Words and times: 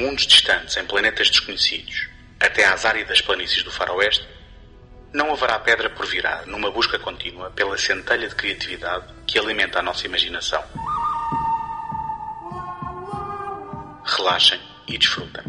Mundos 0.00 0.26
distantes 0.26 0.76
em 0.78 0.84
planetas 0.86 1.28
desconhecidos 1.28 2.08
até 2.40 2.64
às 2.64 2.86
áridas 2.86 3.20
planícies 3.20 3.62
do 3.62 3.70
faroeste, 3.70 4.26
não 5.12 5.30
haverá 5.32 5.58
pedra 5.58 5.90
por 5.90 6.06
virar 6.06 6.46
numa 6.46 6.70
busca 6.70 6.98
contínua 6.98 7.50
pela 7.50 7.76
centelha 7.76 8.26
de 8.28 8.34
criatividade 8.34 9.04
que 9.26 9.38
alimenta 9.38 9.80
a 9.80 9.82
nossa 9.82 10.06
imaginação. 10.06 10.62
Relaxem 14.04 14.58
e 14.88 14.96
desfrutem. 14.96 15.44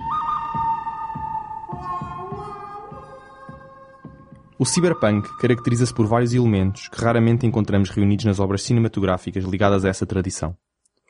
O 4.60 4.66
cyberpunk 4.66 5.28
caracteriza-se 5.40 5.94
por 5.94 6.06
vários 6.06 6.34
elementos 6.34 6.88
que 6.90 7.02
raramente 7.02 7.48
encontramos 7.48 7.90
reunidos 7.90 8.26
nas 8.26 8.40
obras 8.40 8.62
cinematográficas 8.62 9.44
ligadas 9.46 9.86
a 9.86 9.90
essa 9.90 10.06
tradição. 10.06 10.56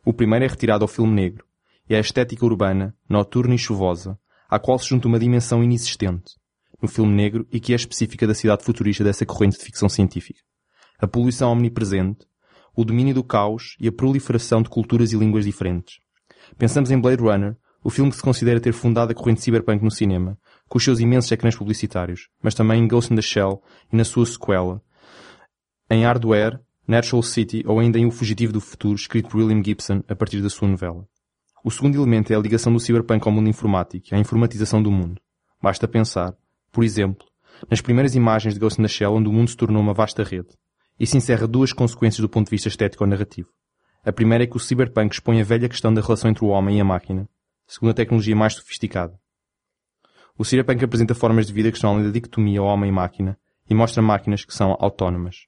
O 0.05 0.13
primeiro 0.13 0.45
é 0.45 0.47
retirado 0.47 0.85
ao 0.85 0.87
filme 0.87 1.13
negro, 1.13 1.45
é 1.93 1.97
a 1.97 2.01
estética 2.01 2.45
urbana, 2.45 2.95
noturna 3.09 3.55
e 3.55 3.57
chuvosa, 3.57 4.17
à 4.49 4.59
qual 4.59 4.77
se 4.77 4.89
junta 4.89 5.07
uma 5.07 5.19
dimensão 5.19 5.63
inexistente 5.63 6.35
no 6.81 6.87
filme 6.87 7.13
negro 7.13 7.47
e 7.51 7.59
que 7.59 7.73
é 7.73 7.75
específica 7.75 8.25
da 8.25 8.33
cidade 8.33 8.63
futurista 8.63 9.03
dessa 9.03 9.25
corrente 9.25 9.57
de 9.57 9.63
ficção 9.63 9.87
científica. 9.87 10.39
A 10.99 11.07
poluição 11.07 11.51
omnipresente, 11.51 12.25
o 12.75 12.83
domínio 12.83 13.13
do 13.13 13.23
caos 13.23 13.75
e 13.79 13.87
a 13.87 13.91
proliferação 13.91 14.61
de 14.61 14.69
culturas 14.69 15.13
e 15.13 15.17
línguas 15.17 15.45
diferentes. 15.45 15.99
Pensamos 16.57 16.89
em 16.91 16.99
Blade 16.99 17.21
Runner, 17.21 17.55
o 17.83 17.89
filme 17.89 18.11
que 18.11 18.17
se 18.17 18.23
considera 18.23 18.59
ter 18.59 18.73
fundado 18.73 19.11
a 19.11 19.15
corrente 19.15 19.41
cyberpunk 19.41 19.83
no 19.83 19.91
cinema, 19.91 20.37
com 20.67 20.77
os 20.77 20.83
seus 20.83 20.99
imensos 20.99 21.31
ecrãs 21.31 21.55
publicitários, 21.55 22.29
mas 22.41 22.53
também 22.53 22.83
em 22.83 22.87
Ghost 22.87 23.11
in 23.11 23.15
the 23.15 23.21
Shell 23.21 23.61
e 23.91 23.95
na 23.95 24.03
sua 24.03 24.25
sequela, 24.25 24.81
em 25.89 26.03
Hardware, 26.03 26.59
Natural 26.87 27.23
City 27.23 27.63
ou 27.65 27.79
ainda 27.79 27.99
em 27.99 28.05
O 28.05 28.11
Fugitivo 28.11 28.53
do 28.53 28.61
Futuro, 28.61 28.95
escrito 28.95 29.29
por 29.29 29.37
William 29.37 29.63
Gibson 29.63 30.03
a 30.07 30.15
partir 30.15 30.41
da 30.41 30.49
sua 30.49 30.67
novela. 30.67 31.07
O 31.63 31.69
segundo 31.69 31.95
elemento 31.95 32.33
é 32.33 32.35
a 32.35 32.39
ligação 32.39 32.73
do 32.73 32.79
cyberpunk 32.79 33.27
ao 33.27 33.31
mundo 33.31 33.47
informático 33.47 34.07
e 34.11 34.15
a 34.15 34.19
informatização 34.19 34.81
do 34.81 34.89
mundo. 34.89 35.21
Basta 35.61 35.87
pensar, 35.87 36.35
por 36.71 36.83
exemplo, 36.83 37.27
nas 37.69 37.81
primeiras 37.81 38.15
imagens 38.15 38.55
de 38.55 38.59
Ghost 38.59 38.81
in 38.81 38.83
the 38.83 38.87
Shell 38.87 39.13
onde 39.13 39.29
o 39.29 39.31
mundo 39.31 39.49
se 39.49 39.57
tornou 39.57 39.79
uma 39.79 39.93
vasta 39.93 40.23
rede. 40.23 40.49
Isso 40.99 41.15
encerra 41.15 41.47
duas 41.47 41.71
consequências 41.71 42.19
do 42.19 42.27
ponto 42.27 42.47
de 42.47 42.51
vista 42.51 42.67
estético 42.67 43.03
ou 43.03 43.09
narrativo. 43.09 43.49
A 44.03 44.11
primeira 44.11 44.43
é 44.43 44.47
que 44.47 44.57
o 44.57 44.59
cyberpunk 44.59 45.13
expõe 45.13 45.39
a 45.39 45.43
velha 45.43 45.69
questão 45.69 45.93
da 45.93 46.01
relação 46.01 46.31
entre 46.31 46.43
o 46.43 46.47
homem 46.47 46.79
e 46.79 46.81
a 46.81 46.83
máquina, 46.83 47.29
segundo 47.67 47.91
a 47.91 47.93
tecnologia 47.93 48.35
mais 48.35 48.55
sofisticada. 48.55 49.19
O 50.35 50.43
cyberpunk 50.43 50.83
apresenta 50.83 51.13
formas 51.13 51.45
de 51.45 51.53
vida 51.53 51.69
que 51.69 51.77
estão 51.77 51.91
além 51.91 52.05
da 52.05 52.11
dicotomia 52.11 52.63
homem-máquina 52.63 53.37
e 53.69 53.75
mostra 53.75 54.01
máquinas 54.01 54.43
que 54.43 54.53
são 54.53 54.75
autónomas. 54.79 55.45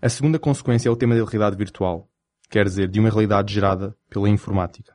A 0.00 0.08
segunda 0.08 0.38
consequência 0.38 0.88
é 0.88 0.92
o 0.92 0.96
tema 0.96 1.16
da 1.16 1.24
realidade 1.24 1.56
virtual, 1.56 2.08
quer 2.52 2.66
dizer, 2.66 2.86
de 2.86 3.00
uma 3.00 3.08
realidade 3.08 3.52
gerada 3.52 3.96
pela 4.10 4.28
informática. 4.28 4.92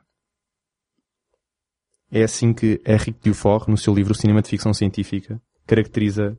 É 2.10 2.22
assim 2.22 2.54
que 2.54 2.80
Henrique 2.86 3.18
Dufort, 3.28 3.66
no 3.66 3.76
seu 3.76 3.92
livro 3.92 4.14
Cinema 4.14 4.40
de 4.40 4.48
Ficção 4.48 4.72
Científica, 4.72 5.42
caracteriza 5.66 6.38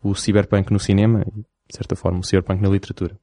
o 0.00 0.14
cyberpunk 0.14 0.72
no 0.72 0.78
cinema 0.78 1.22
e, 1.26 1.40
de 1.40 1.76
certa 1.76 1.96
forma, 1.96 2.20
o 2.20 2.22
cyberpunk 2.22 2.62
na 2.62 2.68
literatura. 2.68 3.18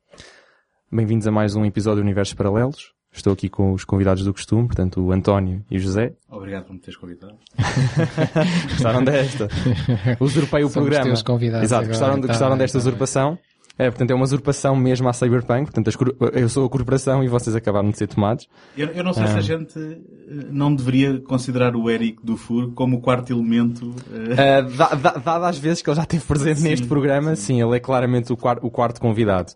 Bem-vindos 0.92 1.26
a 1.28 1.32
mais 1.32 1.56
um 1.56 1.64
episódio 1.64 2.02
de 2.02 2.08
Universos 2.08 2.34
Paralelos. 2.34 2.94
Estou 3.12 3.32
aqui 3.32 3.48
com 3.48 3.72
os 3.72 3.86
convidados 3.86 4.24
do 4.26 4.34
costume, 4.34 4.68
portanto, 4.68 5.02
o 5.02 5.12
António 5.14 5.66
e 5.72 5.78
o 5.78 5.80
José. 5.80 6.14
Obrigado 6.30 6.66
por 6.66 6.74
me 6.74 6.80
teres 6.80 6.98
convidado. 6.98 7.38
gostaram 8.70 9.04
desta? 9.04 9.48
Usurpei 10.20 10.64
o 10.64 10.68
Somos 10.68 10.74
programa. 10.74 11.06
teus 11.06 11.24
convidados 11.24 11.64
Exato, 11.64 11.86
agora, 11.86 11.98
gostaram, 11.98 12.22
tá 12.22 12.28
gostaram 12.28 12.52
bem, 12.52 12.60
desta 12.60 12.78
tá 12.78 12.82
usurpação. 12.82 13.40
É, 13.81 13.90
portanto, 13.90 14.12
é 14.12 14.13
uma 14.13 14.25
usurpação 14.25 14.75
mesmo 14.75 15.07
à 15.07 15.13
Cyberpunk. 15.13 15.72
Portanto, 15.72 15.90
eu 16.34 16.50
sou 16.50 16.66
a 16.66 16.69
corporação 16.69 17.23
e 17.23 17.29
vocês 17.29 17.56
acabaram 17.56 17.90
de 17.90 17.97
ser 17.97 18.07
tomados. 18.07 18.45
Eu, 18.75 18.88
eu 18.90 19.03
não 19.06 19.13
sei 19.13 19.25
se 19.28 19.34
Ah. 19.34 19.38
a 19.38 19.41
gente 19.41 19.79
eh, 19.79 20.47
não 20.51 20.75
deveria 20.75 21.22
considerar 21.22 21.78
o 21.78 21.90
Eric 21.90 22.17
Dufour 22.22 22.73
como 22.73 22.97
o 22.97 23.01
quarto 23.01 23.31
elemento. 23.31 23.95
eh, 24.12 24.59
Uh, 24.62 24.78
da- 24.78 24.95
da- 24.95 25.17
dado 25.17 25.45
às 25.45 25.57
vezes 25.57 25.81
que 25.81 25.90
ele 25.90 25.95
já 25.95 26.03
esteve 26.03 26.25
presente 26.25 26.59
Sim, 26.59 26.69
neste 26.69 26.88
programa, 26.88 27.35
sim. 27.38 27.62
ele 27.62 27.78
é 27.78 27.79
claramente 27.79 28.34
o, 28.34 28.35
quar- 28.38 28.59
o 28.62 28.69
quarto 28.69 29.00
convidado. 29.00 29.53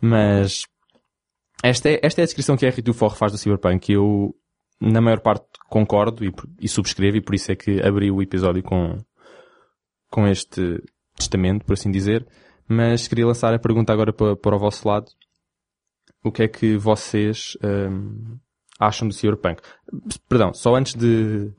Mas 0.00 0.62
esta 1.62 1.90
é, 1.90 2.00
esta 2.02 2.20
é 2.20 2.22
a 2.22 2.26
descrição 2.26 2.56
que 2.56 2.64
a 2.64 2.70
Henry 2.70 2.80
Dufort 2.80 3.16
faz 3.18 3.32
do 3.32 3.36
Cyberpunk. 3.38 3.92
Eu, 3.92 4.34
na 4.80 5.02
maior 5.02 5.20
parte, 5.20 5.44
concordo 5.68 6.24
e, 6.24 6.32
e 6.60 6.68
subscrevo, 6.68 7.18
e 7.18 7.20
por 7.20 7.34
isso 7.34 7.52
é 7.52 7.56
que 7.56 7.82
abri 7.82 8.10
o 8.10 8.22
episódio 8.22 8.62
com, 8.62 8.96
com 10.10 10.26
este 10.26 10.82
testamento, 11.16 11.66
por 11.66 11.74
assim 11.74 11.90
dizer. 11.90 12.26
Mas 12.68 13.08
queria 13.08 13.26
lançar 13.26 13.54
a 13.54 13.58
pergunta 13.58 13.92
agora 13.92 14.12
para, 14.12 14.36
para 14.36 14.56
o 14.56 14.58
vosso 14.58 14.86
lado. 14.86 15.06
O 16.22 16.30
que 16.30 16.42
é 16.42 16.48
que 16.48 16.76
vocês 16.76 17.56
hum, 17.64 18.36
acham 18.78 19.08
do 19.08 19.14
Cyberpunk? 19.14 19.62
Perdão, 20.28 20.52
só 20.52 20.74
antes 20.74 20.94
de, 20.94 21.50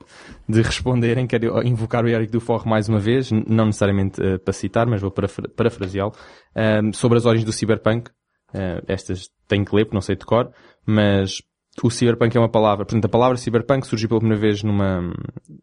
de 0.48 0.62
responderem, 0.62 1.26
quero 1.26 1.66
invocar 1.66 2.04
o 2.04 2.08
Eric 2.10 2.32
Dufour 2.32 2.68
mais 2.68 2.88
uma 2.88 3.00
vez, 3.00 3.32
não 3.32 3.66
necessariamente 3.68 4.22
eh, 4.22 4.38
para 4.38 4.54
citar, 4.54 4.86
mas 4.86 5.02
vou 5.02 5.12
parafra- 5.12 5.50
parafraseá-lo, 5.50 6.14
Ahm, 6.56 6.92
sobre 6.94 7.18
as 7.18 7.26
origens 7.26 7.46
do 7.46 7.54
Cyberpunk. 7.54 8.12
Eh, 8.54 8.82
estas 8.88 9.30
tenho 9.48 9.66
que 9.66 9.76
ler, 9.76 9.86
porque 9.86 9.96
não 9.96 10.02
sei 10.02 10.16
de 10.16 10.26
cor, 10.26 10.52
mas 10.86 11.42
o 11.82 11.90
Cyberpunk 11.90 12.36
é 12.36 12.40
uma 12.40 12.50
palavra, 12.52 12.86
portanto, 12.86 13.06
a 13.06 13.10
palavra 13.10 13.38
Cyberpunk 13.38 13.88
surgiu 13.88 14.10
pela 14.10 14.20
primeira 14.20 14.42
vez 14.42 14.62
numa, 14.64 15.02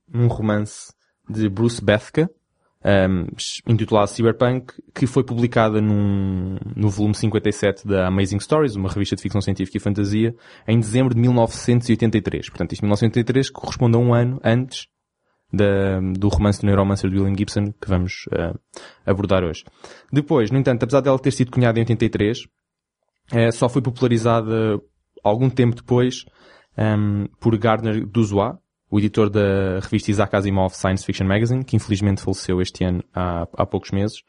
num 0.09 0.29
romance 0.29 0.93
de 1.29 1.49
Bruce 1.49 1.85
Bethke, 1.85 2.27
um, 2.87 3.27
intitulado 3.73 4.09
Cyberpunk, 4.09 4.73
que 4.95 5.07
foi 5.07 5.25
publicada 5.25 5.81
num, 5.81 6.57
no 6.77 6.89
volume 6.89 7.15
57 7.15 7.87
da 7.87 8.07
Amazing 8.07 8.39
Stories, 8.39 8.77
uma 8.77 8.89
revista 8.89 9.17
de 9.17 9.23
ficção 9.23 9.41
científica 9.41 9.77
e 9.77 9.81
fantasia, 9.81 10.35
em 10.69 10.79
dezembro 10.79 11.13
de 11.13 11.21
1983. 11.21 12.49
Portanto, 12.49 12.73
isto 12.73 12.83
1983 12.83 13.51
corresponde 13.51 13.97
a 13.97 14.01
um 14.01 14.15
ano 14.15 14.41
antes 14.45 14.87
da- 15.53 16.01
do 16.17 16.29
romance 16.29 16.61
do 16.61 16.67
Neuromancer 16.67 17.11
de 17.11 17.17
William 17.19 17.37
Gibson, 17.37 17.73
que 17.73 17.89
vamos 17.89 18.27
uh, 18.33 18.59
abordar 19.05 19.43
hoje. 19.43 19.65
Depois, 20.13 20.51
no 20.51 20.59
entanto, 20.59 20.85
apesar 20.85 21.01
dela 21.01 21.19
ter 21.19 21.33
sido 21.33 21.51
cunhada 21.51 21.79
em 21.79 21.83
83, 21.83 22.47
eh, 23.33 23.51
só 23.51 23.69
foi 23.69 23.83
popularizada 23.83 24.81
algum 25.25 25.51
tempo 25.51 25.75
depois 25.75 26.25
um, 26.79 27.27
por 27.41 27.57
Gardner 27.59 28.07
Dozois, 28.07 28.55
o 28.97 28.99
editor 28.99 29.29
da 29.29 29.79
revista 29.83 30.11
Isaac 30.11 30.35
Asimov 30.35 30.75
Science 30.75 31.05
Fiction 31.05 31.27
Magazine, 31.27 31.63
que 31.63 31.77
infelizmente 31.77 32.23
faleceu 32.23 32.61
este 32.63 32.83
ano 32.83 33.05
há, 33.15 33.47
há 33.57 33.67
poucos 33.67 33.91
meses, 33.91 34.23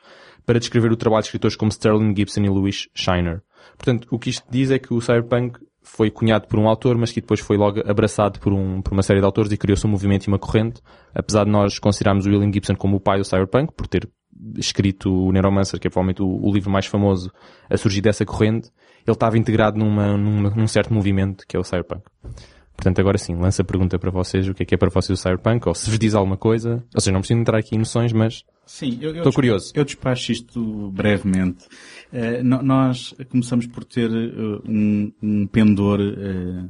para 0.45 0.59
descrever 0.59 0.91
o 0.91 0.97
trabalho 0.97 1.21
de 1.21 1.27
escritores 1.27 1.55
como 1.55 1.71
Sterling 1.71 2.13
Gibson 2.15 2.41
e 2.41 2.49
Louis 2.49 2.87
Shiner. 2.93 3.41
Portanto, 3.77 4.07
o 4.11 4.19
que 4.19 4.29
isto 4.29 4.45
diz 4.49 4.69
é 4.71 4.77
que 4.77 4.93
o 4.93 4.99
cyberpunk 5.01 5.59
foi 5.81 6.11
cunhado 6.11 6.47
por 6.47 6.59
um 6.59 6.67
autor, 6.67 6.97
mas 6.97 7.11
que 7.13 7.21
depois 7.21 7.39
foi 7.39 7.55
logo 7.55 7.79
abraçado 7.89 8.39
por, 8.41 8.51
um, 8.51 8.81
por 8.81 8.91
uma 8.91 9.01
série 9.03 9.19
de 9.21 9.25
autores 9.25 9.49
e 9.51 9.57
criou-se 9.57 9.87
um 9.87 9.89
movimento 9.89 10.25
e 10.25 10.27
uma 10.27 10.37
corrente, 10.37 10.81
apesar 11.15 11.45
de 11.45 11.49
nós 11.51 11.79
considerarmos 11.79 12.25
o 12.25 12.29
William 12.29 12.51
Gibson 12.51 12.75
como 12.75 12.97
o 12.97 12.99
pai 12.99 13.19
do 13.19 13.23
cyberpunk, 13.23 13.73
por 13.73 13.87
ter 13.87 14.09
escrito 14.57 15.09
o 15.09 15.31
Neuromancer, 15.31 15.79
que 15.79 15.87
é 15.87 15.89
provavelmente 15.89 16.21
o, 16.21 16.27
o 16.27 16.53
livro 16.53 16.69
mais 16.69 16.85
famoso 16.85 17.31
a 17.69 17.77
surgir 17.77 18.01
dessa 18.01 18.25
corrente, 18.25 18.69
ele 19.05 19.13
estava 19.13 19.37
integrado 19.37 19.79
numa, 19.79 20.17
numa- 20.17 20.49
num 20.49 20.67
certo 20.67 20.93
movimento 20.93 21.45
que 21.47 21.55
é 21.55 21.59
o 21.59 21.63
cyberpunk. 21.63 22.03
Portanto, 22.77 22.99
agora 23.01 23.17
sim, 23.17 23.35
lança 23.35 23.63
a 23.63 23.65
pergunta 23.65 23.97
para 23.97 24.11
vocês, 24.11 24.47
o 24.47 24.53
que 24.53 24.61
é 24.61 24.65
que 24.65 24.75
é 24.75 24.77
para 24.77 24.89
vocês 24.89 25.19
o 25.19 25.21
cyberpunk, 25.21 25.67
ou 25.67 25.73
se 25.73 25.89
vos 25.89 25.97
diz 25.97 26.13
alguma 26.13 26.37
coisa. 26.37 26.83
Ou 26.93 27.01
seja, 27.01 27.11
não 27.11 27.21
preciso 27.21 27.39
entrar 27.39 27.57
aqui 27.57 27.75
em 27.75 27.79
noções, 27.79 28.13
mas 28.13 28.43
Sim, 28.67 28.99
eu, 29.01 29.15
estou 29.15 29.33
curioso. 29.33 29.71
Eu 29.73 29.83
despacho 29.83 30.31
isto 30.31 30.91
brevemente. 30.91 31.65
No- 32.43 32.61
nós 32.61 33.15
começamos 33.29 33.65
por 33.65 33.83
ter 33.83 34.11
eh, 34.11 34.61
um, 34.69 35.11
um 35.23 35.47
pendor 35.47 35.99
eh, 35.99 36.65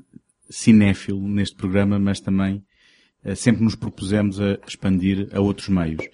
cinéfilo 0.49 1.27
neste 1.27 1.57
programa, 1.57 1.99
mas 1.99 2.21
também 2.21 2.63
eh, 3.23 3.35
sempre 3.35 3.63
nos 3.63 3.75
propusemos 3.75 4.39
a 4.39 4.57
expandir 4.65 5.27
a 5.33 5.41
outros 5.41 5.67
meios. 5.67 6.07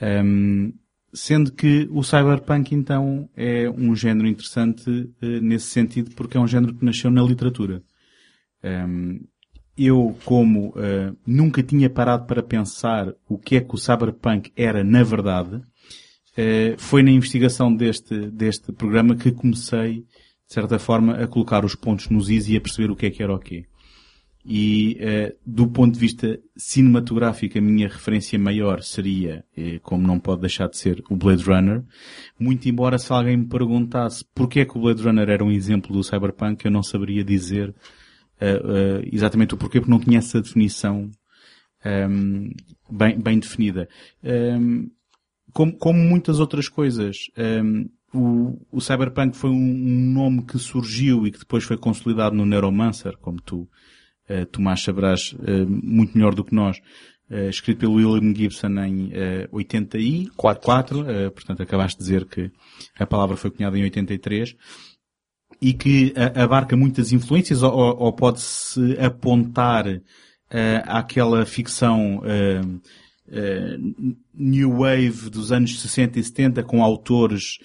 Ahm, 0.00 0.72
sendo 1.12 1.52
que 1.52 1.86
o 1.90 2.02
cyberpunk 2.02 2.74
então 2.74 3.28
é 3.36 3.68
um 3.68 3.94
género 3.94 4.26
interessante 4.28 5.10
nesse 5.20 5.66
sentido 5.66 6.10
porque 6.14 6.36
é 6.36 6.40
um 6.40 6.46
género 6.46 6.74
que 6.74 6.84
nasceu 6.84 7.10
na 7.10 7.22
literatura. 7.22 7.82
Um, 8.66 9.20
eu, 9.78 10.16
como 10.24 10.70
uh, 10.70 11.16
nunca 11.26 11.62
tinha 11.62 11.90
parado 11.90 12.26
para 12.26 12.42
pensar 12.42 13.12
o 13.28 13.38
que 13.38 13.56
é 13.56 13.60
que 13.60 13.74
o 13.74 13.78
cyberpunk 13.78 14.50
era 14.56 14.82
na 14.82 15.02
verdade, 15.02 15.56
uh, 15.56 16.78
foi 16.78 17.02
na 17.02 17.10
investigação 17.10 17.74
deste, 17.74 18.30
deste 18.30 18.72
programa 18.72 19.14
que 19.14 19.30
comecei, 19.30 20.00
de 20.00 20.54
certa 20.54 20.78
forma, 20.78 21.14
a 21.16 21.26
colocar 21.26 21.64
os 21.64 21.74
pontos 21.74 22.08
nos 22.08 22.30
is 22.30 22.48
e 22.48 22.56
a 22.56 22.60
perceber 22.60 22.90
o 22.90 22.96
que 22.96 23.06
é 23.06 23.10
que 23.10 23.22
era 23.22 23.34
o 23.34 23.38
quê. 23.38 23.66
E 24.48 24.96
uh, 25.00 25.36
do 25.44 25.68
ponto 25.68 25.92
de 25.94 26.00
vista 26.00 26.38
cinematográfico, 26.56 27.58
a 27.58 27.60
minha 27.60 27.88
referência 27.88 28.38
maior 28.38 28.80
seria, 28.80 29.44
eh, 29.56 29.80
como 29.82 30.06
não 30.06 30.20
pode 30.20 30.42
deixar 30.42 30.68
de 30.68 30.78
ser, 30.78 31.02
o 31.10 31.16
Blade 31.16 31.42
Runner. 31.42 31.82
Muito 32.38 32.68
embora 32.68 32.96
se 32.96 33.12
alguém 33.12 33.36
me 33.38 33.48
perguntasse 33.48 34.24
porquê 34.32 34.60
é 34.60 34.64
que 34.64 34.78
o 34.78 34.80
Blade 34.80 35.02
Runner 35.02 35.28
era 35.28 35.44
um 35.44 35.50
exemplo 35.50 35.92
do 35.92 36.04
cyberpunk, 36.04 36.64
eu 36.64 36.70
não 36.70 36.82
saberia 36.82 37.24
dizer 37.24 37.74
uh, 38.40 38.66
uh, 38.66 39.08
exatamente 39.12 39.54
o 39.54 39.56
porquê, 39.56 39.80
porque 39.80 39.90
não 39.90 40.00
tinha 40.00 40.18
essa 40.18 40.40
definição 40.40 41.10
um, 41.84 42.50
bem, 42.90 43.18
bem 43.18 43.38
definida. 43.38 43.88
Um, 44.22 44.90
como, 45.52 45.72
como 45.76 45.98
muitas 45.98 46.40
outras 46.40 46.68
coisas, 46.68 47.30
um, 47.36 47.88
o, 48.12 48.66
o 48.70 48.80
Cyberpunk 48.80 49.36
foi 49.36 49.50
um, 49.50 50.12
nome 50.12 50.42
que 50.42 50.58
surgiu 50.58 51.26
e 51.26 51.30
que 51.30 51.38
depois 51.38 51.64
foi 51.64 51.76
consolidado 51.76 52.34
no 52.34 52.46
Neuromancer, 52.46 53.16
como 53.18 53.40
tu, 53.40 53.68
uh, 54.28 54.46
Tomás, 54.50 54.82
saberás 54.82 55.32
uh, 55.32 55.66
muito 55.68 56.16
melhor 56.16 56.34
do 56.34 56.44
que 56.44 56.54
nós, 56.54 56.78
uh, 57.30 57.48
escrito 57.48 57.78
pelo 57.78 57.94
William 57.94 58.34
Gibson 58.34 58.78
em 58.84 59.06
uh, 59.06 59.48
84, 59.50 60.62
Quatro. 60.62 61.00
uh, 61.00 61.30
portanto 61.30 61.62
acabaste 61.62 61.98
de 61.98 62.04
dizer 62.04 62.26
que 62.26 62.50
a 62.98 63.06
palavra 63.06 63.36
foi 63.36 63.50
cunhada 63.50 63.78
em 63.78 63.82
83, 63.82 64.54
e 65.68 65.72
que 65.72 66.14
abarca 66.34 66.76
muitas 66.76 67.12
influências 67.12 67.62
ou, 67.62 67.72
ou 67.72 68.12
pode-se 68.12 68.96
apontar 69.00 69.86
uh, 69.88 70.00
àquela 70.86 71.44
ficção 71.44 72.22
New 74.32 74.78
Wave 74.78 75.30
dos 75.30 75.50
anos 75.50 75.80
60 75.80 76.20
e 76.20 76.22
70 76.22 76.62
com 76.62 76.82
autores 76.84 77.58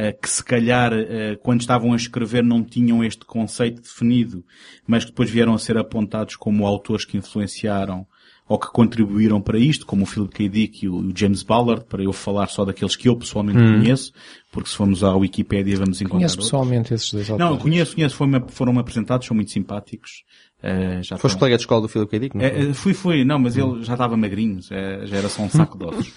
eh, 0.00 0.12
que 0.12 0.30
se 0.30 0.44
calhar 0.44 0.92
eh, 0.92 1.36
quando 1.42 1.60
estavam 1.60 1.92
a 1.92 1.96
escrever 1.96 2.44
não 2.44 2.62
tinham 2.62 3.02
este 3.02 3.24
conceito 3.24 3.82
definido, 3.82 4.44
mas 4.86 5.04
que 5.04 5.10
depois 5.10 5.28
vieram 5.28 5.54
a 5.54 5.58
ser 5.58 5.76
apontados 5.76 6.36
como 6.36 6.64
autores 6.64 7.04
que 7.04 7.16
influenciaram 7.16 8.06
ou 8.48 8.58
que 8.58 8.68
contribuíram 8.68 9.40
para 9.40 9.58
isto, 9.58 9.84
como 9.84 10.04
o 10.04 10.06
Philip 10.06 10.34
K. 10.34 10.48
Dick 10.48 10.86
e 10.86 10.88
o 10.88 11.12
James 11.14 11.42
Ballard, 11.42 11.84
para 11.84 12.02
eu 12.02 12.12
falar 12.12 12.48
só 12.48 12.64
daqueles 12.64 12.96
que 12.96 13.08
eu 13.08 13.14
pessoalmente 13.14 13.58
hum. 13.58 13.80
conheço, 13.80 14.12
porque 14.50 14.70
se 14.70 14.76
formos 14.76 15.04
à 15.04 15.14
Wikipédia 15.14 15.76
vamos 15.76 16.00
encontrar 16.00 16.18
Conheço 16.18 16.38
pessoalmente 16.38 16.94
esses 16.94 17.12
dois 17.12 17.28
autores? 17.28 17.50
Não, 17.50 17.58
conheço, 17.58 17.94
conheço, 17.94 18.16
foram 18.48 18.78
apresentados, 18.78 19.26
são 19.26 19.34
muito 19.34 19.50
simpáticos. 19.50 20.24
Uh, 20.60 21.02
já 21.02 21.18
Foste 21.18 21.38
colega 21.38 21.56
de 21.56 21.62
escola 21.62 21.82
do 21.82 21.88
Philip 21.88 22.10
K. 22.10 22.18
Dick? 22.18 22.36
Não 22.36 22.70
uh, 22.70 22.74
fui, 22.74 22.94
fui, 22.94 23.24
não, 23.24 23.38
mas 23.38 23.56
hum. 23.56 23.74
ele 23.74 23.84
já 23.84 23.92
estava 23.92 24.16
magrinho, 24.16 24.60
já 24.62 25.16
era 25.16 25.28
só 25.28 25.42
um 25.42 25.50
saco 25.50 25.76
de 25.76 25.84
ossos. 25.84 26.12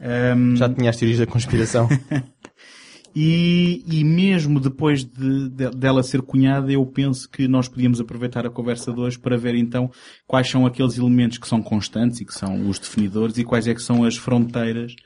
Um... 0.00 0.56
Já 0.58 0.68
tinha 0.68 0.90
as 0.90 0.96
teorias 0.96 1.20
da 1.20 1.26
conspiração. 1.26 1.88
E, 3.14 3.84
e 3.86 4.02
mesmo 4.02 4.58
depois 4.58 5.04
de, 5.04 5.48
de, 5.48 5.70
dela 5.70 6.02
ser 6.02 6.20
cunhada, 6.20 6.72
eu 6.72 6.84
penso 6.84 7.30
que 7.30 7.46
nós 7.46 7.68
podíamos 7.68 8.00
aproveitar 8.00 8.44
a 8.44 8.50
conversa 8.50 8.92
de 8.92 8.98
hoje 8.98 9.18
para 9.18 9.36
ver 9.36 9.54
então 9.54 9.88
quais 10.26 10.50
são 10.50 10.66
aqueles 10.66 10.98
elementos 10.98 11.38
que 11.38 11.46
são 11.46 11.62
constantes 11.62 12.20
e 12.20 12.24
que 12.24 12.34
são 12.34 12.68
os 12.68 12.78
definidores 12.78 13.38
e 13.38 13.44
quais 13.44 13.68
é 13.68 13.74
que 13.74 13.82
são 13.82 14.02
as 14.02 14.16
fronteiras. 14.16 14.96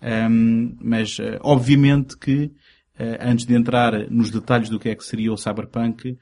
Um, 0.00 0.76
mas, 0.80 1.18
uh, 1.18 1.38
obviamente 1.40 2.16
que, 2.16 2.44
uh, 2.44 3.18
antes 3.20 3.44
de 3.44 3.54
entrar 3.54 4.08
nos 4.08 4.30
detalhes 4.30 4.68
do 4.68 4.78
que 4.78 4.90
é 4.90 4.94
que 4.94 5.04
seria 5.04 5.32
o 5.32 5.36
cyberpunk, 5.36 6.16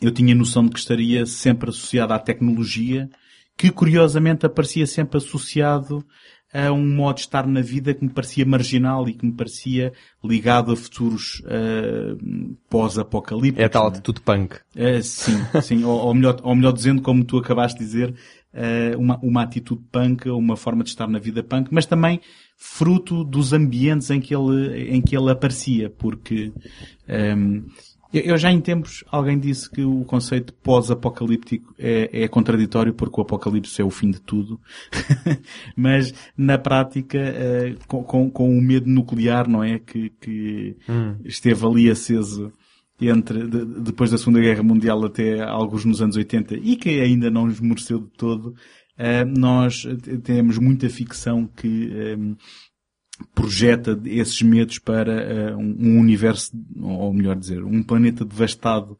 eu 0.00 0.10
tinha 0.10 0.34
noção 0.34 0.64
de 0.64 0.70
que 0.70 0.80
estaria 0.80 1.24
sempre 1.24 1.70
associado 1.70 2.12
à 2.12 2.18
tecnologia, 2.18 3.08
que 3.56 3.70
curiosamente 3.70 4.44
aparecia 4.44 4.88
sempre 4.88 5.18
associado 5.18 6.04
a 6.52 6.70
um 6.70 6.86
modo 6.86 7.16
de 7.16 7.22
estar 7.22 7.46
na 7.46 7.62
vida 7.62 7.94
que 7.94 8.04
me 8.04 8.10
parecia 8.10 8.44
marginal 8.44 9.08
e 9.08 9.14
que 9.14 9.24
me 9.24 9.32
parecia 9.32 9.92
ligado 10.22 10.72
a 10.72 10.76
futuros 10.76 11.40
uh, 11.46 12.56
pós-apocalípticos. 12.68 13.62
É 13.62 13.66
a 13.66 13.70
tal 13.70 13.84
né? 13.84 13.96
atitude 13.96 14.20
punk. 14.20 14.56
Uh, 14.76 15.02
sim, 15.02 15.38
sim. 15.62 15.84
ou, 15.84 15.98
ou, 15.98 16.14
melhor, 16.14 16.38
ou 16.42 16.54
melhor 16.54 16.72
dizendo, 16.72 17.00
como 17.00 17.24
tu 17.24 17.38
acabaste 17.38 17.78
de 17.78 17.84
dizer, 17.84 18.14
uh, 18.52 18.98
uma, 18.98 19.18
uma 19.22 19.42
atitude 19.42 19.82
punk, 19.90 20.28
uma 20.28 20.56
forma 20.56 20.84
de 20.84 20.90
estar 20.90 21.08
na 21.08 21.18
vida 21.18 21.42
punk, 21.42 21.68
mas 21.70 21.86
também 21.86 22.20
fruto 22.56 23.24
dos 23.24 23.52
ambientes 23.52 24.10
em 24.10 24.20
que 24.20 24.34
ele, 24.34 24.90
em 24.90 25.00
que 25.00 25.16
ele 25.16 25.30
aparecia, 25.30 25.90
porque 25.90 26.52
um, 27.36 27.64
eu 28.12 28.36
já 28.36 28.50
em 28.50 28.60
tempos 28.60 29.02
alguém 29.10 29.38
disse 29.38 29.70
que 29.70 29.82
o 29.82 30.04
conceito 30.04 30.52
pós-apocalíptico 30.54 31.74
é, 31.78 32.24
é, 32.24 32.28
contraditório 32.28 32.92
porque 32.92 33.18
o 33.18 33.22
apocalipse 33.22 33.80
é 33.80 33.84
o 33.84 33.90
fim 33.90 34.10
de 34.10 34.20
tudo. 34.20 34.60
Mas 35.76 36.12
na 36.36 36.58
prática, 36.58 37.18
uh, 37.18 37.86
com, 37.86 38.04
com, 38.04 38.30
com, 38.30 38.58
o 38.58 38.60
medo 38.60 38.88
nuclear, 38.88 39.48
não 39.48 39.64
é? 39.64 39.78
Que, 39.78 40.10
que 40.20 40.76
hum. 40.88 41.16
esteve 41.24 41.66
ali 41.66 41.90
aceso 41.90 42.52
entre, 43.00 43.48
de, 43.48 43.64
depois 43.82 44.10
da 44.10 44.18
Segunda 44.18 44.40
Guerra 44.40 44.62
Mundial 44.62 45.04
até 45.04 45.42
alguns 45.42 45.84
nos 45.84 46.02
anos 46.02 46.16
80 46.16 46.56
e 46.56 46.76
que 46.76 47.00
ainda 47.00 47.30
não 47.30 47.48
esmoreceu 47.48 47.98
de 47.98 48.10
todo, 48.10 48.48
uh, 48.48 49.38
nós 49.38 49.86
temos 50.22 50.58
muita 50.58 50.88
ficção 50.90 51.46
que 51.46 52.16
um, 52.18 52.36
projeta 53.34 53.98
esses 54.04 54.40
medos 54.42 54.78
para 54.78 55.54
uh, 55.54 55.58
um, 55.58 55.98
universo, 55.98 56.52
ou 56.80 57.12
melhor 57.12 57.36
dizer, 57.36 57.62
um 57.64 57.82
planeta 57.82 58.24
devastado 58.24 58.98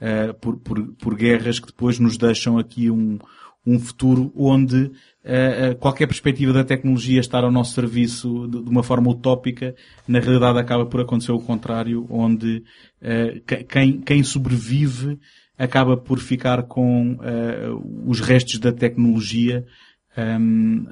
uh, 0.00 0.34
por, 0.40 0.56
por, 0.58 0.92
por, 0.94 1.14
guerras 1.14 1.58
que 1.58 1.66
depois 1.66 1.98
nos 1.98 2.16
deixam 2.16 2.58
aqui 2.58 2.90
um, 2.90 3.18
um 3.66 3.78
futuro 3.78 4.32
onde 4.36 4.84
uh, 4.84 5.74
qualquer 5.78 6.06
perspectiva 6.06 6.52
da 6.52 6.64
tecnologia 6.64 7.20
estar 7.20 7.44
ao 7.44 7.50
nosso 7.50 7.74
serviço 7.74 8.48
de, 8.48 8.62
de, 8.62 8.70
uma 8.70 8.82
forma 8.82 9.10
utópica, 9.10 9.74
na 10.06 10.20
realidade 10.20 10.58
acaba 10.58 10.86
por 10.86 11.00
acontecer 11.00 11.32
o 11.32 11.40
contrário, 11.40 12.06
onde 12.08 12.62
quem, 13.68 14.00
quem 14.00 14.22
sobrevive 14.22 15.18
acaba 15.56 15.96
por 15.96 16.18
ficar 16.18 16.64
com 16.64 17.18
os 18.06 18.20
restos 18.20 18.58
da 18.58 18.72
tecnologia 18.72 19.64
um, 20.16 20.22
ehm, 20.22 20.86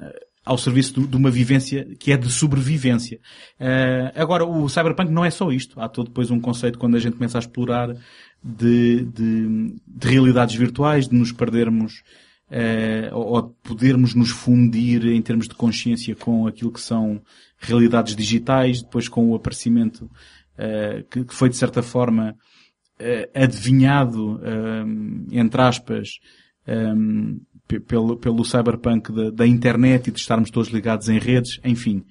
ao 0.49 0.57
serviço 0.57 1.05
de, 1.07 1.15
uma 1.15 1.29
vivência 1.29 1.87
que 1.99 2.11
é 2.11 2.17
de 2.17 2.27
sobrevivência. 2.31 3.19
Uh, 3.59 4.09
agora, 4.15 4.43
o 4.43 4.67
cyberpunk 4.67 5.11
não 5.11 5.23
é 5.23 5.29
só 5.29 5.51
isto. 5.51 5.79
Há 5.79 5.87
todo 5.87 6.07
depois 6.07 6.31
um 6.31 6.39
conceito 6.39 6.79
quando 6.79 6.95
a 6.95 6.99
gente 6.99 7.17
começa 7.17 7.37
a 7.37 7.41
explorar 7.41 7.95
de, 8.43 9.05
de, 9.05 9.75
de 9.85 10.07
realidades 10.07 10.55
virtuais, 10.55 11.07
de 11.07 11.15
nos 11.15 11.31
perdermos 11.31 12.01
uh, 12.49 13.15
ou 13.15 13.43
de 13.43 13.53
podermos 13.61 14.15
nos 14.15 14.31
fundir 14.31 15.05
em 15.05 15.21
termos 15.21 15.47
de 15.47 15.53
consciência 15.53 16.15
com 16.15 16.47
aquilo 16.47 16.71
que 16.71 16.81
são 16.81 17.21
realidades 17.59 18.15
digitais, 18.15 18.81
depois 18.81 19.07
com 19.07 19.29
o 19.29 19.35
aparecimento 19.35 20.05
uh, 20.05 21.03
que, 21.11 21.25
que, 21.25 21.35
foi 21.35 21.49
de 21.49 21.57
certa 21.57 21.83
forma 21.83 22.35
adivinhado, 23.33 24.41
entre 25.31 25.61
aspas, 25.61 26.19
um, 26.69 27.39
pelo, 27.77 28.17
pelo 28.17 28.43
cyberpunk 28.43 29.11
da, 29.11 29.29
da, 29.29 29.47
internet 29.47 30.07
e 30.07 30.11
de 30.11 30.19
estarmos 30.19 30.49
todos 30.49 30.71
ligados 30.71 31.07
em 31.09 31.19
redes, 31.19 31.59
enfim. 31.63 32.03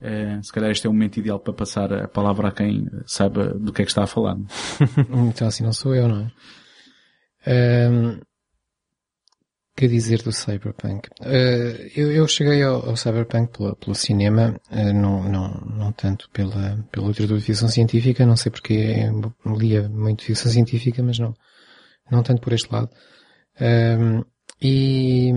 Uh, 0.00 0.42
se 0.42 0.52
calhar 0.52 0.70
este 0.70 0.86
é 0.86 0.90
o 0.90 0.92
momento 0.92 1.18
ideal 1.18 1.38
para 1.38 1.52
passar 1.52 1.92
a 1.92 2.08
palavra 2.08 2.48
a 2.48 2.52
quem 2.52 2.86
saiba 3.06 3.54
do 3.54 3.72
que 3.72 3.82
é 3.82 3.84
que 3.84 3.90
está 3.90 4.04
a 4.04 4.06
falar. 4.06 4.36
então 5.28 5.46
assim 5.46 5.62
não 5.62 5.72
sou 5.72 5.94
eu, 5.94 6.08
não 6.08 6.30
é? 7.46 7.90
Um, 7.90 8.20
que 9.76 9.88
dizer 9.88 10.22
do 10.22 10.32
Cyberpunk? 10.32 11.08
Uh, 11.20 11.90
eu, 11.96 12.12
eu, 12.12 12.28
cheguei 12.28 12.62
ao, 12.62 12.88
ao 12.88 12.96
Cyberpunk 12.96 13.58
pelo, 13.58 13.76
pelo 13.76 13.94
cinema, 13.94 14.58
uh, 14.70 14.92
não, 14.92 15.24
não, 15.28 15.48
não 15.76 15.92
tanto 15.92 16.30
pela, 16.30 16.78
pela 16.92 17.08
literatura 17.08 17.40
de 17.40 17.44
ficção 17.44 17.68
científica, 17.68 18.24
não 18.24 18.36
sei 18.36 18.52
porque 18.52 19.10
lia 19.44 19.88
muito 19.88 20.22
ficção 20.22 20.50
científica, 20.50 21.02
mas 21.02 21.18
não, 21.18 21.34
não 22.10 22.22
tanto 22.22 22.40
por 22.40 22.52
este 22.52 22.72
lado. 22.72 22.88
Um, 23.60 24.24
e, 24.60 25.32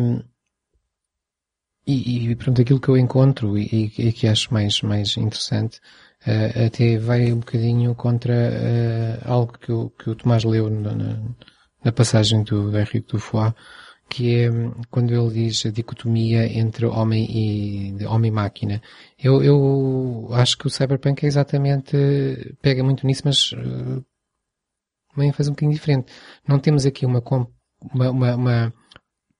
e, 1.85 2.31
e, 2.31 2.35
pronto, 2.35 2.61
aquilo 2.61 2.79
que 2.79 2.89
eu 2.89 2.97
encontro 2.97 3.57
e, 3.57 3.91
e 3.97 4.11
que 4.11 4.27
acho 4.27 4.53
mais, 4.53 4.81
mais 4.81 5.17
interessante 5.17 5.79
uh, 6.25 6.65
até 6.65 6.97
vai 6.97 7.31
um 7.31 7.39
bocadinho 7.39 7.95
contra 7.95 8.33
uh, 8.33 9.31
algo 9.31 9.57
que 9.57 9.71
o, 9.71 9.89
que 9.89 10.09
o 10.09 10.15
Tomás 10.15 10.43
leu 10.43 10.69
na, 10.69 10.93
na 11.83 11.91
passagem 11.91 12.43
do, 12.43 12.77
Henrique 12.77 13.11
Dufois, 13.11 13.53
que 14.09 14.35
é 14.35 14.49
quando 14.89 15.13
ele 15.13 15.33
diz 15.33 15.65
a 15.65 15.69
dicotomia 15.69 16.45
entre 16.45 16.85
homem 16.85 17.25
e 17.29 18.05
homem-máquina. 18.05 18.81
Eu, 19.17 19.43
eu 19.43 20.29
acho 20.31 20.57
que 20.57 20.67
o 20.67 20.69
Cyberpunk 20.69 21.25
é 21.25 21.27
exatamente, 21.27 21.95
pega 22.61 22.83
muito 22.83 23.05
nisso, 23.05 23.23
mas 23.25 23.51
uh, 23.51 24.05
uma 25.15 25.25
ênfase 25.25 25.49
um 25.49 25.53
bocadinho 25.53 25.73
diferente. 25.73 26.11
Não 26.47 26.59
temos 26.59 26.85
aqui 26.85 27.05
uma, 27.05 27.21
uma, 27.93 28.09
uma, 28.11 28.35
uma 28.35 28.73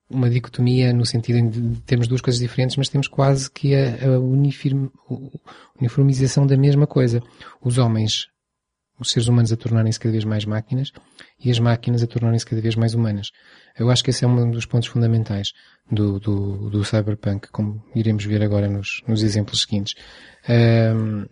uma 0.09 0.29
dicotomia 0.29 0.93
no 0.93 1.05
sentido 1.05 1.49
de 1.49 1.81
termos 1.81 2.07
duas 2.07 2.21
coisas 2.21 2.39
diferentes, 2.39 2.77
mas 2.77 2.89
temos 2.89 3.07
quase 3.07 3.51
que 3.51 3.75
a, 3.75 4.05
a 4.05 4.19
uniform, 4.19 4.87
uniformização 5.79 6.47
da 6.47 6.55
mesma 6.55 6.87
coisa. 6.87 7.21
Os 7.61 7.77
homens, 7.77 8.27
os 8.99 9.11
seres 9.11 9.27
humanos 9.27 9.51
a 9.51 9.57
tornarem-se 9.57 9.99
cada 9.99 10.11
vez 10.11 10.23
mais 10.23 10.45
máquinas 10.45 10.91
e 11.43 11.51
as 11.51 11.59
máquinas 11.59 12.01
a 12.01 12.07
tornarem-se 12.07 12.45
cada 12.45 12.61
vez 12.61 12.75
mais 12.75 12.93
humanas. 12.93 13.31
Eu 13.77 13.89
acho 13.89 14.03
que 14.03 14.09
esse 14.09 14.23
é 14.23 14.27
um 14.27 14.49
dos 14.49 14.65
pontos 14.65 14.87
fundamentais 14.87 15.51
do, 15.91 16.19
do, 16.19 16.69
do 16.69 16.85
cyberpunk, 16.85 17.49
como 17.51 17.83
iremos 17.93 18.23
ver 18.23 18.41
agora 18.41 18.69
nos, 18.69 19.03
nos 19.07 19.23
exemplos 19.23 19.61
seguintes. 19.61 19.93
Um, 20.49 21.25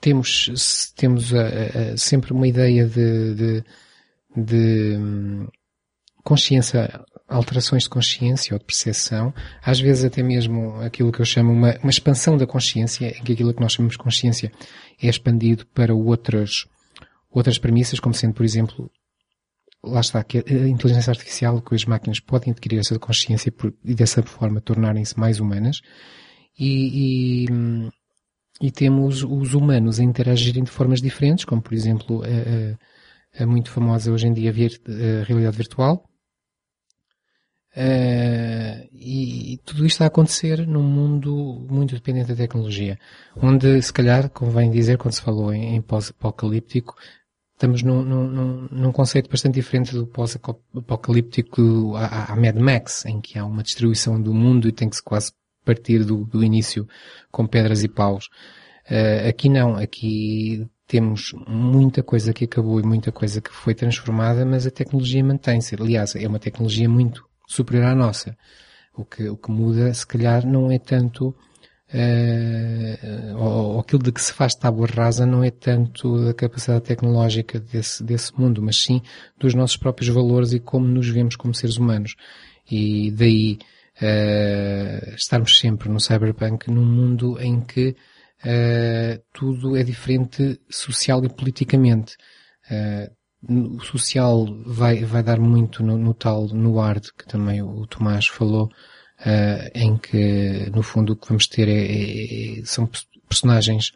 temos, 0.00 0.92
temos 0.96 1.32
a, 1.34 1.46
a, 1.46 1.96
sempre 1.96 2.32
uma 2.32 2.48
ideia 2.48 2.86
de, 2.86 3.34
de, 3.34 3.64
de 4.34 4.98
consciência, 6.22 7.04
alterações 7.28 7.84
de 7.84 7.88
consciência 7.88 8.54
ou 8.54 8.58
de 8.58 8.64
percepção, 8.64 9.34
às 9.62 9.80
vezes 9.80 10.04
até 10.04 10.22
mesmo 10.22 10.80
aquilo 10.80 11.10
que 11.10 11.20
eu 11.20 11.24
chamo 11.24 11.52
uma, 11.52 11.76
uma 11.82 11.90
expansão 11.90 12.36
da 12.36 12.46
consciência, 12.46 13.06
em 13.06 13.22
que 13.22 13.32
aquilo 13.32 13.54
que 13.54 13.60
nós 13.60 13.72
chamamos 13.72 13.94
de 13.96 14.02
consciência 14.02 14.52
é 15.00 15.08
expandido 15.08 15.66
para 15.66 15.94
outras, 15.94 16.66
outras 17.30 17.58
premissas, 17.58 17.98
como 17.98 18.14
sendo, 18.14 18.34
por 18.34 18.44
exemplo, 18.44 18.90
lá 19.82 20.00
está, 20.00 20.22
que 20.22 20.38
a 20.38 20.68
inteligência 20.68 21.10
artificial, 21.10 21.60
que 21.60 21.74
as 21.74 21.84
máquinas 21.84 22.20
podem 22.20 22.52
adquirir 22.52 22.78
essa 22.78 22.98
consciência 22.98 23.50
por, 23.50 23.74
e 23.84 23.94
dessa 23.94 24.22
forma 24.22 24.60
tornarem-se 24.60 25.18
mais 25.18 25.40
humanas, 25.40 25.80
e, 26.58 27.44
e, 27.44 27.46
e, 28.60 28.70
temos 28.70 29.24
os 29.24 29.54
humanos 29.54 29.98
a 29.98 30.04
interagirem 30.04 30.62
de 30.62 30.70
formas 30.70 31.00
diferentes, 31.00 31.46
como 31.46 31.62
por 31.62 31.72
exemplo 31.72 32.22
a, 32.22 33.40
a, 33.40 33.42
a 33.42 33.46
muito 33.46 33.70
famosa 33.70 34.12
hoje 34.12 34.26
em 34.26 34.34
dia 34.34 34.50
a 34.50 35.24
realidade 35.24 35.56
virtual, 35.56 36.04
Uh, 37.74 38.86
e, 38.92 39.54
e, 39.54 39.56
tudo 39.64 39.86
isto 39.86 40.02
a 40.02 40.06
acontecer 40.06 40.66
num 40.66 40.82
mundo 40.82 41.66
muito 41.70 41.94
dependente 41.94 42.28
da 42.28 42.36
tecnologia, 42.36 42.98
onde 43.34 43.80
se 43.80 43.90
calhar 43.90 44.28
convém 44.28 44.70
dizer 44.70 44.98
quando 44.98 45.14
se 45.14 45.22
falou 45.22 45.54
em, 45.54 45.76
em 45.76 45.80
pós-apocalíptico, 45.80 46.94
estamos 47.54 47.82
num, 47.82 48.02
num, 48.02 48.68
num, 48.70 48.92
conceito 48.92 49.30
bastante 49.30 49.54
diferente 49.54 49.94
do 49.94 50.06
pós-apocalíptico 50.06 51.96
à, 51.96 52.32
à, 52.32 52.36
Mad 52.36 52.56
Max, 52.56 53.06
em 53.06 53.22
que 53.22 53.38
há 53.38 53.46
uma 53.46 53.62
destruição 53.62 54.20
do 54.20 54.34
mundo 54.34 54.68
e 54.68 54.72
tem 54.72 54.90
que 54.90 54.96
se 54.96 55.02
quase 55.02 55.32
partir 55.64 56.04
do, 56.04 56.26
do 56.26 56.44
início 56.44 56.86
com 57.30 57.46
pedras 57.46 57.82
e 57.82 57.88
paus. 57.88 58.26
Uh, 58.90 59.28
aqui 59.28 59.48
não, 59.48 59.76
aqui 59.76 60.68
temos 60.86 61.32
muita 61.48 62.02
coisa 62.02 62.34
que 62.34 62.44
acabou 62.44 62.78
e 62.78 62.82
muita 62.82 63.10
coisa 63.10 63.40
que 63.40 63.50
foi 63.50 63.74
transformada, 63.74 64.44
mas 64.44 64.66
a 64.66 64.70
tecnologia 64.70 65.24
mantém-se. 65.24 65.74
Aliás, 65.74 66.14
é 66.14 66.28
uma 66.28 66.38
tecnologia 66.38 66.86
muito 66.86 67.24
superior 67.52 67.86
à 67.86 67.94
nossa. 67.94 68.36
O 68.94 69.04
que, 69.04 69.28
o 69.28 69.36
que 69.36 69.50
muda, 69.50 69.92
se 69.94 70.06
calhar, 70.06 70.46
não 70.46 70.70
é 70.70 70.78
tanto, 70.78 71.28
uh, 71.28 73.38
ou, 73.38 73.80
aquilo 73.80 74.02
de 74.02 74.12
que 74.12 74.20
se 74.20 74.32
faz 74.32 74.54
tábua 74.54 74.86
rasa 74.86 75.24
não 75.24 75.42
é 75.42 75.50
tanto 75.50 76.24
da 76.24 76.34
capacidade 76.34 76.84
tecnológica 76.84 77.58
desse, 77.58 78.04
desse 78.04 78.38
mundo, 78.38 78.62
mas 78.62 78.82
sim 78.82 79.00
dos 79.38 79.54
nossos 79.54 79.76
próprios 79.76 80.14
valores 80.14 80.52
e 80.52 80.60
como 80.60 80.86
nos 80.86 81.08
vemos 81.08 81.36
como 81.36 81.54
seres 81.54 81.78
humanos. 81.78 82.14
E 82.70 83.10
daí, 83.12 83.58
uh, 84.00 85.14
estarmos 85.14 85.58
sempre 85.58 85.88
no 85.88 86.00
cyberpunk 86.00 86.70
num 86.70 86.84
mundo 86.84 87.38
em 87.40 87.60
que 87.60 87.96
uh, 88.44 89.22
tudo 89.32 89.76
é 89.76 89.82
diferente 89.82 90.60
social 90.68 91.24
e 91.24 91.28
politicamente. 91.28 92.16
Uh, 92.70 93.21
o 93.48 93.80
social 93.80 94.46
vai, 94.64 95.04
vai 95.04 95.22
dar 95.22 95.40
muito 95.40 95.82
no, 95.82 95.98
no 95.98 96.14
tal, 96.14 96.46
no 96.48 96.80
art, 96.80 97.08
que 97.16 97.26
também 97.26 97.60
o 97.62 97.86
Tomás 97.86 98.26
falou, 98.26 98.66
uh, 98.66 99.70
em 99.74 99.96
que, 99.96 100.70
no 100.70 100.82
fundo, 100.82 101.12
o 101.12 101.16
que 101.16 101.28
vamos 101.28 101.46
ter 101.46 101.68
é, 101.68 101.72
é, 101.72 102.60
é 102.60 102.64
são 102.64 102.88
personagens, 103.28 103.92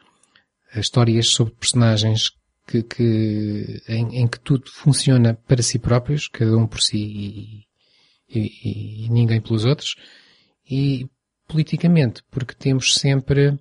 eh, 0.73 0.81
histórias 0.81 1.29
sobre 1.29 1.55
personagens 1.55 2.33
que, 2.67 2.83
que 2.83 3.83
em, 3.89 4.23
em, 4.23 4.27
que 4.27 4.41
tudo 4.41 4.69
funciona 4.71 5.35
para 5.35 5.63
si 5.63 5.79
próprios, 5.79 6.27
cada 6.29 6.57
um 6.57 6.67
por 6.67 6.81
si 6.81 6.97
e, 6.99 7.67
e, 8.29 9.07
e 9.07 9.09
ninguém 9.11 9.41
pelos 9.41 9.65
outros, 9.65 9.95
e 10.69 11.07
politicamente, 11.47 12.23
porque 12.31 12.55
temos 12.55 12.95
sempre 12.97 13.57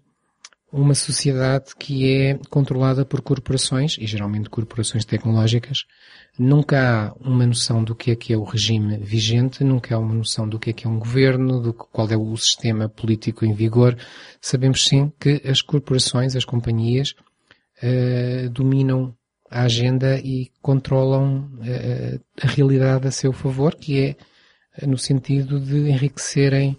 uma 0.72 0.94
sociedade 0.94 1.76
que 1.78 2.12
é 2.12 2.40
controlada 2.50 3.06
por 3.06 3.22
corporações, 3.22 3.98
e 4.00 4.06
geralmente 4.06 4.50
corporações 4.50 5.06
tecnológicas. 5.06 5.86
Nunca 6.38 7.08
há 7.10 7.14
uma 7.22 7.46
noção 7.46 7.84
do 7.84 7.96
que 7.96 8.12
é 8.12 8.16
que 8.16 8.34
é 8.34 8.38
o 8.38 8.44
regime 8.44 8.98
vigente, 8.98 9.64
nunca 9.64 9.96
há 9.96 10.00
uma 10.00 10.14
noção 10.14 10.48
do 10.48 10.60
que 10.60 10.72
é 10.72 10.74
que 10.74 10.86
é 10.86 10.90
um 10.90 11.00
governo, 11.00 11.62
do 11.62 11.74
qual 11.74 12.10
é 12.10 12.18
o 12.18 12.36
sistema 12.36 12.90
político 12.90 13.46
em 13.46 13.54
vigor. 13.54 13.98
Sabemos 14.42 14.84
sim 14.86 15.12
que 15.20 15.42
as 15.46 15.62
corporações, 15.62 16.36
as 16.36 16.44
companhias, 16.44 17.16
uh, 17.82 18.50
dominam 18.50 19.16
a 19.50 19.62
agenda 19.62 20.20
e 20.20 20.52
controlam 20.62 21.50
uh, 21.60 22.20
a 22.42 22.48
realidade 22.48 23.08
a 23.08 23.12
seu 23.12 23.32
favor, 23.32 23.76
que 23.76 24.02
é 24.02 24.16
no 24.86 24.98
sentido 24.98 25.58
de 25.58 25.90
enriquecerem 25.90 26.78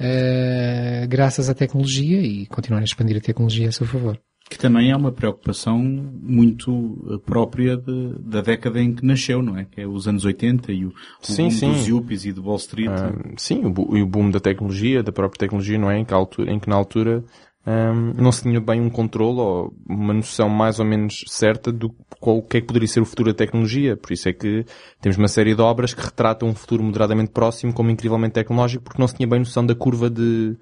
uh, 0.00 1.08
graças 1.08 1.48
à 1.48 1.54
tecnologia 1.54 2.20
e 2.20 2.46
continuar 2.46 2.80
a 2.80 2.84
expandir 2.84 3.16
a 3.16 3.20
tecnologia 3.20 3.68
a 3.68 3.72
seu 3.72 3.86
favor. 3.86 4.18
Que 4.50 4.58
também 4.58 4.90
é 4.90 4.96
uma 4.96 5.12
preocupação 5.12 5.78
muito 5.78 7.06
eh, 7.10 7.18
própria 7.18 7.76
de, 7.76 8.14
da 8.18 8.40
década 8.40 8.80
em 8.80 8.94
que 8.94 9.04
nasceu, 9.04 9.42
não 9.42 9.58
é? 9.58 9.66
Que 9.66 9.82
é 9.82 9.86
os 9.86 10.08
anos 10.08 10.24
80 10.24 10.72
e 10.72 10.86
o, 10.86 10.88
o 10.88 10.92
sim, 11.20 11.42
boom 11.42 11.50
sim. 11.50 11.72
dos 11.72 11.86
yuppies 11.86 12.24
e 12.24 12.32
do 12.32 12.42
Wall 12.42 12.56
Street. 12.56 12.88
Uh, 12.88 13.34
sim, 13.36 13.60
o, 13.62 13.68
o 13.68 14.06
boom 14.06 14.30
da 14.30 14.40
tecnologia, 14.40 15.02
da 15.02 15.12
própria 15.12 15.38
tecnologia, 15.38 15.76
não 15.76 15.90
é? 15.90 15.98
Em 15.98 16.04
que, 16.04 16.14
altura, 16.14 16.50
em 16.50 16.58
que 16.58 16.66
na 16.66 16.76
altura 16.76 17.22
um, 17.68 18.14
não 18.14 18.32
se 18.32 18.42
tinha 18.42 18.58
bem 18.62 18.80
um 18.80 18.88
controle 18.88 19.40
ou 19.40 19.74
uma 19.86 20.14
noção 20.14 20.48
mais 20.48 20.78
ou 20.78 20.86
menos 20.86 21.22
certa 21.26 21.70
do 21.70 21.94
qual, 22.18 22.38
o 22.38 22.42
que 22.42 22.56
é 22.56 22.60
que 22.62 22.66
poderia 22.66 22.88
ser 22.88 23.00
o 23.00 23.04
futuro 23.04 23.30
da 23.30 23.36
tecnologia. 23.36 23.94
Por 23.94 24.10
isso 24.10 24.26
é 24.26 24.32
que 24.32 24.64
temos 25.02 25.18
uma 25.18 25.28
série 25.28 25.54
de 25.54 25.60
obras 25.60 25.92
que 25.92 26.00
retratam 26.00 26.48
um 26.48 26.54
futuro 26.54 26.82
moderadamente 26.82 27.30
próximo 27.30 27.74
como 27.74 27.90
incrivelmente 27.90 28.32
tecnológico 28.32 28.84
porque 28.84 28.98
não 28.98 29.06
se 29.06 29.16
tinha 29.16 29.28
bem 29.28 29.40
noção 29.40 29.66
da 29.66 29.74
curva 29.74 30.08
de, 30.08 30.56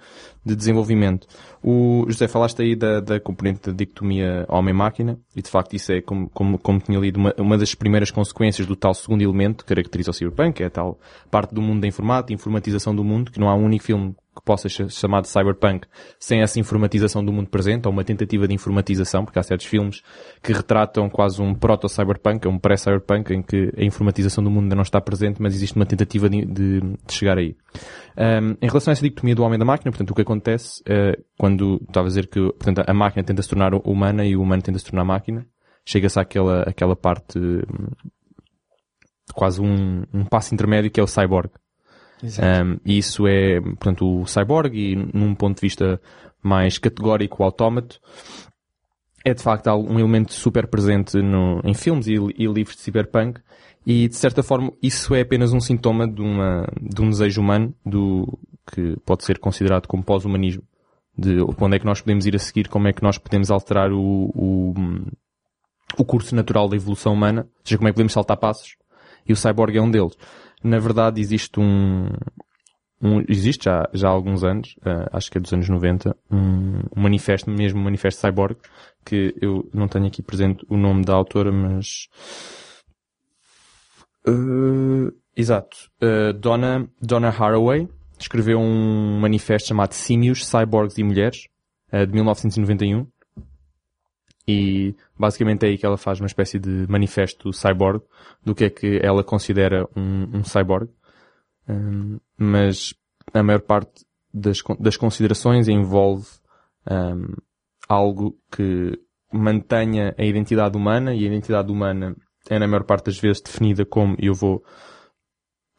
de 0.45 0.57
desenvolvimento. 0.57 1.29
O 1.63 2.05
José, 2.09 2.27
falaste 2.27 2.63
aí 2.63 2.75
da, 2.75 2.99
da 2.99 3.21
componente 3.21 3.71
da 3.71 3.73
dicotomia 3.73 4.45
homem-máquina 4.49 5.17
e 5.37 5.41
de 5.41 5.49
facto 5.49 5.75
isso 5.77 5.93
é, 5.93 6.01
como, 6.01 6.29
como, 6.31 6.59
como 6.59 6.81
tinha 6.81 6.99
lido, 6.99 7.19
uma, 7.19 7.33
uma 7.39 7.57
das 7.57 7.73
primeiras 7.73 8.11
consequências 8.11 8.67
do 8.67 8.75
tal 8.75 8.95
segundo 8.95 9.23
elemento 9.23 9.65
que 9.65 9.69
caracteriza 9.69 10.11
o 10.11 10.15
cyberpunk, 10.15 10.61
é 10.61 10.67
a 10.67 10.71
tal 10.71 10.99
parte 11.31 11.55
do 11.55 11.63
mundo 11.63 11.83
da 11.83 11.87
informática, 11.87 12.35
informatização 12.35 12.97
do 12.97 13.05
mundo, 13.05 13.31
que 13.31 13.39
não 13.39 13.49
há 13.49 13.55
um 13.55 13.65
único 13.65 13.85
filme 13.85 14.17
que 14.37 14.43
possa 14.45 14.69
ser 14.69 14.90
chamado 14.90 15.26
cyberpunk 15.26 15.87
sem 16.21 16.43
essa 16.43 16.61
informatização 16.61 17.25
do 17.25 17.33
mundo 17.33 17.49
presente, 17.49 17.87
ou 17.87 17.93
uma 17.93 18.05
tentativa 18.05 18.47
de 18.47 18.55
informatização, 18.55 19.25
porque 19.25 19.38
há 19.38 19.43
certos 19.43 19.66
filmes 19.66 20.02
que 20.43 20.52
retratam 20.52 21.09
quase 21.09 21.40
um 21.40 21.55
proto-cyberpunk, 21.55 22.47
um 22.47 22.59
pré-cyberpunk, 22.59 23.33
em 23.33 23.43
que 23.43 23.73
a 23.76 23.83
informatização 23.83 24.45
do 24.45 24.50
mundo 24.50 24.64
ainda 24.64 24.76
não 24.76 24.83
está 24.83 25.00
presente, 25.00 25.40
mas 25.40 25.55
existe 25.55 25.75
uma 25.75 25.87
tentativa 25.87 26.28
de, 26.28 26.45
de, 26.45 26.81
de 26.81 27.12
chegar 27.12 27.38
aí. 27.38 27.57
Um, 28.16 28.57
em 28.61 28.66
relação 28.66 28.90
a 28.90 28.93
essa 28.93 29.02
dicotomia 29.02 29.35
do 29.35 29.43
homem 29.43 29.57
e 29.57 29.59
da 29.59 29.64
máquina, 29.64 29.90
portanto, 29.90 30.11
o 30.11 30.14
que 30.14 30.23
acontece 30.23 30.83
uh, 30.83 31.23
quando 31.38 31.81
estava 31.88 32.07
a 32.07 32.09
dizer 32.09 32.28
que 32.28 32.40
portanto, 32.40 32.83
a 32.87 32.95
máquina 32.95 33.25
tenta 33.25 33.43
se 33.43 33.49
tornar 33.49 33.75
humana 33.75 34.25
e 34.25 34.37
o 34.37 34.43
humano 34.43 34.62
tenta 34.62 34.78
se 34.78 34.85
tornar 34.85 35.05
máquina, 35.05 35.47
chega-se 35.85 36.19
àquela, 36.19 36.62
àquela 36.62 36.97
parte, 36.97 37.38
um, 37.38 37.88
quase 39.35 39.61
um, 39.61 40.05
um 40.12 40.25
passo 40.25 40.55
intermédio 40.55 40.90
que 40.90 41.00
é 41.00 41.02
o 41.02 41.07
cyborg. 41.07 41.50
Um, 42.23 42.79
e 42.85 42.99
isso 42.99 43.27
é, 43.27 43.61
portanto, 43.61 44.23
o 44.23 44.27
cyborg 44.27 44.75
e 44.75 44.97
num 44.97 45.35
ponto 45.35 45.57
de 45.57 45.61
vista 45.61 46.01
mais 46.43 46.79
categórico, 46.79 47.43
o 47.43 47.45
autómato, 47.45 48.01
é 49.25 49.35
de 49.35 49.43
facto 49.43 49.69
um 49.71 49.99
elemento 49.99 50.33
super 50.33 50.67
presente 50.69 51.21
no, 51.21 51.61
em 51.65 51.75
filmes 51.75 52.07
e, 52.07 52.15
e, 52.15 52.47
livros 52.47 52.77
de 52.77 52.83
cyberpunk. 52.83 53.41
E 53.85 54.09
de 54.09 54.17
certa 54.17 54.43
forma 54.43 54.73
isso 54.83 55.15
é 55.15 55.21
apenas 55.21 55.53
um 55.53 55.61
sintoma 55.61 56.09
de, 56.09 56.23
uma, 56.23 56.67
de 56.81 57.03
um 57.03 57.11
desejo 57.11 57.41
humano 57.41 57.75
do, 57.85 58.39
que 58.73 58.97
pode 59.05 59.25
ser 59.25 59.39
considerado 59.39 59.87
como 59.87 60.03
pós-humanismo. 60.03 60.63
De 61.19 61.41
onde 61.41 61.77
é 61.77 61.79
que 61.79 61.87
nós 61.87 62.01
podemos 62.01 62.27
ir 62.27 62.37
a 62.37 62.39
seguir, 62.39 62.69
como 62.69 62.89
é 62.89 62.93
que 62.93 63.03
nós 63.03 63.17
podemos 63.17 63.51
alterar 63.51 63.91
o, 63.91 64.31
o, 64.35 64.75
o 65.97 66.05
curso 66.05 66.35
natural 66.35 66.69
da 66.69 66.77
evolução 66.77 67.13
humana, 67.13 67.43
ou 67.43 67.61
seja, 67.65 67.79
como 67.79 67.89
é 67.89 67.91
que 67.91 67.95
podemos 67.95 68.13
saltar 68.13 68.37
passos. 68.37 68.77
E 69.27 69.33
o 69.33 69.37
cyborg 69.37 69.77
é 69.77 69.81
um 69.81 69.91
deles 69.91 70.17
na 70.67 70.79
verdade 70.79 71.21
existe 71.21 71.61
um, 71.61 72.09
um 73.01 73.21
existe 73.29 73.65
já, 73.65 73.89
já 73.93 74.09
há 74.09 74.11
alguns 74.11 74.43
anos, 74.43 74.75
uh, 74.79 75.09
acho 75.13 75.31
que 75.31 75.39
é 75.39 75.41
dos 75.41 75.53
anos 75.53 75.69
90, 75.69 76.17
um, 76.31 76.81
um 76.97 77.01
manifesto, 77.01 77.51
mesmo 77.51 77.81
um 77.81 77.85
manifesto 77.85 78.21
cyborg, 78.21 78.57
que 79.05 79.35
eu 79.41 79.69
não 79.73 79.87
tenho 79.89 80.07
aqui 80.07 80.23
presente 80.23 80.65
o 80.69 80.77
nome 80.77 81.05
da 81.05 81.15
autora, 81.15 81.53
mas 81.53 82.09
uh, 84.27 85.13
exato, 85.37 85.77
uh, 86.03 86.33
Donna, 86.33 86.89
Donna 87.01 87.29
Haraway 87.29 87.89
escreveu 88.19 88.59
um 88.59 89.21
manifesto 89.21 89.69
chamado 89.69 89.93
Símios, 89.93 90.47
Cyborgs 90.47 90.99
e 90.99 91.05
Mulheres, 91.05 91.49
de 91.93 92.13
1991, 92.13 93.07
e 94.49 94.95
basicamente 95.19 95.65
é 95.65 95.71
aí 95.71 95.79
que 95.79 95.85
ela 95.85 95.97
faz 95.97 96.21
uma 96.21 96.26
espécie 96.26 96.59
de 96.59 96.87
manifesto 96.88 97.53
cyborg 97.53 98.03
do 98.45 98.55
que 98.55 98.65
é 98.65 98.71
que 98.71 99.00
ela 99.03 99.25
considera 99.25 99.88
um, 99.97 100.38
um 100.38 100.45
cyborg. 100.45 100.88
Um, 101.69 102.21
mas 102.38 102.95
a 103.35 103.43
maior 103.43 103.61
parte 103.61 104.07
das, 104.33 104.62
das 104.79 104.97
considerações 104.97 105.67
envolve 105.67 106.29
um, 106.88 107.35
algo 107.88 108.38
que 108.53 108.97
mantenha 109.33 110.15
a 110.17 110.25
identidade 110.25 110.76
humana 110.76 111.12
e 111.12 111.25
a 111.25 111.26
identidade 111.26 111.73
humana 111.73 112.15
é 112.49 112.57
na 112.59 112.69
maior 112.69 112.85
parte 112.85 113.07
das 113.07 113.19
vezes 113.19 113.43
definida 113.43 113.85
como, 113.85 114.15
e 114.21 114.26
eu 114.26 114.35
vou 114.35 114.62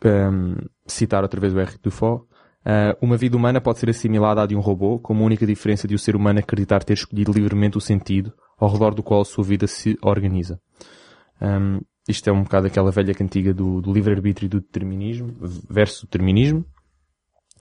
um, 0.04 0.56
citar 0.86 1.24
outra 1.24 1.40
vez 1.40 1.54
o 1.54 1.60
R. 1.60 1.78
Dufault, 1.82 2.26
uh, 2.66 2.98
uma 3.02 3.16
vida 3.16 3.38
humana 3.38 3.62
pode 3.62 3.80
ser 3.80 3.90
assimilada 3.90 4.44
à 4.44 4.46
de 4.46 4.58
um 4.58 4.60
robô, 4.60 5.00
como 5.00 5.24
a 5.24 5.26
única 5.26 5.46
diferença 5.46 5.88
de 5.88 5.96
o 5.96 6.00
ser 6.00 6.18
humano 6.18 6.40
acreditar 6.40 6.84
ter 6.84 6.94
escolhido 6.94 7.32
livremente 7.32 7.78
o 7.78 7.82
sentido 7.82 8.34
ao 8.58 8.70
redor 8.70 8.94
do 8.94 9.04
qual 9.04 9.22
a 9.22 9.26
sua 9.26 9.44
vida 9.44 9.68
se 9.68 9.98
organiza. 10.02 10.60
Um, 11.42 11.82
isto 12.08 12.30
é 12.30 12.34
um 12.34 12.44
bocado 12.44 12.68
aquela 12.68 12.92
velha 12.92 13.14
cantiga 13.14 13.54
do, 13.54 13.82
do 13.82 13.94
livre-arbítrio 13.94 14.48
e 14.48 14.50
do 14.50 14.60
determinismo, 14.60 15.34
versus 15.70 16.04
determinismo, 16.04 16.66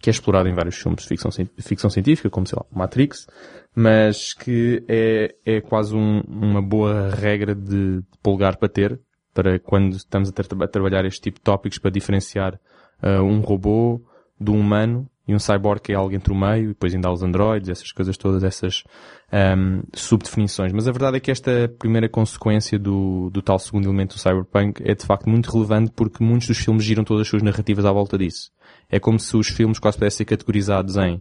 que 0.00 0.08
é 0.08 0.12
explorado 0.12 0.48
em 0.48 0.54
vários 0.54 0.76
filmes 0.76 1.02
de 1.02 1.08
ficção, 1.08 1.30
ficção 1.58 1.90
científica, 1.90 2.30
como 2.30 2.46
sei 2.46 2.56
lá, 2.56 2.64
Matrix, 2.70 3.26
mas 3.74 4.32
que 4.32 4.84
é, 4.88 5.34
é 5.44 5.60
quase 5.60 5.94
um, 5.94 6.20
uma 6.20 6.62
boa 6.62 7.10
regra 7.10 7.54
de, 7.54 8.00
de 8.00 8.18
polgar 8.22 8.56
para 8.56 8.68
ter, 8.68 9.00
para 9.34 9.58
quando 9.58 9.96
estamos 9.96 10.28
a, 10.28 10.32
tra 10.32 10.64
a 10.64 10.68
trabalhar 10.68 11.04
este 11.04 11.20
tipo 11.20 11.38
de 11.38 11.42
tópicos 11.42 11.78
para 11.78 11.90
diferenciar 11.90 12.54
uh, 13.02 13.22
um 13.22 13.40
robô 13.40 14.00
do 14.38 14.54
humano 14.54 15.10
e 15.26 15.34
um 15.34 15.38
cyborg 15.38 15.80
que 15.80 15.92
é 15.92 15.96
algo 15.96 16.14
entre 16.14 16.32
o 16.32 16.36
meio, 16.36 16.64
e 16.64 16.68
depois 16.68 16.94
ainda 16.94 17.08
há 17.08 17.12
os 17.12 17.22
androids, 17.22 17.68
essas 17.68 17.90
coisas 17.90 18.16
todas, 18.16 18.44
essas 18.44 18.84
um, 19.32 19.82
subdefinições. 19.92 20.72
Mas 20.72 20.86
a 20.86 20.92
verdade 20.92 21.16
é 21.16 21.20
que 21.20 21.30
esta 21.30 21.68
primeira 21.78 22.08
consequência 22.08 22.78
do, 22.78 23.28
do 23.30 23.42
tal 23.42 23.58
segundo 23.58 23.86
elemento 23.86 24.14
do 24.14 24.20
cyberpunk 24.20 24.82
é 24.84 24.94
de 24.94 25.04
facto 25.04 25.28
muito 25.28 25.50
relevante 25.50 25.90
porque 25.94 26.22
muitos 26.22 26.46
dos 26.46 26.58
filmes 26.58 26.84
giram 26.84 27.02
todas 27.02 27.22
as 27.22 27.28
suas 27.28 27.42
narrativas 27.42 27.84
à 27.84 27.92
volta 27.92 28.16
disso. 28.16 28.52
É 28.88 29.00
como 29.00 29.18
se 29.18 29.36
os 29.36 29.48
filmes 29.48 29.78
quase 29.78 29.98
pudessem 29.98 30.18
ser 30.18 30.24
categorizados 30.26 30.96
em 30.96 31.20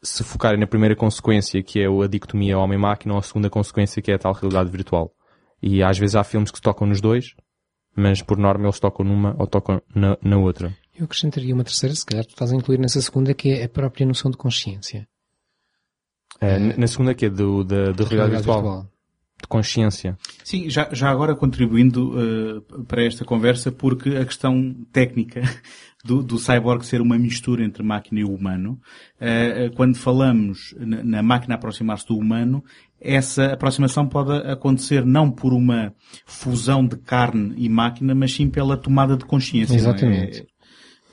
se 0.00 0.22
focarem 0.22 0.60
na 0.60 0.66
primeira 0.66 0.94
consequência, 0.94 1.62
que 1.62 1.80
é 1.80 1.86
a 1.86 2.06
dicotomia 2.06 2.58
homem-máquina, 2.58 3.14
ou 3.14 3.18
a 3.18 3.22
segunda 3.22 3.48
consequência, 3.48 4.02
que 4.02 4.12
é 4.12 4.14
a 4.14 4.18
tal 4.18 4.34
realidade 4.34 4.70
virtual. 4.70 5.10
E 5.62 5.82
às 5.82 5.98
vezes 5.98 6.14
há 6.14 6.22
filmes 6.22 6.50
que 6.50 6.58
se 6.58 6.62
tocam 6.62 6.86
nos 6.86 7.00
dois, 7.00 7.34
mas 7.96 8.20
por 8.20 8.36
norma 8.36 8.66
eles 8.66 8.78
tocam 8.78 9.04
numa 9.04 9.34
ou 9.38 9.46
tocam 9.46 9.80
na, 9.94 10.18
na 10.22 10.36
outra. 10.36 10.72
Eu 10.96 11.06
acrescentaria 11.06 11.54
uma 11.54 11.64
terceira, 11.64 11.94
se 11.94 12.06
calhar 12.06 12.24
tu 12.24 12.30
estás 12.30 12.52
a 12.52 12.56
incluir 12.56 12.78
nessa 12.78 13.00
segunda, 13.00 13.34
que 13.34 13.50
é 13.50 13.64
a 13.64 13.68
própria 13.68 14.06
noção 14.06 14.30
de 14.30 14.36
consciência. 14.36 15.08
É, 16.40 16.58
na 16.58 16.86
segunda 16.86 17.14
que 17.14 17.26
é 17.26 17.30
do, 17.30 17.64
da, 17.64 17.76
da 17.76 17.82
realidade, 17.82 18.14
realidade 18.14 18.36
virtual. 18.36 18.62
virtual. 18.62 18.94
De 19.40 19.48
consciência. 19.48 20.16
Sim, 20.44 20.70
já, 20.70 20.88
já 20.92 21.10
agora 21.10 21.34
contribuindo 21.34 22.12
uh, 22.16 22.84
para 22.84 23.04
esta 23.04 23.24
conversa, 23.24 23.72
porque 23.72 24.10
a 24.10 24.24
questão 24.24 24.74
técnica 24.92 25.42
do, 26.04 26.22
do 26.22 26.38
cyborg 26.38 26.84
ser 26.84 27.00
uma 27.00 27.18
mistura 27.18 27.64
entre 27.64 27.82
máquina 27.82 28.20
e 28.20 28.24
humano, 28.24 28.80
uh, 29.16 29.74
quando 29.74 29.96
falamos 29.96 30.74
na, 30.78 31.02
na 31.02 31.22
máquina 31.22 31.56
aproximar-se 31.56 32.06
do 32.06 32.16
humano, 32.16 32.64
essa 33.00 33.52
aproximação 33.52 34.08
pode 34.08 34.32
acontecer 34.48 35.04
não 35.04 35.30
por 35.30 35.52
uma 35.52 35.92
fusão 36.24 36.86
de 36.86 36.96
carne 36.96 37.54
e 37.58 37.68
máquina, 37.68 38.14
mas 38.14 38.32
sim 38.32 38.48
pela 38.48 38.76
tomada 38.76 39.16
de 39.16 39.26
consciência. 39.26 39.74
É? 39.74 39.76
Exatamente. 39.76 40.46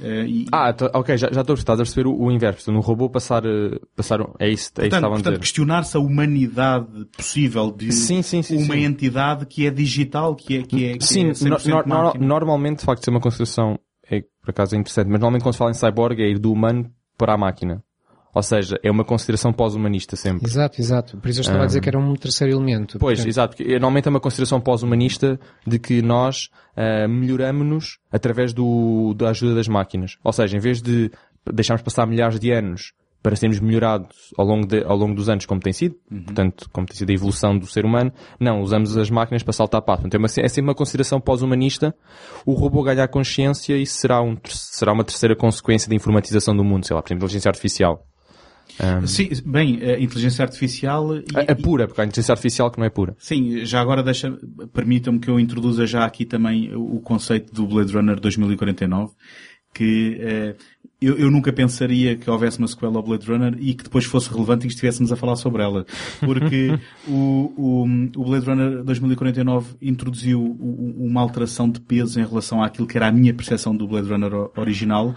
É? 0.01 0.23
Uh, 0.23 0.25
e... 0.25 0.45
Ah, 0.51 0.75
ok, 0.93 1.17
já, 1.17 1.29
já 1.31 1.41
estou, 1.41 1.55
estás 1.55 1.79
a 1.79 1.83
perceber 1.83 2.07
o, 2.07 2.19
o 2.19 2.31
inverso. 2.31 2.71
No 2.71 2.79
robô 2.79 3.09
passar, 3.09 3.45
eh, 3.45 3.79
passar, 3.95 4.19
é 4.39 4.49
isso, 4.49 4.71
é 4.77 4.81
portanto, 4.81 4.81
isso 4.81 4.89
que 4.89 4.95
estavam 4.95 5.13
a 5.13 5.17
dizer. 5.17 5.39
questionar-se 5.39 5.97
a 5.97 5.99
humanidade 5.99 7.05
possível 7.15 7.71
de 7.71 7.91
sim, 7.91 8.21
sim, 8.21 8.41
sim, 8.41 8.63
uma 8.63 8.77
entidade 8.77 9.45
que 9.45 9.67
é 9.67 9.69
digital, 9.69 10.35
que 10.35 10.57
é, 10.57 10.63
que 10.63 10.85
é, 10.85 10.97
que 10.97 11.05
sim, 11.05 11.29
é 11.29 11.33
no, 11.43 11.83
no, 11.85 12.13
normalmente, 12.27 12.79
de 12.79 12.85
facto, 12.85 13.03
ser 13.03 13.11
uma 13.11 13.21
consideração, 13.21 13.79
é, 14.09 14.21
por 14.41 14.49
acaso 14.49 14.75
é 14.75 14.79
interessante, 14.79 15.07
mas 15.07 15.19
normalmente 15.19 15.43
quando 15.43 15.53
se 15.53 15.59
fala 15.59 15.71
em 15.71 15.75
cyborg 15.75 16.19
é 16.19 16.29
ir 16.29 16.39
do 16.39 16.51
humano 16.51 16.89
para 17.17 17.33
a 17.33 17.37
máquina. 17.37 17.83
Ou 18.33 18.41
seja, 18.41 18.79
é 18.81 18.89
uma 18.89 19.03
consideração 19.03 19.51
pós-humanista 19.51 20.15
sempre. 20.15 20.47
Exato, 20.47 20.79
exato. 20.79 21.17
Por 21.17 21.29
isso 21.29 21.39
eu 21.39 21.41
estava 21.41 21.59
um, 21.59 21.63
a 21.63 21.65
dizer 21.65 21.81
que 21.81 21.89
era 21.89 21.99
um 21.99 22.13
terceiro 22.15 22.53
elemento. 22.53 22.97
Pois, 22.97 23.19
portanto... 23.19 23.29
exato. 23.29 23.57
Porque 23.57 23.71
normalmente 23.73 24.07
é 24.07 24.09
uma 24.09 24.19
consideração 24.19 24.61
pós-humanista 24.61 25.39
de 25.67 25.77
que 25.77 26.01
nós 26.01 26.49
uh, 26.77 27.09
melhoramos-nos 27.09 27.99
através 28.11 28.53
do, 28.53 29.13
da 29.15 29.29
ajuda 29.29 29.55
das 29.55 29.67
máquinas. 29.67 30.17
Ou 30.23 30.31
seja, 30.31 30.55
em 30.55 30.59
vez 30.59 30.81
de 30.81 31.11
deixarmos 31.51 31.81
passar 31.81 32.07
milhares 32.07 32.39
de 32.39 32.51
anos 32.51 32.93
para 33.21 33.35
sermos 33.35 33.59
melhorados 33.59 34.33
ao 34.35 34.45
longo, 34.45 34.65
de, 34.65 34.83
ao 34.83 34.97
longo 34.97 35.13
dos 35.13 35.29
anos, 35.29 35.45
como 35.45 35.61
tem 35.61 35.71
sido, 35.71 35.95
uhum. 36.09 36.23
portanto, 36.23 36.69
como 36.71 36.87
tem 36.87 36.95
sido 36.95 37.09
a 37.11 37.13
evolução 37.13 37.57
do 37.57 37.67
ser 37.67 37.85
humano, 37.85 38.11
não, 38.39 38.61
usamos 38.61 38.97
as 38.97 39.09
máquinas 39.09 39.43
para 39.43 39.53
saltar 39.53 39.81
passo. 39.81 40.01
Portanto, 40.01 40.15
é, 40.15 40.17
uma, 40.17 40.25
é 40.25 40.47
sempre 40.47 40.69
uma 40.69 40.75
consideração 40.75 41.21
pós-humanista 41.21 41.93
o 42.45 42.53
robô 42.53 42.81
ganhar 42.81 43.07
consciência 43.09 43.77
e 43.77 43.85
será, 43.85 44.21
um, 44.21 44.35
será 44.47 44.91
uma 44.91 45.03
terceira 45.03 45.35
consequência 45.35 45.87
da 45.87 45.95
informatização 45.95 46.55
do 46.55 46.63
mundo, 46.63 46.85
sei 46.85 46.95
lá, 46.95 47.01
por 47.01 47.09
exemplo, 47.09 47.25
inteligência 47.25 47.49
artificial. 47.49 48.07
Um... 48.81 49.05
Sim, 49.05 49.29
bem, 49.45 49.79
a 49.83 49.99
inteligência 49.99 50.43
artificial... 50.43 51.15
E, 51.15 51.25
é, 51.35 51.53
pura, 51.53 51.87
porque 51.87 52.01
há 52.01 52.05
inteligência 52.05 52.33
artificial 52.33 52.71
que 52.71 52.79
não 52.79 52.85
é 52.85 52.89
pura. 52.89 53.15
Sim, 53.19 53.63
já 53.65 53.79
agora 53.79 54.01
deixa, 54.01 54.37
permitam-me 54.73 55.19
que 55.19 55.29
eu 55.29 55.39
introduza 55.39 55.85
já 55.85 56.05
aqui 56.05 56.25
também 56.25 56.73
o 56.75 56.99
conceito 56.99 57.53
do 57.53 57.67
Blade 57.67 57.93
Runner 57.93 58.19
2049, 58.19 59.13
que 59.73 60.17
eh, 60.19 60.55
eu, 61.01 61.17
eu, 61.17 61.31
nunca 61.31 61.51
pensaria 61.51 62.15
que 62.15 62.29
houvesse 62.29 62.59
uma 62.59 62.67
sequela 62.67 62.97
ao 62.97 63.03
Blade 63.03 63.25
Runner 63.25 63.55
e 63.59 63.73
que 63.73 63.83
depois 63.83 64.05
fosse 64.05 64.29
relevante 64.29 64.65
e 64.65 64.67
que 64.67 64.73
estivéssemos 64.73 65.11
a 65.11 65.15
falar 65.15 65.35
sobre 65.35 65.63
ela. 65.63 65.85
Porque 66.19 66.77
o, 67.07 67.53
o, 67.57 67.83
o, 68.17 68.25
Blade 68.25 68.45
Runner 68.45 68.83
2049 68.83 69.75
introduziu 69.81 70.43
uma 70.43 71.21
alteração 71.21 71.69
de 71.69 71.79
peso 71.79 72.19
em 72.19 72.25
relação 72.25 72.61
àquilo 72.61 72.87
que 72.87 72.97
era 72.97 73.07
a 73.07 73.11
minha 73.11 73.33
percepção 73.33 73.75
do 73.75 73.87
Blade 73.87 74.09
Runner 74.09 74.31
original, 74.57 75.15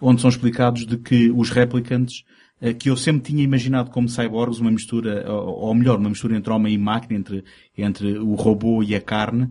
onde 0.00 0.20
são 0.20 0.28
explicados 0.28 0.86
de 0.86 0.98
que 0.98 1.30
os 1.30 1.50
replicants 1.50 2.22
eh, 2.22 2.43
que 2.72 2.88
eu 2.88 2.96
sempre 2.96 3.22
tinha 3.22 3.42
imaginado 3.42 3.90
como 3.90 4.08
cyborgs, 4.08 4.60
uma 4.60 4.70
mistura, 4.70 5.30
ou 5.30 5.74
melhor, 5.74 5.98
uma 5.98 6.08
mistura 6.08 6.36
entre 6.36 6.52
homem 6.52 6.74
e 6.74 6.78
máquina, 6.78 7.18
entre, 7.18 7.44
entre 7.76 8.18
o 8.18 8.34
robô 8.34 8.82
e 8.82 8.94
a 8.94 9.00
carne, 9.00 9.50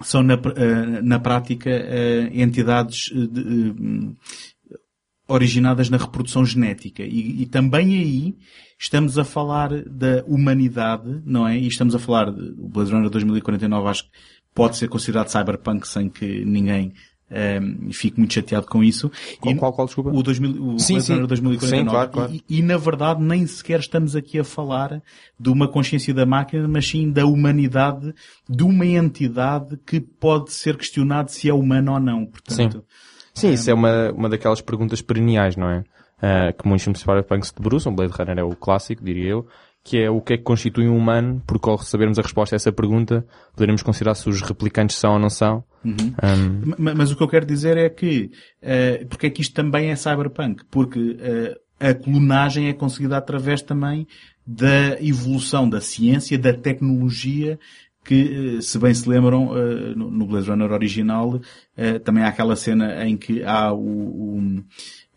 são 0.00 0.22
na, 0.22 0.34
eh, 0.34 1.02
na 1.02 1.18
prática 1.18 1.70
eh, 1.70 2.30
entidades 2.32 3.10
de, 3.12 3.74
originadas 5.28 5.88
na 5.90 5.96
reprodução 5.96 6.44
genética. 6.44 7.02
E, 7.02 7.42
e, 7.42 7.46
também 7.46 7.98
aí 7.98 8.36
estamos 8.78 9.18
a 9.18 9.24
falar 9.24 9.70
da 9.84 10.24
humanidade, 10.26 11.22
não 11.24 11.46
é? 11.46 11.58
E 11.58 11.66
estamos 11.66 11.94
a 11.94 11.98
falar, 11.98 12.28
o 12.28 12.68
Blade 12.68 12.92
Runner 12.92 13.10
2049 13.10 13.88
acho 13.88 14.04
que 14.04 14.10
pode 14.54 14.76
ser 14.76 14.88
considerado 14.88 15.28
cyberpunk 15.28 15.86
sem 15.86 16.08
que 16.08 16.44
ninguém 16.44 16.92
um, 17.32 17.90
fico 17.92 18.20
muito 18.20 18.34
chateado 18.34 18.66
com 18.66 18.84
isso. 18.84 19.10
Qual, 19.40 19.54
e, 19.54 19.58
qual, 19.58 19.72
qual 19.72 19.86
desculpa? 19.86 20.10
O, 20.10 20.22
2000, 20.22 20.74
o 20.74 20.78
sim, 20.78 21.00
sim. 21.00 21.24
2049. 21.24 21.66
Sim, 21.66 21.84
claro, 21.88 22.10
claro. 22.10 22.32
E, 22.32 22.58
e, 22.58 22.62
na 22.62 22.76
verdade 22.76 23.22
nem 23.22 23.46
sequer 23.46 23.80
estamos 23.80 24.14
aqui 24.14 24.38
a 24.38 24.44
falar 24.44 25.02
de 25.38 25.48
uma 25.48 25.66
consciência 25.66 26.12
da 26.12 26.26
máquina, 26.26 26.68
mas 26.68 26.86
sim 26.86 27.10
da 27.10 27.24
humanidade, 27.24 28.14
de 28.48 28.62
uma 28.62 28.86
entidade 28.86 29.78
que 29.86 30.00
pode 30.00 30.52
ser 30.52 30.76
questionado 30.76 31.30
se 31.30 31.48
é 31.48 31.54
humana 31.54 31.92
ou 31.92 32.00
não. 32.00 32.26
Portanto, 32.26 32.84
sim, 33.34 33.48
sim 33.48 33.52
isso 33.52 33.70
é 33.70 33.74
uma, 33.74 34.12
uma 34.12 34.28
daquelas 34.28 34.60
perguntas 34.60 35.00
perenniais, 35.00 35.56
não 35.56 35.70
é? 35.70 35.84
Uh, 36.22 36.56
que 36.56 36.68
muitos 36.68 36.86
de 36.86 36.98
cyberpunk 36.98 37.44
se 37.44 37.54
debruçam, 37.54 37.92
Blade 37.92 38.12
Runner 38.12 38.38
é 38.38 38.44
o 38.44 38.54
clássico, 38.54 39.04
diria 39.04 39.30
eu, 39.30 39.48
que 39.84 39.98
é 39.98 40.10
o 40.10 40.20
que 40.20 40.34
é 40.34 40.36
que 40.36 40.44
constitui 40.44 40.88
um 40.88 40.96
humano, 40.96 41.42
porque 41.46 41.68
ao 41.68 41.76
sabermos 41.78 42.18
a 42.18 42.22
resposta 42.22 42.54
a 42.54 42.56
essa 42.56 42.70
pergunta, 42.70 43.26
poderemos 43.52 43.82
considerar 43.82 44.14
se 44.14 44.28
os 44.28 44.40
replicantes 44.40 44.96
são 44.96 45.14
ou 45.14 45.18
não 45.18 45.30
são. 45.30 45.64
Uhum. 45.84 46.14
Um... 46.22 46.74
Mas, 46.78 46.94
mas, 46.94 47.10
o 47.10 47.16
que 47.16 47.22
eu 47.22 47.28
quero 47.28 47.44
dizer 47.44 47.76
é 47.76 47.88
que, 47.88 48.30
uh, 48.62 49.06
porque 49.08 49.26
é 49.26 49.30
que 49.30 49.42
isto 49.42 49.54
também 49.54 49.90
é 49.90 49.96
cyberpunk? 49.96 50.64
Porque 50.70 51.00
uh, 51.00 51.56
a 51.80 51.92
clonagem 51.94 52.68
é 52.68 52.72
conseguida 52.72 53.16
através 53.16 53.60
também 53.60 54.06
da 54.46 55.00
evolução 55.00 55.68
da 55.68 55.80
ciência, 55.80 56.38
da 56.38 56.52
tecnologia, 56.52 57.58
que, 58.04 58.60
se 58.60 58.78
bem 58.78 58.92
se 58.92 59.08
lembram, 59.08 59.52
no 59.94 60.26
Blade 60.26 60.50
Runner 60.50 60.72
original, 60.72 61.40
também 62.04 62.24
há 62.24 62.28
aquela 62.28 62.56
cena 62.56 63.06
em 63.06 63.16
que 63.16 63.44
há 63.44 63.72
o, 63.72 63.78
o 63.78 64.64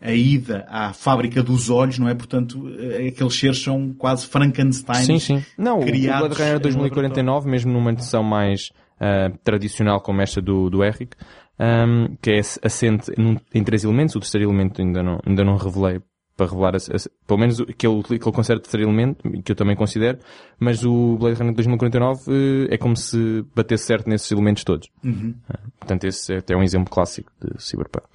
a 0.00 0.12
ida 0.12 0.66
à 0.68 0.92
fábrica 0.92 1.42
dos 1.42 1.70
olhos, 1.70 1.98
não 1.98 2.08
é? 2.08 2.14
Portanto, 2.14 2.68
eh, 2.78 3.08
aqueles 3.08 3.34
seres 3.34 3.62
são 3.62 3.94
quase 3.94 4.26
Frankenstein. 4.26 5.04
Sim, 5.04 5.18
sim. 5.18 5.44
Não, 5.56 5.80
criados 5.80 6.26
o 6.26 6.28
Blade 6.28 6.42
Runner 6.42 6.60
2049, 6.60 7.48
mesmo 7.48 7.72
numa 7.72 7.92
edição 7.92 8.22
mais 8.22 8.70
uh, 9.00 9.36
tradicional 9.42 10.00
como 10.00 10.20
esta 10.20 10.40
do, 10.40 10.68
do 10.68 10.84
Eric, 10.84 11.16
um, 11.58 11.64
ehm, 11.64 12.16
que 12.20 12.30
é 12.30 12.40
assente 12.62 13.10
num, 13.16 13.36
em 13.54 13.64
três 13.64 13.84
elementos, 13.84 14.14
o 14.14 14.20
terceiro 14.20 14.48
elemento 14.48 14.82
ainda 14.82 15.02
não, 15.02 15.18
ainda 15.26 15.44
não 15.44 15.56
revelei 15.56 16.00
para 16.36 16.46
revelar, 16.46 16.74
a, 16.74 16.76
a, 16.76 17.26
pelo 17.26 17.40
menos 17.40 17.56
que 17.78 17.86
ele, 17.86 18.02
que 18.02 18.12
ele 18.12 18.20
considera 18.20 18.58
o 18.58 18.62
terceiro 18.62 18.86
elemento, 18.86 19.42
que 19.42 19.52
eu 19.52 19.56
também 19.56 19.74
considero, 19.74 20.18
mas 20.60 20.84
o 20.84 21.16
Blade 21.16 21.38
Runner 21.38 21.54
2049 21.54 22.30
uh, 22.30 22.68
é 22.70 22.76
como 22.76 22.94
se 22.94 23.42
batesse 23.54 23.86
certo 23.86 24.08
nesses 24.08 24.30
elementos 24.30 24.62
todos. 24.62 24.88
Uhum. 25.02 25.34
Uh, 25.48 25.70
portanto, 25.78 26.04
esse 26.04 26.34
é 26.34 26.38
até 26.38 26.54
um 26.54 26.62
exemplo 26.62 26.90
clássico 26.90 27.32
de 27.40 27.62
Cyberpunk. 27.62 28.06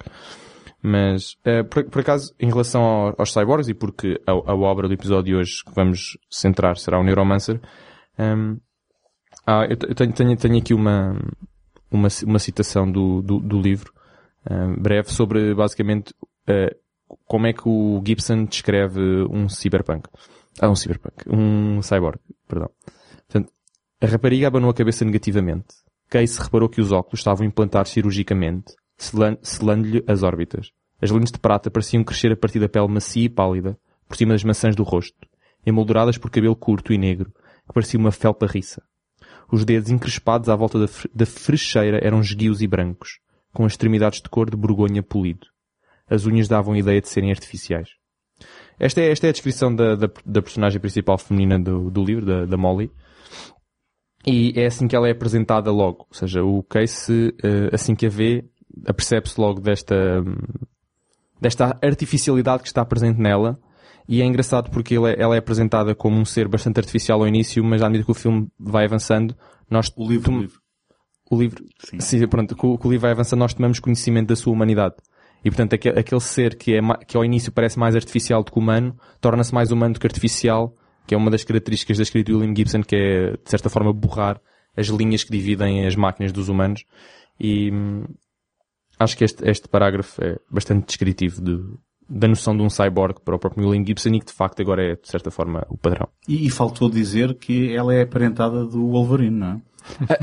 Mas, 0.82 1.36
uh, 1.46 1.64
por, 1.70 1.84
por, 1.84 2.00
acaso, 2.00 2.34
em 2.40 2.48
relação 2.48 2.82
ao, 2.82 3.14
aos 3.16 3.32
cyborgs, 3.32 3.68
e 3.68 3.74
porque 3.74 4.20
a, 4.26 4.32
a, 4.32 4.54
obra 4.54 4.88
do 4.88 4.94
episódio 4.94 5.32
de 5.32 5.34
hoje 5.36 5.64
que 5.64 5.72
vamos 5.72 6.18
centrar 6.28 6.76
será 6.76 6.98
o 6.98 7.04
Neuromancer, 7.04 7.60
um, 8.18 8.22
ehm, 8.22 8.56
ah, 9.46 9.64
eu, 9.68 9.76
tenho, 9.76 10.12
tenho, 10.12 10.36
tenho, 10.36 10.58
aqui 10.58 10.74
uma, 10.74 11.16
uma, 11.90 12.08
uma 12.26 12.38
citação 12.40 12.90
do, 12.90 13.22
do, 13.22 13.38
do 13.38 13.60
livro, 13.60 13.92
uh, 14.50 14.80
breve, 14.80 15.12
sobre 15.12 15.54
basicamente 15.54 16.12
uh, 16.48 16.74
como 17.26 17.46
é 17.46 17.52
que 17.52 17.68
o 17.68 18.02
Gibson 18.04 18.44
descreve 18.44 19.00
um 19.30 19.48
cyberpunk. 19.48 20.08
Ah, 20.60 20.68
um 20.68 20.74
cyberpunk. 20.74 21.24
Um 21.28 21.80
cyborg, 21.80 22.18
perdão. 22.48 22.70
Portanto, 23.28 23.52
a 24.00 24.06
rapariga 24.06 24.48
abanou 24.48 24.70
a 24.70 24.74
cabeça 24.74 25.04
negativamente. 25.04 25.74
Case 26.10 26.40
reparou 26.40 26.68
que 26.68 26.80
os 26.80 26.90
óculos 26.92 27.20
estavam 27.20 27.46
implantados 27.46 27.92
cirurgicamente 27.92 28.74
selando-lhe 28.96 30.04
as 30.06 30.22
órbitas. 30.22 30.70
As 31.00 31.10
lentes 31.10 31.32
de 31.32 31.38
prata 31.38 31.70
pareciam 31.70 32.04
crescer 32.04 32.32
a 32.32 32.36
partir 32.36 32.60
da 32.60 32.68
pele 32.68 32.88
macia 32.88 33.24
e 33.24 33.28
pálida, 33.28 33.78
por 34.06 34.16
cima 34.16 34.34
das 34.34 34.44
maçãs 34.44 34.76
do 34.76 34.82
rosto, 34.82 35.26
emolduradas 35.66 36.18
por 36.18 36.30
cabelo 36.30 36.54
curto 36.54 36.92
e 36.92 36.98
negro, 36.98 37.32
que 37.66 37.72
parecia 37.74 37.98
uma 37.98 38.12
felpa 38.12 38.46
riça. 38.46 38.82
Os 39.50 39.64
dedos 39.64 39.90
encrespados 39.90 40.48
à 40.48 40.56
volta 40.56 40.78
da, 40.78 40.86
da 41.14 41.26
frecheira 41.26 41.98
eram 42.02 42.20
esguios 42.20 42.62
e 42.62 42.66
brancos, 42.66 43.18
com 43.52 43.66
extremidades 43.66 44.20
de 44.20 44.28
cor 44.28 44.48
de 44.48 44.56
borgonha 44.56 45.02
polido. 45.02 45.46
As 46.08 46.26
unhas 46.26 46.48
davam 46.48 46.74
a 46.74 46.78
ideia 46.78 47.00
de 47.00 47.08
serem 47.08 47.30
artificiais. 47.30 47.88
Esta 48.78 49.00
é, 49.00 49.10
esta 49.10 49.26
é 49.26 49.30
a 49.30 49.32
descrição 49.32 49.74
da, 49.74 49.94
da, 49.94 50.10
da 50.24 50.42
personagem 50.42 50.80
principal 50.80 51.18
feminina 51.18 51.58
do, 51.58 51.90
do 51.90 52.04
livro, 52.04 52.26
da, 52.26 52.44
da 52.44 52.56
Molly. 52.56 52.90
E 54.26 54.52
é 54.56 54.66
assim 54.66 54.86
que 54.86 54.94
ela 54.94 55.08
é 55.08 55.12
apresentada 55.12 55.70
logo. 55.70 56.06
Ou 56.08 56.16
seja, 56.16 56.42
o 56.42 56.62
Case, 56.62 57.34
eh, 57.42 57.70
assim 57.72 57.94
que 57.94 58.06
a 58.06 58.08
vê, 58.08 58.44
apercebe-se 58.86 59.40
logo 59.40 59.60
desta, 59.60 60.22
desta 61.40 61.78
artificialidade 61.82 62.62
que 62.62 62.68
está 62.68 62.84
presente 62.84 63.20
nela. 63.20 63.58
E 64.08 64.20
é 64.20 64.24
engraçado 64.24 64.70
porque 64.70 64.96
ela 64.96 65.10
é, 65.10 65.20
ela 65.20 65.34
é 65.34 65.38
apresentada 65.38 65.94
como 65.94 66.16
um 66.18 66.24
ser 66.24 66.48
bastante 66.48 66.78
artificial 66.80 67.20
ao 67.20 67.28
início, 67.28 67.62
mas 67.62 67.82
à 67.82 67.88
medida 67.88 68.04
que 68.04 68.10
o 68.10 68.14
filme 68.14 68.48
vai 68.58 68.84
avançando, 68.84 69.34
nós 69.70 69.92
O 69.96 70.08
livro, 70.08 70.24
tom- 70.30 70.38
o 70.38 70.40
livro. 70.40 70.60
o 71.30 71.40
livro, 71.40 71.64
Sim. 71.78 72.00
sim, 72.00 72.26
pronto, 72.26 72.56
que 72.56 72.66
o, 72.66 72.76
livro 72.90 72.98
vai 73.00 73.12
avançando, 73.12 73.38
nós 73.38 73.54
tomamos 73.54 73.78
conhecimento 73.78 74.28
da 74.28 74.36
sua 74.36 74.52
humanidade. 74.52 74.96
E 75.44 75.50
portanto, 75.50 75.74
aquele, 75.74 75.98
aquele 75.98 76.20
ser 76.20 76.56
que, 76.56 76.74
é, 76.74 76.80
que 77.06 77.16
ao 77.16 77.24
início 77.24 77.52
parece 77.52 77.78
mais 77.78 77.94
artificial 77.94 78.42
do 78.42 78.50
que 78.52 78.58
humano, 78.58 78.96
torna-se 79.20 79.54
mais 79.54 79.70
humano 79.70 79.94
do 79.94 80.00
que 80.00 80.06
artificial, 80.06 80.74
que 81.06 81.14
é 81.14 81.18
uma 81.18 81.30
das 81.30 81.44
características 81.44 81.96
da 81.96 82.02
escrita 82.02 82.32
de 82.32 82.36
William 82.36 82.54
Gibson, 82.54 82.82
que 82.82 82.96
é, 82.96 83.30
de 83.32 83.50
certa 83.50 83.68
forma, 83.70 83.92
borrar 83.92 84.40
as 84.76 84.86
linhas 84.88 85.22
que 85.24 85.30
dividem 85.32 85.86
as 85.86 85.94
máquinas 85.96 86.32
dos 86.32 86.48
humanos. 86.48 86.84
E 87.40 87.70
hum, 87.72 88.04
acho 88.98 89.16
que 89.16 89.24
este, 89.24 89.48
este 89.48 89.68
parágrafo 89.68 90.22
é 90.22 90.38
bastante 90.50 90.86
descritivo 90.86 91.40
de, 91.42 91.58
da 92.08 92.28
noção 92.28 92.56
de 92.56 92.62
um 92.62 92.70
cyborg 92.70 93.20
para 93.24 93.34
o 93.36 93.38
próprio 93.38 93.68
William 93.68 93.84
Gibson 93.86 94.10
e 94.10 94.20
que 94.20 94.26
de 94.26 94.32
facto 94.32 94.60
agora 94.60 94.82
é, 94.82 94.94
de 94.94 95.08
certa 95.08 95.30
forma, 95.30 95.66
o 95.68 95.76
padrão. 95.76 96.08
E, 96.28 96.46
e 96.46 96.50
faltou 96.50 96.90
dizer 96.90 97.34
que 97.34 97.74
ela 97.74 97.94
é 97.94 98.02
aparentada 98.02 98.64
do 98.64 98.88
Wolverine, 98.88 99.36
não 99.36 99.52
é? 99.52 99.60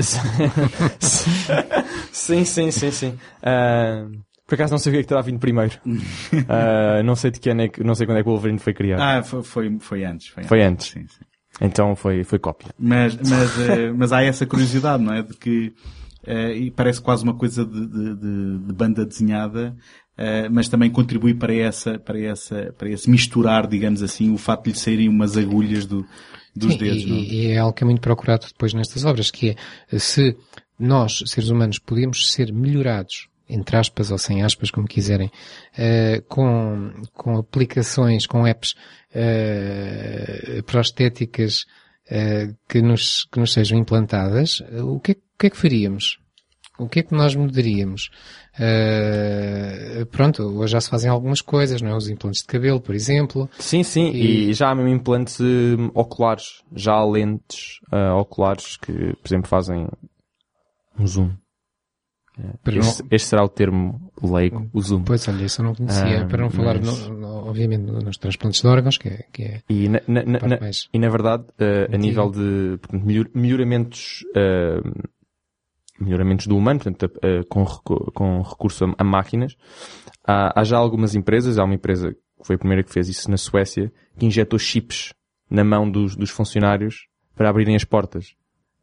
sim, 2.10 2.44
sim, 2.44 2.70
sim, 2.70 2.90
sim. 2.90 3.18
Ah, 3.42 4.06
por 4.46 4.54
acaso 4.54 4.72
não 4.72 4.78
sei 4.78 4.90
o 4.90 4.94
que 4.94 4.98
é 4.98 5.02
que 5.02 5.08
terá 5.08 5.20
vindo 5.20 5.38
primeiro. 5.38 5.78
Ah, 6.48 7.02
não 7.02 7.14
sei 7.14 7.30
de 7.30 7.38
que 7.38 7.50
ano 7.50 7.62
é 7.62 7.68
que, 7.68 7.84
não 7.84 7.94
sei 7.94 8.06
quando 8.06 8.18
é 8.18 8.22
que 8.22 8.28
o 8.28 8.32
Wolverine 8.32 8.58
foi 8.58 8.72
criado. 8.72 9.00
Ah, 9.00 9.22
foi, 9.22 9.42
foi, 9.42 9.78
foi 9.78 10.04
antes. 10.04 10.28
Foi, 10.28 10.44
Foi 10.44 10.62
antes. 10.62 10.88
Sim, 10.88 11.06
sim. 11.06 11.24
Então 11.60 11.94
foi, 11.94 12.24
foi 12.24 12.38
cópia. 12.38 12.68
Mas, 12.78 13.16
mas, 13.16 13.60
eh, 13.60 13.92
mas 13.94 14.12
há 14.12 14.22
essa 14.22 14.46
curiosidade, 14.46 15.02
não 15.02 15.12
é? 15.12 15.22
De 15.22 15.34
que, 15.34 15.74
eh, 16.26 16.54
e 16.54 16.70
parece 16.70 17.00
quase 17.00 17.24
uma 17.24 17.34
coisa 17.34 17.64
de, 17.64 17.86
de- 17.86 18.14
de- 18.16 18.58
de 18.66 18.72
banda 18.72 19.04
desenhada, 19.06 19.76
eh, 20.16 20.48
mas 20.48 20.68
também 20.68 20.90
contribui 20.90 21.34
para 21.34 21.54
essa, 21.54 21.98
para 21.98 22.18
essa, 22.20 22.74
para 22.76 22.88
esse 22.90 23.08
misturar, 23.08 23.66
digamos 23.66 24.02
assim, 24.02 24.32
o 24.32 24.38
facto 24.38 24.64
de 24.64 24.70
lhe 24.72 24.78
saírem 24.78 25.08
umas 25.08 25.36
agulhas 25.36 25.86
do, 25.86 26.04
dos 26.54 26.72
Sim, 26.74 26.78
dedos, 26.78 27.04
não 27.06 27.16
é? 27.16 27.20
e, 27.20 27.34
e 27.34 27.46
é 27.52 27.58
algo 27.58 27.72
que 27.74 27.82
é 27.84 27.86
muito 27.86 28.00
procurado 28.00 28.46
depois 28.46 28.74
nestas 28.74 29.04
obras, 29.04 29.30
que 29.30 29.56
é 29.90 29.98
se 29.98 30.36
nós, 30.78 31.22
seres 31.26 31.50
humanos, 31.50 31.78
podemos 31.78 32.32
ser 32.32 32.52
melhorados, 32.52 33.28
entre 33.48 33.76
aspas 33.76 34.10
ou 34.10 34.18
sem 34.18 34.42
aspas, 34.42 34.70
como 34.70 34.86
quiserem, 34.86 35.30
eh, 35.76 36.22
com, 36.28 36.92
com 37.12 37.36
aplicações, 37.36 38.26
com 38.26 38.46
apps 38.46 38.74
eh, 39.12 40.62
prostéticas 40.66 41.64
eh, 42.08 42.52
que, 42.68 42.80
nos, 42.82 43.24
que 43.30 43.38
nos 43.40 43.52
sejam 43.52 43.78
implantadas, 43.78 44.60
o 44.82 44.98
que, 45.00 45.12
é, 45.12 45.14
o 45.14 45.29
que 45.40 45.46
é 45.46 45.50
que 45.50 45.56
faríamos? 45.56 46.18
O 46.78 46.88
que 46.88 47.00
é 47.00 47.02
que 47.02 47.14
nós 47.14 47.34
mudaríamos? 47.34 48.10
Eh, 48.58 50.06
pronto, 50.10 50.42
hoje 50.44 50.72
já 50.72 50.80
se 50.80 50.88
fazem 50.88 51.10
algumas 51.10 51.40
coisas, 51.42 51.82
não 51.82 51.90
é? 51.90 51.94
Os 51.96 52.08
implantes 52.08 52.40
de 52.42 52.46
cabelo, 52.46 52.80
por 52.80 52.94
exemplo. 52.94 53.48
Sim, 53.58 53.82
sim, 53.82 54.10
e, 54.12 54.50
E- 54.50 54.54
já 54.54 54.70
há 54.70 54.74
mesmo 54.74 54.88
implantes 54.90 55.38
hum, 55.40 55.90
oculares, 55.94 56.62
já 56.74 56.92
há 56.94 57.04
lentes 57.04 57.80
ah, 57.92 58.14
oculares 58.16 58.76
que, 58.76 58.92
por 58.92 59.26
exemplo, 59.28 59.48
fazem 59.48 59.88
um 60.98 61.06
zoom. 61.06 61.30
Para 62.64 62.78
Este, 62.78 63.04
este 63.10 63.28
será 63.28 63.44
o 63.44 63.48
termo 63.50 64.10
leigo, 64.22 64.70
o 64.72 64.80
zoom. 64.80 65.02
Pois, 65.04 65.28
olha, 65.28 65.44
isso 65.44 65.60
eu 65.60 65.66
não 65.66 65.74
conhecia. 65.74 66.22
Ah, 66.22 66.24
para 66.26 66.42
não 66.42 66.48
falar, 66.48 66.76
mas- 66.80 67.06
no- 67.08 67.18
no- 67.18 67.48
obviamente, 67.48 67.82
no- 67.82 68.00
nos 68.00 68.16
transplantes 68.16 68.62
de 68.62 68.66
órgãos, 68.66 68.96
que 68.96 69.08
é, 69.08 69.24
que 69.30 69.42
é 69.42 69.62
E 69.68 69.88
na, 69.90 70.00
na- 70.08 70.22
na-. 70.24 70.58
E 70.94 70.98
na 70.98 71.08
verdade, 71.10 71.44
eh, 71.58 71.88
a 71.92 71.96
nível 71.98 72.30
de 72.30 72.78
portanto, 72.80 73.04
melhor- 73.04 73.28
melhoramentos, 73.34 74.24
eh, 74.34 74.80
melhoramentos 76.00 76.46
do 76.46 76.56
humano, 76.56 76.80
portanto, 76.80 77.20
com, 77.48 77.64
com 78.14 78.42
recurso 78.42 78.84
a, 78.84 78.94
a 78.98 79.04
máquinas, 79.04 79.56
há, 80.26 80.60
há 80.60 80.64
já 80.64 80.76
algumas 80.76 81.14
empresas, 81.14 81.58
há 81.58 81.64
uma 81.64 81.74
empresa 81.74 82.12
que 82.12 82.46
foi 82.46 82.56
a 82.56 82.58
primeira 82.58 82.82
que 82.82 82.92
fez 82.92 83.08
isso 83.08 83.30
na 83.30 83.36
Suécia, 83.36 83.92
que 84.18 84.26
injetou 84.26 84.58
chips 84.58 85.12
na 85.50 85.64
mão 85.64 85.90
dos, 85.90 86.16
dos 86.16 86.30
funcionários 86.30 87.06
para 87.34 87.50
abrirem 87.50 87.76
as 87.76 87.84
portas. 87.84 88.34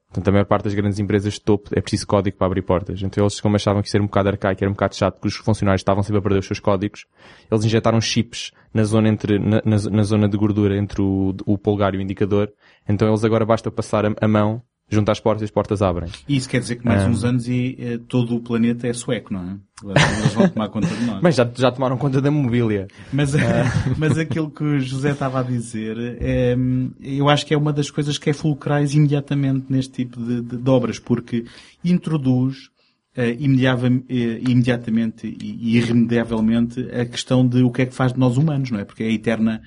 Portanto, 0.08 0.30
a 0.30 0.32
maior 0.32 0.46
parte 0.46 0.64
das 0.66 0.74
grandes 0.74 1.00
empresas 1.00 1.34
de 1.34 1.42
topo 1.42 1.70
é 1.74 1.82
preciso 1.82 2.08
código 2.08 2.38
para 2.38 2.48
abrir 2.48 2.62
portas. 2.62 3.02
Então 3.02 3.24
eles, 3.24 3.42
como 3.42 3.56
achavam 3.56 3.82
que 3.82 3.88
isso 3.88 3.98
era 3.98 4.04
um 4.04 4.08
bocado 4.08 4.30
arcaico, 4.30 4.64
era 4.64 4.70
um 4.70 4.74
bocado 4.74 4.96
chato, 4.96 5.16
porque 5.16 5.28
os 5.28 5.36
funcionários 5.36 5.82
estavam 5.82 6.02
sempre 6.02 6.20
a 6.20 6.22
perder 6.22 6.40
os 6.40 6.46
seus 6.46 6.60
códigos, 6.60 7.06
eles 7.52 7.66
injetaram 7.66 8.00
chips 8.00 8.52
na 8.74 8.84
zona 8.84 9.10
entre, 9.10 9.38
na, 9.38 9.62
na, 9.66 9.78
na 9.92 10.04
zona 10.04 10.30
de 10.30 10.38
gordura 10.38 10.78
entre 10.78 11.02
o, 11.02 11.36
o 11.46 11.58
polegar 11.58 11.94
e 11.94 11.98
o 11.98 12.02
indicador. 12.02 12.52
Então 12.88 13.08
eles 13.08 13.24
agora 13.26 13.46
basta 13.46 13.70
passar 13.70 14.06
a, 14.06 14.14
a 14.22 14.28
mão, 14.28 14.62
junto 14.90 15.12
às 15.12 15.20
portas 15.20 15.42
e 15.42 15.46
as 15.46 15.52
portas 15.52 15.82
abrem. 15.82 16.10
E 16.30 16.38
isso 16.38 16.48
quer 16.48 16.60
dizer 16.62 16.78
que 16.78 16.86
mais 16.86 17.04
Ah. 17.04 17.08
uns 17.08 17.24
anos 17.26 17.48
e 17.48 17.76
eh, 17.80 18.00
todo 18.08 18.36
o 18.36 18.40
planeta 18.40 18.88
é 18.88 18.94
sueco, 18.94 19.34
não 19.34 19.42
é? 19.42 19.58
Eles 19.84 20.34
vão 20.34 20.50
tomar 20.50 20.70
conta 20.70 20.88
de 20.88 21.06
nós. 21.06 21.20
Mas 21.24 21.36
já, 21.36 21.50
já 21.56 21.72
tomaram 21.72 21.98
conta 21.98 22.22
da 22.22 22.32
mobília. 22.32 22.88
Mas, 23.12 23.34
mas 23.98 24.18
aquilo 24.18 24.50
que 24.50 24.64
o 24.64 24.80
José 24.80 25.12
estava 25.12 25.42
a 25.42 25.44
dizer, 25.44 25.98
é, 26.22 26.56
eu 27.02 27.28
acho 27.30 27.46
que 27.46 27.54
é 27.54 27.58
uma 27.58 27.74
das 27.74 27.92
coisas 27.92 28.18
que 28.18 28.30
é 28.30 28.34
fulcrais 28.34 28.94
imediatamente 28.94 29.66
neste 29.70 29.94
tipo 29.94 30.20
de, 30.24 30.42
de- 30.42 30.58
de 30.58 30.70
obras, 30.70 30.98
porque 31.00 31.44
introduz 31.84 32.70
eh, 33.16 33.32
eh, 33.32 34.40
imediatamente 34.48 35.28
e, 35.28 35.78
irremediavelmente 35.78 36.80
a 36.92 37.06
questão 37.06 37.48
de 37.48 37.62
o 37.62 37.72
que 37.72 37.82
é 37.82 37.86
que 37.86 37.94
faz 37.94 38.14
de 38.14 38.20
nós 38.20 38.38
humanos, 38.38 38.72
não 38.72 38.80
é? 38.80 38.86
Porque 38.86 39.04
é 39.04 39.08
a 39.08 39.12
eterna 39.12 39.62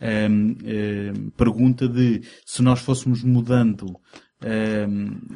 ehm, 0.00 0.54
pergunta 1.36 1.88
de 1.88 2.20
se 2.44 2.62
nós 2.62 2.80
fôssemos 2.80 3.22
mudando 3.22 3.86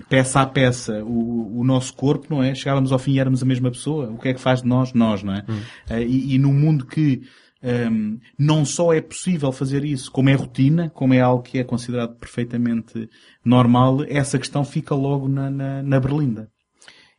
peça 0.08 0.40
a 0.40 0.46
peça 0.46 1.02
o, 1.04 1.60
o 1.60 1.64
nosso 1.64 1.94
corpo, 1.94 2.26
não 2.30 2.42
é? 2.42 2.54
Chegávamos 2.54 2.92
ao 2.92 2.98
fim 2.98 3.12
e 3.12 3.20
éramos 3.20 3.42
a 3.42 3.46
mesma 3.46 3.70
pessoa. 3.70 4.10
O 4.10 4.18
que 4.18 4.28
é 4.28 4.34
que 4.34 4.40
faz 4.40 4.62
de 4.62 4.68
nós? 4.68 4.92
Nós, 4.92 5.22
não 5.22 5.34
é? 5.34 5.44
Eh, 5.88 6.02
e, 6.02 6.34
e 6.34 6.38
num 6.38 6.52
mundo 6.52 6.86
que 6.86 7.22
ehm, 7.62 8.18
não 8.38 8.64
só 8.64 8.92
é 8.92 9.00
possível 9.00 9.50
fazer 9.52 9.84
isso, 9.84 10.10
como 10.10 10.28
é 10.28 10.34
rotina, 10.34 10.90
como 10.90 11.14
é 11.14 11.20
algo 11.20 11.42
que 11.42 11.58
é 11.58 11.64
considerado 11.64 12.16
perfeitamente 12.16 13.08
normal, 13.44 14.04
essa 14.08 14.38
questão 14.38 14.64
fica 14.64 14.94
logo 14.94 15.28
na, 15.28 15.50
na, 15.50 15.82
na 15.82 16.00
berlinda. 16.00 16.48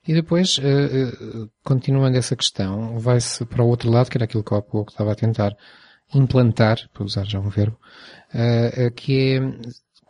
E 0.07 0.13
depois, 0.13 0.59
eh, 0.63 1.11
eh, 1.11 1.47
continuando 1.63 2.17
essa 2.17 2.35
questão, 2.35 2.97
vai-se 2.99 3.45
para 3.45 3.63
o 3.63 3.67
outro 3.67 3.91
lado, 3.91 4.09
que 4.09 4.17
era 4.17 4.25
aquilo 4.25 4.43
que 4.43 4.51
eu 4.51 4.57
há 4.57 4.61
pouco 4.61 4.91
estava 4.91 5.11
a 5.11 5.15
tentar 5.15 5.55
implantar, 6.13 6.77
para 6.93 7.03
usar 7.03 7.25
já 7.25 7.39
um 7.39 7.47
verbo, 7.47 7.77
que 8.97 9.37
é 9.37 9.39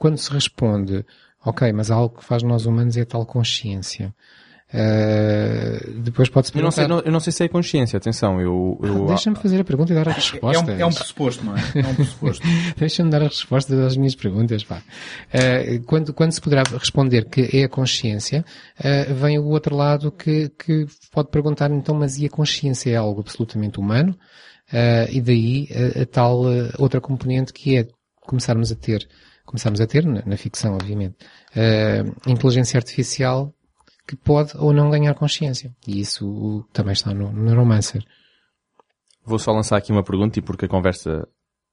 quando 0.01 0.17
se 0.17 0.33
responde, 0.33 1.05
ok, 1.45 1.71
mas 1.73 1.89
algo 1.91 2.17
que 2.19 2.25
faz 2.25 2.43
nós 2.43 2.65
humanos 2.65 2.95
é 2.97 3.05
tal 3.05 3.25
consciência. 3.25 4.13
Eh, 4.73 5.85
depois 5.97 6.29
pode-se 6.29 6.55
Eu 6.57 6.63
não, 6.63 6.71
sei, 6.71 6.85
perguntar... 6.85 7.01
não- 7.03 7.07
eu 7.09 7.11
não 7.11 7.19
sei 7.19 7.33
se 7.33 7.43
é 7.43 7.47
consciência, 7.49 7.97
atenção, 7.97 8.39
eu... 8.39 8.79
eu 8.81 9.05
Deixa-me 9.07 9.35
fazer 9.35 9.59
a 9.59 9.63
pergunta 9.65 9.91
e 9.91 9.95
dar 9.95 10.07
a 10.07 10.11
É 10.11 10.15
resposta. 10.15 10.71
um, 10.71 10.79
é 10.79 10.85
um 10.85 10.93
pressuposto, 10.93 11.43
não 11.43 11.57
é? 11.57 11.61
É 11.75 11.87
um 11.87 11.95
pressuposto. 11.95 12.47
Deixa-me 12.77 13.09
dar 13.09 13.21
a 13.21 13.25
resposta 13.27 13.75
das 13.75 13.97
minhas 13.97 14.15
perguntas, 14.15 14.63
pá. 14.63 14.81
Eh, 15.33 15.79
quando, 15.85 16.13
quando 16.13 16.31
se 16.31 16.39
poderá 16.39 16.63
responder 16.63 17.25
que 17.25 17.49
é 17.57 17.65
a 17.65 17.69
consciência, 17.69 18.45
eh, 18.81 19.11
vem 19.13 19.37
o 19.39 19.45
outro 19.47 19.75
lado 19.75 20.09
que, 20.09 20.49
que 20.57 20.85
pode 21.11 21.29
perguntar, 21.29 21.69
então, 21.71 21.93
mas 21.95 22.17
e 22.17 22.25
a 22.25 22.29
consciência 22.29 22.91
é 22.91 22.95
algo 22.95 23.19
absolutamente 23.19 23.77
humano? 23.79 24.17
E 25.11 25.19
daí 25.19 25.67
a, 25.97 26.03
a 26.03 26.05
tal 26.05 26.43
outra 26.79 27.01
componente 27.01 27.51
que 27.51 27.75
é 27.75 27.87
começarmos 28.21 28.71
a 28.71 28.75
ter, 28.75 29.05
começarmos 29.51 29.79
a 29.81 29.87
ter, 29.87 30.05
na, 30.05 30.23
na 30.25 30.37
ficção, 30.37 30.73
obviamente, 30.73 31.15
eh, 31.55 32.03
inteligência 32.25 32.77
artificial 32.77 33.53
que 34.07 34.15
pode 34.15 34.57
ou 34.57 34.73
não 34.73 34.89
ganhar 34.89 35.13
consciência. 35.13 35.73
E 35.87 35.99
isso 35.99 36.27
uh, 36.27 36.63
também 36.73 36.93
está 36.93 37.13
no, 37.13 37.31
no 37.31 37.43
Neuromancer. 37.43 38.03
Vou 39.23 39.39
só 39.39 39.51
lançar 39.51 39.77
aqui 39.77 39.91
uma 39.91 40.03
pergunta, 40.03 40.39
e 40.39 40.41
porque 40.41 40.65
a 40.65 40.67
conversa 40.69 41.27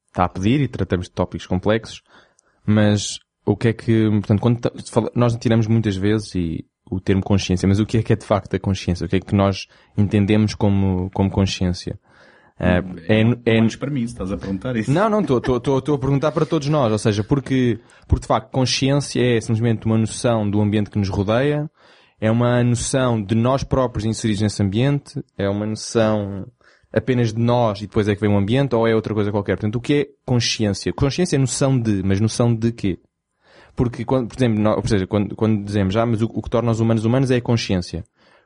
está 0.08 0.24
a 0.24 0.28
pedir 0.28 0.60
e 0.60 0.68
tratamos 0.68 1.06
de 1.06 1.12
tópicos 1.12 1.46
complexos, 1.46 2.02
mas 2.66 3.18
o 3.44 3.56
que 3.56 3.68
é 3.68 3.72
que, 3.72 4.08
portanto, 4.10 4.40
quando 4.40 4.60
nós 5.14 5.34
tiramos 5.36 5.66
muitas 5.66 5.96
vezes 5.96 6.34
e 6.34 6.66
o 6.90 7.00
termo 7.00 7.22
consciência, 7.22 7.66
mas 7.66 7.80
o 7.80 7.86
que 7.86 7.98
é 7.98 8.02
que 8.02 8.12
é 8.12 8.16
de 8.16 8.24
facto 8.24 8.54
a 8.54 8.60
consciência? 8.60 9.06
O 9.06 9.08
que 9.08 9.16
é 9.16 9.20
que 9.20 9.34
nós 9.34 9.66
entendemos 9.96 10.54
como, 10.54 11.10
como 11.10 11.30
consciência? 11.30 11.98
Ah, 12.58 12.82
é, 13.08 13.22
é, 13.46 13.60
Olhos 13.60 13.76
para 13.76 13.90
mim, 13.90 14.02
estás 14.02 14.32
a 14.32 14.36
perguntar 14.36 14.76
isso. 14.76 14.90
não, 14.90 15.08
não, 15.08 15.20
estou 15.20 15.94
a 15.94 15.98
perguntar 15.98 16.32
para 16.32 16.44
todos 16.44 16.68
nós, 16.68 16.90
ou 16.90 16.98
seja, 16.98 17.22
porque, 17.22 17.78
porque 18.06 18.22
de 18.22 18.26
facto 18.26 18.50
consciência 18.50 19.20
é 19.20 19.40
simplesmente 19.40 19.86
uma 19.86 19.96
noção 19.96 20.48
do 20.48 20.60
ambiente 20.60 20.90
que 20.90 20.98
nos 20.98 21.08
rodeia, 21.08 21.70
é 22.20 22.30
uma 22.30 22.62
noção 22.64 23.22
de 23.22 23.34
nós 23.34 23.62
próprios 23.62 24.04
inseridos 24.04 24.42
nesse 24.42 24.62
ambiente, 24.62 25.22
é 25.36 25.48
uma 25.48 25.66
noção 25.66 26.46
apenas 26.92 27.32
de 27.32 27.40
nós 27.40 27.78
e 27.78 27.82
depois 27.82 28.08
é 28.08 28.14
que 28.14 28.20
vem 28.20 28.34
o 28.34 28.36
ambiente, 28.36 28.74
ou 28.74 28.88
é 28.88 28.94
outra 28.94 29.14
coisa 29.14 29.30
qualquer. 29.30 29.56
Portanto, 29.56 29.76
o 29.76 29.80
que 29.80 29.94
é 29.94 30.06
consciência? 30.26 30.92
Consciência 30.92 31.36
é 31.36 31.38
noção 31.38 31.78
de, 31.78 32.02
mas 32.02 32.20
noção 32.20 32.52
de 32.52 32.72
quê? 32.72 32.98
porque, 33.78 34.04
quando, 34.04 34.26
por 34.26 34.36
exemplo, 34.36 34.60
nós, 34.60 34.76
ou 34.76 34.88
seja, 34.88 35.06
quando, 35.06 35.36
quando 35.36 35.64
dizemos, 35.64 35.96
ah, 35.96 36.04
mas 36.04 36.20
o, 36.20 36.24
o 36.24 36.42
que 36.42 36.50
torna 36.50 36.72
os 36.72 36.80
humanos 36.80 37.04
humanos 37.04 37.30
é 37.30 37.36
a 37.36 37.40
consciência. 37.40 38.02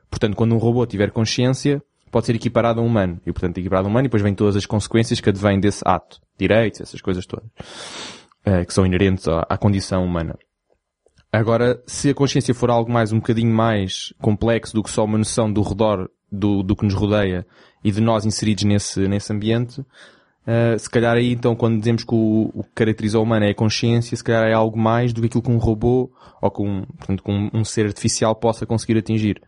Portanto, 0.07 0.35
quando 0.35 0.53
um 0.53 0.59
robô 0.59 0.85
tiver 0.85 1.09
consciência, 1.09 1.81
pode 2.13 2.27
ser 2.27 2.35
equiparado 2.35 2.79
a 2.79 2.83
um 2.83 2.85
humano. 2.85 3.19
E, 3.25 3.33
portanto, 3.33 3.57
equiparado 3.57 3.87
a 3.87 3.89
um 3.89 3.91
humano, 3.91 4.05
e 4.05 4.07
depois 4.07 4.21
vêm 4.21 4.35
todas 4.35 4.55
as 4.55 4.65
consequências 4.65 5.19
que 5.19 5.29
advêm 5.29 5.59
desse 5.59 5.81
ato. 5.83 6.21
Direitos, 6.37 6.79
essas 6.79 7.01
coisas 7.01 7.25
todas. 7.25 7.49
eh, 8.45 8.65
que 8.65 8.73
são 8.73 8.85
inerentes 8.85 9.27
à, 9.27 9.45
à 9.49 9.57
condição 9.57 10.05
humana. 10.05 10.37
Agora, 11.31 11.81
se 11.87 12.09
a 12.09 12.13
consciência 12.13 12.53
for 12.53 12.69
algo 12.69 12.91
mais, 12.91 13.11
um 13.11 13.17
bocadinho 13.17 13.51
mais 13.51 14.13
complexo 14.21 14.73
do 14.73 14.83
que 14.83 14.89
só 14.89 15.03
uma 15.03 15.17
noção 15.17 15.51
do 15.51 15.61
redor, 15.61 16.09
do, 16.31 16.61
do 16.61 16.75
que 16.75 16.85
nos 16.85 16.93
rodeia 16.93 17.45
e 17.83 17.91
de 17.91 18.01
nós 18.01 18.25
inseridos 18.25 18.63
nesse, 18.63 19.07
nesse 19.07 19.33
ambiente, 19.33 19.81
uh, 19.81 20.77
se 20.77 20.89
calhar 20.89 21.15
aí 21.15 21.31
então 21.31 21.55
quando 21.55 21.79
dizemos 21.79 22.03
que 22.03 22.13
o, 22.13 22.51
o 22.53 22.63
que 22.63 22.69
caracteriza 22.75 23.17
o 23.17 23.23
humano 23.23 23.45
é 23.45 23.49
a 23.49 23.55
consciência, 23.55 24.15
se 24.15 24.23
calhar 24.23 24.47
é 24.47 24.53
algo 24.53 24.77
mais 24.77 25.11
do 25.11 25.21
que 25.21 25.27
aquilo 25.27 25.41
que 25.41 25.51
um 25.51 25.57
robô 25.57 26.11
ou 26.39 26.51
que 26.51 26.61
um, 26.61 26.83
portanto, 26.83 27.23
que 27.23 27.31
um, 27.31 27.49
um 27.53 27.63
ser 27.63 27.87
artificial 27.87 28.35
possa 28.35 28.65
conseguir 28.65 28.97
atingir. 28.99 29.41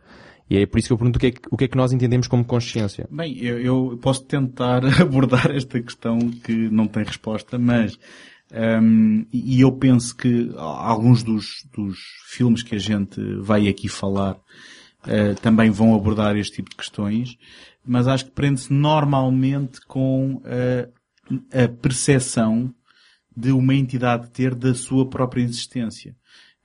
E 0.48 0.58
é 0.58 0.66
por 0.66 0.78
isso 0.78 0.88
que 0.88 0.92
eu 0.92 0.98
pergunto 0.98 1.16
o 1.16 1.20
que 1.20 1.26
é 1.26 1.30
que, 1.32 1.40
que, 1.40 1.64
é 1.64 1.68
que 1.68 1.76
nós 1.76 1.92
entendemos 1.92 2.28
como 2.28 2.44
consciência. 2.44 3.08
Bem, 3.10 3.36
eu, 3.38 3.58
eu 3.60 3.98
posso 4.00 4.24
tentar 4.24 4.84
abordar 5.00 5.50
esta 5.50 5.80
questão 5.80 6.18
que 6.18 6.52
não 6.52 6.86
tem 6.86 7.02
resposta, 7.02 7.58
mas 7.58 7.98
um, 8.52 9.26
e 9.32 9.60
eu 9.60 9.72
penso 9.72 10.16
que 10.16 10.52
alguns 10.56 11.22
dos, 11.22 11.66
dos 11.72 11.98
filmes 12.28 12.62
que 12.62 12.76
a 12.76 12.78
gente 12.78 13.20
vai 13.40 13.66
aqui 13.66 13.88
falar 13.88 14.34
uh, 14.34 15.34
também 15.42 15.70
vão 15.70 15.94
abordar 15.94 16.36
este 16.36 16.56
tipo 16.56 16.70
de 16.70 16.76
questões, 16.76 17.36
mas 17.84 18.06
acho 18.06 18.26
que 18.26 18.30
prende-se 18.30 18.72
normalmente 18.72 19.80
com 19.86 20.36
uh, 20.36 20.92
a 21.52 21.68
percepção 21.68 22.72
de 23.36 23.50
uma 23.50 23.74
entidade 23.74 24.30
ter 24.30 24.54
da 24.54 24.74
sua 24.74 25.08
própria 25.08 25.42
existência. 25.42 26.14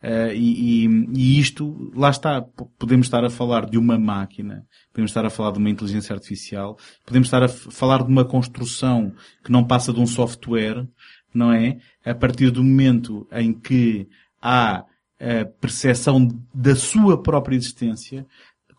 Uh, 0.03 0.33
e, 0.33 0.85
e, 0.85 1.07
e, 1.13 1.39
isto, 1.39 1.91
lá 1.95 2.09
está, 2.09 2.41
podemos 2.79 3.05
estar 3.05 3.23
a 3.23 3.29
falar 3.29 3.67
de 3.67 3.77
uma 3.77 3.99
máquina, 3.99 4.65
podemos 4.91 5.11
estar 5.11 5.23
a 5.25 5.29
falar 5.29 5.51
de 5.51 5.59
uma 5.59 5.69
inteligência 5.69 6.13
artificial, 6.13 6.75
podemos 7.05 7.27
estar 7.27 7.43
a 7.43 7.47
falar 7.47 8.03
de 8.03 8.09
uma 8.09 8.25
construção 8.25 9.13
que 9.43 9.51
não 9.51 9.63
passa 9.63 9.93
de 9.93 9.99
um 9.99 10.07
software, 10.07 10.87
não 11.31 11.53
é? 11.53 11.77
A 12.03 12.15
partir 12.15 12.49
do 12.49 12.63
momento 12.63 13.27
em 13.31 13.53
que 13.53 14.07
há 14.41 14.83
a 15.19 15.45
percepção 15.59 16.27
da 16.51 16.75
sua 16.75 17.21
própria 17.21 17.55
existência, 17.55 18.25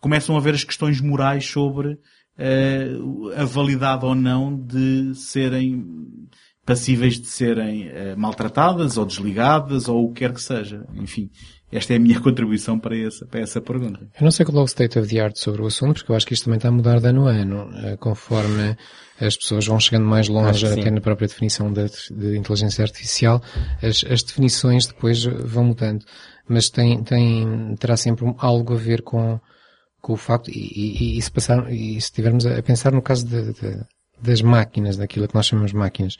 começam 0.01 0.35
a 0.35 0.39
haver 0.39 0.53
as 0.53 0.65
questões 0.65 0.99
morais 0.99 1.45
sobre 1.45 1.93
uh, 1.93 3.31
a 3.37 3.45
validade 3.45 4.05
ou 4.05 4.13
não 4.13 4.53
de 4.53 5.15
serem 5.15 6.27
passíveis 6.65 7.19
de 7.19 7.27
serem 7.27 7.87
uh, 7.87 8.17
maltratadas 8.17 8.97
ou 8.97 9.05
desligadas 9.05 9.87
ou 9.87 10.05
o 10.05 10.13
que 10.13 10.19
quer 10.19 10.33
que 10.33 10.41
seja. 10.41 10.85
Enfim, 10.95 11.29
esta 11.71 11.93
é 11.93 11.97
a 11.97 11.99
minha 11.99 12.19
contribuição 12.21 12.79
para 12.79 12.97
essa, 12.97 13.25
para 13.25 13.41
essa 13.41 13.61
pergunta. 13.61 13.99
Eu 14.19 14.23
não 14.23 14.31
sei 14.31 14.45
qual 14.45 14.59
é 14.59 14.61
o 14.61 14.65
state 14.65 14.97
of 14.97 15.07
the 15.07 15.19
art 15.19 15.35
sobre 15.35 15.61
o 15.61 15.67
assunto, 15.67 15.95
porque 15.95 16.11
eu 16.11 16.15
acho 16.15 16.25
que 16.25 16.33
isto 16.33 16.45
também 16.45 16.57
está 16.57 16.69
a 16.69 16.71
mudar 16.71 16.99
de 16.99 17.07
ano 17.07 17.27
a 17.27 17.31
ano, 17.31 17.69
uh, 17.69 17.97
conforme 17.97 18.77
as 19.19 19.37
pessoas 19.37 19.67
vão 19.67 19.79
chegando 19.79 20.05
mais 20.05 20.27
longe 20.27 20.65
até 20.65 20.89
na 20.89 21.01
própria 21.01 21.27
definição 21.27 21.71
de, 21.71 21.85
de 22.11 22.37
inteligência 22.37 22.83
artificial, 22.83 23.41
as, 23.81 24.03
as, 24.09 24.23
definições 24.23 24.87
depois 24.87 25.23
vão 25.23 25.65
mudando. 25.65 26.03
Mas 26.47 26.69
tem, 26.69 27.01
tem, 27.03 27.75
terá 27.79 27.95
sempre 27.95 28.25
algo 28.37 28.73
a 28.73 28.77
ver 28.77 29.01
com, 29.01 29.39
com 30.01 30.13
o 30.13 30.17
facto, 30.17 30.49
e, 30.49 30.53
e, 30.55 31.17
e 31.17 31.21
se 31.21 31.31
passar, 31.31 31.71
e 31.71 31.93
se 31.93 32.07
estivermos 32.07 32.45
a 32.45 32.61
pensar 32.61 32.91
no 32.91 33.01
caso 33.01 33.25
de, 33.25 33.53
de, 33.53 33.85
das 34.23 34.41
máquinas, 34.41 34.97
daquilo 34.97 35.27
que 35.27 35.35
nós 35.35 35.45
chamamos 35.45 35.71
de 35.71 35.77
máquinas, 35.77 36.17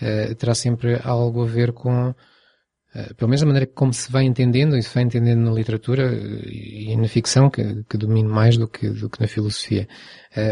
uh, 0.00 0.34
terá 0.34 0.54
sempre 0.54 1.00
algo 1.02 1.42
a 1.42 1.46
ver 1.46 1.72
com, 1.72 2.10
uh, 2.10 3.14
pelo 3.16 3.28
menos 3.28 3.42
a 3.42 3.46
maneira 3.46 3.66
como 3.66 3.92
se 3.92 4.10
vai 4.10 4.24
entendendo, 4.24 4.76
e 4.76 4.82
se 4.82 4.92
vai 4.94 5.04
entendendo 5.04 5.40
na 5.40 5.52
literatura 5.52 6.12
uh, 6.12 6.48
e 6.48 6.96
na 6.96 7.08
ficção, 7.08 7.48
que, 7.48 7.84
que 7.88 7.96
domino 7.96 8.28
mais 8.28 8.56
do 8.56 8.68
que, 8.68 8.88
do 8.88 9.08
que 9.08 9.20
na 9.20 9.28
filosofia, 9.28 9.88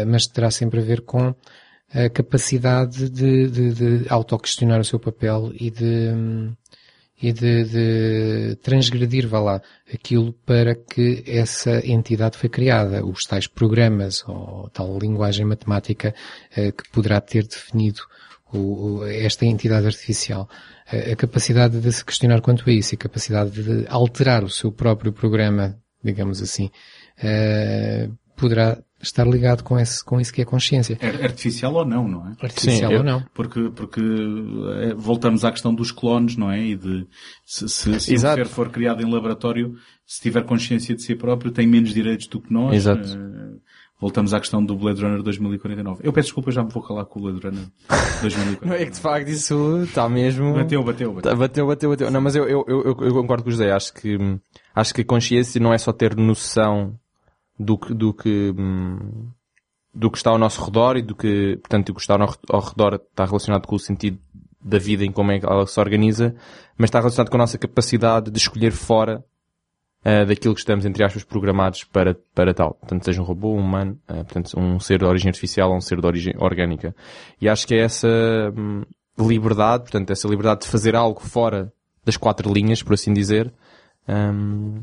mas 0.07 0.27
terá 0.27 0.49
sempre 0.49 0.79
a 0.79 0.83
ver 0.83 1.01
com 1.01 1.35
a 1.93 2.09
capacidade 2.09 3.09
de, 3.09 3.49
de, 3.49 3.73
de 3.73 4.05
autoquestionar 4.09 4.79
o 4.79 4.83
seu 4.83 4.99
papel 4.99 5.51
e 5.53 5.69
de, 5.69 6.09
e 7.23 7.31
de, 7.31 7.63
de, 7.63 8.55
transgredir, 8.57 9.29
vá 9.29 9.39
lá, 9.39 9.61
aquilo 9.93 10.33
para 10.45 10.75
que 10.75 11.23
essa 11.25 11.79
entidade 11.87 12.37
foi 12.37 12.49
criada, 12.49 13.05
os 13.05 13.23
tais 13.23 13.47
programas 13.47 14.21
ou 14.27 14.69
tal 14.73 14.99
linguagem 14.99 15.45
matemática 15.45 16.13
eh, 16.53 16.73
que 16.73 16.83
poderá 16.91 17.21
ter 17.21 17.47
definido 17.47 18.01
esta 19.07 19.45
entidade 19.45 19.85
artificial. 19.85 20.49
A, 20.85 21.13
a 21.13 21.15
capacidade 21.15 21.79
de 21.79 21.93
se 21.93 22.03
questionar 22.03 22.41
quanto 22.41 22.69
a 22.69 22.73
isso 22.73 22.93
a 22.93 22.97
capacidade 22.97 23.51
de 23.51 23.85
alterar 23.87 24.43
o 24.43 24.49
seu 24.49 24.69
próprio 24.69 25.13
programa, 25.13 25.79
digamos 26.03 26.41
assim, 26.41 26.69
eh, 27.23 28.09
poderá 28.35 28.83
estar 29.03 29.27
ligado 29.27 29.63
com, 29.63 29.77
esse, 29.77 30.03
com 30.03 30.19
isso 30.19 30.33
que 30.33 30.41
é 30.41 30.45
consciência. 30.45 30.97
Artificial 31.21 31.73
ou 31.73 31.85
não, 31.85 32.07
não 32.07 32.27
é? 32.27 32.31
Artificial 32.41 32.91
Sim, 32.91 32.97
ou 32.97 33.03
não. 33.03 33.23
Porque, 33.33 33.69
porque 33.75 34.01
eh, 34.01 34.93
voltamos 34.95 35.43
à 35.43 35.51
questão 35.51 35.73
dos 35.73 35.91
clones, 35.91 36.37
não 36.37 36.49
é? 36.49 36.59
E 36.59 36.75
de 36.75 37.05
se, 37.45 37.67
se, 37.67 37.99
se 37.99 38.15
um 38.15 38.17
ser 38.17 38.47
for 38.47 38.69
criado 38.69 39.03
em 39.03 39.11
laboratório, 39.11 39.75
se 40.05 40.21
tiver 40.21 40.43
consciência 40.43 40.95
de 40.95 41.01
si 41.01 41.15
próprio, 41.15 41.51
tem 41.51 41.67
menos 41.67 41.93
direitos 41.93 42.27
do 42.27 42.41
que 42.41 42.51
nós. 42.51 42.73
Exato. 42.73 43.07
Uh, 43.07 43.61
voltamos 43.99 44.33
à 44.33 44.39
questão 44.39 44.63
do 44.63 44.75
Blade 44.75 45.01
Runner 45.01 45.21
2049. 45.21 46.01
Eu 46.03 46.13
peço 46.13 46.27
desculpa, 46.27 46.51
já 46.51 46.63
me 46.63 46.71
vou 46.71 46.81
calar 46.81 47.05
com 47.05 47.19
o 47.19 47.23
Blade 47.23 47.45
Runner 47.45 47.65
2049. 48.21 48.65
Não 48.65 48.73
é 48.73 48.85
que 48.85 48.91
de 48.91 48.99
facto 48.99 49.27
isso 49.27 49.83
está 49.83 50.07
mesmo... 50.09 50.53
Bateu, 50.53 50.83
bateu, 50.83 51.13
bateu. 51.13 51.37
Bateu, 51.37 51.67
bateu, 51.67 51.89
bateu. 51.89 52.11
Não, 52.11 52.21
mas 52.21 52.35
eu, 52.35 52.45
eu, 52.45 52.65
eu, 52.67 52.85
eu 52.85 53.13
concordo 53.13 53.43
com 53.43 53.49
o 53.49 53.51
José. 53.51 53.71
Acho 53.71 53.93
que, 53.93 54.17
acho 54.73 54.93
que 54.93 55.01
a 55.01 55.05
consciência 55.05 55.59
não 55.61 55.73
é 55.73 55.77
só 55.77 55.91
ter 55.93 56.15
noção 56.15 56.97
do 57.59 57.77
que, 57.77 57.93
do 57.93 58.13
que, 58.13 58.53
hum, 58.57 59.29
do 59.93 60.09
que 60.09 60.17
está 60.17 60.31
ao 60.31 60.37
nosso 60.37 60.63
redor 60.63 60.97
e 60.97 61.01
do 61.01 61.15
que, 61.15 61.57
portanto, 61.57 61.89
o 61.89 61.93
que 61.93 62.01
está 62.01 62.15
ao 62.49 62.61
redor 62.61 62.95
está 62.95 63.25
relacionado 63.25 63.67
com 63.67 63.75
o 63.75 63.79
sentido 63.79 64.19
da 64.61 64.77
vida 64.79 65.03
em 65.03 65.11
como 65.11 65.31
é 65.31 65.39
que 65.39 65.45
ela 65.45 65.67
se 65.67 65.79
organiza, 65.79 66.35
mas 66.77 66.87
está 66.87 66.99
relacionado 66.99 67.29
com 67.29 67.37
a 67.37 67.39
nossa 67.39 67.57
capacidade 67.57 68.31
de 68.31 68.37
escolher 68.37 68.71
fora 68.71 69.23
uh, 70.05 70.25
daquilo 70.25 70.53
que 70.53 70.61
estamos, 70.61 70.85
entre 70.85 71.03
aspas, 71.03 71.23
programados 71.23 71.83
para, 71.83 72.15
para 72.33 72.53
tal. 72.53 72.75
Portanto, 72.75 73.03
seja 73.03 73.21
um 73.21 73.25
robô, 73.25 73.53
um 73.53 73.59
humano, 73.59 73.99
uh, 74.09 74.23
portanto, 74.23 74.57
um 74.57 74.79
ser 74.79 74.99
de 74.99 75.05
origem 75.05 75.29
artificial 75.29 75.69
ou 75.69 75.77
um 75.77 75.81
ser 75.81 75.99
de 75.99 76.07
origem 76.07 76.33
orgânica. 76.37 76.95
E 77.41 77.49
acho 77.49 77.67
que 77.67 77.75
é 77.75 77.79
essa 77.79 78.07
hum, 78.57 78.83
liberdade, 79.19 79.83
portanto, 79.83 80.11
essa 80.11 80.27
liberdade 80.27 80.61
de 80.61 80.67
fazer 80.67 80.95
algo 80.95 81.21
fora 81.21 81.71
das 82.05 82.17
quatro 82.17 82.51
linhas, 82.51 82.81
por 82.81 82.93
assim 82.93 83.13
dizer, 83.13 83.53
um, 84.07 84.81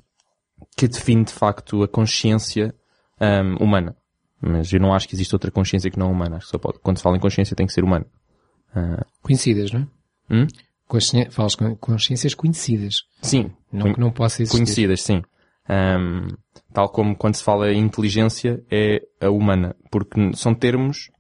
que 0.76 0.88
define 0.88 1.24
de 1.24 1.32
facto 1.32 1.82
a 1.82 1.88
consciência 1.88 2.74
um, 3.20 3.64
humana. 3.64 3.96
Mas 4.40 4.72
eu 4.72 4.80
não 4.80 4.94
acho 4.94 5.06
que 5.06 5.14
existe 5.14 5.34
outra 5.34 5.50
consciência 5.50 5.90
que 5.90 5.98
não 5.98 6.10
humana. 6.10 6.36
Acho 6.36 6.46
que 6.46 6.52
só 6.52 6.58
pode, 6.58 6.78
quando 6.78 6.96
se 6.96 7.02
fala 7.02 7.16
em 7.16 7.20
consciência 7.20 7.54
tem 7.54 7.66
que 7.66 7.72
ser 7.72 7.84
humano. 7.84 8.06
Uh... 8.74 9.04
Conhecidas, 9.22 9.70
não 9.72 9.80
é? 9.80 10.34
Hum? 10.34 10.46
Consci... 10.86 11.30
Falas 11.30 11.54
com 11.54 11.76
consciências 11.76 12.34
conhecidas. 12.34 13.02
Sim. 13.20 13.50
Não 13.72 13.86
Con... 13.86 13.94
que 13.94 14.00
não 14.00 14.10
possa 14.10 14.42
existir. 14.42 14.56
Conhecidas, 14.56 15.02
sim. 15.02 15.22
Um, 15.68 16.28
tal 16.72 16.88
como 16.88 17.14
quando 17.14 17.34
se 17.36 17.44
fala 17.44 17.70
em 17.70 17.78
inteligência 17.78 18.64
é 18.70 19.02
a 19.20 19.30
humana. 19.30 19.76
Porque 19.90 20.32
são 20.34 20.54
termos 20.54 21.10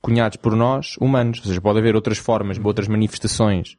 cunhados 0.00 0.36
por 0.36 0.54
nós 0.54 0.96
humanos. 1.00 1.40
Ou 1.40 1.46
seja, 1.46 1.60
pode 1.60 1.78
haver 1.78 1.94
outras 1.96 2.18
formas, 2.18 2.58
outras 2.62 2.88
manifestações 2.88 3.74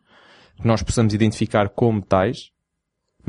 que 0.61 0.67
nós 0.67 0.83
possamos 0.83 1.13
identificar 1.13 1.69
como 1.69 2.01
tais, 2.01 2.51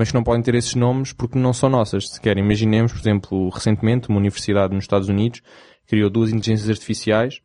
mas 0.01 0.09
que 0.09 0.15
não 0.15 0.25
podem 0.25 0.41
ter 0.41 0.55
esses 0.55 0.75
nomes 0.75 1.13
porque 1.13 1.39
não 1.39 1.53
são 1.53 1.69
nossas. 1.69 2.09
Se 2.09 2.19
quer, 2.19 2.39
imaginemos, 2.39 2.91
por 2.91 3.01
exemplo, 3.01 3.51
recentemente 3.51 4.09
uma 4.09 4.17
universidade 4.17 4.75
nos 4.75 4.85
Estados 4.85 5.11
Unidos 5.11 5.43
criou 5.87 6.09
duas 6.09 6.31
inteligências 6.31 6.71
artificiais 6.71 7.43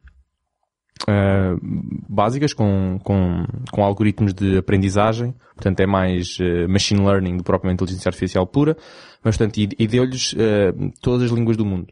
uh, 1.02 1.60
básicas 2.08 2.54
com, 2.54 2.98
com, 3.04 3.46
com 3.70 3.84
algoritmos 3.84 4.34
de 4.34 4.58
aprendizagem, 4.58 5.36
portanto 5.54 5.82
é 5.82 5.86
mais 5.86 6.39
uh, 6.39 6.70
machine 6.70 7.06
learning 7.06 7.36
do 7.36 7.44
propriamente 7.44 7.84
inteligência 7.84 8.08
artificial 8.08 8.48
pura, 8.48 8.78
mas 9.22 9.36
portanto, 9.36 9.58
e, 9.58 9.68
e 9.78 9.86
deu-lhes 9.86 10.32
uh, 10.32 10.94
todas 11.02 11.24
as 11.24 11.32
línguas 11.32 11.58
do 11.58 11.65
mundo. 11.65 11.91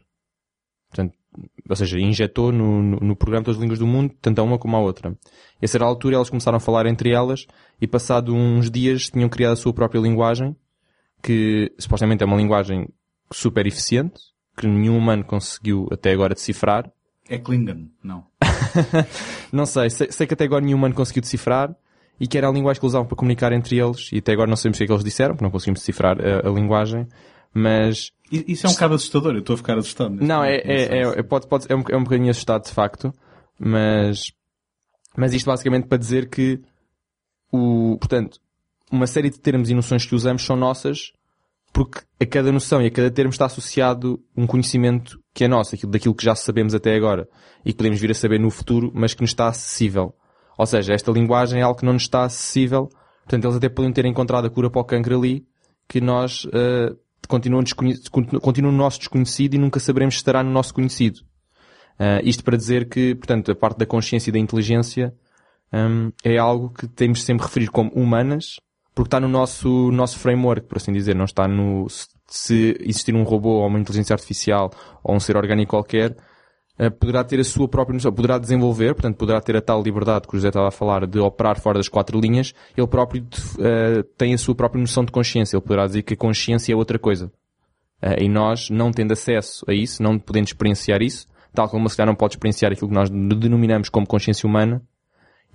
Portanto, 0.88 1.14
ou 1.68 1.76
seja, 1.76 1.98
injetou 1.98 2.52
no, 2.52 2.82
no, 2.82 2.96
no, 3.00 3.16
programa 3.16 3.44
todas 3.44 3.56
as 3.56 3.62
línguas 3.62 3.78
do 3.78 3.86
mundo, 3.86 4.14
tanto 4.20 4.38
a 4.40 4.42
uma 4.42 4.58
como 4.58 4.76
a 4.76 4.80
outra. 4.80 5.16
E 5.60 5.64
a 5.64 5.68
certa 5.68 5.86
altura 5.86 6.16
elas 6.16 6.30
começaram 6.30 6.56
a 6.56 6.60
falar 6.60 6.86
entre 6.86 7.10
elas 7.10 7.46
e 7.80 7.86
passado 7.86 8.34
uns 8.34 8.70
dias 8.70 9.08
tinham 9.08 9.28
criado 9.28 9.52
a 9.52 9.56
sua 9.56 9.72
própria 9.72 10.00
linguagem, 10.00 10.54
que 11.22 11.72
supostamente 11.78 12.22
é 12.22 12.26
uma 12.26 12.36
linguagem 12.36 12.88
super 13.32 13.66
eficiente, 13.66 14.20
que 14.56 14.66
nenhum 14.66 14.96
humano 14.96 15.24
conseguiu 15.24 15.88
até 15.90 16.12
agora 16.12 16.34
decifrar. 16.34 16.90
É 17.28 17.38
Klingon, 17.38 17.88
não. 18.02 18.26
não 19.50 19.66
sei, 19.66 19.90
sei, 19.90 20.12
sei, 20.12 20.26
que 20.26 20.34
até 20.34 20.44
agora 20.44 20.64
nenhum 20.64 20.76
humano 20.76 20.94
conseguiu 20.94 21.22
decifrar 21.22 21.74
e 22.20 22.28
que 22.28 22.38
era 22.38 22.48
a 22.48 22.52
linguagem 22.52 22.80
que 22.80 22.84
eles 22.84 22.92
usavam 22.92 23.08
para 23.08 23.16
comunicar 23.16 23.52
entre 23.52 23.78
eles 23.78 24.10
e 24.12 24.18
até 24.18 24.32
agora 24.32 24.48
não 24.48 24.56
sabemos 24.56 24.76
o 24.76 24.78
que 24.78 24.84
é 24.84 24.86
que 24.86 24.92
eles 24.92 25.04
disseram, 25.04 25.34
porque 25.34 25.44
não 25.44 25.50
conseguimos 25.50 25.80
decifrar 25.80 26.16
a, 26.20 26.48
a 26.48 26.52
linguagem, 26.52 27.08
mas 27.54 28.10
isso 28.30 28.66
é 28.66 28.70
um 28.70 28.72
bocado 28.72 28.94
assustador, 28.94 29.32
eu 29.34 29.38
estou 29.38 29.54
a 29.54 29.56
ficar 29.56 29.78
assustado. 29.78 30.16
Não, 30.16 30.42
é, 30.42 30.56
é, 30.56 31.02
é, 31.02 31.22
pode, 31.22 31.46
pode, 31.46 31.66
é, 31.68 31.76
um, 31.76 31.84
é 31.88 31.96
um 31.96 32.02
bocadinho 32.02 32.30
assustado 32.30 32.64
de 32.64 32.72
facto, 32.72 33.12
mas, 33.58 34.32
mas 35.16 35.32
isto 35.32 35.46
basicamente 35.46 35.86
para 35.86 35.98
dizer 35.98 36.28
que 36.28 36.60
o, 37.52 37.96
portanto, 37.98 38.40
uma 38.90 39.06
série 39.06 39.30
de 39.30 39.38
termos 39.38 39.70
e 39.70 39.74
noções 39.74 40.04
que 40.04 40.14
usamos 40.14 40.44
são 40.44 40.56
nossas 40.56 41.12
porque 41.74 42.02
a 42.20 42.24
cada 42.24 42.52
noção 42.52 42.80
e 42.80 42.86
a 42.86 42.90
cada 42.90 43.10
termo 43.10 43.30
está 43.30 43.46
associado 43.46 44.22
um 44.36 44.46
conhecimento 44.46 45.18
que 45.34 45.42
é 45.42 45.48
nosso, 45.48 45.74
aquilo, 45.74 45.90
daquilo 45.90 46.14
que 46.14 46.24
já 46.24 46.36
sabemos 46.36 46.72
até 46.72 46.94
agora 46.94 47.28
e 47.64 47.72
que 47.72 47.76
podemos 47.76 48.00
vir 48.00 48.12
a 48.12 48.14
saber 48.14 48.38
no 48.38 48.48
futuro, 48.48 48.92
mas 48.94 49.12
que 49.12 49.22
nos 49.22 49.30
está 49.30 49.48
acessível. 49.48 50.14
Ou 50.56 50.66
seja, 50.66 50.94
esta 50.94 51.10
linguagem 51.10 51.60
é 51.60 51.64
algo 51.64 51.76
que 51.76 51.84
não 51.84 51.94
nos 51.94 52.02
está 52.02 52.22
acessível, 52.22 52.88
portanto 53.24 53.44
eles 53.44 53.56
até 53.56 53.68
podem 53.68 53.92
ter 53.92 54.06
encontrado 54.06 54.46
a 54.46 54.50
cura 54.50 54.70
para 54.70 54.80
o 54.80 54.84
cancro 54.84 55.18
ali, 55.18 55.44
que 55.88 56.00
nós 56.00 56.44
uh, 56.44 56.96
continua 57.26 57.62
no 58.70 58.72
nosso 58.72 58.98
desconhecido 58.98 59.54
e 59.54 59.58
nunca 59.58 59.80
saberemos 59.80 60.14
se 60.14 60.18
estará 60.18 60.42
no 60.42 60.50
nosso 60.50 60.74
conhecido. 60.74 61.20
Uh, 61.98 62.20
isto 62.24 62.42
para 62.42 62.56
dizer 62.56 62.88
que, 62.88 63.14
portanto, 63.14 63.52
a 63.52 63.54
parte 63.54 63.78
da 63.78 63.86
consciência 63.86 64.30
e 64.30 64.32
da 64.32 64.38
inteligência 64.38 65.14
um, 65.72 66.12
é 66.24 66.38
algo 66.38 66.70
que 66.70 66.86
temos 66.86 67.22
sempre 67.22 67.46
referir 67.46 67.68
como 67.68 67.90
humanas, 67.90 68.60
porque 68.94 69.08
está 69.08 69.20
no 69.20 69.28
nosso, 69.28 69.90
nosso 69.90 70.18
framework, 70.18 70.66
por 70.66 70.78
assim 70.78 70.92
dizer, 70.92 71.14
não 71.14 71.24
está 71.24 71.48
no, 71.48 71.86
se 72.26 72.76
existir 72.80 73.14
um 73.14 73.22
robô 73.22 73.60
ou 73.60 73.66
uma 73.66 73.78
inteligência 73.78 74.14
artificial 74.14 74.72
ou 75.02 75.14
um 75.14 75.20
ser 75.20 75.36
orgânico 75.36 75.70
qualquer, 75.70 76.16
poderá 76.98 77.22
ter 77.22 77.38
a 77.38 77.44
sua 77.44 77.68
própria 77.68 77.94
noção, 77.94 78.12
poderá 78.12 78.36
desenvolver, 78.36 78.94
portanto, 78.94 79.16
poderá 79.16 79.40
ter 79.40 79.56
a 79.56 79.60
tal 79.60 79.82
liberdade 79.82 80.26
que 80.26 80.34
o 80.34 80.38
José 80.38 80.48
estava 80.48 80.68
a 80.68 80.72
falar 80.72 81.06
de 81.06 81.20
operar 81.20 81.60
fora 81.60 81.78
das 81.78 81.88
quatro 81.88 82.18
linhas, 82.18 82.52
ele 82.76 82.86
próprio 82.86 83.22
uh, 83.22 84.02
tem 84.16 84.34
a 84.34 84.38
sua 84.38 84.54
própria 84.54 84.80
noção 84.80 85.04
de 85.04 85.12
consciência, 85.12 85.56
ele 85.56 85.62
poderá 85.62 85.86
dizer 85.86 86.02
que 86.02 86.14
a 86.14 86.16
consciência 86.16 86.72
é 86.72 86.76
outra 86.76 86.98
coisa. 86.98 87.32
Uh, 88.02 88.22
e 88.22 88.28
nós, 88.28 88.70
não 88.70 88.90
tendo 88.90 89.12
acesso 89.12 89.64
a 89.68 89.72
isso, 89.72 90.02
não 90.02 90.18
podendo 90.18 90.46
experienciar 90.46 91.00
isso, 91.00 91.28
tal 91.54 91.68
como 91.68 91.88
se 91.88 91.96
calhar 91.96 92.08
não 92.08 92.16
pode 92.16 92.34
experienciar 92.34 92.72
aquilo 92.72 92.88
que 92.88 92.94
nós 92.94 93.08
denominamos 93.08 93.88
como 93.88 94.06
consciência 94.06 94.46
humana, 94.46 94.82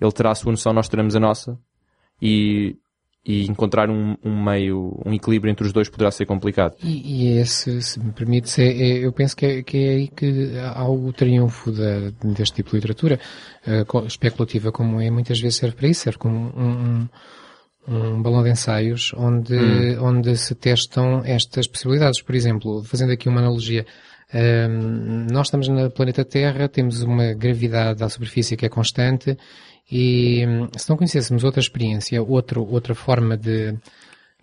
ele 0.00 0.12
terá 0.12 0.30
a 0.30 0.34
sua 0.34 0.50
noção, 0.50 0.72
nós 0.72 0.88
teremos 0.88 1.14
a 1.14 1.20
nossa, 1.20 1.58
e 2.20 2.76
e 3.24 3.44
encontrar 3.44 3.90
um, 3.90 4.16
um, 4.24 4.42
meio, 4.42 4.98
um 5.04 5.12
equilíbrio 5.12 5.50
entre 5.50 5.66
os 5.66 5.72
dois 5.72 5.88
poderá 5.88 6.10
ser 6.10 6.24
complicado. 6.24 6.74
E, 6.82 7.34
e 7.34 7.38
esse, 7.38 7.82
se 7.82 8.00
me 8.00 8.12
permite, 8.12 8.60
é, 8.62 8.66
é, 8.66 9.04
eu 9.04 9.12
penso 9.12 9.36
que 9.36 9.46
é, 9.46 9.62
que 9.62 9.76
é, 9.76 9.90
aí 9.90 10.08
que 10.08 10.52
há 10.58 10.88
o 10.88 11.12
triunfo 11.12 11.70
da, 11.70 12.10
deste 12.34 12.56
tipo 12.56 12.70
de 12.70 12.76
literatura, 12.76 13.20
uh, 13.66 14.06
especulativa 14.06 14.72
como 14.72 15.00
é, 15.00 15.10
muitas 15.10 15.38
vezes 15.38 15.58
serve 15.58 15.76
para 15.76 15.88
isso, 15.88 16.00
serve 16.00 16.18
como 16.18 16.34
um, 16.56 17.08
um, 17.88 17.94
um 17.94 18.22
balão 18.22 18.42
de 18.42 18.50
ensaios 18.50 19.12
onde, 19.14 19.54
hum. 19.54 20.02
onde 20.02 20.34
se 20.36 20.54
testam 20.54 21.22
estas 21.22 21.66
possibilidades. 21.66 22.22
Por 22.22 22.34
exemplo, 22.34 22.82
fazendo 22.84 23.12
aqui 23.12 23.28
uma 23.28 23.40
analogia, 23.40 23.84
um, 24.32 25.26
nós 25.32 25.48
estamos 25.48 25.68
no 25.68 25.90
planeta 25.90 26.24
Terra, 26.24 26.68
temos 26.68 27.02
uma 27.02 27.32
gravidade 27.32 28.02
à 28.02 28.08
superfície 28.08 28.56
que 28.56 28.66
é 28.66 28.68
constante, 28.68 29.36
e 29.90 30.44
se 30.76 30.88
não 30.88 30.96
conhecêssemos 30.96 31.42
outra 31.42 31.60
experiência, 31.60 32.22
outro, 32.22 32.64
outra 32.64 32.94
forma 32.94 33.36
de, 33.36 33.76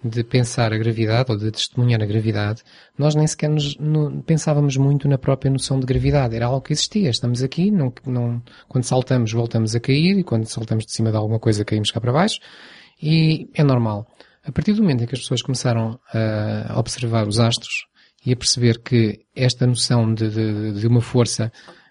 de 0.04 0.24
pensar 0.24 0.74
a 0.74 0.78
gravidade 0.78 1.32
ou 1.32 1.38
de 1.38 1.50
testemunhar 1.52 2.02
a 2.04 2.06
gravidade, 2.06 2.64
nós 2.98 3.16
nem 3.16 3.26
sequer 3.26 3.50
nos, 3.50 3.78
no, 3.78 4.22
pensávamos 4.24 4.76
muito 4.76 5.08
na 5.08 5.18
própria 5.18 5.50
noção 5.50 5.80
de 5.80 5.86
gravidade. 5.86 6.36
Era 6.36 6.48
algo 6.48 6.60
que 6.60 6.74
existia. 6.74 7.10
Estamos 7.10 7.42
aqui, 7.42 7.72
não, 7.72 7.94
não, 8.06 8.42
quando 8.68 8.84
saltamos 8.84 9.32
voltamos 9.32 9.74
a 9.74 9.80
cair 9.80 10.20
e 10.20 10.24
quando 10.24 10.46
saltamos 10.48 10.86
de 10.86 10.92
cima 10.92 11.12
de 11.12 11.18
alguma 11.18 11.40
coisa 11.40 11.64
caímos 11.64 11.92
cá 11.92 12.02
para 12.02 12.12
baixo 12.12 12.42
e 13.02 13.50
é 13.54 13.64
normal. 13.64 14.06
A 14.44 14.52
partir 14.52 14.74
do 14.74 14.82
momento 14.82 15.04
em 15.04 15.08
que 15.08 15.16
as 15.16 15.22
pessoas 15.22 15.42
começaram 15.42 15.98
a 16.14 16.78
observar 16.78 17.26
os 17.26 17.40
astros 17.40 17.87
e 18.28 18.34
a 18.34 18.36
perceber 18.36 18.80
que 18.80 19.22
esta 19.34 19.66
noção 19.66 20.14
de, 20.14 20.30
de, 20.30 20.82
de 20.82 20.86
uma 20.86 21.00
força 21.00 21.50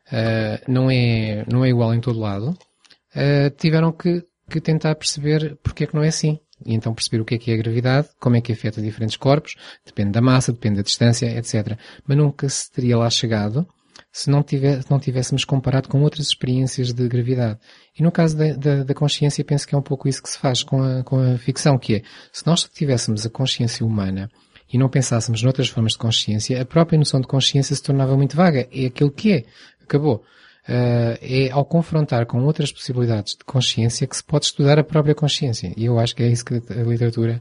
uh, 0.09 0.71
não, 0.71 0.91
é, 0.91 1.47
não 1.51 1.65
é 1.65 1.71
igual 1.71 1.95
em 1.95 2.01
todo 2.01 2.21
lado, 2.21 2.51
uh, 2.51 3.51
tiveram 3.57 3.91
que, 3.91 4.23
que 4.51 4.61
tentar 4.61 4.95
perceber 4.97 5.57
porque 5.63 5.85
é 5.85 5.87
que 5.87 5.95
não 5.95 6.05
é 6.05 6.09
assim. 6.09 6.39
E 6.63 6.75
então 6.75 6.93
perceber 6.93 7.23
o 7.23 7.25
que 7.25 7.37
é 7.37 7.39
que 7.39 7.51
é 7.51 7.55
a 7.55 7.57
gravidade, 7.57 8.09
como 8.21 8.37
é 8.37 8.43
que 8.43 8.53
afeta 8.53 8.83
diferentes 8.83 9.17
corpos, 9.17 9.55
depende 9.85 10.11
da 10.11 10.21
massa, 10.21 10.53
depende 10.53 10.77
da 10.77 10.83
distância, 10.83 11.27
etc. 11.39 11.79
Mas 12.07 12.19
nunca 12.19 12.47
se 12.51 12.71
teria 12.71 12.99
lá 12.99 13.09
chegado 13.09 13.67
se 14.13 14.29
não, 14.29 14.43
tiver, 14.43 14.85
não 14.91 14.99
tivéssemos 14.99 15.43
comparado 15.43 15.89
com 15.89 16.03
outras 16.03 16.27
experiências 16.27 16.93
de 16.93 17.09
gravidade. 17.09 17.59
E 17.99 18.03
no 18.03 18.13
caso 18.13 18.37
da, 18.37 18.53
da, 18.53 18.85
da, 18.85 18.95
consciência, 18.95 19.43
penso 19.43 19.67
que 19.67 19.75
é 19.75 19.79
um 19.79 19.83
pouco 19.83 20.07
isso 20.07 20.23
que 20.23 20.29
se 20.29 20.39
faz 20.39 20.63
com 20.63 20.83
a, 20.83 21.03
com 21.03 21.19
a 21.19 21.39
ficção, 21.39 21.79
que 21.79 21.97
é, 21.97 22.03
se 22.31 22.47
nós 22.47 22.65
tivéssemos 22.65 23.25
a 23.25 23.31
consciência 23.31 23.87
humana 23.87 24.29
e 24.73 24.79
não 24.79 24.89
pensássemos 24.89 25.43
noutras 25.43 25.69
formas 25.69 25.93
de 25.93 25.99
consciência, 25.99 26.61
a 26.61 26.65
própria 26.65 26.99
noção 26.99 27.21
de 27.21 27.27
consciência 27.27 27.75
se 27.75 27.83
tornava 27.83 28.17
muito 28.17 28.37
vaga. 28.37 28.69
É 28.73 28.87
aquilo 28.87 29.11
que 29.11 29.33
é. 29.33 29.45
Acabou 29.83 30.25
uh, 30.69 31.19
é 31.21 31.51
ao 31.51 31.65
confrontar 31.65 32.27
com 32.27 32.43
outras 32.45 32.73
possibilidades 32.73 33.37
de 33.37 33.45
consciência 33.45 34.07
que 34.07 34.17
se 34.17 34.25
pode 34.25 34.47
estudar 34.47 34.79
a 34.79 34.85
própria 34.85 35.15
consciência. 35.15 35.73
E 35.77 35.85
eu 35.85 35.99
acho 35.99 36.15
que 36.15 36.23
é 36.23 36.29
isso 36.29 36.45
que 36.45 36.55
a 36.55 36.83
literatura, 36.83 37.41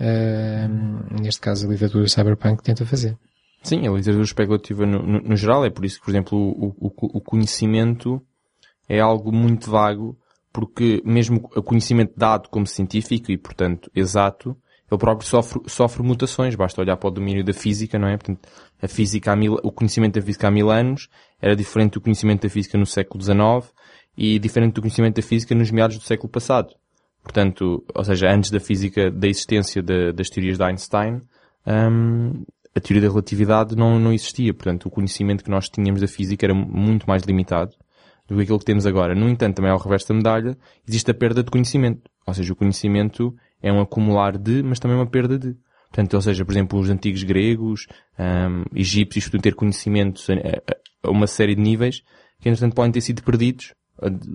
uh, 0.00 1.22
neste 1.22 1.40
caso 1.40 1.66
a 1.66 1.70
literatura 1.70 2.08
cyberpunk, 2.08 2.62
tenta 2.62 2.86
fazer. 2.86 3.16
Sim, 3.62 3.86
a 3.86 3.92
literatura 3.92 4.24
especulativa 4.24 4.86
no, 4.86 5.02
no, 5.02 5.20
no 5.20 5.36
geral 5.36 5.64
é 5.64 5.70
por 5.70 5.84
isso 5.84 5.98
que, 5.98 6.04
por 6.04 6.10
exemplo, 6.10 6.38
o, 6.38 6.74
o, 6.80 7.18
o 7.18 7.20
conhecimento 7.20 8.20
é 8.88 8.98
algo 8.98 9.32
muito 9.32 9.70
vago, 9.70 10.18
porque 10.52 11.00
mesmo 11.04 11.48
o 11.56 11.62
conhecimento 11.62 12.12
dado 12.16 12.48
como 12.48 12.66
científico 12.66 13.30
e, 13.30 13.38
portanto, 13.38 13.90
exato, 13.94 14.56
ele 14.92 14.98
próprio 14.98 15.26
sofre, 15.26 15.62
sofre 15.66 16.02
mutações. 16.02 16.54
Basta 16.54 16.80
olhar 16.80 16.96
para 16.96 17.08
o 17.08 17.10
domínio 17.10 17.42
da 17.42 17.52
física, 17.52 17.98
não 17.98 18.08
é? 18.08 18.16
Portanto, 18.16 18.46
a 18.80 18.86
física 18.86 19.34
mil, 19.34 19.58
o 19.62 19.72
conhecimento 19.72 20.18
da 20.18 20.24
física 20.24 20.48
há 20.48 20.50
mil 20.50 20.70
anos 20.70 21.08
era 21.40 21.56
diferente 21.56 21.94
do 21.94 22.00
conhecimento 22.00 22.42
da 22.42 22.50
física 22.50 22.76
no 22.76 22.84
século 22.84 23.22
XIX 23.22 23.72
e 24.16 24.38
diferente 24.38 24.74
do 24.74 24.82
conhecimento 24.82 25.16
da 25.16 25.22
física 25.22 25.54
nos 25.54 25.70
meados 25.70 25.96
do 25.96 26.04
século 26.04 26.28
passado. 26.28 26.74
Portanto, 27.22 27.84
ou 27.94 28.04
seja, 28.04 28.30
antes 28.30 28.50
da 28.50 28.60
física, 28.60 29.10
da 29.10 29.28
existência 29.28 29.82
de, 29.82 30.12
das 30.12 30.28
teorias 30.28 30.58
de 30.58 30.64
Einstein, 30.64 31.22
um, 31.66 32.44
a 32.74 32.80
teoria 32.80 33.02
da 33.02 33.08
relatividade 33.08 33.76
não, 33.76 33.98
não 33.98 34.12
existia. 34.12 34.52
Portanto, 34.52 34.86
o 34.86 34.90
conhecimento 34.90 35.44
que 35.44 35.50
nós 35.50 35.68
tínhamos 35.68 36.00
da 36.00 36.08
física 36.08 36.44
era 36.44 36.54
muito 36.54 37.06
mais 37.06 37.22
limitado 37.22 37.72
do 38.28 38.36
que 38.36 38.42
aquilo 38.42 38.58
que 38.58 38.64
temos 38.64 38.86
agora. 38.86 39.14
No 39.14 39.28
entanto, 39.28 39.56
também 39.56 39.70
ao 39.70 39.78
revés 39.78 40.04
da 40.04 40.14
medalha, 40.14 40.56
existe 40.86 41.10
a 41.10 41.14
perda 41.14 41.42
de 41.42 41.50
conhecimento. 41.50 42.10
Ou 42.26 42.34
seja, 42.34 42.52
o 42.52 42.56
conhecimento 42.56 43.34
é 43.62 43.72
um 43.72 43.80
acumular 43.80 44.36
de, 44.36 44.62
mas 44.62 44.78
também 44.78 44.96
uma 44.96 45.06
perda 45.06 45.38
de. 45.38 45.56
Portanto, 45.88 46.14
ou 46.14 46.22
seja, 46.22 46.44
por 46.44 46.52
exemplo, 46.52 46.78
os 46.78 46.88
antigos 46.88 47.22
gregos, 47.22 47.86
um, 48.18 48.64
egípcios 48.74 49.26
podiam 49.26 49.42
ter 49.42 49.54
conhecimentos 49.54 50.26
a, 50.30 50.34
a, 51.06 51.10
uma 51.10 51.26
série 51.26 51.54
de 51.54 51.60
níveis 51.60 52.02
que, 52.40 52.48
entretanto, 52.48 52.74
podem 52.74 52.92
ter 52.92 53.02
sido 53.02 53.22
perdidos 53.22 53.74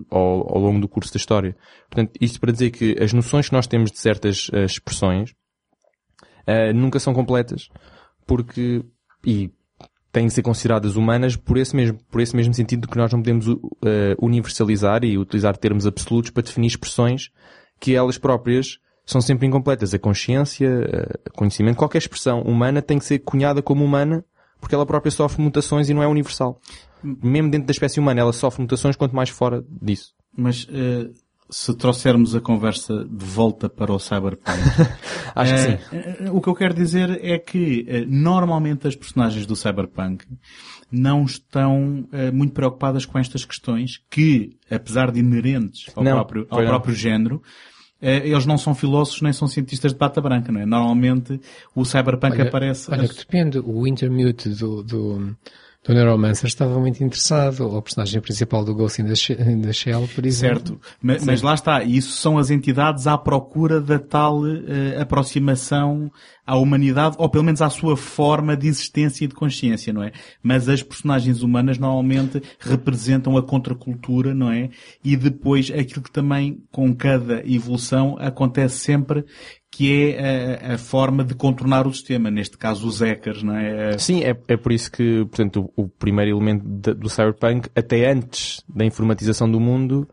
ao, 0.09 0.55
ao, 0.55 0.59
longo 0.59 0.79
do 0.79 0.87
curso 0.87 1.11
da 1.13 1.17
história. 1.17 1.55
Portanto, 1.89 2.17
isto 2.21 2.39
para 2.39 2.51
dizer 2.51 2.71
que 2.71 2.95
as 3.01 3.11
noções 3.11 3.49
que 3.49 3.53
nós 3.53 3.67
temos 3.67 3.91
de 3.91 3.97
certas 3.97 4.49
uh, 4.49 4.63
expressões 4.63 5.31
uh, 6.47 6.73
nunca 6.73 6.99
são 6.99 7.13
completas, 7.13 7.69
porque, 8.25 8.83
e 9.25 9.51
têm 10.11 10.27
de 10.27 10.33
ser 10.33 10.41
consideradas 10.41 10.95
humanas 10.95 11.35
por 11.35 11.57
esse 11.57 11.75
mesmo, 11.75 11.97
por 12.09 12.21
esse 12.21 12.35
mesmo 12.35 12.53
sentido 12.53 12.87
que 12.87 12.97
nós 12.97 13.11
não 13.11 13.19
podemos 13.19 13.47
uh, 13.47 13.59
universalizar 14.19 15.03
e 15.03 15.17
utilizar 15.17 15.57
termos 15.57 15.85
absolutos 15.85 16.31
para 16.31 16.43
definir 16.43 16.67
expressões 16.67 17.29
que 17.79 17.95
elas 17.95 18.17
próprias 18.17 18.79
são 19.07 19.21
sempre 19.21 19.47
incompletas. 19.47 19.93
A 19.93 19.97
consciência, 19.97 20.69
o 21.27 21.33
conhecimento, 21.33 21.77
qualquer 21.77 21.99
expressão 21.99 22.41
humana 22.41 22.81
tem 22.81 22.99
que 22.99 23.05
ser 23.05 23.19
cunhada 23.19 23.61
como 23.61 23.83
humana 23.83 24.23
porque 24.59 24.75
ela 24.75 24.85
própria 24.85 25.11
sofre 25.11 25.41
mutações 25.41 25.89
e 25.89 25.93
não 25.93 26.03
é 26.03 26.07
universal. 26.07 26.59
Mesmo 27.03 27.49
dentro 27.49 27.67
da 27.67 27.71
espécie 27.71 27.99
humana 27.99 28.21
ela 28.21 28.33
sofre 28.33 28.61
mutações 28.61 28.95
quanto 28.95 29.15
mais 29.15 29.29
fora 29.29 29.63
disso. 29.69 30.13
Mas 30.35 30.63
uh, 30.63 31.13
se 31.49 31.75
trouxermos 31.75 32.35
a 32.35 32.41
conversa 32.41 33.05
de 33.05 33.25
volta 33.25 33.69
para 33.69 33.93
o 33.93 33.99
cyberpunk, 33.99 34.59
acho 35.35 35.53
que 35.53 35.59
sim. 35.59 36.25
Uh, 36.25 36.35
o 36.35 36.41
que 36.41 36.49
eu 36.49 36.55
quero 36.55 36.73
dizer 36.73 37.23
é 37.23 37.37
que 37.37 38.05
normalmente 38.07 38.87
as 38.87 38.95
personagens 38.95 39.45
do 39.45 39.55
cyberpunk 39.55 40.25
não 40.91 41.23
estão 41.23 42.07
muito 42.33 42.53
preocupadas 42.53 43.05
com 43.05 43.19
estas 43.19 43.43
questões 43.43 44.01
que, 44.09 44.57
apesar 44.71 45.11
de 45.11 45.19
inerentes 45.19 45.91
ao, 45.95 46.03
não, 46.03 46.13
próprio, 46.13 46.47
ao 46.49 46.65
próprio 46.65 46.95
género, 46.95 47.41
eh, 47.43 47.76
eles 48.01 48.45
não 48.45 48.57
são 48.57 48.75
filósofos 48.75 49.21
nem 49.21 49.33
são 49.33 49.47
cientistas 49.47 49.91
de 49.91 49.97
bata 49.97 50.21
branca, 50.21 50.51
não 50.51 50.61
é? 50.61 50.65
Normalmente 50.65 51.39
o 51.73 51.83
cyberpunk 51.83 52.33
olha, 52.33 52.47
aparece... 52.47 52.91
Olha, 52.91 53.07
que 53.07 53.15
depende. 53.15 53.59
O 53.59 53.87
Intermute 53.87 54.49
do, 54.49 54.83
do, 54.83 55.35
do 55.87 55.93
Neuromancer 55.93 56.47
estava 56.47 56.77
muito 56.79 57.01
interessado, 57.01 57.61
ou 57.61 57.77
a 57.77 57.81
personagem 57.81 58.19
principal 58.19 58.65
do 58.65 58.75
Ghost 58.75 59.01
in 59.01 59.61
the 59.61 59.73
Shell, 59.73 60.07
por 60.13 60.25
exemplo. 60.25 60.57
Certo, 60.59 60.81
mas, 61.01 61.23
mas 61.23 61.41
lá 61.41 61.53
está, 61.53 61.81
isso 61.83 62.11
são 62.11 62.37
as 62.37 62.51
entidades 62.51 63.07
à 63.07 63.17
procura 63.17 63.79
da 63.79 63.97
tal 63.97 64.41
uh, 64.41 65.01
aproximação 65.01 66.11
à 66.45 66.55
humanidade, 66.55 67.15
ou 67.19 67.29
pelo 67.29 67.43
menos 67.43 67.61
à 67.61 67.69
sua 67.69 67.97
forma 67.97 68.55
de 68.55 68.67
existência 68.67 69.25
e 69.25 69.27
de 69.27 69.35
consciência, 69.35 69.91
não 69.91 70.01
é? 70.01 70.13
Mas 70.41 70.69
as 70.69 70.81
personagens 70.81 71.41
humanas 71.41 71.77
normalmente 71.77 72.41
representam 72.59 73.37
a 73.37 73.43
contracultura, 73.43 74.33
não 74.33 74.49
é? 74.49 74.69
E 75.03 75.17
depois 75.17 75.69
aquilo 75.69 76.01
que 76.01 76.11
também, 76.11 76.63
com 76.71 76.95
cada 76.95 77.43
evolução, 77.45 78.15
acontece 78.19 78.77
sempre, 78.79 79.25
que 79.77 80.11
é 80.15 80.65
a, 80.71 80.73
a, 80.73 80.77
forma 80.79 81.23
de 81.23 81.35
contornar 81.35 81.85
o 81.85 81.93
sistema, 81.93 82.31
neste 82.31 82.57
caso 82.57 82.87
os 82.87 82.99
hackers, 82.99 83.43
não 83.43 83.55
é? 83.55 83.95
Sim, 83.99 84.23
é, 84.23 84.35
é 84.47 84.57
por 84.57 84.71
isso 84.71 84.91
que, 84.91 85.23
portanto, 85.25 85.71
o, 85.77 85.83
o 85.83 85.87
primeiro 85.87 86.31
elemento 86.31 86.65
de, 86.67 86.95
do 86.95 87.07
cyberpunk, 87.07 87.69
até 87.75 88.11
antes 88.11 88.63
da 88.67 88.83
informatização 88.83 89.47
do 89.47 89.59
mundo, 89.59 90.09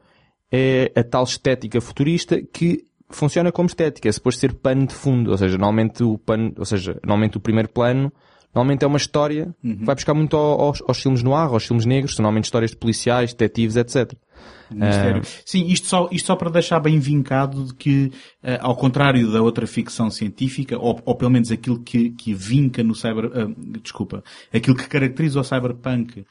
é 0.53 0.93
a 0.95 1.03
tal 1.03 1.25
estética 1.25 1.81
futurista 1.81 2.43
que 2.43 2.85
funciona 3.09 3.51
como 3.51 3.67
estética, 3.67 4.07
é 4.07 4.13
suposto 4.13 4.39
ser 4.39 4.53
pano 4.53 4.87
de 4.87 4.93
fundo, 4.93 5.31
ou 5.31 5.39
seja, 5.39 5.57
normalmente 5.57 6.05
o 6.05 6.19
pano, 6.19 6.53
ou 6.59 6.67
seja, 6.67 7.01
normalmente 7.03 7.39
o 7.39 7.41
primeiro 7.41 7.71
plano, 7.71 8.13
normalmente 8.55 8.85
é 8.85 8.87
uma 8.87 8.97
história 8.99 9.55
Uhum. 9.63 9.77
que 9.79 9.85
vai 9.85 9.95
buscar 9.95 10.15
muito 10.15 10.37
ao- 10.37 10.61
aos, 10.61 10.83
aos 10.87 11.01
filmes 11.03 11.23
noir, 11.23 11.49
aos 11.53 11.65
filmes 11.67 11.85
negros, 11.85 12.15
são 12.15 12.23
normalmente 12.23 12.45
histórias 12.45 12.71
de 12.71 12.77
policiais, 12.77 13.33
detetives, 13.33 13.77
etc. 13.77 14.13
Mistério. 14.71 15.23
Sim, 15.45 15.67
isto 15.67 15.87
só, 15.87 16.09
isto 16.11 16.27
só 16.27 16.37
para 16.37 16.51
deixar 16.51 16.81
bem 16.81 16.99
vincado 16.99 17.65
de 17.67 17.75
que, 17.75 18.11
eh, 18.43 18.59
ao 18.61 18.75
contrário 18.75 19.31
da 19.31 19.41
outra 19.43 19.67
ficção 19.67 20.11
científica, 20.11 20.79
ou, 20.79 21.01
ou 21.05 21.15
pelo 21.15 21.31
menos 21.31 21.51
aquilo 21.53 21.81
que, 21.81 22.11
que 22.11 22.33
vinca 22.35 22.83
no 22.83 22.95
cyber, 22.95 23.27
ah, 23.35 23.47
desculpa, 23.83 24.25
aquilo 24.53 24.77
que 24.77 24.89
caracteriza 24.89 25.39
o 25.41 25.45
cyberpunk 25.45 26.21
ah, 26.21 26.25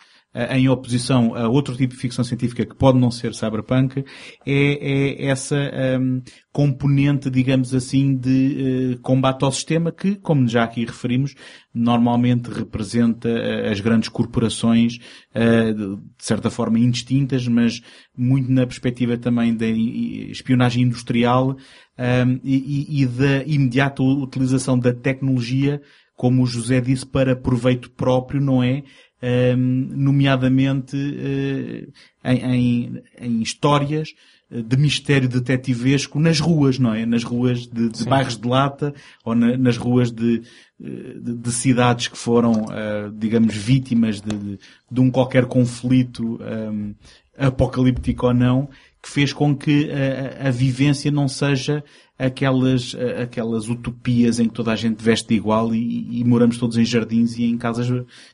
em 0.52 0.68
oposição 0.68 1.36
a 1.36 1.48
outro 1.48 1.76
tipo 1.76 1.94
de 1.94 2.00
ficção 2.00 2.24
científica 2.24 2.66
que 2.66 2.76
pode 2.76 2.98
não 2.98 3.12
ser 3.12 3.34
cyberpunk, 3.36 4.04
é, 4.46 5.24
é 5.26 5.28
essa 5.28 5.56
ahm, 5.56 6.22
componente, 6.52 7.30
digamos 7.30 7.74
assim, 7.74 8.16
de 8.16 8.94
eh, 8.94 8.98
combate 9.02 9.44
ao 9.44 9.52
sistema 9.52 9.92
que, 9.92 10.16
como 10.16 10.48
já 10.48 10.64
aqui 10.64 10.86
referimos, 10.86 11.36
normalmente 11.74 12.48
representa 12.50 13.30
eh, 13.30 13.72
as 13.72 13.80
grandes 13.80 14.10
corporações, 14.10 14.98
eh, 15.34 15.74
de 15.74 15.98
certa 16.18 16.50
forma 16.50 16.80
indistintas, 16.80 17.48
mas 17.48 17.82
muito 18.18 18.52
na 18.52 18.66
perspectiva 18.66 19.18
também 19.18 19.56
da 19.56 19.68
espionagem 19.68 20.84
industrial 20.84 21.56
ahm, 21.98 22.40
e, 22.44 22.56
e- 23.00 23.02
e 23.04 23.06
da 23.06 23.44
imediata 23.46 24.02
utilização 24.02 24.78
da 24.78 24.94
tecnologia, 24.94 25.82
como 26.16 26.44
o 26.44 26.46
José 26.46 26.80
disse, 26.80 27.06
para 27.06 27.36
proveito 27.36 27.90
próprio, 27.92 28.40
não 28.40 28.62
é? 28.64 28.84
Ahm, 29.26 29.88
nomeadamente 29.96 30.98
eh, 30.98 31.88
em, 32.26 32.56
em- 32.56 33.02
em 33.22 33.42
histórias 33.42 34.10
eh, 34.52 34.62
de 34.62 34.76
mistério 34.76 35.30
detetivesco 35.30 36.20
nas 36.20 36.42
ruas, 36.42 36.78
não 36.78 36.94
é? 36.94 37.06
Nas 37.06 37.24
ruas 37.24 37.66
de, 37.66 37.88
de 37.88 38.04
bairros 38.04 38.36
de 38.38 38.46
lata 38.46 38.94
ou 39.24 39.34
na- 39.34 39.56
nas 39.58 39.78
ruas 39.78 40.12
de, 40.12 40.42
eh, 40.84 41.14
de, 41.22 41.36
de 41.38 41.52
cidades 41.54 42.10
que 42.10 42.18
foram, 42.18 42.66
ah, 42.70 43.10
digamos, 43.16 43.56
vítimas 43.56 44.20
de, 44.20 44.60
de, 44.92 45.00
um 45.00 45.10
qualquer 45.10 45.46
conflito 45.46 46.38
ahm, 46.44 46.92
apocalíptico 47.38 48.28
ou 48.28 48.34
não, 48.34 48.70
que 49.02 49.10
fez 49.10 49.32
com 49.32 49.56
que 49.56 49.90
a, 49.92 50.46
a- 50.46 50.48
a 50.50 50.52
vivência 50.52 51.10
não 51.12 51.28
seja 51.30 51.82
aquelas, 52.18 52.96
a- 52.96 53.24
aquelas 53.24 53.68
utopias 53.70 54.40
em 54.40 54.48
que 54.48 54.54
toda 54.54 54.72
a 54.72 54.76
gente 54.76 55.04
veste 55.04 55.34
igual 55.34 55.74
e, 55.74 56.20
e 56.20 56.24
moramos 56.24 56.58
todos 56.58 56.78
em 56.78 56.86
jardins 56.86 57.38
e 57.38 57.46
em 57.46 57.58
casas 57.58 57.88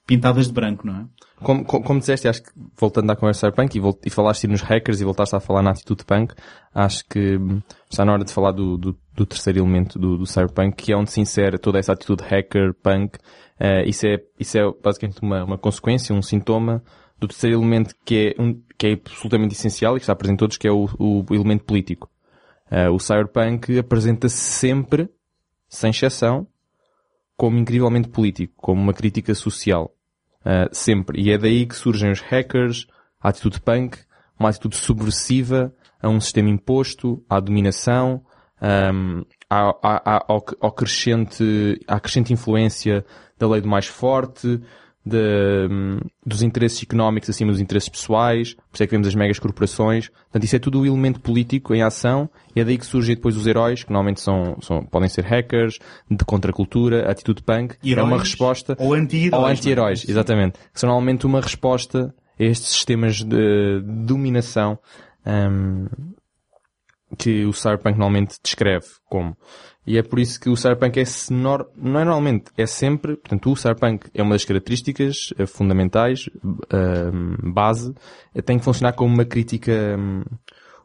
pintadas 0.05 0.47
de 0.47 0.53
branco, 0.53 0.85
não 0.85 0.95
é? 0.95 1.05
Como, 1.41 1.63
como, 1.63 1.83
como 1.85 1.99
disseste, 1.99 2.27
acho 2.27 2.43
que 2.43 2.49
voltando 2.77 3.09
à 3.09 3.15
conversa 3.15 3.47
cyberpunk 3.47 3.77
e, 3.77 3.79
volt, 3.79 3.99
e 4.05 4.09
falaste 4.09 4.45
nos 4.45 4.61
hackers 4.61 4.99
e 4.99 5.05
voltaste 5.05 5.35
a 5.35 5.39
falar 5.39 5.61
na 5.61 5.71
atitude 5.71 6.03
punk, 6.03 6.33
acho 6.75 7.05
que 7.09 7.37
hum, 7.37 7.61
está 7.89 8.03
na 8.03 8.11
hora 8.11 8.25
de 8.25 8.33
falar 8.33 8.51
do, 8.51 8.77
do, 8.77 8.97
do 9.15 9.25
terceiro 9.25 9.59
elemento 9.59 9.97
do, 9.97 10.17
do 10.17 10.25
cyberpunk, 10.25 10.75
que 10.75 10.91
é 10.91 10.97
onde 10.97 11.11
se 11.11 11.21
insere 11.21 11.57
toda 11.57 11.79
essa 11.79 11.93
atitude 11.93 12.23
hacker, 12.23 12.73
punk. 12.83 13.17
Eh, 13.57 13.87
isso, 13.87 14.05
é, 14.05 14.17
isso 14.37 14.57
é 14.57 14.61
basicamente 14.83 15.21
uma, 15.21 15.45
uma 15.45 15.57
consequência, 15.57 16.13
um 16.13 16.21
sintoma 16.21 16.83
do 17.17 17.27
terceiro 17.27 17.57
elemento 17.57 17.93
que 18.05 18.33
é, 18.37 18.41
um, 18.41 18.61
que 18.77 18.87
é 18.87 18.93
absolutamente 18.93 19.53
essencial 19.53 19.95
e 19.95 19.99
que 19.99 20.03
está 20.03 20.15
presente 20.15 20.35
em 20.35 20.39
todos, 20.39 20.57
que 20.57 20.67
é 20.67 20.71
o, 20.71 20.89
o 20.99 21.23
elemento 21.33 21.63
político. 21.63 22.09
Eh, 22.69 22.89
o 22.89 22.99
cyberpunk 22.99 23.77
apresenta-se 23.79 24.37
sempre, 24.37 25.09
sem 25.67 25.89
exceção, 25.89 26.47
como 27.35 27.57
incrivelmente 27.57 28.09
político, 28.09 28.53
como 28.57 28.81
uma 28.81 28.93
crítica 28.93 29.33
social. 29.33 29.95
Uh, 30.39 30.73
sempre. 30.73 31.21
E 31.21 31.31
é 31.31 31.37
daí 31.37 31.65
que 31.65 31.75
surgem 31.75 32.11
os 32.11 32.21
hackers, 32.21 32.87
a 33.19 33.29
atitude 33.29 33.59
punk, 33.59 33.99
uma 34.39 34.49
atitude 34.49 34.77
subversiva 34.77 35.73
a 36.01 36.07
um 36.07 36.19
sistema 36.19 36.49
imposto, 36.49 37.23
à 37.29 37.39
dominação, 37.41 38.23
um, 38.61 39.25
à- 39.49 40.23
ao, 40.27 40.45
ao 40.61 40.71
crescente, 40.71 41.79
à 41.87 41.99
crescente 41.99 42.31
influência 42.31 43.05
da 43.37 43.47
lei 43.49 43.61
do 43.61 43.67
mais 43.67 43.85
forte, 43.85 44.61
de, 45.05 45.67
dos 46.25 46.41
interesses 46.41 46.83
económicos 46.83 47.29
acima 47.29 47.51
dos 47.51 47.61
interesses 47.61 47.89
pessoais, 47.89 48.53
por 48.53 48.75
isso 48.75 48.83
é 48.83 48.87
que 48.87 48.91
vemos 48.91 49.07
as 49.07 49.15
megas 49.15 49.39
corporações. 49.39 50.09
Portanto, 50.09 50.43
isso 50.43 50.55
é 50.55 50.59
tudo 50.59 50.81
o 50.81 50.85
elemento 50.85 51.19
político 51.19 51.73
em 51.73 51.81
ação, 51.81 52.29
e 52.55 52.59
é 52.59 52.65
daí 52.65 52.77
que 52.77 52.85
surgem 52.85 53.15
depois 53.15 53.35
os 53.35 53.47
heróis, 53.47 53.83
que 53.83 53.91
normalmente 53.91 54.21
são, 54.21 54.57
são 54.61 54.83
podem 54.85 55.09
ser 55.09 55.23
hackers, 55.23 55.79
de 56.09 56.23
contracultura, 56.25 57.09
atitude 57.09 57.41
punk. 57.43 57.75
é 57.83 58.03
uma 58.03 58.11
Heróis 58.11 58.29
resposta 58.29 58.77
ou 58.79 58.93
anti-heróis, 58.93 59.41
ou 59.41 59.49
é? 59.49 59.51
anti-heróis, 59.51 60.07
exatamente. 60.07 60.59
Que 60.73 60.79
são 60.79 60.87
normalmente 60.89 61.25
uma 61.25 61.41
resposta 61.41 62.13
a 62.39 62.43
estes 62.43 62.69
sistemas 62.69 63.23
de 63.23 63.81
dominação 63.81 64.77
hum, 65.25 65.87
que 67.17 67.45
o 67.45 67.53
Cyberpunk 67.53 67.97
normalmente 67.97 68.37
descreve 68.43 68.85
como. 69.05 69.35
E 69.87 69.97
é 69.97 70.03
por 70.03 70.19
isso 70.19 70.39
que 70.39 70.49
o 70.49 70.55
Cyberpunk 70.55 70.99
é 70.99 71.05
sonor, 71.05 71.67
não 71.75 71.99
é 71.99 72.03
normalmente, 72.03 72.51
é 72.57 72.65
sempre, 72.67 73.15
portanto 73.15 73.51
o 73.51 73.55
Cyberpunk 73.55 74.07
é 74.13 74.21
uma 74.21 74.35
das 74.35 74.45
características 74.45 75.33
eh, 75.37 75.45
fundamentais, 75.47 76.29
hum, 76.43 77.51
base, 77.53 77.93
eh, 78.35 78.41
tem 78.41 78.59
que 78.59 78.65
funcionar 78.65 78.93
como 78.93 79.11
uma 79.13 79.25
crítica, 79.25 79.95
hum, 79.97 80.23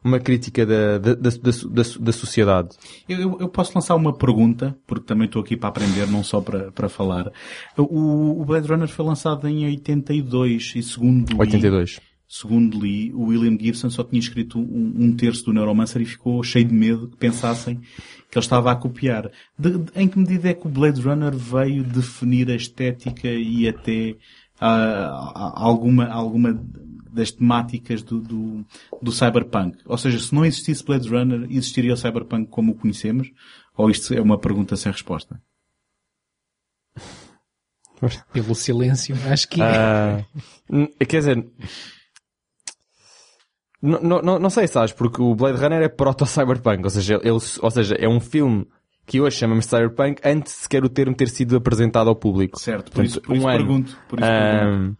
uma 0.03 0.19
crítica 0.21 0.65
da, 0.65 0.99
da, 0.99 1.15
da, 1.15 1.31
da, 1.31 1.51
da, 1.71 1.83
da 2.01 2.13
sociedade. 2.13 2.69
Eu, 3.09 3.39
eu- 3.41 3.49
posso 3.49 3.73
lançar 3.75 3.95
uma 3.95 4.13
pergunta, 4.17 4.77
porque 4.87 5.05
também 5.07 5.27
estou 5.27 5.43
aqui 5.43 5.57
para 5.57 5.71
aprender, 5.71 6.07
não 6.07 6.23
só 6.23 6.41
para, 6.41 6.71
para 6.73 6.89
falar. 6.89 7.31
O, 7.77 8.41
o 8.41 8.45
Blade 8.45 8.69
Runner 8.69 8.89
foi 8.89 9.05
lançado 9.05 9.47
em 9.49 9.65
82 9.67 10.73
e 10.77 10.83
segundo 10.83 11.31
li- 11.31 11.39
82. 11.41 12.01
Segundo 12.29 12.79
li, 12.81 13.13
o 13.13 13.25
William 13.27 13.57
Gibson 13.59 13.91
só 13.91 14.03
tinha 14.03 14.19
escrito 14.21 14.59
um, 14.59 14.95
um 14.97 15.17
terço 15.17 15.45
do 15.45 15.53
Neuromancer 15.53 16.01
e 16.03 16.07
ficou 16.07 16.43
cheio 16.43 16.65
de 16.65 16.75
medo 16.75 17.09
que 17.09 17.17
pensassem 17.17 17.77
que 18.31 18.39
ele 18.39 18.45
estava 18.45 18.73
a 18.73 18.77
copiar. 18.77 19.31
De- 19.59 19.79
de- 19.79 19.93
em 19.95 20.09
que 20.09 20.19
medida 20.19 20.49
é 20.49 20.55
que 20.55 20.67
o 20.67 20.71
Blade 20.71 21.01
Runner 21.01 21.35
veio 21.37 21.85
definir 21.85 22.51
a 22.51 22.55
estética 22.57 23.29
e 23.29 23.69
até 23.69 24.17
ah, 24.61 25.53
alguma, 25.57 26.07
alguma 26.07 26.53
das 27.13 27.31
temáticas 27.31 28.03
do, 28.03 28.21
do, 28.21 28.65
do 29.01 29.13
cyberpunk? 29.13 29.79
Ou 29.85 29.97
seja, 29.99 30.19
se 30.19 30.35
não 30.35 30.45
existisse 30.45 30.85
Blade 30.85 31.09
Runner, 31.09 31.47
existiria 31.51 31.95
o 31.95 31.97
cyberpunk 31.97 32.49
como 32.51 32.73
o 32.73 32.75
conhecemos? 32.75 33.31
Ou 33.77 33.91
isto 33.91 34.13
é 34.15 34.21
uma 34.21 34.39
pergunta 34.39 34.77
sem 34.77 34.91
resposta? 34.91 35.41
Pelo 38.33 38.55
silêncio, 38.55 39.17
acho 39.31 39.49
que 39.49 39.63
é. 39.63 40.25
N- 40.69 40.89
quer 41.07 41.19
dizer, 41.19 41.47
n- 43.85 43.99
n- 44.03 44.21
n- 44.23 44.39
não 44.39 44.51
sei, 44.51 44.67
sabes, 44.67 44.93
porque 44.93 45.21
o 45.23 45.35
Blade 45.35 45.59
Runner 45.61 45.83
é 45.83 45.89
proto-cyberpunk, 45.89 46.83
ou 46.85 46.91
seja, 46.91 47.15
ele, 47.23 47.31
ou 47.61 47.71
seja, 47.71 47.95
é 47.97 48.09
um 48.09 48.19
filme 48.21 48.67
que 49.07 49.21
hoje 49.21 49.37
chamamos 49.37 49.65
de 49.67 49.71
cyberpunk 49.71 50.21
antes 50.25 50.53
de 50.55 50.59
sequer 50.61 50.83
o 50.85 50.89
termo 50.89 51.15
ter 51.15 51.29
sido 51.29 51.57
apresentado 51.57 52.09
ao 52.09 52.17
público. 52.17 52.59
Certo, 52.59 52.91
por 52.91 53.05
isso, 53.05 53.21
Portanto, 53.21 53.27
por 53.29 53.37
isso 53.37 53.47
um 53.47 53.49
ano. 53.49 53.59
pergunto. 53.59 53.99
Por 54.09 54.19
isso. 54.19 54.29
Ahm, 54.31 54.95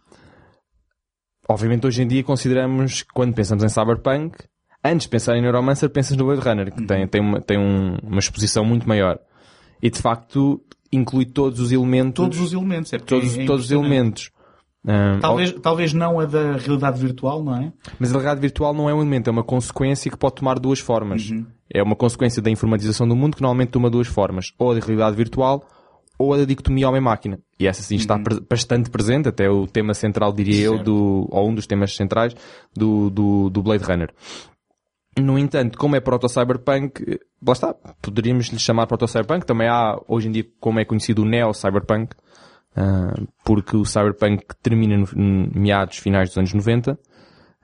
obviamente 1.49 1.87
hoje 1.87 2.01
em 2.03 2.07
dia 2.07 2.23
consideramos, 2.23 3.03
quando 3.13 3.33
pensamos 3.33 3.63
em 3.63 3.69
cyberpunk, 3.69 4.37
antes 4.83 5.05
de 5.05 5.09
pensar 5.09 5.35
em 5.35 5.41
Neuromancer, 5.41 5.89
pensas 5.89 6.15
no 6.17 6.25
Blade 6.25 6.41
Runner, 6.41 6.71
que 6.71 6.81
Uhum. 6.81 6.87
tem, 6.87 7.07
tem, 7.07 7.21
uma, 7.21 7.41
tem 7.41 7.57
um- 7.57 7.97
uma 8.03 8.19
exposição 8.19 8.63
muito 8.63 8.87
maior. 8.87 9.19
E 9.81 9.89
de 9.89 9.99
facto 9.99 10.61
inclui 10.91 11.25
todos 11.25 11.59
os 11.59 11.71
elementos. 11.71 12.13
Todos 12.23 12.39
os 12.39 12.53
elementos, 12.53 12.93
é 12.93 12.97
todos, 12.99 13.37
é 13.37 13.45
todos 13.45 13.65
os 13.65 13.71
elementos. 13.71 14.31
Talvez, 15.19 15.51
talvez 15.61 15.93
não 15.93 16.19
a 16.19 16.25
da 16.25 16.57
realidade 16.57 16.99
virtual, 16.99 17.43
não 17.43 17.55
é? 17.55 17.73
Mas 17.99 18.09
a 18.09 18.13
realidade 18.13 18.41
virtual 18.41 18.73
não 18.73 18.89
é 18.89 18.93
um 18.93 18.97
elemento, 19.01 19.29
é 19.29 19.31
uma 19.31 19.43
consequência 19.43 20.11
que 20.11 20.17
pode 20.17 20.35
tomar 20.35 20.59
duas 20.59 20.79
formas. 20.79 21.29
É 21.73 21.81
uma 21.81 21.95
consequência 21.95 22.41
da 22.41 22.49
informatização 22.51 23.07
do 23.07 23.15
mundo 23.15 23.35
que 23.35 23.41
normalmente 23.41 23.69
toma 23.69 23.89
duas 23.89 24.07
formas. 24.07 24.53
Ou 24.59 24.71
a 24.71 24.75
da 24.75 24.79
realidade 24.79 25.15
virtual, 25.15 25.63
ou 26.19 26.33
a 26.33 26.37
da 26.37 26.45
dicotomia 26.45 26.87
homem-máquina. 26.87 27.39
E 27.59 27.67
essa 27.67 27.81
sim 27.81 27.95
está 27.95 28.19
pre- 28.19 28.39
bastante 28.47 28.89
presente, 28.89 29.27
até 29.27 29.49
o 29.49 29.65
tema 29.65 29.93
central, 29.93 30.31
diria 30.31 30.61
eu, 30.65 30.73
Certo. 30.75 30.85
do, 30.85 31.27
ou 31.31 31.49
um 31.49 31.55
dos 31.55 31.65
temas 31.65 31.95
centrais 31.95 32.35
do, 32.75 33.09
do, 33.09 33.49
do 33.49 33.63
Blade 33.63 33.83
Runner. 33.83 34.13
No 35.17 35.39
entanto, 35.39 35.77
como 35.77 35.95
é 35.95 35.99
proto-cyberpunk, 36.01 37.19
lá 37.45 37.53
está, 37.53 37.73
poderíamos 38.01 38.47
lhe 38.47 38.59
chamar 38.59 38.85
proto-cyberpunk. 38.85 39.45
Também 39.45 39.67
há, 39.67 39.97
hoje 40.07 40.27
em 40.27 40.31
dia, 40.31 40.45
como 40.59 40.79
é 40.79 40.85
conhecido, 40.85 41.21
o 41.21 41.25
neo-cyberpunk, 41.25 42.15
ah, 42.75 43.13
porque 43.43 43.77
o 43.77 43.85
cyberpunk 43.85 44.43
termina 44.61 44.97
no, 44.97 45.07
meados 45.55 45.97
finais 45.97 46.29
dos 46.29 46.37
anos 46.37 46.53
90. 46.53 46.99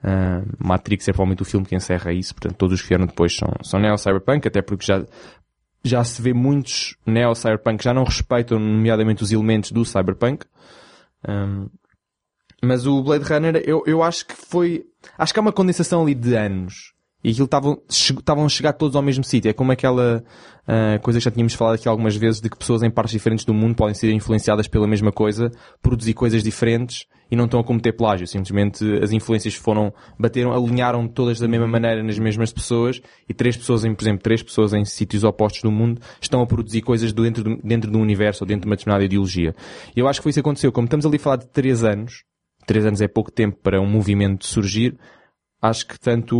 Ah, 0.03 0.41
Matrix 0.57 1.07
é 1.07 1.11
provavelmente 1.11 1.41
o 1.41 1.45
filme 1.45 1.65
que 1.65 1.75
encerra 1.75 2.13
isso, 2.13 2.33
portanto 2.33 2.57
todos 2.57 2.75
os 2.75 2.81
que 2.81 2.89
vieram 2.89 3.05
depois 3.05 3.35
são, 3.35 3.49
são 3.63 3.79
neo-cyberpunk, 3.79 4.47
até 4.47 4.61
porque 4.61 4.85
já, 4.85 5.05
já 5.83 6.03
se 6.03 6.21
vê 6.21 6.33
muitos 6.33 6.95
neo-cyberpunk 7.05 7.79
que 7.79 7.83
já 7.83 7.93
não 7.93 8.03
respeitam 8.03 8.59
nomeadamente 8.59 9.23
os 9.23 9.31
elementos 9.31 9.71
do 9.71 9.85
cyberpunk. 9.85 10.45
Um, 11.27 11.69
mas 12.63 12.85
o 12.85 13.01
Blade 13.03 13.25
Runner, 13.25 13.63
eu, 13.65 13.83
eu 13.87 14.03
acho 14.03 14.25
que 14.27 14.35
foi, 14.35 14.85
acho 15.17 15.33
que 15.33 15.39
há 15.39 15.41
uma 15.41 15.51
condensação 15.51 16.03
ali 16.03 16.13
de 16.13 16.35
anos. 16.35 16.93
E 17.23 17.29
aquilo 17.29 17.45
estavam, 17.45 18.45
a 18.45 18.49
chegar 18.49 18.73
todos 18.73 18.95
ao 18.95 19.01
mesmo 19.01 19.23
sítio. 19.23 19.49
É 19.49 19.53
como 19.53 19.71
aquela 19.71 20.23
uh, 20.67 21.01
coisa 21.01 21.19
que 21.19 21.25
já 21.25 21.31
tínhamos 21.31 21.53
falado 21.53 21.75
aqui 21.75 21.87
algumas 21.87 22.15
vezes 22.15 22.41
de 22.41 22.49
que 22.49 22.57
pessoas 22.57 22.81
em 22.81 22.89
partes 22.89 23.13
diferentes 23.13 23.45
do 23.45 23.53
mundo 23.53 23.75
podem 23.75 23.93
ser 23.93 24.11
influenciadas 24.11 24.67
pela 24.67 24.87
mesma 24.87 25.11
coisa, 25.11 25.51
produzir 25.81 26.13
coisas 26.13 26.41
diferentes 26.41 27.05
e 27.29 27.35
não 27.35 27.45
estão 27.45 27.59
a 27.59 27.63
cometer 27.63 27.93
plágio. 27.93 28.27
Simplesmente 28.27 28.83
as 29.01 29.11
influências 29.11 29.53
foram, 29.53 29.93
bateram, 30.19 30.51
alinharam 30.51 31.07
todas 31.07 31.39
da 31.39 31.47
mesma 31.47 31.67
maneira 31.67 32.03
nas 32.03 32.19
mesmas 32.19 32.51
pessoas 32.51 33.01
e 33.29 33.33
três 33.33 33.55
pessoas 33.55 33.85
em, 33.85 33.93
por 33.93 34.03
exemplo, 34.03 34.21
três 34.23 34.43
pessoas 34.43 34.73
em 34.73 34.83
sítios 34.83 35.23
opostos 35.23 35.61
do 35.61 35.71
mundo 35.71 36.01
estão 36.19 36.41
a 36.41 36.47
produzir 36.47 36.81
coisas 36.81 37.13
dentro 37.13 37.43
do, 37.43 37.57
dentro 37.63 37.89
do 37.89 37.99
universo 37.99 38.43
ou 38.43 38.47
dentro 38.47 38.63
de 38.63 38.67
uma 38.67 38.75
determinada 38.75 39.05
ideologia. 39.05 39.55
E 39.95 39.99
eu 39.99 40.07
acho 40.07 40.19
que 40.19 40.23
foi 40.23 40.31
isso 40.31 40.37
que 40.37 40.41
aconteceu. 40.41 40.71
Como 40.71 40.85
estamos 40.85 41.05
ali 41.05 41.17
a 41.17 41.19
falar 41.19 41.37
de 41.37 41.47
três 41.47 41.83
anos, 41.83 42.23
três 42.65 42.85
anos 42.85 42.99
é 42.99 43.07
pouco 43.07 43.31
tempo 43.31 43.57
para 43.61 43.79
um 43.79 43.87
movimento 43.87 44.45
surgir, 44.45 44.97
acho 45.61 45.87
que 45.87 45.99
tanto 45.99 46.37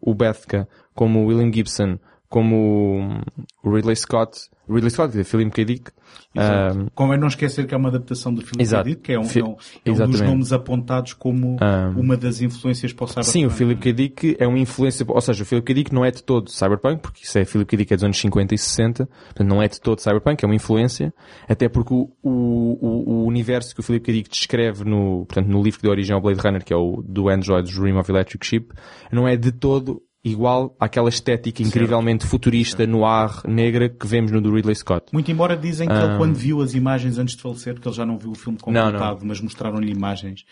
o 0.00 0.14
Bethka 0.14 0.68
como 0.94 1.22
o 1.22 1.26
William 1.26 1.52
Gibson 1.52 1.98
como 2.28 3.22
o 3.62 3.70
Ridley 3.70 3.96
Scott, 3.96 4.50
Ridley 4.68 4.90
Scott, 4.90 5.16
de 5.16 5.24
Philip 5.24 5.50
K. 5.50 5.64
Dick. 5.64 5.90
Um, 6.36 6.86
Como 6.94 7.12
é 7.12 7.16
não 7.16 7.28
esquecer 7.28 7.66
que 7.66 7.74
é 7.74 7.76
uma 7.76 7.88
adaptação 7.88 8.32
do 8.32 8.42
Philip 8.42 8.68
K. 8.68 8.82
Dick, 8.82 9.02
que 9.02 9.12
é 9.12 9.18
um, 9.18 9.22
é 9.22 9.44
um, 9.44 9.56
é 9.84 10.04
um 10.04 10.10
dos 10.10 10.20
nomes 10.20 10.52
apontados 10.52 11.12
como 11.14 11.56
um, 11.56 12.00
uma 12.00 12.16
das 12.16 12.40
influências 12.40 12.92
para 12.92 13.04
o 13.04 13.08
Cyberpunk. 13.08 13.32
Sim, 13.32 13.46
o 13.46 13.50
Philip 13.50 13.80
K. 13.80 13.92
Dick 13.92 14.36
é 14.38 14.46
uma 14.46 14.58
influência, 14.58 15.04
ou 15.08 15.20
seja, 15.20 15.42
o 15.42 15.46
Philip 15.46 15.66
K. 15.66 15.74
Dick 15.74 15.94
não 15.94 16.04
é 16.04 16.10
de 16.10 16.22
todo 16.22 16.50
Cyberpunk, 16.50 17.00
porque 17.00 17.24
isso 17.24 17.38
é 17.38 17.44
Philip 17.44 17.68
K. 17.68 17.76
Dick 17.76 17.92
é 17.92 17.96
dos 17.96 18.04
anos 18.04 18.18
50 18.18 18.54
e 18.54 18.58
60, 18.58 19.06
portanto 19.06 19.48
não 19.48 19.62
é 19.62 19.68
de 19.68 19.80
todo 19.80 20.00
Cyberpunk, 20.00 20.44
é 20.44 20.46
uma 20.46 20.54
influência, 20.54 21.12
até 21.48 21.68
porque 21.68 21.94
o, 21.94 22.10
o, 22.22 23.22
o 23.22 23.26
universo 23.26 23.74
que 23.74 23.80
o 23.80 23.82
Philip 23.82 24.04
K. 24.04 24.12
Dick 24.12 24.30
descreve 24.30 24.84
no, 24.84 25.24
portanto, 25.26 25.48
no 25.48 25.62
livro 25.62 25.80
deu 25.80 25.90
origem 25.90 26.14
ao 26.14 26.20
Blade 26.20 26.40
Runner, 26.40 26.64
que 26.64 26.72
é 26.72 26.76
o 26.76 27.02
do 27.02 27.28
Android 27.28 27.72
Dream 27.72 27.98
of 27.98 28.10
Electric 28.10 28.44
Ship, 28.44 28.68
não 29.10 29.26
é 29.26 29.36
de 29.36 29.52
todo 29.52 30.02
igual 30.28 30.76
àquela 30.78 31.08
estética 31.08 31.62
incrivelmente 31.62 32.22
certo. 32.22 32.30
futurista 32.30 32.86
no 32.86 33.04
ar 33.04 33.42
negra 33.46 33.88
que 33.88 34.06
vemos 34.06 34.30
no 34.30 34.40
do 34.40 34.54
Ridley 34.54 34.74
Scott. 34.74 35.06
Muito 35.12 35.30
embora 35.30 35.56
dizem 35.56 35.88
que 35.88 35.94
um... 35.94 36.04
ele 36.04 36.16
quando 36.16 36.34
viu 36.34 36.60
as 36.60 36.74
imagens 36.74 37.18
antes 37.18 37.36
de 37.36 37.42
falecer, 37.42 37.74
porque 37.74 37.88
ele 37.88 37.96
já 37.96 38.06
não 38.06 38.18
viu 38.18 38.30
o 38.30 38.34
filme 38.34 38.58
completado, 38.58 39.24
mas 39.24 39.40
mostraram-lhe 39.40 39.90
imagens, 39.90 40.44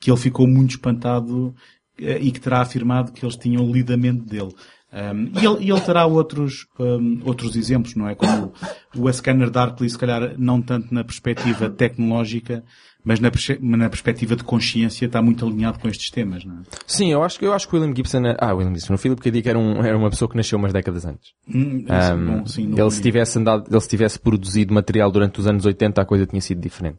que 0.00 0.10
ele 0.10 0.18
ficou 0.18 0.46
muito 0.46 0.70
espantado 0.70 1.54
eh, 1.98 2.18
e 2.20 2.30
que 2.30 2.40
terá 2.40 2.60
afirmado 2.60 3.12
que 3.12 3.24
eles 3.24 3.36
tinham 3.36 3.70
lido 3.70 3.92
a 3.92 3.96
mente 3.96 4.24
dele. 4.24 4.54
Um, 4.92 5.30
e, 5.38 5.44
ele, 5.44 5.70
ele, 5.70 5.80
terá 5.80 6.06
outros, 6.06 6.66
um, 6.78 7.20
outros 7.24 7.56
exemplos, 7.56 7.94
não 7.94 8.08
é? 8.08 8.14
Como 8.14 8.52
o, 8.94 9.02
o 9.02 9.12
Scanner 9.12 9.50
Darkly, 9.50 9.90
se 9.90 9.98
calhar 9.98 10.34
não 10.38 10.62
tanto 10.62 10.94
na 10.94 11.04
perspectiva 11.04 11.68
tecnológica, 11.68 12.64
mas 13.06 13.20
na, 13.20 13.30
na, 13.60 13.88
perspectiva 13.88 14.34
de 14.34 14.42
consciência 14.42 15.06
está 15.06 15.22
muito 15.22 15.46
alinhado 15.46 15.78
com 15.78 15.86
estes 15.86 16.10
temas, 16.10 16.44
não 16.44 16.56
é? 16.56 16.58
Sim, 16.88 17.12
eu 17.12 17.22
acho, 17.22 17.42
eu 17.42 17.52
acho 17.52 17.68
que 17.68 17.76
o 17.76 17.78
William 17.78 17.94
Gibson, 17.94 18.22
ah, 18.36 18.52
William 18.52 18.74
Gibson, 18.74 18.94
o 18.94 18.98
Philip 18.98 19.22
K. 19.22 19.30
Dick 19.30 19.48
era, 19.48 19.56
um, 19.56 19.80
era 19.80 19.96
uma 19.96 20.10
pessoa 20.10 20.28
que 20.28 20.36
nasceu 20.36 20.58
umas 20.58 20.72
décadas 20.72 21.04
antes. 21.06 21.30
Hum, 21.48 21.84
um, 21.88 22.26
bom, 22.26 22.46
sim, 22.46 22.74
ele 22.76 22.90
se 22.90 23.00
tivesse 23.00 23.38
andado, 23.38 23.64
ele 23.70 23.80
se 23.80 23.88
tivesse 23.88 24.18
produzido 24.18 24.74
material 24.74 25.08
durante 25.12 25.38
os 25.38 25.46
anos 25.46 25.64
80, 25.64 26.02
a 26.02 26.04
coisa 26.04 26.26
tinha 26.26 26.40
sido 26.40 26.60
diferente. 26.60 26.98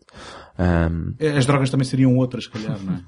Um, 0.57 1.13
As 1.37 1.45
drogas 1.45 1.69
também 1.69 1.83
seriam 1.83 2.15
outras, 2.15 2.45
se 2.45 2.51
calhar, 2.51 2.77
não 2.81 2.93
é? 2.93 3.03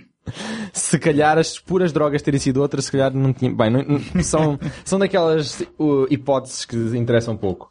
Se 0.72 0.98
calhar 0.98 1.36
as 1.38 1.58
puras 1.58 1.92
drogas 1.92 2.22
terem 2.22 2.38
sido 2.38 2.60
outras, 2.60 2.86
se 2.86 2.92
calhar 2.92 3.12
não 3.12 3.32
tinha. 3.32 3.52
Bem, 3.54 3.70
não, 3.70 3.82
não, 3.82 4.22
são, 4.22 4.58
são 4.84 4.98
daquelas 4.98 5.60
uh, 5.78 6.06
hipóteses 6.10 6.64
que 6.64 6.76
interessam 6.76 7.36
pouco. 7.36 7.70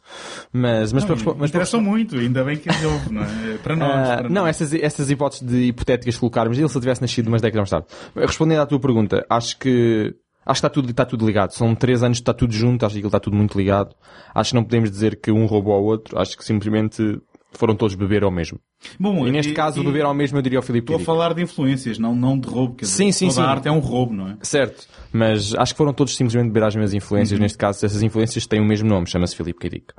Mas, 0.52 0.92
mas, 0.92 1.04
não, 1.04 1.16
para, 1.16 1.34
mas 1.34 1.50
interessam 1.50 1.80
para... 1.80 1.90
muito, 1.90 2.16
ainda 2.16 2.44
bem 2.44 2.56
que 2.56 2.68
ele 2.68 2.86
ouve, 2.86 3.12
não 3.12 3.22
é? 3.22 3.58
Para 3.62 3.76
nós. 3.76 3.90
Uh, 3.90 4.16
para 4.16 4.28
não, 4.28 4.42
nós. 4.42 4.48
Essas, 4.60 4.74
essas 4.74 5.10
hipóteses 5.10 5.46
de 5.46 5.64
hipotéticas 5.64 6.14
que 6.14 6.20
colocarmos, 6.20 6.58
ele 6.58 6.68
se 6.68 6.80
tivesse 6.80 7.00
nascido 7.00 7.28
umas 7.28 7.40
décadas 7.40 7.70
mais 7.70 7.84
tarde. 7.84 7.86
Respondendo 8.14 8.60
à 8.60 8.66
tua 8.66 8.80
pergunta, 8.80 9.24
acho 9.28 9.58
que. 9.58 10.14
Acho 10.44 10.60
que 10.60 10.66
está 10.66 10.70
tudo, 10.70 10.90
está 10.90 11.04
tudo 11.04 11.24
ligado. 11.24 11.52
São 11.52 11.72
três 11.72 12.02
anos, 12.02 12.18
está 12.18 12.34
tudo 12.34 12.52
junto, 12.52 12.84
acho 12.84 12.96
que 12.96 13.00
ele 13.00 13.06
está 13.06 13.20
tudo 13.20 13.36
muito 13.36 13.56
ligado. 13.56 13.94
Acho 14.34 14.50
que 14.50 14.56
não 14.56 14.64
podemos 14.64 14.90
dizer 14.90 15.20
que 15.20 15.30
um 15.30 15.46
roubou 15.46 15.72
ao 15.72 15.84
outro, 15.84 16.18
acho 16.18 16.36
que 16.36 16.44
simplesmente 16.44 17.20
foram 17.52 17.76
todos 17.76 17.94
beber 17.94 18.24
ao 18.24 18.30
mesmo. 18.30 18.58
Bom, 18.98 19.26
e 19.26 19.30
neste 19.30 19.52
e, 19.52 19.54
caso, 19.54 19.80
e, 19.80 19.84
beber 19.84 20.04
ao 20.04 20.14
mesmo, 20.14 20.38
eu 20.38 20.42
diria 20.42 20.58
ao 20.58 20.62
Filipe 20.62 20.92
Estou 20.92 21.02
a 21.02 21.04
falar 21.04 21.34
de 21.34 21.42
influências, 21.42 21.98
não, 21.98 22.14
não 22.14 22.38
de 22.38 22.48
roubo. 22.48 22.76
Quer 22.76 22.86
sim, 22.86 23.06
dizer, 23.06 23.12
sim, 23.12 23.28
toda 23.28 23.34
sim. 23.34 23.42
a 23.42 23.50
arte 23.50 23.68
é 23.68 23.72
um 23.72 23.78
roubo, 23.78 24.14
não 24.14 24.28
é? 24.28 24.36
Certo. 24.42 24.86
Mas 25.12 25.54
acho 25.54 25.74
que 25.74 25.78
foram 25.78 25.92
todos 25.92 26.16
simplesmente 26.16 26.48
beber 26.48 26.64
às 26.66 26.74
mesmas 26.74 26.94
influências. 26.94 27.38
Uhum. 27.38 27.42
Neste 27.42 27.58
caso, 27.58 27.84
essas 27.84 28.02
influências 28.02 28.46
têm 28.46 28.60
o 28.60 28.64
mesmo 28.64 28.88
nome, 28.88 29.06
chama-se 29.06 29.36
Filipe. 29.36 29.68
Dick. 29.68 29.92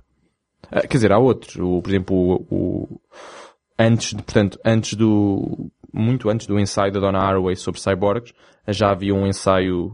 Uh, 0.66 0.88
quer 0.88 0.98
dizer, 0.98 1.12
há 1.12 1.20
outros. 1.20 1.56
O, 1.56 1.82
por 1.82 1.90
exemplo, 1.90 2.16
o, 2.16 2.56
o, 2.56 3.02
antes, 3.78 4.10
de, 4.10 4.22
portanto, 4.24 4.60
antes 4.66 4.94
do, 4.96 5.72
muito 5.94 6.30
antes 6.30 6.48
do 6.48 6.60
ensaio 6.60 6.92
da 6.92 7.00
Donna 7.00 7.20
Haraway 7.20 7.56
sobre 7.56 7.80
cyborgs, 7.80 8.34
já 8.68 8.92
havia 8.92 9.14
um 9.14 9.28
ensaio 9.28 9.92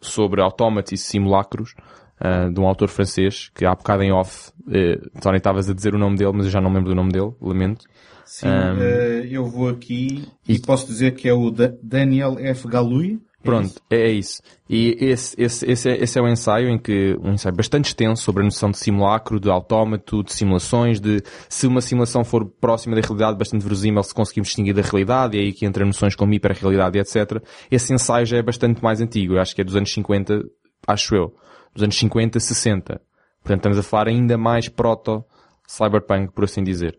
sobre 0.00 0.40
autómatos 0.40 0.92
e 0.92 0.96
simulacros 0.96 1.74
uh, 2.20 2.52
de 2.52 2.60
um 2.60 2.66
autor 2.66 2.88
francês, 2.88 3.50
que 3.54 3.64
há 3.64 3.74
bocado 3.74 4.02
em 4.02 4.12
off, 4.12 4.50
uh, 4.66 5.20
Tony, 5.20 5.38
estavas 5.38 5.68
a 5.68 5.74
dizer 5.74 5.94
o 5.94 5.98
nome 5.98 6.16
dele, 6.16 6.32
mas 6.34 6.46
eu 6.46 6.52
já 6.52 6.60
não 6.60 6.72
lembro 6.72 6.90
do 6.90 6.94
nome 6.94 7.12
dele, 7.12 7.32
lamento. 7.40 7.84
Sim, 8.24 8.46
um, 8.46 8.78
uh, 8.78 9.24
eu 9.28 9.44
vou 9.44 9.68
aqui 9.68 10.24
e 10.46 10.58
posso 10.58 10.86
dizer 10.86 11.14
que 11.14 11.28
é 11.28 11.32
o 11.32 11.50
da 11.50 11.72
Daniel 11.82 12.38
F. 12.38 12.68
Galui. 12.68 13.20
Pronto, 13.42 13.80
é, 13.90 14.02
é 14.02 14.12
isso. 14.12 14.42
E 14.68 14.96
esse, 15.00 15.34
esse, 15.40 15.68
esse, 15.68 15.88
é, 15.88 16.02
esse 16.02 16.18
é 16.18 16.22
um 16.22 16.28
ensaio 16.28 16.68
em 16.68 16.78
que, 16.78 17.16
um 17.22 17.32
ensaio 17.32 17.56
bastante 17.56 17.86
extenso 17.86 18.22
sobre 18.22 18.42
a 18.42 18.44
noção 18.44 18.70
de 18.70 18.76
simulacro, 18.76 19.40
de 19.40 19.50
autómato, 19.50 20.22
de 20.22 20.32
simulações, 20.32 21.00
de 21.00 21.22
se 21.48 21.66
uma 21.66 21.80
simulação 21.80 22.22
for 22.22 22.44
próxima 22.44 22.94
da 22.94 23.00
realidade, 23.00 23.38
bastante 23.38 23.62
verosímil, 23.62 24.02
se 24.02 24.14
conseguimos 24.14 24.48
distinguir 24.48 24.74
da 24.74 24.82
realidade, 24.82 25.38
e 25.38 25.40
aí 25.40 25.52
que 25.54 25.64
entra 25.64 25.86
noções 25.86 26.14
como 26.14 26.34
hiperrealidade, 26.34 26.98
etc. 26.98 27.42
Esse 27.70 27.94
ensaio 27.94 28.26
já 28.26 28.36
é 28.36 28.42
bastante 28.42 28.82
mais 28.82 29.00
antigo, 29.00 29.34
eu 29.34 29.40
acho 29.40 29.54
que 29.54 29.62
é 29.62 29.64
dos 29.64 29.74
anos 29.74 29.90
50, 29.90 30.44
acho 30.86 31.16
eu 31.16 31.34
dos 31.74 31.82
anos 31.82 31.96
50, 31.98 32.38
60. 32.38 33.00
Portanto, 33.42 33.58
estamos 33.58 33.78
a 33.78 33.82
falar 33.82 34.08
ainda 34.08 34.36
mais 34.36 34.68
proto-cyberpunk, 34.68 36.32
por 36.32 36.44
assim 36.44 36.62
dizer. 36.62 36.98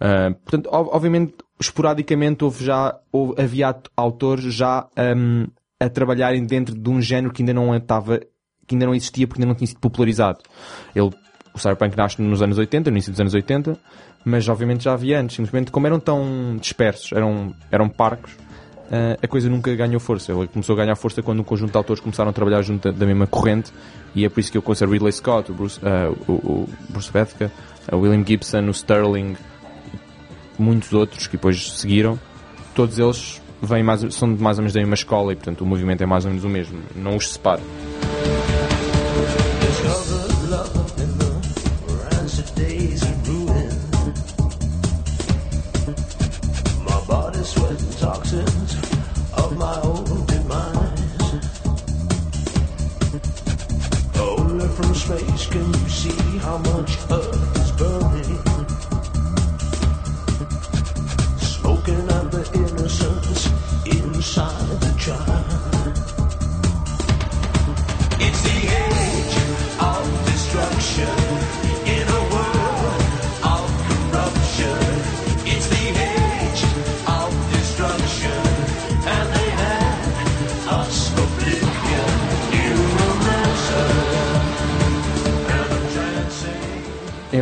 Uh, 0.00 0.34
portanto, 0.34 0.68
obviamente, 0.72 1.34
esporadicamente 1.60 2.44
houve 2.44 2.64
já, 2.64 2.98
houve, 3.12 3.40
havia 3.40 3.74
autores 3.96 4.52
já 4.52 4.88
um, 5.16 5.46
a 5.78 5.88
trabalharem 5.88 6.44
dentro 6.44 6.74
de 6.74 6.90
um 6.90 7.00
género 7.00 7.32
que 7.32 7.42
ainda 7.42 7.54
não 7.54 7.74
estava, 7.74 8.18
que 8.66 8.74
ainda 8.74 8.86
não 8.86 8.94
existia 8.94 9.26
porque 9.26 9.40
ainda 9.40 9.48
não 9.48 9.54
tinha 9.54 9.68
sido 9.68 9.80
popularizado. 9.80 10.40
Ele, 10.94 11.10
o 11.54 11.58
cyberpunk 11.58 11.96
nasce 11.96 12.20
nos 12.20 12.42
anos 12.42 12.58
80, 12.58 12.90
no 12.90 12.96
início 12.96 13.12
dos 13.12 13.20
anos 13.20 13.34
80, 13.34 13.78
mas 14.24 14.48
obviamente 14.48 14.84
já 14.84 14.92
havia 14.92 15.20
antes, 15.20 15.36
simplesmente 15.36 15.70
como 15.70 15.86
eram 15.86 16.00
tão 16.00 16.56
dispersos, 16.58 17.12
eram, 17.12 17.54
eram 17.70 17.88
parcos, 17.88 18.36
a 19.22 19.26
coisa 19.26 19.48
nunca 19.48 19.74
ganhou 19.74 19.98
força. 19.98 20.32
Ela 20.32 20.46
começou 20.46 20.74
a 20.74 20.76
ganhar 20.76 20.94
força 20.96 21.22
quando 21.22 21.40
um 21.40 21.44
conjunto 21.44 21.70
de 21.70 21.76
autores 21.76 22.00
começaram 22.00 22.30
a 22.30 22.32
trabalhar 22.32 22.62
junto 22.62 22.92
da, 22.92 23.06
mesma 23.06 23.26
corrente 23.26 23.72
e 24.14 24.24
é 24.24 24.28
por 24.28 24.40
isso 24.40 24.52
que 24.52 24.58
eu 24.58 24.62
considero 24.62 24.92
Ridley 24.92 25.12
Scott, 25.12 25.50
o 25.50 25.54
Bruce, 25.54 25.80
uh, 25.80 26.16
o, 26.30 26.32
o 26.32 26.68
Bruce 26.90 27.10
Bethke, 27.10 27.50
o 27.90 27.96
William 27.96 28.24
Gibson, 28.26 28.66
o 28.66 28.70
Sterling, 28.70 29.36
muitos 30.58 30.92
outros 30.92 31.26
que 31.26 31.36
depois 31.36 31.72
seguiram. 31.72 32.18
Todos 32.74 32.98
eles 32.98 33.40
vêm 33.62 33.82
mais, 33.82 34.02
são 34.14 34.34
de 34.34 34.42
mais 34.42 34.58
ou 34.58 34.62
menos 34.62 34.74
da 34.74 34.80
mesma 34.80 34.94
escola 34.94 35.32
e 35.32 35.36
portanto 35.36 35.62
o 35.62 35.66
movimento 35.66 36.02
é 36.02 36.06
mais 36.06 36.24
ou 36.24 36.30
menos 36.30 36.44
o 36.44 36.48
mesmo. 36.48 36.80
Não 36.94 37.16
os 37.16 37.32
separa. 37.32 37.62
much 55.42 55.50
can 55.50 55.74
see 55.88 56.38
how 56.38 56.56
much 56.58 56.96
of 57.10 57.61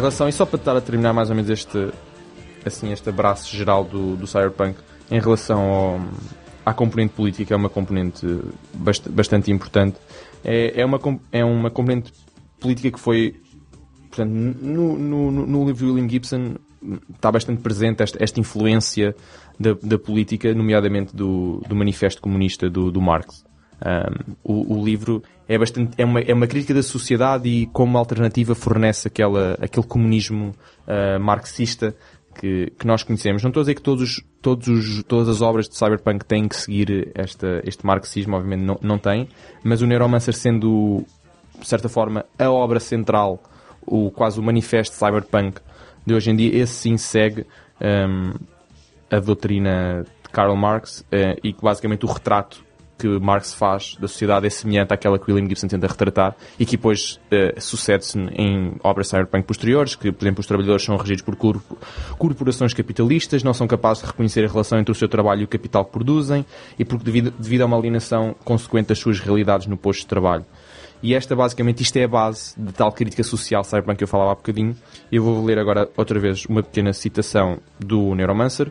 relação, 0.00 0.28
e 0.28 0.32
só 0.32 0.44
para 0.44 0.56
estar 0.56 0.76
a 0.76 0.80
terminar 0.80 1.12
mais 1.12 1.30
ou 1.30 1.36
menos 1.36 1.50
este, 1.50 1.90
assim, 2.64 2.92
este 2.92 3.08
abraço 3.08 3.54
geral 3.54 3.84
do, 3.84 4.16
do 4.16 4.26
Cyberpunk, 4.26 4.78
em 5.10 5.20
relação 5.20 5.70
ao, 5.70 6.00
à 6.64 6.74
componente 6.74 7.14
política, 7.14 7.54
é 7.54 7.56
uma 7.56 7.70
componente 7.70 8.26
bast, 8.74 9.08
bastante 9.08 9.50
importante. 9.50 9.96
É, 10.44 10.80
é, 10.80 10.84
uma, 10.84 11.00
é 11.32 11.44
uma 11.44 11.70
componente 11.70 12.12
política 12.58 12.90
que 12.90 13.00
foi, 13.00 13.40
portanto, 14.08 14.30
no, 14.30 14.96
no, 14.98 15.30
no 15.30 15.66
livro 15.66 15.86
de 15.86 15.92
William 15.92 16.08
Gibson 16.08 16.56
está 17.14 17.30
bastante 17.30 17.60
presente 17.60 18.02
esta, 18.02 18.22
esta 18.22 18.40
influência 18.40 19.14
da, 19.58 19.74
da 19.82 19.98
política, 19.98 20.54
nomeadamente 20.54 21.14
do, 21.14 21.62
do 21.68 21.76
manifesto 21.76 22.22
comunista 22.22 22.70
do, 22.70 22.90
do 22.90 23.00
Marx. 23.00 23.44
Um, 23.80 24.34
o, 24.44 24.78
o, 24.78 24.84
livro 24.84 25.22
é 25.48 25.56
bastante 25.56 25.94
é 25.96 26.04
uma, 26.04 26.20
é 26.20 26.34
uma 26.34 26.46
crítica 26.46 26.74
da 26.74 26.82
sociedade 26.82 27.48
e 27.48 27.66
como 27.66 27.96
alternativa 27.96 28.54
fornece 28.54 29.08
aquela, 29.08 29.56
aquele 29.58 29.86
comunismo 29.86 30.54
uh, 30.86 31.18
marxista 31.18 31.96
que, 32.34 32.72
que 32.78 32.86
nós 32.86 33.02
conhecemos. 33.02 33.42
Não 33.42 33.48
estou 33.48 33.60
a 33.60 33.64
dizer 33.64 33.74
que 33.74 33.82
todos, 33.82 34.22
todos 34.42 34.68
os, 34.68 35.02
todas 35.04 35.28
as 35.28 35.40
obras 35.40 35.68
de 35.68 35.76
Cyberpunk 35.76 36.24
têm 36.24 36.46
que 36.46 36.56
seguir 36.56 37.10
esta, 37.14 37.62
este 37.64 37.84
marxismo, 37.86 38.36
obviamente 38.36 38.62
não, 38.62 38.78
não 38.82 38.98
têm, 38.98 39.28
mas 39.64 39.80
o 39.80 39.86
Neuromancer 39.86 40.34
sendo, 40.34 41.04
de 41.58 41.66
certa 41.66 41.88
forma, 41.88 42.24
a 42.38 42.50
obra 42.50 42.80
central, 42.80 43.42
o, 43.86 44.10
quase 44.10 44.38
o 44.38 44.42
manifesto 44.42 44.94
Cyberpunk 44.94 45.60
de 46.06 46.14
hoje 46.14 46.30
em 46.30 46.36
dia, 46.36 46.62
esse 46.62 46.74
sim 46.74 46.96
segue 46.96 47.46
um, 47.80 48.32
a 49.10 49.18
doutrina 49.20 50.04
de 50.04 50.30
Karl 50.30 50.54
Marx 50.54 51.00
uh, 51.00 51.38
e 51.42 51.52
que 51.52 51.62
basicamente 51.62 52.04
o 52.04 52.08
retrato 52.08 52.62
que 53.00 53.08
Marx 53.18 53.54
faz 53.54 53.96
da 53.98 54.06
sociedade 54.06 54.46
é 54.46 54.50
semelhante 54.50 54.92
àquela 54.92 55.18
que 55.18 55.30
William 55.30 55.48
Gibson 55.48 55.68
tenta 55.68 55.86
retratar 55.86 56.36
e 56.58 56.66
que 56.66 56.76
depois 56.76 57.18
uh, 57.32 57.60
sucede-se 57.60 58.18
em 58.18 58.74
obras 58.82 59.08
cyberpunk 59.08 59.44
posteriores, 59.46 59.94
que, 59.94 60.12
por 60.12 60.24
exemplo, 60.24 60.40
os 60.40 60.46
trabalhadores 60.46 60.84
são 60.84 60.96
regidos 60.96 61.22
por 61.22 61.36
corporações 62.18 62.74
capitalistas, 62.74 63.42
não 63.42 63.54
são 63.54 63.66
capazes 63.66 64.02
de 64.02 64.08
reconhecer 64.08 64.44
a 64.44 64.48
relação 64.48 64.78
entre 64.78 64.92
o 64.92 64.94
seu 64.94 65.08
trabalho 65.08 65.40
e 65.40 65.44
o 65.44 65.48
capital 65.48 65.84
que 65.84 65.92
produzem 65.92 66.44
e 66.78 66.84
porque 66.84 67.04
devido, 67.04 67.32
devido 67.38 67.62
a 67.62 67.66
uma 67.66 67.78
alienação 67.78 68.34
consequente 68.44 68.88
das 68.88 68.98
suas 68.98 69.18
realidades 69.18 69.66
no 69.66 69.76
posto 69.76 70.00
de 70.00 70.06
trabalho. 70.06 70.44
E 71.02 71.14
esta, 71.14 71.34
basicamente, 71.34 71.82
isto 71.82 71.96
é 71.96 72.04
a 72.04 72.08
base 72.08 72.54
de 72.58 72.72
tal 72.72 72.92
crítica 72.92 73.22
social 73.22 73.64
cyberpunk 73.64 73.96
que 73.96 74.04
eu 74.04 74.08
falava 74.08 74.32
há 74.32 74.34
bocadinho. 74.34 74.76
Eu 75.10 75.22
vou 75.22 75.42
ler 75.42 75.58
agora, 75.58 75.88
outra 75.96 76.18
vez, 76.20 76.44
uma 76.44 76.62
pequena 76.62 76.92
citação 76.92 77.58
do 77.78 78.14
Neuromancer, 78.14 78.70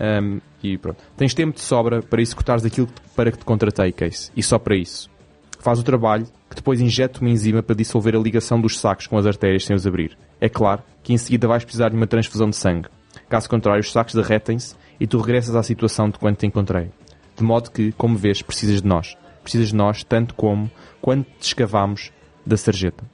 um, 0.00 0.40
e 0.62 0.78
pronto. 0.78 1.02
Tens 1.16 1.34
tempo 1.34 1.54
de 1.54 1.60
sobra 1.60 2.02
para 2.02 2.22
executares 2.22 2.64
aquilo 2.64 2.88
para 3.14 3.30
que 3.30 3.38
te 3.38 3.44
contratei, 3.44 3.92
Case. 3.92 4.30
E 4.36 4.42
só 4.42 4.58
para 4.58 4.76
isso. 4.76 5.10
Faz 5.58 5.78
o 5.78 5.82
trabalho, 5.82 6.26
que 6.50 6.56
depois 6.56 6.80
injeta 6.80 7.20
uma 7.20 7.30
enzima 7.30 7.62
para 7.62 7.76
dissolver 7.76 8.16
a 8.16 8.18
ligação 8.18 8.60
dos 8.60 8.78
sacos 8.78 9.06
com 9.06 9.16
as 9.16 9.26
artérias 9.26 9.64
sem 9.64 9.76
os 9.76 9.86
abrir. 9.86 10.18
É 10.40 10.48
claro 10.48 10.82
que 11.02 11.12
em 11.12 11.18
seguida 11.18 11.46
vais 11.46 11.64
precisar 11.64 11.88
de 11.88 11.96
uma 11.96 12.06
transfusão 12.06 12.50
de 12.50 12.56
sangue. 12.56 12.88
Caso 13.28 13.48
contrário, 13.48 13.80
os 13.80 13.92
sacos 13.92 14.14
derretem-se 14.14 14.74
e 14.98 15.06
tu 15.06 15.18
regressas 15.18 15.54
à 15.54 15.62
situação 15.62 16.10
de 16.10 16.18
quando 16.18 16.36
te 16.36 16.46
encontrei. 16.46 16.90
De 17.36 17.42
modo 17.42 17.70
que, 17.70 17.92
como 17.92 18.16
vês, 18.16 18.42
precisas 18.42 18.82
de 18.82 18.88
nós. 18.88 19.16
Precisas 19.42 19.68
de 19.68 19.76
nós 19.76 20.04
tanto 20.04 20.34
como 20.34 20.70
quando 21.00 21.24
te 21.38 21.46
escavamos 21.46 22.10
da 22.44 22.56
sarjeta. 22.56 23.04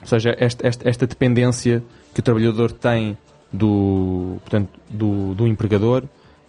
Ou 0.00 0.06
seja, 0.06 0.34
esta, 0.38 0.66
esta, 0.66 0.88
esta 0.88 1.06
dependência 1.06 1.82
que 2.14 2.20
o 2.20 2.22
trabalhador 2.22 2.72
tem 2.72 3.16
do, 3.52 4.38
portanto, 4.40 4.70
do, 4.88 5.34
do 5.34 5.46
empregador 5.46 6.04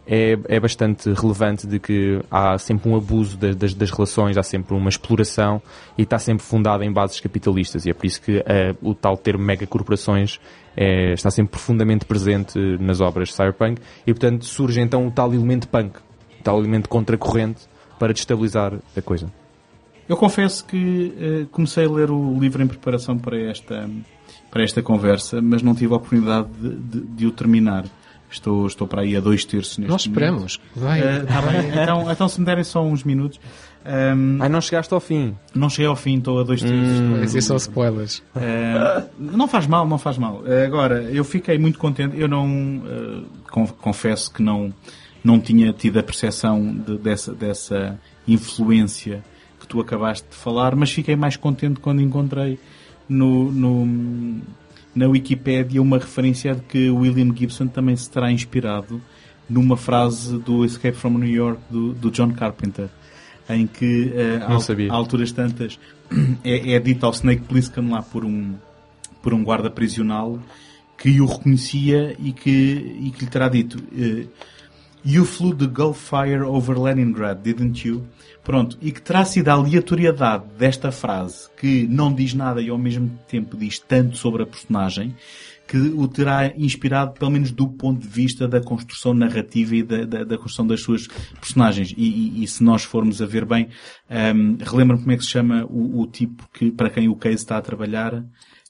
é, 0.09 0.37
é 0.45 0.59
bastante 0.59 1.13
relevante 1.13 1.67
de 1.67 1.79
que 1.79 2.19
há 2.31 2.57
sempre 2.57 2.89
um 2.89 2.97
abuso 2.97 3.37
das, 3.37 3.55
das, 3.55 3.73
das, 3.75 3.91
relações, 3.91 4.37
há 4.37 4.43
sempre 4.43 4.73
uma 4.73 4.89
exploração 4.89 5.61
e 5.95 6.01
está 6.01 6.17
sempre 6.17 6.43
fundada 6.43 6.83
em 6.83 6.91
bases 6.91 7.19
capitalistas 7.19 7.85
e 7.85 7.91
é 7.91 7.93
por 7.93 8.07
isso 8.07 8.19
que 8.19 8.43
é, 8.43 8.75
o 8.81 8.95
tal 8.95 9.15
termo 9.15 9.43
megacorporações 9.43 10.39
é, 10.75 11.13
está 11.13 11.29
sempre 11.29 11.51
profundamente 11.51 12.05
presente 12.05 12.57
nas 12.79 12.99
obras 13.01 13.29
de 13.29 13.35
Cyberpunk 13.35 13.79
e 14.07 14.11
portanto 14.11 14.45
surge 14.45 14.81
então 14.81 15.05
o 15.05 15.11
tal 15.11 15.31
elemento 15.31 15.67
punk, 15.67 15.99
o 16.39 16.43
tal 16.43 16.57
elemento 16.57 16.89
contracorrente 16.89 17.67
para 17.99 18.11
destabilizar 18.11 18.73
a 18.97 19.01
coisa. 19.01 19.31
Eu 20.07 20.17
confesso 20.17 20.65
que 20.65 21.13
uh, 21.45 21.47
comecei 21.51 21.85
a 21.85 21.89
ler 21.89 22.09
o 22.09 22.39
livro 22.39 22.63
em 22.63 22.67
preparação 22.67 23.15
para 23.15 23.39
esta 23.39 23.87
para 24.49 24.63
esta 24.63 24.81
conversa, 24.81 25.39
mas 25.39 25.61
não 25.61 25.75
tive 25.75 25.93
a 25.93 25.97
oportunidade 25.97 26.47
de, 26.59 26.75
de, 26.75 27.01
de 27.01 27.27
o 27.27 27.31
terminar. 27.31 27.85
Estou, 28.31 28.67
estou 28.67 28.87
para 28.87 29.01
aí 29.01 29.15
a 29.15 29.19
dois 29.19 29.43
terços 29.43 29.77
neste 29.79 29.91
Nós 29.91 30.01
esperamos. 30.01 30.59
Vai. 30.75 31.01
Uh, 31.01 31.25
tá 31.25 31.41
bem. 31.41 31.81
Então, 31.81 32.11
então, 32.11 32.29
se 32.29 32.39
me 32.39 32.45
derem 32.45 32.63
só 32.63 32.83
uns 32.83 33.03
minutos. 33.03 33.39
Um, 33.85 33.89
ehm, 33.89 34.37
Ai, 34.41 34.49
não 34.49 34.61
chegaste 34.61 34.93
ao 34.93 34.99
fim. 34.99 35.35
Não 35.55 35.69
cheguei 35.69 35.87
ao 35.87 35.95
fim, 35.95 36.17
estou 36.17 36.39
a 36.39 36.43
dois 36.43 36.61
terços. 36.61 36.99
Hum, 36.99 37.23
Esses 37.23 37.45
são 37.45 37.55
spoilers. 37.57 38.19
Uh, 38.35 39.09
não 39.17 39.47
faz 39.47 39.65
mal, 39.65 39.87
não 39.87 39.97
faz 39.97 40.17
mal. 40.17 40.41
Uh, 40.41 40.65
agora, 40.65 41.01
eu 41.03 41.23
fiquei 41.23 41.57
muito 41.57 41.79
contente. 41.79 42.19
Eu 42.19 42.27
não. 42.27 42.47
Uh, 42.47 43.67
confesso 43.79 44.31
que 44.31 44.43
não, 44.43 44.71
não 45.23 45.39
tinha 45.39 45.73
tido 45.73 45.97
a 45.97 46.03
percepção 46.03 46.71
de, 46.71 46.97
dessa, 46.97 47.33
dessa 47.33 47.99
influência 48.27 49.23
que 49.59 49.65
tu 49.67 49.81
acabaste 49.81 50.27
de 50.29 50.35
falar, 50.35 50.75
mas 50.75 50.91
fiquei 50.91 51.15
mais 51.15 51.35
contente 51.35 51.79
quando 51.79 52.01
encontrei 52.01 52.59
no, 53.07 53.51
no, 53.51 53.85
na 54.95 55.07
Wikipédia 55.07 55.81
uma 55.81 55.97
referência 55.97 56.55
de 56.55 56.61
que 56.61 56.89
William 56.89 57.35
Gibson 57.35 57.67
também 57.67 57.95
se 57.95 58.09
terá 58.09 58.31
inspirado 58.31 59.01
numa 59.49 59.77
frase 59.77 60.37
do 60.37 60.63
Escape 60.63 60.97
from 60.97 61.17
New 61.17 61.29
York 61.29 61.61
do, 61.69 61.93
do 61.93 62.11
John 62.11 62.31
Carpenter, 62.33 62.89
em 63.49 63.65
que 63.65 64.13
uh, 64.13 64.89
a, 64.89 64.93
a 64.93 64.95
alturas 64.95 65.31
tantas 65.31 65.79
é, 66.43 66.73
é 66.73 66.79
dito 66.79 67.05
ao 67.05 67.11
Snake 67.11 67.43
Plissken 67.43 67.89
lá 67.89 68.01
por 68.01 68.23
um, 68.23 68.53
por 69.21 69.33
um 69.33 69.43
guarda 69.43 69.69
prisional 69.69 70.39
que 70.97 71.21
o 71.21 71.25
reconhecia 71.25 72.15
e 72.19 72.31
que, 72.31 72.51
e 73.01 73.11
que 73.11 73.25
lhe 73.25 73.31
terá 73.31 73.47
dito 73.47 73.77
uh, 73.77 74.29
You 75.03 75.23
flew 75.23 75.55
the 75.55 75.65
Gulf 75.65 75.97
Fire 75.97 76.43
over 76.43 76.77
Leningrad, 76.77 77.41
didn't 77.41 77.87
you? 77.87 78.05
Pronto, 78.49 78.79
e 78.81 78.91
que 78.91 78.99
terá 78.99 79.23
sido 79.25 79.47
a 79.49 79.53
aleatoriedade 79.53 80.43
desta 80.57 80.91
frase, 80.91 81.47
que 81.55 81.85
não 81.87 82.11
diz 82.11 82.33
nada 82.33 82.59
e 82.59 82.71
ao 82.71 82.79
mesmo 82.79 83.07
tempo 83.27 83.55
diz 83.55 83.77
tanto 83.77 84.17
sobre 84.17 84.41
a 84.41 84.45
personagem, 84.47 85.15
que 85.67 85.77
o 85.77 86.07
terá 86.07 86.51
inspirado, 86.57 87.13
pelo 87.13 87.29
menos 87.29 87.51
do 87.51 87.67
ponto 87.67 88.01
de 88.01 88.07
vista 88.07 88.47
da 88.47 88.59
construção 88.59 89.13
narrativa 89.13 89.75
e 89.75 89.83
da, 89.83 90.03
da, 90.03 90.23
da 90.23 90.35
construção 90.35 90.65
das 90.65 90.81
suas 90.81 91.05
personagens. 91.39 91.93
E, 91.95 92.39
e, 92.39 92.43
e, 92.43 92.47
se 92.47 92.63
nós 92.63 92.83
formos 92.83 93.21
a 93.21 93.27
ver 93.27 93.45
bem, 93.45 93.69
um, 94.09 94.57
relembram 94.59 94.97
como 94.97 95.11
é 95.11 95.17
que 95.17 95.23
se 95.23 95.29
chama 95.29 95.63
o, 95.65 96.01
o 96.01 96.07
tipo 96.07 96.49
que, 96.51 96.71
para 96.71 96.89
quem 96.89 97.07
o 97.07 97.15
Case 97.15 97.35
está 97.35 97.55
a 97.55 97.61
trabalhar? 97.61 98.25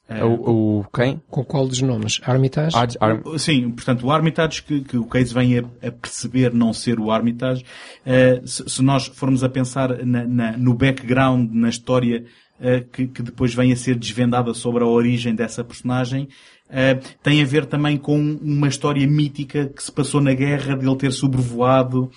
É, 0.10 0.26
o, 0.26 0.80
o, 0.80 0.86
quem? 0.92 1.22
Com 1.30 1.44
qual 1.46 1.68
dos 1.68 1.80
nomes? 1.84 2.20
Armitage? 2.24 2.76
Ar, 2.76 2.88
Ar... 3.00 3.22
Sim, 3.38 3.70
portanto, 3.70 4.08
o 4.08 4.12
Armitage 4.12 4.64
que, 4.64 4.82
que 4.82 4.98
o 4.98 5.06
Case 5.06 5.32
vem 5.32 5.60
a, 5.60 5.62
a, 5.88 5.92
perceber 5.92 6.52
não 6.52 6.74
ser 6.74 7.00
o 7.00 7.12
Armitage, 7.12 7.64
uh, 7.64 8.48
se, 8.48 8.68
se, 8.68 8.82
nós 8.82 9.06
formos 9.06 9.44
a 9.44 9.50
pensar 9.50 10.04
na, 10.04 10.26
na, 10.26 10.58
no 10.58 10.74
background, 10.74 11.52
na 11.54 11.70
história 11.70 12.26
uh, 12.60 12.84
que, 12.92 13.06
que, 13.06 13.22
depois 13.22 13.54
vem 13.54 13.72
a 13.72 13.76
ser 13.76 13.96
desvendada 13.96 14.52
sobre 14.56 14.84
a 14.84 14.88
origem 14.88 15.36
dessa 15.36 15.64
personagem, 15.64 16.28
uh, 16.70 17.00
tem 17.22 17.44
a 17.44 17.46
ver 17.46 17.68
também 17.68 17.96
com 17.96 18.18
uma 18.42 18.68
história 18.68 19.06
mítica 19.06 19.68
que 19.68 19.84
se 19.84 19.92
passou 19.92 20.20
na 20.20 20.34
guerra, 20.34 20.76
de 20.76 20.88
ele 20.88 20.98
ter 20.98 21.12
sobrevoado 21.12 22.10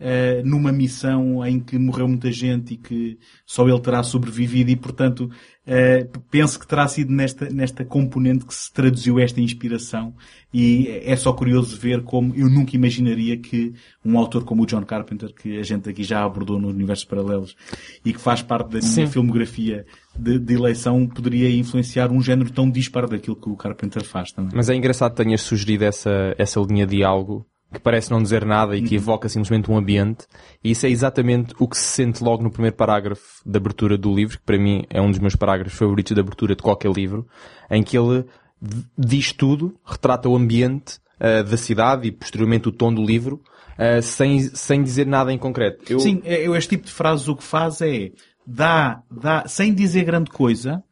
uh, 0.00 0.46
numa 0.46 0.72
missão 0.72 1.44
em 1.46 1.60
que 1.60 1.78
morreu 1.78 2.08
muita 2.08 2.30
gente 2.30 2.74
e 2.74 2.76
que 2.76 3.18
só 3.44 3.68
ele 3.68 3.80
terá 3.80 4.02
sobrevivido 4.02 4.70
e, 4.70 4.76
portanto, 4.76 5.30
uh, 5.66 6.20
penso 6.30 6.58
que 6.58 6.66
terá 6.66 6.86
sido 6.88 7.12
nesta, 7.12 7.48
nesta 7.50 7.84
componente 7.84 8.46
que 8.46 8.54
se 8.54 8.72
traduziu 8.72 9.18
esta 9.18 9.40
inspiração 9.40 10.14
e 10.52 10.88
é 11.04 11.14
só 11.14 11.32
curioso 11.32 11.78
ver 11.78 12.02
como 12.02 12.34
eu 12.34 12.48
nunca 12.48 12.74
imaginaria 12.74 13.36
que 13.36 13.74
um 14.04 14.18
autor 14.18 14.44
como 14.44 14.62
o 14.62 14.66
John 14.66 14.84
Carpenter, 14.84 15.34
que 15.34 15.58
a 15.58 15.62
gente 15.62 15.88
aqui 15.90 16.02
já 16.02 16.24
abordou 16.24 16.58
no 16.58 16.68
Universos 16.68 17.04
Paralelos 17.04 17.54
e 18.04 18.12
que 18.12 18.20
faz 18.20 18.40
parte 18.40 18.68
da 18.70 18.78
minha 18.78 18.90
Sim. 18.90 19.06
filmografia 19.06 19.84
de, 20.18 20.38
de, 20.38 20.54
eleição, 20.54 21.06
poderia 21.06 21.50
influenciar 21.50 22.10
um 22.10 22.22
género 22.22 22.50
tão 22.50 22.70
disparo 22.70 23.08
daquilo 23.08 23.36
que 23.36 23.48
o 23.48 23.56
Carpenter 23.56 24.02
faz 24.02 24.32
também. 24.32 24.52
Mas 24.54 24.70
é 24.70 24.74
engraçado 24.74 25.14
que 25.14 25.22
tenhas 25.22 25.42
sugerido 25.42 25.84
essa, 25.84 26.34
essa 26.38 26.60
linha 26.60 26.86
de 26.86 27.04
algo 27.04 27.46
que 27.72 27.80
parece 27.80 28.10
não 28.10 28.22
dizer 28.22 28.44
nada 28.44 28.76
e 28.76 28.82
que 28.82 28.96
uhum. 28.96 29.02
evoca 29.02 29.28
simplesmente 29.28 29.70
um 29.70 29.76
ambiente. 29.76 30.26
E 30.64 30.70
isso 30.70 30.86
é 30.86 30.90
exatamente 30.90 31.54
o 31.58 31.68
que 31.68 31.76
se 31.76 31.84
sente 31.84 32.24
logo 32.24 32.42
no 32.42 32.50
primeiro 32.50 32.76
parágrafo 32.76 33.42
da 33.44 33.58
abertura 33.58 33.98
do 33.98 34.14
livro, 34.14 34.38
que 34.38 34.44
para 34.44 34.58
mim 34.58 34.84
é 34.88 35.00
um 35.00 35.10
dos 35.10 35.18
meus 35.18 35.36
parágrafos 35.36 35.78
favoritos 35.78 36.14
da 36.14 36.22
abertura 36.22 36.56
de 36.56 36.62
qualquer 36.62 36.90
livro, 36.90 37.26
em 37.70 37.82
que 37.82 37.96
ele 37.96 38.24
diz 38.96 39.32
tudo, 39.32 39.78
retrata 39.84 40.28
o 40.28 40.36
ambiente 40.36 40.98
uh, 41.20 41.44
da 41.44 41.56
cidade 41.56 42.08
e 42.08 42.12
posteriormente 42.12 42.68
o 42.68 42.72
tom 42.72 42.92
do 42.92 43.04
livro, 43.04 43.42
uh, 43.78 44.02
sem, 44.02 44.40
sem 44.40 44.82
dizer 44.82 45.06
nada 45.06 45.32
em 45.32 45.38
concreto. 45.38 45.92
Eu... 45.92 46.00
Sim, 46.00 46.22
eu, 46.24 46.56
este 46.56 46.70
tipo 46.70 46.86
de 46.86 46.92
frases 46.92 47.28
o 47.28 47.36
que 47.36 47.44
faz 47.44 47.82
é 47.82 48.10
dá, 48.46 49.02
dá, 49.10 49.46
sem 49.46 49.74
dizer 49.74 50.04
grande 50.04 50.30
coisa, 50.30 50.82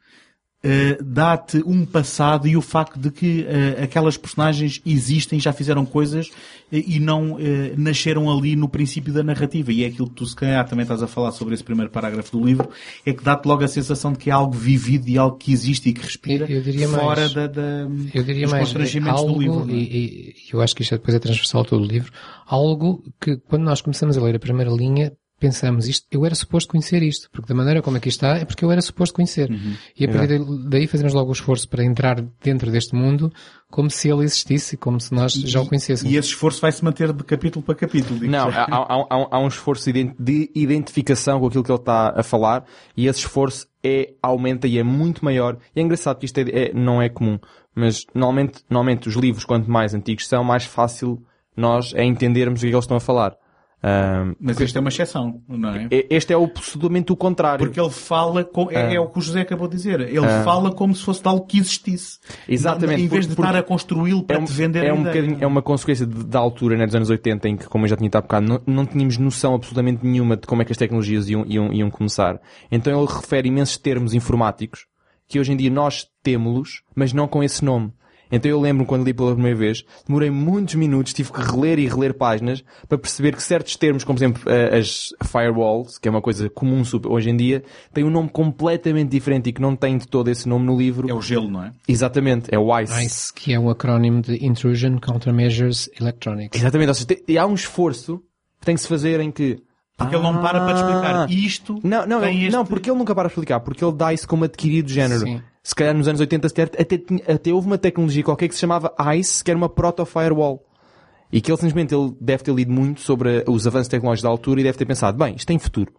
uh, 0.67 1.05
dá-te 1.05 1.63
um 1.65 1.87
passado 1.87 2.49
e 2.49 2.57
o 2.57 2.63
facto 2.63 2.99
de 2.99 3.11
que 3.11 3.43
uh, 3.43 3.85
aquelas 3.85 4.17
personagens 4.17 4.81
existem, 4.85 5.39
já 5.39 5.53
fizeram 5.53 5.87
coisas 5.87 6.29
uh, 6.29 6.33
e 6.71 6.99
não 6.99 7.39
nasceram 7.77 8.31
ali 8.31 8.57
no 8.57 8.69
princípio 8.69 9.13
da 9.13 9.23
narrativa. 9.23 9.73
E 9.73 9.85
é 9.85 9.87
aquilo 9.87 10.09
que 10.09 10.15
tu, 10.15 10.27
se 10.27 10.35
calhar, 10.35 10.67
também 10.69 10.83
estás 10.83 11.03
a 11.03 11.07
falar 11.07 11.33
sobre 11.33 11.55
esse 11.55 11.63
primeiro 11.63 11.91
parágrafo 11.91 12.37
do 12.37 12.45
livro, 12.45 12.69
é 13.05 13.13
que 13.13 13.23
dá-te 13.23 13.47
logo 13.47 13.63
a 13.63 13.69
sensação 13.69 14.13
de 14.13 14.19
que 14.19 14.31
é 14.31 14.33
algo 14.33 14.53
vivido 14.53 15.09
e 15.09 15.17
algo 15.17 15.37
que 15.37 15.53
existe 15.53 15.91
e 15.91 15.93
que 15.93 16.03
respira 16.03 16.51
eu, 16.51 16.63
eu 16.63 16.89
fora 16.89 17.21
mais, 17.21 17.35
da, 17.35 17.47
da, 17.47 17.89
eu 18.15 18.23
diria 18.23 18.43
dos 18.43 18.53
mais, 18.53 18.65
constrangimentos 18.65 19.21
algo, 19.21 19.35
do 19.35 19.41
livro. 19.41 19.71
É? 19.71 19.75
E, 19.75 19.85
e, 19.87 20.35
eu 20.53 20.61
acho 20.61 20.75
que 20.75 20.83
isto 20.83 20.97
depois 20.97 21.15
é 21.15 21.19
transversal 21.19 21.63
a 21.63 21.65
todo 21.65 21.83
o 21.83 21.87
livro. 21.87 22.13
Algo 22.47 23.03
que, 23.21 23.37
quando 23.37 23.63
nós 23.63 23.81
começamos 23.81 24.17
a 24.17 24.23
ler 24.23 24.37
a 24.37 24.41
primeira 24.41 24.71
linha, 24.71 25.13
pensamos 25.39 25.87
isto, 25.87 26.07
eu 26.11 26.25
era 26.25 26.35
suposto 26.35 26.71
conhecer 26.71 27.03
isto, 27.03 27.29
porque 27.31 27.49
da 27.49 27.55
maneira 27.55 27.83
como 27.83 27.97
aqui 27.97 28.09
está 28.09 28.39
é 28.39 28.45
porque 28.45 28.65
eu 28.65 28.71
era 28.73 28.81
suposto 28.81 29.15
conhecer. 29.15 29.51
E 29.99 30.05
a 30.05 30.09
partir 30.09 30.41
daí 30.69 30.87
fazemos 30.87 31.13
logo 31.13 31.29
o 31.29 31.33
esforço 31.33 31.69
para 31.69 31.85
entrar 31.85 32.21
dentro 32.43 32.71
deste 32.71 32.95
mundo 32.95 33.33
como 33.71 33.91
se 33.91 34.09
ele 34.09 34.25
existisse, 34.25 34.77
como 34.77 35.01
se 35.01 35.13
nós 35.13 35.33
já 35.33 35.61
o 35.61 35.67
conhecêssemos. 35.67 36.13
E 36.13 36.17
esse 36.17 36.29
esforço 36.29 36.61
vai 36.61 36.73
se 36.73 36.83
manter 36.85 37.13
de 37.13 37.23
capítulo 37.25 37.65
para 37.65 37.75
capítulo. 37.75 38.21
Não, 38.27 38.49
há, 38.49 38.65
há- 38.71 39.07
há- 39.11 39.29
há 39.33 39.39
um 39.41 39.49
esforço 39.49 39.85
de 39.85 39.91
ident- 39.91 40.15
de 40.19 40.51
identificação 40.55 41.41
com 41.41 41.47
aquilo 41.47 41.65
que 41.65 41.71
ele 41.73 41.79
está 41.79 42.15
a 42.17 42.23
falar 42.23 42.65
e 42.97 43.07
esse 43.07 43.19
esforço 43.21 43.67
é, 43.85 44.15
aumenta 44.23 44.67
e 44.67 44.79
é 44.79 44.83
muito 44.83 45.25
maior. 45.25 45.59
E 45.75 45.81
é 45.81 45.83
engraçado 45.83 46.19
que 46.19 46.27
isto 46.27 46.39
é, 46.39 46.43
é- 46.43 46.73
não 46.73 47.03
é 47.03 47.09
comum, 47.09 47.39
mas 47.75 48.05
normalmente, 48.15 48.61
normalmente 48.71 49.09
os 49.09 49.15
livros, 49.17 49.45
quanto 49.45 49.71
mais 49.71 49.95
antigos 49.95 50.27
são, 50.29 50.43
mais 50.43 50.65
fácil 50.65 51.23
nós 51.57 51.93
é 51.95 52.05
entendermos 52.05 52.61
o 52.61 52.63
que 52.63 52.67
é 52.67 52.71
que 52.71 52.75
eles 52.75 52.85
estão 52.85 52.97
a 52.97 53.01
falar. 53.01 53.35
Ahm, 53.83 54.35
Mas 54.41 54.59
este 54.61 54.77
é 54.79 54.81
uma 54.81 54.89
exceção, 54.89 55.43
não 55.47 55.69
é? 55.69 55.89
este 56.11 56.33
é 56.33 56.37
o, 56.37 56.45
absolutamente 56.45 57.13
o 57.13 57.17
contrário. 57.17 57.65
Porque 57.65 57.79
ele 57.79 57.91
fala, 57.91 58.43
com, 58.43 58.71
é, 58.71 58.95
é 58.95 59.01
o 59.01 59.07
que 59.07 59.19
o 59.19 59.23
José 59.23 59.43
acabou 59.43 59.69
de 59.69 59.77
dizer, 59.77 60.01
ele 60.01 60.27
fala 60.45 60.73
como 60.73 60.95
se 60.95 61.05
fosse 61.05 61.21
algo 61.25 61.45
que 61.47 61.59
existisse. 61.59 62.19
Exatamente, 62.49 63.03
Em 63.03 63.07
vez 63.07 63.27
de 63.27 63.35
estar 63.35 63.55
a 63.55 63.63
construí-lo 63.63 64.23
para 64.25 64.37
é, 64.37 64.41
um, 64.41 64.45
te 64.45 64.53
vender 64.53 64.85
é, 64.85 64.89
a 64.91 64.95
um 64.95 65.05
bocadinho- 65.05 65.37
é 65.41 65.47
uma 65.47 65.63
consequência 65.63 66.07
de- 66.07 66.25
da 66.25 66.39
altura, 66.39 66.77
né, 66.77 66.87
dos 66.87 66.95
anos 66.95 67.11
80, 67.11 67.49
em 67.49 67.57
que, 67.57 67.67
como 67.69 67.85
eu 67.85 67.89
já 67.89 67.97
tinha 67.97 68.11
há 68.13 68.21
bocado, 68.21 68.47
não, 68.47 68.61
não 68.67 68.87
tínhamos 68.87 69.19
noção 69.19 69.55
absolutamente 69.55 70.05
nenhuma 70.05 70.37
de 70.37 70.47
como 70.47 70.63
é 70.63 70.65
que 70.65 70.73
as 70.73 70.79
tecnologias 70.79 71.29
iam, 71.29 71.45
iam, 71.47 71.73
iam 71.73 71.91
começar. 71.91 72.41
Então 72.73 72.99
ele 72.99 73.07
refere 73.13 73.49
imensos 73.49 73.77
termos 73.77 74.15
informáticos 74.15 74.87
que 75.29 75.39
hoje 75.39 75.53
em 75.53 75.57
dia 75.57 75.71
nós 75.71 76.07
temos-los, 76.23 76.83
mas 76.95 77.13
não 77.13 77.29
com 77.29 77.43
esse 77.43 77.65
nome. 77.65 77.93
Então 78.31 78.51
eu 78.51 78.61
lembro 78.61 78.85
quando 78.87 79.05
li 79.05 79.15
pela 79.15 79.33
primeira 79.33 79.57
vez, 79.57 79.85
demorei 80.07 80.31
muitos 80.31 80.75
minutos, 80.75 81.13
tive 81.13 81.33
que 81.33 81.41
reler 81.41 81.79
e 81.79 81.87
reler 81.89 82.15
páginas 82.15 82.65
para 82.89 82.99
perceber 82.99 83.35
que 83.37 83.43
certos 83.43 83.77
termos, 83.77 84.03
como 84.05 84.19
por 84.19 84.25
exemplo 84.25 84.43
eh, 84.47 84.79
as 84.79 85.09
firewalls, 85.25 85.99
que 85.99 86.09
é 86.09 86.11
uma 86.11 86.21
coisa 86.23 86.49
comum 86.51 86.83
hoje 87.09 87.31
em 87.31 87.37
dia, 87.37 87.63
têm 87.93 88.05
um 88.05 88.11
nome 88.11 88.29
completamente 88.29 89.11
diferente 89.11 89.49
e 89.51 89.53
que 89.53 89.61
não 89.61 89.77
tem 89.77 89.97
de 89.99 90.09
todo 90.09 90.29
esse 90.29 90.49
nome 90.49 90.67
no 90.67 90.77
livro. 90.77 91.09
É 91.09 91.15
o 91.15 91.21
gelo, 91.21 91.49
não 91.51 91.63
é? 91.65 91.73
Exatamente, 91.87 92.53
é 92.53 92.59
o 92.59 92.77
ICE. 92.81 93.05
ICE, 93.05 93.33
que 93.35 93.53
é 93.53 93.59
um 93.59 93.71
acrónimo 93.71 94.21
de 94.23 94.45
Intrusion 94.45 94.99
Countermeasures 94.99 95.89
Electronics. 96.01 96.59
Exatamente, 96.59 96.89
ou 96.89 96.95
seja, 96.95 97.07
tem- 97.07 97.23
e 97.29 97.39
há 97.39 97.47
um 97.47 97.55
esforço 97.55 98.19
que 98.61 98.67
tem 98.67 98.75
que 98.75 98.81
se 98.81 98.89
fazer 98.89 99.21
em 99.21 99.31
que 99.31 99.59
Porque 99.97 100.15
ele 100.15 100.23
não 100.23 100.41
para 100.43 100.61
para 100.61 100.75
te 100.75 100.81
explicar. 100.81 101.15
Ah. 101.15 101.27
Isto 101.31 101.81
Não, 101.83 102.07
não, 102.07 102.21
tem 102.21 102.37
ele- 102.37 102.45
este... 102.47 102.53
não, 102.57 102.67
porque 102.67 102.91
ele 102.91 102.99
nunca 102.99 103.15
para 103.15 103.29
de 103.29 103.33
explicar, 103.33 103.61
porque 103.61 103.85
ele 103.85 103.95
dá 103.95 104.13
isso 104.13 104.27
como 104.29 104.45
adquirido 104.45 104.87
de 104.87 104.95
género. 104.95 105.21
Sim. 105.21 105.41
Se 105.67 105.75
calhar 105.75 105.93
nos 105.97 106.07
anos 106.07 106.21
80 106.21 106.49
sequer, 106.49 106.71
até, 106.79 106.97
tinha- 106.97 107.25
até 107.27 107.53
houve 107.53 107.67
uma 107.67 107.77
tecnologia 107.77 108.23
qualquer 108.23 108.47
que 108.47 108.55
se 108.55 108.61
chamava 108.61 108.95
ICE, 109.17 109.43
que 109.43 109.51
era 109.51 109.59
uma 109.59 109.69
proto-firewall. 109.69 110.63
E 111.33 111.41
que 111.41 111.51
ele 111.51 111.57
simplesmente 111.59 111.93
ele 111.93 112.13
deve 112.21 112.45
ter 112.45 112.55
lido 112.55 112.71
muito 112.73 113.01
sobre 113.01 113.43
os 113.49 113.67
avanços 113.67 113.89
tecnológicos 113.89 114.23
da 114.23 114.29
altura 114.29 114.61
e 114.61 114.63
deve 114.63 114.79
ter 114.79 114.87
pensado, 114.87 115.19
bem, 115.19 115.35
isto 115.35 115.45
tem 115.49 115.59
futuro. 115.59 115.93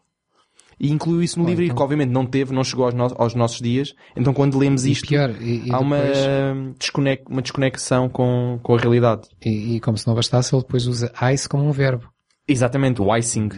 E 0.80 0.90
incluiu 0.90 1.22
isso 1.22 1.38
no 1.38 1.46
livro, 1.46 1.66
e 1.66 1.70
que 1.70 1.82
obviamente 1.82 2.12
não 2.12 2.26
teve, 2.26 2.54
não 2.54 2.64
chegou 2.64 2.86
aos, 2.86 2.94
no- 2.94 3.14
aos 3.18 3.36
nossos 3.36 3.60
dias. 3.60 3.94
Então 4.16 4.34
quando 4.34 4.58
lemos 4.58 4.86
E 4.86 4.92
isto, 4.92 5.06
pior, 5.08 5.32
e, 5.42 5.68
e 5.68 5.74
há 5.74 5.80
uma, 5.80 5.98
depois- 5.98 6.78
desconex- 6.80 7.24
uma 7.30 7.42
desconexão 7.42 8.08
com, 8.08 8.60
com 8.64 8.74
a 8.74 8.78
realidade. 8.80 9.28
e, 9.46 9.76
e 9.76 9.80
como 9.82 9.98
se 9.98 10.08
não 10.08 10.16
bastasse, 10.16 10.56
ele 10.56 10.62
depois 10.62 10.88
usa 10.88 11.12
ICE 11.34 11.50
como 11.50 11.66
um 11.66 11.72
verbo. 11.72 12.08
Exatamente, 12.48 13.02
o 13.02 13.14
icing. 13.18 13.50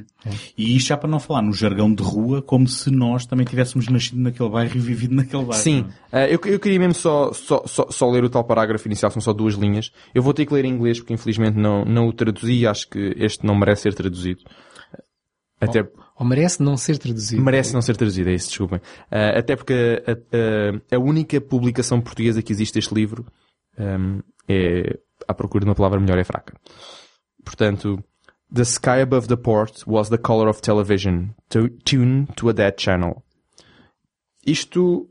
E 0.58 0.76
isto 0.76 0.88
já 0.88 0.98
para 0.98 1.08
não 1.10 1.20
falar 1.20 1.44
no 1.44 1.54
jargão 1.54 1.94
de 1.94 2.02
rua, 2.02 2.42
como 2.42 2.68
se 2.68 2.90
nós 2.90 3.24
também 3.26 3.46
tivéssemos 3.46 3.88
nascido 3.88 4.20
naquele 4.20 4.50
bairro 4.50 4.76
e 4.76 4.80
vivido 4.80 5.14
naquele 5.14 5.46
bairro. 5.46 5.62
Sim, 5.62 5.86
é? 6.12 6.24
eh, 6.24 6.34
eu, 6.34 6.40
eu 6.46 6.60
queria 6.60 6.80
mesmo 6.80 6.96
só, 6.96 7.32
só, 7.32 7.64
só, 7.68 7.86
só 7.92 8.10
ler 8.10 8.24
o 8.24 8.30
tal 8.30 8.44
parágrafo 8.44 8.88
inicial, 8.88 9.12
são 9.12 9.22
só 9.22 9.32
duas 9.32 9.54
linhas. 9.54 9.92
Eu 10.14 10.24
vou 10.24 10.34
ter 10.34 10.46
que 10.48 10.54
ler 10.54 10.66
em 10.66 10.74
inglês 10.74 11.00
porque 11.00 11.14
infelizmente 11.14 11.56
não, 11.56 11.86
não 11.86 12.08
o 12.08 12.14
traduzi, 12.14 12.66
acho 12.66 12.90
que 12.90 13.14
este 13.18 13.46
não 13.46 13.54
merece 13.56 13.84
ser 13.84 13.94
traduzido. 13.94 14.42
Até 15.62 15.88
Ou 16.18 16.26
merece 16.26 16.64
não 16.64 16.78
ser 16.78 16.98
traduzido. 16.98 17.44
merece 17.44 17.74
não 17.74 17.82
ser 17.82 17.96
traduzido, 17.98 18.30
é 18.30 18.34
isso, 18.34 18.48
desculpem. 18.50 18.80
Eh, 19.12 19.38
até 19.40 19.56
porque 19.56 20.02
a, 20.08 20.12
a- 20.94 20.96
a 20.96 21.00
única 21.00 21.40
publicação 21.42 22.00
portuguesa 22.02 22.42
que 22.42 22.52
existe 22.52 22.76
deste 22.76 22.94
livro 22.96 23.26
ehm, 23.78 24.20
é, 24.48 24.98
à 25.28 25.34
procura 25.34 25.64
de 25.64 25.70
uma 25.70 25.76
palavra 25.76 26.00
melhor, 26.00 26.18
é 26.18 26.24
fraca. 26.24 26.56
Portanto, 27.44 28.04
The 28.54 28.66
sky 28.66 29.02
above 29.02 29.28
the 29.28 29.38
port 29.38 29.84
was 29.86 30.10
the 30.10 30.18
color 30.18 30.50
of 30.50 30.62
television, 30.62 31.30
to, 31.50 31.70
tuned 31.86 32.34
to 32.36 32.50
a 32.50 32.54
dead 32.54 32.76
channel. 32.80 33.22
Isto 34.45 35.08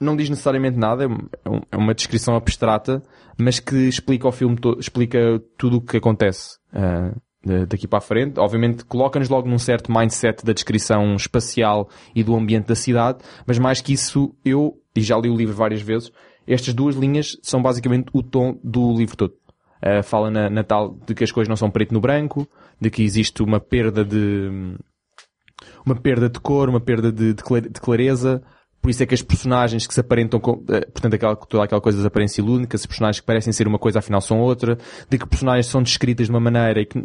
não 0.00 0.16
diz 0.16 0.30
necessariamente 0.30 0.78
nada, 0.78 1.04
é 1.04 1.06
um- 1.48 1.60
é 1.72 1.76
uma 1.76 1.94
descrição 1.94 2.34
abstrata, 2.36 3.02
mas 3.36 3.58
que 3.60 3.76
explica 3.88 4.28
o 4.28 4.32
filme 4.32 4.56
todo, 4.56 4.80
explica 4.80 5.18
tudo 5.58 5.78
o 5.78 5.80
que 5.80 5.96
acontece 5.96 6.56
da- 7.44 7.64
daqui 7.66 7.86
para 7.86 7.98
a 7.98 8.02
frente. 8.02 8.38
Obviamente 8.38 8.84
coloca-nos 8.84 9.28
logo 9.28 9.48
num 9.48 9.58
certo 9.58 9.92
mindset 9.92 10.44
da 10.44 10.52
descrição 10.52 11.14
espacial 11.14 11.88
e 12.14 12.22
do 12.22 12.34
ambiente 12.34 12.66
da 12.68 12.74
cidade, 12.74 13.18
mas 13.46 13.58
mais 13.58 13.80
que 13.80 13.92
isso, 13.92 14.34
eu, 14.44 14.80
e 14.96 15.00
já 15.00 15.16
li 15.18 15.28
o 15.28 15.36
livro 15.36 15.54
várias 15.54 15.82
vezes, 15.82 16.10
estas 16.46 16.72
duas 16.72 16.94
linhas 16.96 17.36
são 17.42 17.60
basicamente 17.60 18.06
o 18.12 18.22
tom 18.22 18.58
do 18.62 18.94
livro 18.96 19.16
todo. 19.16 19.34
Uh, 19.82 20.02
fala 20.02 20.30
na, 20.30 20.50
na 20.50 20.64
tal 20.64 20.96
de 21.06 21.14
que 21.14 21.22
as 21.22 21.30
coisas 21.30 21.48
não 21.48 21.56
são 21.56 21.70
preto 21.70 21.94
no 21.94 22.00
branco, 22.00 22.48
de 22.80 22.90
que 22.90 23.02
existe 23.02 23.42
uma 23.42 23.60
perda 23.60 24.04
de 24.04 24.76
uma 25.84 25.94
perda 25.94 26.28
de 26.28 26.38
cor, 26.40 26.68
uma 26.68 26.80
perda 26.80 27.10
de, 27.12 27.34
de 27.34 27.42
clar- 27.42 27.62
de 27.62 27.80
clareza. 27.80 28.42
Por 28.80 28.90
isso 28.90 29.02
é 29.02 29.06
que 29.06 29.14
as 29.14 29.22
personagens 29.22 29.86
que 29.86 29.94
se 29.94 30.00
aparentam 30.00 30.38
com, 30.38 30.64
eh, 30.68 30.86
portanto, 30.86 31.14
aquela, 31.14 31.34
toda 31.34 31.64
aquela 31.64 31.80
coisa 31.80 31.98
das 31.98 32.06
aparências 32.06 32.38
ilúnicas, 32.38 32.80
as 32.80 32.86
personagens 32.86 33.20
que 33.20 33.26
parecem 33.26 33.52
ser 33.52 33.66
uma 33.66 33.78
coisa 33.78 33.98
afinal 33.98 34.20
são 34.20 34.40
outra, 34.40 34.78
de 35.10 35.18
que 35.18 35.26
personagens 35.26 35.66
são 35.66 35.82
descritas 35.82 36.26
de 36.26 36.32
uma 36.32 36.40
maneira 36.40 36.80
e 36.80 36.86
que, 36.86 37.04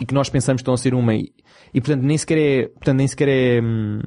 e 0.00 0.06
que 0.06 0.14
nós 0.14 0.30
pensamos 0.30 0.60
que 0.60 0.62
estão 0.62 0.74
a 0.74 0.78
ser 0.78 0.94
uma. 0.94 1.14
E, 1.14 1.32
e 1.72 1.80
portanto 1.80 2.02
nem 2.02 2.16
sequer 2.16 2.38
é, 2.38 2.68
portanto, 2.68 2.96
nem 2.96 3.08
sequer 3.08 3.28
é, 3.28 3.60
hum, 3.60 4.00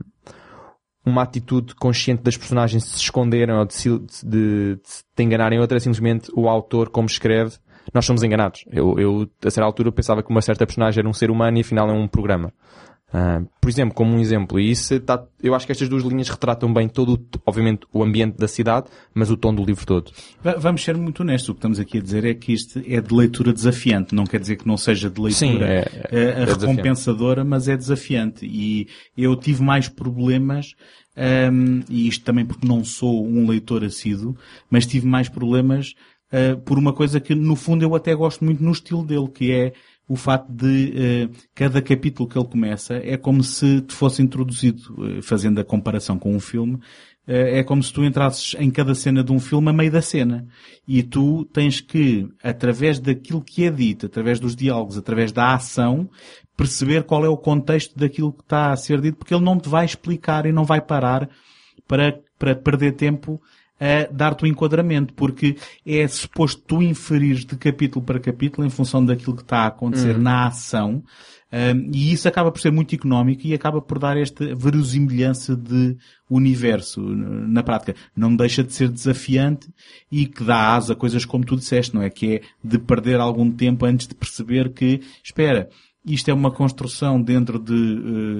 uma 1.06 1.24
atitude 1.24 1.76
consciente 1.76 2.24
das 2.24 2.38
personagens 2.38 2.84
de 2.84 2.90
se 2.90 2.98
esconderem 2.98 3.56
ou 3.56 3.66
de 3.66 3.74
se, 3.74 3.90
de, 3.90 4.76
de 4.76 4.82
se 4.84 5.04
enganarem 5.20 5.60
outra, 5.60 5.78
é 5.78 5.80
simplesmente 5.80 6.32
o 6.34 6.48
autor, 6.48 6.90
como 6.90 7.08
escreve, 7.08 7.58
nós 7.94 8.06
somos 8.06 8.24
enganados. 8.24 8.64
Eu, 8.72 8.98
eu, 9.00 9.30
a 9.44 9.50
certa 9.50 9.66
altura, 9.66 9.92
pensava 9.92 10.22
que 10.24 10.30
uma 10.30 10.42
certa 10.42 10.66
personagem 10.66 11.00
era 11.00 11.10
um 11.10 11.14
ser 11.14 11.30
humano 11.32 11.58
e 11.58 11.62
afinal 11.62 11.90
é 11.90 11.94
um 11.94 12.08
programa. 12.08 12.52
Ah, 13.14 13.42
por 13.62 13.70
exemplo, 13.70 13.96
como 13.96 14.14
um 14.14 14.20
exemplo, 14.20 14.60
e 14.60 14.70
isso 14.70 15.00
tá, 15.00 15.24
eu 15.42 15.56
acho 15.56 15.66
que 15.66 15.72
estas 15.72 15.88
duas 15.88 16.04
linhas 16.04 16.28
retratam 16.28 16.74
bem 16.74 16.90
todo, 16.90 17.18
obviamente, 17.46 17.88
o 17.94 18.04
ambiente 18.04 18.36
da 18.38 18.50
cidade, 18.50 18.88
mas 19.14 19.32
o 19.32 19.38
tom 19.38 19.56
do 19.56 19.64
livro 19.64 19.86
todo. 19.86 20.12
Va- 20.44 20.58
Vamos 20.58 20.84
ser 20.84 20.98
muito 20.98 21.22
honestos. 21.22 21.48
O 21.48 21.54
que 21.54 21.60
estamos 21.60 21.80
aqui 21.80 22.00
a 22.00 22.02
dizer 22.02 22.26
é 22.26 22.34
que 22.34 22.52
isto 22.52 22.80
é 22.86 23.00
de 23.00 23.14
leitura 23.16 23.54
desafiante. 23.54 24.14
Não 24.14 24.26
quer 24.26 24.42
dizer 24.42 24.58
que 24.58 24.68
não 24.68 24.76
seja 24.76 25.10
de 25.10 25.22
leitura 25.22 25.32
Sim, 25.32 25.64
é- 25.64 25.86
eh, 26.12 26.20
é 26.20 26.34
desafiante. 26.46 26.66
recompensadora, 26.66 27.46
mas 27.46 27.70
é 27.70 27.78
desafiante. 27.78 28.46
E 28.46 28.88
eu 29.18 29.38
tive 29.38 29.64
mais 29.64 29.88
problemas, 29.88 30.74
ehm, 31.16 31.84
e 31.90 32.10
isto 32.10 32.26
também 32.26 32.46
porque 32.46 32.68
não 32.68 32.84
sou 32.84 33.26
um 33.26 33.48
leitor 33.48 33.86
assíduo, 33.86 34.36
mas 34.70 34.86
tive 34.86 35.08
mais 35.08 35.30
problemas 35.30 35.94
eh, 36.32 36.56
por 36.56 36.78
uma 36.78 36.94
coisa 36.94 37.20
que 37.20 37.34
no 37.34 37.56
fundo 37.56 37.84
eu 37.84 37.96
até 37.96 38.14
gosto 38.14 38.44
muito 38.44 38.64
no 38.64 38.72
estilo 38.72 39.06
dele, 39.06 39.30
que 39.30 39.52
é 39.52 39.74
o 40.08 40.16
facto 40.16 40.52
de 40.52 40.94
eh, 40.96 41.30
cada 41.56 41.82
capítulo 41.82 42.28
que 42.28 42.38
ele 42.38 42.48
começa 42.48 42.96
é 42.96 43.18
como 43.18 43.44
se 43.44 43.82
te 43.82 43.94
fosse 43.94 44.22
introduzido, 44.22 44.82
eh, 45.06 45.22
fazendo 45.22 45.60
a 45.60 45.64
comparação 45.64 46.20
com 46.20 46.36
um 46.36 46.40
filme, 46.40 46.80
é 47.30 47.62
como 47.62 47.84
se 47.84 47.92
tu 47.92 48.06
entrasses 48.06 48.56
em 48.58 48.72
cada 48.72 48.96
cena 48.96 49.22
de 49.22 49.34
um 49.34 49.40
filme 49.40 49.70
a 49.70 49.74
meio 49.74 49.92
da 49.92 50.02
cena. 50.02 50.48
E 50.88 51.04
tu 51.04 51.44
tens 51.44 51.82
que, 51.82 52.26
através 52.42 53.00
daquilo 53.00 53.42
que 53.42 53.66
é 53.66 53.70
dito, 53.70 54.06
através 54.06 54.40
dos 54.40 54.56
diálogos, 54.56 54.98
através 54.98 55.34
da 55.34 55.54
ação, 55.54 56.10
perceber 56.56 57.04
qual 57.04 57.26
é 57.26 57.28
o 57.28 57.36
contexto 57.36 58.00
daquilo 58.00 58.32
que 58.32 58.44
está 58.44 58.72
a 58.72 58.78
ser 58.78 59.02
dito, 59.02 59.18
porque 59.18 59.34
ele 59.34 59.44
não 59.44 59.60
te 59.60 59.68
vai 59.68 59.84
explicar 59.84 60.46
e 60.46 60.54
não 60.54 60.64
vai 60.64 60.80
parar 60.80 61.30
para, 61.86 62.18
para 62.40 62.56
perder 62.56 62.94
tempo 62.94 63.42
a 63.80 64.12
dar-te 64.12 64.44
o 64.44 64.48
enquadramento, 64.48 65.14
porque 65.14 65.58
é 65.86 66.08
suposto 66.08 66.62
tu 66.66 66.82
inferires 66.82 67.46
de 67.46 67.56
capítulo 67.56 68.04
para 68.04 68.20
capítulo 68.20 68.66
em 68.66 68.70
função 68.70 69.04
daquilo 69.06 69.36
que 69.36 69.44
está 69.44 69.60
a 69.60 69.68
acontecer 69.68 70.18
na 70.18 70.48
ação, 70.48 71.04
um, 71.50 71.92
e 71.94 72.12
isso 72.12 72.28
acaba 72.28 72.52
por 72.52 72.60
ser 72.60 72.72
muito 72.72 72.94
económico 72.94 73.48
e 73.48 73.54
acaba 73.54 73.82
por 73.82 73.98
dar 74.00 74.18
esta 74.18 74.54
verosimilhança 74.54 75.56
de 75.56 75.96
universo 76.30 77.00
na 77.00 77.64
prática. 77.64 77.96
Não 78.14 78.36
deixa 78.36 78.62
de 78.62 78.74
ser 78.74 78.90
desafiante 78.90 79.70
e 80.12 80.26
que 80.26 80.44
dá 80.44 80.76
asa 80.76 80.92
a 80.92 80.96
coisas 80.96 81.24
como 81.24 81.46
tu 81.46 81.56
disseste, 81.56 81.96
não 81.96 82.02
é? 82.02 82.10
Que 82.10 82.36
é 82.36 82.42
de 82.62 82.78
perder 82.78 83.22
algum 83.22 83.50
tempo 83.50 83.86
antes 83.86 84.08
de 84.08 84.16
perceber 84.16 84.74
que, 84.74 85.00
espera, 85.24 85.70
isto 86.08 86.30
é 86.30 86.34
uma 86.34 86.50
construção 86.50 87.22
dentro 87.22 87.60
de, 87.60 87.74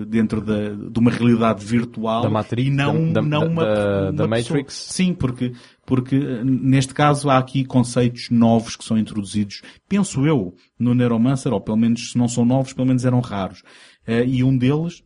eh, 0.02 0.06
dentro 0.06 0.42
da, 0.42 0.70
de 0.70 0.98
uma 1.00 1.12
realidade 1.12 1.64
virtual 1.66 2.22
Da 2.24 2.30
Matrix, 2.30 2.68
e 2.68 2.72
não, 2.72 3.12
da- 3.12 3.22
não 3.22 3.48
uma, 3.48 3.64
da- 3.66 4.10
uma 4.10 4.12
da 4.14 4.28
pessoa. 4.28 4.28
Matrix. 4.60 4.74
Sim, 4.74 5.14
porque, 5.14 5.52
porque 5.86 6.16
eh, 6.16 6.44
neste 6.44 6.94
caso 6.94 7.30
há 7.30 7.38
aqui 7.38 7.64
conceitos 7.66 8.30
novos 8.30 8.76
que 8.76 8.84
são 8.86 8.98
introduzidos, 8.98 9.62
penso 9.88 10.26
eu, 10.26 10.54
no 10.80 10.94
Neuromancer, 10.94 11.52
ou 11.54 11.62
pelo 11.62 11.78
menos 11.78 12.12
se 12.12 12.18
não 12.18 12.28
são 12.28 12.46
novos, 12.46 12.74
pelo 12.74 12.88
menos 12.88 13.04
eram 13.06 13.20
raros. 13.20 13.62
Eh, 14.06 14.26
e 14.26 14.44
um 14.44 14.58
deles 14.58 15.04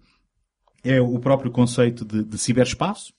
é 0.83 0.99
o 1.01 1.19
próprio 1.19 1.51
conceito 1.51 2.05
de, 2.05 2.23
de 2.23 2.37
ciberespaço, 2.37 3.13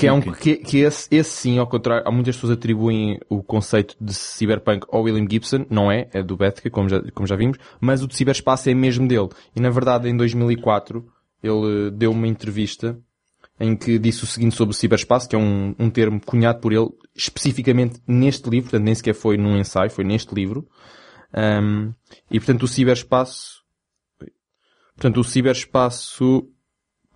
Que 0.00 0.06
é 0.06 0.12
um, 0.12 0.20
que, 0.20 0.56
que 0.56 0.78
esse, 0.78 1.06
esse 1.10 1.30
sim, 1.30 1.58
ao 1.58 1.66
contrário, 1.66 2.02
há 2.06 2.10
muitas 2.10 2.34
pessoas 2.34 2.54
atribuem 2.54 3.20
o 3.28 3.42
conceito 3.42 3.94
de 4.00 4.14
cyberpunk 4.14 4.86
ao 4.90 5.02
William 5.02 5.26
Gibson, 5.30 5.66
não 5.68 5.92
é, 5.92 6.08
é 6.12 6.22
do 6.22 6.38
Bethke, 6.38 6.70
como 6.70 6.88
já, 6.88 7.02
como 7.12 7.26
já 7.26 7.36
vimos, 7.36 7.58
mas 7.78 8.02
o 8.02 8.08
de 8.08 8.16
ciberespaço 8.16 8.70
é 8.70 8.74
mesmo 8.74 9.06
dele. 9.06 9.28
E 9.54 9.60
na 9.60 9.68
verdade, 9.68 10.08
em 10.08 10.16
2004, 10.16 11.06
ele 11.42 11.88
eh, 11.88 11.90
deu 11.90 12.12
uma 12.12 12.26
entrevista 12.26 12.98
em 13.60 13.76
que 13.76 13.98
disse 13.98 14.24
o 14.24 14.26
seguinte 14.26 14.56
sobre 14.56 14.74
o 14.74 14.76
ciberespaço, 14.76 15.28
que 15.28 15.36
é 15.36 15.38
um, 15.38 15.74
um 15.78 15.90
termo 15.90 16.18
cunhado 16.24 16.60
por 16.60 16.72
ele 16.72 16.88
especificamente 17.14 18.00
neste 18.08 18.48
livro, 18.48 18.70
portanto 18.70 18.86
nem 18.86 18.94
sequer 18.94 19.14
foi 19.14 19.36
num 19.36 19.58
ensaio, 19.58 19.90
foi 19.90 20.02
neste 20.02 20.34
livro. 20.34 20.66
Ahm, 21.30 21.92
e 22.30 22.40
portanto 22.40 22.62
o 22.62 22.68
ciberespaço, 22.68 23.62
portanto 24.94 25.20
o 25.20 25.24
ciberespaço, 25.24 26.48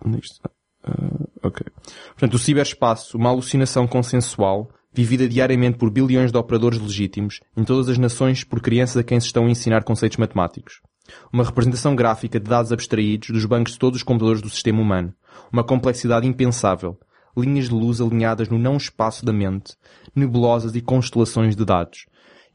onde 0.05 0.17
é 0.17 0.19
que 0.19 0.27
está? 0.27 0.54
Ah, 0.85 1.47
ok. 1.47 1.65
Portanto, 2.09 2.33
o 2.35 2.39
ciberespaço, 2.39 3.17
uma 3.17 3.29
alucinação 3.29 3.87
consensual, 3.87 4.69
vivida 4.93 5.27
diariamente 5.27 5.77
por 5.77 5.89
bilhões 5.89 6.31
de 6.31 6.37
operadores 6.37 6.79
legítimos, 6.79 7.41
em 7.57 7.63
todas 7.63 7.89
as 7.89 7.97
nações 7.97 8.43
por 8.43 8.61
crianças 8.61 8.97
a 8.97 9.03
quem 9.03 9.19
se 9.19 9.27
estão 9.27 9.45
a 9.45 9.49
ensinar 9.49 9.83
conceitos 9.83 10.17
matemáticos. 10.17 10.81
Uma 11.31 11.43
representação 11.43 11.95
gráfica 11.95 12.39
de 12.39 12.49
dados 12.49 12.71
abstraídos 12.71 13.29
dos 13.29 13.45
bancos 13.45 13.73
de 13.73 13.79
todos 13.79 13.97
os 13.97 14.03
computadores 14.03 14.41
do 14.41 14.49
sistema 14.49 14.81
humano. 14.81 15.13
Uma 15.51 15.63
complexidade 15.63 16.27
impensável. 16.27 16.97
Linhas 17.37 17.67
de 17.67 17.73
luz 17.75 17.99
alinhadas 17.99 18.47
no 18.47 18.57
não 18.57 18.77
espaço 18.77 19.25
da 19.25 19.33
mente. 19.33 19.75
Nebulosas 20.15 20.75
e 20.75 20.81
constelações 20.81 21.55
de 21.55 21.65
dados. 21.65 22.05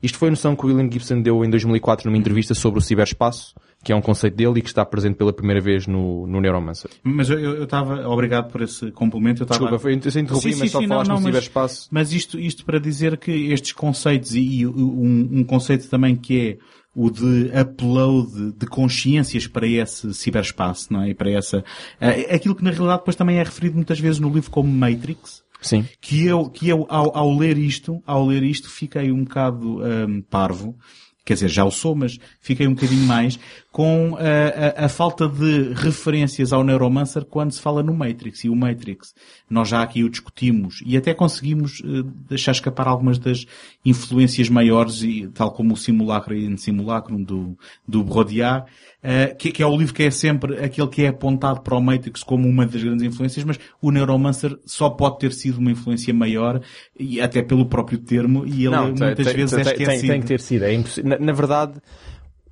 Isto 0.02 0.18
foi 0.18 0.28
a 0.28 0.30
noção 0.30 0.56
que 0.56 0.64
William 0.64 0.90
Gibson 0.90 1.20
deu 1.20 1.44
em 1.44 1.50
2004 1.50 2.08
numa 2.08 2.18
entrevista 2.18 2.54
sobre 2.54 2.78
o 2.78 2.82
ciberespaço, 2.82 3.54
que 3.82 3.92
é 3.92 3.96
um 3.96 4.00
conceito 4.00 4.36
dele 4.36 4.58
e 4.58 4.62
que 4.62 4.68
está 4.68 4.84
presente 4.84 5.16
pela 5.16 5.32
primeira 5.32 5.60
vez 5.60 5.86
no, 5.86 6.26
no 6.26 6.40
Neuromancer. 6.40 6.90
Mas 7.02 7.30
eu- 7.30 7.64
estava, 7.64 8.06
obrigado 8.08 8.50
por 8.50 8.60
esse 8.60 8.90
complemento, 8.90 9.42
eu 9.42 9.44
estava... 9.44 9.60
Desculpa, 9.60 9.82
foi, 9.82 9.92
eu 9.92 9.96
interrompi, 9.96 10.42
Sim, 10.42 10.52
sim, 10.52 10.58
mas 10.60 10.70
só 10.70 10.80
sim, 10.80 10.88
falaste 10.88 11.08
não, 11.08 11.16
no 11.16 11.20
não, 11.20 11.26
ciberespaço. 11.26 11.88
Mas 11.90 12.12
isto, 12.12 12.38
isto 12.38 12.64
para 12.64 12.78
dizer 12.78 13.16
que 13.16 13.30
estes 13.52 13.72
conceitos 13.72 14.34
e, 14.34 14.40
e 14.40 14.66
um, 14.66 15.28
um 15.32 15.44
conceito 15.44 15.88
também 15.88 16.14
que 16.14 16.40
é 16.40 16.58
o 16.94 17.10
de 17.10 17.50
upload 17.58 18.52
de 18.52 18.66
consciências 18.66 19.46
para 19.46 19.66
esse 19.66 20.12
ciberespaço, 20.12 20.92
não 20.92 21.02
é? 21.02 21.10
E 21.10 21.14
para 21.14 21.30
essa, 21.30 21.64
eh, 22.00 22.34
aquilo 22.34 22.54
que 22.54 22.64
na 22.64 22.70
realidade 22.70 22.98
depois 22.98 23.16
também 23.16 23.38
é 23.38 23.42
referido 23.42 23.76
muitas 23.76 23.98
vezes 24.00 24.18
no 24.18 24.28
livro 24.28 24.50
como 24.50 24.68
Matrix, 24.70 25.42
Sim. 25.62 25.86
que 26.00 26.26
eu, 26.26 26.50
que 26.50 26.68
eu 26.68 26.86
ao, 26.88 27.16
ao 27.16 27.36
ler 27.36 27.56
isto, 27.58 28.02
ao 28.04 28.26
ler 28.26 28.42
isto, 28.42 28.68
fiquei 28.68 29.12
um 29.12 29.22
bocado 29.24 29.78
hum, 29.82 30.22
parvo. 30.28 30.76
Quer 31.24 31.34
dizer, 31.34 31.48
já 31.48 31.64
o 31.64 31.70
sou, 31.70 31.94
mas 31.94 32.18
fiquei 32.40 32.66
um 32.66 32.74
bocadinho 32.74 33.06
mais 33.06 33.38
com 33.72 34.16
a, 34.18 34.82
a- 34.82 34.86
a 34.86 34.88
falta 34.88 35.28
de 35.28 35.72
referências 35.74 36.52
ao 36.52 36.64
Neuromancer 36.64 37.24
quando 37.24 37.52
se 37.52 37.60
fala 37.60 37.82
no 37.84 37.94
Matrix. 37.94 38.44
E 38.44 38.48
o 38.48 38.56
Matrix, 38.56 39.14
nós 39.48 39.68
já 39.68 39.80
aqui 39.82 40.02
o 40.02 40.10
discutimos 40.10 40.82
e 40.84 40.96
até 40.96 41.14
conseguimos 41.14 41.80
eh, 41.84 42.02
deixar 42.28 42.50
escapar 42.52 42.88
algumas 42.88 43.16
das 43.18 43.46
influências 43.84 44.48
maiores, 44.48 45.02
e, 45.04 45.28
tal 45.32 45.52
como 45.52 45.74
o 45.74 45.76
Simulacro 45.76 46.34
e 46.34 46.58
Simulacrum 46.58 47.22
do, 47.22 47.56
do 47.86 48.02
Brodiat, 48.02 48.66
eh, 49.02 49.28
que, 49.38 49.52
que 49.52 49.62
é 49.62 49.66
o 49.66 49.76
livro 49.76 49.94
que 49.94 50.02
é 50.02 50.10
sempre 50.10 50.58
aquele 50.64 50.88
que 50.88 51.02
é 51.04 51.08
apontado 51.08 51.60
para 51.60 51.76
o 51.76 51.80
Matrix 51.80 52.24
como 52.24 52.48
uma 52.48 52.66
das 52.66 52.82
grandes 52.82 53.04
influências, 53.04 53.44
mas 53.44 53.58
o 53.80 53.90
Neuromancer 53.92 54.58
só 54.66 54.90
pode 54.90 55.20
ter 55.20 55.32
sido 55.32 55.58
uma 55.58 55.70
influência 55.70 56.12
maior, 56.12 56.60
e 56.98 57.20
até 57.20 57.40
pelo 57.40 57.66
próprio 57.66 57.98
termo, 57.98 58.44
e 58.46 58.66
ele 58.66 58.76
muitas 58.76 59.26
tem, 59.26 59.34
vezes 59.36 59.50
tem, 59.52 59.60
é 59.60 59.64
tem- 59.64 59.72
esquecido. 59.84 60.10
Tem, 60.10 60.20
que 60.20 60.26
ter 60.26 60.40
sido. 60.40 60.64
É 60.64 60.76
na, 61.04 61.18
na 61.18 61.32
verdade, 61.32 61.74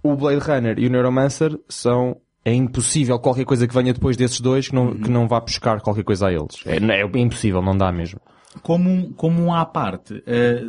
o 0.03 0.15
Blade 0.17 0.41
Runner 0.41 0.79
e 0.79 0.87
o 0.87 0.91
Neuromancer 0.91 1.59
são... 1.69 2.17
É 2.45 2.55
impossível 2.55 3.19
qualquer 3.19 3.45
coisa 3.45 3.67
que 3.69 3.75
venha 3.75 3.93
depois 3.93 4.17
desses 4.17 4.41
dois 4.41 4.69
que 4.69 4.75
não, 4.75 4.87
Uhum. 4.87 5.01
que 5.01 5.11
não 5.11 5.29
vá 5.29 5.39
buscar 5.39 5.81
qualquer 5.83 6.03
coisa 6.05 6.29
a 6.29 6.33
eles. 6.33 6.63
É, 6.65 6.77
é 6.77 7.21
impossível, 7.21 7.61
não 7.61 7.77
dá 7.77 7.93
mesmo. 7.93 8.19
Como 8.63 9.13
como 9.15 9.43
um 9.43 9.53
à 9.55 9.65
parte. 9.65 10.23
Eh, 10.27 10.65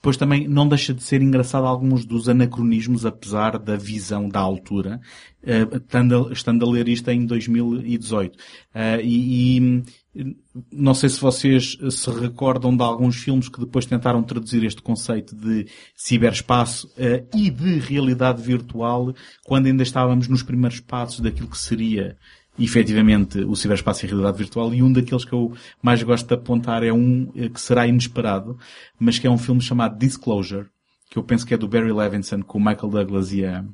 Depois 0.00 0.16
também 0.16 0.48
não 0.48 0.66
deixa 0.66 0.94
de 0.94 1.02
ser 1.02 1.20
engraçado 1.20 1.66
alguns 1.66 2.06
dos 2.06 2.26
anacronismos, 2.26 3.04
apesar 3.04 3.58
da 3.58 3.76
visão 3.76 4.30
da 4.30 4.40
altura, 4.40 4.98
eh, 5.42 5.66
estando, 5.74 6.28
a, 6.28 6.32
estando 6.32 6.66
a 6.66 6.70
ler 6.70 6.88
isto 6.88 7.10
em 7.10 7.26
2018. 7.26 8.38
Eh, 8.74 9.00
e, 9.04 9.82
e 10.14 10.36
não 10.72 10.94
sei 10.94 11.10
se 11.10 11.20
vocês 11.20 11.76
se 11.90 12.10
recordam 12.10 12.74
de 12.74 12.82
alguns 12.82 13.16
filmes 13.16 13.48
que 13.50 13.60
depois 13.60 13.84
tentaram 13.84 14.22
traduzir 14.22 14.64
este 14.64 14.80
conceito 14.80 15.36
de 15.36 15.66
ciberespaço 15.94 16.90
eh, 16.96 17.24
e 17.34 17.50
de 17.50 17.78
realidade 17.78 18.40
virtual, 18.42 19.14
quando 19.44 19.66
ainda 19.66 19.82
estávamos 19.82 20.28
nos 20.28 20.42
primeiros 20.42 20.80
passos 20.80 21.20
daquilo 21.20 21.48
que 21.48 21.58
seria 21.58 22.16
efetivamente 22.60 23.38
o 23.40 23.56
ciberespaço 23.56 24.04
e 24.04 24.06
a 24.06 24.08
realidade 24.10 24.38
virtual 24.38 24.72
e 24.74 24.82
um 24.82 24.92
daqueles 24.92 25.24
que 25.24 25.32
eu 25.32 25.52
mais 25.82 26.02
gosto 26.02 26.26
de 26.28 26.34
apontar 26.34 26.82
é 26.84 26.92
um 26.92 27.30
eh, 27.34 27.48
que 27.48 27.60
será 27.60 27.86
inesperado, 27.86 28.58
mas 28.98 29.18
que 29.18 29.26
é 29.26 29.30
um 29.30 29.38
filme 29.38 29.60
chamado 29.60 29.98
Disclosure, 29.98 30.66
que 31.10 31.18
eu 31.18 31.22
penso 31.24 31.46
que 31.46 31.54
é 31.54 31.56
do 31.56 31.66
Barry 31.68 31.92
Levinson 31.92 32.42
com 32.42 32.58
o 32.58 32.64
Michael 32.64 32.88
Douglas 32.90 33.32
e 33.32 33.44
a, 33.44 33.64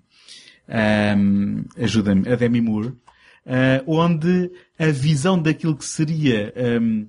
ahm, 0.68 1.62
ajuda-me, 1.78 2.28
a 2.28 2.36
Demi 2.36 2.60
Moore, 2.60 2.92
eh, 3.44 3.82
onde 3.86 4.50
a 4.78 4.86
visão 4.86 5.40
daquilo 5.40 5.76
que 5.76 5.84
seria 5.84 6.52
ahm, 6.56 7.06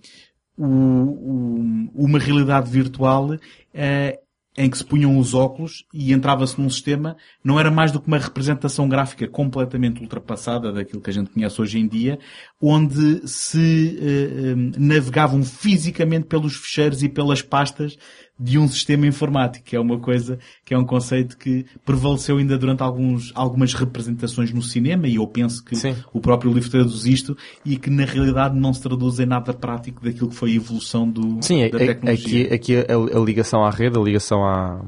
o- 0.58 0.66
o- 0.66 1.92
uma 2.06 2.20
realidade 2.20 2.70
virtual 2.70 3.38
eh, 3.74 4.20
em 4.58 4.70
que 4.70 4.78
se 4.78 4.84
punham 4.84 5.20
os 5.20 5.36
óculos 5.36 5.86
e 5.93 6.12
entrava-se 6.12 6.60
num 6.60 6.70
sistema, 6.70 7.16
não 7.43 7.60
era 7.60 7.70
mais 7.70 7.91
do 7.91 8.01
que 8.01 8.08
uma 8.08 8.18
representação 8.18 8.89
gráfica 8.89 9.28
completamente 9.28 10.01
ultrapassada 10.01 10.74
daquilo 10.74 10.99
que 10.99 11.12
a 11.12 11.14
gente 11.14 11.30
conhece 11.30 11.62
hoje 11.62 11.78
em 11.78 11.88
dia, 11.88 12.18
onde 12.60 13.28
se 13.28 13.99
eh, 14.01 14.51
eh, 14.51 14.55
navegavam 14.80 15.43
fisicamente 15.43 16.26
pelos 16.26 16.55
fecheiros 16.55 17.03
e 17.03 17.10
pelas 17.10 17.43
pastas 17.43 17.97
de 18.40 18.58
um 18.60 18.68
sistema 18.68 19.08
informático, 19.08 19.66
que 19.66 19.76
é 19.76 19.80
uma 19.80 19.98
coisa, 20.00 20.38
que 20.64 20.74
é 20.74 20.78
um 20.78 20.86
conceito 20.86 21.38
que 21.38 21.66
prevaleceu 21.86 22.38
ainda 22.38 22.58
durante 22.58 22.84
alguns, 22.84 23.32
algumas 23.34 23.74
representações 23.74 24.52
no 24.54 24.62
cinema, 24.62 25.08
e 25.08 25.16
eu 25.16 25.26
penso 25.28 25.64
que 25.64 25.76
Sim. 25.76 25.96
o 26.14 26.20
próprio 26.20 26.54
livro 26.54 26.70
traduz 26.70 27.06
isto, 27.06 27.36
e 27.66 27.78
que 27.78 27.90
na 27.90 28.06
realidade 28.06 28.58
não 28.58 28.74
se 28.74 28.82
traduz 28.82 29.20
em 29.20 29.26
nada 29.26 29.54
prático 29.54 30.04
daquilo 30.04 30.30
que 30.30 30.36
foi 30.36 30.52
a 30.52 30.56
evolução 30.56 31.10
do, 31.10 31.40
Sim, 31.42 31.62
é- 31.64 31.70
da 31.70 31.82
é- 31.82 31.88
tecnologia. 31.88 32.46
aqui, 32.54 32.54
aqui 32.54 32.76
a, 32.78 33.18
a 33.18 33.20
ligação 33.24 33.64
à 33.64 33.70
rede, 33.72 33.98
a 33.98 34.02
ligação 34.02 34.44
à, 34.46 34.82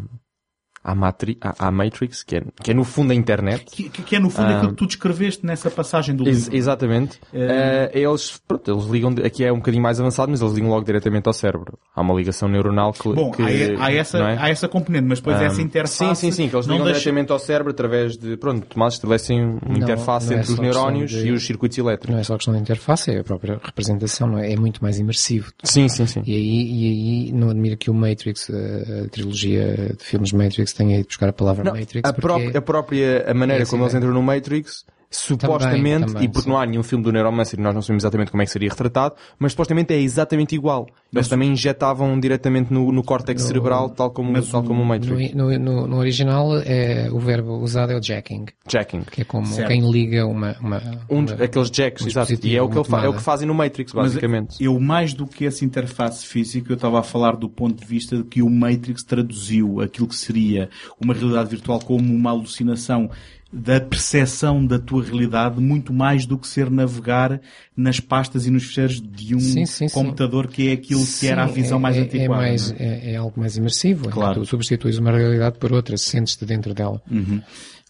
à, 0.83 0.95
matri, 0.95 1.37
à, 1.41 1.67
à 1.67 1.71
Matrix, 1.71 2.23
que 2.23 2.37
é, 2.37 2.43
que 2.63 2.71
é 2.71 2.73
no 2.73 2.83
fundo 2.83 3.11
a 3.11 3.15
internet. 3.15 3.65
Que, 3.65 3.89
que- 3.89 4.01
que 4.01 4.15
é 4.15 4.19
no 4.19 4.29
fundo 4.29 4.47
Ah. 4.47 4.57
aquilo 4.57 4.71
que 4.71 4.77
tu 4.77 4.87
descreveste 4.87 5.45
nessa 5.45 5.69
passagem 5.69 6.15
do 6.15 6.27
Ex- 6.27 6.43
livro. 6.45 6.55
exatamente. 6.55 7.19
Eh, 7.33 7.91
eles, 7.93 8.41
pronto, 8.47 8.71
eles 8.71 8.85
ligam, 8.85 9.13
aqui 9.23 9.43
é 9.43 9.51
um 9.51 9.57
bocadinho 9.57 9.83
mais 9.83 9.99
avançado, 9.99 10.31
mas 10.31 10.41
eles 10.41 10.53
ligam 10.53 10.69
logo 10.69 10.85
diretamente 10.85 11.27
ao 11.27 11.33
cérebro. 11.33 11.77
Há 11.95 12.01
uma 12.01 12.13
ligação 12.13 12.47
neuronal 12.47 12.93
que, 12.93 13.11
Bom, 13.13 13.31
que 13.31 13.41
há, 13.41 13.85
há 13.85 13.93
essa, 13.93 14.17
é? 14.19 14.37
há 14.39 14.49
essa 14.49 14.67
componente, 14.67 15.05
mas 15.07 15.19
depois 15.19 15.37
Ah, 15.37 15.43
essa 15.45 15.61
interface... 15.61 15.97
Sim, 15.97 16.15
sim, 16.15 16.31
sim, 16.31 16.49
que 16.49 16.55
eles 16.55 16.65
não 16.67 16.75
ligam 16.75 16.85
deixa- 16.85 16.99
diretamente 17.01 17.31
ao 17.31 17.39
cérebro 17.39 17.71
através 17.71 18.17
de, 18.17 18.37
pronto, 18.37 18.65
tomates 18.67 18.95
estabelecem 18.97 19.41
uma 19.43 19.59
Não, 19.67 19.75
interface 19.77 20.27
não 20.29 20.33
é 20.37 20.39
entre 20.39 20.51
os 20.53 20.59
neurónios 20.59 21.11
de- 21.11 21.27
e 21.27 21.31
os 21.31 21.45
circuitos 21.45 21.77
elétricos. 21.77 22.13
Não 22.13 22.19
é 22.19 22.23
só 22.23 22.35
questão 22.35 22.53
de 22.53 22.59
interface, 22.61 23.11
é 23.11 23.19
a 23.19 23.23
própria 23.23 23.59
representação, 23.63 24.27
não 24.27 24.37
é? 24.39 24.53
É 24.53 24.55
muito 24.55 24.81
mais 24.81 24.97
imersivo. 24.99 25.51
Sim, 25.63 25.87
sim, 25.89 26.05
sim. 26.07 26.21
E 26.25 26.33
aí, 26.33 26.71
e 26.71 27.27
aí 27.27 27.31
não 27.33 27.49
admira 27.49 27.75
que 27.75 27.89
o 27.89 27.93
Matrix, 27.93 28.49
a, 28.49 29.05
a 29.05 29.09
trilogia 29.09 29.95
de 29.97 30.03
filmes 30.03 30.31
Matrix, 30.31 30.73
tenha 30.79 30.97
ido 30.97 31.07
buscar 31.07 31.27
a 31.29 31.33
palavra 31.33 31.63
Não, 31.65 31.73
Matrix. 31.77 32.09
a, 32.09 32.13
porque 32.13 32.21
própria, 32.21 32.57
a 32.57 32.61
própria 32.61 33.25
a 33.29 33.33
maneira 33.33 33.63
É 33.63 33.65
como 33.65 33.83
eles 33.83 33.93
assim, 33.93 33.97
entram 33.97 34.13
no 34.13 34.23
Matrix, 34.23 34.85
supostamente, 35.09 36.07
também, 36.07 36.23
e 36.23 36.27
porque 36.27 36.43
sim. 36.43 36.49
não 36.49 36.57
há 36.59 36.65
nenhum 36.65 36.83
filme 36.83 37.03
do 37.03 37.11
Neuromancer 37.11 37.59
e 37.59 37.63
nós 37.63 37.73
não 37.73 37.81
sabemos 37.81 38.03
exatamente 38.03 38.31
como 38.31 38.41
é 38.43 38.45
que 38.45 38.51
seria 38.51 38.69
retratado, 38.69 39.15
mas 39.37 39.51
supostamente 39.53 39.93
é 39.93 39.99
exatamente 39.99 40.55
igual. 40.55 40.87
Eles 41.13 41.27
também 41.27 41.51
injetavam 41.51 42.19
diretamente 42.19 42.71
no, 42.71 42.91
no 42.91 43.03
córtex 43.03 43.41
cerebral, 43.41 43.89
tal 43.89 44.11
como, 44.11 44.31
mas 44.31 44.47
tal 44.49 44.61
como 44.63 44.81
o 44.81 44.83
no, 44.83 44.85
Matrix. 44.89 45.33
no, 45.33 45.57
no- 45.57 45.87
no 45.87 45.97
original 45.97 46.57
é, 46.59 47.09
o 47.11 47.19
verbo 47.19 47.57
usado 47.57 47.91
é 47.91 47.97
o 47.97 48.01
jacking, 48.03 48.45
Jacking. 48.67 49.01
que 49.01 49.21
é 49.21 49.23
como 49.25 49.45
Certo. 49.47 49.67
quem 49.69 49.89
liga 49.91 50.25
uma... 50.27 50.55
uma, 50.59 50.77
Um, 51.09 51.19
uma 51.25 51.33
aqueles 51.43 51.71
jacks, 51.71 52.03
um 52.05 52.07
exato. 52.07 52.33
E 52.43 52.55
é 52.55 52.61
o, 52.61 52.69
que 52.69 52.77
ele 52.77 52.85
fa- 52.85 53.03
é 53.03 53.09
o 53.09 53.13
que 53.13 53.21
fazem 53.21 53.47
no 53.47 53.53
Matrix, 53.55 53.91
Mas 53.93 54.07
basicamente. 54.07 54.63
eu, 54.63 54.79
mais 54.79 55.13
do 55.13 55.25
que 55.25 55.45
essa 55.45 55.65
interface 55.65 56.25
física, 56.25 56.71
eu 56.71 56.75
estava 56.75 56.99
a 56.99 57.03
falar 57.03 57.35
do 57.35 57.49
ponto 57.49 57.79
de 57.79 57.85
vista 57.85 58.17
de 58.17 58.23
que 58.23 58.41
o 58.43 58.49
Matrix 58.49 59.03
traduziu 59.03 59.81
aquilo 59.81 60.07
que 60.07 60.15
seria 60.15 60.69
uma 61.03 61.13
realidade 61.13 61.49
virtual 61.49 61.79
como 61.79 62.13
uma 62.13 62.29
alucinação 62.29 63.09
da 63.51 63.81
percepção 63.81 64.63
da 64.63 64.77
tua 64.77 65.03
realidade 65.03 65.59
muito 65.59 65.91
mais 65.91 66.25
do 66.25 66.37
que 66.37 66.47
ser 66.47 66.69
navegar 66.69 67.41
nas 67.75 67.99
pastas 67.99 68.45
e 68.45 68.51
nos 68.51 68.63
fecheiros 68.65 69.01
de 69.01 69.33
um 69.35 69.39
Sim, 69.39 69.65
sim, 69.65 69.87
sim. 69.87 69.93
computador 69.93 70.47
que 70.47 70.69
é 70.69 70.73
aquilo 70.73 71.03
que 71.05 71.27
era 71.27 71.43
a 71.43 71.47
Sim, 71.47 71.53
visão 71.55 71.77
é, 71.79 71.81
mais 71.81 71.97
é, 71.97 71.99
antiquada. 72.01 72.23
É, 72.25 72.27
mais, 72.27 72.71
não 72.71 72.77
é? 72.77 72.83
é, 72.83 73.11
é 73.13 73.15
algo 73.15 73.39
mais 73.39 73.57
imersivo. 73.57 74.07
é 74.09 74.11
Claro. 74.11 74.41
Tu 74.41 74.45
substituis 74.45 74.97
uma 74.99 75.11
realidade 75.11 75.57
por 75.57 75.73
outra, 75.73 75.97
sentes-te 75.97 76.45
dentro 76.45 76.73
dela. 76.75 77.01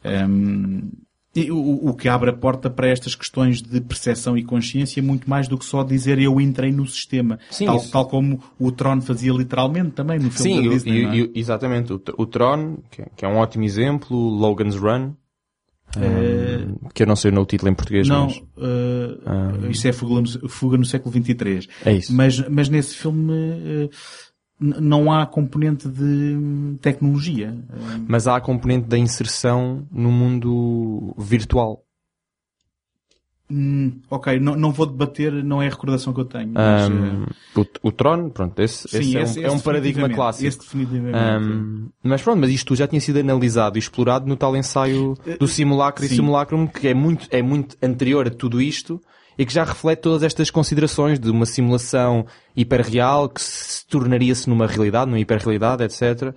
Um, 0.05 0.89
e 1.35 1.51
o, 1.51 1.89
o 1.89 1.93
que 1.93 2.09
abre 2.09 2.31
a 2.31 2.33
porta 2.33 2.69
para 2.69 2.87
estas 2.89 3.13
questões 3.13 3.61
de 3.61 3.79
percepção 3.81 4.35
e 4.37 4.43
consciência 4.43 5.01
muito 5.03 5.29
mais 5.29 5.47
do 5.47 5.57
que 5.59 5.65
só 5.65 5.83
dizer 5.83 6.17
eu 6.19 6.41
entrei 6.41 6.71
no 6.71 6.87
sistema. 6.87 7.37
Sim, 7.51 7.65
tal, 7.67 7.79
tal 7.89 8.05
como 8.07 8.41
o 8.57 8.71
Tron 8.71 8.99
fazia 8.99 9.31
literalmente 9.31 9.91
também 9.91 10.17
no 10.17 10.31
filme 10.31 10.53
Sim, 10.53 10.61
da 10.61 10.65
e- 10.65 10.69
Disney. 10.69 11.03
não 11.03 11.13
é? 11.13 11.29
exatamente. 11.35 11.93
O, 11.93 12.01
o 12.17 12.25
Tron, 12.25 12.77
que 12.89 13.03
é, 13.03 13.07
que 13.15 13.25
é 13.25 13.27
um 13.27 13.37
ótimo 13.37 13.63
exemplo, 13.63 14.17
Logan's 14.17 14.75
Run, 14.75 15.11
Um, 15.97 16.89
que 16.93 17.03
eu 17.03 17.07
não 17.07 17.15
sei 17.15 17.31
o 17.31 17.45
título 17.45 17.71
em 17.71 17.75
português, 17.75 18.07
não, 18.07 18.27
mas... 18.27 18.37
Uh, 18.57 19.71
Isso 19.71 19.87
é 19.87 19.91
fuga 19.91 20.21
no, 20.21 20.49
fuga 20.49 20.77
no 20.77 20.85
século 20.85 21.11
XXIII. 21.11 21.67
É 21.83 21.93
isso. 21.93 22.13
Mas, 22.13 22.47
mas 22.47 22.69
nesse 22.69 22.95
filme 22.95 23.33
uh, 23.33 23.89
não 24.59 25.11
há 25.11 25.25
componente 25.25 25.87
de 25.87 26.77
tecnologia. 26.81 27.57
Mas 28.07 28.27
há 28.27 28.35
a 28.35 28.41
componente 28.41 28.87
da 28.87 28.97
inserção 28.97 29.87
no 29.91 30.11
mundo 30.11 31.15
virtual. 31.17 31.83
Hum, 33.51 33.99
ok, 34.11 34.39
não, 34.39 34.55
não 34.55 34.71
vou 34.71 34.85
debater, 34.85 35.31
não 35.43 35.59
é 35.59 35.65
a 35.65 35.69
recordação 35.71 36.13
que 36.13 36.19
eu 36.19 36.25
tenho. 36.25 36.51
Mas, 36.53 36.87
um, 36.87 37.25
o, 37.55 37.65
o 37.87 37.91
Tron, 37.91 38.29
pronto, 38.29 38.59
esse, 38.59 38.87
sim, 38.87 38.97
esse, 38.97 39.17
esse, 39.17 39.43
é, 39.43 39.49
um, 39.49 39.53
é 39.53 39.55
um 39.55 39.59
paradigma 39.59 40.07
clássico. 40.07 40.47
Esse 40.47 40.59
definitivamente. 40.59 41.17
Um, 41.17 41.89
mas 42.03 42.21
pronto, 42.21 42.39
mas 42.39 42.51
isto 42.51 42.75
já 42.75 42.87
tinha 42.87 43.01
sido 43.01 43.19
analisado 43.19 43.77
e 43.77 43.79
explorado 43.79 44.27
no 44.27 44.35
tal 44.35 44.55
ensaio 44.55 45.15
do 45.39 45.47
simulacro 45.47 46.05
sim. 46.05 46.13
e 46.13 46.15
simulacrum, 46.17 46.67
que 46.67 46.87
é 46.87 46.93
muito, 46.93 47.27
é 47.31 47.41
muito 47.41 47.75
anterior 47.81 48.27
a 48.27 48.29
tudo 48.29 48.61
isto 48.61 49.01
e 49.35 49.45
que 49.45 49.53
já 49.53 49.63
reflete 49.63 50.01
todas 50.01 50.21
estas 50.21 50.51
considerações 50.51 51.17
de 51.17 51.31
uma 51.31 51.45
simulação 51.45 52.25
hiperreal 52.55 53.29
que 53.29 53.41
se 53.41 53.87
tornaria-se 53.87 54.49
numa 54.49 54.67
realidade, 54.67 55.09
numa 55.09 55.19
hiperrealidade, 55.19 55.81
etc. 55.81 56.35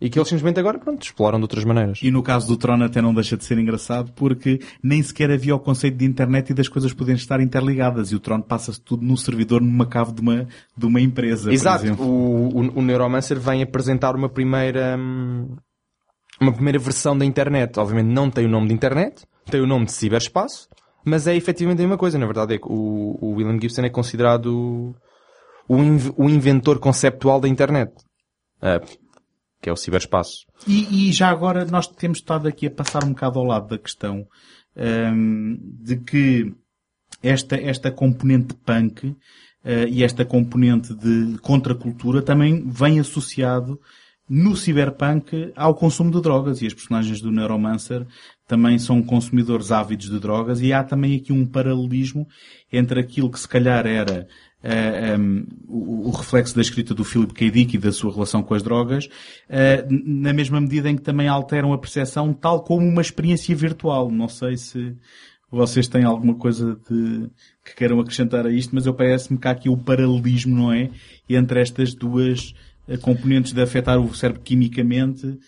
E 0.00 0.10
que 0.10 0.18
eles 0.18 0.28
simplesmente 0.28 0.58
agora, 0.58 0.78
pronto, 0.78 1.02
exploram 1.02 1.38
de 1.38 1.44
outras 1.44 1.64
maneiras. 1.64 2.00
E 2.02 2.10
no 2.10 2.22
caso 2.22 2.48
do 2.48 2.56
Tron 2.56 2.82
até 2.82 3.00
não 3.00 3.14
deixa 3.14 3.36
de 3.36 3.44
ser 3.44 3.58
engraçado 3.58 4.12
porque 4.12 4.60
nem 4.82 5.02
sequer 5.02 5.30
havia 5.30 5.54
o 5.54 5.58
conceito 5.58 5.96
de 5.96 6.04
internet 6.04 6.50
e 6.50 6.54
das 6.54 6.68
coisas 6.68 6.92
poderem 6.92 7.16
estar 7.16 7.40
interligadas. 7.40 8.10
E 8.10 8.16
o 8.16 8.20
Tron 8.20 8.40
passa-se 8.40 8.80
tudo 8.80 9.04
num 9.04 9.16
servidor, 9.16 9.60
numa 9.60 9.86
cave 9.86 10.12
de 10.12 10.20
uma, 10.20 10.48
de 10.76 10.86
uma 10.86 11.00
empresa, 11.00 11.52
Exato. 11.52 11.92
O, 12.02 12.48
o, 12.48 12.78
o 12.78 12.82
Neuromancer 12.82 13.38
vem 13.38 13.62
apresentar 13.62 14.16
uma 14.16 14.28
primeira, 14.28 14.96
hum, 14.98 15.56
uma 16.40 16.52
primeira 16.52 16.78
versão 16.78 17.16
da 17.16 17.24
internet. 17.24 17.78
Obviamente 17.78 18.12
não 18.12 18.30
tem 18.30 18.46
o 18.46 18.50
nome 18.50 18.68
de 18.68 18.74
internet, 18.74 19.24
tem 19.50 19.60
o 19.60 19.66
nome 19.66 19.86
de 19.86 19.92
ciberespaço, 19.92 20.68
mas 21.04 21.26
é 21.26 21.36
efetivamente 21.36 21.78
a 21.78 21.82
mesma 21.82 21.98
coisa. 21.98 22.18
Na 22.18 22.26
verdade 22.26 22.54
é 22.54 22.58
que 22.58 22.66
o, 22.66 23.18
o 23.20 23.34
William 23.36 23.60
Gibson 23.60 23.82
é 23.82 23.90
considerado 23.90 24.94
o, 25.68 25.76
o 26.16 26.28
inventor 26.28 26.78
conceptual 26.78 27.40
da 27.40 27.48
internet. 27.48 27.92
Uh, 28.60 29.03
que 29.64 29.70
é 29.70 29.72
o 29.72 29.76
ciberespaço. 29.76 30.44
E, 30.66 31.08
e, 31.08 31.12
já 31.12 31.30
agora 31.30 31.64
nós 31.64 31.86
temos 31.86 32.18
estado 32.18 32.46
aqui 32.46 32.66
a 32.66 32.70
passar 32.70 33.02
um 33.02 33.14
bocado 33.14 33.38
ao 33.38 33.46
lado 33.46 33.68
da 33.68 33.78
questão 33.78 34.26
um, 34.76 35.58
de 35.82 35.96
que 35.96 36.52
esta, 37.22 37.56
esta 37.56 37.90
componente 37.90 38.52
punk 38.52 39.06
uh, 39.06 39.16
e 39.88 40.04
esta 40.04 40.22
componente 40.22 40.94
de 40.94 41.38
contracultura 41.38 42.20
também 42.20 42.62
vem 42.68 43.00
associado 43.00 43.80
no 44.28 44.54
cyberpunk 44.54 45.50
ao 45.56 45.74
consumo 45.74 46.10
de 46.10 46.20
drogas 46.20 46.60
e 46.60 46.66
as 46.66 46.74
personagens 46.74 47.22
do 47.22 47.32
Neuromancer 47.32 48.06
também 48.46 48.78
são 48.78 49.02
consumidores 49.02 49.72
ávidos 49.72 50.10
de 50.10 50.20
drogas 50.20 50.60
e 50.60 50.74
há 50.74 50.84
também 50.84 51.16
aqui 51.16 51.32
um 51.32 51.46
paralelismo 51.46 52.28
entre 52.70 53.00
aquilo 53.00 53.30
que 53.30 53.40
se 53.40 53.48
calhar 53.48 53.86
era 53.86 54.28
uh, 54.64 54.66
eh, 54.66 55.16
um, 55.16 55.36
ehm, 55.36 55.46
o, 55.68 56.08
o, 56.08 56.10
reflexo 56.10 56.54
da 56.54 56.62
escrita 56.62 56.94
do 56.94 57.04
Philip 57.04 57.34
K. 57.34 57.50
Dick 57.50 57.76
e 57.76 57.78
da 57.78 57.92
sua 57.92 58.12
relação 58.12 58.42
com 58.42 58.54
as 58.54 58.62
drogas, 58.62 59.06
uh, 59.06 59.86
na 59.88 60.32
mesma 60.32 60.60
medida 60.60 60.88
em 60.88 60.96
que 60.96 61.02
também 61.02 61.28
alteram 61.28 61.72
a 61.72 61.78
percepção, 61.78 62.32
tal 62.32 62.62
como 62.62 62.86
uma 62.86 63.02
experiência 63.02 63.54
virtual. 63.54 64.10
Não 64.10 64.28
sei 64.28 64.56
se 64.56 64.96
vocês 65.50 65.86
têm 65.86 66.04
alguma 66.04 66.34
coisa 66.34 66.78
de, 66.88 67.30
que 67.64 67.76
queiram 67.76 68.00
acrescentar 68.00 68.46
a 68.46 68.50
isto, 68.50 68.74
mas 68.74 68.86
eu 68.86 68.94
parece-me 68.94 69.38
que 69.38 69.46
há 69.46 69.50
aqui 69.50 69.68
o 69.68 69.76
paralelismo, 69.76 70.56
não 70.56 70.72
é? 70.72 70.90
Entre 71.28 71.60
estas 71.60 71.94
duas 71.94 72.54
eh, 72.88 72.96
componentes 72.96 73.52
de 73.52 73.62
afetar 73.62 74.00
o 74.00 74.14
cérebro 74.14 74.42
quimicamente 74.42 75.38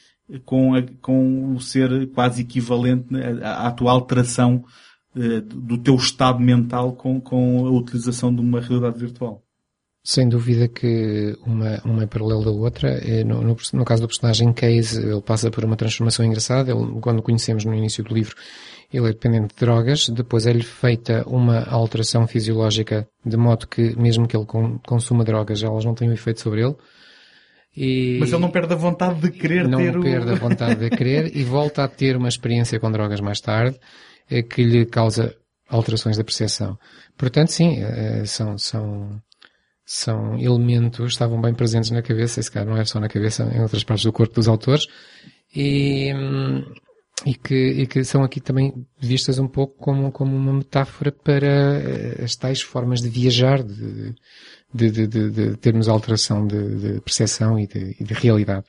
com, 0.45 0.75
a, 0.75 0.83
com 1.01 1.55
o 1.55 1.61
ser 1.61 2.09
quase 2.09 2.43
equivalente 2.43 3.09
à, 3.43 3.63
à 3.63 3.69
atual 3.69 3.97
alteração 3.97 4.65
do 5.41 5.79
teu 5.79 5.95
estado 5.95 6.39
mental 6.39 6.93
com, 6.93 7.21
com 7.21 7.67
a 7.67 7.71
utilização 7.71 8.35
de 8.35 8.41
uma 8.41 8.61
realidade 8.61 8.99
virtual. 8.99 9.43
Sem 10.05 10.29
dúvida 10.29 10.69
que 10.69 11.37
uma, 11.45 11.81
uma 11.85 12.05
é 12.05 12.07
paralela 12.07 12.45
da 12.45 12.51
outra. 12.53 12.91
Eh, 12.91 13.25
no, 13.25 13.43
no, 13.43 13.57
no, 13.73 13.85
caso 13.85 14.03
do 14.03 14.07
personagem 14.07 14.53
Case, 14.53 15.03
ele 15.03 15.21
passa 15.21 15.51
por 15.51 15.65
uma 15.65 15.75
transformação 15.75 16.25
engraçada. 16.25 16.71
Ele, 16.71 17.01
quando 17.01 17.23
conhecemos 17.23 17.65
no 17.65 17.75
início 17.75 18.05
do 18.05 18.15
livro, 18.15 18.37
ele 18.93 19.09
é 19.09 19.09
dependente 19.09 19.55
de 19.55 19.61
drogas. 19.61 20.09
Depois 20.09 20.47
é-lhe 20.47 20.63
feita 20.63 21.25
uma 21.27 21.65
alteração 21.65 22.25
fisiológica 22.29 23.09
de 23.25 23.37
modo 23.37 23.67
que, 23.67 23.99
mesmo 23.99 24.29
que 24.29 24.37
ele 24.37 24.47
consuma 24.87 25.25
drogas, 25.25 25.61
elas 25.65 25.85
não 25.85 25.95
têm 25.95 26.09
um 26.09 26.13
efeito 26.13 26.41
sobre 26.41 26.63
ele. 26.63 26.77
E 27.77 28.19
Mas 28.21 28.33
ele 28.33 28.43
não 28.43 28.51
perde 28.51 28.75
a 28.75 28.77
vontade 28.77 29.21
de 29.21 29.31
querer 29.33 29.67
não 29.67 29.79
ter 29.79 29.93
Não 29.93 30.03
perde 30.03 30.29
o... 30.29 30.33
a 30.33 30.37
vontade 30.37 30.89
de 30.89 30.97
querer 30.97 31.33
e 31.37 31.43
volta 31.43 31.83
a 31.83 31.89
ter 31.89 32.17
uma 32.17 32.29
experiência 32.29 32.79
com 32.79 32.93
drogas 32.93 33.21
mais 33.21 33.41
tarde 33.41 33.77
que 34.43 34.63
lhe 34.63 34.87
causa 34.87 35.35
alterações 35.69 36.17
da 36.17 36.25
percepção. 36.25 36.79
Portanto, 37.17 37.51
sim, 37.51 37.83
eh, 37.83 38.25
são, 38.25 38.57
são, 38.59 39.21
são 39.85 40.39
elementos, 40.39 41.13
estavam 41.13 41.41
bem 41.41 41.55
presentes 41.55 41.91
na 41.91 42.03
cabeça, 42.03 42.41
esse 42.41 42.51
cara 42.51 42.67
não 42.67 42.77
é 42.77 42.85
só 42.85 43.01
na 43.01 43.09
cabeça, 43.09 43.45
em 43.55 43.61
outras 43.61 43.85
partes 43.85 44.05
do 44.05 44.13
corpo 44.13 44.35
dos 44.35 44.49
autores, 44.49 44.87
e, 45.55 46.13
e, 47.25 47.35
que, 47.35 47.55
e 47.55 47.87
que 47.87 48.05
são 48.05 48.23
aqui 48.23 48.41
também 48.41 48.87
vistas 48.99 49.39
um 49.39 49.49
pouco 49.49 49.77
como, 49.79 50.13
como 50.13 50.37
uma 50.37 50.53
metáfora 50.53 51.11
para 51.11 51.47
eh, 51.47 52.25
as 52.25 52.37
tais 52.37 52.61
formas 52.61 53.01
de 53.01 53.09
viajar, 53.09 53.63
de, 53.63 54.15
de, 54.73 54.91
de, 54.91 55.31
de, 55.31 55.57
termos 55.57 55.89
alteração 55.89 56.47
de, 56.47 56.77
de 56.77 57.01
percepção 57.01 57.59
e 57.59 57.67
de, 57.67 57.97
e 57.99 58.05
de 58.05 58.15
realidade. 58.15 58.67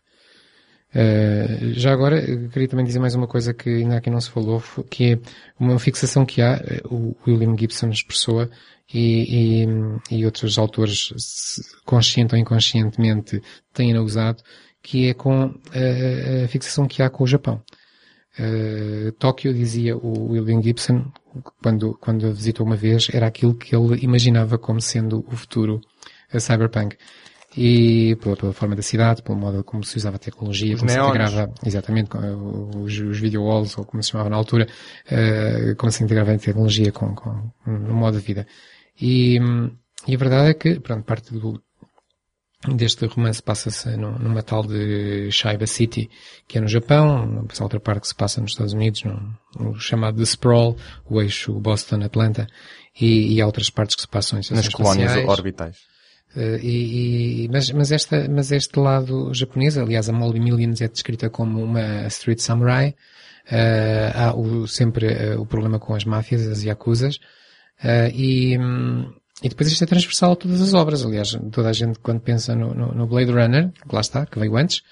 Uh, 0.95 1.73
já 1.73 1.91
agora, 1.91 2.21
queria 2.49 2.67
também 2.67 2.85
dizer 2.85 2.99
mais 2.99 3.13
uma 3.13 3.27
coisa 3.27 3.53
que 3.53 3.69
ainda 3.69 3.97
aqui 3.97 4.09
não 4.09 4.21
se 4.21 4.29
falou, 4.29 4.63
que 4.89 5.13
é 5.13 5.19
uma 5.59 5.77
fixação 5.77 6.25
que 6.25 6.41
há, 6.41 6.53
eh, 6.55 6.81
o 6.85 7.15
William 7.27 7.55
Gibson 7.57 7.89
expressou 7.89 8.49
e, 8.93 9.65
e, 9.65 10.17
e 10.17 10.25
outros 10.25 10.57
autores, 10.57 11.09
consciente 11.85 12.33
ou 12.33 12.39
inconscientemente, 12.39 13.41
têm 13.73 13.97
usado, 13.99 14.41
que 14.81 15.09
é 15.09 15.13
com 15.13 15.43
a, 15.43 16.45
a, 16.45 16.47
fixação 16.47 16.87
que 16.87 17.03
há 17.03 17.09
com 17.09 17.25
o 17.25 17.27
Japão. 17.27 17.61
Uh, 18.39 19.11
Tóquio, 19.13 19.53
dizia 19.53 19.97
o 19.97 20.31
William 20.31 20.61
Gibson, 20.61 21.11
quando, 21.61 21.97
quando 21.99 22.33
visitou 22.33 22.65
uma 22.65 22.75
vez, 22.75 23.09
era 23.11 23.27
aquilo 23.27 23.55
que 23.55 23.75
ele 23.75 24.03
imaginava 24.03 24.57
como 24.57 24.79
sendo 24.79 25.25
o 25.27 25.35
futuro 25.35 25.81
a 26.31 26.39
cyberpunk 26.39 26.95
e 27.57 28.15
pela, 28.17 28.37
pela, 28.37 28.53
forma 28.53 28.75
da 28.75 28.83
cidade, 28.83 29.23
pelo 29.23 29.37
modo 29.37 29.63
como 29.63 29.83
se 29.83 29.97
usava 29.97 30.17
a 30.17 30.19
tecnologia, 30.19 30.75
os 30.75 30.81
como 30.81 30.91
neons. 30.91 31.05
se 31.05 31.09
integrava, 31.09 31.53
exatamente, 31.65 32.09
os, 32.15 32.99
os 32.99 33.19
video 33.19 33.43
walls, 33.43 33.75
ou 33.77 33.83
como 33.83 34.03
se 34.03 34.11
chamava 34.11 34.29
na 34.29 34.35
altura, 34.35 34.67
uh, 35.11 35.75
como 35.75 35.91
se 35.91 36.03
integrava 36.03 36.33
a 36.33 36.37
tecnologia 36.37 36.91
com, 36.91 37.15
com, 37.15 37.51
no 37.65 37.95
modo 37.95 38.19
de 38.19 38.23
vida. 38.23 38.45
E, 39.01 39.39
e 40.07 40.13
a 40.13 40.17
verdade 40.17 40.51
é 40.51 40.53
que, 40.53 40.79
pronto, 40.79 41.03
parte 41.03 41.33
do, 41.33 41.59
deste 42.75 43.07
romance 43.07 43.41
passa-se 43.41 43.97
numa 43.97 44.43
tal 44.43 44.61
de 44.61 45.31
Shaiba 45.31 45.65
City, 45.65 46.11
que 46.47 46.59
é 46.59 46.61
no 46.61 46.67
Japão, 46.67 47.43
essa 47.49 47.63
outra 47.63 47.79
parte 47.79 48.01
que 48.01 48.07
se 48.09 48.15
passa 48.15 48.39
nos 48.39 48.51
Estados 48.51 48.73
Unidos, 48.73 49.03
no, 49.03 49.35
no 49.59 49.79
chamado 49.79 50.17
The 50.17 50.25
Sprawl, 50.25 50.77
o 51.09 51.19
eixo 51.19 51.53
Boston-Atlanta, 51.53 52.47
e, 52.99 53.33
e 53.33 53.41
há 53.41 53.47
outras 53.47 53.71
partes 53.71 53.95
que 53.95 54.03
se 54.03 54.07
passam 54.07 54.39
em 54.39 54.55
Nas 54.55 54.69
colónias 54.69 55.15
orbitais. 55.27 55.96
Uh, 56.37 56.59
e, 56.61 57.45
e, 57.45 57.49
mas, 57.49 57.71
mas, 57.71 57.91
esta, 57.91 58.29
mas 58.29 58.51
este 58.51 58.79
lado 58.79 59.33
japonês, 59.33 59.75
aliás, 59.75 60.07
a 60.07 60.13
Molly 60.13 60.39
Millions 60.39 60.81
é 60.81 60.87
descrita 60.87 61.31
como 61.31 61.63
uma 61.63 62.05
street 62.07 62.39
samurai. 62.39 62.93
Uh, 63.51 64.11
há 64.13 64.35
o, 64.35 64.67
sempre 64.67 65.07
uh, 65.07 65.41
o 65.41 65.47
problema 65.47 65.79
com 65.79 65.95
as 65.95 66.05
máfias, 66.05 66.45
as 66.47 66.61
yakuzas. 66.61 67.17
e, 68.13 68.55
um, 68.59 69.11
e 69.41 69.49
depois 69.49 69.71
isto 69.71 69.83
é 69.83 69.87
transversal 69.87 70.33
a 70.33 70.35
todas 70.35 70.61
as 70.61 70.75
obras. 70.75 71.03
Aliás, 71.03 71.35
toda 71.51 71.69
a 71.69 71.73
gente 71.73 71.97
quando 71.97 72.19
pensa 72.19 72.53
no, 72.53 72.71
no, 72.71 72.93
no 72.93 73.07
Blade 73.07 73.31
Runner, 73.31 73.71
que 73.71 73.95
lá 73.95 74.01
está, 74.01 74.23
que 74.27 74.37
veio 74.37 74.55
antes, 74.55 74.83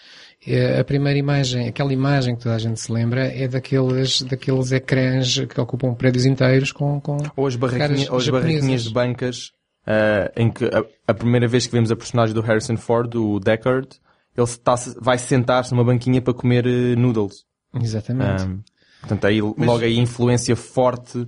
a 0.79 0.83
primeira 0.83 1.19
imagem, 1.19 1.67
aquela 1.67 1.93
imagem 1.93 2.35
que 2.35 2.41
toda 2.41 2.55
a 2.55 2.59
gente 2.59 2.79
se 2.79 2.91
lembra 2.91 3.27
é 3.27 3.47
daqueles, 3.47 4.23
daqueles 4.23 4.71
ecrãs 4.71 5.39
que 5.45 5.61
ocupam 5.61 5.93
prédios 5.93 6.25
inteiros 6.25 6.71
com, 6.71 6.99
com 6.99 7.17
ou 7.35 7.45
as 7.45 7.55
barraquinhas, 7.55 8.09
ou 8.09 8.17
as 8.17 8.29
barraquinhas 8.29 8.83
de 8.83 8.93
bancas 8.93 9.51
uh, 9.87 10.31
em 10.35 10.49
que 10.49 10.65
a, 10.65 10.83
a, 11.07 11.13
primeira 11.13 11.47
vez 11.47 11.65
que 11.65 11.73
vemos 11.73 11.91
a 11.91 11.95
personagem 11.95 12.33
do 12.33 12.41
Harrison 12.41 12.77
Ford, 12.77 13.13
o 13.15 13.39
Deckard, 13.39 13.87
ele 14.35 14.45
está, 14.45 14.75
vai 14.99 15.17
sentar-se 15.17 15.71
numa 15.71 15.83
banquinha 15.83 16.21
para 16.21 16.33
comer 16.33 16.65
uh, 16.65 16.99
noodles. 16.99 17.45
Exatamente. 17.73 18.43
Um, 18.43 18.61
portanto, 18.99 19.25
aí, 19.25 19.41
Mas... 19.41 19.67
logo 19.67 19.83
aí 19.83 19.97
influência 19.97 20.55
forte 20.55 21.25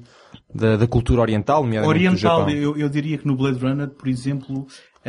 da, 0.54 0.78
da 0.78 0.88
cultura 0.88 1.22
oriental, 1.22 1.64
nomeadamente 1.64 2.00
do 2.00 2.08
Oriental, 2.08 2.40
Japão. 2.40 2.50
eu, 2.50 2.78
eu 2.78 2.90
diria 2.90 3.18
que 3.18 3.28
no 3.28 3.36
Blade 3.36 3.60
Runner, 3.60 3.90
por 3.90 4.08
exemplo, 4.08 4.68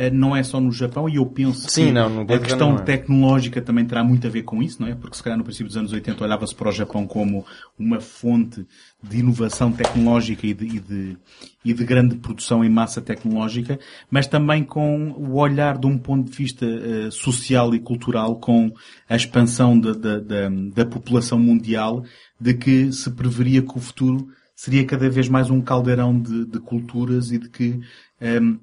não 0.09 0.35
é 0.35 0.43
só 0.43 0.61
no 0.61 0.71
Japão 0.71 1.09
e 1.09 1.15
eu 1.15 1.25
penso 1.25 1.69
Sim, 1.69 1.87
que 1.87 1.91
não, 1.91 2.21
a 2.21 2.39
questão 2.39 2.75
é. 2.75 2.81
tecnológica 2.81 3.59
também 3.61 3.83
terá 3.85 4.03
muito 4.03 4.27
a 4.27 4.29
ver 4.29 4.43
com 4.43 4.61
isso, 4.61 4.81
não 4.81 4.87
é? 4.87 4.93
Porque 4.93 5.17
se 5.17 5.23
calhar 5.23 5.37
no 5.37 5.43
princípio 5.43 5.67
dos 5.67 5.77
anos 5.77 5.91
80 5.91 6.23
olhava-se 6.23 6.53
para 6.53 6.69
o 6.69 6.71
Japão 6.71 7.07
como 7.07 7.43
uma 7.77 7.99
fonte 7.99 8.65
de 9.01 9.17
inovação 9.17 9.71
tecnológica 9.71 10.45
e 10.45 10.53
de, 10.53 10.65
e 10.65 10.79
de, 10.79 11.17
e 11.65 11.73
de 11.73 11.83
grande 11.83 12.15
produção 12.15 12.63
em 12.63 12.69
massa 12.69 13.01
tecnológica, 13.01 13.79
mas 14.11 14.27
também 14.27 14.63
com 14.63 15.11
o 15.11 15.37
olhar 15.37 15.77
de 15.77 15.87
um 15.87 15.97
ponto 15.97 16.29
de 16.29 16.37
vista 16.37 16.65
eh, 16.65 17.09
social 17.11 17.73
e 17.73 17.79
cultural 17.79 18.35
com 18.35 18.71
a 19.09 19.15
expansão 19.15 19.79
da, 19.79 19.93
da, 19.93 20.19
da, 20.19 20.49
da 20.49 20.85
população 20.85 21.39
mundial 21.39 22.03
de 22.39 22.53
que 22.53 22.91
se 22.93 23.09
preveria 23.11 23.61
que 23.61 23.77
o 23.77 23.81
futuro 23.81 24.27
seria 24.55 24.85
cada 24.85 25.09
vez 25.09 25.29
mais 25.29 25.49
um 25.49 25.61
caldeirão 25.61 26.19
de, 26.19 26.45
de 26.45 26.59
culturas 26.59 27.31
e 27.31 27.37
de 27.37 27.49
que 27.49 27.79
ehm, 28.19 28.57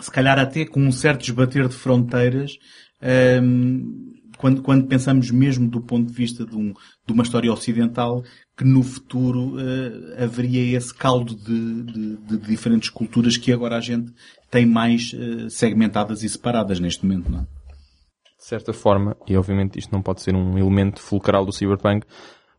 se 0.00 0.10
calhar 0.10 0.38
até 0.38 0.64
com 0.64 0.80
um 0.80 0.92
certo 0.92 1.22
esbater 1.24 1.68
de 1.68 1.74
fronteiras, 1.74 2.52
ehm, 3.00 3.82
quando, 4.38 4.62
quando 4.62 4.86
pensamos 4.86 5.30
mesmo 5.30 5.68
do 5.68 5.80
ponto 5.82 6.06
de 6.08 6.14
vista 6.14 6.46
de, 6.46 6.56
um, 6.56 6.72
de 7.06 7.12
uma 7.12 7.22
história 7.22 7.52
ocidental, 7.52 8.22
que 8.56 8.64
no 8.64 8.82
futuro 8.82 9.56
eh, 9.60 10.24
haveria 10.24 10.76
esse 10.78 10.94
caldo 10.94 11.34
de, 11.34 11.82
de- 11.82 12.16
de 12.16 12.38
diferentes 12.38 12.88
culturas 12.88 13.36
que 13.36 13.52
agora 13.52 13.76
a 13.76 13.80
gente 13.80 14.10
tem 14.50 14.64
mais 14.64 15.12
eh, 15.14 15.48
segmentadas 15.50 16.22
e 16.22 16.28
separadas 16.28 16.80
neste 16.80 17.04
momento, 17.04 17.30
não 17.30 17.40
é? 17.40 17.42
de 17.42 18.46
certa 18.46 18.72
forma, 18.72 19.14
e 19.28 19.36
obviamente 19.36 19.78
isto 19.78 19.92
não 19.92 20.00
pode 20.00 20.22
ser 20.22 20.34
um 20.34 20.56
elemento 20.56 20.98
fulcral 21.00 21.44
do 21.44 21.52
cyberpunk, 21.52 22.06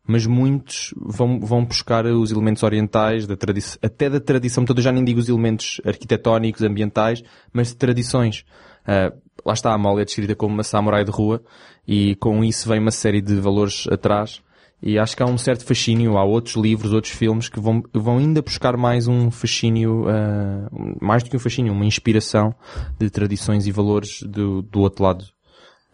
mas 0.06 0.26
muitos 0.26 0.92
vão, 0.96 1.38
vão 1.38 1.64
buscar 1.64 2.04
os 2.06 2.32
elementos 2.32 2.62
orientais, 2.62 3.26
da 3.26 3.36
tradição, 3.36 3.78
até 3.82 4.10
da 4.10 4.20
tradição 4.20 4.64
toda, 4.64 4.82
já 4.82 4.90
nem 4.90 5.04
digo 5.04 5.20
os 5.20 5.28
elementos 5.28 5.80
arquitetónicos, 5.84 6.62
ambientais, 6.62 7.22
mas 7.52 7.68
de 7.68 7.76
tradições. 7.76 8.44
Ah, 8.86 9.12
lá 9.44 9.52
está, 9.52 9.72
a 9.72 9.78
Molly 9.78 10.02
é 10.02 10.04
descrita 10.04 10.34
como 10.34 10.54
uma 10.54 10.64
samurai 10.64 11.04
de 11.04 11.10
rua, 11.10 11.42
e 11.86 12.16
com 12.16 12.42
isso 12.42 12.68
vem 12.68 12.80
uma 12.80 12.90
série 12.90 13.20
de 13.20 13.36
valores 13.36 13.86
atrás, 13.90 14.42
e 14.82 14.98
acho 14.98 15.16
que 15.16 15.22
há 15.22 15.26
um 15.26 15.38
certo 15.38 15.64
fascínio, 15.64 16.18
há 16.18 16.24
outros 16.24 16.56
livros, 16.56 16.92
outros 16.92 17.12
filmes 17.12 17.48
que 17.48 17.60
vão, 17.60 17.80
vão 17.94 18.18
ainda 18.18 18.42
buscar 18.42 18.76
mais 18.76 19.06
um 19.06 19.30
fascínio, 19.30 20.06
ah, 20.08 20.68
mais 21.00 21.22
do 21.22 21.30
que 21.30 21.36
um 21.36 21.40
fascínio, 21.40 21.72
uma 21.72 21.86
inspiração 21.86 22.52
de 22.98 23.08
tradições 23.08 23.68
e 23.68 23.72
valores 23.72 24.22
do, 24.22 24.62
do 24.62 24.80
outro 24.80 25.04
lado. 25.04 25.24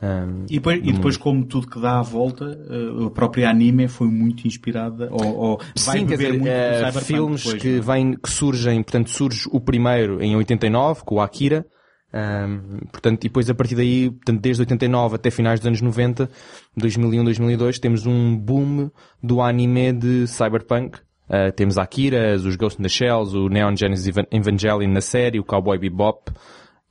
Um, 0.00 0.44
E 0.48 0.54
depois, 0.54 0.78
e 0.84 0.92
depois 0.92 1.16
como 1.16 1.44
tudo 1.44 1.66
que 1.68 1.80
dá 1.80 1.98
à 1.98 2.02
volta, 2.02 2.56
eh, 2.70 3.06
a 3.06 3.10
própria 3.10 3.50
anime 3.50 3.88
foi 3.88 4.06
muito 4.08 4.46
inspirada, 4.46 5.08
ou, 5.10 5.36
ou 5.36 5.58
vai 5.84 5.98
Sim, 5.98 6.06
beber 6.06 6.38
dizer, 6.38 6.38
muito 6.38 6.44
do 6.44 6.76
cyberpunk 6.86 7.04
filmes 7.04 7.42
depois, 7.44 7.62
que 7.62 7.68
não 7.68 7.76
é? 7.78 7.80
vêm, 7.80 8.12
que 8.12 8.30
surgem, 8.30 8.82
portanto, 8.82 9.10
surge 9.10 9.48
o 9.50 9.60
primeiro 9.60 10.22
em 10.22 10.36
89, 10.36 11.02
com 11.04 11.16
o 11.16 11.20
Akira, 11.20 11.66
ahm, 12.12 12.78
portanto, 12.92 13.24
e 13.24 13.28
depois 13.28 13.50
a 13.50 13.54
partir 13.54 13.74
daí, 13.74 14.08
portanto, 14.10 14.40
desde 14.40 14.62
89 14.62 15.16
até 15.16 15.30
finais 15.32 15.58
dos 15.58 15.66
anos 15.66 15.80
90, 15.82 16.30
2001, 16.76 17.24
2002, 17.24 17.78
temos 17.80 18.06
um 18.06 18.36
boom 18.36 18.90
do 19.22 19.40
anime 19.42 19.92
de 19.92 20.26
cyberpunk. 20.28 20.98
Ah, 21.30 21.50
temos 21.52 21.76
Akira, 21.76 22.36
os 22.36 22.56
Ghost 22.56 22.78
in 22.80 22.84
the 22.84 22.88
Shells, 22.88 23.36
o 23.36 23.48
Neon 23.50 23.76
Genesis 23.76 24.06
Evan- 24.06 24.26
Evangelion 24.30 24.90
na 24.90 25.00
série, 25.02 25.38
o 25.38 25.44
Cowboy 25.44 25.76
Bebop, 25.76 26.32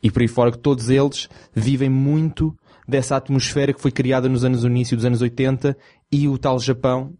e 0.04 0.12
por 0.12 0.22
aí 0.22 0.28
fora 0.28 0.52
que 0.52 0.60
todos 0.60 0.90
eles 0.92 1.28
vivem 1.56 1.90
muito 1.90 2.54
dessa 2.88 3.16
atmosfera 3.18 3.74
que 3.74 3.82
foi 3.82 3.92
criada 3.92 4.30
nos 4.30 4.44
anos 4.46 4.64
início 4.64 4.96
dos 4.96 5.06
anos 5.06 5.22
80 5.22 5.76
e 6.12 6.28
o 6.28 6.38
tal 6.38 6.60
Japão 6.60 7.14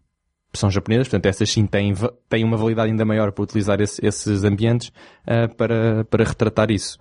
são 0.54 0.72
japonesas, 0.72 1.08
portanto 1.08 1.26
essas 1.28 1.50
sim 1.52 1.66
têm, 1.68 1.94
têm 2.30 2.44
uma 2.44 2.58
validade 2.58 2.90
ainda 2.90 3.06
maior 3.06 3.32
para 3.32 3.44
utilizar 3.44 3.80
esse- 3.82 4.04
esses 4.04 4.44
ambientes 4.44 4.92
ah, 5.28 5.48
para, 5.50 6.04
para 6.06 6.24
retratar 6.24 6.72
isso. 6.72 6.98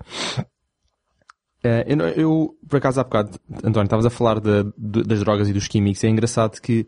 Ah, 1.63 1.83
eu, 1.87 1.97
eu, 2.09 2.57
por 2.69 2.77
acaso 2.77 2.99
há 2.99 3.03
bocado, 3.03 3.39
António, 3.63 3.85
estavas 3.85 4.05
a 4.05 4.09
falar 4.09 4.39
da- 4.39 4.63
de- 4.77 5.03
das 5.03 5.19
drogas 5.21 5.47
e 5.49 5.53
dos 5.53 5.67
químicos, 5.67 6.03
é 6.03 6.09
engraçado 6.09 6.59
que 6.61 6.85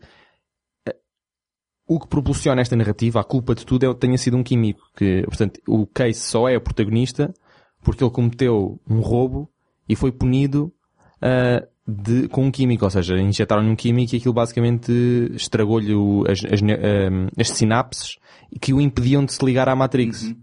ah, 0.88 0.94
o 1.88 1.98
que 1.98 2.06
propulsiona 2.06 2.60
esta 2.60 2.76
narrativa, 2.76 3.20
a 3.20 3.24
culpa 3.24 3.54
de 3.54 3.66
tudo, 3.66 3.84
é, 3.90 3.94
tenha 3.94 4.16
sido 4.18 4.36
um 4.36 4.42
químico. 4.44 4.82
Que, 4.96 5.22
portanto, 5.24 5.60
o 5.66 5.86
Case 5.86 6.20
só 6.20 6.48
é 6.48 6.56
o 6.56 6.60
protagonista 6.60 7.34
porque 7.82 8.04
ele 8.04 8.10
cometeu 8.12 8.80
um 8.88 9.00
roubo 9.00 9.50
e 9.88 9.96
foi 9.96 10.12
punido 10.12 10.72
ah, 11.20 11.66
de- 12.02 12.28
com 12.28 12.44
um 12.44 12.50
químico, 12.50 12.84
ou 12.84 12.90
seja, 12.90 13.16
injetaram-lhe 13.18 13.68
um 13.68 13.76
químico 13.76 14.14
e 14.14 14.18
aquilo 14.18 14.34
basicamente 14.34 14.92
estragou-lhe 15.34 15.92
as, 16.30 16.44
as 16.44 16.60
ah, 16.62 17.30
as 17.40 17.50
sinapses 17.50 18.18
que 18.60 18.72
o 18.72 18.80
impediam 18.80 19.24
de 19.24 19.32
se 19.32 19.44
ligar 19.44 19.68
à 19.68 19.74
Matrix. 19.76 20.34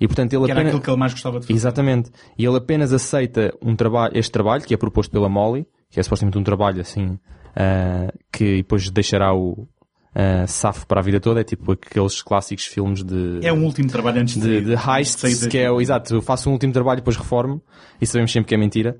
E 0.00 0.06
portanto 0.06 0.32
ele 0.32 0.44
Que 0.46 0.50
era 0.50 0.60
apenas... 0.60 0.70
aquilo 0.74 0.82
que 0.82 0.90
ele 0.90 0.98
mais 0.98 1.12
gostava 1.12 1.40
de 1.40 1.46
fazer. 1.46 1.56
Exatamente. 1.58 2.10
E 2.38 2.44
ele 2.44 2.56
apenas 2.56 2.92
aceita 2.92 3.52
um 3.60 3.76
trabalho, 3.76 4.12
este 4.16 4.32
trabalho, 4.32 4.62
que 4.64 4.72
é 4.72 4.76
proposto 4.76 5.10
pela 5.10 5.28
Molly, 5.28 5.66
que 5.90 6.00
é 6.00 6.02
supostamente 6.02 6.38
um 6.38 6.42
trabalho 6.42 6.80
assim, 6.80 7.18
ah, 7.54 8.12
que 8.32 8.56
depois 8.56 8.88
deixará 8.90 9.34
o 9.34 9.68
ah, 10.14 10.46
safo 10.46 10.86
para 10.86 11.00
a 11.00 11.02
vida 11.02 11.20
toda. 11.20 11.40
É 11.40 11.44
tipo 11.44 11.72
aqueles 11.72 12.22
clássicos 12.22 12.64
filmes 12.64 13.04
de, 13.04 13.40
É 13.42 13.52
um 13.52 13.62
último 13.64 13.88
trabalho 13.90 14.22
antes 14.22 14.34
de, 14.40 14.60
de, 14.62 14.74
de 14.74 14.74
heists, 14.74 15.40
da- 15.40 15.48
que 15.48 15.58
é 15.58 15.70
o, 15.70 15.80
exato, 15.82 16.14
eu 16.14 16.22
faço 16.22 16.48
um 16.48 16.52
último 16.54 16.72
trabalho 16.72 16.98
e 16.98 17.00
depois 17.02 17.16
reformo, 17.18 17.60
e 18.00 18.06
sabemos 18.06 18.32
sempre 18.32 18.48
que 18.48 18.54
é 18.54 18.58
mentira. 18.58 18.96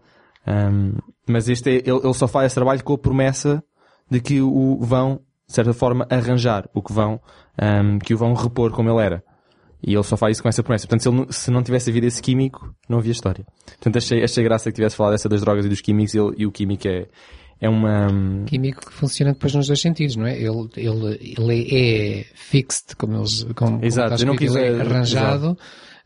Ahm, 0.47 0.95
mas 1.29 1.49
este 1.49 1.71
é, 1.71 1.75
ele, 1.77 2.01
ele 2.03 2.15
só 2.15 2.27
faz 2.27 2.47
esse 2.47 2.55
trabalho 2.55 2.83
com 2.83 2.95
a 2.95 2.99
promessa 2.99 3.63
de 4.11 4.21
que 4.21 4.41
o 4.41 4.79
vão, 4.81 5.21
de 5.47 5.55
certa 5.55 5.73
forma, 5.73 6.07
arranjar, 6.11 6.69
o 6.75 6.83
que 6.83 6.93
vão, 6.93 7.21
ahm, 7.61 7.99
que 7.99 8.15
o 8.15 8.19
vão 8.19 8.35
repor 8.35 8.71
como 8.73 8.91
ele 8.91 9.01
era. 9.05 9.23
E 9.83 9.95
ele 9.95 10.03
só 10.03 10.17
faz 10.17 10.37
isso 10.37 10.43
com 10.43 10.49
essa 10.49 10.63
promessa. 10.63 10.87
Portanto, 10.87 11.03
se, 11.03 11.09
ele, 11.09 11.17
não- 11.17 11.33
se 11.33 11.51
não 11.51 11.63
tivesse 11.63 11.89
havido 11.91 12.07
esse 12.07 12.21
químico, 12.21 12.75
não 12.89 12.99
havia 12.99 13.13
história. 13.13 13.47
Portanto, 13.67 13.97
achei, 13.97 14.23
achei 14.23 14.45
graça 14.45 14.71
que 14.71 14.75
tivesse 14.77 14.95
falado 14.97 15.13
dessa 15.13 15.29
das 15.29 15.41
drogas 15.41 15.65
e 15.65 15.69
dos 15.71 15.81
químicos, 15.81 16.13
e, 16.15 16.19
ele- 16.19 16.35
e 16.37 16.47
o 16.47 16.53
químico 16.53 16.87
é, 16.87 17.07
é 17.61 17.69
uma... 17.69 18.09
químico 18.47 18.85
que 18.85 18.93
funciona 18.93 19.33
depois 19.33 19.55
nos 19.55 19.69
dois 19.69 19.81
sentidos, 19.81 20.17
não 20.17 20.27
é? 20.27 20.37
Ele, 20.37 20.69
ele, 20.77 21.35
ele 21.39 21.69
é 22.21 22.25
fixed, 22.35 22.95
como 22.97 23.17
eles, 23.17 23.43
como, 23.55 23.55
como 23.73 23.85
Exato, 23.85 24.15
está 24.15 24.23
eu 24.23 24.27
não 24.27 24.35
escrito, 24.35 24.57
ele 24.59 24.69
quis, 24.71 24.79
é 24.79 24.81
arranjado 24.83 25.59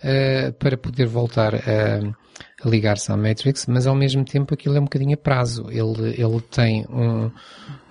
eh, 0.02 0.52
para 0.52 0.76
poder 0.76 1.06
voltar 1.06 1.54
a, 1.56 1.58
a 1.58 2.53
ligar-se 2.68 3.10
à 3.10 3.16
Matrix, 3.16 3.66
mas 3.66 3.86
ao 3.86 3.94
mesmo 3.94 4.24
tempo 4.24 4.54
aquilo 4.54 4.76
é 4.76 4.80
um 4.80 4.84
bocadinho 4.84 5.14
a 5.14 5.16
prazo. 5.16 5.66
Ele, 5.70 6.14
ele 6.20 6.40
tem 6.50 6.86
um, 6.88 7.30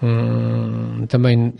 um 0.02 1.06
também 1.08 1.38
no 1.38 1.54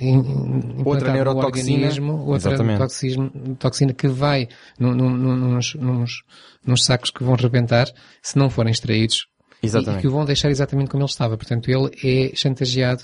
neurotoxina. 0.84 1.74
organismo, 1.74 2.26
outra 2.26 2.54
Exatamente. 2.54 2.78
toxismo, 2.80 3.32
toxina 3.60 3.94
que 3.94 4.08
vai 4.08 4.48
num, 4.80 4.94
num, 4.94 5.10
num, 5.10 5.36
nos, 5.36 5.76
nos, 5.76 6.24
nos 6.66 6.86
sacos 6.86 7.12
que 7.12 7.24
vão 7.24 7.36
rebentar 7.36 7.88
se 8.22 8.38
não 8.38 8.50
forem 8.50 8.72
extraídos. 8.72 9.28
E, 9.64 9.66
e 9.66 9.70
Exatamente. 9.70 10.02
que 10.02 10.08
o 10.08 10.12
vão 10.12 10.26
deixar 10.26 10.50
exatamente 10.50 10.90
como 10.90 11.04
ele 11.04 11.10
estava. 11.10 11.38
Portanto, 11.38 11.70
ele 11.70 11.90
é 12.04 12.36
chantageado 12.36 13.04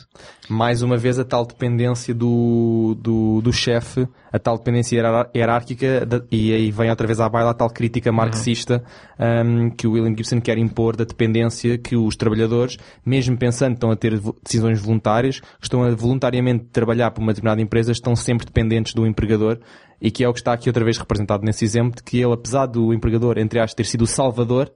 mais 0.50 0.82
uma 0.82 0.98
vez 0.98 1.18
a 1.20 1.24
tal 1.24 1.46
dependência 1.46 2.14
do, 2.14 2.98
do, 3.00 3.40
do 3.42 3.54
chefe, 3.54 4.08
a 4.34 4.40
tal 4.40 4.58
dependência 4.58 5.02
hierárquica, 5.34 6.08
e 6.32 6.52
aí 6.52 6.72
vem 6.72 6.90
outra 6.90 7.06
vez 7.06 7.20
à 7.20 7.30
baila 7.30 7.52
a 7.52 7.54
tal 7.54 7.70
crítica 7.70 8.12
marxista 8.12 8.84
um, 9.20 9.70
que 9.70 9.88
o 9.88 9.92
William 9.92 10.16
Gibson 10.16 10.42
quer 10.42 10.58
impor 10.58 10.96
da 10.96 11.04
dependência 11.04 11.78
que 11.78 11.96
os 11.96 12.16
trabalhadores, 12.16 12.78
mesmo 13.06 13.38
pensando 13.38 13.70
que 13.72 13.78
estão 13.78 13.92
a 13.92 13.96
ter 13.96 14.20
decisões 14.44 14.82
voluntárias, 14.82 15.40
que 15.40 15.48
estão 15.64 15.84
a 15.84 15.92
voluntariamente 15.92 16.66
trabalhar 16.72 17.12
para 17.12 17.22
uma 17.22 17.32
determinada 17.32 17.62
empresa, 17.62 17.92
estão 17.92 18.16
sempre 18.16 18.46
dependentes 18.46 18.94
do 18.94 19.06
empregador, 19.06 19.60
e 20.02 20.10
que 20.10 20.24
é 20.24 20.30
o 20.30 20.34
que 20.34 20.40
está 20.40 20.54
aqui 20.54 20.68
outra 20.68 20.84
vez 20.84 20.98
representado 20.98 21.44
nesse 21.44 21.64
exemplo, 21.64 21.96
de 21.96 22.04
que 22.04 22.18
ele, 22.20 22.34
apesar 22.34 22.66
do 22.66 22.94
empregador, 22.94 23.38
entre 23.38 23.60
aspas, 23.60 23.76
ter 23.76 23.86
sido 23.86 24.04
o 24.04 24.08
salvador, 24.08 24.72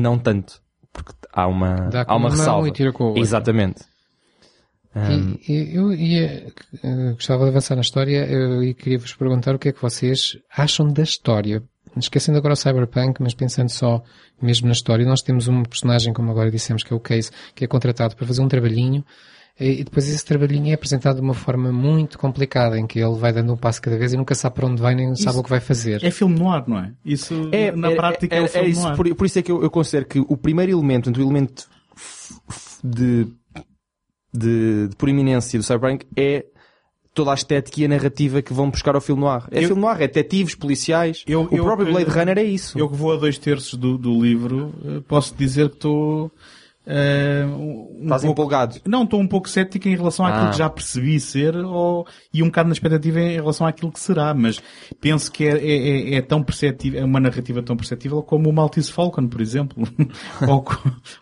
não 0.00 0.18
tanto. 0.18 0.60
Porque 0.92 1.12
há 1.32 1.46
uma, 1.46 1.88
Dá 1.90 2.04
há 2.06 2.16
uma 2.16 2.30
ressalva. 2.30 2.68
e 2.68 2.72
tira 2.72 2.92
com 2.92 3.04
a 3.04 3.06
outra. 3.08 3.22
Exatamente. 3.22 3.84
Um, 4.94 5.38
E, 5.48 5.76
eu 5.76 5.92
ia, 5.92 6.52
eh, 6.82 7.12
gostava 7.12 7.44
de 7.44 7.50
avançar 7.50 7.76
na 7.76 7.80
história 7.80 8.24
eh, 8.28 8.64
e 8.64 8.74
queria 8.74 8.98
vos 8.98 9.14
perguntar 9.14 9.54
o 9.54 9.58
que 9.58 9.68
é 9.68 9.72
que 9.72 9.80
vocês 9.80 10.36
acham 10.56 10.92
da 10.92 11.02
história. 11.02 11.62
Esquecendo 11.96 12.38
agora 12.38 12.54
o 12.54 12.56
Cyberpunk, 12.56 13.20
mas 13.22 13.34
pensando 13.34 13.68
só 13.68 14.02
mesmo 14.42 14.66
na 14.66 14.72
história, 14.72 15.04
nós 15.06 15.22
temos 15.22 15.46
um 15.48 15.62
personagem, 15.62 16.12
como 16.12 16.30
agora 16.30 16.50
dissemos, 16.50 16.82
que 16.82 16.92
é 16.92 16.96
o 16.96 17.00
Case, 17.00 17.30
que 17.54 17.64
é 17.64 17.68
contratado 17.68 18.16
para 18.16 18.26
fazer 18.26 18.42
um 18.42 18.48
trabalhinho 18.48 19.04
e 19.60 19.84
depois 19.84 20.08
esse 20.08 20.24
trabalhinho 20.24 20.70
é 20.70 20.72
apresentado 20.72 21.16
de 21.16 21.20
uma 21.22 21.34
forma 21.34 21.70
muito 21.70 22.18
complicada, 22.18 22.78
em 22.78 22.86
que 22.86 22.98
ele 22.98 23.14
vai 23.18 23.32
dando 23.32 23.52
um 23.52 23.56
passo 23.56 23.82
cada 23.82 23.98
vez 23.98 24.12
e 24.12 24.16
nunca 24.16 24.34
sabe 24.34 24.54
para 24.56 24.66
onde 24.66 24.80
vai 24.80 24.94
nem 24.94 25.14
sabe 25.14 25.38
o 25.38 25.42
que 25.42 25.50
vai 25.50 25.60
fazer. 25.60 26.02
É 26.02 26.10
filme 26.10 26.38
no 26.38 26.50
ar, 26.50 26.66
não 26.66 26.78
é? 26.78 26.92
Isso, 27.04 27.50
na 27.76 27.90
prática, 27.90 28.34
é, 28.34 28.40
o 28.42 28.48
filme 28.48 28.70
isso, 28.70 28.80
no 28.82 28.88
ar. 28.88 28.96
por, 28.96 29.14
por 29.14 29.26
isso 29.26 29.38
é 29.38 29.42
que 29.42 29.52
eu, 29.52 29.62
eu 29.62 29.70
considero 29.70 30.06
que 30.06 30.18
o 30.18 30.36
primeiro 30.36 30.72
elemento, 30.72 31.10
o 31.10 31.22
elemento 31.22 31.68
de, 32.82 33.26
de, 34.32 34.88
de 34.88 34.96
proeminência 34.96 35.58
do 35.58 35.62
Cyberpunk 35.62 36.06
é 36.16 36.46
toda 37.12 37.32
a 37.32 37.34
estética 37.34 37.80
e 37.80 37.84
a 37.84 37.88
narrativa 37.88 38.40
que 38.40 38.52
vão 38.52 38.70
buscar 38.70 38.94
ao 38.94 39.00
filme 39.00 39.20
noir. 39.22 39.42
É 39.50 39.62
Eu- 39.62 39.66
filme 39.68 39.82
noir, 39.82 39.96
é 39.96 40.06
detetives, 40.06 40.54
policiais. 40.54 41.24
Eu- 41.26 41.48
o 41.50 41.54
eu 41.56 41.64
próprio 41.64 41.92
Blade 41.92 42.08
Runner 42.10 42.38
é 42.38 42.44
isso. 42.44 42.78
Eu 42.78 42.88
que 42.88 42.96
vou 42.96 43.12
a 43.12 43.16
dois 43.16 43.36
terços 43.36 43.74
do, 43.78 43.98
do 43.98 44.22
livro, 44.22 44.72
eh, 44.84 45.00
posso 45.06 45.34
dizer 45.34 45.68
que 45.70 45.74
estou 45.76 46.30
Uh, 46.86 47.46
um 48.00 48.02
Estás 48.04 48.22
pouco- 48.22 48.32
empolgado. 48.32 48.76
Não, 48.86 49.04
estou 49.04 49.20
um 49.20 49.26
pouco 49.28 49.48
cético 49.48 49.86
em 49.86 49.94
relação 49.94 50.24
àquilo 50.24 50.46
Ah. 50.46 50.50
que 50.50 50.56
já 50.58 50.68
percebi 50.70 51.20
ser 51.20 51.54
ou, 51.54 52.06
e 52.32 52.42
um 52.42 52.46
bocado 52.46 52.68
na 52.68 52.72
expectativa 52.72 53.20
em 53.20 53.34
relação 53.34 53.66
àquilo 53.66 53.92
que 53.92 54.00
será, 54.00 54.32
mas 54.32 54.60
penso 55.00 55.30
que 55.30 55.44
é, 55.46 55.58
é, 55.58 56.12
é- 56.12 56.14
é 56.16 56.22
tão 56.22 56.42
perceptível, 56.42 57.00
é 57.00 57.04
uma 57.04 57.20
narrativa 57.20 57.62
tão 57.62 57.76
perceptível 57.76 58.22
como 58.22 58.48
o 58.48 58.52
Maltese 58.52 58.90
Falcon, 58.90 59.28
por 59.28 59.40
exemplo, 59.42 59.76
ou, 60.48 60.64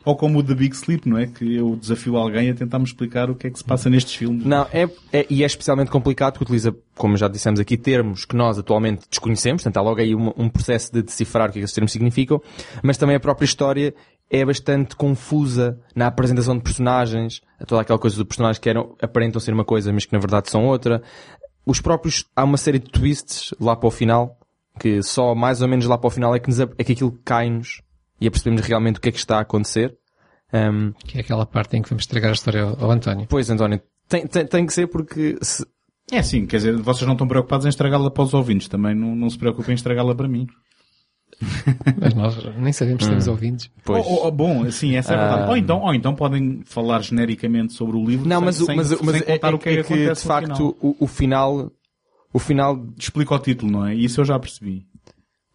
ou 0.04 0.16
como 0.16 0.38
o 0.38 0.42
The 0.42 0.54
Big 0.54 0.74
Sleep, 0.76 1.08
não 1.08 1.18
é? 1.18 1.26
Que 1.26 1.56
eu 1.56 1.74
desafio 1.76 2.16
alguém 2.16 2.50
a 2.50 2.54
tentar 2.54 2.78
me 2.78 2.84
explicar 2.84 3.28
o 3.28 3.34
que 3.34 3.48
é 3.48 3.50
que 3.50 3.58
se 3.58 3.64
passa 3.64 3.90
nestes 3.90 4.14
filmes. 4.14 4.46
Não, 4.46 4.66
é, 4.72 4.88
é- 5.12 5.26
e 5.28 5.42
é 5.42 5.46
especialmente 5.46 5.90
complicado 5.90 6.34
porque 6.34 6.44
utiliza, 6.44 6.74
como 6.96 7.16
já 7.16 7.26
dissemos 7.28 7.58
aqui, 7.58 7.76
termos 7.76 8.24
que 8.24 8.36
nós 8.36 8.58
atualmente 8.58 9.02
desconhecemos, 9.10 9.62
portanto 9.64 9.76
há 9.76 9.82
logo 9.82 10.00
aí 10.00 10.14
um, 10.14 10.32
um 10.36 10.48
processo 10.48 10.92
de 10.92 11.02
decifrar 11.02 11.48
o 11.50 11.52
que 11.52 11.58
é 11.58 11.60
que 11.60 11.64
esses 11.64 11.74
termos 11.74 11.90
significam, 11.92 12.40
mas 12.82 12.96
também 12.96 13.16
a 13.16 13.20
própria 13.20 13.44
história 13.44 13.92
é 14.30 14.44
bastante 14.44 14.94
confusa 14.94 15.80
na 15.94 16.06
apresentação 16.06 16.56
de 16.56 16.62
personagens, 16.62 17.40
toda 17.66 17.80
aquela 17.80 17.98
coisa 17.98 18.16
de 18.16 18.24
personagens 18.24 18.58
que 18.58 18.68
eram, 18.68 18.94
aparentam 19.00 19.40
ser 19.40 19.52
uma 19.52 19.64
coisa, 19.64 19.92
mas 19.92 20.04
que 20.04 20.12
na 20.12 20.18
verdade 20.18 20.50
são 20.50 20.66
outra. 20.66 21.02
Os 21.64 21.80
próprios, 21.80 22.24
há 22.36 22.44
uma 22.44 22.56
série 22.56 22.78
de 22.78 22.90
twists 22.90 23.54
lá 23.60 23.74
para 23.74 23.88
o 23.88 23.90
final, 23.90 24.38
que 24.78 25.02
só 25.02 25.34
mais 25.34 25.62
ou 25.62 25.68
menos 25.68 25.86
lá 25.86 25.96
para 25.98 26.08
o 26.08 26.10
final 26.10 26.34
é 26.34 26.38
que, 26.38 26.48
nos, 26.48 26.60
é 26.60 26.66
que 26.84 26.92
aquilo 26.92 27.18
cai-nos 27.24 27.82
e 28.20 28.26
apercebemos 28.26 28.62
realmente 28.62 28.98
o 28.98 29.00
que 29.00 29.08
é 29.08 29.12
que 29.12 29.18
está 29.18 29.38
a 29.38 29.40
acontecer. 29.40 29.96
Um, 30.52 30.92
Que 31.04 31.18
é 31.18 31.20
aquela 31.20 31.44
parte 31.44 31.76
em 31.76 31.82
que 31.82 31.90
vamos 31.90 32.04
estragar 32.04 32.30
a 32.30 32.34
história 32.34 32.62
ao, 32.62 32.84
ao 32.84 32.90
António. 32.90 33.26
pois, 33.28 33.50
António, 33.50 33.80
tem, 34.08 34.26
tem, 34.26 34.46
tem 34.46 34.66
que 34.66 34.72
ser 34.72 34.86
porque 34.86 35.38
se, 35.42 35.66
É 36.10 36.22
sim, 36.22 36.46
quer 36.46 36.56
dizer, 36.56 36.76
vocês 36.76 37.06
não 37.06 37.12
estão 37.12 37.28
preocupados 37.28 37.66
em 37.66 37.68
estragá-la 37.68 38.10
para 38.10 38.22
os 38.24 38.32
ouvintes, 38.32 38.68
também 38.68 38.94
não, 38.94 39.14
não 39.14 39.28
se 39.28 39.38
preocupem 39.38 39.72
em 39.72 39.74
estragá-la 39.74 40.14
para 40.14 40.28
mim. 40.28 40.46
Mas 42.00 42.14
nós 42.14 42.56
nem 42.56 42.72
sabemos 42.72 43.04
se 43.04 43.10
temos 43.10 43.28
ouvintes. 43.28 43.70
Pois. 43.84 44.04
Ou- 44.04 44.24
ou- 44.24 44.30
bom, 44.32 44.70
sim, 44.70 44.96
essa 44.96 45.12
é 45.12 45.16
a 45.16 45.20
verdade. 45.20 45.42
Ah. 45.44 45.50
Ou 45.50 45.56
então, 45.56 45.80
ou 45.82 45.94
então 45.94 46.14
podem 46.14 46.62
falar 46.64 47.00
genericamente 47.02 47.72
sobre 47.72 47.96
o 47.96 48.04
livro 48.04 48.28
Não, 48.28 48.38
sem, 48.38 48.44
mas, 48.46 48.56
sem, 48.56 48.76
mas, 48.76 48.92
o- 48.92 49.04
mas 49.04 49.16
sem 49.18 49.24
é, 49.26 49.38
contar 49.38 49.50
é- 49.52 49.54
o 49.54 49.58
que 49.58 49.68
é 49.68 49.72
que 49.74 49.78
é 49.78 49.82
que, 49.84 49.94
de 50.02 50.08
no 50.08 50.16
facto 50.16 50.56
final. 50.56 50.76
o, 50.80 50.96
o 51.00 51.06
final, 51.06 51.72
o 52.32 52.38
final, 52.38 52.84
Explica 52.98 53.34
o 53.34 53.38
título, 53.38 53.70
não 53.72 53.86
é? 53.86 53.94
Isso 53.94 54.20
eu 54.20 54.24
já 54.24 54.38
percebi. 54.38 54.84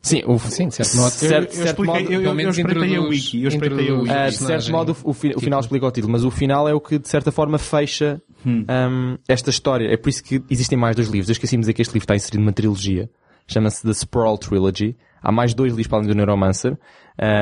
sim, 0.02 0.22
o, 0.26 0.38
Sim, 0.40 0.68
de 0.70 0.76
certo 0.76 0.96
modo. 0.98 1.10
certo, 1.12 1.34
eu, 1.54 1.60
eu 1.60 1.66
certo 1.66 1.68
expliquei, 1.68 2.02
modo, 2.04 2.14
eu, 2.14 2.22
eu, 2.22 2.40
eu 2.40 2.50
espreitei 2.50 2.96
a 2.96 3.02
wiki, 3.02 3.42
eu 3.44 3.48
espreitei 3.50 3.90
a 3.90 3.94
wiki. 3.96 4.10
ah, 4.12 4.30
de 4.30 4.36
certo 4.38 4.72
modo 4.72 4.98
o, 5.04 5.10
o 5.10 5.14
fi- 5.14 5.34
o 5.36 5.40
final 5.40 5.60
explica 5.60 5.86
o 5.86 5.92
título, 5.92 6.12
mas 6.12 6.24
o 6.24 6.32
final 6.32 6.68
é 6.68 6.74
o 6.74 6.80
que 6.82 6.98
de 7.00 7.08
certa 7.10 7.32
forma 7.32 7.58
fecha 7.58 8.22
Hum. 8.46 8.66
hum, 8.70 9.18
esta 9.28 9.50
história. 9.50 9.88
É 9.88 9.96
por 9.96 10.10
isso 10.10 10.22
que 10.22 10.44
existem 10.50 10.78
mais 10.78 10.96
dois 10.98 11.08
livros. 11.08 11.30
Eu 11.30 11.34
esqueci 11.34 11.56
de 11.56 11.62
dizer 11.62 11.74
que 11.74 11.82
este 11.82 11.94
livro 11.94 12.04
está 12.04 12.14
inserido 12.16 12.42
numa 12.42 12.52
trilogia. 12.52 13.10
Chama-se 13.48 13.82
The 13.84 13.92
Sprawl 13.94 14.38
Trilogy. 14.38 14.98
Há 15.24 15.32
mais 15.32 15.54
dois 15.54 15.72
livros 15.72 15.88
para 15.88 16.00
além 16.00 16.10
do 16.10 16.16
Neuromancer. 16.16 16.78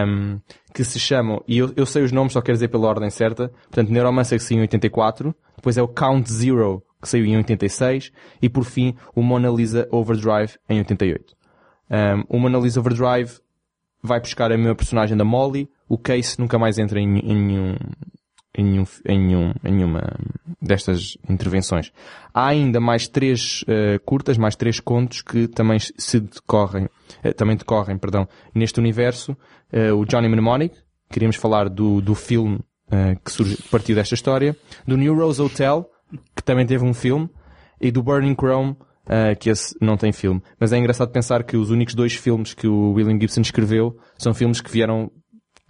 hum, 0.07 0.39
que 0.73 0.83
se 0.83 0.99
chamam, 0.99 1.43
e 1.47 1.57
eu, 1.57 1.73
eu 1.75 1.85
sei 1.85 2.03
os 2.03 2.11
nomes, 2.11 2.33
só 2.33 2.41
quero 2.41 2.55
dizer 2.55 2.67
pela 2.67 2.87
ordem 2.87 3.09
certa. 3.09 3.49
Portanto, 3.49 3.89
Neuromancer 3.89 4.37
que 4.37 4.43
saiu 4.43 4.59
em 4.59 4.61
84. 4.61 5.35
Depois 5.55 5.77
é 5.77 5.81
o 5.81 5.87
Count 5.87 6.31
Zero, 6.31 6.83
que 7.01 7.09
saiu 7.09 7.25
em 7.25 7.37
86. 7.37 8.11
E 8.41 8.47
por 8.47 8.63
fim, 8.63 8.95
o 9.15 9.21
Mona 9.21 9.49
Lisa 9.49 9.87
Overdrive 9.91 10.53
em 10.69 10.77
88. 10.77 11.35
Um, 11.89 12.23
o 12.29 12.39
Mona 12.39 12.59
Lisa 12.59 12.79
Overdrive 12.79 13.39
vai 14.01 14.19
buscar 14.19 14.51
a 14.51 14.57
minha 14.57 14.75
personagem 14.75 15.17
da 15.17 15.25
Molly. 15.25 15.69
O 15.89 15.97
Case 15.97 16.39
nunca 16.39 16.57
mais 16.57 16.77
entra 16.77 16.99
em, 16.99 17.19
em 17.19 17.35
nenhum, 17.35 17.75
em, 18.57 18.63
nenhum, 18.63 18.85
em, 19.05 19.19
nenhum, 19.19 19.53
em 19.63 19.71
nenhuma 19.73 20.01
destas 20.61 21.17
intervenções. 21.29 21.91
Há 22.33 22.47
ainda 22.47 22.79
mais 22.79 23.07
três 23.07 23.63
eh, 23.67 23.99
curtas, 24.05 24.37
mais 24.37 24.55
três 24.55 24.79
contos 24.79 25.21
que 25.21 25.47
também 25.47 25.77
se 25.79 26.19
decorrem, 26.19 26.87
também 27.35 27.55
decorrem, 27.55 27.97
perdão, 27.97 28.27
neste 28.53 28.79
universo. 28.79 29.35
Eh, 29.71 29.91
o 29.91 30.05
Johnny 30.05 30.27
Mnemonic, 30.27 30.75
queríamos 31.09 31.35
falar 31.35 31.69
do, 31.69 32.01
do 32.01 32.15
filme 32.15 32.59
eh, 32.91 33.15
que 33.23 33.31
surge, 33.31 33.57
partiu 33.69 33.95
desta 33.95 34.15
história. 34.15 34.55
Do 34.85 34.97
New 34.97 35.15
Rose 35.15 35.41
Hotel, 35.41 35.89
que 36.35 36.43
também 36.43 36.65
teve 36.65 36.83
um 36.83 36.93
filme. 36.93 37.29
E 37.79 37.89
do 37.89 38.03
Burning 38.03 38.35
Chrome, 38.35 38.75
eh, 39.07 39.35
que 39.35 39.49
esse 39.49 39.75
não 39.81 39.97
tem 39.97 40.11
filme. 40.11 40.41
Mas 40.59 40.71
é 40.71 40.77
engraçado 40.77 41.11
pensar 41.11 41.43
que 41.43 41.57
os 41.57 41.71
únicos 41.71 41.95
dois 41.95 42.13
filmes 42.13 42.53
que 42.53 42.67
o 42.67 42.91
William 42.93 43.19
Gibson 43.19 43.41
escreveu 43.41 43.97
são 44.17 44.33
filmes 44.33 44.61
que 44.61 44.71
vieram 44.71 45.11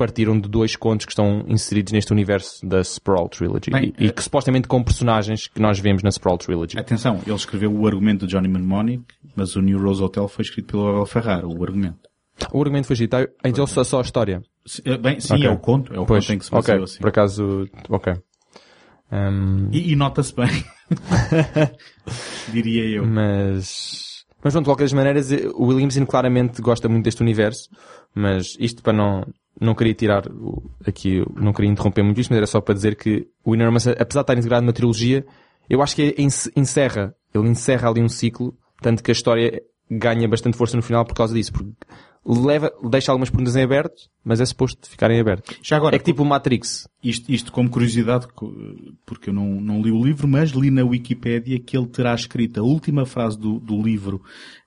partiram 0.02 0.40
de 0.40 0.50
dois 0.50 0.76
contos 0.76 1.06
que 1.06 1.12
estão 1.12 1.46
inseridos 1.48 1.94
neste 1.94 2.12
universo 2.12 2.66
da 2.66 2.82
Sprawl 2.84 3.30
Trilogy. 3.30 3.70
Bem, 3.70 3.94
e, 4.00 4.06
e 4.06 4.08
eh, 4.08 4.12
que 4.12 4.24
supostamente 4.24 4.68
com 4.68 4.82
personagens 4.82 5.48
que 5.48 5.62
nós 5.62 5.78
vemos 5.80 6.02
na 6.02 6.10
Sprawl 6.10 6.40
Trilogy. 6.40 6.80
Atenção, 6.80 7.20
ele 7.26 7.36
escreveu 7.36 7.72
o 7.72 7.86
argumento 7.86 8.26
do 8.26 8.28
Johnny 8.28 8.48
Mnemonic, 8.48 9.04
mas 9.36 9.56
o 9.56 9.62
New 9.62 9.80
Rose 9.80 10.02
Hotel 10.02 10.28
foi 10.28 10.42
escrito 10.44 10.72
pelo 10.72 10.88
Abel 10.88 11.06
Ferrara, 11.06 11.48
o 11.48 11.64
argumento. 11.64 12.10
O 12.52 12.60
argumento 12.60 12.88
foi 12.88 12.96
escrito, 12.96 13.16
então 13.46 13.68
só, 13.68 13.84
só 13.84 14.00
a 14.00 14.02
história. 14.02 14.42
Eh, 14.84 14.98
Bem, 14.98 15.20
sim, 15.20 15.36
Ok. 15.36 15.46
é 15.46 15.50
o 15.52 15.58
conto, 15.60 15.94
é 15.94 16.00
o 16.00 16.06
Pois, 16.08 16.26
conto 16.26 16.34
em 16.36 16.40
que 16.40 16.46
se 16.46 16.52
ok, 16.56 16.62
baseou 16.62 16.84
assim. 16.86 17.00
por 17.00 17.10
acaso, 17.10 17.70
ok. 17.90 18.14
Um, 19.12 19.70
E, 19.72 19.92
e 19.92 19.96
nota-se 19.96 20.34
bem. 20.36 20.48
Diria 22.52 22.84
eu. 22.98 23.06
mas, 23.06 24.26
mas 24.44 24.54
pronto, 24.54 24.66
de 24.66 24.70
qualquer 24.70 24.84
das 24.86 24.94
maneiras, 24.94 25.32
eh, 25.32 25.48
o 25.54 25.66
Williamson 25.68 26.06
claramente 26.06 26.62
gosta 26.62 26.90
muito 26.90 27.04
deste 27.06 27.22
universo, 27.22 27.70
mas 28.16 28.56
isto 28.60 28.82
para 28.82 28.94
não, 28.94 29.26
não 29.60 29.76
queria 29.76 29.94
tirar 29.94 30.24
aqui, 30.86 31.24
não 31.36 31.54
queria 31.54 31.72
interromper 31.72 32.04
muito 32.04 32.20
isto, 32.20 32.30
mas 32.30 32.38
era 32.38 32.48
só 32.48 32.62
para 32.62 32.74
dizer 32.74 32.96
que 32.96 33.28
o 33.44 33.54
Enormous, 33.54 33.88
apesar 33.88 34.22
de 34.22 34.32
estar 34.32 34.38
integrado 34.38 34.64
numa 34.64 34.74
trilogia, 34.74 35.26
eu 35.70 35.82
acho 35.82 35.96
que 35.96 36.16
encerra, 36.56 37.16
ele 37.34 37.50
encerra 37.50 37.90
ali 37.90 38.02
um 38.02 38.10
ciclo, 38.10 38.58
tanto 38.82 39.04
que 39.04 39.12
a 39.12 39.14
história 39.14 39.62
ganha 39.90 40.28
bastante 40.28 40.58
força 40.58 40.76
no 40.76 40.84
final 40.84 41.06
por 41.06 41.14
causa 41.14 41.34
disso, 41.34 41.52
porque 41.52 41.72
leva, 42.26 42.72
deixa 42.90 43.12
algumas 43.12 43.30
perguntas 43.30 43.56
em 43.56 43.64
aberto, 43.64 44.10
mas 44.24 44.40
é 44.40 44.46
suposto 44.46 44.90
ficarem 44.90 45.20
aberto. 45.20 45.56
Já 45.62 45.78
agora, 45.78 45.96
É 45.96 46.00
que 46.00 46.06
tipo 46.06 46.24
o 46.24 46.26
Matrix. 46.26 46.88
isto, 47.04 47.32
isto 47.32 47.52
como 47.52 47.70
curiosidade, 47.70 48.28
porque 49.06 49.30
eu 49.30 49.34
não, 49.34 49.60
não 49.60 49.82
li 49.82 49.92
o 49.92 50.04
livro, 50.04 50.28
mas 50.28 50.52
li 50.52 50.72
na 50.72 50.84
Wikipédia 50.84 51.60
que 51.60 51.76
ele 51.76 51.88
terá 51.88 52.14
escrito 52.14 52.60
a 52.60 52.64
última 52.64 53.06
frase 53.06 53.38
do, 53.38 53.60
do 53.60 53.82
livro 53.82 54.22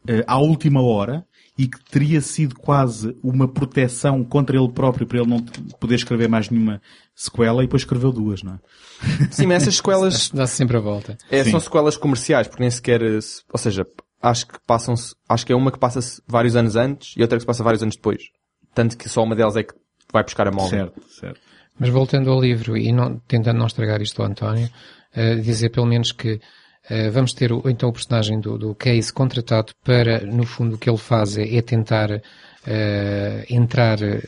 eh, 0.06 0.24
à 0.27 0.39
última 0.39 0.82
hora 0.82 1.24
e 1.56 1.68
que 1.68 1.78
teria 1.90 2.20
sido 2.20 2.56
quase 2.56 3.16
uma 3.22 3.47
proteção 3.47 4.24
contra 4.24 4.56
ele 4.56 4.68
próprio 4.72 5.06
para 5.06 5.18
ele 5.20 5.28
não 5.31 5.40
poder 5.78 5.94
escrever 5.94 6.28
mais 6.28 6.51
nenhuma 6.51 6.82
sequela 7.14 7.62
e 7.62 7.66
depois 7.66 7.82
escreveu 7.82 8.10
duas, 8.10 8.43
não 8.43 8.55
é? 8.55 8.59
Sim, 9.31 9.47
mas 9.47 9.62
essas 9.62 9.76
sequelas 9.76 10.31
Dá-se 10.35 10.56
sempre 10.56 10.76
a 10.76 10.81
volta. 10.81 11.16
É, 11.31 11.44
Sim. 11.44 11.52
são 11.52 11.60
sequelas 11.60 11.97
comerciais, 11.97 12.48
porque 12.48 12.62
nem 12.62 12.70
sequer, 12.70 13.01
eh, 13.02 13.20
se- 13.20 13.43
ou 13.52 13.59
seja, 13.59 13.86
acho 14.20 14.48
que 14.48 14.59
passam-se, 14.66 15.14
acho 15.28 15.47
que 15.47 15.52
é 15.52 15.56
uma 15.56 15.70
que 15.70 15.78
passa-se 15.78 16.20
vários 16.26 16.56
anos 16.56 16.74
antes 16.74 17.14
e 17.16 17.22
outra 17.22 17.36
que 17.39 17.43
se 17.43 17.47
passa 17.47 17.62
vários 17.62 17.82
anos 17.82 17.94
depois. 17.94 18.22
Tanto 18.74 18.97
que 18.98 19.09
só 19.09 19.22
uma 19.22 19.36
delas 19.36 19.55
é 19.56 19.62
que 19.62 19.74
vai 20.12 20.24
buscar 20.24 20.48
a 20.48 20.51
mola. 20.51 20.68
Certo, 20.68 21.01
certo. 21.09 21.40
Mas 21.78 21.89
voltando 21.89 22.31
ao 22.31 22.40
livro 22.40 22.76
e 22.76 22.90
não, 22.93 23.18
tentando 23.28 23.59
não 23.59 23.66
estragar 23.66 24.01
isto 24.02 24.20
ao 24.20 24.28
António, 24.28 24.68
eh, 25.14 25.36
dizer 25.36 25.70
pelo 25.70 25.86
menos 25.86 26.10
que 26.10 26.40
vamos 27.12 27.32
ter 27.32 27.51
então 27.66 27.89
o 27.89 27.93
personagem 27.93 28.39
do, 28.40 28.59
do 28.59 28.74
Case 28.74 29.12
contratado 29.12 29.73
para, 29.82 30.20
no 30.20 30.44
fundo, 30.44 30.77
o 30.77 30.78
que 30.78 30.89
ele 30.89 30.98
faz 30.98 31.36
é, 31.39 31.56
é 31.56 31.62
tentar 31.62 32.11
eh, 32.66 33.44
entrar 33.51 34.02
eh, 34.02 34.23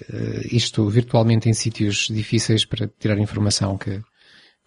isto 0.52 0.86
virtualmente 0.90 1.48
em 1.48 1.54
sítios 1.54 2.08
difíceis 2.10 2.66
para 2.66 2.86
tirar 2.98 3.18
informação 3.18 3.78
que, 3.78 4.02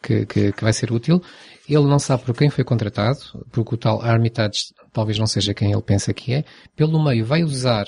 que, 0.01 0.25
que, 0.25 0.51
que 0.51 0.63
vai 0.63 0.73
ser 0.73 0.91
útil. 0.91 1.21
Ele 1.67 1.85
não 1.85 1.99
sabe 1.99 2.23
por 2.23 2.35
quem 2.35 2.49
foi 2.49 2.63
contratado, 2.63 3.19
porque 3.51 3.75
o 3.75 3.77
tal 3.77 4.01
Armitage 4.01 4.73
talvez 4.91 5.19
não 5.19 5.27
seja 5.27 5.53
quem 5.53 5.71
ele 5.71 5.83
pensa 5.83 6.11
que 6.13 6.33
é. 6.33 6.43
Pelo 6.75 7.03
meio 7.03 7.23
vai 7.23 7.43
usar 7.43 7.85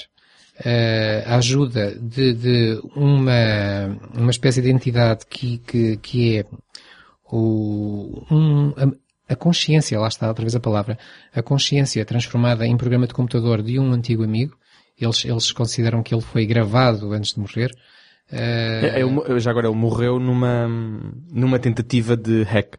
eh, 0.63 1.23
a 1.25 1.37
ajuda 1.37 1.95
de, 1.99 2.33
de 2.33 2.81
uma, 2.95 3.99
uma 4.13 4.31
espécie 4.31 4.61
de 4.61 4.69
entidade 4.69 5.25
que, 5.27 5.57
que, 5.59 5.97
que 5.97 6.37
é 6.37 6.45
o, 7.31 8.23
um, 8.29 8.73
a, 9.31 9.35
consciência, 9.35 9.99
lá 9.99 10.07
está 10.07 10.27
outra 10.27 10.43
vez 10.43 10.55
a 10.55 10.59
palavra, 10.59 10.97
a 11.33 11.41
consciência 11.41 12.03
transformada 12.05 12.65
em 12.65 12.75
programa 12.77 13.07
de 13.07 13.13
computador 13.13 13.61
de 13.61 13.79
um 13.79 13.91
antigo 13.91 14.23
amigo. 14.23 14.55
Eles, 14.99 15.25
eles 15.25 15.51
consideram 15.51 16.03
que 16.03 16.13
ele 16.13 16.21
foi 16.21 16.45
gravado 16.45 17.11
antes 17.13 17.33
de 17.33 17.39
morrer. 17.39 17.71
Eh, 18.31 18.91
É, 18.95 18.99
ele 19.01 19.09
mo- 19.11 19.39
já 19.39 19.51
agora 19.51 19.67
ele 19.67 19.75
morreu 19.75 20.19
numa, 20.19 20.67
numa 21.31 21.59
tentativa 21.59 22.15
de 22.15 22.43
hack. 22.43 22.75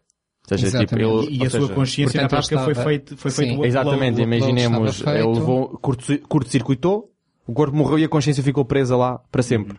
Ou 0.51 0.59
seja, 0.59 0.79
tipo, 0.81 0.95
ele, 0.97 1.05
E 1.37 1.41
ou 1.41 1.47
a 1.47 1.51
sua 1.51 1.61
seja, 1.61 1.73
consciência 1.75 2.21
na 2.21 2.29
portanto, 2.29 2.49
prática 2.49 2.59
foi 2.65 2.73
estava- 2.73 2.89
feito, 2.89 3.17
foi 3.17 3.31
Sim. 3.31 3.37
feito 3.47 3.61
o 3.61 3.65
Exatamente, 3.65 4.21
imaginemos, 4.21 5.01
ele 5.01 5.13
feito. 5.13 5.31
levou, 5.33 5.69
curto- 5.79 6.19
curto-circuitou, 6.29 7.11
o 7.47 7.53
corpo 7.53 7.77
morreu 7.77 7.99
e 7.99 8.05
a 8.05 8.09
consciência 8.09 8.43
ficou 8.43 8.65
presa 8.65 8.97
lá 8.97 9.19
para 9.31 9.43
sempre. 9.43 9.79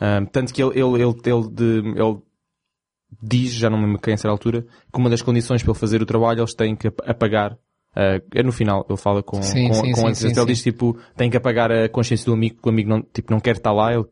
Ah, 0.00 0.22
tanto 0.30 0.52
que 0.52 0.62
ele, 0.62 0.72
ele, 0.78 1.02
ele, 1.02 1.14
ele, 1.24 1.48
de- 1.50 1.88
ele 1.98 2.18
diz, 3.22 3.52
já 3.52 3.70
não 3.70 3.78
me 3.78 3.86
lembro 3.86 4.00
quem 4.00 4.14
a 4.14 4.16
certa 4.16 4.32
altura, 4.32 4.62
que 4.92 4.98
uma 4.98 5.08
das 5.10 5.22
condições 5.22 5.62
para 5.62 5.72
ele 5.72 5.78
fazer 5.78 6.02
o 6.02 6.06
trabalho 6.06 6.40
eles 6.40 6.54
têm 6.54 6.74
que 6.76 6.88
ap- 6.88 7.00
apagar 7.08 7.56
é 8.34 8.42
no 8.42 8.52
final, 8.52 8.84
ele 8.90 8.98
fala 8.98 9.22
com, 9.22 9.40
Sim, 9.42 9.68
com, 9.68 9.74
sim, 9.74 9.92
com 9.92 10.14
sim, 10.14 10.26
ele 10.26 10.44
diz 10.44 10.62
tipo, 10.62 10.98
tem 11.16 11.30
que 11.30 11.36
apagar 11.38 11.72
a 11.72 11.88
consciência 11.88 12.26
do 12.26 12.34
amigo, 12.34 12.60
que 12.60 12.68
o 12.68 12.70
amigo 12.70 12.90
não, 12.90 13.00
tipo, 13.00 13.32
não 13.32 13.40
quer 13.40 13.56
estar 13.56 13.72
lá, 13.72 13.94
ele 13.94 14.04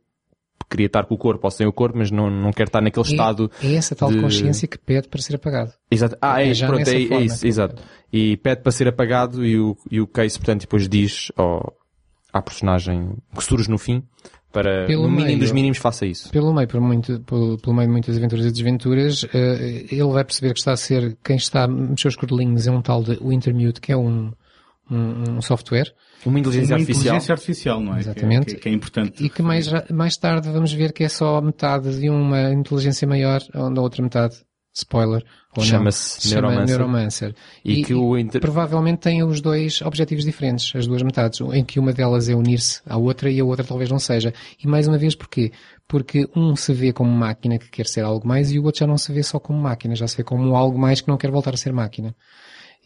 queria 0.70 0.86
estar 0.86 1.04
com 1.04 1.14
o 1.14 1.18
corpo 1.18 1.46
ou 1.46 1.50
sem 1.50 1.66
o 1.66 1.72
corpo, 1.72 1.98
mas 1.98 2.10
não, 2.10 2.30
não 2.30 2.50
quer 2.50 2.66
estar 2.68 2.80
naquele 2.80 3.04
estado 3.06 3.50
é, 3.62 3.66
é 3.66 3.74
essa 3.74 3.94
tal 3.94 4.10
de- 4.10 4.22
consciência 4.22 4.66
que 4.66 4.78
pede 4.78 5.06
para 5.08 5.20
ser 5.20 5.34
apagado. 5.36 5.72
Exato. 5.90 6.16
Ah, 6.22 6.42
é, 6.42 6.50
É 6.50 6.66
pronto, 6.66 6.88
é, 6.88 6.94
é 6.94 7.20
isso, 7.20 7.46
exato. 7.46 7.82
E 8.10 8.38
pede 8.38 8.62
para 8.62 8.72
ser 8.72 8.88
apagado 8.88 9.44
e 9.44 9.60
o, 9.60 9.76
e 9.90 10.00
o 10.00 10.06
Case, 10.06 10.38
portanto, 10.38 10.62
depois 10.62 10.88
diz 10.88 11.30
ao, 11.36 11.76
à 12.32 12.40
personagem 12.40 13.16
que 13.36 13.44
surge 13.44 13.68
no 13.70 13.76
fim 13.76 14.02
para, 14.54 14.86
Pelo 14.86 15.02
no 15.02 15.08
mínimo 15.10 15.26
meio. 15.26 15.38
dos 15.40 15.52
mínimos, 15.52 15.76
faça 15.78 16.06
isso. 16.06 16.30
Pelo 16.30 16.54
meio, 16.54 16.66
por 16.66 16.80
muito, 16.80 17.20
pelo, 17.20 17.58
pelo 17.58 17.74
meio 17.76 17.88
de 17.88 17.92
muitas 17.92 18.16
aventuras 18.16 18.46
e 18.46 18.50
desventuras, 18.52 19.26
eh, 19.34 19.84
ele 19.90 20.04
vai 20.12 20.24
perceber 20.24 20.54
que 20.54 20.60
está 20.60 20.72
a 20.72 20.76
ser, 20.76 21.16
quem 21.22 21.36
está 21.36 21.64
a 21.64 21.68
mexer 21.68 22.08
os 22.08 22.16
cordelinhos 22.16 22.66
é 22.66 22.70
um 22.70 22.80
tal 22.80 23.02
de 23.02 23.18
Wintermute, 23.22 23.80
que 23.80 23.92
é 23.92 23.96
um, 23.96 24.32
um, 24.90 25.36
um 25.36 25.42
software, 25.42 25.92
Uma 26.24 26.38
inteligência 26.38 26.74
Uma 26.74 26.80
artificial. 26.80 27.04
inteligência 27.16 27.32
artificial, 27.34 27.80
não 27.80 27.92
é? 27.92 28.00
Que 28.02 28.08
é- 28.08 28.12
Exatamente. 28.12 28.46
Que, 28.54 28.60
que 28.60 28.68
é 28.68 28.72
importante. 28.72 29.24
e 29.24 29.28
que 29.28 29.42
mais, 29.42 29.68
mais 29.90 30.16
tarde 30.16 30.48
vamos 30.50 30.72
ver 30.72 30.92
que 30.92 31.04
é 31.04 31.08
só 31.08 31.40
metade 31.42 32.00
de 32.00 32.08
uma 32.08 32.50
inteligência 32.52 33.06
maior, 33.06 33.40
onde 33.54 33.78
a 33.78 33.82
outra 33.82 34.02
metade, 34.02 34.36
spoiler, 34.74 35.24
Chama-se 35.62 36.20
se 36.20 36.28
chama 36.28 36.48
Neuromancer. 36.48 36.78
Neuromancer. 36.78 37.34
E, 37.64 37.84
que 37.84 37.94
o 37.94 38.18
inter... 38.18 38.40
provavelmente 38.40 38.98
têm 38.98 39.22
os 39.22 39.40
dois 39.40 39.80
objetivos 39.82 40.24
diferentes, 40.24 40.74
as 40.74 40.86
duas 40.86 41.02
metades, 41.02 41.40
em 41.40 41.64
que 41.64 41.78
uma 41.78 41.92
delas 41.92 42.28
é 42.28 42.34
unir-se 42.34 42.80
à 42.84 42.96
outra 42.96 43.30
e 43.30 43.38
a 43.38 43.44
outra 43.44 43.64
talvez 43.64 43.88
não 43.88 43.98
seja. 43.98 44.34
E 44.62 44.66
mais 44.66 44.88
uma 44.88 44.98
vez 44.98 45.14
porquê? 45.14 45.52
Porque 45.86 46.28
um 46.34 46.56
se 46.56 46.72
vê 46.72 46.92
como 46.92 47.10
máquina 47.10 47.58
que 47.58 47.70
quer 47.70 47.86
ser 47.86 48.00
algo 48.00 48.26
mais 48.26 48.50
e 48.50 48.58
o 48.58 48.64
outro 48.64 48.80
já 48.80 48.86
não 48.86 48.98
se 48.98 49.12
vê 49.12 49.22
só 49.22 49.38
como 49.38 49.60
máquina, 49.60 49.94
já 49.94 50.08
se 50.08 50.16
vê 50.16 50.24
como 50.24 50.56
algo 50.56 50.78
mais 50.78 51.00
que 51.00 51.08
não 51.08 51.16
quer 51.16 51.30
voltar 51.30 51.54
a 51.54 51.56
ser 51.56 51.72
máquina. 51.72 52.14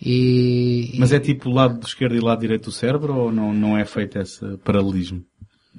E, 0.00 0.94
Mas 0.98 1.12
é 1.12 1.18
tipo 1.18 1.48
o 1.48 1.52
lado 1.52 1.84
esquerdo 1.84 2.14
e 2.14 2.20
o 2.20 2.24
lado 2.24 2.40
direito 2.40 2.66
do 2.66 2.72
cérebro 2.72 3.16
ou 3.16 3.32
não, 3.32 3.52
não 3.52 3.76
é 3.76 3.84
feito 3.84 4.18
esse 4.18 4.56
paralelismo? 4.58 5.24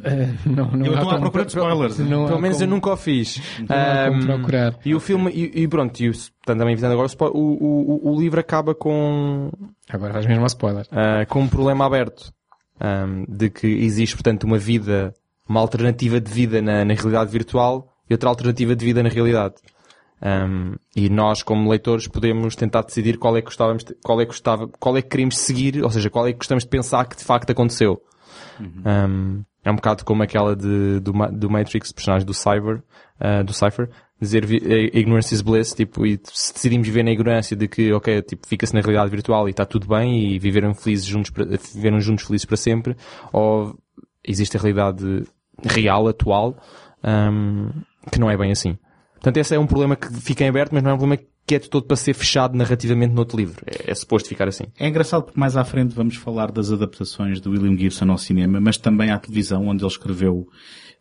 Eh, 0.04 0.28
não, 0.46 0.72
não 0.72 0.86
Eu 0.86 0.94
estou 0.96 1.12
à 1.12 1.20
procura 1.20 1.46
de 1.46 1.52
spoilers. 1.52 2.00
não 2.00 2.26
Pelo 2.28 2.40
menos 2.40 2.60
eu 2.62 2.68
como- 2.68 2.76
nunca 2.76 2.92
o 2.94 2.98
fiz. 2.98 3.42
Não 3.60 3.76
Ahm, 3.76 4.26
procurar. 4.26 4.76
E 4.86 4.96
o 4.96 5.00
filme, 5.00 5.32
e, 5.32 5.64
e 5.64 5.68
pronto, 5.68 6.00
e 6.02 6.10
o, 6.10 6.12
portanto, 6.14 6.58
também 6.60 6.74
evitando 6.74 6.94
agora, 6.94 7.08
o 7.34 7.40
o, 7.40 8.12
o, 8.14 8.20
livro 8.20 8.40
acaba 8.40 8.74
com, 8.76 9.52
Agora 9.90 10.14
vais 10.14 10.26
mesmo 10.26 10.44
a 10.44 10.48
spoiler. 10.48 10.88
ah, 10.92 11.26
com 11.28 11.42
um 11.42 11.48
problema 11.48 11.86
aberto. 11.86 12.32
ahm, 12.80 13.26
de 13.28 13.50
que 13.50 13.68
existe, 13.68 14.16
portanto, 14.16 14.44
uma 14.46 14.58
vida, 14.58 15.14
uma 15.48 15.60
alternativa 15.60 16.20
de 16.22 16.32
vida 16.32 16.62
na, 16.62 16.86
na 16.86 16.94
realidade 16.94 17.30
virtual 17.32 17.94
e 18.10 18.14
outra 18.14 18.30
alternativa 18.30 18.76
de 18.76 18.86
vida 18.86 19.04
na 19.04 19.10
realidade. 19.10 19.56
Ahm, 20.22 20.76
e 20.96 21.10
nós, 21.10 21.44
como 21.44 21.70
leitores, 21.70 22.08
podemos 22.08 22.56
tentar 22.56 22.82
decidir 22.84 23.18
qual 23.18 23.36
é 23.38 23.42
que 23.42 23.46
gostávamos, 23.46 23.84
de- 23.84 23.96
qual 24.04 24.20
é 24.20 24.26
que 24.26 24.32
gostava, 24.32 24.68
qual 24.80 24.98
é 24.98 25.02
que 25.02 25.08
queremos 25.10 25.38
seguir, 25.38 25.82
ou 25.84 25.90
seja, 25.90 26.10
qual 26.10 26.26
é 26.28 26.32
que 26.32 26.38
gostamos 26.40 26.64
de 26.66 26.70
pensar 26.70 27.06
que 27.08 27.16
de 27.18 27.24
facto 27.24 27.50
aconteceu. 27.52 28.02
Um, 28.60 29.44
é 29.64 29.72
um 29.72 29.76
bocado 29.76 30.06
como 30.06 30.24
aquela 30.24 30.56
de, 30.56 31.00
do, 31.00 31.12
do 31.32 31.50
Matrix, 31.50 31.92
personagem 31.92 32.26
do 32.26 32.34
Cyber, 32.34 32.82
uh, 33.20 33.44
do 33.44 33.54
Cypher, 33.54 33.90
dizer 34.20 34.44
eh, 34.44 34.98
ignorance 34.98 35.34
is 35.34 35.42
bliss, 35.42 35.74
tipo, 35.74 36.06
e 36.06 36.20
se 36.24 36.54
decidimos 36.54 36.88
viver 36.88 37.04
na 37.04 37.12
ignorância 37.12 37.56
de 37.56 37.68
que, 37.68 37.92
ok, 37.94 38.22
tipo, 38.22 38.48
fica-se 38.48 38.74
na 38.74 38.82
realidade 38.82 39.10
virtual 39.10 39.48
e 39.48 39.52
está 39.52 39.66
tudo 39.66 39.88
bem 39.88 40.34
e 40.34 40.40
viveram 40.40 40.74
felizes 40.74 41.06
juntos, 41.06 41.32
viveram 41.74 42.00
juntos 42.02 42.26
felizes 42.26 42.46
para 42.46 42.58
sempre, 42.58 42.96
ou 43.32 43.78
existe 44.24 44.58
a 44.58 44.60
realidade 44.60 45.24
real, 45.64 46.08
atual, 46.08 46.58
um, 47.04 47.70
que 48.12 48.20
não 48.20 48.30
é 48.30 48.38
bem 48.38 48.52
assim. 48.52 48.78
Portanto, 49.14 49.38
esse 49.38 49.56
é 49.56 49.60
um 49.60 49.68
problema 49.68 49.96
que 49.96 50.14
fica 50.22 50.44
em 50.44 50.50
aberto, 50.50 50.74
mas 50.74 50.84
não 50.84 50.92
é 50.92 50.94
um 50.94 50.98
problema 50.98 51.22
que 51.50 51.56
é 51.56 51.60
de 51.60 51.68
todo 51.68 51.86
para 51.88 51.96
ser 51.98 52.14
fechado 52.14 52.56
narrativamente 52.56 53.12
no 53.12 53.20
outro 53.22 53.36
livro. 53.36 53.64
É, 53.66 53.90
é 53.90 53.96
suposto 53.96 54.30
ficar 54.30 54.48
assim. 54.48 54.66
É 54.80 54.88
engraçado 54.88 55.24
porque 55.24 55.40
mais 55.40 55.58
à 55.58 55.64
frente 55.66 55.96
vamos 55.96 56.16
falar 56.16 56.52
das 56.52 56.72
adaptações 56.72 57.42
de 57.42 57.50
William 57.50 57.76
Gibson 57.76 58.12
ao 58.12 58.20
cinema, 58.20 58.60
mas 58.62 58.78
também 58.78 59.10
à 59.10 59.18
televisão, 59.18 59.68
onde 59.68 59.84
ele 59.84 59.92
escreveu. 59.92 60.48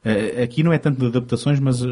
eh, 0.02 0.42
aqui 0.42 0.62
não 0.62 0.72
é 0.72 0.78
tanto 0.78 1.00
de 1.00 1.06
adaptações, 1.06 1.60
mas 1.60 1.82
eh, 1.84 1.88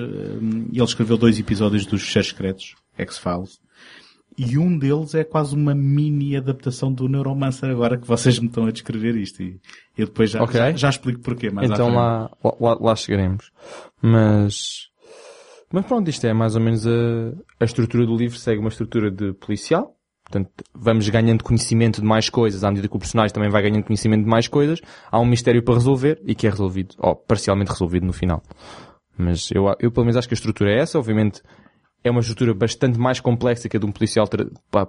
ele 0.73 0.83
escreveu 0.85 1.19
dois 1.19 1.39
episódios 1.39 1.85
dos 1.85 2.01
Cheiros 2.01 2.31
Secretos, 2.31 2.75
X-Files. 2.97 3.59
E 4.39 4.57
um 4.59 4.79
deles 4.79 5.15
é 5.15 5.23
quase 5.25 5.55
uma 5.55 5.75
mini 5.75 6.35
adaptação 6.37 6.93
do 6.93 7.09
Neuromancer, 7.09 7.71
agora 7.71 7.97
que 7.99 8.07
vocês 8.07 8.39
me 8.39 8.47
estão 8.49 8.65
a 8.67 8.71
descrever 8.71 9.17
isto. 9.17 9.43
E 9.43 9.59
eu 9.99 10.07
depois 10.07 10.31
já, 10.31 10.43
Ok. 10.43 10.59
já, 10.59 10.73
já 10.73 10.89
explico 10.91 11.21
porquê. 11.21 11.51
Mais 11.51 11.71
à 11.71 11.75
então 11.75 11.87
frente. 11.87 11.97
lá, 11.99 12.31
lá, 12.61 12.79
lá 12.81 12.97
chegaremos. 12.97 13.51
Mas, 14.03 14.89
mas 15.73 15.85
pronto, 15.87 16.09
isto 16.09 16.27
é 16.27 16.33
mais 16.33 16.55
ou 16.55 16.61
menos 16.61 16.87
a, 16.87 16.91
a 17.61 17.65
estrutura 17.65 18.07
do 18.07 18.17
livro, 18.17 18.39
segue 18.39 18.61
uma 18.61 18.69
estrutura 18.69 19.11
de 19.11 19.33
policial. 19.35 19.95
Portanto, 20.25 20.51
vamos 20.75 21.09
ganhando 21.09 21.45
conhecimento 21.45 22.01
de 22.01 22.07
mais 22.07 22.29
coisas, 22.29 22.65
à 22.65 22.71
medida 22.71 22.89
que 22.89 22.97
o 22.97 22.99
personagem 22.99 23.33
também 23.33 23.49
vai 23.49 23.63
ganhando 23.63 23.85
conhecimento 23.85 24.25
de 24.25 24.29
mais 24.29 24.49
coisas. 24.49 24.81
Há 25.09 25.21
um 25.21 25.25
mistério 25.25 25.63
para 25.63 25.75
resolver 25.75 26.21
e 26.25 26.35
que 26.35 26.49
é 26.49 26.51
resolvido, 26.51 26.97
ou 26.99 27.15
parcialmente 27.15 27.71
resolvido 27.71 28.05
no 28.05 28.13
final. 28.13 28.43
Mas 29.17 29.51
eu, 29.53 29.67
eu 29.79 29.91
pelo 29.93 30.05
menos 30.05 30.17
acho 30.17 30.27
que 30.27 30.35
a 30.35 30.37
estrutura 30.37 30.73
é 30.73 30.81
essa. 30.81 30.99
Obviamente, 30.99 31.43
é 32.03 32.11
uma 32.11 32.21
estrutura 32.21 32.53
bastante 32.55 32.99
mais 32.99 33.21
complexa 33.21 33.69
que 33.69 33.77
a 33.77 33.81
de 33.81 33.87
um 33.87 33.93
policial, 33.93 34.27
tra- 34.27 34.47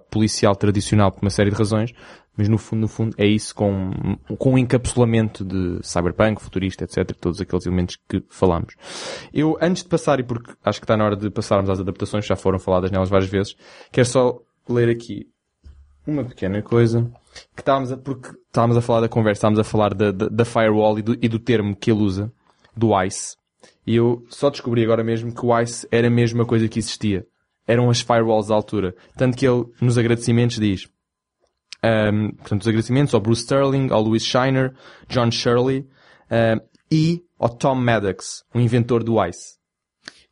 policial 0.09 0.55
tradicional 0.55 1.11
por 1.11 1.21
uma 1.21 1.29
série 1.29 1.51
de 1.51 1.55
razões, 1.55 1.93
mas 2.37 2.47
no 2.47 2.57
fundo, 2.57 2.81
no 2.81 2.87
fundo, 2.87 3.15
é 3.17 3.25
isso 3.25 3.53
com, 3.55 3.91
com 4.37 4.53
um 4.53 4.57
encapsulamento 4.57 5.43
de 5.43 5.79
cyberpunk, 5.81 6.41
futurista, 6.41 6.83
etc., 6.83 7.11
todos 7.19 7.41
aqueles 7.41 7.65
elementos 7.65 7.97
que 8.07 8.23
falamos. 8.29 8.75
Eu, 9.33 9.57
antes 9.59 9.83
de 9.83 9.89
passar, 9.89 10.19
e 10.19 10.23
porque 10.23 10.53
acho 10.63 10.79
que 10.79 10.85
está 10.85 10.95
na 10.95 11.05
hora 11.05 11.15
de 11.15 11.29
passarmos 11.29 11.69
às 11.69 11.79
adaptações, 11.79 12.25
já 12.25 12.35
foram 12.35 12.59
faladas 12.59 12.91
nelas 12.91 13.09
várias 13.09 13.29
vezes, 13.29 13.55
quero 13.91 14.07
só 14.07 14.39
ler 14.69 14.89
aqui 14.89 15.27
uma 16.05 16.23
pequena 16.23 16.61
coisa, 16.61 17.09
que 17.55 17.61
estávamos 17.61 17.91
a, 17.91 17.97
porque 17.97 18.29
estávamos 18.47 18.77
a 18.77 18.81
falar 18.81 19.01
da 19.01 19.09
conversa, 19.09 19.39
estávamos 19.39 19.59
a 19.59 19.63
falar 19.63 19.93
da, 19.93 20.11
da, 20.11 20.27
da 20.27 20.45
firewall 20.45 20.99
e 20.99 21.01
do, 21.01 21.17
e 21.21 21.27
do 21.27 21.39
termo 21.39 21.75
que 21.75 21.91
ele 21.91 22.01
usa, 22.01 22.31
do 22.75 22.91
ICE, 23.03 23.35
e 23.87 23.95
eu 23.95 24.25
só 24.29 24.49
descobri 24.49 24.83
agora 24.83 25.01
mesmo 25.01 25.33
que 25.33 25.45
o 25.45 25.57
ICE 25.57 25.87
era 25.89 26.09
mesmo 26.09 26.41
uma 26.41 26.45
coisa 26.45 26.67
que 26.67 26.77
existia. 26.77 27.25
Eram 27.65 27.89
as 27.89 28.01
firewalls 28.01 28.47
da 28.47 28.55
altura. 28.55 28.93
Tanto 29.15 29.37
que 29.37 29.47
ele, 29.47 29.65
nos 29.81 29.97
agradecimentos, 29.97 30.59
diz, 30.59 30.87
um, 31.83 32.31
portanto, 32.31 32.61
os 32.61 32.67
agradecimentos 32.67 33.13
ao 33.13 33.21
Bruce 33.21 33.41
Sterling, 33.43 33.87
ao 33.91 34.01
Louis 34.01 34.23
Shiner, 34.23 34.73
John 35.09 35.31
Shirley, 35.31 35.85
um, 36.31 36.59
e 36.91 37.21
ao 37.39 37.49
Tom 37.49 37.75
Maddox, 37.75 38.43
o 38.53 38.59
inventor 38.59 39.03
do 39.03 39.23
ICE. 39.23 39.57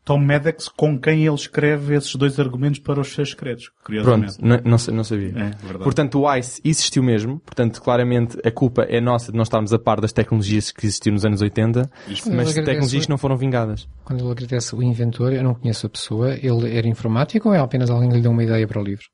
Tom 0.04 0.20
Maddox, 0.20 0.68
com 0.70 1.00
quem 1.02 1.26
ele 1.26 1.34
escreve 1.34 1.96
esses 1.96 2.16
dois 2.16 2.40
argumentos 2.40 2.80
para 2.80 3.02
os 3.02 3.12
seus 3.12 3.32
secretos, 3.32 3.72
Pronto, 3.84 3.86
curiosamente. 3.86 4.36
não, 4.40 4.60
não, 4.64 4.78
sa- 4.78 4.92
não 4.92 5.04
sabia. 5.04 5.34
É. 5.36 5.78
Portanto, 5.80 6.20
o 6.22 6.36
ICE 6.36 6.62
existiu 6.64 7.02
mesmo. 7.02 7.40
Portanto, 7.40 7.82
claramente, 7.82 8.38
a 8.46 8.52
culpa 8.52 8.84
é 8.84 9.02
nossa 9.02 9.32
de 9.32 9.36
não 9.38 9.42
estarmos 9.42 9.74
a 9.74 9.80
par 9.80 10.00
das 10.00 10.14
tecnologias 10.14 10.70
que 10.72 10.86
existiam 10.86 11.14
nos 11.14 11.26
anos 11.26 11.42
80, 11.42 11.90
mas 12.08 12.20
Eu 12.28 12.32
agradeço- 12.34 12.64
tecnologias 12.66 13.06
que 13.06 13.10
não 13.10 13.18
foram 13.18 13.36
vingadas. 13.36 13.88
Quando 14.04 14.20
ele 14.24 14.32
agradece 14.32 14.76
o 14.76 14.84
inventor, 14.84 15.34
eu 15.34 15.42
não 15.44 15.56
conheço 15.56 15.88
a 15.88 15.90
pessoa, 15.90 16.36
ele 16.36 16.78
era 16.78 16.88
informático 16.88 17.50
ou 17.50 17.56
é 17.56 17.60
apenas 17.60 17.90
alguém 17.90 18.08
que 18.10 18.16
lhe 18.18 18.22
deu 18.22 18.30
uma 18.32 18.44
ideia 18.44 18.68
para 18.68 18.80
o 18.80 18.84
livro? 18.84 19.06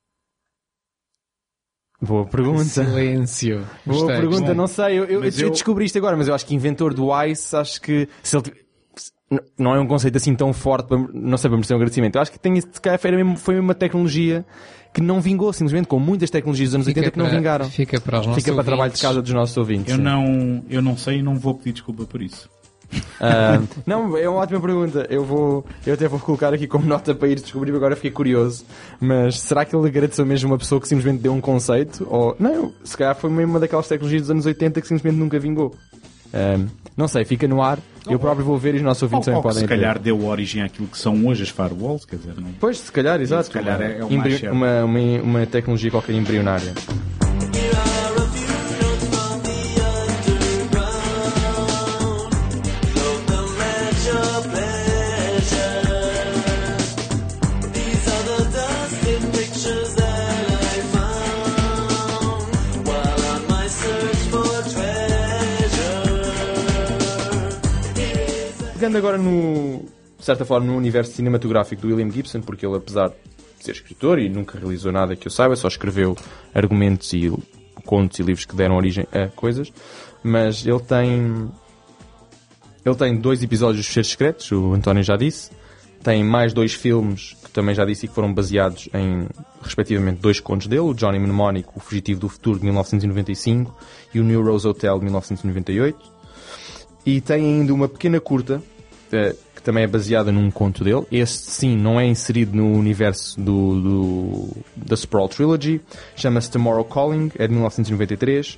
Boa 2.01 2.25
pergunta. 2.25 2.63
Silêncio. 2.63 3.57
Boa 3.85 3.99
Gostei. 3.99 4.15
pergunta, 4.17 4.47
Bom, 4.47 4.53
não 4.55 4.67
sei. 4.67 4.97
Eu, 4.99 5.05
eu, 5.05 5.23
eu 5.23 5.31
eu- 5.39 5.49
descobri 5.51 5.85
isto 5.85 5.97
agora, 5.97 6.17
mas 6.17 6.27
eu 6.27 6.33
acho 6.33 6.45
que 6.45 6.55
inventor 6.55 6.93
do 6.93 7.09
ICE, 7.25 7.55
acho 7.55 7.79
que 7.81 8.07
se 8.23 8.35
ele, 8.37 8.45
se- 8.95 9.11
não 9.57 9.75
é 9.75 9.79
um 9.79 9.85
conceito 9.85 10.17
assim 10.17 10.33
tão 10.35 10.51
forte, 10.51 10.87
para, 10.87 10.97
não 11.13 11.37
sei, 11.37 11.49
para 11.49 11.57
merecer 11.57 11.75
um 11.75 11.79
agradecimento. 11.79 12.15
Eu 12.15 12.21
acho 12.23 12.31
que 12.31 12.39
tem, 12.39 12.59
calhar 12.81 12.99
foi 12.99 13.11
mesmo, 13.11 13.37
foi 13.37 13.59
uma 13.59 13.75
tecnologia 13.75 14.43
que 14.93 14.99
não 14.99 15.21
vingou, 15.21 15.53
simplesmente, 15.53 15.87
com 15.87 15.99
muitas 15.99 16.29
tecnologias 16.29 16.69
dos 16.69 16.75
anos 16.75 16.87
80 16.87 17.11
que 17.11 17.17
não 17.19 17.25
para- 17.27 17.37
vingaram. 17.37 17.69
Fica 17.69 18.01
para 18.01 18.19
os 18.19 18.25
nossos 18.27 18.43
Fica 18.43 18.53
para 18.55 18.63
trabalho 18.63 18.89
de 18.91 18.95
ouvintes. 18.95 19.01
casa 19.01 19.21
dos 19.21 19.31
nossos 19.33 19.55
ouvintes. 19.57 19.91
Eu 19.91 19.97
sim. 19.97 20.03
não, 20.03 20.65
eu 20.69 20.81
não 20.81 20.97
sei 20.97 21.19
e 21.19 21.21
não 21.21 21.35
vou 21.37 21.53
pedir 21.53 21.73
desculpa 21.73 22.03
por 22.05 22.21
isso. 22.21 22.49
Ah, 23.19 23.61
não, 23.85 24.17
é 24.17 24.27
uma 24.27 24.39
ótima 24.39 24.59
pergunta. 24.59 25.05
Eu 25.09 25.23
vou, 25.23 25.65
eu 25.85 25.93
até 25.93 26.07
vou 26.07 26.19
colocar 26.19 26.53
aqui 26.53 26.67
como 26.67 26.85
nota 26.85 27.13
para 27.13 27.27
ir 27.27 27.35
descobrir, 27.39 27.73
agora 27.75 27.95
fiquei 27.95 28.11
curioso. 28.11 28.65
Mas 28.99 29.39
será 29.39 29.63
que 29.65 29.75
ele 29.75 29.87
agradeceu 29.87 30.25
mesmo 30.25 30.49
uma 30.49 30.57
pessoa 30.57 30.81
que 30.81 30.87
simplesmente 30.87 31.21
deu 31.21 31.33
um 31.33 31.41
conceito? 31.41 32.05
Ou, 32.09 32.35
não, 32.39 32.71
se 32.83 32.97
calhar 32.97 33.15
foi 33.15 33.29
mesmo 33.29 33.51
uma 33.53 33.59
daquelas 33.59 33.87
tecnologias 33.87 34.23
dos 34.23 34.31
anos 34.31 34.45
80 34.45 34.81
que 34.81 34.87
simplesmente 34.87 35.19
nunca 35.19 35.39
vingou. 35.39 35.75
Ah, 36.33 36.59
não 36.97 37.07
sei, 37.07 37.23
fica 37.25 37.47
no 37.47 37.61
ar. 37.61 37.77
Eu 38.09 38.17
próprio 38.17 38.43
vou 38.43 38.57
ver 38.57 38.73
e 38.73 38.77
os 38.77 38.83
nossos 38.83 39.03
ouvintes 39.03 39.27
Ou, 39.27 39.33
também 39.33 39.37
ou 39.37 39.41
que 39.43 39.47
podem 39.49 39.61
se 39.61 39.67
calhar 39.67 39.99
deu 39.99 40.25
origem 40.25 40.63
àquilo 40.63 40.87
que 40.87 40.97
são 40.97 41.27
hoje 41.27 41.43
as 41.43 41.49
firewalls, 41.49 42.03
quer 42.03 42.15
dizer, 42.15 42.33
não 42.35 42.49
Pois, 42.59 42.79
se 42.79 42.91
calhar, 42.91 43.21
exato. 43.21 43.45
se 43.45 43.51
calhar 43.51 43.79
é- 43.79 43.99
é 43.99 44.37
certo. 44.37 44.51
uma, 44.53 44.83
uma, 44.83 44.99
uma 45.21 45.45
tecnologia 45.45 45.91
qualquer 45.91 46.13
embrionária. 46.15 46.73
Pegando 68.81 68.97
agora 68.97 69.15
no, 69.15 69.85
de 70.17 70.25
certa 70.25 70.43
forma, 70.43 70.65
no 70.65 70.75
universo 70.75 71.11
cinematográfico 71.11 71.83
do 71.83 71.89
William 71.89 72.09
Gibson, 72.09 72.41
porque 72.41 72.65
ele, 72.65 72.77
apesar 72.77 73.09
de 73.09 73.15
ser 73.63 73.73
escritor 73.73 74.17
e 74.17 74.27
nunca 74.27 74.57
realizou 74.57 74.91
nada 74.91 75.15
que 75.15 75.27
eu 75.27 75.31
saiba, 75.31 75.55
só 75.55 75.67
escreveu 75.67 76.17
argumentos 76.51 77.13
e 77.13 77.31
contos 77.85 78.17
e 78.17 78.23
livros 78.23 78.43
que 78.43 78.55
deram 78.55 78.75
origem 78.75 79.05
a 79.11 79.27
coisas, 79.27 79.71
mas 80.23 80.65
ele 80.65 80.79
tem 80.79 81.51
ele 82.83 82.95
tem 82.95 83.15
dois 83.17 83.43
episódios 83.43 83.85
dos 83.85 83.93
Cheiros 83.93 84.09
Secretos, 84.09 84.51
o 84.51 84.73
António 84.73 85.03
já 85.03 85.15
disse, 85.15 85.51
tem 86.03 86.23
mais 86.23 86.51
dois 86.51 86.73
filmes 86.73 87.37
que 87.43 87.51
também 87.51 87.75
já 87.75 87.85
disse 87.85 88.07
e 88.07 88.09
que 88.09 88.15
foram 88.15 88.33
baseados 88.33 88.89
em, 88.95 89.27
respectivamente, 89.61 90.21
dois 90.21 90.39
contos 90.39 90.65
dele, 90.65 90.81
o 90.81 90.95
Johnny 90.95 91.19
Mnemonic, 91.19 91.69
o 91.75 91.79
Fugitivo 91.79 92.21
do 92.21 92.29
Futuro, 92.29 92.57
de 92.57 92.65
1995, 92.65 93.77
e 94.11 94.19
o 94.19 94.23
New 94.23 94.41
Rose 94.43 94.67
Hotel, 94.67 94.97
de 94.97 95.03
1998. 95.03 96.10
E 97.05 97.21
tem 97.21 97.43
ainda 97.43 97.73
uma 97.73 97.87
pequena 97.87 98.19
curta, 98.19 98.61
eh, 99.11 99.35
que 99.55 99.61
também 99.61 99.83
é 99.83 99.87
baseada 99.87 100.31
num 100.31 100.49
conto 100.49 100.83
dele. 100.83 101.05
Este, 101.11 101.51
sim, 101.51 101.75
não 101.77 101.99
é 101.99 102.05
inserido 102.05 102.55
no 102.55 102.73
universo 102.73 103.39
do, 103.39 103.81
do 103.81 104.57
da 104.75 104.95
Sprawl 104.95 105.29
Trilogy. 105.29 105.81
Chama-se 106.15 106.49
Tomorrow 106.51 106.83
Calling, 106.85 107.31
é 107.37 107.47
de 107.47 107.53
1993. 107.53 108.57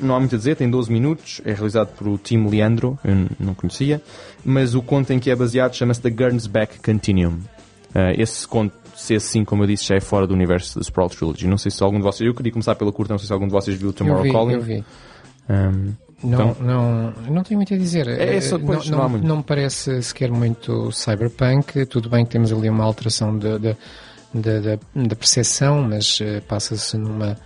Não 0.00 0.14
há 0.14 0.18
muito 0.18 0.34
a 0.34 0.38
dizer, 0.38 0.56
tem 0.56 0.70
12 0.70 0.90
minutos, 0.90 1.42
é 1.44 1.52
realizado 1.52 1.88
por 1.94 2.08
o 2.08 2.16
Tim 2.16 2.46
Leandro, 2.48 2.98
eu 3.04 3.26
não 3.38 3.52
conhecia, 3.52 4.00
mas 4.42 4.74
o 4.74 4.80
conto 4.80 5.12
em 5.12 5.18
que 5.18 5.30
é 5.30 5.36
baseado 5.36 5.74
chama-se 5.74 6.00
The 6.00 6.08
Gurns 6.08 6.46
Back 6.46 6.78
Continuum. 6.80 7.38
Eh, 7.94 8.22
esse 8.22 8.48
conto, 8.48 8.74
se 8.96 9.14
esse 9.14 9.26
sim, 9.26 9.44
como 9.44 9.62
eu 9.62 9.66
disse, 9.66 9.84
já 9.84 9.96
é 9.96 10.00
fora 10.00 10.26
do 10.26 10.32
universo 10.32 10.78
da 10.78 10.82
Sprawl 10.82 11.10
Trilogy. 11.10 11.46
Não 11.46 11.58
sei 11.58 11.70
se 11.70 11.82
algum 11.82 11.98
de 11.98 12.02
vocês, 12.02 12.26
eu 12.26 12.34
queria 12.34 12.52
começar 12.52 12.74
pela 12.76 12.90
curta, 12.92 13.12
não 13.12 13.18
sei 13.18 13.26
se 13.26 13.32
algum 13.32 13.46
de 13.46 13.52
vocês 13.52 13.76
viu 13.76 13.90
Eu 13.90 13.92
Tomorrow 13.92 14.22
vi, 14.22 14.32
Calling. 14.32 14.54
eu 14.54 14.62
vi. 14.62 14.84
Um, 15.50 15.92
Não, 16.22 16.50
Então- 16.50 16.56
não, 16.66 17.12
não 17.30 17.42
tenho 17.42 17.58
muito 17.58 17.72
a 17.72 17.76
dizer. 17.78 18.06
É, 18.06 18.36
é 18.36 18.40
só 18.40 18.58
não, 18.58 18.74
não 18.84 19.08
não, 19.18 19.36
me 19.38 19.42
parece 19.42 20.02
sequer 20.02 20.30
muito 20.30 20.92
cyberpunk. 20.92 21.86
Tudo 21.86 22.08
bem 22.10 22.24
que 22.24 22.30
temos 22.32 22.52
ali 22.52 22.68
uma 22.68 22.84
alteração 22.84 23.38
da 23.38 25.16
percepção, 25.16 25.82
mas 25.82 26.18
eh, 26.20 26.40
passa-se 26.40 26.96
numa. 26.96 27.36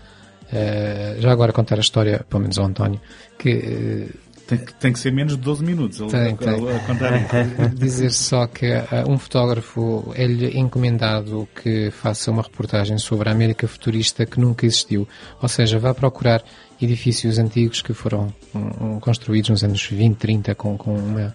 eh, 0.53 1.17
já 1.21 1.31
agora 1.33 1.53
contar 1.53 1.77
a 1.77 1.81
história, 1.81 2.25
pelo 2.29 2.43
menos 2.43 2.59
ao 2.59 2.67
António, 2.67 3.01
que 3.39 3.51
eh, 3.51 4.09
Tem, 4.47 4.59
que- 4.59 4.75
tem 4.75 4.93
que 4.93 4.99
ser 4.99 5.11
menos 5.11 5.35
de 5.37 5.41
12 5.43 5.65
minutos 5.65 6.01
a, 6.03 6.07
Tem, 6.07 6.33
a- 6.33 6.37
tem. 6.37 6.77
a 6.77 6.79
contar 6.81 7.13
isso. 7.67 7.75
dizer 7.77 8.11
só 8.13 8.47
que 8.47 8.67
ah, 8.67 9.05
um 9.09 9.17
fotógrafo 9.19 10.13
é-lhe 10.15 10.59
encomendado 10.59 11.49
que 11.63 11.91
faça 11.91 12.31
uma 12.31 12.43
reportagem 12.43 12.99
sobre 12.99 13.29
a 13.29 13.33
América 13.33 13.67
futurista 13.67 14.27
que 14.27 14.39
nunca 14.39 14.67
existiu. 14.67 15.09
Ou 15.41 15.49
seja, 15.49 15.79
vá 15.79 15.95
procurar 15.95 16.43
edifícios 16.81 17.39
antigos 17.39 17.81
que 17.81 17.95
foram 17.95 18.35
hum, 18.55 18.71
hum, 18.81 19.01
construídos 19.01 19.49
nos 19.51 19.65
anos 19.65 19.83
20, 19.87 20.17
30 20.17 20.55
com, 20.55 20.77
com 20.77 20.95
uma, 20.95 21.35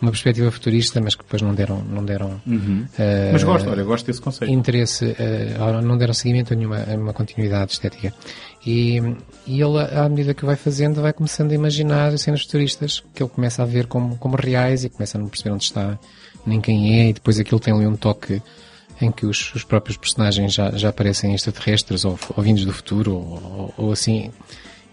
uma 0.00 0.10
perspectiva 0.10 0.50
futurista, 0.50 1.00
mas 1.00 1.14
que 1.14 1.22
depois 1.22 1.42
não 1.42 1.54
deram, 1.54 1.80
não 1.82 2.04
deram 2.04 2.40
ah, 2.98 3.30
Mas 3.32 3.42
gosto, 3.44 3.68
olha, 3.70 3.84
gosto 3.84 4.06
desse 4.06 4.20
conceito. 4.20 4.52
interesse, 4.52 5.14
ou 5.60 5.80
não 5.82 5.96
deram 5.96 6.14
seguimento 6.14 6.52
a 6.54 6.56
nenhuma 6.56 6.78
a 6.88 6.96
uma 6.96 7.12
continuidade 7.12 7.72
estética. 7.72 8.12
E, 8.70 8.98
e 9.46 9.62
ele, 9.62 9.78
à 9.96 10.06
medida 10.10 10.34
que 10.34 10.44
vai 10.44 10.54
fazendo, 10.56 11.00
vai 11.00 11.12
começando 11.14 11.52
a 11.52 11.54
imaginar 11.54 12.18
cenas 12.18 12.42
futuristas 12.42 13.02
que 13.14 13.22
ele 13.22 13.30
começa 13.30 13.62
a 13.62 13.66
ver 13.66 13.86
como, 13.86 14.16
como 14.18 14.36
reais 14.36 14.84
e 14.84 14.90
começa 14.90 15.16
a 15.16 15.20
não 15.20 15.28
perceber 15.28 15.52
onde 15.54 15.64
está, 15.64 15.98
nem 16.44 16.60
quem 16.60 17.00
é, 17.00 17.08
e 17.08 17.12
depois 17.14 17.38
aquilo 17.40 17.58
tem 17.58 17.72
ali 17.72 17.86
um 17.86 17.96
toque 17.96 18.42
em 19.00 19.10
que 19.10 19.24
os, 19.24 19.54
os 19.54 19.64
próprios 19.64 19.96
personagens 19.96 20.52
já, 20.52 20.70
já 20.72 20.92
parecem 20.92 21.32
extraterrestres 21.34 22.04
ou, 22.04 22.18
ou 22.36 22.42
vindos 22.42 22.66
do 22.66 22.72
futuro 22.74 23.14
ou, 23.14 23.22
ou- 23.22 23.74
ou 23.86 23.92
assim. 23.92 24.30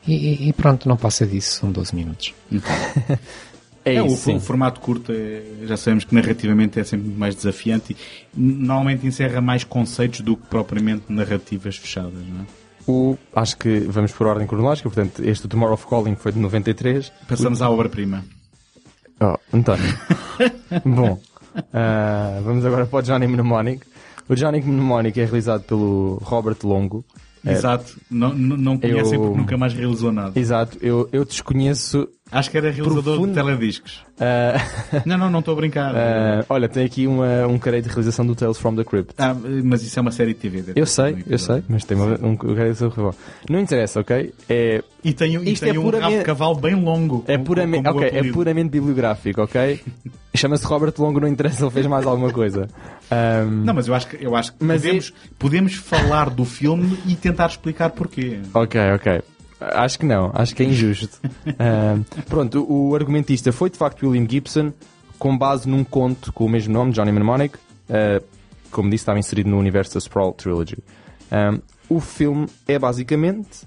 E, 0.08 0.48
e- 0.48 0.54
pronto, 0.54 0.88
não 0.88 0.96
passa 0.96 1.26
disso, 1.26 1.60
são 1.60 1.70
12 1.72 1.94
minutos. 1.96 2.34
é 3.84 3.96
É, 3.96 4.02
o, 4.02 4.06
isso, 4.08 4.18
sim. 4.26 4.36
o 4.36 4.40
formato 4.40 4.80
curto, 4.80 5.12
é- 5.12 5.42
já 5.66 5.76
sabemos 5.76 6.04
que 6.06 6.16
narrativamente 6.16 6.80
é 6.80 6.84
sempre 6.86 7.10
mais 7.10 7.36
desafiante 7.36 7.94
e 7.94 7.98
normalmente 8.40 9.06
encerra 9.06 9.42
mais 9.42 9.64
conceitos 9.66 10.22
do 10.22 10.38
que 10.38 10.46
propriamente 10.48 11.04
narrativas 11.10 11.76
fechadas, 11.76 12.14
não 12.14 12.42
é? 12.44 12.65
O, 12.88 13.18
acho 13.36 13.58
que 13.58 13.80
vamos 13.80 14.12
por 14.12 14.28
ordem 14.28 14.46
cronológica, 14.46 14.90
portanto, 14.90 15.24
este 15.24 15.48
Tomorrow 15.48 15.74
of 15.74 15.88
Calling 15.88 16.16
foi 16.16 16.32
de 16.32 16.40
93. 16.40 17.12
Passamos 17.28 17.62
à 17.62 17.70
obra-prima. 17.70 18.24
Oh, 19.20 19.36
António. 19.54 19.86
Bom, 20.86 21.20
ah, 21.74 22.40
vamos 22.44 22.66
agora 22.66 22.86
para 22.86 23.00
o 23.00 23.02
Johnny 23.02 23.28
Mnemonic. 23.28 23.86
O 24.28 24.36
Johnny 24.36 24.62
Mnemonic 24.62 25.20
é 25.20 25.26
realizado 25.26 25.64
pelo 25.64 26.20
Robert 26.24 26.58
Longo. 26.64 27.04
Exato. 27.46 27.96
Não, 28.10 28.34
não, 28.34 28.58
não 28.58 28.78
conhecem 28.78 29.14
Eu- 29.14 29.22
porque 29.22 29.38
nunca 29.38 29.58
mais 29.58 29.74
realizou 29.74 30.12
nada. 30.12 30.38
Exato, 30.40 30.78
eu, 30.82 31.08
eu 31.12 31.24
desconheço. 31.26 32.08
Acho 32.32 32.50
que 32.50 32.58
era 32.58 32.72
realizador 32.72 33.04
Profundo. 33.04 33.28
de 33.28 33.34
telediscos. 33.36 34.04
ah, 34.20 34.56
Não, 35.06 35.16
não, 35.16 35.30
não 35.30 35.40
estou 35.40 35.54
a 35.54 35.58
brincar. 35.58 35.96
ah, 35.96 36.44
olha, 36.50 36.68
tem 36.68 36.84
aqui 36.84 37.06
uma, 37.06 37.46
um 37.46 37.60
careio 37.60 37.84
de 37.84 37.90
realização 37.90 38.26
do 38.26 38.36
Tales 38.36 38.58
from 38.58 38.76
the 38.76 38.84
Crypt. 38.84 39.14
Ah, 39.18 39.36
mas 39.64 39.84
isso 39.84 40.00
é 40.00 40.02
uma 40.02 40.12
série 40.12 40.34
de 40.34 40.40
TV. 40.40 40.60
Eu 40.72 40.74
ter 40.74 40.88
sei, 40.88 41.14
um 41.14 41.24
eu 41.28 41.38
sei, 41.38 41.64
mas 41.70 41.86
tem 41.86 41.96
uma, 41.96 42.16
um 42.26 42.36
careio 42.36 42.74
de 42.74 42.80
realização. 42.80 43.14
Não 43.48 43.60
interessa, 43.60 44.00
ok? 44.00 44.34
É, 44.50 44.84
E 45.04 45.14
tem, 45.14 45.36
e 45.36 45.52
Isto 45.52 45.66
tem 45.66 45.76
é 45.76 45.80
um 45.80 45.84
rabo 45.84 45.92
puramente- 45.92 46.18
de 46.20 46.26
cavalo 46.26 46.56
bem 46.56 46.74
longo. 46.74 47.24
é, 47.28 47.38
puramente, 47.38 47.84
como 47.84 48.00
o 48.00 48.04
ok, 48.04 48.20
é 48.20 48.32
puramente 48.32 48.70
bibliográfico, 48.70 49.42
ok? 49.44 49.80
Chama-se 50.36 50.66
Robert 50.66 50.94
Longo, 50.98 51.20
não 51.20 51.28
interessa, 51.28 51.64
ele 51.64 51.72
fez 51.72 51.86
mais 51.86 52.06
alguma 52.08 52.32
coisa. 52.34 52.68
Ahm, 53.12 53.64
Não, 53.64 53.74
mas 53.76 53.88
eu 53.88 53.94
acho 53.94 54.08
que, 54.08 54.18
eu 54.26 54.36
acho 54.36 54.52
que 54.52 54.66
Mas 54.66 54.82
podemos, 54.82 55.14
podemos 55.40 55.74
falar 55.76 56.30
do 56.32 56.44
filme 56.44 56.98
e 57.06 57.16
tentar 57.16 57.46
explicar 57.48 57.92
porquê. 57.92 58.40
Ok, 58.54 58.82
ok. 58.96 59.22
Acho 59.60 60.00
que 60.00 60.06
não, 60.06 60.32
acho 60.34 60.56
que 60.56 60.64
é 60.64 60.66
injusto. 60.66 61.20
Ahm, 61.58 62.04
pronto, 62.28 62.64
o, 62.64 62.90
o 62.90 62.96
argumentista 62.96 63.52
foi 63.52 63.70
de 63.70 63.78
facto 63.78 64.08
William 64.08 64.28
Gibson, 64.30 64.74
com 65.18 65.38
base 65.38 65.68
num 65.68 65.84
conto 65.84 66.34
com 66.34 66.46
o 66.46 66.50
mesmo 66.50 66.74
nome, 66.74 66.92
Johnny 66.92 67.12
Mnemonic. 67.12 67.58
Ah, 67.90 68.22
como 68.72 68.90
disse, 68.90 69.04
estava 69.04 69.18
inserido 69.18 69.50
no 69.50 69.58
universo 69.58 69.94
da 69.94 70.00
Sprawl 70.00 70.34
Trilogy. 70.34 70.78
O 71.88 72.02
filme 72.02 72.48
é 72.68 72.78
basicamente 72.78 73.66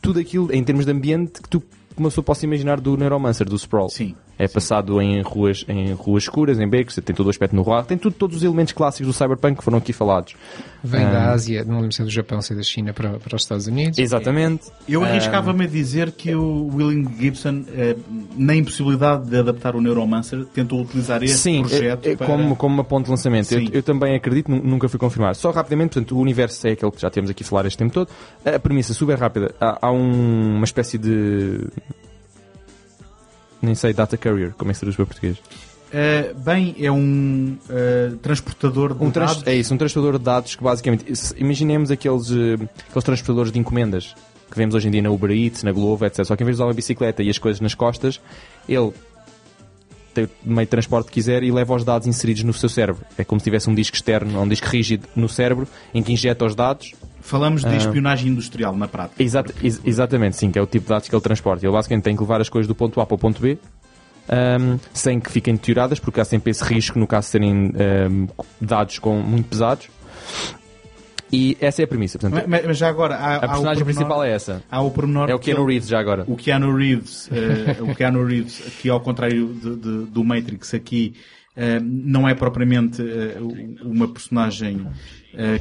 tudo 0.00 0.20
aquilo, 0.20 0.50
em 0.52 0.64
termos 0.64 0.86
de 0.86 0.92
ambiente, 0.92 1.42
que 1.42 1.48
tu 1.48 1.62
uma 1.98 2.08
pessoa 2.08 2.24
possa 2.24 2.44
imaginar 2.44 2.80
do 2.80 2.96
Neuromancer, 2.96 3.48
do 3.48 3.56
Sprawl. 3.58 3.88
Sim. 3.90 4.14
É 4.38 4.46
passado 4.46 5.02
em 5.02 5.20
ruas, 5.22 5.64
em 5.68 5.92
ruas 5.94 6.22
escuras, 6.22 6.60
em 6.60 6.68
becos, 6.68 6.94
tem 7.04 7.14
todo 7.16 7.26
o 7.26 7.30
aspecto 7.30 7.56
no 7.56 7.62
rural, 7.62 7.84
tem 7.84 7.98
tudo, 7.98 8.14
todos 8.14 8.36
os 8.36 8.42
elementos 8.44 8.72
clássicos 8.72 9.08
do 9.08 9.12
cyberpunk 9.12 9.58
que 9.58 9.64
foram 9.64 9.78
aqui 9.78 9.92
falados. 9.92 10.34
Vem 10.84 11.02
Ah. 11.04 11.10
da 11.10 11.32
Ásia, 11.32 11.64
não 11.64 11.76
lembro 11.80 11.92
se 11.92 12.02
é 12.02 12.04
do 12.04 12.10
Japão, 12.10 12.40
se 12.40 12.52
é 12.52 12.56
da 12.56 12.62
China 12.62 12.92
para, 12.92 13.18
para 13.18 13.34
os 13.34 13.42
Estados 13.42 13.66
Unidos. 13.66 13.98
Exatamente. 13.98 14.66
Eu 14.88 15.02
Ah. 15.02 15.08
arriscava-me 15.08 15.64
a 15.64 15.66
dizer 15.66 16.12
que 16.12 16.34
o 16.36 16.68
William 16.72 17.10
Gibson, 17.18 17.64
eh, 17.74 17.96
na 18.36 18.54
impossibilidade 18.54 19.28
de 19.28 19.36
adaptar 19.38 19.74
o 19.74 19.80
Neuromancer, 19.80 20.44
tentou 20.54 20.80
utilizar 20.82 21.20
este 21.24 21.36
Sim, 21.36 21.60
projeto 21.62 22.06
é- 22.06 22.12
é 22.12 22.16
para... 22.16 22.26
como, 22.28 22.54
como 22.54 22.74
uma 22.74 22.84
ponte 22.84 23.06
de 23.06 23.10
lançamento. 23.10 23.50
Eu, 23.52 23.60
Sim. 23.60 23.68
eu 23.72 23.82
também 23.82 24.14
acredito, 24.14 24.48
nu- 24.50 24.62
nunca 24.62 24.88
fui 24.88 25.00
confirmado. 25.00 25.36
Só 25.36 25.50
rapidamente, 25.50 25.94
portanto, 25.94 26.16
o 26.16 26.20
universo 26.20 26.64
é 26.68 26.72
aquele 26.72 26.92
que 26.92 27.00
já 27.00 27.10
temos 27.10 27.28
aqui 27.28 27.42
a 27.42 27.46
falar 27.46 27.66
este 27.66 27.76
tempo 27.78 27.92
todo. 27.92 28.08
A 28.44 28.58
premissa 28.60 28.94
super 28.94 29.18
rápida. 29.18 29.52
Há, 29.60 29.86
há 29.88 29.90
um- 29.90 30.54
uma 30.56 30.64
espécie 30.64 30.96
de. 30.96 31.66
Nem 33.60 33.74
sei, 33.74 33.92
data 33.92 34.16
carrier, 34.16 34.52
como 34.56 34.70
é 34.70 34.72
que 34.72 34.76
se 34.78 34.80
traduz 34.80 34.96
para 34.96 35.06
português? 35.06 35.36
Eh, 35.92 36.34
bem, 36.36 36.76
é 36.78 36.90
um 36.92 37.56
eh, 37.70 38.12
transportador 38.22 38.94
de 38.94 39.02
Um 39.02 39.10
trans- 39.10 39.36
dados. 39.36 39.46
é 39.46 39.54
isso, 39.56 39.72
um 39.72 39.78
transportador 39.78 40.18
de 40.18 40.24
dados 40.24 40.54
que 40.54 40.62
basicamente. 40.62 41.04
Imaginemos 41.38 41.90
aqueles, 41.90 42.30
eh, 42.30 42.54
aqueles 42.88 43.04
transportadores 43.04 43.50
de 43.50 43.58
encomendas 43.58 44.14
que 44.50 44.56
vemos 44.56 44.74
hoje 44.74 44.88
em 44.88 44.90
dia 44.90 45.02
na 45.02 45.10
Uber 45.10 45.30
Eats, 45.30 45.62
na 45.62 45.72
Glovo, 45.72 46.04
etc. 46.06 46.24
Só 46.24 46.36
que 46.36 46.42
em 46.42 46.46
vez 46.46 46.56
de 46.56 46.62
usar 46.62 46.68
uma 46.68 46.74
bicicleta 46.74 47.22
e 47.22 47.30
as 47.30 47.38
coisas 47.38 47.60
nas 47.60 47.74
costas, 47.74 48.20
ele 48.68 48.92
tem 50.14 50.24
o 50.24 50.28
meio 50.50 50.66
de 50.66 50.70
transporte 50.70 51.06
que 51.06 51.12
quiser 51.14 51.42
e 51.42 51.50
leva 51.50 51.74
os 51.74 51.84
dados 51.84 52.06
inseridos 52.06 52.42
no 52.42 52.52
seu 52.52 52.68
cérebro. 52.68 53.02
É 53.16 53.24
como 53.24 53.40
se 53.40 53.44
tivesse 53.44 53.68
um 53.70 53.74
disco 53.74 53.96
externo, 53.96 54.40
um 54.40 54.48
disco 54.48 54.66
rígido 54.66 55.06
no 55.16 55.28
cérebro, 55.28 55.66
em 55.94 56.02
que 56.02 56.12
injeta 56.12 56.44
os 56.44 56.54
dados. 56.54 56.92
Falamos 57.28 57.60
de 57.62 57.68
Ah. 57.68 57.76
espionagem 57.76 58.30
industrial 58.32 58.74
na 58.74 58.88
prática. 58.88 59.22
Exata- 59.22 59.52
ex- 59.62 59.80
exatamente, 59.84 60.36
sim, 60.36 60.50
que 60.50 60.58
é 60.58 60.62
o 60.62 60.66
tipo 60.66 60.84
de 60.84 60.88
dados 60.88 61.08
que 61.08 61.14
ele 61.14 61.22
transporta. 61.22 61.64
Ele 61.66 61.72
basicamente 61.72 62.04
tem 62.04 62.16
que 62.16 62.22
levar 62.22 62.40
as 62.40 62.48
coisas 62.48 62.66
do 62.66 62.74
ponto 62.74 63.00
A 63.00 63.06
para 63.06 63.14
o 63.14 63.18
ponto 63.18 63.40
B. 63.42 63.58
ahm, 64.30 64.76
sem 64.92 65.18
que 65.20 65.30
fiquem 65.30 65.54
deterioradas, 65.54 65.98
porque 65.98 66.20
há 66.20 66.24
sempre 66.24 66.50
esse 66.50 66.62
risco 66.64 66.98
no 66.98 67.06
caso 67.06 67.26
de 67.26 67.30
serem 67.32 67.72
ahm, 67.74 68.26
dados 68.60 68.98
com, 68.98 69.20
muito 69.20 69.48
pesados. 69.48 69.88
E 71.30 71.56
essa 71.60 71.82
é 71.82 71.84
a 71.84 71.88
premissa. 71.88 72.18
Portanto, 72.18 72.44
Mas, 72.48 72.64
mas 72.66 72.78
já 72.78 72.88
agora, 72.88 73.14
há, 73.16 73.36
a 73.36 73.48
personagem 73.48 73.84
principal 73.84 74.24
é 74.24 74.32
essa. 74.32 74.62
Há 74.70 74.80
o 74.80 74.90
pormenor 74.90 75.28
É 75.28 75.34
o 75.34 75.38
que 75.38 75.46
Keanu 75.52 75.66
Reeves 75.66 75.88
já 75.88 76.00
agora. 76.00 76.24
O 76.26 76.36
Keanu 76.36 76.74
Reeves, 76.74 77.28
eh, 77.32 77.82
o 77.82 77.94
Keanu 77.94 78.24
Reeves, 78.24 78.60
que 78.80 78.88
ao 78.88 79.00
contrário 79.00 79.48
de- 79.54 79.76
de- 79.76 80.04
do 80.06 80.24
Matrix 80.24 80.72
aqui, 80.72 81.14
eh, 81.54 81.78
não 81.82 82.26
é 82.26 82.34
propriamente 82.34 83.02
eh, 83.02 83.36
uma 83.82 84.08
personagem 84.08 84.86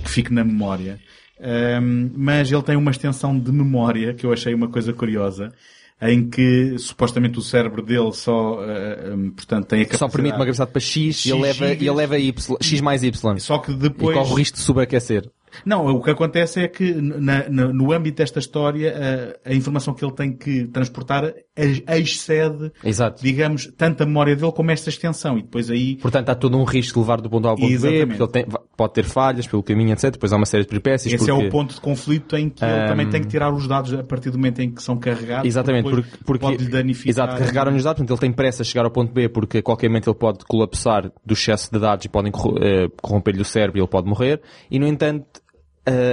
que 0.04 0.10
fique 0.10 0.34
na 0.34 0.44
memória, 0.44 1.00
Eh, 1.40 1.80
mas 1.80 2.52
ele 2.52 2.64
tem 2.64 2.76
uma 2.76 2.92
extensão 2.92 3.38
de 3.38 3.52
memória 3.52 4.14
que 4.14 4.26
eu 4.26 4.34
achei 4.34 4.54
uma 4.54 4.68
coisa 4.68 4.92
curiosa, 4.94 5.54
em 6.02 6.30
que 6.30 6.78
supostamente 6.78 7.40
o 7.40 7.42
cérebro 7.42 7.82
dele 7.82 8.12
só, 8.14 8.64
eh, 8.64 9.12
eh, 9.14 9.32
portanto, 9.36 9.66
tem 9.66 9.82
a 9.82 9.86
capacidade... 9.86 9.98
Só 9.98 10.08
permite 10.10 10.36
uma 10.36 10.46
gravidade 10.46 10.72
para 10.72 10.80
X, 10.80 11.26
e 11.26 11.32
ele 11.32 11.42
leva, 11.42 11.68
e 11.68 11.72
ele 11.72 11.92
leva 11.92 12.18
y, 12.20 12.58
X 12.62 12.82
mais 12.82 13.04
Y. 13.04 13.40
Só 13.40 13.58
que 13.60 13.72
E 13.72 13.76
depois... 13.76 14.16
corre 14.16 14.32
o 14.32 14.36
risco 14.36 14.58
de 14.58 14.64
sobreaquecer. 14.64 15.30
Não, 15.66 15.86
o 15.88 16.02
que 16.02 16.10
acontece 16.12 16.60
é 16.62 16.68
que 16.68 16.94
na- 16.94 17.48
na- 17.50 17.68
no 17.74 17.92
âmbito 17.92 18.18
desta 18.18 18.40
história 18.40 19.36
a, 19.46 19.50
a 19.52 19.54
informação 19.54 19.94
que 19.94 20.04
ele 20.04 20.14
tem 20.14 20.32
que 20.36 20.66
transportar 20.68 21.34
ex- 21.56 21.82
excede, 21.88 22.72
Exato. 22.84 23.24
digamos, 23.24 23.68
tanto 23.78 24.04
a 24.04 24.06
memória 24.06 24.36
dele 24.36 24.52
como 24.52 24.72
esta 24.72 24.90
extensão. 24.90 25.38
E 25.38 25.42
depois 25.42 25.70
aí, 25.70 25.96
Portanto, 25.98 26.30
há 26.30 26.36
todo 26.36 26.58
um 26.58 26.64
risco 26.64 26.96
de 26.96 27.00
levar 27.00 27.22
do 27.22 27.30
ponto 27.30 27.48
A 27.48 27.52
ao 27.52 27.56
ponto 27.58 27.68
B, 27.68 27.74
Exatamente. 27.74 28.08
porque 28.18 28.24
ele 28.24 28.32
tem- 28.46 28.46
pode 28.76 28.94
ter 28.94 29.04
falhas 29.06 29.48
pelo 29.48 29.64
caminho, 29.64 29.94
etc. 29.94 30.12
Depois 30.12 30.32
há 30.32 30.38
uma 30.38 30.46
série 30.46 30.64
de 30.64 30.70
peripécias. 30.70 31.14
esse 31.14 31.30
é 31.30 31.34
porque... 31.34 31.48
o 31.48 31.52
ponto 31.52 31.74
de 31.74 31.82
conflito 31.82 32.36
em 32.38 32.50
que 32.50 32.64
ele 32.64 32.88
também 32.88 33.10
tem 33.10 33.22
que 33.22 33.28
tirar 33.28 33.52
os 33.54 33.68
dados 33.68 33.94
a 33.94 34.04
partir 34.04 34.30
do 34.30 34.38
momento 34.38 34.62
em 34.62 34.72
que 34.72 34.84
são 34.84 34.98
carregados. 34.98 35.48
Exatamente, 35.48 35.90
porque, 35.90 36.10
porque 36.26 36.46
pode-lhe 36.46 36.70
danificar. 36.70 37.10
exato, 37.10 37.38
carregaram-lhe 37.40 37.78
os 37.78 37.84
dados, 37.84 37.98
portanto 38.00 38.12
ele 38.12 38.20
tem 38.30 38.32
pressa 38.36 38.62
a 38.62 38.66
chegar 38.66 38.86
ao 38.86 38.92
ponto 38.92 39.12
B 39.14 39.28
porque 39.30 39.60
a 39.60 39.64
qualquer 39.64 39.88
momento 39.88 40.10
ele 40.10 40.18
pode 40.18 40.40
colapsar 40.46 41.12
do 41.26 41.34
excesso 41.34 41.72
de 41.72 41.80
dados 41.80 42.06
e 42.06 42.10
podem 42.10 42.32
eh, 42.62 42.88
corromper-lhe 43.02 43.42
o 43.42 43.46
cérebro 43.46 43.80
e 43.80 43.82
ele 43.82 43.88
pode 43.88 44.08
morrer. 44.08 44.42
E 44.70 44.78
no 44.80 44.86
entanto, 44.88 45.26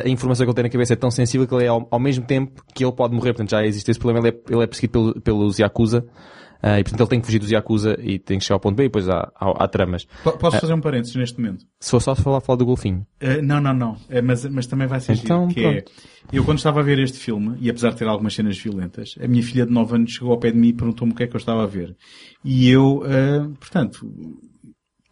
a 0.05 0.09
informação 0.09 0.45
que 0.47 0.51
ele 0.51 0.55
tem 0.57 0.65
na 0.65 0.71
cabeça 0.71 0.93
é 0.93 0.97
tão 0.97 1.11
sensível 1.11 1.47
que 1.47 1.55
ele 1.55 1.65
é 1.65 1.69
ao, 1.69 1.87
ao 1.91 1.99
mesmo 1.99 2.25
tempo 2.25 2.63
que 2.75 2.85
ele 2.85 2.93
pode 2.93 3.15
morrer. 3.15 3.33
Portanto 3.33 3.51
já 3.51 3.65
existe 3.65 3.91
esse 3.91 3.99
problema, 4.01 4.27
ele 4.27 4.37
é, 4.37 4.53
ele 4.55 4.63
é 4.63 4.67
perseguido 4.67 4.93
pelo, 4.93 5.21
pelos 5.21 5.59
Yakuza. 5.59 6.07
Uh, 6.63 6.79
e 6.79 6.83
portanto 6.83 7.01
ele 7.03 7.09
tem 7.11 7.21
que 7.21 7.27
fugir 7.27 7.39
dos 7.39 7.51
Yakuza 7.51 7.95
e 8.01 8.19
tem 8.19 8.39
que 8.39 8.45
chegar 8.45 8.55
ao 8.55 8.61
ponto 8.61 8.75
B 8.75 8.85
e 8.85 8.87
depois 8.87 9.07
há, 9.07 9.31
há, 9.39 9.65
há 9.65 9.69
tramas. 9.69 10.07
Po- 10.23 10.33
Posso 10.39 10.59
fazer 10.61 10.73
um 10.73 10.81
parênteses 10.81 11.15
neste 11.15 11.39
momento? 11.39 11.63
Se 11.79 11.91
for 11.91 12.01
só 12.01 12.15
falar, 12.15 12.41
falar 12.41 12.57
do 12.57 12.65
golfinho. 12.65 13.07
Uh, 13.23 13.43
não, 13.43 13.61
não, 13.61 13.75
não. 13.75 13.97
É, 14.09 14.23
mas, 14.23 14.47
mas 14.47 14.67
também 14.67 14.87
vai 14.87 14.99
ser 14.99 15.13
Então, 15.13 15.51
giro, 15.51 15.55
que 15.61 15.67
é, 15.67 15.85
eu 16.33 16.43
quando 16.43 16.57
estava 16.57 16.81
a 16.81 16.83
ver 16.83 16.99
este 17.01 17.19
filme, 17.19 17.55
e 17.61 17.69
apesar 17.69 17.91
de 17.91 17.97
ter 17.99 18.09
algumas 18.09 18.33
cenas 18.35 18.57
violentas, 18.57 19.15
a 19.23 19.29
minha 19.29 19.43
filha 19.43 19.67
de 19.67 19.73
9 19.73 19.95
anos 19.95 20.13
chegou 20.13 20.31
ao 20.33 20.39
pé 20.39 20.53
de 20.53 20.57
mim 20.57 20.69
e 20.69 20.73
perguntou-me 20.73 21.13
o 21.13 21.17
que 21.17 21.25
é 21.25 21.27
que 21.27 21.37
eu 21.37 21.39
estava 21.39 21.65
a 21.65 21.67
ver. 21.67 21.95
E 22.43 22.71
eu, 22.71 23.03
uh, 23.03 23.51
portanto, 23.61 24.07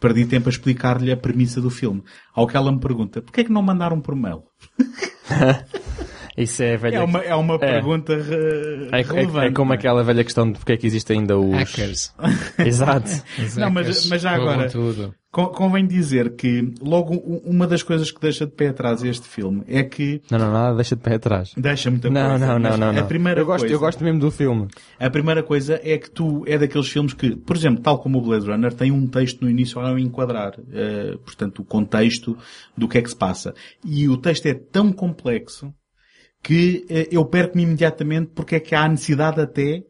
perdi 0.03 0.27
tempo 0.27 0.49
a 0.49 0.53
explicar-lhe 0.53 1.11
a 1.13 1.17
premissa 1.17 1.61
do 1.61 1.71
filme. 1.71 2.03
Ao 2.35 2.47
que 2.47 2.57
ela 2.57 2.71
me 2.71 2.79
pergunta, 2.81 3.23
porquê 3.23 3.41
é 3.41 3.45
que 3.45 3.53
não 3.53 3.63
mandaram 3.63 4.01
por 4.01 4.15
mail? 4.15 4.43
Isso 6.37 6.63
é 6.63 6.77
velha... 6.79 6.97
É 6.97 7.01
uma, 7.05 7.19
é 7.21 7.35
uma 7.35 7.55
É. 7.57 7.59
pergunta 7.59 8.15
re- 8.17 8.89
É, 8.91 9.01
é- 9.01 9.03
relevante. 9.03 9.47
é 9.49 9.53
como 9.53 9.73
é? 9.73 9.77
aquela 9.77 10.03
velha 10.03 10.25
questão 10.25 10.51
de 10.51 10.59
porque 10.59 10.73
é 10.73 10.77
que 10.77 10.87
existem 10.87 11.21
ainda 11.21 11.39
os... 11.39 11.55
Hackers. 11.55 12.15
Exato. 12.59 13.11
Os 13.39 13.57
Não, 13.57 13.71
mas- 13.71 13.87
hackers 13.87 14.09
mas 14.09 14.23
já 14.23 14.31
agora- 14.33 14.69
Tudo. 14.71 15.15
Con- 15.33 15.47
Convém 15.47 15.87
dizer 15.87 16.37
que, 16.37 16.75
logo, 16.83 17.15
uma 17.45 17.67
das 17.67 17.83
coisas 17.83 18.11
que 18.11 18.21
deixa 18.21 18.45
de 18.45 18.53
pé 18.53 18.69
atrás 18.69 19.03
este 19.03 19.27
filme 19.27 19.63
é 19.67 19.83
que 19.83 20.21
Não, 20.31 20.39
não, 20.39 20.53
nada, 20.53 20.77
deixa 20.77 20.95
de 20.95 21.01
pé 21.01 21.15
atrás. 21.15 21.53
deixa 21.57 21.91
muita 21.91 22.11
Não, 22.11 22.29
coisa. 22.31 22.47
não, 22.47 22.59
não, 22.59 22.71
mas 22.71 22.79
não, 22.79 22.89
A 22.91 22.93
não. 22.93 23.07
primeira 23.07 23.41
eu 23.41 23.47
gosto, 23.47 23.61
coisa, 23.61 23.75
eu 23.75 23.81
gosto 23.81 24.05
mesmo 24.05 24.21
do 24.21 24.31
filme. 24.31 24.69
A 25.01 25.09
primeira 25.09 25.43
coisa 25.43 25.81
é 25.83 25.97
que 25.97 26.11
tu 26.11 26.45
é 26.47 26.59
daqueles 26.59 26.87
filmes 26.89 27.15
que, 27.15 27.35
por 27.35 27.57
exemplo, 27.57 27.83
tal 27.83 27.99
como 27.99 28.19
o 28.19 28.21
Blade 28.21 28.47
Runner, 28.47 28.75
tem 28.75 28.93
um 28.93 29.07
texto 29.07 29.41
no 29.41 29.49
início 29.49 29.81
ao 29.81 29.99
enquadrar, 29.99 30.53
eh, 30.71 31.17
portanto, 31.25 31.61
o 31.63 31.65
contexto 31.65 32.37
do 32.77 32.87
que 32.87 32.99
é 32.99 33.03
que 33.03 33.09
se 33.09 33.17
passa. 33.17 33.55
E 33.83 34.07
o 34.11 34.19
texto 34.19 34.45
é 34.45 34.53
tão 34.55 34.93
complexo 34.93 35.73
que 36.43 36.85
eh, 36.91 37.09
eu 37.11 37.25
perco-me 37.25 37.63
imediatamente 37.63 38.33
porque 38.35 38.57
é 38.57 38.61
que 38.61 38.75
há 38.75 38.87
necessidade 38.87 39.41
até 39.41 39.83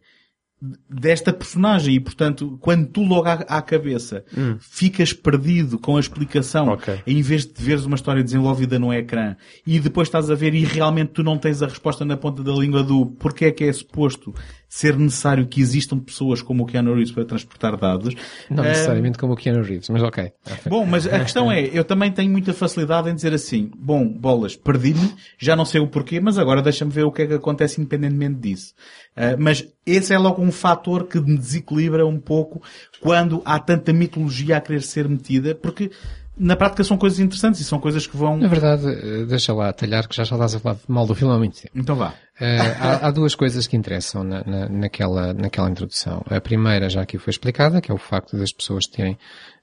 desta 0.89 1.33
personagem 1.33 1.97
e, 1.97 2.01
portanto, 2.01 2.57
quando 2.61 2.87
tu 2.87 3.03
logo 3.03 3.27
à, 3.29 3.33
à 3.33 3.61
cabeça 3.61 4.25
ficas 4.61 5.13
perdido 5.13 5.79
com 5.79 5.97
a 5.97 6.01
explicação, 6.01 6.69
Ok. 6.69 7.01
em 7.05 7.21
vez 7.21 7.45
de 7.45 7.61
veres 7.61 7.85
uma 7.85 7.97
história 7.97 8.23
desenvolvida 8.23 8.79
no 8.79 8.93
ecrã 8.93 9.35
e 9.67 9.81
depois 9.81 10.07
estás 10.07 10.31
a 10.31 10.35
ver 10.37 10.55
e 10.55 10.65
realmente 10.65 11.11
tu 11.11 11.23
não 11.25 11.37
tens 11.37 11.63
a 11.63 11.67
resposta 11.67 12.05
na 12.05 12.17
ponta 12.17 12.43
da 12.45 12.53
língua 12.53 12.83
do 12.83 13.07
porque 13.07 13.47
é 13.47 13.51
que 13.51 13.65
é 13.65 13.73
suposto 13.73 14.33
ser 14.73 14.97
necessário 14.97 15.47
que 15.47 15.61
existam 15.61 15.99
pessoas 15.99 16.41
como 16.41 16.63
o 16.63 16.67
Keanu 16.67 16.95
Reeves 16.95 17.13
para 17.13 17.27
transportar 17.27 17.77
dados. 17.77 18.15
Não 18.49 18.65
eh, 18.65 18.69
necessariamente 18.69 19.19
como 19.19 19.35
o 19.35 19.37
Keanu 19.37 19.63
Reeves, 19.63 19.91
mas 19.91 20.03
ok. 20.03 20.33
Bom, 20.67 20.87
mas 20.87 21.07
a 21.07 21.21
questão 21.21 21.53
é, 21.53 21.69
eu 21.75 21.85
também 21.85 22.11
tenho 22.11 22.31
muita 22.31 22.55
facilidade 22.55 23.11
em 23.11 23.15
dizer 23.15 23.35
assim, 23.35 23.71
bom, 23.77 24.09
bolas, 24.09 24.57
perdi-me, 24.57 25.13
já 25.39 25.55
não 25.55 25.67
sei 25.67 25.79
o 25.83 25.87
porquê, 25.87 26.21
mas 26.21 26.39
agora 26.39 26.63
deixa-me 26.63 26.91
ver 26.91 27.05
o 27.05 27.13
que 27.13 27.21
é 27.21 27.27
que 27.27 27.35
acontece 27.35 27.83
independentemente 27.83 28.41
disso. 28.41 28.73
Ah, 29.15 29.37
mas 29.39 29.69
esse 29.85 30.15
é 30.15 30.19
logo 30.19 30.41
um 30.41 30.51
fator 30.51 31.07
que 31.07 31.21
me 31.21 31.37
desequilibra 31.37 32.07
um 32.07 32.19
pouco 32.19 32.63
quando 33.03 33.43
há 33.45 33.59
tanta 33.59 33.93
mitologia 33.93 34.57
a 34.57 34.61
querer 34.63 34.81
ser 34.81 35.07
metida, 35.07 35.55
porque 35.55 35.91
na 36.39 36.57
prática 36.57 36.83
são 36.83 36.97
coisas 36.97 37.19
interessantes 37.21 37.61
e 37.61 37.65
são 37.65 37.79
coisas 37.79 38.07
que 38.07 38.17
vão... 38.17 38.37
Na 38.39 38.49
verdade, 38.49 38.87
eh, 38.87 39.25
deixa 39.27 39.53
lá 39.53 39.73
talhar 39.73 40.09
que 40.09 40.17
já 40.17 40.23
estás 40.23 40.55
a 40.55 40.59
falar 40.59 40.77
mal 40.89 41.07
do 41.07 41.15
filme 41.15 41.35
há 41.35 41.39
muito 41.39 41.61
tempo. 41.61 41.71
Então 41.75 41.95
vá. 41.95 42.15
Eh, 42.41 42.59
há, 42.81 43.07
há 43.07 43.11
duas 43.11 43.35
coisas 43.35 43.67
que 43.67 43.77
interessam 43.77 44.25
na, 44.25 44.43
na- 44.45 44.69
naquela, 44.69 45.33
naquela 45.35 45.71
introdução. 45.71 46.25
A 46.31 46.41
primeira 46.41 46.89
já 46.89 47.03
aqui 47.03 47.19
foi 47.19 47.31
explicada, 47.31 47.81
que 47.81 47.91
é 47.93 47.95
o 47.95 47.99
facto 47.99 48.37
das 48.37 48.51
pessoas 48.53 48.87
terem 48.87 49.19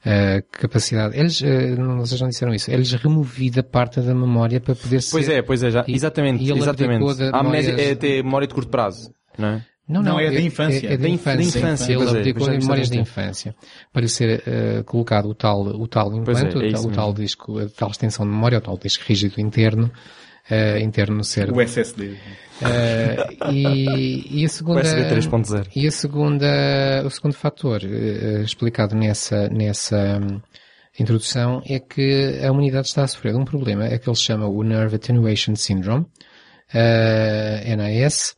eh, 0.06 0.44
capacidade. 0.52 1.18
Eles, 1.18 1.42
eh, 1.42 1.76
não, 1.76 1.98
vocês 2.00 2.22
não 2.22 2.30
disseram 2.30 2.54
isso, 2.54 2.70
eles 2.72 2.92
removida 2.94 3.64
parte 3.64 4.00
da 4.00 4.14
memória 4.14 4.62
para 4.62 4.76
poder 4.76 5.02
ser... 5.02 5.12
Pois 5.12 5.28
é, 5.30 5.42
pois 5.42 5.64
é, 5.64 5.72
já. 5.72 5.84
E- 5.88 5.96
exatamente, 5.96 6.44
e 6.44 6.52
exatamente. 6.52 7.04
A 7.34 7.40
amnésia 7.40 7.72
memórias- 7.74 7.80
é 7.92 7.96
ter 7.96 8.24
memória 8.24 8.48
de 8.48 8.54
curto 8.54 8.70
prazo, 8.70 9.12
não 9.38 9.48
é? 9.50 9.66
Não, 9.90 10.04
não, 10.04 10.12
Não, 10.14 10.20
é 10.20 10.30
da 10.30 10.40
infância. 10.40 10.88
É, 10.88 10.94
é 10.94 10.98
da 10.98 11.04
Da 11.04 11.10
inf- 11.10 11.24
da 11.26 11.34
infância. 11.34 11.60
infância, 11.60 11.94
Ele 11.94 12.06
é, 12.06 12.10
abdicou 12.20 12.48
é, 12.48 12.52
de 12.52 12.58
memórias 12.60 12.90
da 12.92 12.96
infância. 12.98 13.56
Para 13.92 14.08
ser 14.08 14.44
eh, 14.46 14.84
colocado 14.86 15.28
o 15.28 15.34
tal, 15.34 15.62
o 15.64 15.88
tal 15.88 16.14
é, 16.14 16.18
implante, 16.18 16.56
é 16.56 16.60
o, 16.68 16.72
tal, 16.72 16.86
o 16.86 16.92
tal 16.92 17.14
disco, 17.14 17.58
a 17.60 17.68
tal 17.70 17.90
extensão 17.90 18.24
de 18.26 18.32
memória, 18.32 18.60
o 18.60 18.62
tal 18.62 18.78
disco 18.78 19.04
rígido 19.08 19.42
interno, 19.42 19.92
eh, 20.50 20.80
interno 20.82 21.18
no 21.18 21.24
cérebro. 21.24 21.58
O 21.58 21.62
SSD. 21.62 22.16
Eh, 22.62 23.28
e, 23.52 24.42
e 24.42 24.46
a 24.46 24.50
segunda, 24.50 24.82
USB 24.82 25.02
3.0. 25.06 25.68
e 25.76 25.88
a 25.88 25.92
segunda, 25.92 27.04
o 27.06 27.10
segundo 27.10 27.34
fator 27.34 27.82
eh, 27.84 28.42
explicado 28.44 28.96
nessa, 28.96 29.48
nessa 29.50 30.20
hum, 30.22 30.40
introdução 31.00 31.64
é 31.66 31.80
que 31.80 32.40
a 32.46 32.52
humanidade 32.52 32.88
está 32.88 33.04
a 33.04 33.08
sofrer 33.08 33.34
de 33.34 33.40
um 33.40 33.46
problema, 33.46 33.86
é 33.86 33.98
que 33.98 34.08
ele 34.10 34.16
se 34.16 34.24
chama 34.24 34.46
o 34.46 34.62
Nerve 34.62 34.98
Attenuation 34.98 35.56
Syndrome, 35.56 36.06
NAS, 37.78 38.36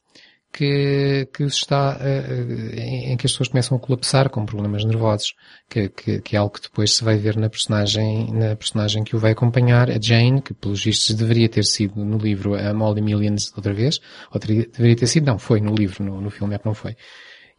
que, 0.52 1.28
que 1.34 1.44
está, 1.44 1.98
eh, 2.02 2.76
em, 2.78 3.14
em 3.14 3.18
que 3.18 3.26
as 3.26 3.32
pessoas 3.32 3.50
começam 3.50 3.78
a 3.78 3.80
colapsar 3.80 4.30
com 4.30 4.46
problemas 4.46 4.84
nervosos, 4.84 5.34
que, 5.70 5.90
que, 5.90 6.22
que 6.22 6.36
é 6.36 6.40
algo 6.40 6.54
que 6.54 6.62
depois 6.62 6.94
se 6.94 7.04
vai 7.04 7.18
ver 7.18 7.38
na 7.38 7.50
personagem, 7.50 8.32
na 8.34 8.56
personagem 8.56 9.04
que 9.04 9.16
o 9.16 9.20
vai 9.20 9.32
acompanhar, 9.32 9.90
a 9.90 10.00
Jane, 10.00 10.42
que 10.42 10.54
pelos 10.54 10.84
vistos 10.84 11.16
deveria 11.16 11.48
ter 11.48 11.64
sido 11.64 12.04
no 12.04 12.18
livro 12.18 12.56
a 12.56 12.74
Molly 12.74 13.02
Millions 13.02 13.54
outra 13.56 13.74
vez, 13.74 14.00
ou 14.32 14.40
deveria 14.40 14.96
ter 14.96 15.08
sido, 15.08 15.26
não, 15.26 15.40
foi 15.40 15.62
no 15.62 15.74
livro, 15.74 16.04
no, 16.04 16.20
no 16.20 16.30
filme 16.30 16.56
é 16.56 16.58
que 16.58 16.66
não 16.66 16.74
foi. 16.74 16.96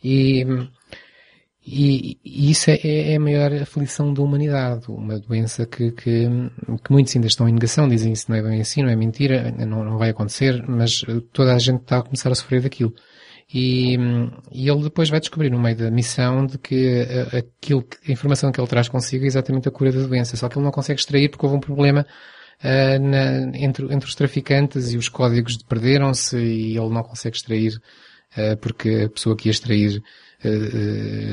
E, 0.04 0.44
e, 1.64 2.18
e 2.24 2.50
isso 2.50 2.70
é, 2.70 2.78
é 3.12 3.16
a 3.16 3.20
maior 3.20 3.52
aflição 3.54 4.12
da 4.12 4.20
humanidade, 4.22 4.86
uma 4.88 5.18
doença 5.20 5.64
que, 5.64 5.92
que, 5.92 6.26
que 6.84 6.90
muitos 6.90 7.14
ainda 7.14 7.28
estão 7.28 7.48
em 7.48 7.52
negação, 7.52 7.88
dizem 7.88 8.12
isso 8.12 8.26
não 8.28 8.36
é 8.36 8.42
bem 8.42 8.60
assim, 8.60 8.82
não 8.82 8.90
é 8.90 8.96
mentira, 8.96 9.52
não, 9.64 9.84
não 9.84 9.96
vai 9.98 10.10
acontecer, 10.10 10.64
mas 10.68 11.02
toda 11.32 11.54
a 11.54 11.58
gente 11.58 11.82
está 11.82 11.98
a 11.98 12.02
começar 12.02 12.30
a 12.30 12.34
sofrer 12.34 12.62
daquilo. 12.62 12.92
E, 13.54 13.96
e 14.50 14.68
ele 14.68 14.82
depois 14.82 15.10
vai 15.10 15.20
descobrir 15.20 15.50
no 15.50 15.60
meio 15.60 15.76
da 15.76 15.90
missão 15.90 16.46
de 16.46 16.56
que 16.58 17.00
aquilo, 17.36 17.84
a 18.08 18.10
informação 18.10 18.50
que 18.50 18.58
ele 18.60 18.66
traz 18.68 18.88
consigo 18.88 19.24
é 19.24 19.26
exatamente 19.26 19.68
a 19.68 19.70
cura 19.70 19.92
da 19.92 20.06
doença, 20.06 20.36
só 20.36 20.48
que 20.48 20.56
ele 20.58 20.64
não 20.64 20.72
consegue 20.72 20.98
extrair 20.98 21.28
porque 21.28 21.44
houve 21.44 21.58
um 21.58 21.60
problema 21.60 22.06
ah, 22.62 22.98
na- 22.98 23.56
entre, 23.58 23.84
entre 23.92 24.08
os 24.08 24.14
traficantes 24.14 24.92
e 24.92 24.96
os 24.96 25.08
códigos 25.08 25.58
de 25.58 25.64
perderam-se 25.64 26.36
e 26.38 26.76
ele 26.76 26.88
não 26.88 27.02
consegue 27.02 27.36
extrair 27.36 27.72
ah, 28.36 28.56
porque 28.60 29.04
a 29.06 29.10
pessoa 29.10 29.36
que 29.36 29.48
ia 29.48 29.52
extrair 29.52 30.02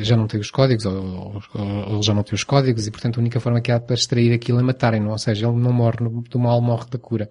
já 0.03 0.15
não 0.15 0.27
tem 0.27 0.39
os 0.39 0.51
códigos 0.51 0.85
ou, 0.85 0.93
ou- 0.95 1.41
ou 1.55 1.93
ele 1.95 2.01
já 2.03 2.13
não 2.13 2.23
tem 2.23 2.35
os 2.35 2.43
códigos 2.43 2.87
e 2.87 2.91
portanto 2.91 3.17
a 3.17 3.21
única 3.21 3.39
forma 3.39 3.61
que 3.61 3.71
há 3.71 3.79
para 3.79 3.95
extrair 3.95 4.33
aquilo 4.33 4.59
é 4.59 4.63
matarem-no, 4.63 5.09
ou 5.11 5.17
seja, 5.17 5.47
ele 5.47 5.57
não 5.57 5.71
morre 5.73 5.97
do 6.29 6.39
mal, 6.39 6.61
morre 6.61 6.85
da 6.89 6.97
cura. 6.97 7.29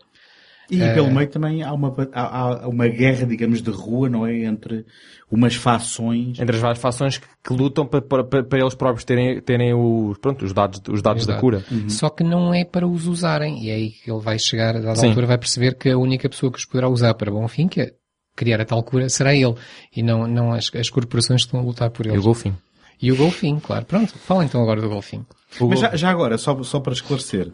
E 0.71 0.83
É. 0.83 0.93
pelo 0.93 1.11
meio 1.11 1.27
também 1.31 1.63
há 1.63 1.73
uma, 1.73 1.95
há, 2.13 2.63
há 2.65 2.69
uma 2.69 2.87
guerra, 2.89 3.25
digamos, 3.25 3.63
de 3.63 3.71
rua, 3.71 4.11
não 4.11 4.27
é? 4.27 4.45
Entre 4.45 4.85
umas 5.31 5.55
fações. 5.55 6.39
Entre 6.39 6.55
as 6.57 6.61
várias 6.61 6.79
fações 6.79 7.17
que, 7.17 7.27
que 7.43 7.55
lutam 7.55 7.87
para, 7.87 8.03
para, 8.03 8.45
para 8.45 8.59
eles 8.61 8.75
próprios 8.75 9.03
terem, 9.03 9.41
terem 9.41 9.73
os, 9.73 10.19
pronto, 10.19 10.45
os 10.45 10.53
dados, 10.53 10.83
os 10.91 11.01
dados 11.01 11.25
da 11.25 11.39
cura. 11.41 11.65
Só 11.89 12.11
que 12.11 12.23
não 12.23 12.53
é 12.53 12.67
para 12.67 12.87
os 12.87 13.07
usarem. 13.07 13.65
E 13.65 13.71
é 13.71 13.75
aí 13.77 13.91
que 13.93 14.11
ele 14.11 14.21
vai 14.21 14.39
chegar, 14.39 14.77
a 14.77 14.81
dada 14.81 14.97
Sim. 14.97 15.09
altura, 15.09 15.27
vai 15.27 15.39
perceber 15.39 15.75
que 15.75 15.89
a 15.89 15.97
única 15.97 16.29
pessoa 16.29 16.53
que 16.53 16.59
os 16.59 16.67
poderá 16.67 16.87
usar 16.91 17.15
para 17.15 17.31
bom 17.31 17.49
fim, 17.49 17.67
que 17.67 17.81
é 17.81 17.93
criar 18.39 18.61
a 18.61 18.65
tal 18.65 18.83
cura, 18.83 19.09
será 19.09 19.35
ele. 19.35 19.55
E 19.95 20.03
não, 20.03 20.27
não 20.27 20.53
as, 20.53 20.71
as 20.75 20.89
corporações 20.89 21.43
que 21.43 21.49
estão 21.49 21.61
a 21.61 21.63
lutar 21.63 21.91
por 21.91 22.07
E 22.07 22.11
ele. 22.11 22.19
o 22.19 22.23
golfinho. 22.23 22.57
E 23.01 23.13
o 23.13 23.17
golfinho, 23.17 23.61
claro. 23.61 23.85
Pronto, 23.85 24.13
fala 24.19 24.45
então 24.45 24.63
agora 24.63 24.81
do 24.81 24.89
golfinho. 24.89 25.27
O 25.61 25.69
Mas 25.69 25.81
gol- 25.81 25.91
já, 25.91 25.97
já 25.97 26.11
agora, 26.11 26.37
só, 26.39 26.61
só 26.63 26.81
para 26.81 26.93
esclarecer, 26.93 27.49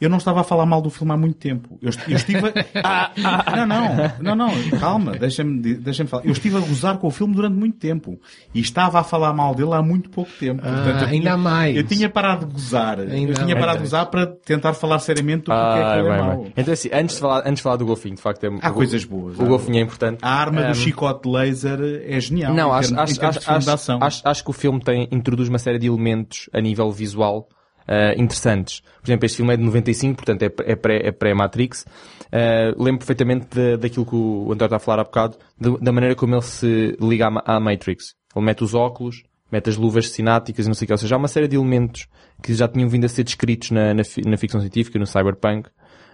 eu 0.00 0.08
não 0.08 0.18
estava 0.18 0.40
a 0.40 0.44
falar 0.44 0.64
mal 0.66 0.80
do 0.80 0.88
filme 0.90 1.12
há 1.12 1.16
muito 1.16 1.36
tempo. 1.36 1.78
Eu, 1.82 1.90
eu 2.08 2.16
estive 2.16 2.40
a... 2.82 3.10
Não, 3.56 3.66
não, 3.66 3.96
não, 4.20 4.34
não, 4.36 4.78
calma, 4.78 5.12
deixa-me 5.12 5.60
deixa 5.74 6.06
falar. 6.06 6.24
Eu 6.24 6.32
estive 6.32 6.56
a 6.56 6.60
gozar 6.60 6.96
com 6.98 7.06
o 7.08 7.10
filme 7.10 7.34
durante 7.34 7.54
muito 7.56 7.76
tempo. 7.78 8.18
E 8.54 8.60
estava 8.60 9.00
a 9.00 9.04
falar 9.04 9.32
mal 9.32 9.54
dele 9.54 9.74
há 9.74 9.82
muito 9.82 10.08
pouco 10.10 10.30
tempo. 10.38 10.62
Ah, 10.64 10.70
Portanto, 10.72 11.04
ainda 11.04 11.10
tinha- 11.30 11.36
mais. 11.36 11.76
Eu 11.76 11.84
tinha 11.84 12.08
parado 12.08 12.46
de 12.46 12.52
gozar. 12.52 13.00
Ainda 13.00 13.32
eu 13.32 13.34
tinha 13.44 13.54
parado 13.58 13.78
de 13.78 13.84
gozar 13.84 14.06
para 14.06 14.26
tentar 14.26 14.72
falar 14.74 14.98
seriamente 15.00 15.44
do 15.44 15.52
é 15.52 15.54
Ah, 15.54 15.72
que 15.94 15.98
ele 16.00 16.08
é 16.08 16.10
bem, 16.16 16.26
mau. 16.26 16.42
bem. 16.44 16.52
Então 16.56 16.72
assim, 16.72 16.88
antes 16.92 17.14
de 17.16 17.20
falar, 17.20 17.38
antes 17.40 17.56
de 17.56 17.62
falar 17.62 17.76
do 17.76 17.86
golfinho, 17.86 18.14
de 18.14 18.22
facto 18.22 18.44
é... 18.44 18.48
Há 18.62 18.70
o- 18.70 18.74
coisas 18.74 19.04
boas, 19.04 19.38
O 19.38 19.44
golfinho 19.46 19.78
é 19.78 19.82
importante. 19.82 20.18
A 20.22 20.30
arma 20.32 20.62
Um, 20.62 20.68
do 20.68 20.74
chicote 20.74 21.28
laser 21.28 21.78
é 22.06 22.18
genial. 22.20 22.54
Não, 22.54 22.72
acho, 22.72 22.94
termos- 22.94 23.18
acho, 23.18 23.50
acho, 23.50 23.92
acho, 24.00 24.22
acho 24.28 24.44
que 24.44 24.50
o 24.50 24.52
filme 24.54 24.80
tem, 24.80 25.08
introduz 25.10 25.48
uma 25.48 25.58
série 25.58 25.78
de 25.78 25.86
elementos 25.86 26.48
a 26.52 26.60
nível 26.60 26.90
visual 26.90 27.48
eh, 27.90 28.14
interessantes. 28.16 28.80
Por 29.02 29.08
exemplo, 29.10 29.26
este 29.26 29.36
filme 29.38 29.52
é 29.52 29.56
de 29.56 29.62
95, 29.64 30.16
portanto 30.16 30.42
é, 30.44 30.46
é 30.72 30.76
pré- 30.76 31.02
é 31.08 31.10
pré-Matrix. 31.12 31.84
Eh, 32.32 32.72
lembro 32.78 32.98
perfeitamente 32.98 33.48
de- 33.52 33.76
daquilo 33.76 34.06
que 34.06 34.14
o 34.14 34.44
António 34.52 34.64
está 34.66 34.76
a 34.76 34.78
falar 34.78 35.00
há 35.00 35.04
bocado, 35.04 35.36
de- 35.60 35.76
da 35.80 35.90
maneira 35.92 36.14
como 36.14 36.34
ele 36.34 36.42
se 36.42 36.96
liga 37.00 37.26
à, 37.28 37.56
à 37.56 37.60
Matrix. 37.60 38.14
Ele 38.36 38.44
mete 38.44 38.62
os 38.62 38.72
óculos, 38.74 39.24
mete 39.50 39.68
as 39.68 39.76
luvas 39.76 40.08
cináticas 40.10 40.64
e 40.66 40.68
não 40.68 40.74
sei 40.74 40.84
o 40.84 40.86
que. 40.86 40.92
Ou 40.92 40.98
seja, 40.98 41.16
há 41.16 41.18
uma 41.18 41.26
série 41.28 41.48
de 41.48 41.56
elementos 41.56 42.06
que 42.42 42.54
já 42.54 42.68
tinham 42.68 42.88
vindo 42.88 43.04
a 43.04 43.08
ser 43.08 43.24
descritos 43.24 43.72
na, 43.72 43.92
na, 43.92 44.02
na 44.26 44.36
ficção 44.36 44.60
científica, 44.60 44.96
no 44.98 45.06
cyberpunk, 45.06 45.68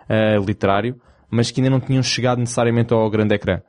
eh, 0.08 0.38
literário, 0.38 0.98
mas 1.30 1.50
que 1.50 1.60
ainda 1.60 1.70
não 1.70 1.80
tinham 1.80 2.02
chegado 2.02 2.38
necessariamente 2.38 2.92
ao 2.92 3.08
grande 3.10 3.34
ecrã. 3.34 3.60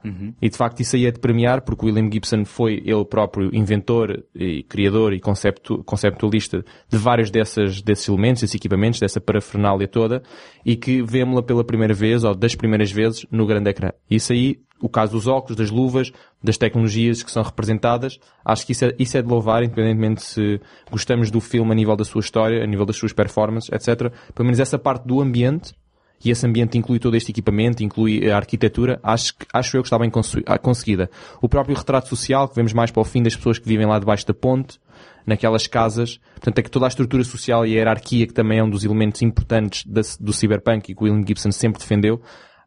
E 0.42 0.50
de 0.50 0.58
facto 0.58 0.80
isso 0.80 0.96
aí 0.96 1.06
é 1.06 1.12
de 1.12 1.20
premiar, 1.20 1.62
porque 1.62 1.86
o 1.86 1.88
William 1.88 2.10
Gibson 2.12 2.46
foi 2.46 2.82
ele 2.86 3.06
próprio 3.06 3.50
inventor 3.54 4.24
e 4.36 4.64
criador 4.64 5.14
e 5.14 5.20
conceptu, 5.20 5.84
conceptualista 5.84 6.64
de 6.90 6.98
vários 6.98 7.32
dessas, 7.32 7.82
desses 7.82 8.08
elementos, 8.08 8.42
desses 8.42 8.56
equipamentos, 8.56 9.00
dessa 9.00 9.20
parafernália 9.20 9.88
toda, 9.88 10.22
e 10.66 10.76
que 10.76 11.02
vemos-la 11.02 11.44
pela 11.44 11.64
primeira 11.64 11.94
vez, 11.94 12.24
ou 12.24 12.36
das 12.36 12.56
primeiras 12.56 12.92
vezes, 12.92 13.26
no 13.32 13.46
grande 13.46 13.70
ecrã. 13.70 13.92
Isso 14.10 14.34
aí, 14.34 14.60
o 14.80 14.90
caso 14.90 15.14
dos 15.14 15.28
óculos, 15.28 15.56
das 15.56 15.72
luvas, 15.72 16.12
das 16.44 16.58
tecnologias 16.58 17.24
que 17.24 17.32
são 17.32 17.42
representadas, 17.42 18.20
acho 18.46 18.66
que 18.66 18.72
isso 18.72 18.86
é, 18.86 18.96
isso 19.00 19.18
é 19.18 19.22
de 19.22 19.28
louvar, 19.28 19.64
independentemente 19.64 20.22
se 20.22 20.60
gostamos 20.92 21.32
do 21.32 21.42
filme 21.42 21.72
a 21.72 21.76
nível 21.76 21.96
da 21.96 22.04
sua 22.04 22.20
história, 22.20 22.64
a 22.64 22.68
nível 22.68 22.86
das 22.86 22.96
suas 22.96 23.14
performances, 23.14 23.72
etc. 23.72 24.12
Pelo 24.34 24.46
menos 24.46 24.60
essa 24.60 24.78
parte 24.78 25.08
do 25.08 25.20
ambiente, 25.20 25.74
e 26.24 26.32
esse 26.32 26.46
ambiente 26.46 26.78
inclui 26.78 27.00
todo 27.00 27.16
este 27.16 27.32
equipamento, 27.32 27.84
inclui 27.84 28.30
a 28.30 28.38
arquitetura, 28.38 29.00
acho, 29.04 29.34
acho 29.54 29.78
eu 29.78 29.82
que 29.84 29.88
está 29.88 30.00
bem 30.00 30.12
ah, 30.46 30.58
conseguida. 30.58 31.10
O 31.42 31.48
próprio 31.48 31.76
retrato 31.76 32.10
social, 32.10 32.48
que 32.50 32.56
vemos 32.56 32.74
mais 32.74 32.92
para 32.92 33.02
o 33.02 33.06
fim 33.06 33.22
das 33.22 33.36
pessoas 33.36 33.60
que 33.60 33.68
vivem 33.68 33.86
lá 33.86 34.00
debaixo 34.00 34.26
da 34.26 34.34
ponte, 34.34 34.80
naquelas 35.26 35.68
casas, 35.68 36.20
portanto 36.36 36.60
é 36.60 36.64
que 36.64 36.72
toda 36.72 36.86
a 36.86 36.88
estrutura 36.88 37.24
social 37.24 37.66
e 37.66 37.74
a 37.74 37.76
hierarquia, 37.76 38.26
que 38.26 38.34
também 38.34 38.60
é 38.60 38.64
um 38.64 38.70
dos 38.70 38.84
elementos 38.84 39.22
importantes 39.22 39.86
da- 39.86 40.02
do 40.20 40.32
cyberpunk 40.32 40.92
e 40.92 40.96
que 40.96 41.04
William 41.04 41.26
Gibson 41.26 41.52
sempre 41.52 41.80
defendeu, 41.80 42.22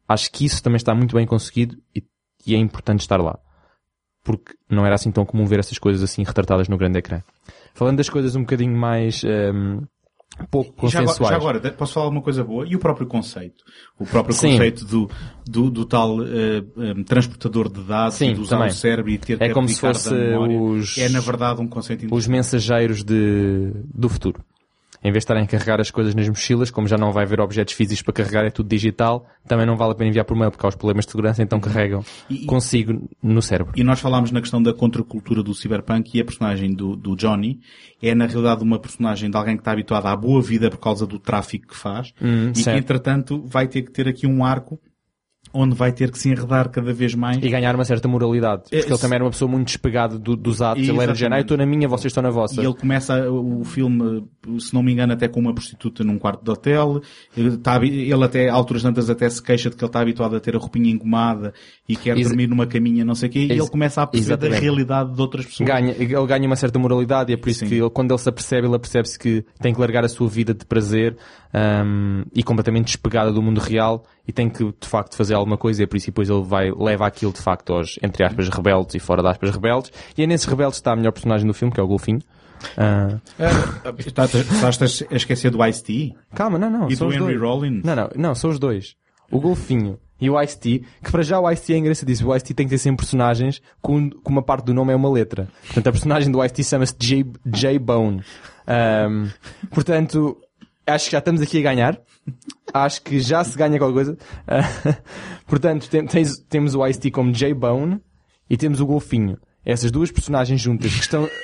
acho 0.06 0.30
que 0.30 0.44
isso 0.44 0.62
também 0.62 0.76
está 0.76 0.94
muito 0.94 1.16
bem 1.16 1.26
conseguido 1.26 1.76
e, 1.96 2.04
e 2.46 2.54
é 2.54 2.58
importante 2.58 3.00
estar 3.00 3.20
lá. 3.20 3.38
Porque 4.22 4.52
não 4.68 4.84
era 4.84 4.94
assim 4.94 5.10
tão 5.10 5.24
comum 5.24 5.46
ver 5.46 5.58
essas 5.58 5.78
coisas 5.78 6.02
assim 6.02 6.22
retratadas 6.22 6.68
no 6.68 6.76
grande 6.76 6.98
ecrã. 6.98 7.22
Falando 7.72 7.96
das 7.96 8.10
coisas 8.10 8.36
um 8.36 8.40
bocadinho 8.40 8.76
mais 8.76 9.24
ehm, 9.24 9.80
pouco 10.50 10.86
E 10.86 10.88
já 10.88 10.98
agora, 11.00 11.06
consensuais. 11.18 11.30
já 11.30 11.36
agora, 11.36 11.72
posso 11.72 11.92
falar 11.94 12.08
uma 12.08 12.22
coisa 12.22 12.42
boa? 12.44 12.66
E 12.66 12.74
o 12.74 12.78
próprio 12.78 13.06
conceito? 13.06 13.64
O 13.98 14.06
próprio 14.06 14.34
Sim. 14.34 14.52
conceito 14.52 14.84
do, 14.84 15.10
do, 15.46 15.70
do 15.70 15.84
tal 15.84 16.22
eh, 16.22 16.62
eh, 16.78 17.04
transportador 17.06 17.68
de 17.72 17.82
dados 17.82 18.14
Sim, 18.16 18.34
de 18.34 18.40
usar 18.40 18.56
também. 18.56 18.70
o 18.70 18.74
cérebro 18.74 19.10
e 19.10 19.18
ter 19.18 19.38
que 19.38 19.44
É 19.44 19.52
como 19.52 19.68
se 19.68 19.80
fosse 19.80 20.10
da 20.10 20.16
memória. 20.16 20.60
os- 20.60 20.96
É, 20.98 21.08
na 21.08 21.20
verdade, 21.20 21.60
um 21.60 21.66
conceito 21.68 22.06
os 22.14 22.26
mensageiros 22.26 23.02
de, 23.04 23.72
do 23.94 24.08
futuro. 24.08 24.40
Em 25.02 25.10
vez 25.10 25.14
de 25.14 25.18
estarem 25.24 25.44
a 25.44 25.46
carregar 25.46 25.80
as 25.80 25.90
coisas 25.90 26.14
nas 26.14 26.28
mochilas, 26.28 26.70
como 26.70 26.86
já 26.86 26.98
não 26.98 27.10
vai 27.10 27.24
haver 27.24 27.40
objetos 27.40 27.72
físicos 27.72 28.02
para 28.02 28.12
carregar, 28.12 28.44
é 28.44 28.50
tudo 28.50 28.68
digital, 28.68 29.26
também 29.48 29.64
não 29.64 29.74
vale 29.76 29.92
a 29.92 29.94
pena 29.94 30.10
enviar 30.10 30.26
por 30.26 30.36
mail, 30.36 30.50
porque 30.50 30.66
há 30.66 30.68
os 30.68 30.74
problemas 30.76 31.06
de 31.06 31.10
segurança, 31.12 31.42
então 31.42 31.58
carregam 31.58 32.04
E- 32.28 32.44
consigo 32.44 33.08
no 33.22 33.40
cérebro. 33.40 33.72
E 33.76 33.82
nós 33.82 33.98
falámos 33.98 34.30
na 34.30 34.40
questão 34.40 34.62
da 34.62 34.74
contracultura 34.74 35.42
do 35.42 35.54
cyberpunk 35.54 36.16
e 36.16 36.20
a 36.20 36.24
personagem 36.24 36.74
do, 36.74 36.94
do 36.96 37.16
Johnny 37.16 37.60
é 38.02 38.14
na 38.14 38.26
realidade 38.26 38.62
uma 38.62 38.78
personagem 38.78 39.30
de 39.30 39.36
alguém 39.38 39.56
que 39.56 39.62
está 39.62 39.72
habituado 39.72 40.06
à 40.06 40.14
boa 40.14 40.42
vida 40.42 40.68
por 40.70 40.78
causa 40.78 41.06
do 41.06 41.18
tráfico 41.18 41.68
que 41.68 41.76
faz 41.76 42.12
Hum, 42.20 42.50
e 42.50 42.52
que 42.52 42.62
certo. 42.62 42.78
entretanto 42.78 43.42
vai 43.46 43.66
ter 43.66 43.80
que 43.82 43.90
ter 43.90 44.06
aqui 44.06 44.26
um 44.26 44.44
arco 44.44 44.78
onde 45.52 45.74
vai 45.74 45.90
ter 45.90 46.12
que 46.12 46.18
se 46.18 46.28
enredar 46.30 46.68
cada 46.70 46.92
vez 46.92 47.12
mais. 47.14 47.38
E 47.38 47.48
ganhar 47.48 47.74
uma 47.74 47.84
certa 47.84 48.06
moralidade. 48.06 48.62
Porque 48.62 48.76
É, 48.76 48.80
ele 48.86 48.98
também 48.98 49.16
era 49.16 49.24
uma 49.24 49.30
pessoa 49.30 49.50
muito 49.50 49.66
despegada 49.66 50.16
do- 50.16 50.36
dos 50.36 50.62
atos. 50.62 50.86
Ele 50.86 50.98
era 51.00 51.12
de 51.12 51.18
género, 51.18 51.34
"Ah, 51.34 51.38
eu 51.38 51.42
estou 51.42 51.56
na 51.56 51.66
minha, 51.66 51.88
vocês 51.88 52.06
estão 52.10 52.22
na 52.22 52.30
vossa. 52.30 52.60
E 52.60 52.64
ele 52.64 52.74
começa 52.74 53.28
o 53.28 53.64
filme, 53.64 54.24
se 54.60 54.72
não 54.72 54.80
me 54.80 54.92
engano, 54.92 55.12
até 55.12 55.26
com 55.26 55.40
uma 55.40 55.52
prostituta 55.52 56.04
num 56.04 56.18
quarto 56.18 56.44
de 56.44 56.50
hotel. 56.52 57.00
Ele, 57.36 57.48
está 57.48 57.74
habi- 57.74 58.10
ele 58.10 58.24
até, 58.24 58.48
a 58.48 58.54
alturas 58.54 58.82
tantas, 58.82 59.10
até 59.10 59.28
se 59.28 59.42
queixa 59.42 59.70
de 59.70 59.76
que 59.76 59.82
ele 59.82 59.88
está 59.88 60.00
habituado 60.00 60.36
a 60.36 60.40
ter 60.40 60.54
a 60.54 60.58
roupinha 60.58 60.88
engomada 60.90 61.52
e 61.88 61.96
quer 61.96 62.16
Ex- 62.16 62.28
dormir 62.28 62.46
numa 62.46 62.66
caminha, 62.66 63.04
não 63.04 63.16
sei 63.16 63.28
o 63.28 63.32
quê. 63.32 63.40
E 63.40 63.50
ele 63.52 63.68
começa 63.68 64.02
a 64.02 64.06
perceber 64.06 64.48
da 64.50 64.56
realidade 64.56 65.12
de 65.14 65.20
outras 65.20 65.46
pessoas. 65.46 65.68
Ganha, 65.68 65.90
ele 65.98 66.06
ganha 66.26 66.46
uma 66.46 66.54
certa 66.56 66.78
moralidade 66.78 67.32
e 67.32 67.34
é 67.34 67.36
por 67.36 67.48
isso 67.48 67.60
Sim. 67.60 67.66
que 67.66 67.74
ele, 67.74 67.90
quando 67.90 68.12
ele 68.12 68.18
se 68.20 68.28
apercebe, 68.28 68.68
ele 68.68 68.76
apercebe-se 68.76 69.18
que 69.18 69.44
tem 69.60 69.74
que 69.74 69.80
largar 69.80 70.04
a 70.04 70.08
sua 70.08 70.28
vida 70.28 70.54
de 70.54 70.64
prazer 70.64 71.16
hum, 71.52 72.22
e 72.34 72.42
completamente 72.44 72.84
despegada 72.86 73.32
do 73.32 73.42
mundo 73.42 73.58
real 73.60 74.04
e 74.30 74.32
tem 74.32 74.48
que, 74.48 74.64
de 74.64 74.86
facto, 74.86 75.16
fazer 75.16 75.34
alguma 75.34 75.56
coisa 75.58 75.82
e 75.82 75.86
por 75.86 75.96
isso 75.96 76.06
depois 76.06 76.30
ele 76.30 76.42
vai, 76.42 76.70
leva 76.70 77.04
aquilo, 77.06 77.32
de 77.32 77.40
facto, 77.40 77.72
aos, 77.72 77.98
entre 78.02 78.24
aspas, 78.24 78.48
rebeldes 78.48 78.94
e 78.94 78.98
fora 79.00 79.22
de 79.22 79.28
aspas, 79.28 79.50
rebeldes. 79.50 79.92
E 80.16 80.22
é 80.22 80.26
nesses 80.26 80.46
rebeldes 80.46 80.78
que 80.78 80.80
está 80.82 80.92
a 80.92 80.96
melhor 80.96 81.10
personagem 81.12 81.46
do 81.46 81.52
filme, 81.52 81.74
que 81.74 81.80
é 81.80 81.82
o 81.82 81.86
Golfinho. 81.88 82.20
Ah, 82.76 83.18
Está- 83.98 84.24
Estás 84.68 85.02
a 85.10 85.14
esquecer 85.16 85.50
do 85.50 85.64
Ice-T? 85.66 86.14
calma, 86.34 86.58
não, 86.58 86.70
não. 86.70 86.88
E 86.88 86.94
são 86.96 87.08
do 87.08 87.14
Henry 87.14 87.24
dois. 87.36 87.40
Rollins? 87.40 87.82
Não, 87.84 87.96
não, 87.96 88.10
não, 88.14 88.34
são 88.34 88.50
os 88.50 88.58
dois. 88.58 88.94
O 89.30 89.40
Golfinho 89.40 89.98
e 90.20 90.28
o 90.28 90.40
Ice-T, 90.42 90.84
que 91.02 91.10
para 91.10 91.22
já 91.22 91.40
o 91.40 91.50
Ice-T 91.50 91.72
é 91.72 91.78
engraçadíssimo. 91.78 92.30
O 92.30 92.36
Ice-T 92.36 92.52
tem 92.54 92.66
que 92.66 92.70
ter 92.70 92.78
sempre 92.78 93.04
personagens 93.04 93.60
com, 93.80 94.10
com 94.10 94.30
uma 94.30 94.42
parte 94.42 94.66
do 94.66 94.74
nome 94.74 94.92
é 94.92 94.96
uma 94.96 95.10
letra. 95.10 95.48
Portanto, 95.66 95.86
a 95.86 95.92
personagem 95.92 96.30
do 96.30 96.44
Ice-T 96.44 96.62
chama-se 96.64 96.94
J- 96.98 97.24
J-Bone. 97.46 98.22
Ahm, 98.66 99.28
portanto, 99.70 100.36
acho 100.86 101.06
que 101.06 101.12
já 101.12 101.18
estamos 101.18 101.40
aqui 101.40 101.58
a 101.58 101.62
ganhar. 101.62 101.98
Acho 102.72 103.02
que 103.02 103.18
já 103.20 103.42
se 103.44 103.56
ganha 103.58 103.78
qualquer 103.78 103.94
coisa. 103.94 104.18
Portanto, 105.46 105.88
tem- 105.88 106.06
tens- 106.06 106.38
temos 106.48 106.74
o 106.74 106.86
Ice-T 106.86 107.10
como 107.10 107.32
J-Bone 107.32 108.00
e 108.48 108.56
temos 108.56 108.80
o 108.80 108.86
Golfinho. 108.86 109.38
Essas 109.64 109.90
duas 109.90 110.10
personagens 110.10 110.60
juntas 110.60 110.92
que 110.92 111.00
estão, 111.00 111.28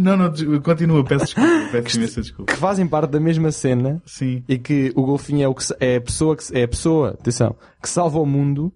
Não, 0.00 0.16
não, 0.16 0.32
continua, 0.62 1.04
peço 1.04 1.26
desculpa, 1.26 1.50
peço 1.82 1.96
imensa 1.98 2.20
desculpa. 2.22 2.52
que 2.52 2.58
fazem 2.58 2.86
parte 2.86 3.10
da 3.10 3.20
mesma 3.20 3.52
cena 3.52 4.02
Sim. 4.06 4.42
e 4.48 4.58
que 4.58 4.92
o 4.96 5.02
golfinho 5.04 5.42
é 5.44 5.48
o 5.48 5.54
que 5.54 5.62
é 5.78 5.96
a 5.96 6.00
pessoa 6.00 6.34
que 6.36 6.56
é 6.58 6.62
a 6.64 6.68
pessoa, 6.68 7.10
atenção, 7.10 7.54
que 7.80 7.88
salva 7.88 8.18
o 8.18 8.26
mundo. 8.26 8.72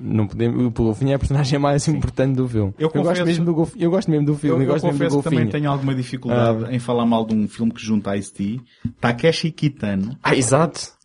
Não 0.00 0.28
podemos, 0.28 0.64
o 0.64 0.70
golfinho 0.70 1.10
é 1.10 1.14
a 1.14 1.18
personagem 1.18 1.58
mais 1.58 1.88
importante 1.88 2.36
do 2.36 2.48
filme. 2.48 2.72
Eu 2.78 2.88
gosto 2.88 3.02
confesso- 3.08 3.24
mesmo 3.26 3.44
do 3.44 3.52
golfinho, 3.54 3.84
eu 3.84 3.90
gosto 3.90 4.08
mesmo 4.10 4.26
do 4.26 4.32
Eu, 4.32 4.36
filme, 4.38 4.64
eu, 4.64 4.68
eu 4.68 4.72
gosto 4.74 4.84
mesmo 4.84 4.98
do 4.98 5.00
confesso 5.00 5.22
que 5.22 5.28
também 5.36 5.48
tenho 5.48 5.68
alguma 5.70 5.92
dificuldade 5.94 6.66
Ah. 6.68 6.72
em 6.72 6.78
falar 6.78 7.04
mal 7.04 7.26
de 7.26 7.34
um 7.34 7.48
filme 7.48 7.72
que 7.72 7.80
junta 7.84 8.16
Ice-T. 8.16 8.60
Takeshi 9.00 9.50
Kitano, 9.50 10.16
Ah, 10.22 10.36
exato. 10.36 10.96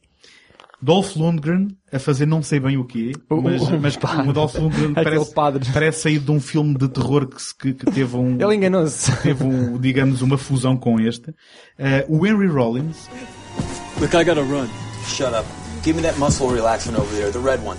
Dolph 0.79 1.15
Lundgren 1.15 1.69
a 1.93 1.97
fazer 1.97 2.25
não 2.25 2.43
sei 2.43 2.59
bem 2.59 2.77
o 2.77 2.83
quê, 2.83 3.13
mas, 3.29 3.61
o- 3.69 3.79
mas 3.79 3.97
o 4.27 4.33
Dolph 4.33 4.55
Lundgren 4.55 4.93
parece, 4.93 5.33
padre. 5.33 5.65
parece 5.73 6.01
sair 6.01 6.19
de 6.19 6.29
um 6.29 6.39
filme 6.41 6.75
de 6.77 6.89
terror 6.89 7.25
que, 7.25 7.37
que, 7.57 7.73
que 7.73 7.91
teve 7.91 8.15
um... 8.17 8.33
Ele 8.39 8.55
enganou-se. 8.55 9.09
teve, 9.23 9.43
um, 9.45 9.77
digamos, 9.79 10.21
uma 10.21 10.37
fusão 10.37 10.75
com 10.75 10.99
este. 10.99 11.33
Eh, 11.79 12.05
o 12.09 12.27
Henry 12.27 12.47
Rollins, 12.47 13.09
Look, 14.01 14.13
I 14.13 14.23
gotta 14.25 14.41
run. 14.41 14.67
Shut 15.07 15.29
up. 15.33 15.45
Give 15.83 15.95
me 15.95 16.01
that 16.05 16.19
muscle 16.19 16.47
relaxant 16.49 16.95
over 16.99 17.15
there, 17.15 17.31
the 17.31 17.39
red 17.39 17.59
one. 17.65 17.77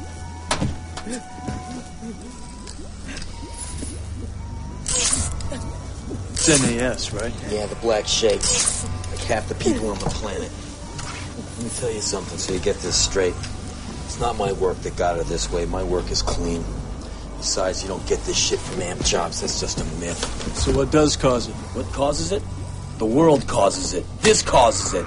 It's 6.47 6.63
NAS, 6.63 7.11
right? 7.15 7.33
Yeah, 7.49 7.65
the 7.65 7.75
black 7.77 8.07
shake. 8.07 8.43
Like 9.11 9.21
half 9.21 9.49
the 9.49 9.55
people 9.55 9.89
on 9.89 9.99
the 9.99 10.11
planet. 10.11 10.51
Let 11.57 11.65
me 11.65 11.71
tell 11.71 11.91
you 11.91 12.03
something 12.03 12.37
so 12.37 12.53
you 12.53 12.61
get 12.61 12.77
this 12.81 12.97
straight. 12.97 13.35
It's 14.05 14.21
not 14.21 14.37
my 14.37 14.53
work 14.53 14.79
that 14.81 14.95
got 14.95 15.17
her 15.17 15.23
this 15.23 15.51
way. 15.51 15.65
My 15.65 15.83
work 15.83 16.11
is 16.11 16.21
clean. 16.21 16.63
Besides, 17.39 17.83
you 17.83 17.89
don't 17.89 18.07
get 18.07 18.19
this 18.25 18.37
shit 18.37 18.59
from 18.59 18.83
amp 18.83 19.03
jobs. 19.05 19.41
That's 19.41 19.59
just 19.59 19.81
a 19.81 19.85
myth. 20.01 20.19
So 20.59 20.73
what 20.77 20.91
does 20.91 21.17
cause 21.17 21.49
it? 21.49 21.55
What 21.73 21.87
causes 21.95 22.31
it? 22.31 22.43
The 22.99 23.07
world 23.07 23.47
causes 23.49 23.93
it. 23.95 24.05
This 24.23 24.43
causes 24.43 24.95
it. 24.95 25.07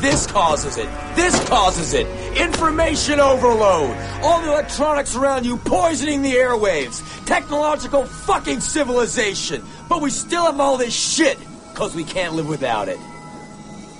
This 0.00 0.26
causes 0.26 0.76
it. 0.76 0.88
This 1.14 1.48
causes 1.48 1.94
it. 1.94 2.06
Information 2.36 3.20
overload. 3.20 3.96
All 4.22 4.40
the 4.40 4.48
electronics 4.48 5.16
around 5.16 5.44
you 5.44 5.56
poisoning 5.56 6.22
the 6.22 6.32
airwaves. 6.32 7.02
Technological 7.26 8.04
fucking 8.04 8.60
civilization. 8.60 9.62
But 9.88 10.02
we 10.02 10.10
still 10.10 10.44
have 10.44 10.58
all 10.60 10.76
this 10.76 10.94
shit 10.94 11.38
because 11.72 11.94
we 11.94 12.04
can't 12.04 12.34
live 12.34 12.48
without 12.48 12.88
it. 12.88 12.98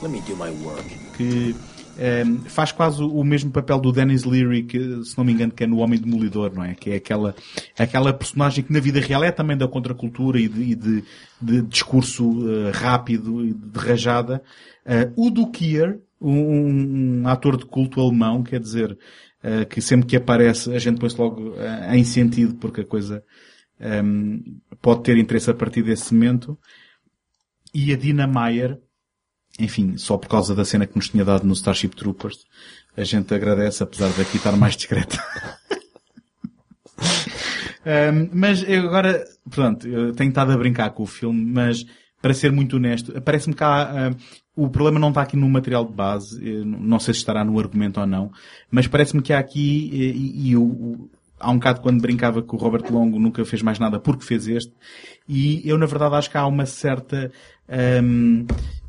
Let 0.03 0.11
me 0.11 0.21
do 0.27 0.37
my 0.37 0.51
work. 0.65 0.85
que 1.17 1.55
ehm, 1.99 2.39
faz 2.45 2.73
quase 2.73 3.03
o 3.03 3.25
mesmo 3.25 3.51
papel 3.51 3.79
do 3.79 3.93
Dennis 3.93 4.25
Leary, 4.25 4.63
que, 4.63 5.05
se 5.05 5.17
não 5.17 5.25
me 5.25 5.33
engano, 5.33 5.53
que 5.53 5.65
é 5.65 5.67
no 5.67 5.79
Homem 5.79 6.01
Demolidor, 6.01 6.53
não 6.55 6.65
é? 6.65 6.75
Que 6.75 6.91
é 6.91 6.97
aquela, 6.97 7.35
aquela 7.79 8.13
personagem 8.13 8.65
que 8.65 8.73
na 8.73 8.81
vida 8.81 9.01
real 9.01 9.25
é 9.25 9.31
também 9.31 9.57
da 9.57 9.69
contracultura 9.69 10.41
e 10.41 10.49
de, 10.49 10.63
e 10.63 10.75
de, 10.75 11.05
de 11.41 11.63
discurso 11.63 12.49
eh, 12.49 12.71
rápido 12.71 13.45
e 13.45 13.53
de 13.53 13.79
rajada. 13.79 14.43
Eh, 14.85 15.11
o 15.17 15.31
do 15.31 15.51
Kier, 15.51 15.99
um, 16.21 17.23
um 17.23 17.29
ator 17.29 17.57
de 17.57 17.67
culto 17.67 18.01
alemão, 18.01 18.43
quer 18.43 18.61
dizer, 18.61 18.97
eh, 19.43 19.65
que 19.65 19.81
sempre 19.81 20.07
que 20.07 20.17
aparece 20.17 20.75
a 20.75 20.79
gente 20.79 20.99
põe-se 20.99 21.19
logo 21.19 21.55
em 21.93 22.05
sentido 22.05 22.55
porque 22.57 22.81
a 22.81 22.87
coisa 22.87 23.23
ehm, 23.81 24.41
pode 24.81 25.03
ter 25.03 25.17
interesse 25.17 25.51
a 25.51 25.55
partir 25.55 25.83
desse 25.83 26.15
momento. 26.15 26.59
E 27.75 27.93
a 27.93 27.97
Dina 27.97 28.27
Meyer, 28.27 28.81
enfim, 29.59 29.97
só 29.97 30.17
por 30.17 30.29
causa 30.29 30.55
da 30.55 30.65
cena 30.65 30.87
que 30.87 30.97
nos 30.97 31.09
tinha 31.09 31.25
dado 31.25 31.47
no 31.47 31.53
Starship 31.53 31.89
Troopers, 31.97 32.39
a 32.97 33.05
gente 33.05 33.33
agradece, 33.35 33.83
apesar 33.83 34.11
daqui 34.11 34.37
estar 34.37 34.57
mais 34.57 34.77
discreta. 34.77 35.19
Um, 37.87 38.29
mas 38.35 38.63
eu 38.69 38.83
agora, 38.87 39.25
pronto, 39.51 39.87
eu 39.89 40.13
tenho 40.13 40.29
estado 40.29 40.53
a 40.53 40.57
brincar 40.59 40.91
com 40.91 41.05
o 41.05 41.07
filme, 41.07 41.43
mas 41.43 41.87
para 42.21 42.35
ser 42.35 42.53
muito 42.53 42.77
honesto, 42.77 43.19
parece-me 43.23 43.55
que 43.55 43.65
há, 43.65 44.11
um, 44.57 44.65
o 44.65 44.69
problema 44.69 44.99
não 44.99 45.09
está 45.09 45.23
aqui 45.23 45.37
no 45.37 45.49
material 45.49 45.87
de 45.87 45.93
base, 45.93 46.47
eu 46.47 46.67
não 46.67 46.99
sei 46.99 47.15
se 47.15 47.21
estará 47.21 47.45
no 47.45 47.59
argumento 47.59 47.99
ou 48.01 48.07
não, 48.07 48.31
mas 48.71 48.87
parece-me 48.87 49.23
que 49.23 49.33
há 49.33 49.39
aqui, 49.39 49.89
e, 49.93 50.51
e 50.51 50.57
o- 50.57 51.09
há 51.41 51.51
um 51.51 51.55
bocado 51.55 51.81
quando 51.81 52.01
brincava 52.03 52.43
que 52.43 52.55
o 52.55 52.59
Robert 52.59 52.85
Longo 52.93 53.19
nunca 53.19 53.43
fez 53.45 53.63
mais 53.63 53.79
nada 53.79 53.99
porque 54.01 54.25
fez 54.25 54.47
este, 54.49 54.73
e 55.29 55.63
eu 55.67 55.79
na 55.79 55.87
verdade 55.87 56.17
acho 56.17 56.31
que 56.31 56.37
há 56.37 56.47
uma 56.47 56.67
certa, 56.67 57.31
hum, 58.03 58.45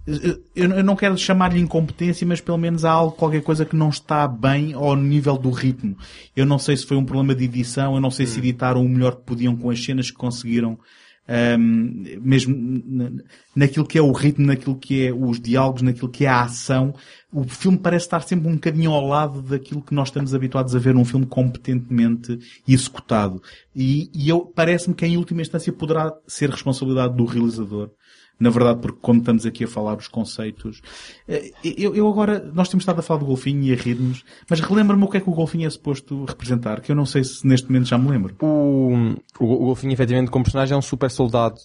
eu 0.07 0.41
eu 0.55 0.83
não 0.83 0.95
quero 0.95 1.17
chamar-lhe 1.17 1.59
incompetência, 1.59 2.25
mas 2.25 2.41
pelo 2.41 2.57
menos 2.57 2.83
há 2.83 2.91
algo, 2.91 3.15
qualquer 3.15 3.41
coisa 3.41 3.65
que 3.65 3.75
não 3.75 3.89
está 3.89 4.27
bem 4.27 4.73
ao 4.73 4.95
nível 4.95 5.37
do 5.37 5.51
ritmo. 5.51 5.95
Eu 6.35 6.45
não 6.45 6.57
sei 6.59 6.75
se 6.75 6.85
foi 6.85 6.97
um 6.97 7.05
problema 7.05 7.35
de 7.35 7.45
edição, 7.45 7.95
eu 7.95 8.01
não 8.01 8.11
sei 8.11 8.25
se 8.25 8.39
editaram 8.39 8.83
o 8.83 8.89
melhor 8.89 9.15
que 9.15 9.23
podiam 9.23 9.55
com 9.55 9.69
as 9.69 9.83
cenas 9.83 10.09
que 10.09 10.17
conseguiram, 10.17 10.79
ahm, 11.27 12.17
mesmo 12.21 12.55
na- 12.85 13.11
naquilo 13.55 13.85
que 13.85 13.97
é 13.97 14.01
o 14.01 14.11
ritmo, 14.11 14.47
naquilo 14.47 14.75
que 14.75 15.05
é 15.07 15.13
os 15.13 15.39
diálogos, 15.39 15.81
naquilo 15.83 16.09
que 16.09 16.25
é 16.25 16.27
a 16.29 16.41
ação. 16.41 16.93
O 17.31 17.43
filme 17.43 17.77
parece 17.77 18.05
estar 18.07 18.21
sempre 18.21 18.47
um 18.49 18.55
bocadinho 18.55 18.91
ao 18.91 19.05
lado 19.05 19.41
daquilo 19.43 19.81
que 19.81 19.93
nós 19.93 20.07
estamos 20.07 20.33
habituados 20.33 20.75
a 20.75 20.79
ver 20.79 20.93
num 20.95 21.05
filme 21.05 21.25
competentemente 21.27 22.39
executado. 22.67 23.41
E, 23.75 24.09
e 24.13 24.27
eu, 24.27 24.41
parece-me 24.41 24.95
que 24.95 25.05
em 25.05 25.17
última 25.17 25.41
instância 25.41 25.71
poderá 25.71 26.11
ser 26.27 26.49
responsabilidade 26.49 27.15
do 27.15 27.25
realizador. 27.25 27.91
Na 28.39 28.49
verdade, 28.49 28.79
porque 28.79 28.99
como 29.01 29.19
estamos 29.19 29.45
aqui 29.45 29.65
a 29.65 29.67
falar 29.67 29.97
os 29.97 30.07
conceitos, 30.07 30.81
eh, 31.27 31.51
eu, 31.63 31.93
eu 31.93 32.07
agora, 32.07 32.39
nós 32.53 32.69
temos 32.69 32.83
estado 32.83 32.99
a 32.99 33.01
falar 33.01 33.19
do 33.19 33.25
golfinho 33.25 33.63
e 33.63 33.73
a 33.73 33.75
rir-nos, 33.75 34.23
mas 34.49 34.61
relembra-me 34.61 35.03
o 35.03 35.07
que 35.07 35.17
é 35.17 35.19
que 35.19 35.29
o 35.29 35.33
golfinho 35.33 35.67
é 35.67 35.69
suposto 35.69 36.23
representar, 36.25 36.79
que 36.79 36.91
eu 36.91 36.95
não 36.95 37.05
sei 37.05 37.23
se 37.23 37.45
neste 37.45 37.67
momento 37.67 37.87
já 37.87 37.97
me 37.97 38.09
lembro. 38.09 38.35
O, 38.41 38.93
o, 39.39 39.45
o 39.45 39.65
Golfinho, 39.65 39.91
efetivamente, 39.91 40.31
como 40.31 40.45
personagem, 40.45 40.73
é 40.73 40.77
um 40.77 40.81
super 40.81 41.11
soldado 41.11 41.59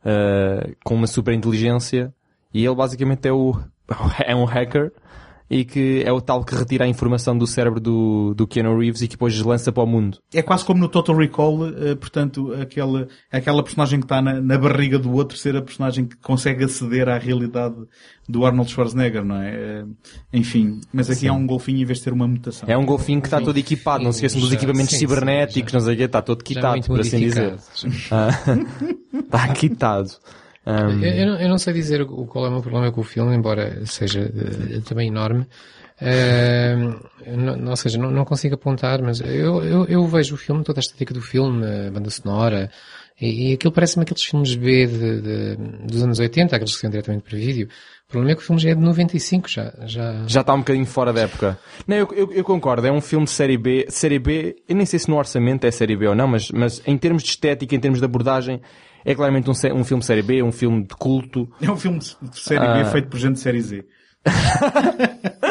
uh, 0.00 0.76
com 0.84 0.94
uma 0.94 1.06
super 1.06 1.32
inteligência 1.32 2.14
e 2.52 2.64
ele 2.64 2.74
basicamente 2.74 3.26
é 3.26 3.32
o 3.32 3.58
é 4.24 4.34
um 4.34 4.44
hacker 4.44 4.92
e 5.50 5.64
que 5.64 6.02
é 6.04 6.12
o 6.12 6.20
tal 6.20 6.44
que 6.44 6.54
retira 6.54 6.84
a 6.84 6.88
informação 6.88 7.36
do 7.36 7.46
cérebro 7.46 7.80
do, 7.80 8.34
do 8.34 8.46
Keanu 8.46 8.78
Reeves 8.78 9.00
e 9.02 9.08
que 9.08 9.14
depois 9.14 9.38
lança 9.40 9.72
para 9.72 9.82
o 9.82 9.86
mundo. 9.86 10.18
É 10.32 10.42
quase 10.42 10.64
como 10.64 10.80
no 10.80 10.88
Total 10.88 11.16
Recall, 11.16 11.68
eh, 11.68 11.94
portanto, 11.94 12.52
aquela, 12.60 13.08
aquela 13.32 13.62
personagem 13.62 13.98
que 13.98 14.04
está 14.04 14.20
na, 14.20 14.40
na 14.40 14.58
barriga 14.58 14.98
do 14.98 15.12
outro 15.12 15.38
ser 15.38 15.56
a 15.56 15.62
personagem 15.62 16.04
que 16.04 16.16
consegue 16.16 16.64
aceder 16.64 17.08
à 17.08 17.16
realidade 17.16 17.76
do 18.28 18.44
Arnold 18.44 18.70
Schwarzenegger, 18.70 19.24
não 19.24 19.36
é? 19.36 19.54
Eh, 19.54 19.84
Enfim, 20.34 20.80
mas 20.92 21.08
aqui 21.08 21.26
há 21.26 21.32
um 21.32 21.46
golfinho 21.46 21.80
em 21.80 21.84
vez 21.84 21.98
de 21.98 22.04
ter 22.04 22.12
uma 22.12 22.28
mutação. 22.28 22.68
É 22.68 22.76
um 22.76 22.84
golfinho 22.84 23.20
que 23.20 23.26
está 23.26 23.40
todo 23.40 23.56
equipado, 23.56 24.04
não 24.04 24.12
se 24.12 24.18
esqueçam 24.18 24.40
dos 24.40 24.52
equipamentos 24.52 24.90
sim, 24.90 24.98
cibernéticos, 24.98 25.70
sim, 25.70 25.76
não 25.78 25.84
sei 25.84 25.94
o 25.94 25.96
quê, 25.96 26.04
está 26.04 26.20
todo 26.20 26.40
Já 26.40 26.44
quitado, 26.44 26.82
por 26.82 27.00
assim 27.00 27.20
dizer. 27.20 27.56
Ah, 28.10 28.28
Está 29.18 29.48
quitado. 29.48 30.10
Um, 30.66 31.02
Eu, 31.02 31.10
eu 31.14 31.26
não, 31.26 31.40
eu 31.40 31.48
não 31.48 31.58
sei 31.58 31.72
dizer 31.72 32.02
o, 32.02 32.26
qual 32.26 32.44
é 32.44 32.48
o 32.48 32.52
meu 32.52 32.60
problema 32.62 32.92
com 32.92 33.00
o 33.00 33.04
filme, 33.04 33.34
embora 33.34 33.84
seja 33.86 34.20
eh, 34.20 34.80
também 34.86 35.08
enorme. 35.08 35.46
Eh, 36.00 36.76
não, 37.26 37.70
ou 37.70 37.76
seja, 37.76 37.98
não, 37.98 38.10
não 38.10 38.24
consigo 38.24 38.54
apontar, 38.54 39.02
mas 39.02 39.20
eu, 39.20 39.62
eu, 39.64 39.84
eu 39.86 40.06
vejo 40.06 40.34
o 40.34 40.38
filme, 40.38 40.62
toda 40.62 40.78
a 40.78 40.82
estética 40.82 41.12
do 41.14 41.20
filme, 41.20 41.64
a 41.66 41.90
banda 41.90 42.10
sonora, 42.10 42.70
e, 43.20 43.50
e 43.50 43.54
aquilo 43.54 43.72
parece-me 43.72 44.02
aqueles 44.04 44.22
filmes 44.22 44.54
B 44.54 44.86
de, 44.86 45.20
de- 45.20 45.56
dos 45.86 46.02
anos 46.02 46.18
80, 46.20 46.54
aqueles 46.54 46.74
que 46.74 46.80
são 46.80 46.90
diretamente 46.90 47.24
para 47.28 47.36
vídeo. 47.36 47.68
O 48.06 48.10
problema 48.12 48.32
é 48.32 48.34
que 48.36 48.42
o 48.42 48.44
filme 48.44 48.60
já 48.62 48.70
é 48.70 48.74
de 48.74 48.80
95, 48.80 49.48
já, 49.48 49.72
já, 49.86 50.22
já 50.26 50.40
está 50.40 50.54
um 50.54 50.58
bocadinho 50.60 50.86
fora 50.86 51.12
da 51.12 51.22
época. 51.22 51.58
Não, 51.86 51.96
eu, 51.96 52.08
eu, 52.12 52.32
eu 52.32 52.44
concordo, 52.44 52.86
é 52.86 52.92
um 52.92 53.00
filme 53.00 53.24
de 53.24 53.30
série 53.32 53.58
B. 53.58 53.86
Série 53.88 54.18
B, 54.18 54.56
eu 54.68 54.76
nem 54.76 54.86
sei 54.86 54.98
se 54.98 55.08
no 55.08 55.16
orçamento 55.16 55.64
é 55.66 55.70
série 55.70 55.96
B 55.96 56.06
ou 56.06 56.14
não, 56.14 56.28
mas, 56.28 56.50
mas 56.52 56.80
em 56.86 56.96
termos 56.96 57.22
de 57.22 57.30
estética, 57.30 57.74
em 57.74 57.80
termos 57.80 57.98
de 57.98 58.04
abordagem, 58.04 58.60
é 59.04 59.14
claramente 59.14 59.48
um, 59.48 59.52
um 59.74 59.84
filme 59.84 60.00
de 60.00 60.06
série 60.06 60.22
B, 60.22 60.42
um 60.42 60.52
filme 60.52 60.82
de 60.82 60.94
culto. 60.94 61.48
É 61.60 61.70
um 61.70 61.76
filme 61.76 61.98
de 61.98 62.40
série 62.40 62.66
B 62.66 62.84
feito 62.90 63.08
por 63.08 63.18
gente 63.18 63.34
de 63.34 63.40
série 63.40 63.60
Z. 63.60 63.84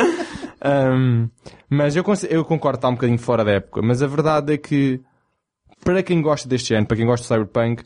Um, 0.68 1.30
mas 1.70 1.96
eu, 1.96 2.04
eu 2.30 2.44
concordo, 2.44 2.78
está 2.78 2.90
um 2.90 2.94
bocadinho 2.94 3.20
fora 3.20 3.44
da 3.44 3.52
época. 3.52 3.82
Mas 3.82 4.02
a 4.02 4.08
verdade 4.08 4.54
é 4.54 4.58
que, 4.58 5.00
para 5.84 6.04
quem 6.04 6.22
gosta 6.22 6.48
deste 6.48 6.70
género, 6.70 6.88
para 6.88 6.98
quem 6.98 7.06
gosta 7.06 7.24
de 7.24 7.28
Cyberpunk, 7.28 7.84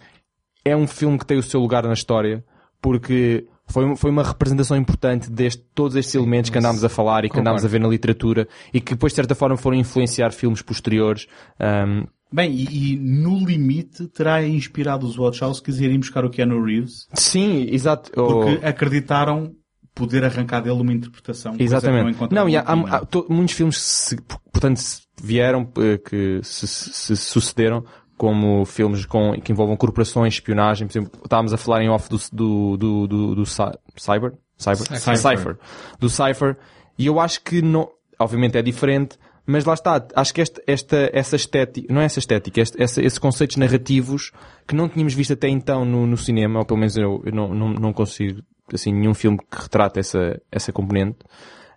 é 0.64 0.76
um 0.76 0.88
filme 0.88 1.18
que 1.18 1.26
tem 1.26 1.38
o 1.38 1.44
seu 1.44 1.60
lugar 1.60 1.84
na 1.84 1.94
história, 1.94 2.44
porque 2.82 3.48
foi, 3.68 3.96
foi 3.96 4.12
uma 4.12 4.24
representação 4.24 4.78
importante 4.78 5.30
de 5.30 5.50
todos 5.58 5.96
estes 5.96 6.16
elementos 6.16 6.50
que 6.50 6.58
andámos 6.58 6.84
a 6.84 6.90
falar 6.90 7.26
e 7.26 7.30
que 7.30 7.40
andámos 7.40 7.64
a 7.64 7.68
ver 7.68 7.80
na 7.80 7.88
literatura 7.88 8.48
e 8.74 8.80
que 8.82 8.94
depois, 8.94 9.12
de 9.14 9.16
certa 9.16 9.36
forma, 9.36 9.58
foram 9.58 9.78
influenciar 9.78 10.32
filmes 10.32 10.62
posteriores. 10.62 11.28
Um, 11.60 12.06
Bem, 12.34 12.52
e, 12.54 12.94
e 12.94 12.98
no 12.98 13.40
limite 13.46 14.08
terá 14.08 14.42
inspirado 14.46 15.06
os 15.06 15.18
Watch 15.18 15.42
House 15.42 15.60
que 15.60 15.72
irem 15.72 16.00
buscar 16.00 16.24
o 16.24 16.30
Keanu 16.30 16.64
Reeves, 16.64 17.08
sim, 17.14 17.68
exato. 17.72 18.10
porque 18.12 18.60
Oh, 18.64 18.68
acreditaram 18.68 19.54
poder 19.94 20.24
arrancar 20.24 20.62
dele 20.62 20.80
uma 20.82 20.94
interpretação. 20.94 21.56
Exatamente. 21.60 22.12
encontraram 22.16 22.46
Não, 22.46 22.50
e 22.50 22.56
há, 22.56 22.62
há- 22.62 22.96
há 22.98 23.06
to- 23.06 23.26
muitos 23.30 23.54
filmes 23.56 23.76
que 23.78 23.84
se- 23.84 24.16
portanto, 24.52 24.78
se 24.78 25.02
vieram, 25.22 25.70
eh, 25.78 25.98
que 25.98 26.40
se, 26.44 26.66
se 26.68 27.18
sucederam, 27.18 27.84
como 28.18 28.64
filmes 28.66 29.06
com, 29.06 29.34
que 29.42 29.52
envolvam 29.52 29.76
corporações, 29.76 30.36
espionagem, 30.36 30.88
por 30.88 30.92
exemplo, 30.98 31.20
estávamos 31.24 31.52
a 31.54 31.58
falar 31.58 31.84
em 31.84 31.90
off 31.90 32.08
do, 32.08 32.18
do, 32.32 32.78
do, 32.78 33.08
do, 33.08 33.36
do 33.36 33.46
Cy- 33.46 33.78
Cyber? 33.98 34.34
Cyber? 34.58 34.78
Cypher. 35.00 35.18
Cypher. 35.18 35.58
Do 36.00 36.08
Cypher. 36.10 36.58
E 36.98 37.08
eu 37.08 37.20
acho 37.20 37.42
que 37.44 37.62
não, 37.64 37.90
obviamente 38.20 38.58
é 38.58 38.62
diferente, 38.62 39.18
mas 39.52 39.66
lá 39.66 39.74
está, 39.74 40.06
acho 40.16 40.34
que 40.34 40.42
esta, 40.42 40.62
esta, 40.66 41.10
essa 41.14 41.36
estética, 41.36 41.94
não 41.94 42.02
é 42.02 42.06
essa 42.06 42.20
estética, 42.20 42.62
este, 42.62 42.82
essa, 42.82 43.02
esses 43.02 43.20
conceitos 43.20 43.58
narrativos 43.58 44.32
que 44.68 44.76
não 44.76 44.88
tínhamos 44.88 45.14
visto 45.14 45.34
até 45.34 45.50
então 45.50 45.84
no, 45.86 46.08
no 46.08 46.18
cinema, 46.18 46.60
ou 46.60 46.66
pelo 46.66 46.80
menos 46.80 46.96
eu, 46.96 47.22
eu 47.26 47.32
não, 47.34 47.54
não, 47.54 47.70
não 47.74 47.94
consigo, 47.94 48.42
assim, 48.74 48.94
nenhum 48.94 49.14
filme 49.14 49.38
que 49.38 49.62
retrate 49.62 50.00
essa, 50.00 50.42
essa 50.52 50.72
componente, 50.72 51.20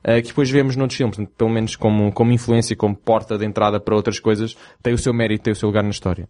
eh, 0.05 0.23
que 0.23 0.29
depois 0.29 0.51
vemos 0.51 0.77
noutros 0.77 0.97
filmes, 0.97 1.19
pelo 1.37 1.51
menos 1.51 1.77
como, 1.77 2.13
como 2.13 2.31
influência, 2.33 2.77
como 2.77 2.95
porta 2.95 3.37
de 3.37 3.45
entrada 3.45 3.81
para 3.81 3.97
outras 3.97 4.19
coisas, 4.19 4.57
tem 4.83 4.95
o 4.95 4.99
seu 4.99 5.13
mérito, 5.13 5.45
tem 5.45 5.53
o 5.53 5.57
seu 5.57 5.69
lugar 5.69 5.83
na 5.83 5.91
história. 5.91 6.29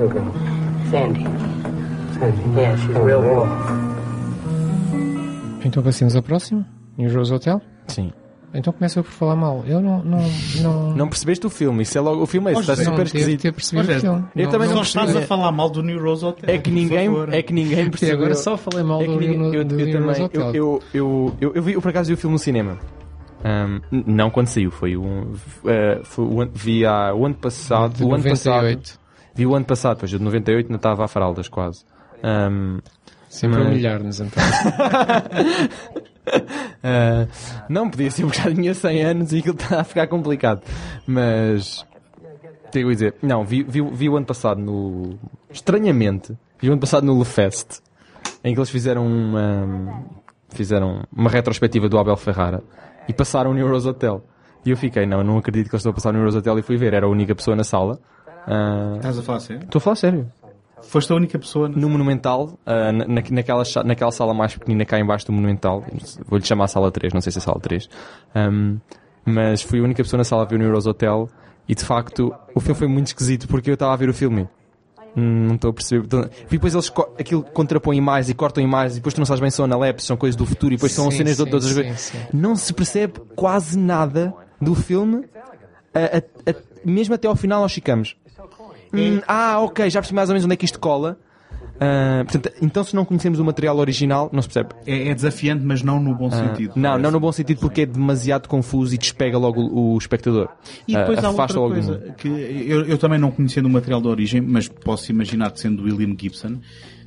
That 0.00 0.12
girl? 0.12 0.32
Sandy. 0.90 1.24
Sandy. 2.18 2.58
Yeah, 2.58 2.76
she's 2.76 2.96
real 2.96 3.20
raw. 3.20 3.89
Então 5.64 5.82
passemos 5.82 6.16
ao 6.16 6.22
próximo, 6.22 6.64
New 6.96 7.12
Rose 7.14 7.32
Hotel. 7.32 7.60
Sim. 7.88 8.12
Então 8.52 8.72
começa 8.72 9.00
por 9.02 9.10
falar 9.12 9.36
mal. 9.36 9.62
Eu 9.66 9.80
não, 9.80 10.02
não, 10.02 10.18
não, 10.60 10.92
Não 10.96 11.08
percebeste 11.08 11.46
o 11.46 11.50
filme, 11.50 11.82
isso 11.84 11.96
é 11.96 12.00
logo, 12.00 12.22
o 12.22 12.26
filme 12.26 12.48
é 12.48 12.52
esse, 12.52 12.62
está 12.62 12.76
não 12.76 12.84
super 12.84 13.06
esquisito. 13.06 13.42
ter 13.42 13.52
percebido 13.52 13.88
Olha, 13.88 13.98
o 13.98 14.00
filme. 14.00 14.24
eu 14.34 14.48
também 14.48 14.68
Só 14.68 14.74
não 14.74 14.82
estás 14.82 15.14
a 15.16 15.22
falar 15.22 15.52
mal 15.52 15.70
do 15.70 15.82
New 15.82 16.02
Rose 16.02 16.24
Hotel. 16.24 16.52
É 16.52 16.58
que 16.58 16.70
ninguém, 16.70 17.08
é 17.30 17.42
que 17.42 17.52
ninguém 17.52 17.88
percebeu. 17.88 18.16
agora 18.16 18.34
só 18.34 18.56
falei 18.56 18.82
mal 18.84 19.00
É 19.00 19.04
que 19.04 19.12
do, 19.12 19.20
ninguém- 19.20 19.38
do, 19.38 19.54
eu, 19.54 19.64
do 19.64 19.78
eu 19.80 19.86
New 19.86 20.04
Rose 20.06 20.20
também, 20.20 20.24
Hotel. 20.24 20.54
eu, 20.54 20.54
eu, 20.54 20.82
eu, 20.94 21.34
eu, 21.40 21.52
eu 21.54 21.62
vi, 21.62 21.72
eu 21.74 21.80
por 21.82 21.90
acaso 21.90 22.08
vi 22.08 22.14
o 22.14 22.16
filme 22.16 22.32
no 22.34 22.38
cinema. 22.40 22.76
N- 23.44 23.80
não 24.06 24.30
quando 24.30 24.48
saiu, 24.48 24.70
foi 24.72 24.96
um, 24.96 25.32
eh, 25.66 26.00
foi 26.02 26.24
o 26.26 26.40
ano, 26.42 26.50
vi 26.52 26.84
há, 26.84 27.14
o 27.14 27.24
ano 27.24 27.36
passado, 27.36 27.94
De 27.94 28.04
o 28.04 28.12
ano 28.12 28.22
passado, 28.24 28.54
98. 28.64 28.98
vi 29.34 29.46
o 29.46 29.54
ano 29.54 29.64
passado, 29.64 29.96
pois 29.98 30.10
de 30.10 30.18
98 30.18 30.66
ainda 30.66 30.76
estava 30.76 31.04
a 31.04 31.08
faraldas 31.08 31.48
quase. 31.48 31.84
Ahm, 32.22 32.80
Sempre 33.30 33.58
a 33.58 33.60
Mas- 33.60 33.68
humilhar-nos 33.68 34.20
então. 34.20 34.42
ah, 36.82 37.26
não, 37.68 37.88
podia 37.88 38.10
ser 38.10 38.24
porque 38.24 38.40
já 38.42 38.52
tinha 38.52 38.74
100 38.74 39.02
anos 39.04 39.32
e 39.32 39.38
aquilo 39.38 39.54
está 39.54 39.80
a 39.80 39.84
ficar 39.84 40.06
complicado. 40.08 40.62
Mas, 41.06 41.86
tenho 42.72 42.88
a 42.88 42.92
dizer, 42.92 43.14
não, 43.22 43.44
vi, 43.44 43.62
vi, 43.62 43.80
vi 43.82 44.08
o 44.08 44.16
ano 44.16 44.26
passado 44.26 44.60
no, 44.60 45.16
estranhamente, 45.50 46.36
vi 46.60 46.68
o 46.68 46.72
ano 46.72 46.80
passado 46.80 47.04
no 47.06 47.16
LeFest, 47.18 47.80
em 48.42 48.52
que 48.52 48.58
eles 48.58 48.70
fizeram 48.70 49.06
uma, 49.06 50.02
fizeram 50.50 51.04
uma 51.16 51.30
retrospectiva 51.30 51.88
do 51.88 51.98
Abel 51.98 52.16
Ferrara 52.16 52.62
e 53.08 53.12
passaram 53.12 53.52
no 53.52 53.58
Euros 53.60 53.86
Hotel. 53.86 54.24
E 54.66 54.70
eu 54.70 54.76
fiquei, 54.76 55.06
não, 55.06 55.22
não 55.22 55.38
acredito 55.38 55.68
que 55.70 55.74
eles 55.74 55.80
estão 55.80 55.92
a 55.92 55.94
passar 55.94 56.12
no 56.12 56.18
Euros 56.18 56.34
Hotel 56.34 56.58
e 56.58 56.62
fui 56.62 56.76
ver, 56.76 56.92
era 56.94 57.06
a 57.06 57.08
única 57.08 57.34
pessoa 57.34 57.56
na 57.56 57.64
sala. 57.64 57.98
Ah, 58.46 58.94
Estás 58.96 59.18
a 59.18 59.22
falar 59.22 59.40
sério? 59.40 59.62
Estou 59.62 59.78
a 59.78 59.82
falar 59.82 59.96
sério. 59.96 60.32
Foste 60.82 61.12
a 61.12 61.16
única 61.16 61.38
pessoa... 61.38 61.68
No 61.68 61.88
Monumental, 61.88 62.58
ah, 62.66 62.92
na, 62.92 63.06
na- 63.06 63.22
naquela, 63.30 63.62
naquela 63.84 64.10
sala 64.12 64.34
mais 64.34 64.54
pequenina 64.56 64.84
cá 64.84 64.98
embaixo 64.98 65.26
do 65.26 65.32
Monumental, 65.32 65.84
vou-lhe 66.26 66.44
chamar 66.44 66.64
a 66.64 66.68
sala 66.68 66.90
3, 66.90 67.12
não 67.12 67.20
sei 67.20 67.30
se 67.32 67.38
é 67.38 67.40
sala 67.40 67.60
3, 67.60 67.88
Ahm, 68.34 68.76
mas 69.24 69.62
fui 69.62 69.80
a 69.80 69.82
única 69.82 70.02
pessoa 70.02 70.18
na 70.18 70.24
sala 70.24 70.42
a 70.42 70.44
ver 70.46 70.58
o 70.60 70.62
Euros 70.62 70.86
Hotel 70.86 71.28
e 71.68 71.74
de 71.74 71.84
facto 71.84 72.34
o 72.54 72.60
filme 72.60 72.78
foi 72.78 72.88
muito 72.88 73.08
esquisito 73.08 73.46
porque 73.46 73.70
eu 73.70 73.74
estava 73.74 73.92
a 73.92 73.96
ver 73.96 74.08
o 74.08 74.14
filme. 74.14 74.48
Hum, 75.16 75.46
Não 75.48 75.54
estou 75.56 75.70
a 75.70 75.74
perceber. 75.74 76.04
Então, 76.04 76.28
E 76.48 76.50
depois 76.52 76.72
eles 76.72 76.88
co- 76.88 77.12
aquilo 77.18 77.42
contrapõem 77.42 78.00
mais 78.00 78.28
e 78.30 78.34
cortam 78.34 78.66
mais 78.66 78.92
e 78.92 78.96
depois 78.96 79.12
tu 79.12 79.18
não 79.18 79.26
sabes 79.26 79.40
bem 79.40 79.50
se 79.50 79.56
são 79.56 79.64
analepses, 79.64 80.06
são 80.06 80.16
coisas 80.16 80.36
do 80.36 80.46
futuro 80.46 80.72
e 80.72 80.76
depois 80.76 80.92
são 80.92 81.10
Sim, 81.10 81.18
cenas 81.18 81.36
de 81.36 81.42
outras 81.42 81.64
sim, 81.64 81.74
coisas. 81.74 82.12
Não 82.32 82.54
se 82.56 82.72
percebe 82.72 83.14
quase 83.36 83.76
nada 83.78 84.32
do 84.60 84.74
filme, 84.74 85.24
a- 85.92 86.18
a- 86.18 86.50
a- 86.50 86.54
mesmo 86.84 87.14
até 87.14 87.26
ao 87.28 87.34
final 87.36 87.60
nós 87.62 87.72
ficamos. 87.72 88.16
Hum, 88.92 89.20
ah, 89.26 89.60
ok, 89.60 89.88
já 89.90 90.00
percebi 90.00 90.16
mais 90.16 90.28
ou 90.28 90.34
menos 90.34 90.44
onde 90.44 90.54
é 90.54 90.56
que 90.56 90.64
isto 90.64 90.78
cola. 90.78 91.18
Ah, 91.82 92.22
portanto, 92.28 92.52
então 92.60 92.84
se 92.84 92.94
não 92.94 93.06
conhecemos 93.06 93.38
o 93.38 93.44
material 93.44 93.78
original, 93.78 94.28
não 94.32 94.42
se 94.42 94.48
percebe. 94.48 94.74
É, 94.86 95.08
é 95.08 95.14
desafiante, 95.14 95.64
mas 95.64 95.82
não 95.82 95.98
no 95.98 96.14
bom 96.14 96.26
Ah, 96.26 96.30
sentido. 96.32 96.72
não, 96.76 96.82
parece. 96.82 97.02
não 97.02 97.10
no 97.10 97.18
bom 97.20 97.32
sentido 97.32 97.58
porque 97.60 97.82
é 97.82 97.86
demasiado 97.86 98.48
confuso 98.48 98.94
e 98.94 98.98
despega 98.98 99.38
logo 99.38 99.62
o, 99.62 99.94
o 99.94 99.98
espectador. 99.98 100.48
E 100.86 100.94
depois 100.94 101.18
Ah, 101.24 101.28
há 101.28 101.30
outra 101.30 101.54
coisa, 101.54 102.14
que 102.18 102.28
eu, 102.28 102.84
eu 102.84 102.98
também 102.98 103.18
não 103.18 103.30
conhecendo 103.30 103.66
o 103.66 103.70
material 103.70 104.00
de 104.02 104.08
origem, 104.08 104.40
mas 104.42 104.68
posso 104.68 105.10
imaginar 105.10 105.50
que 105.52 105.60
sendo 105.60 105.82
William 105.84 106.14
Gibson, 106.18 106.58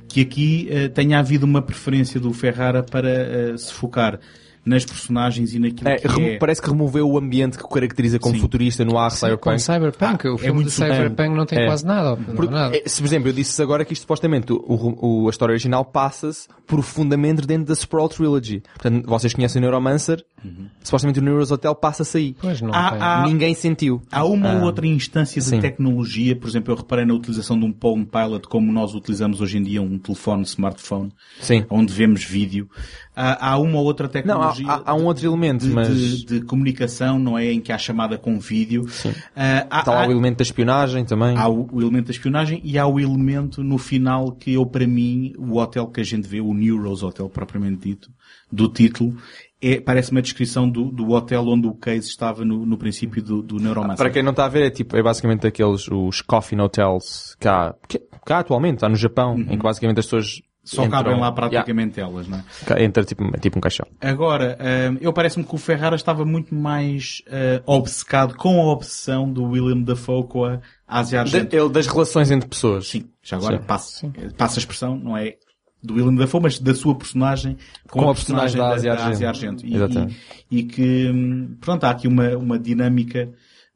que 0.08 0.20
aqui 0.20 0.66
eh, 0.70 0.88
tenha 0.88 1.18
havido 1.20 1.46
uma 1.46 1.62
preferência 1.62 2.18
do 2.18 2.32
Ferrara 2.32 2.82
para 2.82 3.08
eh, 3.08 3.54
se 3.56 3.72
focar 3.72 4.18
nas 4.64 4.84
personagens 4.84 5.52
e 5.54 5.58
naquilo 5.58 5.88
É, 5.90 5.96
que 5.96 6.06
é. 6.22 6.38
Parece 6.38 6.62
que 6.62 6.68
removeu 6.68 7.08
o 7.08 7.18
ambiente 7.18 7.58
que 7.58 7.64
o 7.64 7.68
caracteriza 7.68 8.18
como 8.18 8.34
Sim. 8.34 8.40
futurista 8.40 8.84
no 8.84 8.96
ar 8.98 9.10
Com 9.10 9.16
cyberpunk. 9.16 9.58
Cyberpunk, 9.62 10.28
o 10.28 10.38
filme 10.38 10.54
muito 10.54 10.68
de 10.68 10.72
Cyberpunk 10.74 11.36
não 11.36 11.46
tem 11.46 11.58
é. 11.60 11.66
quase 11.66 11.84
nada. 11.84 12.16
não 12.16 12.34
Porque, 12.34 12.52
nada. 12.54 12.76
é, 12.76 12.82
se, 12.86 13.00
por 13.00 13.06
exemplo, 13.06 13.28
eu 13.28 13.32
disse 13.32 13.60
agora 13.62 13.84
que 13.84 13.92
isto 13.92 14.02
supostamente, 14.02 14.52
o, 14.52 14.58
o- 15.24 15.26
a 15.26 15.30
história 15.30 15.52
original 15.52 15.84
passa-se 15.84 16.48
profundamente 16.66 17.46
dentro 17.46 17.66
da 17.66 17.74
Sprawl 17.74 18.08
Trilogy. 18.08 18.62
Portanto, 18.74 19.06
vocês 19.06 19.34
conhecem 19.34 19.60
o 19.60 19.62
Neuromancer, 19.62 20.24
supostamente 20.82 21.18
o 21.20 21.22
Neuros 21.22 21.50
Hotel 21.50 21.74
passa-se 21.74 22.16
aí. 22.18 22.36
Pois 22.40 22.60
não 22.60 22.72
Há- 22.72 23.22
há- 23.22 23.26
Ninguém 23.26 23.54
sentiu. 23.54 24.00
Há 24.10 24.24
uma 24.24 24.50
Ah, 24.52 24.56
ou 24.56 24.62
outra 24.64 24.86
instância 24.86 25.40
de 25.40 25.46
sim. 25.48 25.60
tecnologia, 25.60 26.34
por 26.36 26.48
exemplo, 26.48 26.72
eu 26.72 26.76
reparei 26.76 27.04
na 27.04 27.14
utilização 27.14 27.58
de 27.58 27.64
um 27.64 27.72
Palm 27.72 28.04
Pilot 28.04 28.48
como 28.48 28.72
nós 28.72 28.94
utilizamos 28.94 29.40
hoje 29.40 29.58
em 29.58 29.62
dia 29.62 29.80
um 29.82 29.98
telefone, 29.98 30.42
smartphone, 30.44 31.12
Sim. 31.40 31.64
onde 31.70 31.92
vemos 31.92 32.24
vídeo. 32.24 32.68
Há, 33.16 33.50
há 33.52 33.58
uma 33.58 33.78
ou 33.78 33.84
outra 33.84 34.10
Não, 34.24 34.42
há, 34.42 34.53
tecnologia 34.56 34.82
há- 34.86 34.90
há 34.90 34.94
um 34.94 35.04
outro 35.06 35.26
elemento, 35.26 35.66
de, 35.66 35.70
mas 35.72 35.88
de- 35.88 36.24
de 36.24 36.40
comunicação, 36.42 37.18
não 37.18 37.36
é? 37.38 37.52
Em 37.52 37.60
que 37.60 37.72
há 37.72 37.78
chamada 37.78 38.16
com 38.18 38.38
vídeo. 38.38 38.84
Ah, 39.36 39.66
há, 39.70 39.78
está 39.80 39.92
lá 39.92 40.04
há- 40.04 40.08
o 40.08 40.10
elemento 40.10 40.38
da 40.38 40.42
espionagem 40.42 41.04
também. 41.04 41.36
há 41.36 41.48
o, 41.48 41.68
o 41.72 41.80
elemento 41.80 42.06
da 42.06 42.12
espionagem 42.12 42.60
e 42.64 42.78
há 42.78 42.86
o 42.86 42.98
elemento 43.00 43.62
no 43.62 43.78
final 43.78 44.32
que 44.32 44.52
eu, 44.54 44.64
para 44.66 44.86
mim, 44.86 45.32
o 45.38 45.58
hotel 45.58 45.86
que 45.88 46.00
a 46.00 46.04
gente 46.04 46.28
vê, 46.28 46.40
o 46.40 46.52
New 46.54 46.82
Rose 46.82 47.04
Hotel 47.04 47.28
propriamente 47.28 47.88
dito, 47.88 48.10
do 48.50 48.68
título, 48.68 49.16
é, 49.60 49.80
parece 49.80 50.10
uma 50.12 50.20
descrição 50.20 50.68
do, 50.68 50.90
do 50.90 51.10
hotel 51.10 51.46
onde 51.48 51.66
o 51.66 51.74
Case 51.74 52.08
estava 52.08 52.44
no, 52.44 52.66
no 52.66 52.76
princípio 52.76 53.22
do, 53.22 53.42
do 53.42 53.56
Neuromancer. 53.56 53.96
Para 53.96 54.10
quem 54.10 54.22
não 54.22 54.30
está 54.32 54.44
a 54.44 54.48
ver, 54.48 54.66
é 54.66 54.70
tipo, 54.70 54.96
é 54.96 55.02
basicamente 55.02 55.46
aqueles, 55.46 55.88
os 55.90 56.20
coffin 56.20 56.60
hotels 56.60 57.34
que 57.40 57.48
há, 57.48 57.74
que, 57.88 57.98
que 57.98 58.32
há 58.32 58.40
atualmente, 58.40 58.74
está 58.76 58.88
no 58.88 58.96
Japão, 58.96 59.38
em 59.38 59.56
que 59.56 59.62
basicamente 59.62 59.98
as 60.00 60.06
pessoas 60.06 60.42
Só 60.64 60.84
entram- 60.84 61.02
cabem 61.02 61.12
lá 61.20 61.26
Yeah, 61.28 61.34
praticamente 61.34 62.00
elas, 62.00 62.26
não 62.26 62.38
é? 62.38 62.82
entra 62.82 63.04
tipo, 63.04 63.30
tipo 63.38 63.58
um 63.58 63.60
caixão. 63.60 63.86
Agora, 64.00 64.56
hum, 64.92 64.96
eu 65.00 65.12
parece-me 65.12 65.44
que 65.44 65.54
o 65.54 65.58
Ferrara 65.58 65.94
estava 65.94 66.24
muito 66.24 66.54
mais 66.54 67.22
eh, 67.26 67.62
obcecado 67.66 68.34
com 68.34 68.60
a 68.62 68.72
obsessão 68.72 69.30
do 69.30 69.44
William 69.44 69.82
Dafoe 69.82 70.24
com 70.26 70.44
a 70.46 70.60
Ásia 70.88 71.20
Argento. 71.20 71.48
De- 71.50 71.56
ele, 71.56 71.68
das 71.68 71.86
relações 71.86 72.30
entre 72.30 72.48
pessoas. 72.48 72.88
Sim, 72.88 73.04
já 73.22 73.36
agora 73.36 73.58
passa, 73.58 74.10
passa 74.38 74.58
a 74.58 74.60
expressão, 74.60 74.96
não 74.96 75.14
é 75.16 75.36
do 75.82 75.94
William 75.96 76.14
Dafoe, 76.14 76.40
mas 76.40 76.58
da 76.58 76.74
sua 76.74 76.94
personagem 76.94 77.58
com, 77.90 78.00
Com 78.00 78.08
a 78.08 78.12
a 78.12 78.14
personagem 78.14 78.56
da 78.56 78.68
Ásia 78.72 78.92
Argento. 78.94 79.26
Argento. 79.26 79.66
E, 79.66 79.74
Exatamente. 79.74 80.16
e, 80.50 80.58
e 80.60 80.62
que, 80.62 81.10
hum, 81.10 81.56
pronto, 81.60 81.84
há 81.84 81.90
aqui 81.90 82.08
uma, 82.08 82.30
uma 82.38 82.58
dinâmica 82.58 83.28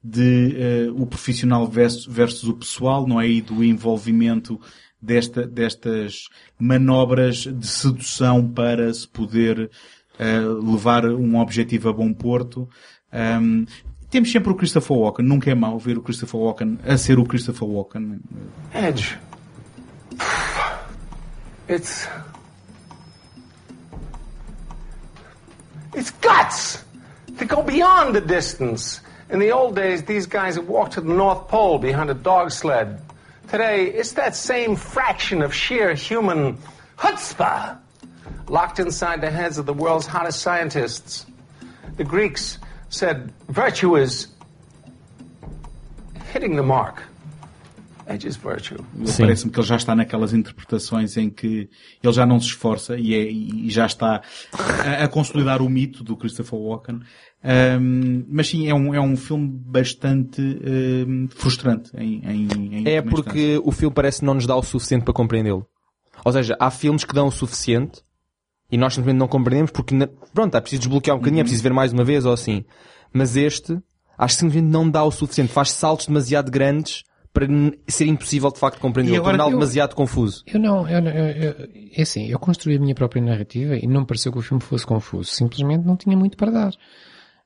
de 0.02 0.56
eh, 0.56 0.90
o 0.94 1.04
profissional 1.04 1.66
versus, 1.66 2.06
versus 2.06 2.48
o 2.48 2.54
pessoal, 2.54 3.06
não 3.06 3.20
é? 3.20 3.28
E 3.28 3.42
do 3.42 3.62
envolvimento 3.62 4.58
desta, 5.00 5.46
destas 5.46 6.28
manobras 6.58 7.38
de 7.38 7.66
sedução 7.66 8.46
para 8.46 8.92
se 8.92 9.06
poder 9.06 9.70
eh, 10.18 10.40
levar 10.40 11.06
um 11.06 11.38
objetivo 11.38 11.88
a 11.88 11.92
bom 11.92 12.12
porto. 12.12 12.68
Hum, 13.12 13.64
temos 14.10 14.32
sempre 14.32 14.50
o 14.50 14.54
Christopher 14.54 14.96
Walken, 14.96 15.24
nunca 15.24 15.50
é 15.50 15.54
mau 15.54 15.78
ver 15.78 15.98
o 15.98 16.02
Christopher 16.02 16.40
Walken 16.40 16.78
a 16.86 16.96
ser 16.96 17.18
o 17.18 17.24
Christopher 17.24 17.68
Walken. 17.68 18.20
Edge. 18.72 19.18
It's. 21.68 22.08
It's 25.94 26.10
guts 26.22 26.84
to 27.38 27.44
go 27.44 27.62
beyond 27.62 28.14
the 28.14 28.20
distance. 28.20 29.02
In 29.30 29.40
the 29.40 29.52
old 29.52 29.74
days, 29.74 30.02
these 30.04 30.26
guys 30.26 30.58
would 30.58 30.68
walk 30.68 30.90
to 30.92 31.02
the 31.02 31.12
North 31.12 31.48
Pole 31.48 31.78
behind 31.78 32.08
a 32.08 32.14
dog 32.14 32.50
sled. 32.50 33.02
Today, 33.50 33.86
it's 33.86 34.12
that 34.12 34.34
same 34.36 34.76
fraction 34.76 35.42
of 35.42 35.54
sheer 35.54 35.94
human 35.94 36.58
chutzpah 36.98 37.78
locked 38.48 38.78
inside 38.78 39.20
the 39.20 39.30
heads 39.30 39.58
of 39.58 39.64
the 39.66 39.72
world's 39.72 40.06
hottest 40.06 40.40
scientists. 40.42 41.24
The 41.96 42.04
Greeks 42.04 42.58
said 42.90 43.32
virtue 43.48 43.96
is 43.96 44.28
hitting 46.32 46.56
the 46.56 46.62
mark. 46.62 47.02
Parece-me 49.18 49.52
que 49.52 49.60
ele 49.60 49.66
já 49.66 49.76
está 49.76 49.94
naquelas 49.94 50.32
interpretações 50.32 51.14
em 51.18 51.28
que 51.28 51.68
ele 52.02 52.12
já 52.12 52.24
não 52.24 52.40
se 52.40 52.46
esforça 52.46 52.96
e, 52.96 53.12
é- 53.14 53.30
e 53.30 53.68
já 53.68 53.84
está 53.84 54.22
a, 54.52 55.04
a 55.04 55.08
consolidar 55.08 55.60
o 55.60 55.68
mito 55.68 56.02
do 56.02 56.16
Christopher 56.16 56.58
Walken. 56.58 57.00
Ahm, 57.42 58.24
mas 58.28 58.48
sim, 58.48 58.68
é 58.68 58.74
um, 58.74 58.92
é 58.94 59.00
um 59.00 59.16
filme 59.16 59.48
bastante 59.48 60.40
ahm, 60.42 61.28
frustrante 61.28 61.90
em, 61.96 62.20
em, 62.24 62.78
em 62.80 62.88
É 62.88 63.00
porque 63.00 63.60
o 63.64 63.70
filme 63.70 63.94
parece 63.94 64.24
não 64.24 64.34
nos 64.34 64.46
dar 64.46 64.56
o 64.56 64.62
suficiente 64.62 65.04
para 65.04 65.14
compreendê-lo. 65.14 65.64
Ou 66.24 66.32
seja, 66.32 66.56
há 66.58 66.70
filmes 66.70 67.04
que 67.04 67.14
dão 67.14 67.28
o 67.28 67.32
suficiente 67.32 68.02
e 68.70 68.76
nós 68.76 68.94
simplesmente 68.94 69.20
não 69.20 69.28
compreendemos 69.28 69.70
porque, 69.70 69.94
na- 69.94 70.08
pronto, 70.34 70.56
é 70.56 70.60
preciso 70.60 70.80
desbloquear 70.82 71.16
um 71.16 71.20
bocadinho, 71.20 71.40
é 71.40 71.44
preciso 71.44 71.62
ver 71.62 71.72
mais 71.72 71.92
uma 71.92 72.02
vez 72.04 72.26
ou 72.26 72.32
assim. 72.32 72.64
Mas 73.12 73.36
este, 73.36 73.78
acho 74.18 74.34
que 74.34 74.40
simplesmente 74.40 74.70
não 74.70 74.90
dá 74.90 75.04
o 75.04 75.10
suficiente. 75.12 75.52
Faz 75.52 75.70
saltos 75.70 76.06
demasiado 76.08 76.50
grandes 76.50 77.04
para 77.32 77.46
ser 77.86 78.06
impossível 78.06 78.50
de 78.50 78.58
facto 78.58 78.80
compreender. 78.80 79.20
Torná-lo 79.22 79.50
eu- 79.52 79.58
demasiado 79.58 79.94
confuso. 79.94 80.42
Eu 80.46 80.58
não, 80.58 80.88
eu, 80.88 80.98
eu, 80.98 81.26
eu- 81.26 81.68
é 81.96 82.02
assim, 82.02 82.26
eu 82.26 82.38
construí 82.40 82.76
a 82.76 82.80
minha 82.80 82.96
própria 82.96 83.22
narrativa 83.22 83.76
e 83.76 83.86
não 83.86 84.00
me 84.00 84.06
pareceu 84.08 84.32
que 84.32 84.38
o 84.38 84.42
filme 84.42 84.60
fosse 84.62 84.84
confuso. 84.84 85.30
Simplesmente 85.30 85.86
não 85.86 85.96
tinha 85.96 86.16
muito 86.16 86.36
para 86.36 86.50
dar. 86.50 86.72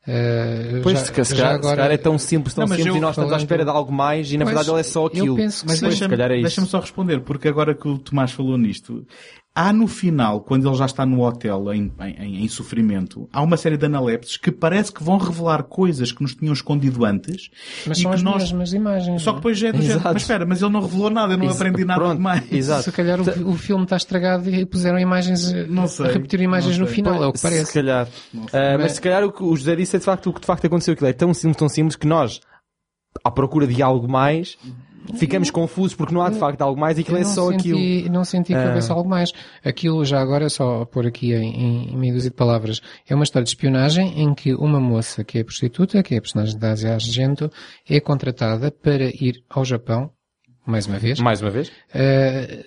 Eh, 0.06 0.80
Pois, 0.82 0.98
já- 0.98 1.04
se, 1.04 1.12
ca- 1.12 1.24
se 1.24 1.36
já 1.36 1.42
calhar, 1.44 1.62
se 1.62 1.68
calhar 1.76 1.90
é 1.92 1.96
tão 1.96 2.18
simples, 2.18 2.54
tão 2.54 2.62
Não, 2.62 2.68
simples 2.74 2.86
eu 2.86 2.96
e 2.96 3.00
nós 3.00 3.10
estamos 3.10 3.32
à 3.32 3.36
espera 3.36 3.64
de 3.64 3.70
algo 3.70 3.92
mais 3.92 4.32
e 4.32 4.36
na 4.36 4.44
Mas 4.44 4.54
verdade 4.54 4.70
ele 4.72 4.80
é 4.80 4.82
só 4.82 5.00
eu 5.02 5.06
aquilo. 5.06 5.36
penso 5.36 5.60
que 5.62 5.68
Mas 5.68 5.78
se 5.78 5.84
deixa-me 5.86 6.10
calhar 6.10 6.30
é 6.32 6.34
isso. 6.34 6.42
deixa-me 6.42 6.66
só 6.66 6.80
responder, 6.80 7.20
porque 7.20 7.46
agora 7.48 7.72
que 7.74 7.86
o 7.86 7.98
Tomás 7.98 8.32
falou 8.32 8.58
nisto, 8.58 9.06
há 9.54 9.72
no 9.72 9.86
final, 9.86 10.40
quando 10.40 10.66
ele 10.66 10.76
já 10.76 10.86
está 10.86 11.04
no 11.04 11.20
hotel 11.22 11.72
em, 11.74 11.92
em, 12.18 12.42
em 12.44 12.48
sofrimento, 12.48 13.28
há 13.32 13.42
uma 13.42 13.56
série 13.56 13.76
de 13.76 13.84
analepses 13.84 14.36
que 14.38 14.50
parece 14.50 14.90
que 14.90 15.02
vão 15.04 15.18
revelar 15.18 15.64
coisas 15.64 16.10
que 16.10 16.22
nos 16.22 16.34
tinham 16.34 16.54
escondido 16.54 17.04
antes 17.04 17.50
Mas 17.86 17.98
e 17.98 18.02
são 18.02 18.10
que 18.10 18.16
as 18.16 18.22
nós... 18.22 18.42
mesmas 18.44 18.72
imagens. 18.72 19.22
Só 19.22 19.32
que 19.32 19.36
depois 19.36 19.62
é 19.62 19.70
do 19.72 19.82
género, 19.82 20.00
mas 20.04 20.22
espera, 20.22 20.46
mas 20.46 20.62
ele 20.62 20.70
não 20.72 20.80
revelou 20.80 21.10
nada, 21.10 21.34
eu 21.34 21.38
não 21.38 21.44
Exa- 21.46 21.54
aprendi 21.54 21.84
nada 21.84 22.00
pronto, 22.00 22.16
demais. 22.16 22.50
exato. 22.50 22.82
Se 22.84 22.92
calhar 22.92 23.20
o, 23.20 23.50
o 23.50 23.56
filme 23.56 23.84
está 23.84 23.96
estragado 23.96 24.48
e 24.48 24.64
puseram 24.64 24.98
imagens, 24.98 25.52
eh, 25.52 25.66
Não 25.68 25.86
sei, 25.86 26.06
repetiram 26.12 26.44
imagens 26.44 26.78
não 26.78 26.86
no 26.86 26.90
final, 26.90 27.22
é 27.22 27.26
o 27.26 27.32
que 27.32 27.38
Se 27.38 27.42
parece. 27.48 27.72
calhar. 27.74 28.08
Ah, 28.52 28.78
mas 28.78 28.92
se 28.92 29.00
calhar 29.00 29.22
o 29.24 29.30
que 29.32 29.42
o 29.42 29.54
José 29.54 29.76
disse 29.76 29.96
é 29.96 29.98
de 29.98 30.04
facto 30.04 30.30
o 30.30 30.32
que 30.32 30.40
de 30.40 30.46
facto 30.46 30.66
aconteceu. 30.66 30.94
Aquilo 30.94 31.08
é 31.10 31.12
tão 31.12 31.34
simples, 31.34 31.56
tão 31.58 31.68
simples 31.68 31.94
que 31.96 32.06
nós, 32.06 32.40
à 33.22 33.30
procura 33.30 33.66
de 33.66 33.82
algo 33.82 34.08
mais, 34.10 34.56
ficamos 35.16 35.50
confusos 35.50 35.94
porque 35.94 36.14
não 36.14 36.22
há 36.22 36.30
de 36.30 36.38
facto 36.38 36.60
algo 36.62 36.80
mais 36.80 36.96
e 36.98 37.00
aquilo 37.02 37.16
Eu 37.18 37.22
é 37.22 37.24
não 37.24 37.30
só 37.30 37.50
senti, 37.50 37.70
aquilo. 37.72 38.12
Não 38.12 38.24
senti 38.24 38.52
que 38.52 38.58
Ah. 38.58 38.66
houvesse 38.68 38.92
algo 38.92 39.08
mais. 39.08 39.32
Aquilo, 39.64 40.04
já 40.04 40.20
agora, 40.20 40.48
só 40.48 40.84
pôr 40.84 41.06
aqui 41.06 41.32
em, 41.34 41.90
em 41.92 41.96
meia 41.96 42.12
dúzia 42.12 42.30
de 42.30 42.36
palavras, 42.36 42.80
é 43.08 43.14
uma 43.14 43.24
história 43.24 43.44
de 43.44 43.50
espionagem 43.50 44.20
em 44.22 44.34
que 44.34 44.54
uma 44.54 44.80
moça 44.80 45.22
que 45.24 45.38
é 45.38 45.44
prostituta, 45.44 46.02
que 46.02 46.14
é 46.14 46.18
a 46.18 46.20
personagem 46.22 46.58
da 46.58 46.72
Asia 46.72 46.94
Argento, 46.94 47.50
é 47.88 48.00
contratada 48.00 48.70
para 48.70 49.04
ir 49.06 49.42
ao 49.50 49.64
Japão, 49.64 50.10
mais 50.66 50.86
uma 50.86 50.98
vez, 50.98 51.18
Mais 51.20 51.40
uma 51.40 51.50
vez. 51.50 51.70
eh, 51.92 52.64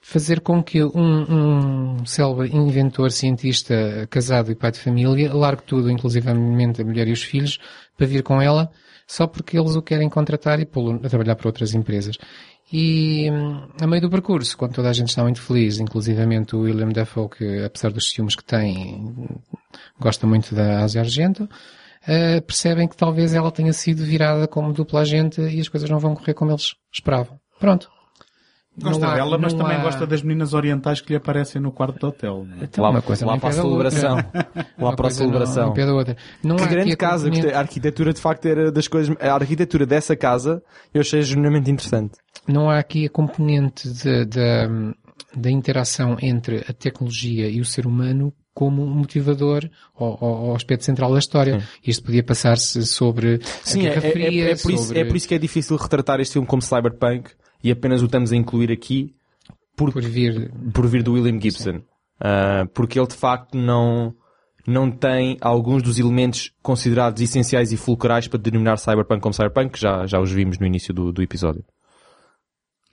fazer 0.00 0.40
com 0.40 0.62
que 0.62 0.82
um, 0.82 1.98
um 2.00 2.06
célebre 2.06 2.48
inventor, 2.56 3.10
cientista, 3.12 4.06
casado 4.10 4.50
e 4.50 4.54
pai 4.54 4.70
de 4.72 4.78
família, 4.78 5.34
largue 5.34 5.62
tudo, 5.64 5.90
inclusivamente 5.90 6.80
a 6.80 6.84
mulher 6.84 7.06
e 7.08 7.12
os 7.12 7.22
filhos, 7.22 7.58
para 7.96 8.06
vir 8.06 8.22
com 8.22 8.40
ela, 8.40 8.70
só 9.08 9.26
porque 9.26 9.58
eles 9.58 9.74
o 9.74 9.82
querem 9.82 10.08
contratar 10.08 10.60
e 10.60 10.66
pô-lo 10.66 11.00
a 11.02 11.08
trabalhar 11.08 11.34
para 11.34 11.48
outras 11.48 11.74
empresas. 11.74 12.16
E, 12.70 13.30
hum, 13.30 13.66
a 13.80 13.86
meio 13.86 14.02
do 14.02 14.10
percurso, 14.10 14.56
quando 14.56 14.74
toda 14.74 14.90
a 14.90 14.92
gente 14.92 15.08
está 15.08 15.22
muito 15.22 15.40
feliz, 15.40 15.80
inclusivamente 15.80 16.54
o 16.54 16.60
William 16.60 16.90
Dafoe, 16.90 17.28
que 17.30 17.64
apesar 17.64 17.90
dos 17.90 18.10
ciúmes 18.10 18.36
que 18.36 18.44
tem, 18.44 19.26
gosta 19.98 20.26
muito 20.26 20.54
da 20.54 20.80
Ásia 20.84 21.00
Argento, 21.00 21.48
eh, 22.06 22.42
percebem 22.42 22.86
que 22.86 22.96
talvez 22.96 23.32
ela 23.32 23.50
tenha 23.50 23.72
sido 23.72 24.04
virada 24.04 24.46
como 24.46 24.72
dupla 24.74 25.00
agente 25.00 25.40
e 25.40 25.58
as 25.60 25.68
coisas 25.68 25.88
não 25.88 25.98
vão 25.98 26.14
correr 26.14 26.34
como 26.34 26.50
eles 26.50 26.74
esperavam. 26.92 27.40
Pronto. 27.58 27.90
Gosta 28.80 29.06
há- 29.06 29.14
dela, 29.14 29.38
mas 29.38 29.52
também 29.54 29.76
há- 29.76 29.82
gosta 29.82 30.06
das 30.06 30.22
meninas 30.22 30.54
orientais 30.54 31.00
que 31.00 31.10
lhe 31.10 31.16
aparecem 31.16 31.60
no 31.60 31.72
quarto 31.72 31.98
do 31.98 32.06
hotel. 32.08 32.46
é? 32.60 32.64
Então, 32.64 32.84
lá 32.84 32.90
uma 32.90 33.02
coisa 33.02 33.26
lá 33.26 33.38
para 33.38 33.48
a 33.48 33.52
celebração. 33.52 34.16
lá 34.16 34.24
Uma 34.78 34.96
para 34.96 35.06
a 35.06 35.10
não- 35.10 35.16
celebração. 35.16 35.74
Não 35.76 35.96
outra. 35.96 36.16
Não 36.44 36.56
Que 36.56 36.62
há 36.62 36.66
grande 36.66 36.96
casa. 36.96 37.24
componente-. 37.28 37.54
A 37.54 37.58
arquitetura 37.58 38.12
de 38.12 38.20
facto 38.20 38.46
era 38.46 38.70
das 38.72 38.86
coisas, 38.88 39.14
a 39.20 39.32
arquitetura 39.34 39.84
dessa 39.86 40.14
casa 40.16 40.62
eu 40.94 41.00
achei 41.00 41.22
genuinamente 41.22 41.70
interessante. 41.70 42.14
não 42.46 42.70
há 42.70 42.78
aqui 42.78 43.06
a 43.06 43.10
componente 43.10 43.88
da 44.26 44.68
da 45.36 45.50
interação 45.50 46.16
entre 46.22 46.64
a 46.68 46.72
tecnologia 46.72 47.48
e 47.50 47.60
o 47.60 47.64
ser 47.64 47.86
humano 47.86 48.32
como 48.54 48.82
um 48.82 48.88
motivador 48.94 49.68
ou 49.94 50.54
aspecto 50.54 50.84
central 50.84 51.12
da 51.12 51.18
história. 51.18 51.62
Isto 51.86 52.04
podia 52.04 52.22
passar-se 52.24 52.84
sobre 52.86 53.40
Sim, 53.62 53.86
a 53.86 53.90
é, 53.90 53.94
Guerra 53.94 54.06
é- 54.06 54.10
Fria, 54.10 54.44
é 54.52 54.56
por 54.56 54.70
isso, 54.72 54.84
sobre- 54.84 55.00
é 55.00 55.04
por 55.04 55.16
isso 55.16 55.28
que 55.28 55.34
é 55.34 55.38
difícil 55.38 55.76
retratar 55.76 56.20
este 56.20 56.32
filme 56.34 56.46
como 56.48 56.62
cyberpunk 56.62 57.30
e 57.62 57.70
apenas 57.70 58.02
o 58.02 58.06
estamos 58.06 58.32
a 58.32 58.36
incluir 58.36 58.70
aqui 58.72 59.14
por, 59.76 59.92
por 59.92 60.02
vir 60.02 60.50
por 60.72 60.86
vir 60.86 61.02
do 61.02 61.12
William 61.14 61.40
Gibson. 61.40 61.80
Ah, 62.20 62.66
porque 62.74 62.98
ele 62.98 63.06
de 63.06 63.14
facto 63.14 63.56
não, 63.56 64.14
não 64.66 64.90
tem 64.90 65.36
alguns 65.40 65.82
dos 65.82 65.98
elementos 65.98 66.52
considerados 66.62 67.22
essenciais 67.22 67.70
e 67.72 67.76
fulcrais 67.76 68.26
para 68.28 68.40
denominar 68.40 68.76
cyberpunk 68.76 69.20
como 69.20 69.32
cyberpunk, 69.34 69.70
que 69.74 69.80
já, 69.80 70.04
já 70.06 70.20
os 70.20 70.30
vimos 70.32 70.58
no 70.58 70.66
início 70.66 70.92
do, 70.92 71.12
do 71.12 71.22
episódio. 71.22 71.64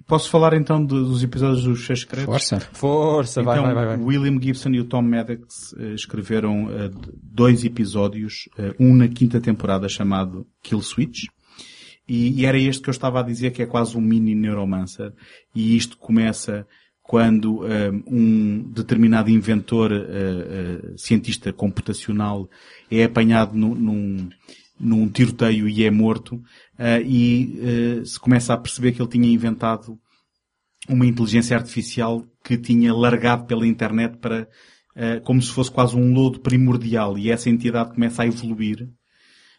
Posso 0.07 0.29
falar 0.29 0.53
então 0.53 0.79
de- 0.85 0.93
dos 0.93 1.23
episódios 1.23 1.63
dos 1.63 1.83
Seis 1.83 2.01
Secretos? 2.01 2.25
Força. 2.25 2.59
Força, 2.59 3.41
vai, 3.41 3.57
então, 3.57 3.65
vai, 3.73 3.73
vai, 3.73 3.97
vai. 3.97 4.05
o 4.05 4.05
William 4.07 4.39
Gibson 4.39 4.69
e 4.69 4.79
o 4.79 4.85
Tom 4.85 5.01
Maddox 5.01 5.73
eh, 5.79 5.93
escreveram 5.95 6.69
eh, 6.69 6.91
dois 7.23 7.63
episódios, 7.65 8.47
eh, 8.59 8.75
um 8.79 8.93
na 8.95 9.07
quinta 9.07 9.41
temporada 9.41 9.89
chamado 9.89 10.45
Kill 10.61 10.81
Switch, 10.83 11.23
e, 12.07 12.41
e 12.41 12.45
era 12.45 12.57
este 12.57 12.81
que 12.83 12.89
eu 12.89 12.93
estava 12.93 13.19
a 13.19 13.23
dizer 13.23 13.51
que 13.51 13.61
é 13.61 13.65
quase 13.65 13.97
um 13.97 14.01
mini 14.01 14.35
neuromancer, 14.35 15.11
e 15.53 15.75
isto 15.75 15.97
começa 15.97 16.65
quando 17.01 17.65
eh, 17.67 17.91
um 18.07 18.63
determinado 18.71 19.29
inventor, 19.29 19.91
eh, 19.91 20.01
eh, 20.09 20.93
cientista 20.97 21.53
computacional, 21.53 22.49
é 22.89 23.03
apanhado 23.03 23.55
nu- 23.55 23.75
num, 23.75 24.29
num 24.79 25.07
tiroteio 25.07 25.69
e 25.69 25.83
é 25.83 25.91
morto, 25.91 26.41
eh, 26.79 27.03
e 27.03 28.01
se 28.05 28.19
começa 28.19 28.53
a 28.53 28.57
perceber 28.57 28.91
que 28.91 29.01
ele 29.01 29.09
tinha 29.09 29.29
inventado 29.29 29.99
uma 30.89 31.05
inteligência 31.05 31.55
artificial 31.55 32.25
que 32.43 32.57
tinha 32.57 32.91
largado 32.91 33.45
pela 33.45 33.67
internet 33.67 34.17
para 34.17 34.47
como 35.23 35.41
se 35.41 35.51
fosse 35.51 35.69
quase 35.69 35.95
um 35.95 36.13
lodo 36.13 36.39
primordial. 36.39 37.17
E 37.17 37.29
essa 37.29 37.49
entidade 37.49 37.93
começa 37.93 38.23
a 38.23 38.27
evoluir 38.27 38.87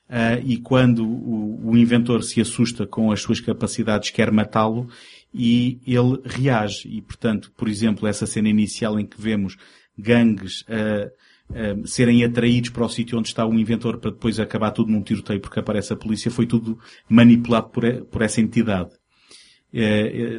eh, 0.08 0.40
e 0.44 0.56
quando 0.58 1.04
o, 1.04 1.70
o 1.70 1.76
inventor 1.76 2.22
se 2.22 2.40
assusta 2.40 2.86
com 2.86 3.10
as 3.10 3.20
suas 3.20 3.40
capacidades 3.40 4.10
quer 4.10 4.30
matá-lo 4.30 4.88
e 5.34 5.80
ele 5.84 6.20
reage 6.24 6.88
e 6.88 7.02
portanto 7.02 7.52
por 7.56 7.68
exemplo 7.68 8.06
essa 8.06 8.24
cena 8.24 8.48
inicial 8.48 9.00
em 9.00 9.04
que 9.04 9.20
vemos 9.20 9.56
gangues 9.98 10.64
eh, 10.68 11.10
eh, 11.52 11.76
serem 11.84 12.22
atraídos 12.24 12.70
para 12.70 12.84
o 12.84 12.88
sítio 12.88 13.18
onde 13.18 13.28
está 13.28 13.44
o 13.44 13.54
inventor 13.54 13.98
para 13.98 14.12
depois 14.12 14.38
acabar 14.38 14.70
tudo 14.70 14.92
num 14.92 15.02
tiroteio 15.02 15.40
porque 15.40 15.58
aparece 15.58 15.92
a 15.92 15.96
polícia 15.96 16.30
foi 16.30 16.46
tudo 16.46 16.78
manipulado 17.08 17.70
por, 17.70 18.04
por 18.04 18.22
essa 18.22 18.40
entidade 18.40 18.90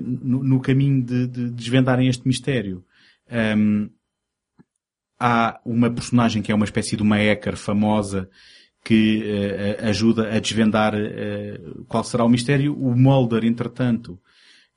no, 0.01 0.43
no 0.43 0.59
caminho 0.59 1.03
de, 1.03 1.27
de 1.27 1.51
desvendarem 1.51 2.07
este 2.07 2.27
mistério. 2.27 2.83
Ahm, 3.29 3.89
há 5.19 5.59
uma 5.65 5.91
personagem 5.91 6.41
que 6.41 6.51
é 6.51 6.55
uma 6.55 6.65
espécie 6.65 6.95
de 6.95 7.03
uma 7.03 7.17
hacker 7.17 7.55
famosa 7.55 8.29
que 8.87 9.21
a- 9.81 9.89
ajuda 9.89 10.33
a 10.33 10.39
desvendar 10.39 10.93
eh, 10.95 11.59
qual 11.89 12.05
será 12.05 12.23
o 12.23 12.29
mistério. 12.29 12.73
O 12.73 12.95
Mulder, 12.95 13.43
entretanto, 13.43 14.17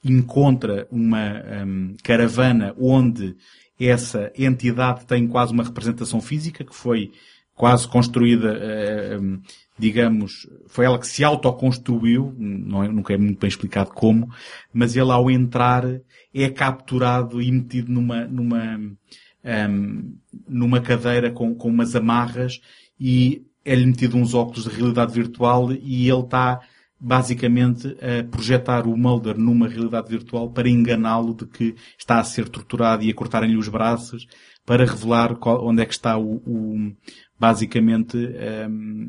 encontra 0.04 0.88
uma 0.90 1.20
ahm, 1.20 1.94
caravana 2.02 2.74
onde 2.76 3.36
essa 3.78 4.32
entidade 4.36 5.06
tem 5.06 5.28
quase 5.28 5.52
uma 5.52 5.62
representação 5.62 6.20
física 6.20 6.64
que 6.64 6.74
foi 6.74 7.12
quase 7.54 7.86
construída, 7.86 8.52
eh, 8.60 9.14
ahm, 9.14 9.38
digamos, 9.78 10.48
foi 10.66 10.86
ela 10.86 10.98
que 10.98 11.06
se 11.06 11.22
autoconstruiu, 11.22 12.34
não 12.36 12.82
é, 12.82 12.88
nunca 12.88 13.14
é 13.14 13.16
muito 13.16 13.38
bem 13.38 13.48
explicado 13.48 13.90
como, 13.92 14.28
mas 14.72 14.96
ele 14.96 15.12
ao 15.12 15.30
entrar 15.30 15.84
é 16.34 16.48
capturado 16.50 17.40
e 17.40 17.50
metido 17.52 17.92
numa, 17.92 18.24
numa, 18.26 18.80
ahm, 19.44 20.14
numa 20.48 20.80
cadeira 20.80 21.30
com, 21.30 21.54
com 21.54 21.68
umas 21.68 21.94
amarras 21.94 22.60
e 22.98 23.46
é-lhe 23.72 23.86
metido 23.86 24.16
uns 24.16 24.34
óculos 24.34 24.64
de 24.64 24.70
realidade 24.70 25.12
virtual 25.12 25.72
e 25.72 26.08
ele 26.10 26.20
está 26.20 26.60
basicamente 26.98 27.96
a 28.00 28.24
projetar 28.24 28.86
o 28.86 28.96
Mulder 28.96 29.38
numa 29.38 29.66
realidade 29.68 30.08
virtual 30.10 30.50
para 30.50 30.68
enganá-lo 30.68 31.34
de 31.34 31.46
que 31.46 31.74
está 31.98 32.18
a 32.20 32.24
ser 32.24 32.48
torturado 32.48 33.02
e 33.02 33.10
a 33.10 33.14
cortarem-lhe 33.14 33.56
os 33.56 33.68
braços 33.68 34.26
para 34.66 34.84
revelar 34.84 35.34
qual- 35.36 35.64
onde 35.66 35.82
é 35.82 35.86
que 35.86 35.94
está 35.94 36.18
o, 36.18 36.36
o- 36.46 36.92
basicamente 37.38 38.16
ahm, 38.16 39.08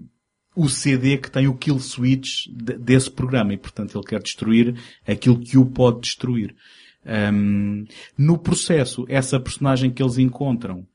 o 0.56 0.70
CD 0.70 1.18
que 1.18 1.30
tem 1.30 1.48
o 1.48 1.56
kill 1.58 1.80
switch 1.80 2.48
de- 2.50 2.78
desse 2.78 3.12
programa 3.12 3.54
e 3.54 3.58
portanto 3.58 3.98
ele 3.98 4.06
quer 4.08 4.22
destruir 4.22 4.76
aquilo 5.08 5.40
que 5.40 5.58
o 5.58 5.66
pode 5.66 6.02
destruir. 6.02 6.56
Ahm, 7.06 7.84
no 8.18 8.38
processo, 8.38 9.06
essa 9.10 9.40
personagem 9.40 9.92
que 9.92 10.02
eles 10.02 10.18
encontram 10.18 10.86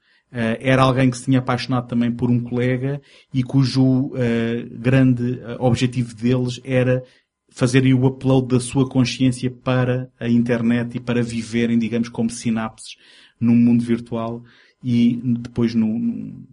era 0.60 0.82
alguém 0.82 1.10
que 1.10 1.16
se 1.16 1.24
tinha 1.24 1.38
apaixonado 1.38 1.88
também 1.88 2.12
por 2.12 2.30
um 2.30 2.40
colega 2.40 3.00
e 3.32 3.42
cujo 3.42 4.12
eh, 4.16 4.66
grande 4.72 5.40
eh, 5.40 5.56
objetivo 5.58 6.14
deles 6.14 6.60
era 6.64 7.02
fazerem 7.48 7.94
o 7.94 8.04
upload 8.04 8.48
da 8.48 8.60
sua 8.60 8.88
consciência 8.88 9.50
para 9.50 10.10
a 10.18 10.28
internet 10.28 10.96
e 10.96 11.00
para 11.00 11.22
viverem, 11.22 11.78
digamos, 11.78 12.08
como 12.08 12.28
sinapses 12.28 12.96
num 13.40 13.54
mundo 13.54 13.84
virtual 13.84 14.42
e 14.82 15.20
depois 15.22 15.74
num, 15.74 16.44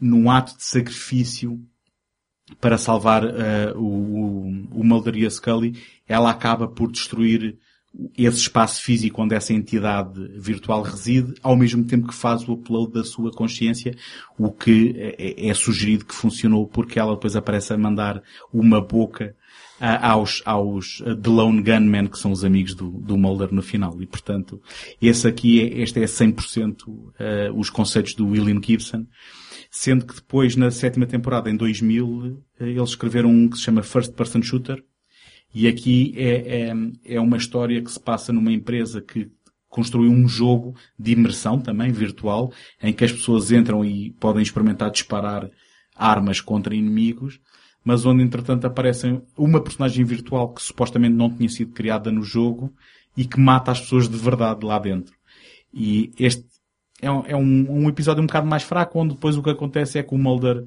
num, 0.00 0.30
ato 0.30 0.56
de 0.56 0.64
sacrifício 0.64 1.60
para 2.60 2.78
salvar 2.78 3.24
eh, 3.24 3.72
o, 3.76 3.84
o, 3.84 4.80
o 4.80 4.84
Mulder 4.84 5.16
e 5.16 5.26
a 5.26 5.30
Scully, 5.30 5.80
ela 6.08 6.30
acaba 6.30 6.66
por 6.66 6.90
destruir 6.90 7.58
esse 8.16 8.38
espaço 8.38 8.82
físico 8.82 9.22
onde 9.22 9.34
essa 9.34 9.52
entidade 9.52 10.28
virtual 10.36 10.82
reside, 10.82 11.34
ao 11.42 11.56
mesmo 11.56 11.84
tempo 11.84 12.08
que 12.08 12.14
faz 12.14 12.46
o 12.46 12.52
upload 12.52 12.92
da 12.92 13.04
sua 13.04 13.30
consciência, 13.30 13.96
o 14.38 14.50
que 14.50 14.94
é, 14.96 15.48
é 15.48 15.54
sugerido 15.54 16.04
que 16.04 16.14
funcionou 16.14 16.66
porque 16.66 16.98
ela 16.98 17.14
depois 17.14 17.36
aparece 17.36 17.72
a 17.72 17.78
mandar 17.78 18.22
uma 18.52 18.80
boca 18.80 19.34
ah, 19.80 20.10
aos, 20.10 20.42
aos 20.44 21.02
ah, 21.06 21.14
The 21.14 21.30
Lone 21.30 21.62
Gunmen, 21.62 22.06
que 22.06 22.18
são 22.18 22.32
os 22.32 22.44
amigos 22.44 22.74
do, 22.74 22.90
do 22.90 23.16
Mulder 23.16 23.52
no 23.52 23.62
final. 23.62 24.00
E 24.00 24.06
portanto, 24.06 24.60
esse 25.00 25.26
aqui 25.26 25.60
é, 25.60 25.80
este 25.80 26.00
é 26.00 26.04
100% 26.04 26.76
ah, 27.18 27.52
os 27.54 27.70
conceitos 27.70 28.14
do 28.14 28.28
William 28.28 28.60
Gibson. 28.62 29.06
Sendo 29.70 30.06
que 30.06 30.14
depois, 30.14 30.56
na 30.56 30.70
sétima 30.70 31.06
temporada, 31.06 31.50
em 31.50 31.56
2000, 31.56 32.42
eh, 32.58 32.68
eles 32.68 32.90
escreveram 32.90 33.28
um 33.28 33.48
que 33.48 33.58
se 33.58 33.64
chama 33.64 33.82
First 33.82 34.14
Person 34.14 34.40
Shooter, 34.40 34.82
e 35.58 35.66
aqui 35.66 36.12
é, 36.18 36.68
é, 36.68 36.74
é 37.14 37.18
uma 37.18 37.38
história 37.38 37.80
que 37.80 37.90
se 37.90 37.98
passa 37.98 38.30
numa 38.30 38.52
empresa 38.52 39.00
que 39.00 39.30
construiu 39.70 40.10
um 40.10 40.28
jogo 40.28 40.76
de 40.98 41.12
imersão 41.12 41.58
também, 41.58 41.90
virtual, 41.90 42.52
em 42.82 42.92
que 42.92 43.02
as 43.02 43.10
pessoas 43.10 43.50
entram 43.50 43.82
e 43.82 44.10
podem 44.20 44.42
experimentar 44.42 44.90
disparar 44.90 45.50
armas 45.96 46.42
contra 46.42 46.74
inimigos, 46.74 47.40
mas 47.82 48.04
onde 48.04 48.22
entretanto 48.22 48.66
aparece 48.66 49.18
uma 49.34 49.58
personagem 49.58 50.04
virtual 50.04 50.52
que 50.52 50.60
supostamente 50.60 51.14
não 51.14 51.34
tinha 51.34 51.48
sido 51.48 51.72
criada 51.72 52.12
no 52.12 52.22
jogo 52.22 52.70
e 53.16 53.24
que 53.24 53.40
mata 53.40 53.72
as 53.72 53.80
pessoas 53.80 54.10
de 54.10 54.16
verdade 54.18 54.62
lá 54.62 54.78
dentro. 54.78 55.16
E 55.72 56.12
este 56.18 56.44
é 57.00 57.06
é 57.06 57.34
um, 57.34 57.84
um 57.84 57.88
episódio 57.88 58.22
um 58.22 58.26
bocado 58.26 58.46
mais 58.46 58.62
fraco, 58.62 59.00
onde 59.00 59.14
depois 59.14 59.38
o 59.38 59.42
que 59.42 59.48
acontece 59.48 59.98
é 59.98 60.02
que 60.02 60.14
o 60.14 60.18
Mulder 60.18 60.66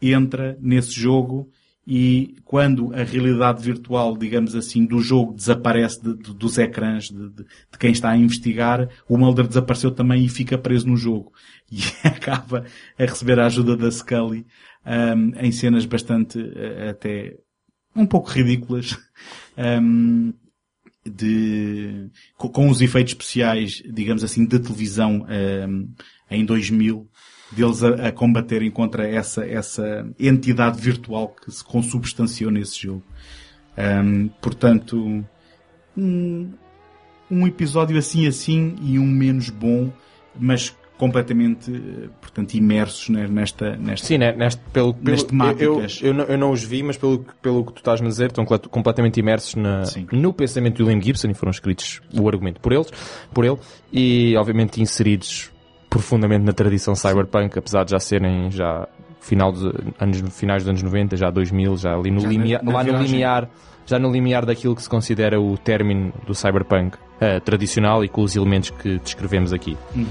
entra 0.00 0.56
nesse 0.60 0.92
jogo 0.92 1.50
e 1.90 2.36
quando 2.44 2.92
a 2.94 3.02
realidade 3.02 3.62
virtual, 3.64 4.14
digamos 4.14 4.54
assim, 4.54 4.84
do 4.84 5.00
jogo 5.00 5.32
desaparece 5.32 6.02
de- 6.02 6.14
de- 6.18 6.34
dos 6.34 6.58
ecrãs 6.58 7.04
de, 7.04 7.30
de- 7.30 7.46
quem 7.78 7.92
está 7.92 8.10
a 8.10 8.16
investigar, 8.16 8.90
o 9.08 9.16
Mulder 9.16 9.46
desapareceu 9.48 9.90
também 9.90 10.22
e 10.22 10.28
fica 10.28 10.58
preso 10.58 10.86
no 10.86 10.96
jogo. 10.96 11.32
E 11.70 11.80
acaba 12.06 12.64
a 12.98 13.02
receber 13.04 13.38
a 13.38 13.46
ajuda 13.46 13.76
da 13.76 13.90
Scully 13.90 14.46
ahm, 14.84 15.32
em 15.38 15.52
cenas 15.52 15.84
bastante 15.86 16.38
eh, 16.56 16.88
até 16.90 17.36
um 17.96 18.06
pouco 18.06 18.30
ridículas. 18.30 18.98
ahm, 19.56 20.32
de, 21.06 22.10
co- 22.36 22.50
com 22.50 22.68
os 22.68 22.80
efeitos 22.82 23.12
especiais, 23.12 23.82
digamos 23.90 24.22
assim, 24.22 24.44
de 24.44 24.58
televisão 24.58 25.26
ahm, 25.28 25.86
em 26.30 26.44
2000, 26.44 27.08
deles 27.52 27.82
a, 27.82 28.08
a 28.08 28.12
combaterem 28.12 28.70
contra 28.70 29.06
essa, 29.08 29.44
essa 29.46 30.06
entidade 30.18 30.80
virtual 30.80 31.28
que 31.28 31.50
se 31.50 31.64
consubstanciou 31.64 32.50
nesse 32.50 32.82
jogo. 32.82 33.02
Ahm, 33.76 34.28
portanto, 34.40 35.24
um, 35.96 36.50
um 37.30 37.46
episódio 37.46 37.96
assim 37.98 38.26
assim 38.26 38.74
e 38.82 38.98
um 38.98 39.06
menos 39.06 39.50
bom, 39.50 39.90
mas 40.38 40.74
completamente, 40.98 41.70
eh, 41.72 42.08
portanto, 42.20 42.54
imersos 42.54 43.08
ne- 43.08 43.28
nesta, 43.28 43.76
nesta, 43.76 44.04
Sim, 44.04 44.18
né, 44.18 44.32
neste, 44.32 44.60
pelo, 44.72 44.92
pelo, 44.92 45.12
Nas 45.12 45.22
temáticas. 45.22 46.00
Eu, 46.02 46.08
eu, 46.08 46.14
não, 46.14 46.24
eu 46.24 46.36
não 46.38 46.50
os 46.50 46.64
vi, 46.64 46.82
mas 46.82 46.96
pelo, 46.96 47.20
que- 47.20 47.34
pelo 47.40 47.64
que 47.64 47.72
tu 47.74 47.78
estás 47.78 48.00
a 48.02 48.04
dizer, 48.04 48.26
estão 48.26 48.44
completamente 48.44 49.20
imersos 49.20 49.54
na, 49.54 49.84
no 50.10 50.32
pensamento 50.32 50.78
de 50.78 50.82
William 50.82 51.00
Gibson 51.00 51.30
e 51.30 51.34
foram 51.34 51.50
escritos 51.52 52.00
o 52.12 52.26
argumento 52.28 52.60
por 52.60 52.72
eles, 52.72 52.88
por 53.32 53.44
ele, 53.44 53.56
e 53.92 54.36
obviamente 54.36 54.82
inseridos 54.82 55.52
profundamente 55.88 56.44
na 56.44 56.52
tradição 56.52 56.94
cyberpunk, 56.94 57.58
apesar 57.58 57.84
de 57.84 57.92
já 57.92 57.98
serem 57.98 58.50
já 58.50 58.86
final 59.20 59.52
dos 59.52 59.64
anos, 59.98 60.20
finais 60.36 60.62
dos 60.62 60.68
anos 60.70 60.82
90, 60.82 61.16
já 61.16 61.30
2000, 61.30 61.76
já 61.76 61.94
ali 61.94 62.10
no 62.10 62.20
Já 62.20 62.26
na- 62.26 62.32
limiar, 62.32 62.62
na 62.64 62.72
lá 62.72 62.84
no 62.84 63.02
limiar, 63.02 63.48
já 63.86 63.98
no 63.98 64.10
limiar 64.12 64.46
daquilo 64.46 64.74
que 64.76 64.82
se 64.82 64.88
considera 64.88 65.40
o 65.40 65.56
término 65.58 66.12
do 66.26 66.34
cyberpunk 66.34 66.96
eh, 67.20 67.40
tradicional 67.40 68.04
e 68.04 68.08
com 68.08 68.22
os 68.22 68.36
elementos 68.36 68.70
que 68.70 68.98
descrevemos 68.98 69.52
aqui. 69.52 69.76
Well, 69.96 70.06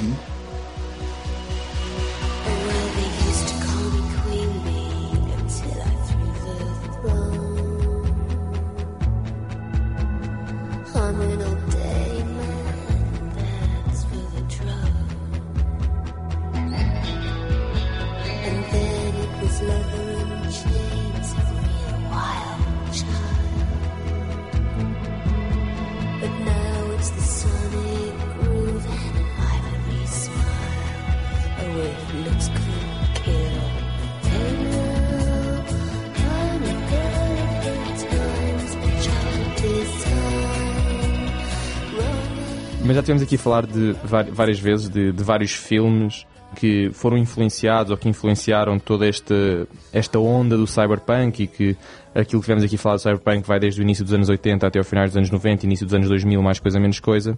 falar 43.38 43.66
de 43.66 43.96
várias 44.04 44.60
vezes 44.60 44.90
de, 44.90 45.12
de 45.12 45.24
vários 45.24 45.54
filmes 45.54 46.26
que 46.56 46.90
foram 46.94 47.18
influenciados 47.18 47.92
ou 47.92 47.98
que 47.98 48.08
influenciaram 48.08 48.80
toda 48.80 49.08
esta, 49.08 49.68
esta 49.92 50.18
onda 50.20 50.58
do 50.58 50.66
cyberpunk 50.66 51.44
e 51.44 51.48
que 51.48 51.78
aquilo 52.16 52.42
que 52.42 52.46
tivemos 52.46 52.64
aqui 52.64 52.78
falar 52.78 52.96
do 52.96 53.02
cyberpunk 53.02 53.48
vai 53.48 53.60
desde 53.60 53.82
o 53.82 53.84
início 53.84 54.04
dos 54.04 54.14
anos 54.14 54.30
80 54.30 54.66
até 54.66 54.80
ao 54.80 54.86
final 54.86 55.06
dos 55.06 55.18
anos 55.18 55.30
90, 55.30 55.66
início 55.66 55.86
dos 55.86 55.94
anos 55.94 56.08
2000, 56.08 56.42
mais 56.42 56.60
coisa 56.60 56.80
menos 56.80 57.00
coisa. 57.00 57.38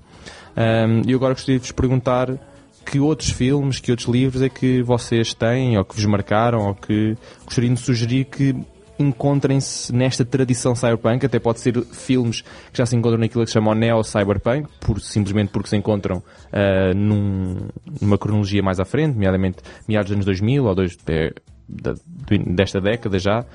Ahm, 0.55 1.01
E 1.07 1.13
agora 1.13 1.33
gostaria 1.33 1.59
de 1.59 1.63
vos 1.63 1.71
perguntar 1.71 2.29
que 2.85 2.99
outros 2.99 3.29
filmes, 3.29 3.79
que 3.79 3.91
outros 3.91 4.07
livros 4.07 4.41
é 4.41 4.49
que 4.49 4.81
vocês 4.81 5.33
têm 5.33 5.77
ou 5.77 5.83
que 5.83 5.95
vos 5.95 6.05
marcaram 6.05 6.67
ou 6.67 6.75
que 6.75 7.15
gostariam 7.45 7.73
de 7.73 7.79
sugerir 7.79 8.25
que 8.25 8.55
encontrem-se 8.99 9.93
nesta 9.95 10.23
tradição 10.25 10.75
cyberpunk, 10.75 11.25
até 11.25 11.39
pode 11.39 11.59
ser 11.59 11.81
filmes 11.85 12.41
que 12.41 12.77
já 12.77 12.85
se 12.85 12.95
encontram 12.95 13.19
naquilo 13.19 13.43
que 13.43 13.49
se 13.49 13.53
chama 13.53 13.71
o 13.71 13.75
neo-cyberpunk, 13.75 14.67
por, 14.79 14.99
simplesmente 14.99 15.49
porque 15.51 15.69
se 15.69 15.77
encontram 15.77 16.21
ah, 16.51 16.93
num- 16.93 17.67
numa 18.01 18.17
cronologia 18.17 18.61
mais 18.61 18.79
à 18.79 18.85
frente, 18.85 19.13
nomeadamente 19.13 19.57
meados 19.87 20.09
dos 20.09 20.15
anos 20.15 20.25
2000 20.25 20.65
ou 20.65 20.75
dois, 20.75 20.97
é, 21.07 21.33
desta 22.47 22.79
década 22.81 23.17
já. 23.19 23.45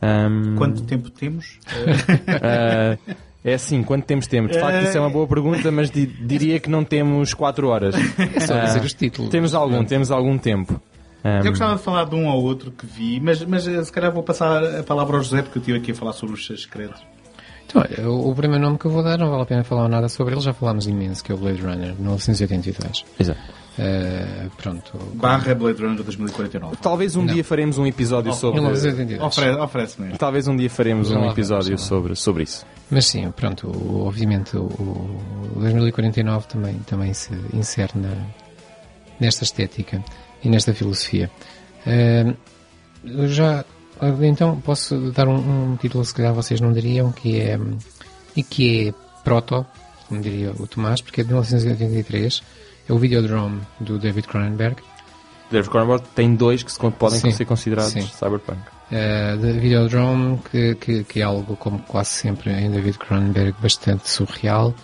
Ahm, 0.00 0.56
Quanto 0.56 0.82
tempo 0.82 1.10
temos? 1.10 1.58
ah, 2.42 2.96
é 3.44 3.54
assim, 3.54 3.82
quanto 3.82 4.04
tempo 4.04 4.28
temos? 4.28 4.52
De 4.52 4.58
facto, 4.60 4.84
isso 4.84 4.96
é 4.96 5.00
uma 5.00 5.10
boa 5.10 5.26
pergunta, 5.26 5.70
mas 5.70 5.90
di- 5.90 6.06
diria 6.06 6.58
que 6.60 6.68
não 6.70 6.84
temos 6.84 7.34
4 7.34 7.68
horas. 7.68 7.94
É 8.34 8.40
só 8.40 8.54
Ah, 8.54 8.64
dizer 8.64 8.80
os 8.82 8.92
títulos. 8.94 9.30
Temos 9.30 9.54
algum, 9.54 9.84
temos 9.84 10.10
algum 10.10 10.36
tempo. 10.38 10.80
Ahm, 11.24 11.38
Eu 11.44 11.50
gostava 11.50 11.76
de 11.76 11.82
falar 11.82 12.04
de 12.04 12.14
um 12.14 12.26
ou 12.28 12.42
outro 12.42 12.70
que 12.70 12.86
vi, 12.86 13.18
mas, 13.20 13.42
mas 13.44 13.66
eh, 13.66 13.82
se 13.84 13.92
calhar 13.92 14.12
vou 14.12 14.22
passar 14.22 14.62
a 14.64 14.82
palavra 14.82 15.16
ao 15.16 15.22
José, 15.22 15.42
porque 15.42 15.58
eu 15.58 15.60
estive 15.60 15.78
aqui 15.78 15.90
a 15.92 15.94
falar 15.94 16.12
sobre 16.12 16.34
os 16.34 16.46
seus 16.46 16.62
segredos. 16.62 17.00
Então, 17.66 17.82
olha, 17.82 18.08
o, 18.10 18.34
primeiro 18.34 18.64
nome 18.64 18.78
que 18.78 18.86
eu 18.86 18.90
vou 18.90 19.02
dar 19.02 19.18
não 19.18 19.28
vale 19.28 19.42
a 19.42 19.46
pena 19.46 19.62
falar 19.62 19.88
nada 19.90 20.08
sobre 20.08 20.32
ele, 20.34 20.40
já 20.40 20.54
falámos 20.54 20.86
imenso, 20.86 21.22
que 21.22 21.30
é 21.30 21.34
o 21.34 21.38
Blade 21.38 21.60
Runner, 21.60 21.94
1982. 21.96 23.04
Exato. 23.20 23.38
Uh, 23.78 24.50
pronto. 24.56 24.92
Barra 25.14 25.54
Blade 25.54 25.80
Runner 25.82 26.02
2049. 26.02 26.76
Talvez 26.80 27.14
um 27.14 27.26
dia 27.26 27.44
faremos 27.44 27.76
um 27.78 27.86
episódio 27.86 28.32
sobre. 28.32 28.60
1982. 28.60 29.22
Oferece, 29.22 29.60
oferece 29.60 30.00
mesmo. 30.00 30.18
Talvez 30.18 30.48
um 30.48 30.56
dia 30.56 30.70
faremos 30.70 31.08
Já 31.10 31.18
um 31.18 31.30
episódio 31.30 31.78
sobre, 31.78 32.16
sobre 32.16 32.44
isso. 32.44 32.64
Mas 32.90 33.06
sim, 33.06 33.30
pronto, 33.32 33.68
o- 33.68 34.06
obviamente 34.06 34.56
o, 34.56 34.62
o 34.64 35.60
2049 35.60 36.46
também, 36.48 36.74
também 36.86 37.12
se 37.12 37.30
insere 37.52 37.92
na, 37.96 38.10
nesta 39.20 39.44
estética 39.44 40.02
e 40.42 40.48
nesta 40.48 40.72
filosofia. 40.74 41.30
Eu 43.04 43.28
já, 43.28 43.64
então, 44.22 44.60
posso 44.60 45.10
dar 45.12 45.28
um, 45.28 45.72
um 45.72 45.76
título 45.76 46.04
se 46.04 46.14
calhar 46.14 46.34
vocês 46.34 46.60
não 46.60 46.72
diriam, 46.72 47.12
que 47.12 47.40
é, 47.40 47.58
e 48.36 48.42
que 48.42 48.88
é 48.88 48.94
proto, 49.24 49.64
como 50.08 50.20
diria 50.20 50.52
o 50.52 50.66
Tomás, 50.66 51.00
porque 51.00 51.20
é 51.20 51.24
de 51.24 51.28
1983, 51.28 52.42
é 52.88 52.92
o 52.92 52.98
Videodrome 52.98 53.60
do 53.80 53.98
David 53.98 54.26
Cronenberg, 54.26 54.82
David 55.50 55.70
Cronenberg 55.70 56.04
tem 56.14 56.34
dois 56.34 56.62
que 56.62 56.70
se 56.70 56.78
podem 56.78 57.20
Sim, 57.20 57.30
ser 57.30 57.44
considerados 57.44 57.92
sim. 57.92 58.02
cyberpunk. 58.02 58.60
Uh, 58.90 59.36
de 59.38 59.52
Videodrome, 59.58 60.38
que, 60.50 60.74
que, 60.76 61.04
que 61.04 61.20
é 61.20 61.22
algo, 61.22 61.56
como 61.56 61.78
quase 61.80 62.10
sempre 62.10 62.50
em 62.52 62.70
David 62.70 62.98
Cronenberg, 62.98 63.54
bastante 63.60 64.08
surreal, 64.08 64.74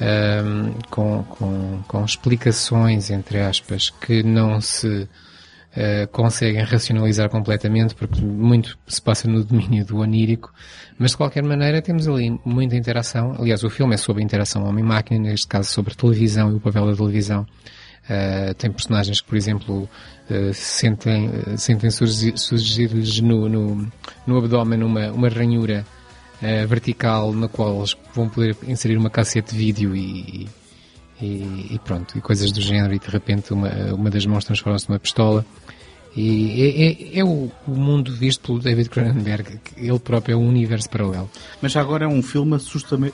um, 0.00 0.72
com, 0.90 1.22
com, 1.24 1.82
com 1.86 2.04
explicações, 2.04 3.10
entre 3.10 3.40
aspas, 3.40 3.90
que 3.90 4.22
não 4.22 4.60
se 4.60 4.86
uh, 4.88 6.08
conseguem 6.10 6.62
racionalizar 6.62 7.28
completamente, 7.28 7.94
porque 7.94 8.20
muito 8.20 8.78
se 8.86 9.00
passa 9.00 9.28
no 9.28 9.44
domínio 9.44 9.84
do 9.84 9.98
onírico, 9.98 10.52
mas 10.98 11.12
de 11.12 11.16
qualquer 11.16 11.42
maneira 11.42 11.82
temos 11.82 12.08
ali 12.08 12.38
muita 12.44 12.76
interação. 12.76 13.36
Aliás, 13.38 13.62
o 13.64 13.70
filme 13.70 13.94
é 13.94 13.98
sobre 13.98 14.22
interação 14.22 14.64
homem-máquina, 14.64 15.20
neste 15.20 15.46
caso 15.46 15.68
sobre 15.70 15.94
televisão 15.94 16.50
e 16.52 16.54
o 16.54 16.60
papel 16.60 16.86
da 16.86 16.96
televisão. 16.96 17.46
Uh, 18.02 18.52
tem 18.54 18.70
personagens 18.70 19.20
que, 19.20 19.28
por 19.28 19.36
exemplo, 19.36 19.88
uh, 20.28 20.52
sentem, 20.52 21.30
sentem 21.56 21.88
surgir- 21.88 22.36
surgir-lhes 22.36 23.20
no, 23.20 23.48
no, 23.48 23.92
no 24.26 24.38
abdômen 24.38 24.82
uma, 24.82 25.12
uma 25.12 25.28
ranhura 25.28 25.86
uh, 26.42 26.66
vertical 26.66 27.32
na 27.32 27.48
qual 27.48 27.78
eles 27.78 27.96
vão 28.14 28.28
poder 28.28 28.56
inserir 28.66 28.96
uma 28.96 29.10
cassete 29.10 29.52
de 29.52 29.58
vídeo 29.58 29.96
e, 29.96 30.48
e, 31.20 31.68
e 31.70 31.80
pronto, 31.84 32.18
e 32.18 32.20
coisas 32.20 32.50
do 32.50 32.60
género, 32.60 32.94
e 32.94 32.98
de 32.98 33.08
repente 33.08 33.52
uma, 33.52 33.70
uma 33.94 34.10
das 34.10 34.26
mãos 34.26 34.44
transforma-se 34.44 34.88
numa 34.88 34.98
pistola. 34.98 35.44
E 36.14 36.60
é, 36.60 37.16
é, 37.16 37.20
é 37.20 37.24
o, 37.24 37.50
o 37.66 37.70
mundo 37.70 38.12
visto 38.12 38.42
pelo 38.42 38.58
David 38.58 38.90
Cronenberg, 38.90 39.58
que 39.64 39.80
ele 39.80 39.98
próprio 39.98 40.34
é 40.34 40.36
um 40.36 40.46
universo 40.46 40.90
paralelo. 40.90 41.30
Mas 41.60 41.74
agora 41.74 42.04
é 42.04 42.08
um 42.08 42.22
filme 42.22 42.54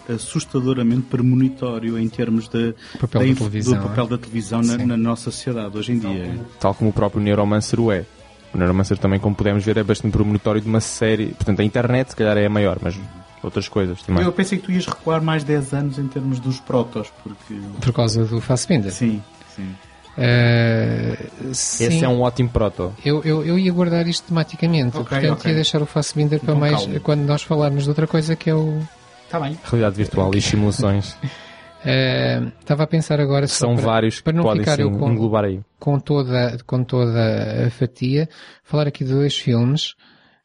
assustadoramente 0.09 1.03
premonitório 1.03 1.97
em 1.97 2.09
termos 2.09 2.49
de, 2.49 2.75
papel 2.99 3.35
da 3.35 3.45
da 3.45 3.61
do 3.61 3.89
papel 3.89 4.05
é? 4.05 4.09
da 4.09 4.19
televisão 4.19 4.63
na, 4.63 4.77
na 4.79 4.97
nossa 4.97 5.31
sociedade 5.31 5.79
hoje 5.79 5.93
em 5.93 5.99
dia. 6.01 6.41
Tal 6.59 6.75
como 6.75 6.91
o 6.91 6.93
próprio 6.93 7.23
Neuromancer 7.23 7.79
o 7.79 7.93
é. 7.93 8.05
O 8.55 8.59
Neuromancer 8.59 8.99
também, 8.99 9.19
como 9.21 9.35
podemos 9.35 9.65
ver, 9.65 9.77
é 9.77 9.83
bastante 9.83 10.13
premonitório 10.13 10.61
de 10.61 10.67
uma 10.69 10.81
série. 10.81 11.29
Portanto, 11.29 11.61
a 11.61 11.65
internet, 11.65 12.11
se 12.11 12.17
calhar, 12.17 12.37
é 12.39 12.47
a 12.47 12.51
maior, 12.51 12.79
mas 12.81 12.99
outras 13.43 13.69
coisas 13.69 14.03
também. 14.03 14.25
Eu 14.25 14.33
pensei 14.33 14.59
que 14.59 14.65
tu 14.65 14.73
ias 14.73 14.87
recuar 14.87 15.23
mais 15.23 15.45
10 15.45 15.75
anos 15.75 15.99
em 15.99 16.07
termos 16.09 16.41
dos 16.41 16.59
protos, 16.61 17.13
porque... 17.23 17.55
Por 17.81 17.93
causa 17.93 18.25
do 18.25 18.41
Fassbinder. 18.41 18.91
Sim, 18.93 19.23
sim. 19.55 19.75
Uh, 20.17 21.51
Esse 21.51 22.05
é 22.05 22.09
um 22.09 22.23
ótimo 22.23 22.49
proto. 22.49 22.93
Eu, 23.05 23.23
eu, 23.23 23.45
eu 23.45 23.59
ia 23.59 23.73
guardar 23.73 24.07
isto 24.09 24.27
tematicamente, 24.29 24.97
Ok, 24.97 25.05
portanto 25.09 25.39
ok. 25.39 25.51
ia 25.51 25.55
deixar 25.55 25.81
o 25.81 25.87
Fassbinder 25.87 26.41
para 26.41 26.55
Então, 26.55 26.61
mais 26.61 26.77
calma. 26.85 27.01
quando 27.01 27.21
nós 27.21 27.43
falarmos 27.43 27.85
de 27.85 27.89
outra 27.89 28.07
coisa 28.07 28.35
que 28.35 28.51
é 28.51 28.55
o. 28.55 28.81
Está 29.25 29.39
bem. 29.39 29.57
Realidade 29.65 29.95
virtual 29.97 30.35
e 30.35 30.41
simulações. 30.41 31.17
Uh, 31.89 32.53
Estava 32.61 32.83
a 32.83 32.87
pensar 32.87 33.19
agora 33.19 33.47
São 33.47 33.75
para, 33.75 33.85
vários 33.85 34.19
que 34.19 34.25
para 34.25 34.33
não 34.35 34.43
podem 34.43 34.61
ficar 34.63 34.79
eu 34.79 34.91
com, 34.91 35.11
englobar 35.11 35.45
aí. 35.45 35.61
com 35.79 35.99
toda 35.99 36.59
com 36.67 36.85
toda 36.85 37.67
a 37.67 37.71
fatia, 37.71 38.29
falar 38.63 38.89
aqui 38.89 39.05
de 39.05 39.13
dois 39.13 39.39
filmes, 39.39 39.93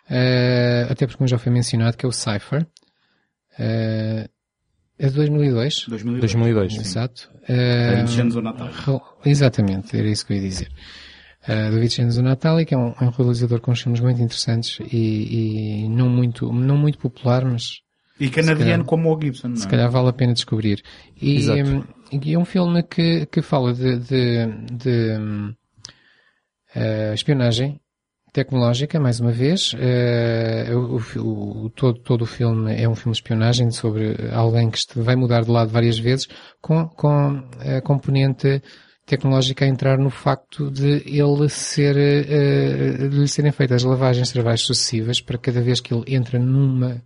uh, 0.10 0.90
até 0.90 1.06
porque 1.06 1.22
um 1.22 1.28
já 1.28 1.38
foi 1.38 1.52
mencionado 1.52 1.98
que 1.98 2.06
é 2.06 2.10
o 2.10 2.14
Cypher. 2.14 2.66
Uh, 3.60 4.30
é 4.98 5.08
de 5.08 5.16
2002. 5.16 5.86
2002. 5.90 6.22
2002. 6.22 6.76
Exato. 6.78 7.30
É 7.48 8.02
Uh, 8.02 8.06
de 8.06 8.14
Janzo 8.14 8.42
Natal. 8.42 8.70
Exatamente, 9.26 9.98
era 9.98 10.08
isso 10.08 10.26
que 10.26 10.34
eu 10.34 10.38
ia 10.38 10.44
dizer. 10.44 10.70
Uh, 11.46 11.72
do 11.72 11.80
Vincenzo 11.82 12.22
Natali, 12.22 12.66
que 12.66 12.74
é 12.74 12.78
um, 12.78 12.94
é 13.02 13.04
um 13.04 13.10
realizador 13.10 13.60
com 13.60 13.76
filmes 13.76 14.00
muito 14.00 14.22
interessantes 14.22 14.80
e, 14.80 15.84
e 15.84 15.90
não 15.90 16.08
muito, 16.08 16.54
não 16.54 16.78
muito 16.78 16.98
popular, 16.98 17.44
mas 17.44 17.83
E 18.20 18.30
canadiano 18.30 18.66
calhar- 18.72 18.86
como 18.86 19.14
o 19.16 19.20
Gibson, 19.22 19.48
não 19.50 19.56
é? 19.56 19.60
se 19.60 19.68
calhar 19.68 19.90
vale 19.92 20.10
a 20.10 20.14
pena 20.14 20.34
descobrir. 20.34 20.82
E, 21.20 21.36
Exato. 21.38 21.62
hum, 21.70 21.84
e 22.12 22.34
é 22.34 22.38
um 22.38 22.46
filme 22.46 22.84
que, 22.84 23.26
que 23.26 23.42
fala 23.42 23.74
de, 23.74 23.98
de, 23.98 24.46
de, 24.72 25.56
eh, 26.76 27.12
espionagem 27.14 27.80
tecnológica, 28.32 29.00
mais 29.00 29.20
uma 29.20 29.32
vez. 29.32 29.76
Eh, 29.80 30.70
o, 30.74 30.98
o- 31.66 31.70
todo, 31.72 32.00
todo 32.00 32.22
o 32.24 32.26
filme 32.26 32.74
é 32.76 32.88
um 32.90 32.96
filme 32.96 33.14
de 33.14 33.18
espionagem 33.22 33.70
sobre 33.72 34.16
alguém 34.32 34.70
que 34.72 34.78
este- 34.78 35.00
vai 35.00 35.16
mudar 35.16 35.44
de 35.44 35.52
lado 35.52 35.70
várias 35.70 36.00
vezes 36.00 36.28
com, 36.62 36.88
com 36.88 37.44
a 37.60 37.82
componente 37.82 38.62
tecnológica 39.06 39.66
a 39.66 39.68
entrar 39.68 39.98
no 40.00 40.10
facto 40.10 40.72
de 40.72 41.04
ele 41.06 41.48
ser, 41.50 41.96
eh, 41.98 43.08
de 43.10 43.18
lhe 43.20 43.28
serem 43.28 43.52
feitas 43.52 43.84
lavagens 43.84 44.30
cerebrais 44.30 44.62
sucessivas 44.62 45.20
para 45.22 45.38
cada 45.38 45.62
vez 45.62 45.80
que 45.80 45.94
ele 45.94 46.16
entra 46.16 46.40
numa, 46.40 47.04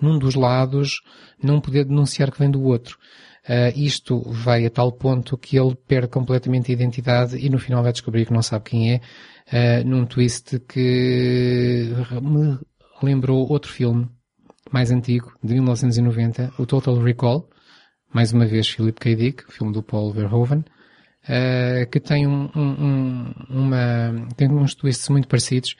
num 0.00 0.18
dos 0.18 0.34
lados 0.34 1.00
não 1.42 1.60
poder 1.60 1.84
denunciar 1.84 2.30
que 2.30 2.38
vem 2.38 2.50
do 2.50 2.62
outro. 2.62 2.98
Ah, 3.46 3.70
isto 3.76 4.22
vai 4.30 4.64
a 4.64 4.70
tal 4.70 4.90
ponto 4.90 5.36
que 5.36 5.58
ele 5.58 5.74
perde 5.86 6.08
completamente 6.08 6.70
a 6.70 6.74
identidade 6.74 7.36
e 7.36 7.50
no 7.50 7.58
final 7.58 7.82
vai 7.82 7.92
descobrir 7.92 8.24
que 8.26 8.32
não 8.32 8.40
sabe 8.42 8.64
quem 8.70 8.92
é, 8.94 9.00
ah, 9.52 9.84
num 9.84 10.06
twist 10.06 10.58
que 10.60 11.92
me 12.22 12.58
lembrou 13.02 13.46
outro 13.50 13.70
filme 13.70 14.08
mais 14.72 14.90
antigo, 14.90 15.32
de 15.42 15.52
1990, 15.54 16.54
o 16.58 16.64
Total 16.66 16.96
Recall, 16.98 17.48
mais 18.12 18.32
uma 18.32 18.46
vez 18.46 18.66
Philip 18.68 18.98
K. 18.98 19.14
Dick, 19.14 19.44
filme 19.52 19.72
do 19.72 19.82
Paul 19.82 20.10
Verhoeven, 20.12 20.64
ah, 21.28 21.84
que 21.90 22.00
tem 22.00 22.26
um- 22.26 22.50
um- 22.56 23.32
uma, 23.50 24.26
tem 24.36 24.50
uns 24.50 24.74
twists 24.74 25.08
muito 25.10 25.28
parecidos 25.28 25.76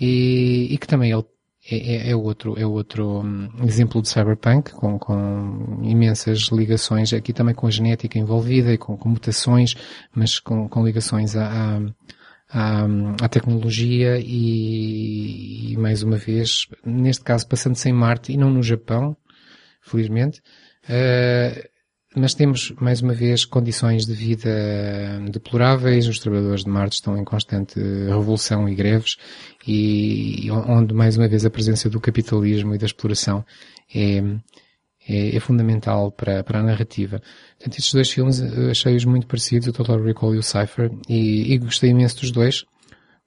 e, 0.00 0.66
e 0.70 0.78
que 0.78 0.86
também 0.86 1.12
ele 1.12 1.24
é, 1.70 2.08
é- 2.08 2.10
é 2.10 2.16
outro, 2.16 2.58
é 2.58 2.66
outro 2.66 3.20
hum, 3.22 3.48
exemplo 3.64 4.02
de 4.02 4.08
cyberpunk, 4.08 4.72
com, 4.72 4.98
com 4.98 5.80
imensas 5.82 6.48
ligações, 6.52 7.12
aqui 7.12 7.32
também 7.32 7.54
com 7.54 7.66
a 7.66 7.70
genética 7.70 8.18
envolvida 8.18 8.72
e 8.72 8.78
com, 8.78 8.96
com 8.96 9.08
mutações, 9.08 9.74
mas 10.14 10.38
com, 10.38 10.68
com 10.68 10.84
ligações 10.84 11.36
à, 11.36 11.80
à, 12.50 12.86
à, 13.22 13.28
tecnologia 13.28 14.18
e, 14.20 15.72
e, 15.72 15.76
mais 15.78 16.02
uma 16.02 16.16
vez, 16.16 16.66
neste 16.84 17.24
caso 17.24 17.48
passando-se 17.48 17.88
em 17.88 17.92
Marte 17.92 18.32
e 18.32 18.36
não 18.36 18.50
no 18.50 18.62
Japão, 18.62 19.16
felizmente, 19.80 20.42
eh, 20.88 21.70
mas 22.14 22.34
temos, 22.34 22.72
mais 22.80 23.02
uma 23.02 23.12
vez, 23.12 23.44
condições 23.44 24.06
de 24.06 24.14
vida 24.14 24.50
deploráveis, 25.30 26.06
os 26.06 26.18
trabalhadores 26.18 26.64
de 26.64 26.70
Marte 26.70 26.94
estão 26.94 27.16
em 27.16 27.24
constante 27.24 27.78
revolução 27.80 28.68
e 28.68 28.74
greves, 28.74 29.16
e 29.66 30.48
onde, 30.50 30.94
mais 30.94 31.16
uma 31.16 31.26
vez, 31.26 31.44
a 31.44 31.50
presença 31.50 31.90
do 31.90 32.00
capitalismo 32.00 32.74
e 32.74 32.78
da 32.78 32.86
exploração 32.86 33.44
é, 33.94 34.22
é, 35.08 35.36
é 35.36 35.40
fundamental 35.40 36.12
para, 36.12 36.44
para 36.44 36.60
a 36.60 36.62
narrativa. 36.62 37.20
Portanto, 37.58 37.78
estes 37.78 37.92
dois 37.92 38.10
filmes 38.10 38.40
achei-os 38.70 39.04
muito 39.04 39.26
parecidos, 39.26 39.68
o 39.68 39.72
Total 39.72 40.00
Recall 40.00 40.34
e 40.34 40.38
o 40.38 40.42
Cypher, 40.42 40.92
e, 41.08 41.52
e 41.52 41.58
gostei 41.58 41.90
imenso 41.90 42.20
dos 42.20 42.30
dois. 42.30 42.64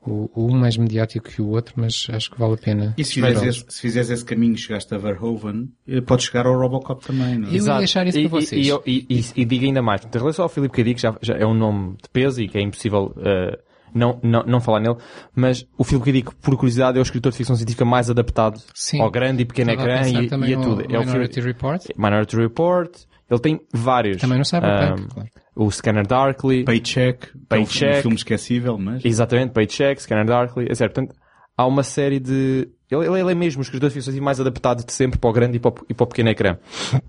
O, 0.05 0.29
o 0.33 0.47
um 0.53 0.57
mais 0.57 0.77
mediático 0.77 1.27
que 1.27 1.41
o 1.41 1.49
outro, 1.49 1.73
mas 1.75 2.07
acho 2.11 2.31
que 2.31 2.39
vale 2.39 2.53
a 2.53 2.57
pena. 2.57 2.93
E 2.97 3.03
se 3.03 3.15
fizeres, 3.15 3.41
esse, 3.41 3.65
se 3.67 3.81
fizeres 3.81 4.09
esse 4.09 4.23
caminho, 4.23 4.55
chegaste 4.57 4.93
a 4.93 4.97
Verhoeven, 4.97 5.69
eh, 5.87 6.01
podes 6.01 6.27
chegar 6.27 6.45
ao 6.45 6.57
Robocop 6.57 7.05
também, 7.05 7.37
não 7.37 7.49
é? 7.49 7.51
Eu 7.57 7.65
ia 7.65 7.77
deixar 7.79 8.07
isso 8.07 8.19
e, 8.19 8.29
para 8.29 8.39
e- 8.39 8.41
vocês. 8.41 8.67
E, 8.67 8.71
e, 8.85 9.05
e, 9.09 9.25
e 9.41 9.45
digo 9.45 9.65
ainda 9.65 9.81
mais. 9.81 10.01
Em 10.05 10.17
relação 10.17 10.43
ao 10.43 10.49
Filipe 10.49 10.75
K. 10.75 10.83
Dick, 10.83 11.01
já, 11.01 11.17
já 11.21 11.35
é 11.35 11.45
um 11.45 11.53
nome 11.53 11.97
de 12.01 12.09
peso 12.09 12.41
e 12.41 12.47
que 12.47 12.57
é 12.57 12.61
impossível 12.61 13.13
eh, 13.17 13.59
não, 13.93 14.19
não, 14.23 14.43
não 14.43 14.61
falar 14.61 14.79
nele, 14.79 14.97
mas 15.35 15.65
o 15.77 15.83
Filipe 15.83 16.05
K. 16.05 16.11
Dick, 16.11 16.35
por 16.35 16.55
curiosidade, 16.55 16.97
é 16.97 17.01
o 17.01 17.03
escritor 17.03 17.31
de 17.31 17.37
ficção 17.37 17.55
científica 17.55 17.83
mais 17.83 18.09
adaptado 18.09 18.61
Sim. 18.73 19.01
ao 19.01 19.09
grande 19.09 19.41
e 19.41 19.45
pequeno 19.45 19.71
Estava 19.71 19.89
ecrã 19.89 20.21
e, 20.21 20.27
também 20.27 20.51
e 20.51 20.53
a 20.53 20.61
tudo. 20.61 20.81
É 20.93 20.99
o 20.99 21.05
Minority 21.05 21.41
Report. 21.41 21.83
Minority 21.97 22.35
Report. 22.37 23.06
Ele 23.29 23.39
tem 23.39 23.59
vários. 23.73 24.21
Também 24.21 24.37
no 24.37 24.45
Cyberpunk, 24.45 25.03
Ah, 25.03 25.13
claro. 25.13 25.29
O 25.55 25.69
Scanner 25.71 26.05
Darkly. 26.07 26.63
Paycheck, 26.63 27.19
que 27.31 27.35
é 27.35 27.39
um- 27.39 27.45
Paycheck. 27.47 27.97
um 27.97 28.01
filme 28.03 28.15
esquecível, 28.17 28.77
mas... 28.77 29.03
Exatamente, 29.03 29.51
Paycheck, 29.51 30.01
Scanner 30.01 30.25
Darkly, 30.25 30.65
etc. 30.65 30.79
Portanto, 30.81 31.15
há 31.57 31.65
uma 31.65 31.83
série 31.83 32.19
de... 32.19 32.69
Ele, 32.89 33.05
ele- 33.05 33.19
ele 33.19 33.31
é 33.31 33.35
mesmo 33.35 33.59
o 33.59 33.63
escritor 33.63 33.89
de 33.89 33.93
ficção 33.95 34.11
científica 34.11 34.23
mais 34.25 34.39
adaptado 34.39 34.85
de 34.85 34.93
sempre 34.93 35.19
para 35.19 35.29
o 35.29 35.33
grande 35.33 35.57
e 35.57 35.59
para 35.59 35.71
o, 35.71 35.75
e 35.89 35.93
para 35.93 36.03
o 36.03 36.07
pequeno 36.07 36.29
ecrã. 36.29 36.57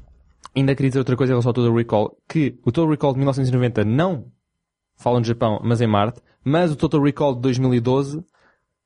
Ainda 0.57 0.75
queria 0.75 0.91
dizer 0.91 0.99
outra 0.99 1.15
coisa 1.17 1.33
em 1.33 1.35
relação 1.35 1.51
ao 1.51 1.55
Total 1.55 1.75
Recall, 1.75 2.17
que 2.29 2.59
o 2.65 2.73
Total 2.73 2.91
Recall 2.91 3.13
de 3.13 3.19
1990 3.19 3.85
não 3.85 4.25
fala 4.97 5.19
no 5.21 5.25
Japão, 5.25 5.61
mas 5.63 5.81
em 5.81 5.87
Marte, 5.87 6.21
mas 6.43 6.73
o 6.73 6.77
Total 6.77 7.01
Recall 7.01 7.35
de 7.37 7.43
2012 7.43 8.25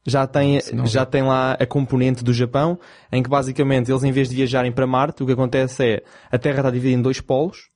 já 0.07 0.27
tem, 0.27 0.61
já 0.85 1.07
tem 1.07 1.23
lá 1.23 1.53
a 1.53 1.67
componente 1.67 2.25
do 2.25 2.33
Japão, 2.33 2.79
em 3.11 3.23
que 3.23 3.31
basicamente 3.31 3.91
eles 3.91 4.03
em 4.03 4.13
vez 4.13 4.29
de 4.29 4.37
viajarem 4.37 4.73
para 4.73 4.87
Marte, 4.87 5.23
o 5.23 5.27
que 5.27 5.33
acontece 5.33 5.85
é, 5.85 6.03
a 6.31 6.39
Terra 6.39 6.59
está 6.59 6.71
dividida 6.71 6.99
em 6.99 7.03
dois 7.03 7.21
polos, 7.21 7.71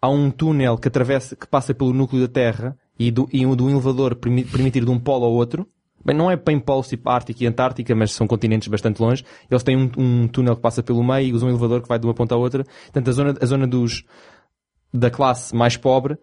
há 0.00 0.08
um 0.08 0.30
túnel 0.30 0.78
que 0.78 0.88
atravessa, 0.88 1.34
que 1.36 1.46
passa 1.46 1.74
pelo 1.74 1.92
núcleo 1.92 2.22
da 2.26 2.32
Terra 2.32 2.76
e 2.98 3.10
do, 3.10 3.28
e 3.32 3.44
um, 3.44 3.56
do 3.56 3.68
elevador 3.68 4.14
permi- 4.14 4.44
permitir 4.44 4.84
de 4.84 4.90
um 4.90 4.98
polo 4.98 5.24
ao 5.24 5.32
outro. 5.32 5.66
Bem, 6.04 6.16
não 6.16 6.28
é 6.28 6.36
bem 6.36 6.58
polos 6.58 6.88
tipo 6.88 7.08
Ártica 7.08 7.44
e 7.44 7.46
Antártica, 7.46 7.94
mas 7.94 8.12
são 8.12 8.26
continentes 8.26 8.66
bastante 8.66 9.00
longe. 9.00 9.24
Eles 9.48 9.62
têm 9.62 9.76
um, 9.76 9.90
um 9.96 10.28
túnel 10.28 10.56
que 10.56 10.62
passa 10.62 10.82
pelo 10.82 11.02
meio 11.04 11.28
e 11.28 11.32
usam 11.32 11.48
um 11.48 11.52
elevador 11.52 11.80
que 11.80 11.88
vai 11.88 11.98
de 11.98 12.06
uma 12.06 12.14
ponta 12.14 12.34
à 12.34 12.38
outra. 12.38 12.64
Portanto, 12.64 13.08
a 13.08 13.12
zona, 13.12 13.34
a 13.40 13.46
zona 13.46 13.66
dos, 13.68 14.04
da 14.92 15.10
classe 15.10 15.54
mais 15.54 15.76
pobre 15.76 16.18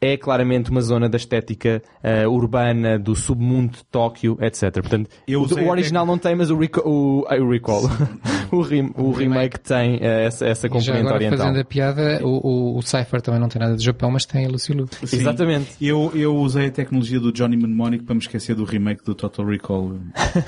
é 0.00 0.16
claramente 0.16 0.70
uma 0.70 0.80
zona 0.80 1.08
da 1.08 1.16
estética 1.16 1.82
eh, 2.02 2.26
urbana, 2.26 2.98
do 2.98 3.14
submundo 3.14 3.72
de 3.76 3.84
Tóquio, 3.84 4.38
etc. 4.40 4.72
Portanto, 4.80 5.10
Eu 5.28 5.40
o, 5.40 5.42
o 5.42 5.46
até- 5.52 5.68
original 5.70 6.06
não 6.06 6.16
tem, 6.16 6.34
mas 6.34 6.50
o, 6.50 6.56
reco- 6.56 6.80
o, 6.88 7.20
o 7.28 7.50
recall, 7.50 7.82
o, 8.50 8.62
rem- 8.62 8.92
o 8.96 9.10
remake 9.12 9.60
tem 9.60 9.98
eh, 10.00 10.24
essa, 10.24 10.46
essa 10.46 10.66
E 10.66 10.70
já 10.70 10.74
componente 10.74 11.00
agora 11.00 11.14
oriental. 11.16 11.38
fazendo 11.38 11.60
a 11.60 11.64
piada, 11.64 12.20
o, 12.22 12.28
o, 12.74 12.78
o 12.78 12.82
Cypher 12.82 13.20
também 13.20 13.38
não 13.40 13.48
tem 13.48 13.60
nada 13.60 13.76
de 13.76 13.84
Japão, 13.84 14.10
mas 14.10 14.24
tem 14.24 14.46
a 14.46 14.48
Lucy. 14.48 14.72
Sim. 15.04 15.16
Exatamente. 15.18 15.70
Eu, 15.80 16.10
eu 16.14 16.34
usei 16.36 16.68
a 16.68 16.70
tecnologia 16.70 17.20
do 17.20 17.30
Johnny 17.32 17.56
Mnemonic 17.56 18.04
para 18.04 18.14
me 18.14 18.20
esquecer 18.20 18.54
do 18.54 18.64
remake 18.64 19.04
do 19.04 19.14
Total 19.14 19.44
Recall. 19.44 19.98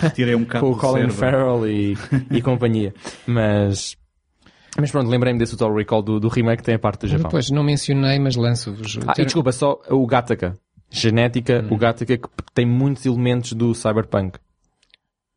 Retirei 0.01 0.35
um 0.35 0.41
bocado 0.45 0.65
com 0.65 0.73
o 0.73 0.77
Colin. 0.79 1.11
Farrell 1.11 1.69
e, 1.69 1.97
e 2.31 2.41
companhia. 2.41 2.95
Mas, 3.27 3.97
mas 4.79 4.91
pronto, 4.91 5.09
lembrei-me 5.09 5.39
desse 5.39 5.57
Total 5.57 5.75
Recall 5.75 6.03
do, 6.03 6.19
do 6.21 6.29
remake 6.29 6.59
que 6.59 6.65
tem 6.67 6.75
a 6.75 6.79
parte 6.79 7.01
do 7.03 7.09
Japão. 7.09 7.25
Depois, 7.25 7.51
não 7.51 7.63
mencionei, 7.63 8.19
mas 8.19 8.37
lanço-vos. 8.37 8.99
Ah, 9.07 9.15
e 9.19 9.25
desculpa, 9.25 9.53
só 9.53 9.79
o 9.91 10.07
Gattaca. 10.07 10.59
Genética, 10.91 11.65
Hum. 11.71 11.75
o 11.75 11.79
Gattaca 11.79 12.17
que 12.19 12.29
tem 12.55 12.67
muitos 12.67 13.05
elementos 13.07 13.53
do 13.55 13.75
Cyberpunk. 13.75 14.39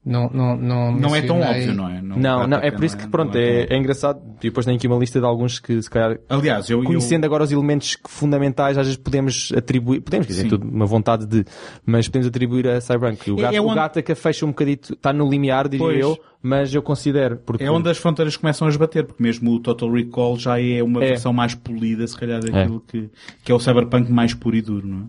Não, 0.05 0.29
não, 0.29 0.55
não, 0.55 0.91
Não 0.95 1.15
é 1.15 1.21
tão 1.23 1.41
óbvio, 1.41 1.73
não 1.73 1.89
é? 1.89 1.99
Não, 1.99 2.45
não, 2.45 2.59
é 2.59 2.69
por 2.69 2.83
isso 2.83 2.95
que, 2.95 3.07
pronto, 3.07 3.35
é, 3.35 3.65
é 3.67 3.75
engraçado. 3.75 4.21
E 4.39 4.49
depois 4.49 4.63
tenho 4.63 4.77
aqui 4.77 4.85
uma 4.85 4.97
lista 4.97 5.19
de 5.19 5.25
alguns 5.25 5.57
que, 5.57 5.81
se 5.81 5.89
calhar, 5.89 6.19
Aliás, 6.29 6.69
eu... 6.69 6.77
eu- 6.79 6.85
conhecendo 6.85 7.25
agora 7.25 7.43
os 7.43 7.51
elementos 7.51 7.95
que- 7.95 8.07
fundamentais, 8.07 8.77
às 8.77 8.85
vezes 8.85 9.01
podemos 9.01 9.51
atribuir, 9.57 10.01
podemos, 10.01 10.27
dizer, 10.27 10.43
Sim. 10.43 10.49
tudo 10.49 10.67
uma 10.69 10.85
vontade 10.85 11.25
de, 11.25 11.43
mas 11.83 12.07
podemos 12.07 12.27
atribuir 12.27 12.67
a 12.67 12.79
Cyberpunk. 12.79 13.31
O, 13.31 13.39
É- 13.39 13.41
Gat- 13.41 13.55
é 13.55 13.59
o 13.61 13.65
onde- 13.65 13.75
Gattaca 13.75 14.15
fecha 14.15 14.45
um 14.45 14.49
bocadito, 14.49 14.93
está 14.93 15.11
no 15.11 15.27
limiar, 15.27 15.67
diria 15.67 15.83
Pois. 15.87 15.99
eu, 15.99 16.19
mas 16.39 16.71
eu 16.71 16.83
considero. 16.83 17.37
Porque 17.37 17.63
É 17.63 17.71
onde 17.71 17.89
as 17.89 17.97
fronteiras 17.97 18.37
começam 18.37 18.67
a 18.67 18.69
esbater, 18.69 19.05
porque 19.05 19.23
mesmo 19.23 19.51
o 19.53 19.59
Total 19.59 19.91
Recall 19.91 20.37
já 20.37 20.61
é 20.61 20.83
uma 20.83 21.03
É. 21.03 21.07
versão 21.07 21.33
mais 21.33 21.55
polida, 21.55 22.05
se 22.05 22.15
calhar, 22.15 22.39
daquilo 22.43 22.79
que, 22.81 23.09
que 23.43 23.51
é 23.51 23.55
o 23.55 23.59
Cyberpunk 23.59 24.11
mais 24.11 24.35
puro 24.35 24.55
e 24.55 24.61
duro, 24.61 24.87
não 24.87 24.99
é? 24.99 25.05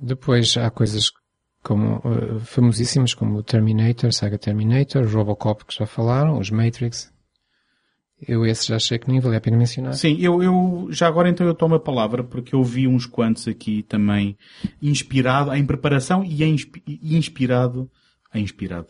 Depois 0.00 0.56
há 0.56 0.70
coisas 0.70 1.10
como 1.62 2.02
eh, 2.04 2.40
famosíssimas 2.40 3.14
como 3.14 3.42
Terminator, 3.42 4.12
Saga 4.12 4.38
Terminator, 4.38 5.06
Robocop 5.06 5.64
que 5.64 5.74
já 5.74 5.86
falaram, 5.86 6.38
os 6.38 6.50
Matrix. 6.50 7.12
Eu 8.26 8.46
esses 8.46 8.66
já 8.66 8.76
achei 8.76 8.98
que 8.98 9.08
nem 9.08 9.18
valia 9.18 9.38
a 9.38 9.40
pena 9.40 9.56
mencionar. 9.56 9.94
Sim, 9.94 10.16
eu, 10.20 10.40
eu 10.42 10.86
já 10.90 11.08
agora 11.08 11.28
então 11.28 11.44
eu 11.46 11.54
tomo 11.54 11.74
a 11.74 11.80
palavra 11.80 12.22
porque 12.22 12.54
eu 12.54 12.62
vi 12.62 12.86
uns 12.86 13.04
quantos 13.04 13.48
aqui 13.48 13.82
também 13.82 14.36
inspirado, 14.80 15.52
em 15.52 15.66
preparação 15.66 16.22
e, 16.24 16.44
em, 16.44 16.54
inspi- 16.54 16.82
inspirado, 17.02 17.90
inspirado, 18.32 18.88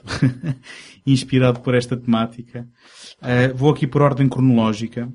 inspirado 1.07 1.61
por 1.61 1.75
esta 1.75 1.97
temática. 1.97 2.69
Uh, 3.23 3.57
vou 3.57 3.71
aqui 3.71 3.87
por 3.87 4.03
ordem 4.03 4.29
cronológica. 4.29 5.11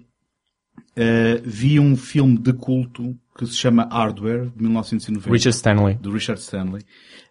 Uh, 0.97 1.39
vi 1.43 1.79
um 1.79 1.95
filme 1.95 2.39
de 2.39 2.53
culto 2.53 3.15
que 3.37 3.45
se 3.45 3.55
chama 3.55 3.87
Hardware, 3.91 4.49
de 4.55 4.63
1990. 4.63 5.31
Richard 5.31 5.55
Stanley. 5.55 5.95
Do 5.95 6.11
Richard 6.11 6.41
Stanley. 6.41 6.81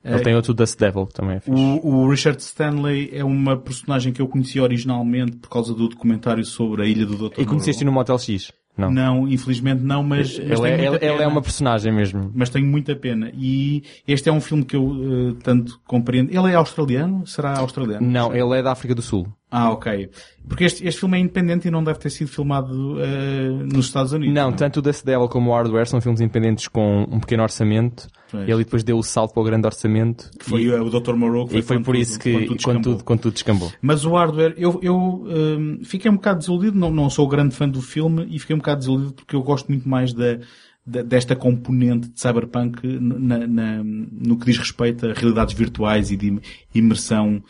Ele 0.05 0.17
Uh, 0.17 0.23
tem 0.23 0.35
outro 0.37 0.55
Dust 0.55 0.79
Devil, 0.79 1.07
também 1.07 1.37
é 1.37 1.41
fixe. 1.41 1.61
o, 1.61 1.85
o 1.85 2.09
Richard 2.09 2.41
Stanley 2.41 3.11
é 3.13 3.25
uma 3.25 3.57
personagem 3.57 4.13
que 4.13 4.23
eu 4.23 4.29
conheci 4.29 4.61
originalmente 4.61 5.37
por 5.39 5.49
causa 5.51 5.75
do 5.75 5.89
documentário 5.89 6.45
sobre 6.45 6.83
a 6.83 6.87
Ilha 6.87 7.05
do 7.05 7.29
Dr. 7.29 7.41
E 7.41 7.45
conheceste 7.45 7.85
no 7.85 7.91
Motel 7.91 8.17
X? 8.19 8.53
Não. 8.77 8.91
Não, 8.91 9.27
infelizmente 9.27 9.83
não, 9.83 10.03
mas, 10.03 10.39
mas 10.39 10.61
ele, 10.61 10.61
tenho 10.61 10.67
é, 10.67 10.87
ele, 10.87 10.97
ele 11.05 11.23
é 11.23 11.27
uma 11.27 11.41
personagem 11.41 11.91
mesmo. 11.91 12.31
Mas 12.35 12.51
tenho 12.51 12.67
muita 12.67 12.95
pena. 12.95 13.33
E 13.35 13.83
este 14.07 14.29
é 14.29 14.33
um 14.33 14.41
filme 14.41 14.65
que 14.65 14.77
eu 14.77 15.33
eh, 15.33 15.35
tanto 15.43 15.81
compreendo. 15.87 16.31
Ele 16.31 16.53
é 16.53 16.55
australiano? 16.55 17.27
Será 17.27 17.59
australiano? 17.59 18.07
Não, 18.07 18.35
ele 18.35 18.59
é 18.59 18.63
da 18.63 18.73
África 18.73 18.95
do 18.95 19.01
Sul. 19.01 19.27
Ah, 19.51 19.71
ok. 19.71 20.11
Porque 20.49 20.65
este, 20.65 20.87
este 20.87 20.99
filme 21.01 21.17
é 21.17 21.21
independente 21.21 21.69
e 21.69 21.71
não 21.71 21.83
deve 21.83 21.99
ter 22.01 22.11
sido 22.11 22.29
filmado 22.29 22.97
eh, 23.01 23.49
nos 23.73 23.87
Estados 23.87 24.13
Unidos. 24.13 24.35
Não, 24.35 24.53
tanto 24.53 24.79
o 24.79 24.83
Dust 24.83 25.05
Devil 25.05 25.29
como 25.29 25.51
o 25.51 25.55
Hardware 25.55 25.87
são 25.87 26.01
filmes 26.01 26.21
independentes 26.21 26.67
com 26.67 27.03
um 27.11 27.21
pequeno 27.21 27.45
orçamento. 27.45 28.09
Pois. 28.31 28.47
E 28.49 28.51
ele 28.51 28.65
depois 28.65 28.83
deu 28.83 28.99
o 28.99 29.03
salto 29.05 29.33
para 29.33 29.41
o 29.41 29.45
grande 29.45 29.65
orçamento. 29.67 30.31
Que 30.39 30.45
foi 30.45 30.63
e, 30.63 30.71
o 30.73 30.91
Dr. 30.91 31.15
Moreau 31.15 31.47
que 31.47 31.59
e 31.59 31.63
foi 31.63 31.81
por 31.81 31.95
isso 31.95 32.19
que, 32.19 32.33
quando 32.33 32.47
tudo 32.49 32.49
quando 32.49 32.57
descambou. 32.57 32.93
tudo, 32.95 33.05
quando 33.05 33.21
tudo 33.21 33.33
descambou. 33.35 33.73
Mas 33.81 34.05
o 34.05 34.11
hardware, 34.15 34.55
eu, 34.57 34.81
eu 34.83 34.97
hum, 34.97 35.79
fiquei 35.85 36.11
um 36.11 36.15
bocado 36.17 36.41
desiludido, 36.41 36.77
não, 36.77 36.91
não 36.91 37.09
sou 37.09 37.27
grande 37.29 37.55
fã 37.55 37.69
do 37.69 37.81
filme 37.81 38.27
e 38.29 38.39
fiquei 38.41 38.55
um 38.55 38.59
bocado 38.59 38.81
desiludido 38.81 39.13
porque 39.15 39.37
eu 39.37 39.43
gosto 39.43 39.69
muito 39.69 39.89
mais 39.89 40.13
da- 40.13 40.39
desta 41.03 41.35
componente 41.35 42.09
de 42.09 42.21
cyberpunk 42.21 42.79
na- 43.01 43.45
na- 43.47 43.83
no 43.85 44.39
que 44.39 44.47
diz 44.47 44.57
respeito 44.59 45.07
a 45.09 45.13
realidades 45.15 45.53
virtuais 45.53 46.13
e 46.13 46.17
de 46.17 46.39
imersão 46.73 47.43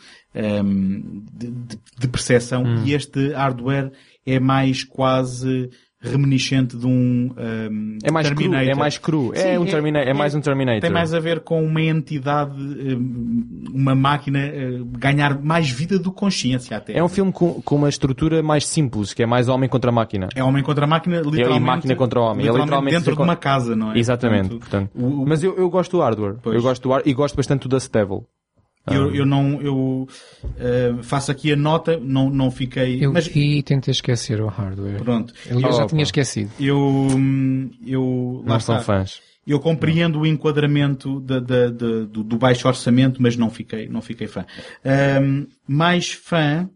hum, 0.63 1.23
de, 1.33 1.47
de, 1.47 1.79
de 1.99 2.07
percepção 2.07 2.63
Hum. 2.63 2.83
e 2.85 2.93
este 2.93 3.31
hardware 3.33 3.91
é 4.25 4.39
mais 4.39 4.83
quase 4.83 5.69
reminiscente 5.99 6.77
de 6.77 6.85
um 6.85 7.31
hum, 7.35 7.97
É 8.03 8.11
mais 8.11 8.27
cru, 8.29 8.37
Terminator. 8.37 8.69
é 8.69 8.75
mais 8.75 8.97
cru. 8.99 9.31
É 9.33 9.39
Sim, 9.53 9.57
um 9.57 9.65
Termina- 9.65 9.99
é 9.99 10.13
mais 10.13 10.35
um 10.35 10.39
Terminator. 10.41 10.79
Tem 10.81 10.91
mais 10.91 11.11
a 11.11 11.19
ver 11.19 11.39
com 11.39 11.63
uma 11.63 11.81
entidade, 11.81 12.55
hum, 12.61 13.63
uma 13.73 13.95
máquina 13.95 14.39
eh, 14.39 14.79
ganhar 14.99 15.41
mais 15.41 15.69
vida 15.71 15.97
do 15.97 16.11
que 16.11 16.17
consciência 16.19 16.77
até. 16.77 16.95
É 16.95 17.03
um 17.03 17.09
filme 17.09 17.31
com, 17.31 17.61
com 17.63 17.75
uma 17.75 17.89
estrutura 17.89 18.43
mais 18.43 18.67
simples, 18.67 19.11
que 19.13 19.23
é 19.23 19.25
mais 19.25 19.49
homem 19.49 19.67
contra 19.67 19.91
máquina. 19.91 20.29
É 20.35 20.43
homem 20.43 20.61
contra 20.63 20.85
máquina, 20.85 21.17
literalmente. 21.17 21.57
E 21.57 21.65
máquina 21.65 21.95
contra 21.95 22.21
homem. 22.21 22.47
É 22.47 22.51
literalmente 22.51 22.95
dentro 22.95 23.15
de 23.15 23.21
uma 23.21 23.35
casa, 23.35 23.75
não 23.75 23.91
é? 23.91 23.97
Exatamente. 23.97 24.49
Portanto, 24.49 24.89
portanto. 24.91 24.91
o- 24.95 25.23
o- 25.23 25.27
Mas 25.27 25.43
eu, 25.43 25.57
eu 25.57 25.67
gosto 25.69 25.97
do 25.97 26.03
hardware. 26.03 26.35
Pois. 26.43 26.55
Eu 26.55 26.61
gosto 26.61 26.83
do 26.83 26.93
ar 26.93 27.01
e 27.05 27.13
gosto 27.13 27.35
bastante 27.35 27.63
do 27.63 27.69
Dust 27.69 27.91
Devil. 27.91 28.23
Eu, 28.91 29.13
eu 29.15 29.25
não, 29.25 29.61
eu 29.61 30.07
eh, 30.57 30.93
faço 31.03 31.31
aqui 31.31 31.51
a 31.51 31.55
nota, 31.55 31.97
não, 31.99 32.29
não 32.29 32.49
fiquei, 32.51 33.03
Eu 33.03 33.11
mas 33.13 33.27
e 33.35 33.61
tentei 33.63 33.91
esquecer 33.91 34.41
o 34.41 34.47
hardware. 34.47 34.97
pronto. 35.03 35.33
Eu 35.45 35.59
já 35.59 35.67
Opa. 35.69 35.85
tinha 35.87 36.03
esquecido. 36.03 36.51
Eu, 36.59 36.77
hum, 36.77 37.69
eu, 37.85 38.41
lá 38.43 38.49
Não 38.51 38.57
está. 38.57 38.75
são 38.75 38.83
fãs. 38.83 39.21
Eu 39.45 39.59
compreendo 39.61 40.19
o 40.19 40.25
enquadramento 40.25 41.21
da- 41.21 41.39
da- 41.39 41.69
da- 41.69 42.03
do, 42.05 42.23
do 42.23 42.37
baixo 42.37 42.67
orçamento, 42.67 43.21
mas 43.21 43.37
não 43.37 43.49
fiquei, 43.49 43.87
não 43.87 44.01
fiquei 44.01 44.27
fã. 44.27 44.45
Ahm, 44.83 45.45
mais 45.65 46.11
fã, 46.11 46.69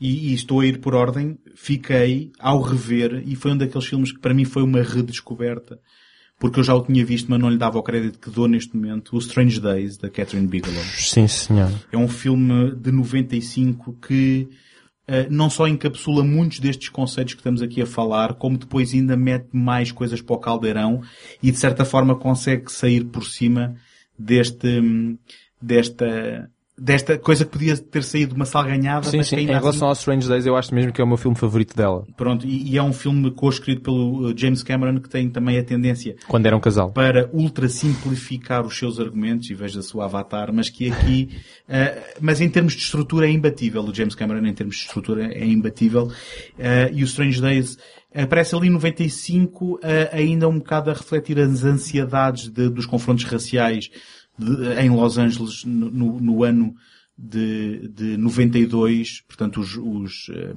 e, 0.00 0.30
e 0.30 0.34
estou 0.34 0.60
a 0.60 0.66
ir 0.66 0.78
por 0.78 0.94
ordem, 0.94 1.36
fiquei 1.56 2.30
ao 2.38 2.60
rever, 2.62 3.22
e 3.26 3.34
foi 3.34 3.52
um 3.52 3.56
daqueles 3.56 3.86
filmes 3.86 4.12
que 4.12 4.20
para 4.20 4.34
mim 4.34 4.44
foi 4.44 4.62
uma 4.62 4.82
redescoberta, 4.82 5.80
porque 6.38 6.60
eu 6.60 6.64
já 6.64 6.74
o 6.74 6.82
tinha 6.82 7.04
visto, 7.04 7.30
mas 7.30 7.40
não 7.40 7.48
lhe 7.48 7.56
dava 7.56 7.78
o 7.78 7.82
crédito 7.82 8.18
que 8.18 8.30
dou 8.30 8.46
neste 8.46 8.76
momento, 8.76 9.16
o 9.16 9.18
Strange 9.18 9.60
Days, 9.60 9.96
da 9.96 10.10
Catherine 10.10 10.46
Bigelow. 10.46 10.82
Sim, 10.96 11.26
senhor. 11.26 11.70
É 11.90 11.96
um 11.96 12.08
filme 12.08 12.74
de 12.74 12.92
95 12.92 13.96
que 14.06 14.48
eh, 15.08 15.28
não 15.30 15.48
só 15.48 15.68
encapsula 15.68 16.24
muitos 16.24 16.58
destes 16.58 16.88
conceitos 16.88 17.34
que 17.34 17.40
estamos 17.40 17.62
aqui 17.62 17.80
a 17.80 17.86
falar, 17.86 18.34
como 18.34 18.58
depois 18.58 18.92
ainda 18.92 19.16
mete 19.16 19.48
mais 19.52 19.92
coisas 19.92 20.20
para 20.20 20.34
o 20.34 20.38
caldeirão 20.38 21.00
e 21.42 21.50
de 21.50 21.58
certa 21.58 21.84
forma 21.84 22.16
consegue 22.16 22.70
sair 22.70 23.04
por 23.04 23.24
cima 23.24 23.76
deste, 24.18 24.66
hum, 24.80 25.16
desta, 25.62 26.50
desta 26.78 27.16
coisa 27.18 27.44
que 27.44 27.50
podia 27.52 27.76
ter 27.76 28.02
saído 28.02 28.30
de 28.30 28.36
uma 28.36 28.44
salganhada, 28.44 29.06
Sim, 29.06 29.16
mas 29.18 29.28
sim. 29.28 29.36
que 29.36 29.42
Em 29.42 29.46
relação 29.46 29.70
assim, 29.70 29.84
ao 29.86 29.92
Strange 29.92 30.28
Days, 30.28 30.44
eu 30.46 30.56
acho 30.56 30.74
mesmo 30.74 30.92
que 30.92 31.00
é 31.00 31.04
o 31.04 31.06
meu 31.06 31.16
filme 31.16 31.36
favorito 31.36 31.74
dela. 31.74 32.04
pronto, 32.16 32.46
e, 32.46 32.70
e 32.72 32.76
é 32.76 32.82
um 32.82 32.92
filme 32.92 33.30
co-escrito 33.30 33.80
pelo 33.82 34.28
uh, 34.30 34.36
James 34.38 34.62
Cameron 34.62 35.00
que 35.00 35.08
tem 35.08 35.28
também 35.30 35.58
a 35.58 35.64
tendência 35.64 36.16
Quando 36.28 36.44
era 36.46 36.56
um 36.56 36.60
casal. 36.60 36.90
para 36.92 37.30
ultra 37.32 37.68
simplificar 37.68 38.64
os 38.66 38.76
seus 38.76 39.00
argumentos 39.00 39.48
e 39.50 39.54
veja 39.54 39.80
o 39.94 40.00
avatar, 40.02 40.52
mas 40.52 40.68
que 40.68 40.90
aqui, 40.90 41.30
eh, 41.68 42.14
mas 42.20 42.40
em 42.40 42.48
termos 42.48 42.74
de 42.74 42.80
estrutura 42.82 43.26
é 43.26 43.30
imbatível. 43.30 43.82
O 43.82 43.94
James 43.94 44.14
Cameron 44.14 44.46
em 44.46 44.52
termos 44.54 44.76
de 44.76 44.82
estrutura 44.82 45.32
é 45.32 45.44
imbatível. 45.46 46.10
Eh, 46.58 46.90
e 46.92 47.02
o 47.02 47.06
Strange 47.06 47.40
Days 47.40 47.78
aparece 48.14 48.54
ali 48.54 48.68
em 48.68 48.70
95 48.70 49.80
eh, 49.82 50.10
ainda 50.12 50.48
um 50.48 50.58
bocado 50.58 50.90
a 50.90 50.94
refletir 50.94 51.38
as 51.38 51.64
ansiedades 51.64 52.48
de- 52.48 52.68
dos 52.68 52.86
confrontos 52.86 53.24
raciais 53.24 53.90
de- 54.38 54.80
em 54.80 54.90
Los 54.90 55.18
Angeles 55.18 55.64
no, 55.64 55.90
no- 55.90 56.20
no 56.20 56.44
ano 56.44 56.74
de, 57.18 57.88
de 57.88 58.16
92, 58.16 59.22
portanto 59.26 59.60
os, 59.60 59.76
os 59.76 60.28
eh, 60.30 60.54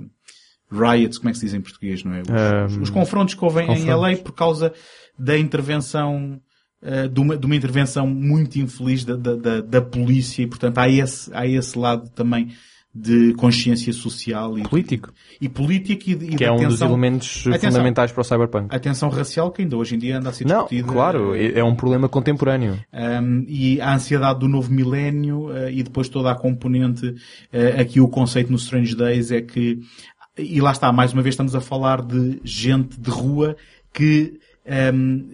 riots, 0.72 1.18
como 1.18 1.30
é 1.30 1.32
que 1.32 1.40
se 1.40 1.46
diz 1.46 1.54
em 1.54 1.62
português, 1.62 2.04
não 2.04 2.14
é? 2.14 2.22
Os, 2.22 2.76
Um, 2.78 2.82
os 2.82 2.90
confrontos 2.90 3.34
que 3.34 3.44
houve 3.44 3.62
em 3.62 3.68
confrontos. 3.68 3.86
LA 4.02 4.16
por 4.18 4.34
causa 4.34 4.74
da 5.18 5.38
intervenção 5.38 6.40
eh, 6.82 7.08
de, 7.08 7.20
uma, 7.20 7.38
de 7.38 7.46
uma 7.46 7.56
intervenção 7.56 8.08
muito 8.08 8.60
infeliz 8.60 9.04
da, 9.06 9.16
da, 9.16 9.36
da, 9.36 9.62
da 9.62 9.82
polícia 9.82 10.44
e 10.44 10.48
portanto 10.48 10.78
há 10.78 10.90
esse, 10.90 11.30
há 11.34 11.46
esse 11.48 11.78
lado 11.78 12.10
também 12.12 12.50
de 12.94 13.34
consciência 13.36 13.94
social 13.94 14.58
e 14.58 14.64
Político. 14.64 15.14
e 15.40 15.48
político 15.48 16.10
e, 16.10 16.14
e 16.14 16.36
Que 16.36 16.44
é 16.44 16.52
um 16.52 16.56
dos 16.56 16.66
atenção- 16.66 16.88
elementos 16.90 17.46
atenção, 17.48 17.72
fundamentais 17.72 18.12
para 18.12 18.22
o 18.22 18.24
Cyberpunk. 18.24 18.68
A 18.76 18.80
tensão 18.80 19.10
racial 19.10 19.52
que 19.52 19.62
ainda 19.62 19.78
hoje 19.78 19.96
em 19.96 20.00
dia 20.00 20.18
anda 20.18 20.30
a 20.30 20.34
ser 20.34 20.46
Não, 20.48 20.62
discutida. 20.64 20.88
claro, 20.92 21.36
é 21.36 21.60
é 21.60 21.64
um 21.64 21.76
problema 21.76 22.10
contemporâneo. 22.10 22.80
Um, 22.92 23.46
e 23.48 23.80
a 23.80 23.94
ansiedade 23.94 24.40
do 24.40 24.48
novo 24.48 24.72
milénio 24.74 25.50
uh, 25.50 25.70
e 25.70 25.84
depois 25.84 26.10
toda 26.10 26.32
a 26.32 26.36
componente, 26.36 27.06
uh, 27.08 27.80
aqui 27.80 28.02
o 28.02 28.08
conceito 28.08 28.50
no 28.52 28.58
Strange 28.58 28.96
Days 28.96 29.32
é 29.32 29.40
que, 29.42 29.80
e 30.38 30.60
lá 30.60 30.72
está, 30.72 30.92
mais 30.92 31.14
uma 31.14 31.22
vez 31.22 31.34
estamos 31.34 31.54
a 31.56 31.62
falar 31.62 32.02
de 32.02 32.40
gente 32.44 33.00
de 33.00 33.10
rua 33.12 33.56
que 33.94 34.40
um, 34.94 35.30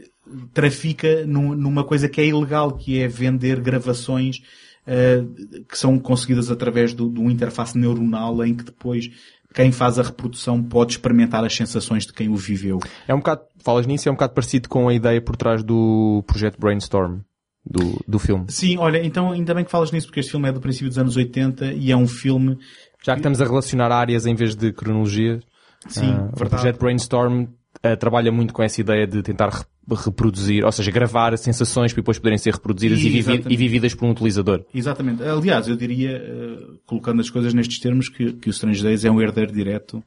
trafica 0.53 1.25
num- 1.25 1.55
numa 1.55 1.83
coisa 1.83 2.09
que 2.09 2.19
é 2.19 2.25
ilegal, 2.27 2.73
que 2.73 2.99
é 2.99 3.07
vender 3.07 3.59
gravações 3.61 4.41
uh, 4.87 5.63
que 5.65 5.77
são 5.77 5.97
conseguidas 5.99 6.51
através 6.51 6.93
do, 6.93 7.07
do 7.07 7.29
interface 7.29 7.77
neuronal 7.77 8.43
em 8.45 8.55
que 8.55 8.63
depois 8.63 9.09
quem 9.53 9.71
faz 9.71 9.97
a 9.97 10.03
reprodução 10.03 10.61
pode 10.61 10.93
experimentar 10.93 11.43
as 11.45 11.55
sensações 11.55 12.05
de 12.05 12.11
quem 12.11 12.27
o 12.29 12.35
viveu. 12.35 12.79
É 13.07 13.13
um 13.13 13.19
bocado, 13.19 13.41
falas 13.63 13.87
nisso, 13.87 14.09
é 14.09 14.11
um 14.11 14.15
bocado 14.15 14.33
parecido 14.33 14.67
com 14.67 14.89
a 14.89 14.93
ideia 14.93 15.21
por 15.21 15.37
trás 15.37 15.63
do 15.63 16.23
projeto 16.27 16.59
Brainstorm, 16.59 17.19
do, 17.65 18.03
do 18.05 18.19
filme. 18.19 18.45
Sim, 18.49 18.77
olha, 18.77 19.03
então 19.03 19.31
ainda 19.31 19.53
bem 19.53 19.63
que 19.63 19.71
falas 19.71 19.91
nisso 19.91 20.07
porque 20.07 20.19
este 20.19 20.31
filme 20.31 20.49
é 20.49 20.51
do 20.51 20.59
princípio 20.59 20.89
dos 20.89 20.97
anos 20.97 21.15
80 21.15 21.73
e 21.73 21.89
é 21.89 21.95
um 21.95 22.07
filme 22.07 22.57
Já 23.03 23.13
que 23.13 23.19
estamos 23.19 23.41
a 23.41 23.45
relacionar 23.45 23.91
áreas 23.91 24.25
em 24.25 24.35
vez 24.35 24.55
de 24.55 24.73
cronologia, 24.73 25.39
Sim, 25.87 26.09
o 26.09 26.35
verdade. 26.35 26.49
projeto 26.49 26.79
Brainstorm 26.79 27.45
ah, 27.83 27.95
trabalha 27.95 28.31
muito 28.31 28.53
com 28.53 28.63
essa 28.63 28.79
ideia 28.81 29.05
de 29.07 29.21
tentar 29.21 29.49
re- 29.49 29.63
reproduzir, 30.05 30.63
ou 30.65 30.71
seja, 30.71 30.89
gravar 30.91 31.37
sensações 31.37 31.93
para 31.93 32.01
depois 32.01 32.17
poderem 32.17 32.37
ser 32.37 32.53
reproduzidas 32.53 32.99
e, 32.99 33.03
vivi- 33.03 33.17
Exatamente. 33.19 33.53
e 33.53 33.57
vividas 33.57 33.93
por 33.93 34.05
um 34.05 34.11
utilizador. 34.11 34.63
Exatamente. 34.73 35.23
Aliás, 35.23 35.67
eu 35.67 35.75
diria, 35.75 36.11
eh, 36.17 36.57
colocando 36.85 37.21
as 37.21 37.29
coisas 37.29 37.53
nestes 37.53 37.79
termos, 37.79 38.09
que, 38.09 38.33
que 38.33 38.49
o 38.49 38.51
Strange 38.51 38.81
Days 38.83 39.05
é 39.05 39.11
um 39.11 39.21
herdeiro 39.21 39.51
direto 39.51 40.03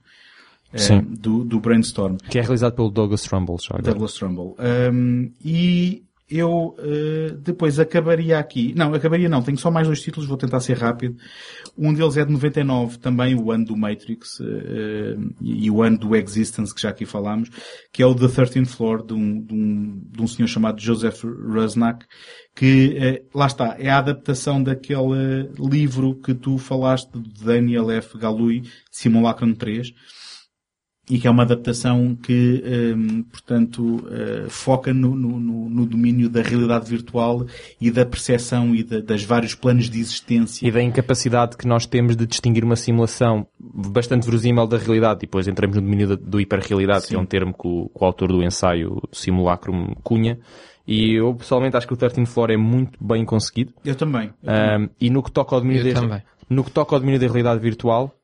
Sim. 0.74 1.00
do, 1.00 1.44
do 1.44 1.60
Brainstorm, 1.60 2.16
Que 2.28 2.38
é 2.38 2.42
realizado 2.42 2.74
pelo 2.74 2.90
Douglas 2.90 3.22
Trumbull, 3.22 3.58
já 3.60 3.70
agora. 3.76 3.92
Douglas 3.92 4.12
Trumbull. 4.14 4.56
Um, 4.92 5.30
e 5.44 6.02
eu 6.30 6.76
eh, 6.78 7.34
depois 7.40 7.78
acabaria 7.78 8.38
aqui. 8.38 8.74
Não, 8.76 8.92
acabaria 8.92 9.28
não. 9.28 9.42
Tenho 9.42 9.56
só 9.56 9.70
mais 9.70 9.86
dois 9.86 10.02
títulos, 10.02 10.28
vou 10.28 10.36
tentar 10.36 10.60
ser 10.60 10.76
rápido. 10.76 11.16
Um 11.76 11.94
deles 11.94 12.16
é 12.16 12.24
de 12.24 12.32
99, 12.32 12.98
também 12.98 13.34
o 13.34 13.50
ano 13.50 13.64
do 13.64 13.76
Matrix 13.76 14.38
eh, 14.40 15.16
e 15.40 15.70
o 15.70 15.82
ano 15.82 15.98
do 15.98 16.14
Existence, 16.14 16.74
que 16.74 16.82
já 16.82 16.90
aqui 16.90 17.06
falámos, 17.06 17.48
que 17.92 18.02
é 18.02 18.06
o 18.06 18.14
The 18.14 18.26
13th 18.26 18.66
Floor, 18.66 19.06
de 19.06 19.14
um, 19.14 19.42
de 19.42 19.54
um, 19.54 20.02
de 20.10 20.22
um 20.22 20.26
senhor 20.26 20.48
chamado 20.48 20.80
Joseph 20.80 21.24
Rusnak, 21.24 22.04
que 22.54 22.96
eh, 22.98 23.22
lá 23.34 23.46
está, 23.46 23.76
é 23.78 23.88
a 23.88 23.98
adaptação 23.98 24.62
daquele 24.62 25.48
livro 25.58 26.14
que 26.20 26.34
tu 26.34 26.58
falaste 26.58 27.10
de 27.18 27.44
Daniel 27.44 27.90
F. 27.90 28.18
Galui, 28.18 28.64
Simulacrum 28.90 29.54
3, 29.54 29.92
e 31.10 31.18
que 31.18 31.26
é 31.26 31.30
uma 31.30 31.42
adaptação 31.42 32.14
que, 32.22 32.62
hum, 32.96 33.22
portanto, 33.30 34.06
eh, 34.10 34.46
foca 34.48 34.92
no, 34.92 35.14
no- 35.14 35.38
no- 35.40 35.86
domínio 35.86 36.28
da 36.28 36.42
realidade 36.42 36.88
virtual 36.90 37.46
e 37.80 37.90
da 37.90 38.04
percepção 38.04 38.74
e 38.74 38.82
da- 38.82 39.00
das 39.00 39.22
vários 39.24 39.54
planos 39.54 39.88
de 39.88 39.98
existência. 40.00 40.66
E 40.66 40.70
da 40.70 40.82
incapacidade 40.82 41.56
que 41.56 41.66
nós 41.66 41.86
temos 41.86 42.14
de 42.16 42.26
distinguir 42.26 42.62
uma 42.64 42.76
simulação 42.76 43.46
bastante 43.58 44.24
verosímil 44.26 44.66
da 44.66 44.76
realidade. 44.76 45.20
E 45.20 45.26
depois 45.26 45.48
entramos 45.48 45.76
no 45.76 45.82
domínio 45.82 46.08
da, 46.08 46.14
do 46.16 46.40
hiperrealidade, 46.40 47.06
que 47.06 47.14
é 47.14 47.18
um 47.18 47.24
termo 47.24 47.52
que 47.54 47.66
o, 47.66 47.88
que 47.88 48.02
o 48.02 48.04
autor 48.04 48.28
do 48.28 48.42
ensaio 48.42 49.00
Simulacrum 49.12 49.94
cunha. 50.02 50.38
E 50.86 51.14
eu 51.18 51.34
pessoalmente 51.34 51.76
acho 51.76 51.86
que 51.86 51.92
o 51.92 51.96
13 51.96 52.24
Floor 52.26 52.50
é 52.50 52.56
muito 52.56 53.02
bem 53.02 53.24
conseguido. 53.24 53.72
Eu 53.84 53.94
também. 53.94 54.30
eu 54.42 54.52
também. 54.52 54.86
Um, 54.86 54.90
e 55.00 55.10
no 55.10 55.22
que 55.22 55.30
toca 55.30 55.54
ao 55.54 55.60
domínio 55.60 55.86
Eu 55.86 55.94
da, 55.94 56.00
também. 56.00 56.22
no 56.48 56.64
que 56.64 56.70
toca 56.70 56.94
ao 56.96 57.00
domínio 57.00 57.20
da 57.20 57.26
realidade 57.26 57.60
virtual, 57.60 58.14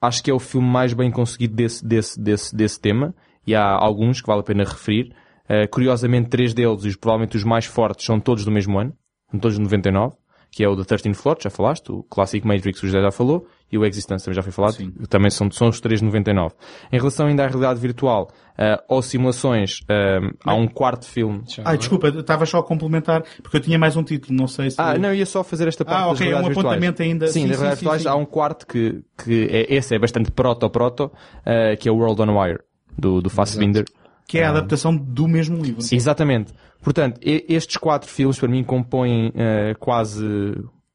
acho 0.00 0.22
que 0.22 0.30
é 0.30 0.34
o 0.34 0.38
filme 0.38 0.68
mais 0.68 0.92
bem 0.92 1.10
conseguido 1.10 1.54
desse, 1.54 1.84
desse, 1.84 2.20
desse, 2.20 2.54
desse 2.54 2.80
tema. 2.80 3.14
E 3.46 3.54
há 3.54 3.64
alguns 3.64 4.20
que 4.20 4.26
vale 4.26 4.40
a 4.40 4.44
pena 4.44 4.64
referir. 4.64 5.14
Uh, 5.44 5.68
curiosamente, 5.70 6.28
três 6.28 6.52
deles, 6.52 6.84
e 6.84 6.96
provavelmente 6.96 7.36
os 7.36 7.44
mais 7.44 7.64
fortes, 7.64 8.04
são 8.04 8.20
todos 8.20 8.44
do 8.44 8.50
mesmo 8.50 8.78
ano. 8.78 8.92
São 9.30 9.40
todos 9.40 9.56
de 9.56 9.62
99. 9.62 10.16
Que 10.50 10.64
é 10.64 10.68
o 10.68 10.76
The 10.76 10.84
13 10.84 11.14
Floor, 11.14 11.36
já 11.40 11.50
falaste. 11.50 11.90
O 11.90 12.02
Classic 12.02 12.46
Matrix, 12.46 12.82
o 12.82 12.86
José 12.86 13.00
já 13.00 13.10
falou. 13.10 13.46
E 13.70 13.76
o 13.76 13.84
Existence 13.84 14.24
também 14.24 14.34
já 14.34 14.42
foi 14.42 14.52
falado. 14.52 14.74
Sim. 14.74 14.90
Também 15.08 15.30
são, 15.30 15.50
são 15.50 15.68
os 15.68 15.80
três 15.80 16.00
de 16.00 16.06
99. 16.06 16.54
Em 16.90 16.96
relação 16.98 17.26
ainda 17.26 17.44
à 17.44 17.46
realidade 17.46 17.78
virtual, 17.78 18.30
uh, 18.58 18.82
ou 18.88 19.02
simulações, 19.02 19.80
um, 19.90 20.30
há 20.44 20.54
um 20.54 20.66
quarto 20.66 21.04
filme. 21.06 21.42
Ah, 21.64 21.76
desculpa, 21.76 22.08
estava 22.08 22.46
só 22.46 22.58
a 22.58 22.62
complementar, 22.62 23.22
porque 23.42 23.58
eu 23.58 23.60
tinha 23.60 23.78
mais 23.78 23.94
um 23.96 24.02
título, 24.02 24.34
não 24.38 24.46
sei 24.46 24.70
se... 24.70 24.80
Ah, 24.80 24.96
não, 24.96 25.12
ia 25.12 25.26
só 25.26 25.44
fazer 25.44 25.68
esta 25.68 25.84
parte 25.84 25.98
Ah, 26.02 26.06
das 26.08 26.12
ok, 26.14 26.26
é 26.26 26.30
um 26.30 26.30
realidades 26.30 26.56
virtuais. 26.56 26.76
apontamento 26.76 27.02
ainda. 27.02 27.26
Sim, 27.26 27.32
Sim, 27.42 27.48
das 27.48 27.56
sim, 27.56 27.62
realidades 27.62 27.78
sim, 27.78 27.84
virtuais 27.84 28.02
sim. 28.02 28.08
há 28.08 28.14
um 28.14 28.24
quarto 28.24 28.66
que, 28.66 29.02
que 29.22 29.44
é, 29.50 29.74
esse 29.74 29.94
é 29.94 29.98
bastante 29.98 30.30
proto-proto, 30.30 31.12
eh, 31.44 31.76
que 31.76 31.88
é 31.88 31.92
o 31.92 31.96
World 31.96 32.22
on 32.22 32.40
Wire, 32.40 32.60
do, 32.98 33.20
do 33.20 33.28
Fassbinder. 33.28 33.84
Que 34.26 34.38
é 34.38 34.44
a 34.44 34.50
adaptação 34.50 34.94
do 34.96 35.26
mesmo 35.28 35.56
livro. 35.62 35.82
Exatamente. 35.92 36.52
Portanto, 36.82 37.18
estes 37.22 37.76
quatro 37.76 38.08
filmes 38.10 38.38
para 38.38 38.48
mim 38.48 38.62
compõem 38.64 39.32
eh, 39.34 39.74
quase 39.78 40.24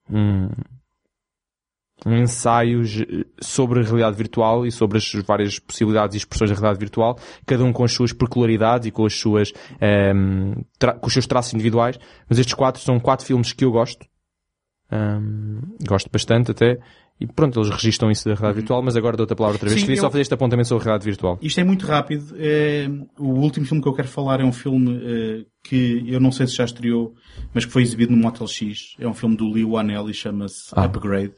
um, 0.10 0.50
um 2.06 2.16
ensaio 2.18 2.82
sobre 3.40 3.80
a 3.80 3.84
realidade 3.84 4.16
virtual 4.18 4.66
e 4.66 4.72
sobre 4.72 4.98
as 4.98 5.12
várias 5.26 5.58
possibilidades 5.60 6.16
e 6.16 6.18
expressões 6.18 6.50
da 6.50 6.56
realidade 6.56 6.80
virtual, 6.80 7.18
cada 7.46 7.64
um 7.64 7.72
com 7.72 7.84
as 7.84 7.92
suas 7.94 8.12
peculiaridades 8.12 8.88
e 8.88 8.92
com 8.92 9.06
as 9.06 9.14
suas 9.14 9.52
ehm, 9.80 10.54
tra- 10.78 10.94
com 10.94 11.08
os 11.08 11.14
seus 11.14 11.26
traços 11.28 11.54
individuais. 11.54 11.98
Mas 12.30 12.40
estes 12.40 12.54
quatro 12.54 12.82
são 12.82 13.00
quatro 13.00 13.26
filmes 13.26 13.54
que 13.54 13.64
eu 13.64 13.72
gosto. 13.72 14.06
Ahm, 14.92 15.62
gosto 15.88 16.10
bastante 16.12 16.52
até. 16.52 16.78
E 17.20 17.28
pronto, 17.28 17.58
eles 17.60 17.70
registram 17.70 18.12
isso 18.12 18.26
da 18.28 18.32
realidade 18.34 18.56
virtual, 18.60 18.82
mas 18.82 18.98
agora 18.98 19.16
dou-te 19.16 19.32
a 19.32 19.36
palavra 19.36 19.56
outra 19.56 19.70
vez. 19.70 19.80
Sim, 19.80 19.86
Queria 19.86 20.00
eu- 20.00 20.02
só 20.02 20.10
fazer 20.10 20.22
este 20.24 20.34
apontamento 20.34 20.68
sobre 20.68 20.82
a 20.82 20.86
realidade 20.86 21.06
virtual. 21.10 21.40
Isto 21.42 21.60
é 21.60 21.64
muito 21.64 21.86
rápido. 21.86 22.36
É, 22.38 22.90
o 23.18 23.28
último 23.40 23.66
filme 23.66 23.82
que 23.82 23.88
eu 23.88 23.94
quero 23.94 24.08
falar 24.08 24.42
é 24.42 24.44
um 24.44 24.52
filme 24.52 25.00
eh, 25.04 25.46
que 25.64 26.04
eu 26.08 26.20
não 26.20 26.32
sei 26.32 26.48
se 26.48 26.56
já 26.56 26.66
estreou, 26.66 27.14
mas 27.54 27.66
que 27.66 27.72
foi 27.72 27.82
exibido 27.84 28.12
no 28.12 28.18
Motel 28.22 28.48
X. 28.48 28.96
É 29.00 29.08
um 29.08 29.14
filme 29.14 29.38
do 29.38 29.48
Lee 29.50 29.64
Wanell 29.64 30.10
e 30.10 30.14
chama-se 30.14 30.72
Ah. 30.76 30.84
Upgrade. 30.86 31.34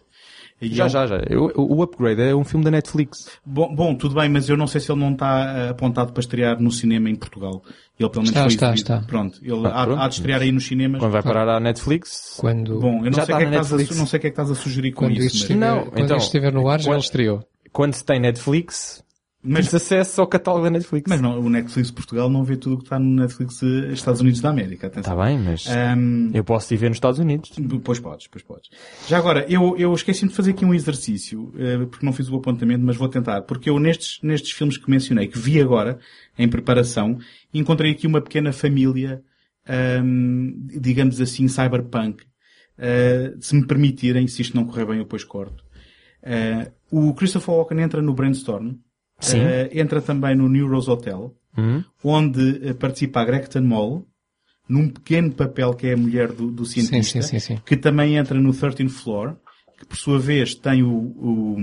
E 0.62 0.74
Já, 0.74 0.86
é 0.86 0.88
um- 0.88 0.90
já, 0.90 1.08
já. 1.08 1.16
Eu- 1.30 1.52
o 1.56 1.84
Upgrade 1.84 2.22
é 2.22 2.34
um 2.36 2.44
filme 2.46 2.64
da 2.64 2.72
Netflix. 2.72 3.30
Bom, 3.46 3.76
bom, 3.76 3.94
tudo 3.94 4.16
bem, 4.16 4.30
mas 4.30 4.48
eu 4.48 4.56
não 4.56 4.68
sei 4.68 4.80
se 4.80 4.90
ele 4.92 5.00
não 5.02 5.12
está 5.12 5.44
eh, 5.58 5.70
apontado 5.70 6.14
para 6.14 6.22
estrear 6.22 6.60
no 6.62 6.72
cinema 6.72 7.10
em 7.10 7.16
Portugal. 7.16 7.62
Ele 8.00 8.10
pelo 8.10 8.24
menos 8.24 8.30
Está, 8.30 8.42
foi 8.44 8.48
está, 8.54 8.66
exibido. 8.74 8.94
está. 8.94 9.06
Pronto, 9.08 9.40
ele 9.44 9.68
Ah, 9.68 9.82
há, 9.82 9.86
pronto. 9.86 10.02
há 10.02 10.08
de 10.08 10.14
estrear 10.16 10.42
aí 10.42 10.52
nos 10.54 10.66
cinemas. 10.66 11.00
Quando 11.02 11.12
vai 11.12 11.22
parar 11.24 11.50
à 11.50 11.60
Netflix. 11.60 12.38
Quando, 12.40 12.80
Bom, 12.80 13.00
eu 13.00 13.04
não 13.06 13.14
Já 13.14 13.26
sei, 13.26 13.36
que 13.36 13.42
é 13.44 13.50
que 13.50 13.56
a, 13.56 13.58
não 13.60 13.64
sei 13.66 13.74
o 13.74 14.08
que 14.10 14.16
é 14.16 14.20
que 14.20 14.28
estás 14.30 14.50
a 14.52 14.56
sugerir 14.56 14.92
com 14.94 15.06
quando 15.06 15.12
isso. 15.14 15.24
mas- 15.24 15.34
estiver, 15.36 15.56
Não, 15.60 15.84
quando 15.88 16.00
então, 16.06 16.18
estiver 16.18 16.54
no 16.54 16.70
ar, 16.70 16.80
já 16.80 16.86
quando- 16.86 16.94
ele 16.96 17.04
estreou. 17.04 17.44
Quando 17.74 17.94
se 17.94 18.06
tem 18.06 18.20
Netflix, 18.22 19.04
Mas, 19.46 19.74
acesso 19.74 20.22
ao 20.22 20.28
catálogo 20.28 20.64
da 20.66 20.72
Netflix. 20.72 21.08
mas 21.08 21.22
não, 21.22 21.40
o 21.40 21.50
Netflix 21.50 21.92
Portugal 21.92 22.30
não 22.30 22.44
vê 22.44 22.58
tudo 22.58 22.76
o 22.76 22.78
que 22.80 22.86
está 22.86 22.98
no 22.98 23.16
Netflix 23.22 23.62
Estados 23.62 24.22
Unidos 24.22 24.42
da 24.42 24.50
América. 24.50 24.88
Está 24.88 25.16
bem, 25.16 25.40
mas 25.40 25.68
Ahm, 25.68 26.32
eu 26.34 26.44
posso 26.44 26.74
ir 26.74 26.78
ver 26.78 26.90
nos 26.90 26.98
Estados 26.98 27.20
Unidos. 27.20 27.52
Pois 27.84 28.00
podes, 28.00 28.28
pois 28.28 28.44
podes. 28.44 28.70
Já 29.08 29.18
agora, 29.18 29.46
eu, 29.48 29.76
eu 29.78 29.94
esqueci-me 29.94 30.30
de 30.30 30.36
fazer 30.36 30.52
aqui 30.52 30.66
um 30.66 30.74
exercício, 30.74 31.54
eh, 31.58 31.86
porque 31.86 32.06
não 32.06 32.14
fiz 32.14 32.30
o 32.30 32.36
apontamento, 32.36 32.84
mas 32.84 32.98
vou 32.98 33.08
tentar. 33.08 33.44
Porque 33.44 33.70
eu 33.70 33.80
nestes, 33.80 34.20
nestes 34.24 34.52
filmes 34.52 34.78
que 34.78 34.90
mencionei, 34.90 35.28
que 35.28 35.38
vi 35.38 35.62
agora, 35.62 36.00
em 36.38 36.48
preparação, 36.50 37.18
encontrei 37.54 37.92
aqui 37.92 38.08
uma 38.08 38.22
pequena 38.22 38.52
família, 38.52 39.22
ahm, 39.68 40.52
digamos 40.82 41.22
assim, 41.22 41.48
cyberpunk. 41.48 42.24
Eh, 42.78 43.34
se 43.40 43.56
me 43.56 43.66
permitirem, 43.66 44.28
se 44.28 44.42
isto 44.42 44.56
não 44.56 44.66
correr 44.66 44.86
bem, 44.86 44.98
eu 44.98 45.04
depois 45.04 45.24
corto. 45.24 45.64
Eh, 46.22 46.72
o 46.92 47.14
Christopher 47.14 47.56
Walken 47.56 47.82
entra 47.82 48.02
no 48.02 48.14
Brainstorm. 48.14 48.74
Sim. 49.20 49.40
Eh, 49.42 49.70
entra 49.74 50.02
também 50.02 50.36
no 50.36 50.48
New 50.50 50.68
Rose 50.68 50.90
Hotel, 50.90 51.34
Hum? 51.58 51.84
onde 52.04 52.68
eh, 52.68 52.74
participa 52.74 53.22
a 53.22 53.26
Gretchen 53.26 53.62
Moll, 53.64 54.06
num 54.68 54.90
pequeno 54.90 55.32
papel 55.32 55.74
que 55.74 55.88
é 55.88 55.94
a 55.94 55.98
mulher 55.98 56.32
do, 56.34 56.52
do 56.52 56.66
cientista, 56.66 57.22
sim, 57.22 57.40
sim, 57.40 57.58
que 57.66 57.78
também 57.78 58.18
entra 58.18 58.38
no 58.40 58.52
13th 58.52 58.90
Floor, 58.90 59.36
que 59.80 59.86
por 59.86 59.96
sua 59.96 60.20
vez 60.20 60.54
tem 60.56 60.84
o, 60.84 60.90
o, 60.92 61.58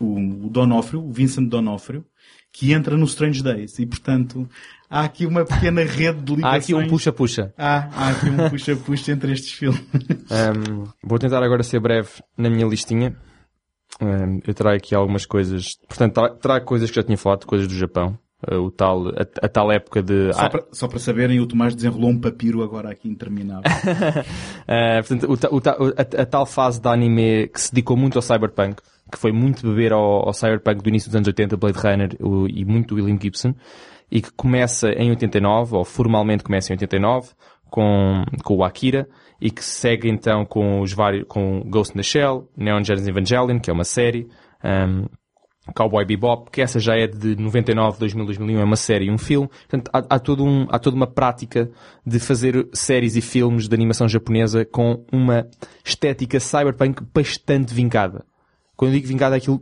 o, 0.00 0.50
Donofrio, 0.50 1.02
o 1.02 1.10
Vincent 1.12 1.48
Donofrio, 1.48 2.04
que 2.52 2.72
entra 2.72 2.96
no 2.96 3.04
Strange 3.06 3.42
Days. 3.42 3.78
E, 3.78 3.86
portanto, 3.86 4.46
há 4.90 5.00
aqui 5.04 5.24
uma 5.24 5.44
pequena 5.44 5.82
rede 5.86 6.20
de 6.20 6.32
Há 6.32 6.36
ligações. 6.36 6.64
aqui 6.64 6.74
um 6.74 6.86
puxa-puxa. 6.88 7.54
Há, 7.56 7.88
há 7.94 8.08
aqui 8.10 8.28
um 8.28 8.36
puxa-puxa 8.50 9.12
entre 9.12 9.32
estes 9.32 9.52
filmes. 9.52 9.80
Um, 10.30 10.84
vou 11.02 11.18
tentar 11.18 11.42
agora 11.42 11.62
ser 11.62 11.80
breve 11.80 12.08
na 12.36 12.50
minha 12.50 12.66
listinha. 12.66 13.16
Um, 14.00 14.40
eu 14.46 14.54
trago 14.54 14.76
aqui 14.76 14.94
algumas 14.94 15.26
coisas. 15.26 15.76
Portanto, 15.88 16.14
tra- 16.14 16.30
trago 16.34 16.64
coisas 16.66 16.90
que 16.90 16.96
já 16.96 17.02
tinha 17.02 17.16
falado, 17.18 17.46
coisas 17.46 17.68
do 17.68 17.74
Japão. 17.74 18.18
Uh, 18.50 18.56
o 18.56 18.70
tal, 18.72 19.08
a, 19.10 19.22
a 19.42 19.48
tal 19.48 19.70
época 19.70 20.02
de. 20.02 20.32
Só, 20.32 20.48
para, 20.48 20.64
só 20.72 20.88
para 20.88 20.98
saberem, 20.98 21.38
o 21.38 21.46
Tomás 21.46 21.74
desenrolou 21.76 22.10
um 22.10 22.20
papiro 22.20 22.62
agora 22.62 22.90
aqui 22.90 23.08
interminável. 23.08 23.62
Uh, 23.70 25.06
portanto, 25.06 25.26
o 25.30 25.84
o- 25.84 25.94
a, 25.96 26.22
a 26.22 26.26
tal 26.26 26.44
fase 26.46 26.80
da 26.80 26.90
anime 26.92 27.46
que 27.48 27.60
se 27.60 27.72
dedicou 27.72 27.96
muito 27.96 28.16
ao 28.18 28.22
cyberpunk, 28.22 28.82
que 29.12 29.18
foi 29.18 29.30
muito 29.32 29.62
beber 29.68 29.92
ao, 29.92 30.26
ao 30.26 30.32
cyberpunk 30.32 30.82
do 30.82 30.88
início 30.88 31.08
dos 31.08 31.16
anos 31.16 31.28
80, 31.28 31.56
Blade 31.56 31.78
Runner 31.78 32.16
o- 32.20 32.48
e 32.48 32.64
muito 32.64 32.96
William 32.96 33.16
Gibson, 33.20 33.54
e 34.10 34.20
que 34.20 34.32
começa 34.32 34.88
em 34.90 35.10
89, 35.10 35.76
ou 35.76 35.84
formalmente 35.84 36.42
começa 36.42 36.72
em 36.72 36.74
89, 36.74 37.30
com, 37.70 38.24
com 38.42 38.56
o 38.56 38.64
Akira, 38.64 39.08
e 39.42 39.50
que 39.50 39.64
segue 39.64 40.08
então 40.08 40.44
com 40.44 40.80
os 40.80 40.92
vários, 40.92 41.24
com 41.26 41.64
Ghost 41.68 41.92
in 41.92 41.96
the 41.96 42.04
Shell, 42.04 42.48
Neon 42.56 42.84
Genesis 42.84 43.08
Evangelion, 43.08 43.58
que 43.58 43.68
é 43.68 43.72
uma 43.72 43.82
série, 43.82 44.28
um, 44.64 45.06
Cowboy 45.74 46.04
Bebop, 46.04 46.48
que 46.48 46.62
essa 46.62 46.78
já 46.78 46.94
é 46.94 47.08
de 47.08 47.34
99, 47.34 47.98
2000, 47.98 48.24
2001, 48.26 48.60
é 48.60 48.64
uma 48.64 48.76
série 48.76 49.06
e 49.06 49.10
um 49.10 49.18
filme. 49.18 49.48
Portanto, 49.48 49.90
há, 49.92 50.14
há, 50.14 50.18
todo 50.20 50.44
um, 50.44 50.68
há 50.70 50.78
toda 50.78 50.94
uma 50.94 51.08
prática 51.08 51.68
de 52.06 52.20
fazer 52.20 52.68
séries 52.72 53.16
e 53.16 53.20
filmes 53.20 53.66
de 53.66 53.74
animação 53.74 54.08
japonesa 54.08 54.64
com 54.64 55.04
uma 55.12 55.48
estética 55.84 56.38
cyberpunk 56.38 57.02
bastante 57.12 57.74
vincada. 57.74 58.24
Quando 58.76 58.92
eu 58.92 58.94
digo 58.94 59.08
vincada, 59.08 59.34
aquilo 59.34 59.60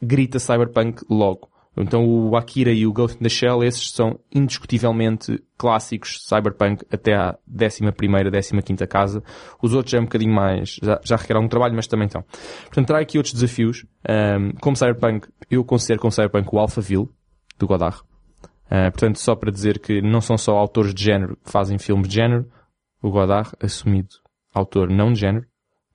grita 0.00 0.38
cyberpunk 0.38 1.02
logo. 1.10 1.48
Então 1.80 2.04
o 2.04 2.36
Akira 2.36 2.72
e 2.72 2.86
o 2.86 2.92
Ghost 2.92 3.18
in 3.18 3.22
the 3.22 3.28
Shell, 3.28 3.62
esses 3.62 3.90
são 3.90 4.18
indiscutivelmente 4.34 5.42
clássicos 5.56 6.24
cyberpunk 6.26 6.84
até 6.92 7.14
à 7.14 7.36
11ª, 7.50 7.92
15ª 7.92 8.86
casa. 8.86 9.22
Os 9.62 9.74
outros 9.74 9.94
é 9.94 9.98
um 9.98 10.04
bocadinho 10.04 10.32
mais, 10.32 10.78
já, 10.82 11.00
já 11.04 11.16
requer 11.16 11.36
algum 11.36 11.48
trabalho, 11.48 11.74
mas 11.74 11.86
também 11.86 12.06
estão. 12.06 12.22
Portanto, 12.64 12.86
trago 12.86 13.02
aqui 13.02 13.18
outros 13.18 13.34
desafios. 13.34 13.84
Um, 14.08 14.52
como 14.60 14.76
cyberpunk, 14.76 15.28
eu 15.50 15.64
considero 15.64 16.00
como 16.00 16.12
cyberpunk 16.12 16.48
o 16.52 16.58
Alphaville, 16.58 17.08
do 17.58 17.66
Godard. 17.66 18.00
Uh, 18.66 18.90
portanto, 18.92 19.18
só 19.18 19.34
para 19.34 19.50
dizer 19.50 19.78
que 19.78 20.00
não 20.02 20.20
são 20.20 20.36
só 20.36 20.56
autores 20.56 20.94
de 20.94 21.02
género 21.02 21.36
que 21.44 21.50
fazem 21.50 21.78
filmes 21.78 22.08
de 22.08 22.14
género. 22.14 22.46
O 23.02 23.10
Godard, 23.10 23.50
assumido 23.60 24.08
autor 24.52 24.90
não 24.90 25.12
de 25.12 25.20
género. 25.20 25.46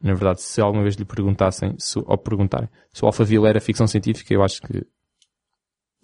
Na 0.02 0.14
verdade, 0.14 0.42
se 0.42 0.60
alguma 0.62 0.84
vez 0.84 0.96
lhe 0.96 1.06
perguntassem, 1.06 1.76
se, 1.78 1.98
ou 1.98 2.18
perguntarem, 2.18 2.68
se 2.92 3.04
o 3.04 3.08
Alphaville 3.08 3.48
era 3.48 3.62
ficção 3.62 3.88
científica, 3.88 4.34
eu 4.34 4.44
acho 4.44 4.62
que 4.62 4.86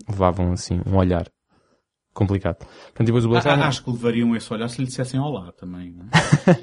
levavam 0.07 0.51
assim 0.51 0.81
um 0.85 0.95
olhar 0.95 1.27
complicado. 2.13 2.57
Portanto, 2.57 3.05
depois 3.05 3.25
o 3.25 3.35
Ah, 3.35 3.67
acho 3.67 3.83
que 3.83 3.91
levariam 3.91 4.35
esse 4.35 4.51
olhar 4.53 4.67
se 4.67 4.79
lhe 4.79 4.87
dissessem 4.87 5.19
olá 5.19 5.51
também. 5.53 5.97
é? 5.99 6.59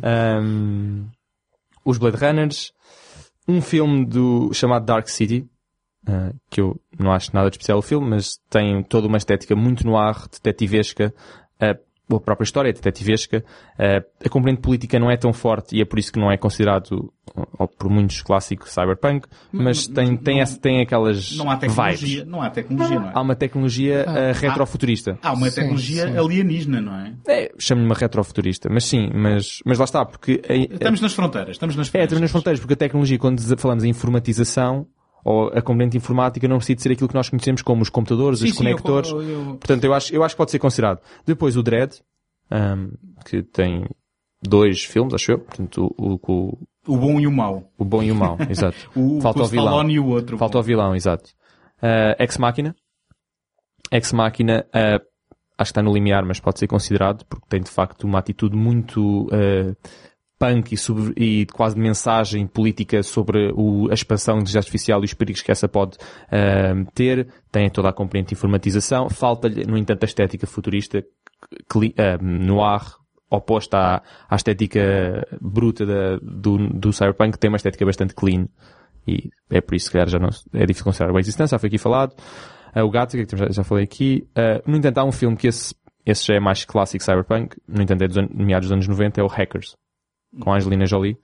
Um, 0.42 1.08
os 1.84 1.98
Blade 1.98 2.16
Runners, 2.16 2.72
um 3.48 3.60
filme 3.60 4.06
do, 4.06 4.52
chamado 4.52 4.84
Dark 4.84 5.08
City, 5.08 5.48
uh, 6.08 6.32
que 6.48 6.60
eu 6.60 6.80
não 6.98 7.10
acho 7.10 7.34
nada 7.34 7.50
de 7.50 7.54
especial 7.56 7.78
o 7.78 7.82
filme, 7.82 8.08
mas 8.08 8.38
tem 8.48 8.82
toda 8.84 9.08
uma 9.08 9.16
estética 9.16 9.56
muito 9.56 9.84
noir, 9.84 10.28
detetivesca, 10.30 11.12
uh, 11.56 11.89
a 12.16 12.20
própria 12.20 12.44
história 12.44 12.70
é 12.70 12.72
detetivesca, 12.72 13.44
uh, 13.78 14.04
a 14.24 14.28
componente 14.28 14.60
política 14.60 14.98
não 14.98 15.10
é 15.10 15.16
tão 15.16 15.32
forte 15.32 15.76
e 15.76 15.80
é 15.80 15.84
por 15.84 15.98
isso 15.98 16.12
que 16.12 16.18
não 16.18 16.30
é 16.30 16.36
considerado, 16.36 17.12
ou 17.58 17.68
por 17.68 17.88
muitos 17.90 18.22
clássicos 18.22 18.70
cyberpunk, 18.72 19.26
mas 19.52 19.86
tem, 19.86 20.16
tem, 20.16 20.36
não- 20.36 20.42
essa, 20.42 20.58
tem 20.58 20.80
aquelas 20.80 21.36
Não 21.36 21.50
há 21.50 21.56
tecnologia, 21.56 22.18
vibes. 22.18 22.26
não 22.30 22.42
há 22.42 22.50
tecnologia, 22.50 22.98
não 23.00 23.08
é? 23.08 23.12
Há 23.14 23.20
uma 23.20 23.34
tecnologia 23.36 24.06
uh, 24.08 24.38
retrofuturista. 24.40 25.18
Há 25.22 25.32
uma 25.32 25.48
Sim, 25.50 25.54
tecnologia 25.60 26.08
sim. 26.08 26.16
alienígena, 26.18 26.80
não 26.80 26.94
é? 26.96 27.12
É, 27.28 27.52
chamo-lhe 27.58 27.86
uma 27.86 27.94
retrofuturista, 27.94 28.68
mas 28.70 28.84
sim, 28.84 29.10
mas, 29.14 29.58
mas 29.64 29.78
lá 29.78 29.84
está, 29.84 30.04
porque 30.04 30.40
a- 30.48 30.54
Estamos 30.54 31.00
nas 31.00 31.12
fronteiras, 31.12 31.50
estamos 31.50 31.76
nas 31.76 31.86
é, 31.86 31.90
fronteiras. 31.90 32.06
estamos 32.06 32.20
nas 32.22 32.30
fronteiras, 32.30 32.60
porque 32.60 32.74
a 32.74 32.76
tecnologia, 32.76 33.18
quando 33.18 33.40
falamos 33.58 33.84
em 33.84 33.88
informatização, 33.88 34.86
ou 35.24 35.48
a 35.48 35.60
componente 35.62 35.96
informática, 35.96 36.46
não 36.48 36.56
precisa 36.56 36.76
de 36.76 36.82
ser 36.82 36.92
aquilo 36.92 37.08
que 37.08 37.14
nós 37.14 37.28
conhecemos 37.28 37.62
como 37.62 37.82
os 37.82 37.88
computadores, 37.90 38.40
Sim, 38.40 38.46
os 38.46 38.50
sim, 38.52 38.56
eu- 38.58 38.76
conectores. 38.76 39.10
eu- 39.10 39.22
eu- 39.22 39.44
Portanto, 39.56 39.84
eu 39.84 39.94
acho, 39.94 40.14
eu 40.14 40.22
acho 40.24 40.34
que 40.34 40.38
pode 40.38 40.50
ser 40.50 40.58
considerado. 40.58 41.00
Depois 41.26 41.56
o 41.56 41.62
Dread, 41.62 42.00
ahm, 42.50 42.90
que 43.26 43.42
tem 43.42 43.84
dois 44.42 44.84
filmes, 44.84 45.12
acho 45.14 45.32
eu. 45.32 45.38
Portanto, 45.38 45.94
o, 45.98 46.14
o, 46.14 46.58
O 46.86 46.96
bom 46.96 47.20
e 47.20 47.26
o 47.26 47.32
mau. 47.32 47.70
o 47.78 47.84
bom 47.84 48.02
e 48.02 48.10
o 48.10 48.14
mau, 48.14 48.36
exato. 48.48 48.90
O, 48.96 49.20
Falta 49.20 49.40
o 49.40 49.44
o 49.44 49.46
vilão. 49.48 49.90
E 49.90 49.98
o 50.00 50.06
outro. 50.06 50.38
Falta 50.38 50.58
o 50.58 50.62
vilão, 50.62 50.94
exato. 50.94 51.30
Uh, 51.82 52.16
Ex 52.22 52.36
Machina. 52.38 52.74
Ex 53.92 54.12
Machina, 54.12 54.66
uh, 54.68 55.04
acho 55.58 55.72
que 55.72 55.78
está 55.78 55.82
no 55.82 55.92
limiar, 55.92 56.24
mas 56.24 56.40
pode 56.40 56.58
ser 56.58 56.66
considerado, 56.66 57.24
porque 57.26 57.46
tem 57.48 57.60
de 57.60 57.70
facto 57.70 58.04
uma 58.04 58.18
atitude 58.18 58.56
muito 58.56 59.24
uh, 59.26 59.76
punk 60.40 60.72
e, 60.72 60.76
sobre- 60.78 61.12
e 61.22 61.44
quase 61.52 61.74
de 61.74 61.82
mensagem 61.82 62.46
política 62.46 63.02
sobre 63.02 63.52
o- 63.54 63.88
a 63.90 63.94
expansão 63.94 64.36
de 64.36 64.40
inteligência 64.40 64.60
artificial 64.60 65.02
e 65.02 65.04
os 65.04 65.12
perigos 65.12 65.42
que 65.42 65.52
essa 65.52 65.68
pode 65.68 65.98
uh, 65.98 66.90
ter. 66.94 67.28
Tem 67.52 67.68
toda 67.68 67.90
a 67.90 67.92
componente 67.92 68.28
de 68.30 68.34
informatização. 68.34 69.10
Falta-lhe, 69.10 69.64
no 69.66 69.76
entanto, 69.76 70.02
a 70.02 70.06
estética 70.06 70.46
futurista, 70.46 70.98
uh, 71.00 72.24
noir, 72.24 72.80
oposta 73.30 73.76
à, 73.78 74.02
à 74.30 74.34
estética 74.36 75.26
bruta 75.40 75.84
da- 75.84 76.16
do, 76.22 76.56
do 76.68 76.92
cyberpunk, 76.92 77.32
que 77.32 77.38
tem 77.38 77.50
uma 77.50 77.56
estética 77.58 77.84
bastante 77.84 78.14
clean. 78.14 78.48
E 79.06 79.28
é 79.50 79.60
por 79.60 79.74
isso 79.74 79.90
que, 79.90 80.06
já 80.06 80.18
não, 80.18 80.30
é 80.54 80.60
difícil 80.66 80.84
considerar 80.84 81.14
a 81.14 81.20
existência, 81.20 81.54
já 81.54 81.58
foi 81.58 81.68
aqui 81.68 81.78
falado. 81.78 82.14
Ah, 82.74 82.82
o 82.84 82.90
Gattaca, 82.90 83.26
que 83.26 83.36
já, 83.36 83.48
já 83.50 83.62
falei 83.64 83.84
aqui. 83.84 84.26
No 84.66 84.76
entanto, 84.76 84.98
há 84.98 85.04
um 85.04 85.12
filme 85.12 85.36
que 85.36 85.48
esse, 85.48 85.74
esse 86.06 86.26
já 86.26 86.34
é 86.34 86.40
mais 86.40 86.64
clássico 86.64 87.04
cyberpunk, 87.04 87.56
no 87.68 87.82
entanto 87.82 88.02
é 88.02 88.08
dos 88.08 88.16
meados 88.32 88.68
dos 88.68 88.72
anos 88.72 88.88
90, 88.88 89.20
é 89.20 89.24
o 89.24 89.26
Hackers, 89.26 89.74
com 90.38 90.52
a 90.52 90.56
Angelina 90.56 90.86
Jolie. 90.86 91.16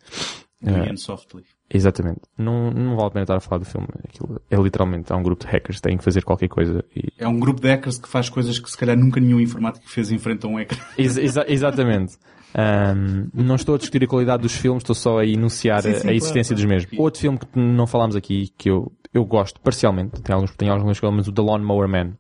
Ian 0.63 0.97
Softly. 0.97 1.45
exatamente. 1.71 2.21
Não, 2.37 2.71
não 2.71 2.97
vale 2.97 3.09
a 3.09 3.11
pena 3.11 3.23
estar 3.25 3.37
a 3.37 3.41
falar 3.41 3.59
do 3.59 3.65
filme. 3.67 3.87
Aquilo 4.09 4.41
é 4.51 4.57
literalmente, 4.57 5.13
há 5.13 5.17
um 5.17 5.23
grupo 5.23 5.45
de 5.45 5.51
hackers 5.53 5.77
que 5.79 5.83
têm 5.83 5.97
que 5.99 6.03
fazer 6.03 6.25
qualquer 6.25 6.49
coisa 6.49 6.83
e 6.97 7.13
É 7.19 7.29
um 7.29 7.39
grupo 7.39 7.61
de 7.61 7.69
hackers 7.69 7.99
que 7.99 8.09
faz 8.09 8.29
coisas 8.31 8.59
que 8.59 8.69
se 8.71 8.77
calhar 8.77 8.97
nunca 8.97 9.21
nenhum 9.21 9.39
informático 9.39 9.89
fez 9.89 10.11
em 10.11 10.19
frente 10.19 10.45
a 10.47 10.49
um 10.49 10.59
ecrã. 10.59 10.79
Ex- 10.99 11.19
exa- 11.19 11.45
exatamente. 11.47 12.17
Ahm, 12.55 13.29
não 13.35 13.55
estou 13.55 13.75
a 13.75 13.79
discutir 13.79 14.03
a 14.03 14.07
qualidade 14.09 14.43
dos 14.43 14.55
filmes, 14.55 14.83
estou 14.83 14.95
só 14.95 15.19
a 15.19 15.27
enunciar 15.27 15.83
Sim, 15.83 15.91
a- 15.91 16.01
sim, 16.01 16.09
a 16.09 16.13
existência 16.15 16.57
claro, 16.57 16.69
dos 16.69 16.75
mesmos. 16.87 16.99
Outro 16.99 17.21
filme 17.21 17.39
que 17.39 17.47
não 17.59 17.87
falámos 17.87 18.17
aqui, 18.17 18.49
que 18.57 18.71
eu, 18.71 18.91
eu 19.13 19.25
gosto 19.27 19.61
parcialmente, 19.61 20.23
tem 20.23 20.35
alguns, 20.35 20.57
tem 20.57 20.69
alguns 20.71 21.01
mas 21.01 21.29
o 21.29 21.33
The 21.33 21.43
Lawn 21.43 21.63
Mower 21.63 21.87
Man. 21.89 22.15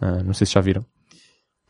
Ah, 0.00 0.22
não 0.22 0.32
sei 0.32 0.46
se 0.46 0.52
já 0.54 0.60
viram. 0.60 0.84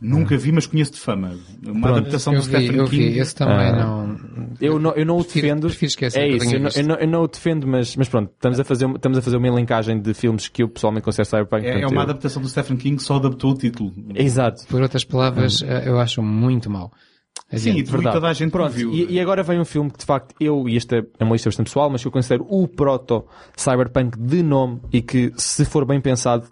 Nunca 0.00 0.36
vi, 0.36 0.52
mas 0.52 0.64
conheço 0.66 0.92
de 0.92 1.00
fama. 1.00 1.36
Uma 1.66 1.80
Pronto. 1.80 1.98
adaptação 1.98 2.32
eu 2.34 2.40
do 2.40 2.46
vi, 2.46 2.52
Stephen 2.56 2.76
eu 2.76 2.86
vi. 2.86 2.96
King. 2.98 3.18
Esse 3.18 3.34
também 3.34 3.56
Ah. 3.68 3.72
não... 3.84 4.18
Eu 4.60 4.78
não, 4.78 4.92
eu 4.92 5.04
não 5.04 5.16
o 5.18 5.24
Prefiro- 5.24 5.46
defendo. 5.48 5.60
prefiro 5.66 5.88
esquecer 5.88 6.20
é 6.20 6.30
eu 6.32 6.36
isso, 6.36 6.54
eu 6.54 6.60
não, 6.60 6.68
eu, 6.74 6.84
não, 6.86 6.94
eu 6.96 7.08
não 7.08 7.22
o 7.22 7.28
defendo, 7.28 7.66
mas, 7.66 7.96
mas 7.96 8.08
pronto, 8.08 8.30
estamos 8.32 8.60
a, 8.60 8.64
fazer, 8.64 8.84
uma- 8.86 8.96
estamos 8.96 9.18
a 9.18 9.22
fazer 9.22 9.36
uma 9.36 9.48
elencagem 9.48 10.00
de 10.00 10.14
filmes 10.14 10.46
que 10.48 10.62
eu 10.62 10.68
pessoalmente 10.68 11.04
considero 11.04 11.28
cyberpunk. 11.28 11.66
É, 11.66 11.80
é 11.82 11.86
uma 11.86 11.96
eu- 11.96 12.00
adaptação 12.00 12.40
do 12.40 12.48
Stephen 12.48 12.76
King, 12.76 13.02
só 13.02 13.16
adaptou 13.16 13.50
o 13.50 13.54
título. 13.54 13.92
Exato. 14.14 14.66
Por 14.68 14.80
outras 14.82 15.04
palavras, 15.04 15.62
eh, 15.62 15.84
eu 15.88 15.98
acho 15.98 16.22
muito 16.22 16.70
mau. 16.70 16.92
Sim, 17.52 17.68
e 17.68 17.70
Adiante. 17.80 17.90
tu 17.90 18.00
e 18.00 18.12
toda 18.12 18.28
a 18.28 18.32
gente 18.32 18.50
Pronto, 18.50 18.72
viu. 18.72 18.92
e, 18.92 19.12
e 19.14 19.20
agora 19.20 19.42
vem 19.42 19.58
um 19.60 19.64
filme 19.64 19.90
que 19.90 19.98
de 19.98 20.04
facto 20.04 20.34
eu, 20.40 20.68
e 20.68 20.76
esta 20.76 20.96
é 21.18 21.24
uma 21.24 21.32
lista 21.32 21.48
bastante 21.48 21.66
pessoal, 21.66 21.88
mas 21.88 22.02
que 22.02 22.08
eu 22.08 22.12
considero 22.12 22.44
o 22.48 22.66
proto 22.68 23.24
cyberpunk 23.56 24.18
de 24.18 24.42
nome 24.42 24.80
e 24.92 25.00
que 25.00 25.32
se 25.36 25.64
for 25.64 25.84
bem 25.86 26.00
pensado 26.00 26.46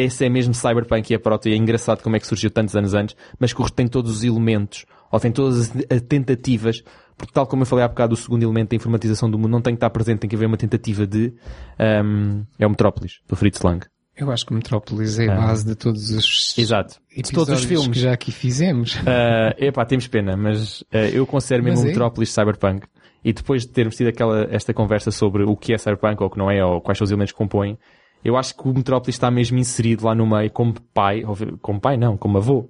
esse 0.00 0.24
é 0.24 0.28
mesmo 0.28 0.54
cyberpunk 0.54 1.10
e 1.10 1.14
é 1.14 1.18
proto 1.18 1.48
e 1.48 1.52
é 1.52 1.56
engraçado 1.56 2.02
como 2.02 2.16
é 2.16 2.20
que 2.20 2.26
surgiu 2.26 2.50
tantos 2.50 2.74
anos 2.76 2.94
antes, 2.94 3.16
mas 3.38 3.52
que 3.52 3.72
tem 3.72 3.86
todos 3.88 4.10
os 4.18 4.24
elementos 4.24 4.84
ou 5.10 5.20
tem 5.20 5.32
todas 5.32 5.58
as 5.60 5.72
as 5.90 6.00
tentativas 6.02 6.82
porque 7.16 7.32
tal 7.32 7.46
como 7.46 7.62
eu 7.62 7.66
falei 7.66 7.84
há 7.84 7.88
bocado 7.88 8.14
o 8.14 8.16
segundo 8.16 8.42
elemento 8.42 8.70
da 8.70 8.76
informatização 8.76 9.30
do 9.30 9.38
mundo 9.38 9.50
não 9.50 9.62
tem 9.62 9.74
que 9.74 9.78
estar 9.78 9.90
presente, 9.90 10.20
tem 10.20 10.28
que 10.28 10.36
haver 10.36 10.46
uma 10.46 10.56
tentativa 10.56 11.06
de 11.06 11.32
ahm, 11.78 12.42
é 12.58 12.66
o 12.66 12.70
Metrópolis, 12.70 13.20
do 13.26 13.34
Fritz 13.34 13.60
Lang. 13.62 13.86
Eu 14.16 14.30
acho 14.30 14.46
que 14.46 14.54
Metrópolis 14.54 15.18
é 15.18 15.28
a 15.28 15.34
Ah. 15.34 15.46
base 15.48 15.66
de 15.66 15.74
todos 15.74 16.10
os 16.10 16.56
Exato. 16.56 16.96
De 17.14 17.30
todos 17.32 17.52
os 17.58 17.64
filmes. 17.64 17.88
que 17.88 17.98
já 18.00 18.12
aqui 18.12 18.32
fizemos. 18.32 18.94
Uh, 18.96 19.52
epá, 19.62 19.84
temos 19.84 20.08
pena, 20.08 20.36
mas 20.36 20.80
uh, 20.82 20.96
eu 21.12 21.26
considero 21.26 21.62
mesmo 21.64 21.78
Mas 21.78 21.84
o 21.84 21.86
é. 21.88 21.90
Metrópolis 21.90 22.30
Cyberpunk. 22.32 22.86
E 23.22 23.32
depois 23.32 23.62
de 23.62 23.68
termos 23.68 23.94
tido 23.96 24.06
aquela, 24.08 24.46
esta 24.50 24.72
conversa 24.72 25.10
sobre 25.10 25.42
o 25.42 25.54
que 25.56 25.74
é 25.74 25.78
Cyberpunk 25.78 26.22
ou 26.22 26.28
o 26.28 26.30
que 26.30 26.38
não 26.38 26.50
é, 26.50 26.64
ou 26.64 26.80
quais 26.80 26.96
são 26.96 27.04
os 27.04 27.10
elementos 27.10 27.32
que 27.32 27.38
compõem, 27.38 27.76
eu 28.26 28.36
acho 28.36 28.56
que 28.56 28.68
o 28.68 28.74
Metrópolis 28.74 29.14
está 29.14 29.30
mesmo 29.30 29.56
inserido 29.58 30.04
lá 30.04 30.14
no 30.14 30.26
meio 30.26 30.50
como 30.50 30.74
pai, 30.92 31.24
ou, 31.24 31.36
como 31.60 31.80
pai 31.80 31.96
não, 31.96 32.16
como 32.16 32.38
avô. 32.38 32.68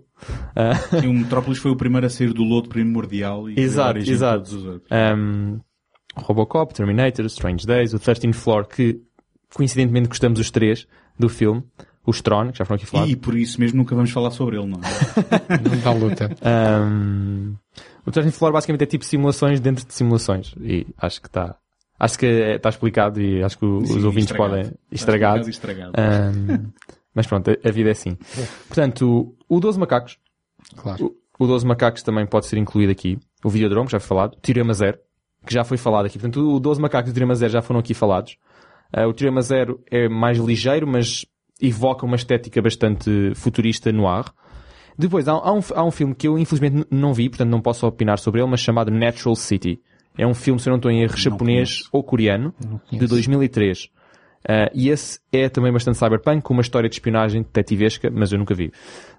Uh, 0.55 1.03
E 1.03 1.07
o 1.07 1.13
Metrópolis 1.13 1.59
foi 1.59 1.71
o 1.71 1.77
primeiro 1.77 2.07
a 2.07 2.11
sair 2.11 2.33
do 2.33 2.43
lodo 2.43 2.69
primordial 2.69 3.49
e 3.49 3.59
Exato, 3.59 3.89
a 3.89 3.91
origem 3.93 4.07
de 4.07 4.13
exato. 4.13 4.37
todos 4.39 4.53
os 4.53 4.65
outros. 4.67 4.91
um, 4.93 5.61
Robocop, 6.17 6.75
Terminator, 6.75 7.25
Strange 7.27 7.67
Days, 7.67 7.93
o 7.95 7.99
13th 7.99 8.33
Floor, 8.35 8.67
que 8.67 9.01
coincidentemente 9.55 10.09
gostamos 10.09 10.39
os 10.39 10.51
três 10.51 10.87
do 11.19 11.29
filme, 11.29 11.63
os 12.07 12.21
Tron, 12.21 12.51
que 12.53 12.59
já 12.59 12.65
foram 12.65 12.77
aqui 12.77 12.87
falados. 12.87 13.13
E 13.13 13.17
por 13.17 13.35
isso 13.37 13.59
mesmo 13.61 13.79
nunca 13.79 13.95
vamos 13.95 14.11
falar 14.11 14.31
sobre 14.31 14.57
ele, 14.59 14.67
não 14.67 14.79
é? 14.79 15.59
Não 15.69 15.79
dá 15.83 15.93
luta. 15.93 16.31
Um, 16.87 17.55
o 18.07 18.11
13th 18.11 18.33
Floor 18.33 18.53
basicamente 18.53 18.83
é 18.83 18.87
tipo 18.87 19.05
simulações 19.05 19.59
dentro 19.61 19.87
de 19.87 19.93
simulações. 19.93 20.55
E 20.61 20.87
acho 20.99 21.21
que 21.21 21.29
está. 21.29 21.57
Acho 21.99 22.19
que 22.19 22.27
está 22.27 22.69
explicado 22.69 23.21
e 23.21 23.43
acho 23.43 23.59
que 23.59 23.65
os 23.65 23.89
Sim, 23.89 24.05
ouvintes 24.05 24.31
estragado. 24.31 24.57
podem. 24.57 24.73
Estragado. 24.93 25.49
estragado. 25.49 25.93
Um, 25.99 26.71
mas 27.15 27.27
pronto, 27.27 27.51
a, 27.51 27.71
vida 27.71 27.89
é 27.89 27.93
assim. 27.93 28.19
Portanto, 28.69 29.37
o, 29.49 29.57
o 29.57 29.61
12 29.61 29.79
Macacos. 29.79 30.19
Claro. 30.77 31.17
O, 31.39 31.45
o 31.45 31.47
12 31.47 31.67
Macacos 31.67 32.03
também 32.03 32.27
pode 32.27 32.47
ser 32.47 32.59
incluído 32.59 32.93
aqui. 32.93 33.19
O 33.43 33.49
Videodrome, 33.49 33.87
que 33.87 33.93
já 33.93 34.01
foi 34.01 34.09
falado. 34.09 34.37
Teorema 34.43 34.75
Zero, 34.75 34.99
que 35.47 35.55
já 35.55 35.65
foi 35.65 35.79
falado 35.79 36.07
aqui. 36.07 36.19
Portanto, 36.19 36.41
o 36.55 36.61
12 36.61 36.81
Macacos 36.81 37.09
e 37.09 37.13
o 37.13 37.15
Teorema 37.15 37.35
Zero 37.35 37.53
já 37.53 37.63
foram 37.63 37.81
aqui 37.81 37.95
falados. 37.95 38.37
Uh, 38.95 39.09
o 39.09 39.15
Teorema 39.15 39.41
Zero 39.41 39.83
é 39.91 40.09
mais 40.09 40.39
ligeiro, 40.39 40.87
mas 40.87 41.25
evoca 41.61 42.05
uma 42.05 42.17
estética 42.17 42.61
bastante 42.61 43.35
futurista 43.35 43.91
no 43.91 44.07
ar. 44.07 44.31
Depois, 44.99 45.29
há, 45.29 45.33
há 45.33 45.53
um, 45.53 45.61
há 45.75 45.85
um 45.85 45.91
filme 45.91 46.15
que 46.15 46.29
eu 46.29 46.39
infelizmente 46.39 46.87
não 46.91 47.13
vi, 47.13 47.29
portanto 47.29 47.51
não 47.51 47.61
posso 47.61 47.87
opinar 47.87 48.19
sobre 48.19 48.41
ele, 48.41 48.51
mas 48.51 48.61
chamado 48.61 48.91
Natural 48.91 49.35
City. 49.35 49.81
É 50.19 50.27
um 50.27 50.35
filme, 50.35 50.61
se 50.61 50.69
eu 50.69 50.73
não 50.73 50.77
estou 50.77 50.91
em 50.91 51.03
erro, 51.03 51.17
japonês 51.17 51.83
ou 51.93 52.03
coreano, 52.03 52.55
de 52.59 52.99
conheço. 52.99 53.09
2003. 53.09 53.85
Uh, 53.85 54.71
e 54.73 54.89
esse 54.89 55.19
é 55.33 55.49
também 55.49 55.73
bastante 55.73 55.99
cyberpunk, 55.99 56.43
com 56.43 56.55
uma 56.55 56.63
história 56.63 56.89
de 56.89 56.95
espionagem 56.95 57.43
detetivesca, 57.43 58.11
mas 58.11 58.31
eu 58.33 58.39
nunca 58.39 58.55
vi. 58.55 58.73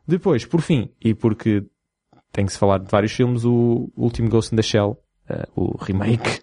Depois, 0.07 0.45
por 0.45 0.61
fim, 0.61 0.90
e 1.03 1.14
porque 1.14 1.64
tem 2.32 2.45
que 2.45 2.53
se 2.53 2.57
falar 2.57 2.80
de 2.80 2.90
vários 2.90 3.11
filmes, 3.11 3.44
o 3.44 3.91
último 3.95 4.30
Ghost 4.30 4.53
in 4.53 4.56
the 4.56 4.61
Shell, 4.61 4.98
uh, 5.30 5.61
o 5.61 5.78
remake, 5.84 6.40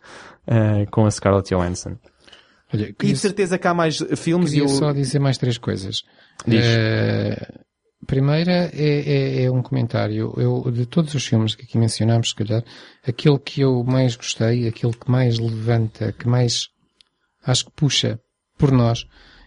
uh, 0.46 0.90
com 0.90 1.06
a 1.06 1.10
Scarlett 1.10 1.48
Johansson. 1.48 1.96
Olha, 2.72 2.94
E 3.02 3.06
de 3.06 3.16
certeza 3.16 3.58
que 3.58 3.66
há 3.66 3.72
mais 3.72 3.98
filmes 4.16 4.50
e 4.52 4.56
queria 4.56 4.64
eu... 4.64 4.76
só 4.76 4.92
dizer 4.92 5.18
mais 5.18 5.38
três 5.38 5.56
coisas. 5.56 6.02
Diz. 6.46 6.64
Eh, 6.64 7.60
primeira 8.04 8.70
é, 8.72 9.42
é- 9.42 9.42
é 9.44 9.50
um 9.50 9.62
comentário. 9.62 10.32
Eu, 10.36 10.70
de 10.70 10.86
todos 10.86 11.14
os 11.14 11.26
filmes 11.26 11.54
que 11.54 11.62
aqui 11.64 11.78
mencionámos, 11.78 12.30
se 12.30 12.34
calhar, 12.34 12.62
aquele 13.06 13.38
que 13.38 13.60
eu 13.60 13.82
mais 13.84 14.16
gostei, 14.16 14.66
aquele 14.68 14.92
que 14.92 15.10
mais 15.10 15.38
levanta, 15.38 16.12
que 16.12 16.28
mais 16.28 16.68
acho 17.46 17.66
que 17.66 17.72
puxa 17.72 18.18
por 18.58 18.70
nós, 18.70 19.04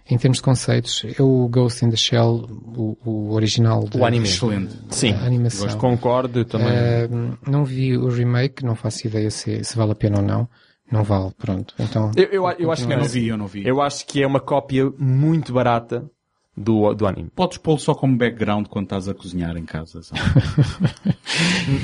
em 0.10 0.18
termos 0.18 0.38
de 0.38 0.44
conceitos, 0.44 1.04
é 1.18 1.22
o 1.22 1.48
Ghost 1.50 1.84
in 1.86 1.90
the 1.90 1.98
Shell, 1.98 2.46
o, 2.76 2.98
o 3.06 3.34
original 3.34 3.84
de, 3.88 3.98
O 3.98 4.06
anime. 4.06 4.26
Excelente. 4.28 4.74
Sim, 4.90 5.14
a 5.14 5.26
animação. 5.26 5.66
gosto, 5.66 5.78
concordo 5.80 6.46
também. 6.46 6.68
Eh, 6.70 7.10
não 7.46 7.66
vi 7.66 7.98
o 7.98 8.08
remake, 8.10 8.64
não 8.64 8.76
faço 8.76 9.06
ideia 9.08 9.30
se, 9.30 9.64
se 9.64 9.76
vale 9.76 9.92
a 9.92 9.96
pena 9.96 10.18
ou 10.20 10.24
não. 10.24 10.48
Não 10.90 11.04
vale, 11.04 11.32
pronto. 11.38 11.74
Então, 11.78 12.12
Eu, 12.16 12.26
eu, 12.28 12.50
eu 12.58 12.72
acho 12.72 12.88
que 12.88 12.94
Eu 12.94 12.98
não 13.00 13.06
vi, 13.06 13.28
eu 13.28 13.38
não 13.38 13.48
vi. 13.48 13.68
Eu 13.68 13.82
acho 13.82 14.06
que 14.06 14.24
é 14.24 14.28
uma 14.28 14.40
cópia 14.40 14.90
muito 14.98 15.52
barata 15.52 16.10
do, 16.58 16.94
do 16.94 17.06
anime. 17.06 17.30
Podes 17.36 17.58
pô-lo 17.60 17.78
só 17.80 17.94
como 17.94 18.18
background 18.18 18.66
quando 18.68 18.86
estás 18.86 19.08
a 19.08 19.14
cozinhar 19.14 19.56
em 19.56 19.66
casa. 19.66 20.02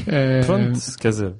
eh, 0.07 0.41
Pronto, 0.45 0.79
quer 0.99 1.09
dizer. 1.09 1.35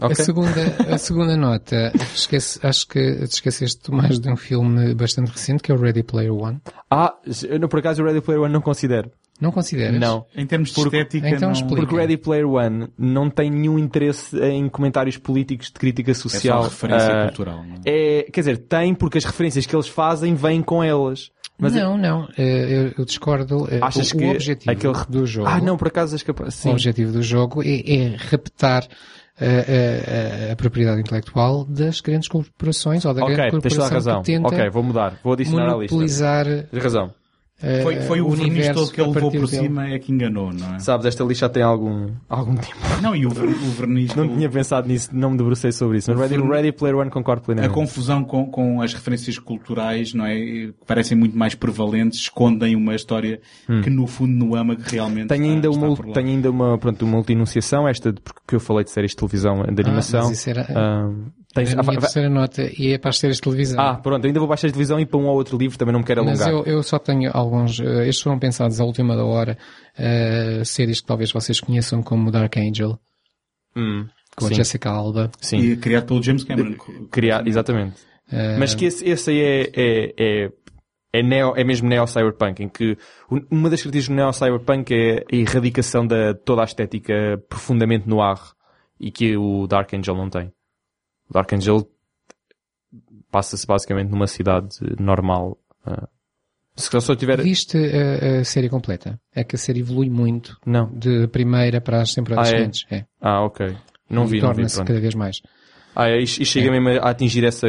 A 0.00 0.06
Ok. 0.06 0.14
segunda, 0.14 0.76
a 0.94 0.98
segunda 0.98 1.36
nota, 1.36 1.92
esquece, 2.14 2.60
acho 2.64 2.86
que 2.86 3.16
te 3.26 3.32
esqueceste 3.34 3.90
mais 3.90 4.20
de 4.20 4.30
um 4.30 4.36
filme 4.36 4.94
bastante 4.94 5.32
recente, 5.32 5.60
que 5.60 5.72
é 5.72 5.74
o 5.74 5.78
Ready 5.78 6.04
Player 6.04 6.32
One. 6.32 6.60
Ah, 6.88 7.14
eu, 7.48 7.58
não- 7.58 7.66
por 7.68 7.80
acaso 7.80 8.00
o 8.00 8.06
Ready 8.06 8.20
Player 8.20 8.42
One 8.42 8.52
não 8.52 8.60
considero. 8.60 9.10
Não 9.40 9.50
consideras? 9.50 9.98
Não. 9.98 10.24
Em 10.36 10.46
termos 10.46 10.68
de 10.68 10.76
Porque- 10.76 10.96
estética, 10.98 11.28
Então 11.30 11.48
não... 11.48 11.52
explica. 11.52 11.74
Porque 11.80 11.94
o 11.96 11.98
Ready 11.98 12.16
Player 12.16 12.48
One 12.48 12.90
não 12.96 13.28
tem 13.28 13.50
nenhum 13.50 13.76
interesse 13.76 14.38
em 14.38 14.68
comentários 14.68 15.16
políticos 15.18 15.66
de 15.66 15.72
crítica 15.72 16.12
é 16.12 16.14
só 16.14 16.28
social. 16.28 16.62
referência 16.62 17.08
Ah, 17.08 17.24
cultural. 17.26 17.64
Não 17.64 17.74
é? 17.84 18.18
é, 18.20 18.22
quer 18.30 18.40
dizer, 18.40 18.58
tem 18.58 18.94
porque 18.94 19.18
as 19.18 19.24
referências 19.24 19.66
que 19.66 19.74
eles 19.74 19.88
fazem 19.88 20.36
vêm 20.36 20.62
com 20.62 20.80
elas. 20.84 21.32
Mas 21.62 21.72
não, 21.74 21.96
não, 21.96 22.28
eh, 22.36 22.66
eu, 22.88 22.94
eu 22.98 23.04
discordo. 23.04 23.66
Eh, 23.70 23.78
achas 23.80 24.10
o, 24.12 24.16
que 24.18 24.24
o 24.24 24.30
objetivo 24.30 24.70
aquele... 24.72 24.94
do 25.08 25.26
jogo, 25.26 25.48
Ah, 25.48 25.60
não, 25.60 25.76
por 25.76 25.88
acaso 25.88 26.14
és 26.14 26.22
capaz. 26.22 26.48
o 26.54 26.58
Sim. 26.58 26.70
objetivo 26.70 27.12
do 27.12 27.22
jogo 27.22 27.62
é, 27.62 27.80
é 27.90 28.16
raptar 28.16 28.86
eh, 29.40 30.46
a, 30.48 30.50
a- 30.50 30.52
a 30.52 30.56
propriedade 30.56 31.00
intelectual 31.00 31.64
das 31.64 32.00
grandes 32.00 32.28
corporações 32.28 33.04
ou 33.04 33.14
da 33.14 33.22
Ok, 33.22 33.34
grande 33.34 33.60
tens 33.60 33.74
toda 33.74 33.86
a 33.86 33.88
corporação 33.88 34.12
razão. 34.12 34.22
que 34.22 34.32
tenta 34.32 34.48
Ok, 34.48 34.70
vou 34.70 34.82
mudar. 34.82 35.18
Vou 35.22 35.32
adicionar 35.32 35.62
à 35.62 35.76
lista. 35.76 35.94
monopolizar 35.94 36.44
Tens 36.70 36.82
razão. 36.82 37.14
Eh, 37.62 37.82
Foi, 37.82 37.96
foi 38.02 38.20
o, 38.20 38.28
verniz 38.30 38.48
universo 38.48 38.74
todo 38.80 38.92
que 38.92 39.00
ele 39.00 39.10
a 39.10 39.14
levou 39.14 39.30
por 39.30 39.46
dele. 39.48 39.62
cima 39.62 39.86
é 39.88 39.98
que 39.98 40.12
enganou, 40.12 40.52
não 40.52 40.74
é? 40.74 40.78
Sabes, 40.78 41.06
esta 41.06 41.22
lista 41.24 41.46
já 41.46 41.48
tem 41.48 41.62
algum, 41.62 42.10
algum 42.28 42.54
tempo. 42.56 42.76
Não, 43.02 43.14
e 43.16 43.24
o, 43.26 43.30
ver- 43.30 43.48
o 43.48 43.70
verniz... 43.72 44.14
Não 44.14 44.26
todo- 44.26 44.36
tinha 44.36 44.48
pensado 44.50 44.88
nisso, 44.88 45.10
não 45.12 45.30
me 45.30 45.36
debrucei 45.38 45.72
sobre 45.72 45.98
isso. 45.98 46.12
Mas 46.14 46.30
Ready, 46.30 46.42
Ready 46.42 46.72
Player 46.72 46.96
One 46.96 47.10
concordo 47.10 47.42
A 47.42 47.44
plenamente. 47.46 47.72
confusão 47.74 48.24
com, 48.24 48.46
com 48.46 48.80
as 48.82 48.92
referências 48.94 49.38
culturais, 49.38 50.12
não 50.14 50.26
é? 50.26 50.34
Que 50.34 50.74
parecem 50.86 51.16
muito 51.16 51.36
mais 51.36 51.54
prevalentes, 51.54 52.20
escondem 52.20 52.74
uma 52.76 52.94
história 52.94 53.40
que 53.82 53.90
no 53.90 54.06
fundo 54.06 54.32
no 54.32 54.54
ama 54.56 54.76
que 54.76 54.90
realmente 54.96 55.28
Tenho 55.28 55.42
está, 55.44 55.54
ainda 55.54 55.68
está 55.68 55.86
uma, 55.86 55.96
por 55.96 56.06
lá. 56.06 56.12
tenho 56.14 56.28
ainda 56.28 56.50
uma, 56.50 56.78
pronto, 56.78 57.02
uma 57.04 57.16
multi-enunciação, 57.16 57.88
esta 57.88 58.12
de, 58.12 58.20
porque 58.20 58.54
eu 58.56 58.60
falei 58.60 58.84
de 58.84 58.90
séries 58.90 59.10
de 59.12 59.16
televisão, 59.16 59.62
de 59.62 59.82
animação. 59.82 60.28
mas 60.28 60.38
isso 60.38 60.50
era- 60.50 60.66
Ahm, 60.74 61.26
tens- 61.54 61.68
a 61.70 61.72
ah, 61.72 61.82
minha 61.82 61.84
vai- 61.84 61.96
terceira 62.00 62.28
nota 62.28 62.62
e 62.78 62.92
é 62.92 62.98
para 62.98 63.10
as 63.10 63.18
séries 63.18 63.36
de 63.36 63.42
televisão. 63.42 63.80
ah, 63.80 63.94
pronto, 63.96 64.26
ainda 64.26 64.38
vou 64.38 64.48
baixar 64.48 64.68
a 64.68 64.70
televisão 64.70 64.98
e 65.00 65.06
para 65.06 65.18
um 65.18 65.26
ou 65.26 65.34
outro 65.36 65.56
livro, 65.56 65.76
também 65.78 65.92
não 65.92 66.00
me 66.00 66.06
quero 66.06 66.24
Mas 66.24 66.40
alongar. 66.42 66.66
eu, 66.66 66.76
eu 66.76 66.82
só 66.82 66.98
tenho 66.98 67.30
alguns, 67.34 67.78
eh, 67.80 68.08
estes 68.08 68.22
foram 68.22 68.38
pensados 68.38 68.80
à 68.80 68.84
última 68.84 69.16
da 69.16 69.24
hora, 69.24 69.56
eh, 69.96 70.62
séries 70.64 71.00
que 71.00 71.06
talvez 71.06 71.30
vocês 71.32 71.60
conheçam 71.60 72.02
como 72.02 72.30
Dark 72.30 72.56
Angel, 72.56 72.98
Hum, 73.76 74.06
com 74.36 74.46
sim, 74.48 74.54
a 74.54 74.56
Jessica 74.56 74.90
Alba. 74.90 75.30
sim. 75.40 75.58
E 75.58 75.76
criado 75.76 76.06
pelo 76.06 76.22
James 76.22 76.44
Cameron. 76.44 76.74
Criar, 77.10 77.46
exatamente. 77.46 77.96
Eh, 78.30 78.56
Mas 78.58 78.74
que 78.74 78.84
esse, 78.86 79.04
esse 79.08 79.30
aí 79.30 79.40
é, 79.40 79.70
é, 79.74 80.14
é, 80.18 80.50
é, 81.14 81.22
neo, 81.22 81.54
é 81.56 81.64
mesmo 81.64 81.88
neo-cyberpunk, 81.88 82.62
em 82.62 82.68
que 82.68 82.96
um- 83.30 83.44
uma 83.50 83.68
das 83.68 83.80
características 83.82 84.08
do 84.08 84.14
neo-cyberpunk 84.14 84.94
é 84.94 85.24
a 85.30 85.36
erradicação 85.36 86.06
de 86.06 86.34
toda 86.44 86.62
a 86.62 86.64
estética 86.64 87.14
profundamente 87.48 88.08
no 88.08 88.22
ar 88.22 88.40
e 88.98 89.10
que 89.10 89.36
o 89.36 89.66
Dark 89.66 89.92
Angel 89.92 90.14
não 90.14 90.30
tem. 90.30 90.50
O 91.32 91.34
Dark 91.34 91.50
Angel 91.54 91.88
passa-se 93.30 93.66
basicamente 93.66 94.10
numa 94.10 94.26
cidade 94.26 94.68
normal. 95.00 95.56
ah. 95.86 96.06
se 96.76 97.00
só 97.00 97.16
tiver... 97.16 97.40
Viste 97.40 97.78
a, 97.78 98.40
a 98.40 98.44
série 98.44 98.68
completa? 98.68 99.18
É 99.34 99.42
que 99.42 99.56
a 99.56 99.58
série 99.58 99.80
evolui 99.80 100.10
muito 100.10 100.58
Não. 100.66 100.92
de 100.92 101.26
primeira 101.28 101.80
para 101.80 102.02
as 102.02 102.12
temporadas 102.12 102.50
Ah, 102.50 102.52
é? 102.54 102.58
seguintes. 102.58 102.84
É. 102.90 103.06
Ah, 103.18 103.42
ok. 103.46 103.66
Não 104.10 104.24
E 104.24 104.26
vi, 104.26 104.40
não 104.42 104.48
vi, 104.50 104.56
Torna-se 104.56 104.84
cada 104.84 105.00
vez 105.00 105.14
mais. 105.14 105.40
Ah, 105.96 106.10
é, 106.10 106.18
e, 106.18 106.26
chega 106.26 106.70
mesmo 106.70 106.90
a 107.02 107.08
atingir 107.08 107.44
essa 107.46 107.66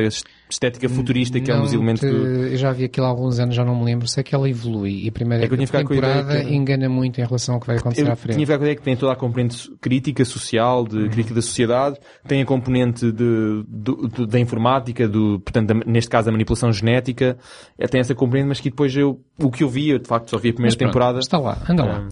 estética 0.53 0.87
futurista 0.89 1.39
que 1.39 1.51
é 1.51 1.55
um 1.55 1.61
dos 1.61 1.73
elementos 1.73 2.01
te- 2.01 2.07
do... 2.09 2.15
Eu 2.15 2.57
já 2.57 2.71
vi 2.71 2.85
aquilo 2.85 3.05
há 3.05 3.09
alguns 3.09 3.39
anos, 3.39 3.53
já 3.55 3.63
não 3.65 3.75
me 3.77 3.83
lembro. 3.85 4.07
Sei 4.07 4.23
que 4.23 4.33
ela 4.33 4.49
evolui 4.49 5.03
e 5.03 5.09
a 5.09 5.11
primeira 5.11 5.43
É 5.45 5.47
que 5.47 5.53
a 5.55 5.57
temporada 5.67 6.43
que- 6.45 6.53
engana 6.53 6.87
muito 6.87 7.19
em 7.19 7.23
relação 7.25 7.55
ao 7.55 7.61
que 7.61 7.67
vai 7.67 7.77
acontecer 7.77 8.07
Eu 8.07 8.11
à 8.11 8.15
frente. 8.15 8.35
tinha 8.35 8.45
a 8.45 8.47
ver 8.47 8.57
com 8.57 8.63
a 8.63 8.65
ideia 8.65 8.75
que 8.75 8.81
tem 8.81 8.95
toda 8.95 9.11
a 9.11 9.15
componente 9.15 9.69
crítica 9.81 10.23
social, 10.25 10.85
de 10.87 11.09
crítica 11.09 11.35
da 11.35 11.41
sociedade, 11.41 11.97
tem 12.27 12.41
a 12.41 12.45
componente 12.45 13.11
de, 13.11 13.63
do- 13.67 14.07
do- 14.07 14.27
da 14.27 14.39
informática, 14.39 15.07
do, 15.07 15.39
portanto, 15.41 15.67
da- 15.73 15.85
neste 15.91 16.09
caso, 16.09 16.25
da 16.27 16.31
manipulação 16.31 16.71
genética, 16.71 17.37
é, 17.77 17.87
tem 17.87 17.99
essa 18.01 18.15
componente, 18.15 18.47
mas 18.47 18.59
que 18.59 18.69
depois 18.69 18.95
eu, 18.95 19.19
o 19.39 19.51
que 19.51 19.63
eu 19.63 19.69
vi, 19.69 19.89
eu 19.89 19.99
de 19.99 20.07
facto 20.07 20.29
só 20.29 20.37
vi 20.37 20.49
a 20.49 20.53
primeira 20.53 20.75
pronto, 20.77 20.89
temporada. 20.91 21.19
Está 21.19 21.37
lá, 21.39 21.61
anda 21.69 21.83
lá. 21.85 22.07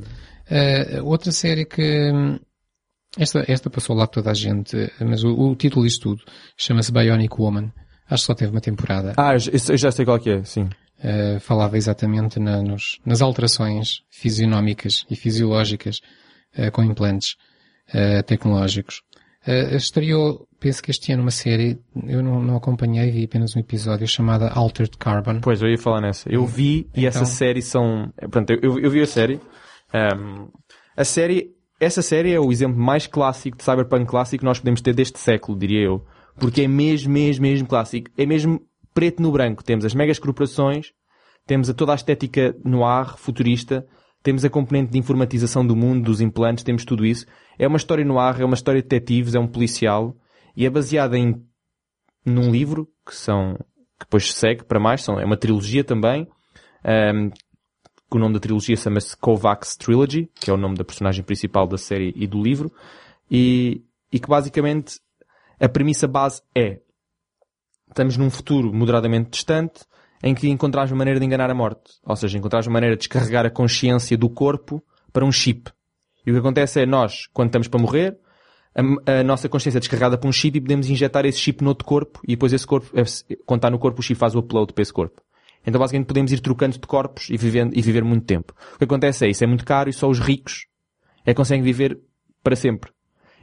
Uh, 0.49 1.05
outra 1.05 1.31
série 1.31 1.63
que 1.65 2.11
hum, 2.11 2.38
esta, 3.18 3.43
esta 3.47 3.69
passou 3.69 3.95
lá 3.95 4.07
toda 4.07 4.31
a 4.31 4.34
gente, 4.34 4.76
mas 4.99 5.23
o, 5.23 5.30
o 5.34 5.55
título 5.55 5.85
disto 5.85 6.09
tudo 6.15 6.23
chama-se 6.57 6.91
Bionic 6.91 7.34
Woman. 7.39 7.72
Acho 8.11 8.23
que 8.23 8.27
só 8.27 8.33
teve 8.35 8.51
uma 8.51 8.61
temporada. 8.61 9.13
Ah, 9.17 9.33
eu, 9.33 9.39
já- 9.77 9.91
sei 9.91 10.05
qual 10.05 10.19
que 10.19 10.29
é, 10.29 10.43
sim. 10.43 10.69
Uh, 11.03 11.39
falava 11.39 11.77
exatamente 11.77 12.39
na- 12.39 12.61
nos- 12.61 12.99
nas 13.03 13.21
alterações 13.23 14.01
fisionómicas 14.11 15.03
e 15.09 15.15
fisiológicas 15.15 15.99
uh, 16.59 16.69
com 16.71 16.83
implantes 16.83 17.35
uh, 17.95 18.21
tecnológicos. 18.23 19.01
Estreou, 19.75 20.47
penso 20.59 20.83
que 20.83 20.91
este 20.91 21.11
ano, 21.11 21.23
uma 21.23 21.31
série, 21.31 21.79
eu 22.07 22.21
não, 22.21 22.43
não 22.43 22.55
acompanhei, 22.57 23.09
vi 23.09 23.23
apenas 23.23 23.55
um 23.55 23.59
episódio 23.59 24.07
chamada 24.07 24.49
Altered 24.49 24.95
Carbon. 24.99 25.39
Pois, 25.41 25.61
eu 25.63 25.69
ia 25.69 25.77
falar 25.79 25.99
nessa. 26.01 26.29
Eu 26.31 26.45
vi, 26.45 26.88
e 26.95 27.07
essa 27.07 27.19
Então. 27.19 27.25
série 27.31 27.61
são, 27.61 28.13
pronto, 28.29 28.51
eu, 28.61 28.79
eu 28.79 28.89
vi 28.91 29.01
a 29.01 29.07
série, 29.07 29.39
Ahm, 29.93 30.47
a 30.95 31.03
série, 31.03 31.49
essa 31.79 32.01
série 32.03 32.31
é 32.31 32.39
o 32.39 32.51
exemplo 32.51 32.77
mais 32.79 33.07
clássico 33.07 33.57
de 33.57 33.63
cyberpunk 33.63 34.05
clássico 34.05 34.39
que 34.41 34.45
nós 34.45 34.59
podemos 34.59 34.79
ter 34.79 34.93
deste 34.93 35.17
século, 35.19 35.57
diria 35.57 35.81
eu. 35.85 36.05
Porque 36.39 36.63
é 36.63 36.67
mesmo, 36.67 37.13
mesmo, 37.13 37.43
mesmo 37.43 37.67
clássico. 37.67 38.09
É 38.17 38.25
mesmo 38.25 38.61
preto 38.93 39.21
no 39.21 39.31
branco. 39.31 39.63
Temos 39.63 39.85
as 39.85 39.93
megas 39.93 40.19
corporações, 40.19 40.93
temos 41.45 41.69
a 41.69 41.73
toda 41.73 41.91
a 41.91 41.95
estética 41.95 42.55
no 42.63 42.85
ar, 42.85 43.17
futurista, 43.17 43.85
temos 44.23 44.45
a 44.45 44.49
componente 44.49 44.91
de 44.91 44.99
informatização 44.99 45.65
do 45.65 45.75
mundo, 45.75 46.05
dos 46.05 46.21
implantes, 46.21 46.63
temos 46.63 46.85
tudo 46.85 47.05
isso. 47.05 47.25
É 47.57 47.67
uma 47.67 47.77
história 47.77 48.05
no 48.05 48.19
ar, 48.19 48.39
é 48.39 48.45
uma 48.45 48.53
história 48.53 48.81
de 48.81 48.87
detetives, 48.87 49.35
é 49.35 49.39
um 49.39 49.47
policial, 49.47 50.15
e 50.55 50.65
é 50.65 50.69
baseada 50.69 51.17
em, 51.17 51.43
num 52.25 52.51
livro, 52.51 52.87
que 53.05 53.15
são, 53.15 53.55
que 53.99 54.05
depois 54.05 54.31
segue 54.33 54.63
para 54.63 54.79
mais, 54.79 55.03
são, 55.03 55.19
é 55.19 55.25
uma 55.25 55.37
trilogia 55.37 55.83
também, 55.83 56.27
ahm, 56.83 57.29
que 57.29 58.17
o 58.17 58.19
nome 58.19 58.33
da 58.33 58.39
trilogia 58.39 58.75
chama-se 58.75 59.15
Kovacs 59.17 59.75
Trilogy, 59.75 60.29
que 60.35 60.51
é 60.51 60.53
o 60.53 60.57
nome 60.57 60.75
da 60.75 60.83
personagem 60.83 61.23
principal 61.23 61.65
da 61.65 61.77
série 61.77 62.13
e 62.15 62.27
do 62.27 62.41
livro, 62.41 62.71
e, 63.29 63.81
e 64.11 64.19
que 64.19 64.27
basicamente 64.27 64.99
a 65.61 65.69
premissa 65.69 66.07
base 66.07 66.41
é 66.57 66.79
estamos 67.88 68.17
num 68.17 68.29
futuro 68.29 68.73
moderadamente 68.73 69.29
distante 69.29 69.81
em 70.23 70.33
que 70.33 70.49
encontramos 70.49 70.91
uma 70.91 70.97
maneira 70.97 71.19
de 71.19 71.25
enganar 71.25 71.49
a 71.49 71.53
morte. 71.53 71.93
Ou 72.03 72.15
seja, 72.15 72.38
encontramos 72.38 72.67
uma 72.67 72.73
maneira 72.73 72.95
de 72.95 72.99
descarregar 72.99 73.45
a 73.45 73.49
consciência 73.49 74.17
do 74.17 74.29
corpo 74.29 74.83
para 75.13 75.25
um 75.25 75.31
chip. 75.31 75.71
E 76.25 76.31
o 76.31 76.33
que 76.33 76.39
acontece 76.39 76.81
é 76.81 76.85
nós, 76.85 77.27
quando 77.33 77.49
estamos 77.49 77.67
para 77.67 77.81
morrer, 77.81 78.17
a, 78.75 79.19
a 79.19 79.23
nossa 79.23 79.49
consciência 79.49 79.77
é 79.77 79.81
descarregada 79.81 80.17
para 80.17 80.29
um 80.29 80.31
chip 80.31 80.57
e 80.57 80.61
podemos 80.61 80.89
injetar 80.89 81.25
esse 81.25 81.39
chip 81.39 81.63
noutro 81.63 81.85
corpo 81.85 82.19
e 82.23 82.29
depois 82.29 82.53
esse 82.53 82.65
corpo, 82.65 82.89
quando 83.45 83.59
está 83.59 83.69
no 83.69 83.79
corpo, 83.79 83.99
o 83.99 84.03
chip 84.03 84.17
faz 84.17 84.35
o 84.35 84.39
upload 84.39 84.73
para 84.73 84.81
esse 84.81 84.93
corpo. 84.93 85.21
Então 85.65 85.79
basicamente 85.79 86.07
podemos 86.07 86.31
ir 86.31 86.39
trocando 86.39 86.73
de 86.73 86.88
corpos 86.88 87.29
e, 87.29 87.38
vivendo, 87.38 87.77
e 87.77 87.81
viver 87.81 88.03
muito 88.03 88.25
tempo. 88.25 88.53
O 88.75 88.77
que 88.77 88.83
acontece 88.83 89.25
é 89.25 89.29
isso 89.29 89.43
é 89.43 89.47
muito 89.47 89.65
caro 89.65 89.89
e 89.89 89.93
só 89.93 90.09
os 90.09 90.19
ricos 90.19 90.65
é 91.25 91.31
que 91.31 91.35
conseguem 91.35 91.63
viver 91.63 91.99
para 92.43 92.55
sempre. 92.55 92.91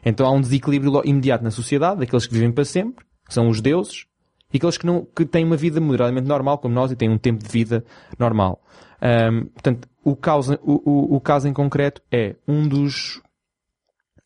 Então 0.04 0.26
há 0.26 0.30
um 0.30 0.40
desequilíbrio 0.40 1.02
imediato 1.04 1.44
na 1.44 1.50
sociedade, 1.50 2.00
daqueles 2.00 2.26
que 2.26 2.34
vivem 2.34 2.52
para 2.52 2.64
sempre, 2.64 3.04
que 3.26 3.34
são 3.34 3.48
os 3.48 3.60
deuses, 3.60 4.06
e 4.52 4.56
aqueles 4.56 4.78
que, 4.78 4.86
não, 4.86 5.04
que 5.04 5.26
têm 5.26 5.44
uma 5.44 5.56
vida 5.56 5.80
moderadamente 5.80 6.26
normal, 6.26 6.58
como 6.58 6.74
nós, 6.74 6.90
e 6.90 6.96
têm 6.96 7.10
um 7.10 7.18
tempo 7.18 7.44
de 7.44 7.50
vida 7.50 7.84
normal. 8.18 8.62
Ahm, 9.00 9.46
portanto, 9.46 9.88
o 10.02 10.16
caso, 10.16 10.58
o, 10.62 10.90
o, 10.90 11.16
o 11.16 11.20
caso 11.20 11.46
em 11.48 11.52
concreto 11.52 12.02
é 12.10 12.34
um 12.46 12.66
dos, 12.66 13.20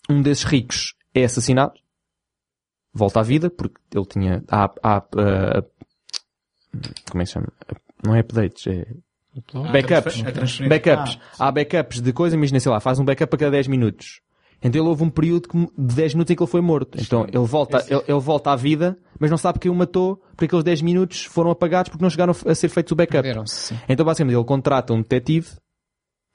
um 0.09 0.23
desses 0.23 0.45
ricos 0.45 0.95
é 1.15 1.25
assassinado, 1.25 1.75
volta 2.95 3.21
à 3.21 3.23
vida, 3.23 3.51
porque 3.51 3.79
ele 3.93 4.07
tinha, 4.07 4.45
há, 4.49 4.71
há, 4.83 4.97
ah, 4.97 5.65
como 7.11 7.23
é 7.23 7.25
que 7.25 7.31
chama? 7.31 7.49
Não 8.05 8.15
é 8.15 8.21
updates, 8.21 8.67
é 8.67 8.87
backups. 9.73 10.25
a 10.27 10.33
transferência. 10.33 10.69
Backups. 10.69 11.19
Ah, 11.39 11.49
Há 11.49 11.53
backups 11.53 12.01
de 12.01 12.13
coisa, 12.13 12.37
imagina, 12.37 12.61
sei 12.61 12.71
lá, 12.71 12.81
faz 12.81 12.99
um 12.99 13.05
backup 13.05 13.35
a 13.35 13.39
cada 13.39 13.51
10 13.53 13.69
minutos. 13.69 14.21
Então 14.63 14.81
ele 14.81 14.89
houve 14.89 15.03
um 15.03 15.11
período 15.11 15.49
que- 15.49 15.59
de 15.59 15.95
10 15.95 16.15
minutos 16.15 16.31
em 16.31 16.37
que 16.37 16.43
ele 16.43 16.51
foi 16.51 16.61
morto. 16.61 16.99
Então 17.01 17.25
ele 17.27 17.45
volta, 17.47 17.85
ele, 17.89 18.03
ele 18.07 18.21
volta 18.21 18.53
à 18.53 18.57
vida, 18.57 18.97
mas 19.19 19.31
não 19.31 19.37
sabe 19.39 19.59
quem 19.59 19.71
o 19.71 19.75
matou, 19.75 20.17
porque 20.31 20.45
aqueles 20.45 20.65
10 20.65 20.83
minutos 20.83 21.25
foram 21.25 21.51
apagados 21.51 21.89
porque 21.91 22.03
não 22.03 22.11
chegaram 22.11 22.35
a 22.47 22.55
ser 22.55 22.69
feitos 22.69 22.93
o 22.93 22.95
backup. 22.97 23.27
Então 23.89 24.07
basicamente 24.07 24.37
ele 24.37 24.45
contrata 24.45 24.93
um 24.93 24.99
detetive, 25.03 25.49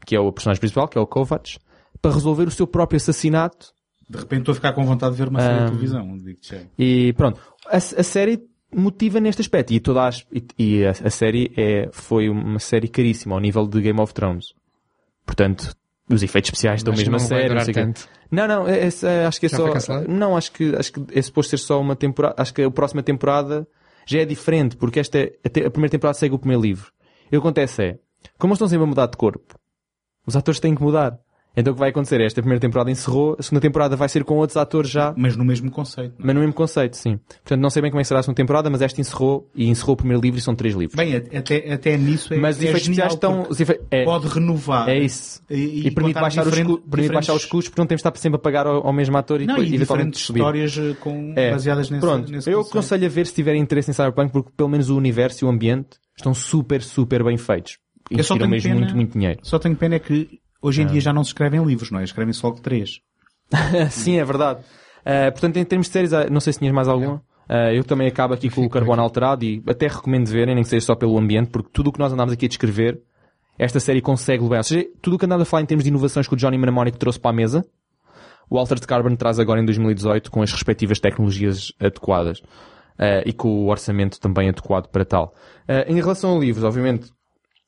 que 0.06 0.16
é 0.16 0.20
o 0.20 0.32
personagem 0.32 0.60
principal, 0.60 0.88
que 0.88 0.98
é 0.98 1.02
o 1.02 1.08
Kovacs, 1.08 1.58
para 2.02 2.12
resolver 2.14 2.48
o 2.48 2.52
seu 2.52 2.68
próprio 2.68 2.98
assassinato 2.98 3.74
De 4.10 4.18
repente 4.20 4.40
estou 4.40 4.52
a 4.52 4.56
ficar 4.56 4.74
com 4.74 4.86
vontade 4.86 5.14
de 5.16 5.18
ver 5.22 5.30
uma 5.30 5.40
série 5.42 5.56
Ah. 5.60 5.64
de 5.66 5.72
televisão. 5.72 6.18
digo-te 6.18 6.56
já. 6.56 6.62
e 6.78 7.14
pronto. 7.14 7.42
A, 7.68 7.78
a 7.78 7.80
série 8.04 8.42
motiva 8.74 9.20
neste 9.20 9.42
aspecto. 9.42 9.74
E 9.74 9.80
toda 9.80 10.08
a, 10.08 10.10
e, 10.32 10.46
e 10.58 10.86
a, 10.86 10.92
a 10.92 11.10
série 11.10 11.52
é, 11.58 11.90
foi 11.92 12.30
uma 12.30 12.60
série 12.60 12.88
caríssima 12.90 13.36
ao 13.36 13.42
nível 13.42 13.66
de 13.68 13.82
Game 13.82 14.00
of 14.00 14.14
Thrones. 14.14 14.54
Portanto, 15.26 15.74
os 16.10 16.24
efeitos 16.24 16.50
especiais 16.50 16.80
estão 16.80 16.94
Mas 16.94 17.00
mesmo 17.02 17.16
a 17.16 17.20
não. 17.20 17.28
Não, 17.42 17.48
durar 17.50 17.66
sei 17.66 17.72
o 17.72 17.76
quê. 17.76 17.82
tanto. 17.82 18.10
não, 18.32 18.48
não, 18.48 18.68
é- 18.68 18.80
é- 18.88 18.90
é- 19.04 19.26
acho 19.26 19.40
que 19.40 19.46
é 19.46 19.50
Já 19.50 19.80
só. 19.80 20.02
Não, 20.08 20.38
acho 20.38 20.52
que, 20.52 20.76
acho 20.76 20.94
que 20.94 21.02
é 21.14 21.22
suposto 21.22 21.50
ser 21.52 21.58
só 21.58 21.80
uma 21.82 21.96
temporada. 21.96 22.36
Acho 22.38 22.54
que 22.54 22.62
a 22.64 22.72
próxima 22.72 23.04
temporada 23.04 23.68
já 24.06 24.20
é 24.22 24.26
diferente, 24.26 24.78
porque 24.78 25.00
esta 25.00 25.18
é- 25.20 25.32
a 25.44 25.50
primeira 25.70 25.90
temporada 25.90 26.18
segue 26.18 26.34
o 26.36 26.40
primeiro 26.40 26.62
livro. 26.62 26.92
E 27.26 27.28
o 27.28 27.30
que 27.32 27.38
acontece 27.38 27.84
é, 27.84 28.00
como 28.38 28.52
eles 28.52 28.58
estão 28.58 28.68
sempre 28.68 28.84
a 28.86 28.88
mudar 28.88 29.08
de 29.08 29.18
corpo, 29.18 29.56
os 30.26 30.36
atores 30.36 30.60
têm 30.60 30.74
que 30.76 30.82
mudar. 30.82 31.20
Então 31.60 31.72
o 31.72 31.76
que 31.76 31.80
vai 31.80 31.90
acontecer 31.90 32.22
é, 32.22 32.26
esta 32.26 32.40
primeira 32.40 32.60
temporada 32.62 32.92
encerrou, 32.92 33.36
a 33.40 33.42
segunda 33.42 33.62
temporada 33.62 33.96
vai 33.96 34.08
ser 34.08 34.24
com 34.24 34.36
outros 34.38 34.56
atores 34.58 34.92
já 34.92 35.12
Mas 35.18 35.36
no 35.36 35.44
mesmo 35.44 35.72
conceito. 35.72 36.14
é? 36.20 36.24
mas 36.24 36.36
no 36.36 36.42
mesmo 36.42 36.54
conceito, 36.54 36.96
sim. 36.96 37.18
Portanto, 37.44 37.60
não 37.60 37.70
sei 37.72 37.82
bem 37.82 37.90
como 37.90 38.00
é 38.00 38.04
que 38.04 38.08
será 38.08 38.20
a 38.20 38.24
segunda 38.24 38.36
temporada, 38.38 38.70
mas 38.70 38.82
esta 38.84 39.02
encerrou 39.02 39.50
e 39.56 39.68
encerrou 39.68 39.94
o 39.96 39.98
primeiro 39.98 40.22
livro 40.22 40.38
e 40.38 40.42
são 40.42 40.54
três 40.54 40.76
livros. 40.76 40.96
Bem, 40.96 41.16
até, 41.16 41.74
até 41.74 41.98
nisso 41.98 42.34
é 42.34 42.38
mas 42.38 42.58
os 42.58 42.62
é 42.64 42.66
efeitos 42.68 42.84
especiais 42.84 43.14
estão. 43.14 43.48
efe- 43.60 43.82
é, 43.90 44.06
Pode 44.06 44.28
renovar. 44.28 44.88
é 44.88 45.00
isso. 45.00 45.42
E, 45.50 45.88
E, 45.88 45.92
permite, 45.92 46.20
baixar 46.20 46.46
os, 46.48 46.54
permite 46.56 47.12
baixar 47.14 47.34
os 47.34 47.46
custos 47.46 47.70
porque 47.70 47.82
não 47.82 47.88
temos 47.88 48.04
de 48.04 48.08
estar 48.08 48.20
sempre 48.22 48.36
a 48.38 48.40
pagar 48.40 48.68
ao, 48.68 48.86
ao 48.86 48.94
mesmo 48.94 49.18
ator 49.18 49.42
e 49.42 49.46
Não, 49.48 49.56
depois 49.56 49.72
e 49.72 49.76
eventualmente 49.76 50.12
diferentes 50.12 50.26
subir. 50.28 50.40
histórias 50.40 50.78
eh, 50.78 50.96
com, 51.00 51.34
É. 51.36 51.52
baseadas 51.52 51.90
nesse, 51.90 52.02
Pronto, 52.06 52.32
nesse 52.32 52.52
eu 52.52 52.62
aconselho 52.62 53.06
a 53.06 53.10
ver 53.10 53.26
se 53.26 53.34
tiverem 53.34 53.62
interesse 53.62 53.90
em 53.90 53.94
Cyberpunk 53.94 54.32
porque 54.32 54.52
pelo 54.56 54.70
menos 54.70 54.90
o 54.92 54.96
universo 54.98 55.44
e 55.44 55.48
o 55.48 55.50
ambiente 55.50 55.98
estão 56.16 56.34
super, 56.36 56.84
super 56.84 57.24
bem 57.24 57.36
feitos. 57.38 57.78
Eu 58.12 58.24
só 58.24 58.38
tenho 58.38 58.50
mesmo 58.50 58.70
pena- 58.70 58.80
muito, 58.80 58.96
muito 58.96 59.14
dinheiro. 59.14 59.40
Só 59.42 59.58
tenho 59.60 59.76
pena 59.76 59.96
é 59.96 60.00
que 60.00 60.40
hoje 60.62 60.82
em 60.82 60.86
Ah. 60.86 60.90
dia 60.90 61.02
já 61.02 61.14
não 61.14 61.24
se 61.24 61.30
escrevem 61.30 61.64
livros, 61.64 61.92
não 61.92 62.00
é? 62.00 62.04
Escrevem-se 62.04 62.44
logo 62.46 62.60
três. 62.62 63.00
Sim, 63.92 64.18
é 64.18 64.26
verdade. 64.26 64.60
Uh, 65.02 65.32
portanto, 65.32 65.58
em 65.58 65.64
termos 65.66 65.88
de 65.88 65.94
séries, 65.94 66.14
ah, 66.14 66.28
não 66.30 66.40
sei 66.40 66.54
se 66.54 66.60
tinhas 66.60 66.74
mais 66.74 66.88
alguma. 66.88 67.16
Uh, 67.50 67.72
eu 67.74 67.84
também 67.84 68.08
acabo 68.08 68.34
aqui 68.34 68.50
com 68.50 68.66
o 68.66 68.70
Carbono 68.70 69.02
Alterado 69.02 69.46
e 69.46 69.64
até 69.68 69.88
recomendo 69.88 70.28
verem, 70.28 70.54
nem 70.54 70.64
que 70.64 70.70
seja 70.70 70.86
só 70.86 70.96
pelo 70.96 71.18
ambiente, 71.18 71.50
porque 71.50 71.70
tudo 71.72 71.90
o 71.90 71.94
que 71.94 72.00
nós 72.00 72.12
andamos 72.12 72.34
aqui 72.34 72.46
a 72.46 72.50
descrever, 72.50 73.00
esta 73.58 73.80
série 73.80 74.02
consegue 74.02 74.44
levar. 74.44 74.58
Ou 74.58 74.64
seja, 74.64 74.86
tudo 75.02 75.16
o 75.16 75.20
que 75.20 75.26
andamos 75.26 75.44
a 75.44 75.46
falar 75.46 75.64
em 75.64 75.66
termos 75.66 75.84
de 75.86 75.90
inovações 75.90 76.28
que 76.28 76.34
o 76.34 76.38
Johnny 76.38 76.58
Mnemonic 76.58 76.98
trouxe 76.98 77.20
para 77.20 77.32
a 77.32 77.34
mesa, 77.34 77.66
o 78.50 78.58
Altered 78.58 78.86
Carbon 78.86 79.16
traz 79.16 79.40
agora 79.40 79.62
em 79.62 79.66
2018 79.66 80.30
com 80.30 80.42
as 80.42 80.52
respectivas 80.52 81.00
tecnologias 81.00 81.72
adequadas. 81.80 82.40
Uh, 83.00 83.22
e 83.28 83.32
com 83.32 83.48
o 83.48 83.68
orçamento 83.70 84.20
também 84.20 84.50
adequado 84.50 84.88
para 84.88 85.06
tal. 85.06 85.32
Uh, 85.70 85.86
em 85.88 86.02
relação 86.02 86.36
a 86.36 86.40
livros, 86.40 86.64
obviamente, 86.64 87.12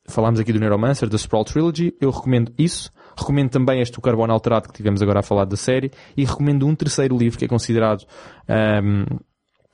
falámos 0.08 0.40
aqui 0.40 0.52
do 0.52 0.58
Neuromancer, 0.58 1.08
da 1.08 1.16
Sprawl 1.16 1.44
Trilogy, 1.44 1.94
eu 2.00 2.10
recomendo 2.10 2.52
isso. 2.58 2.90
Recomendo 3.16 3.50
também 3.50 3.80
este 3.80 3.98
O 3.98 4.02
Carbono 4.02 4.32
Alterado 4.32 4.68
que 4.68 4.74
tivemos 4.74 5.02
agora 5.02 5.20
a 5.20 5.22
falar 5.22 5.44
da 5.44 5.56
série 5.56 5.90
e 6.16 6.24
recomendo 6.24 6.66
um 6.66 6.74
terceiro 6.74 7.16
livro 7.16 7.38
que 7.38 7.44
é 7.44 7.48
considerado 7.48 8.04
ahm, 8.48 9.04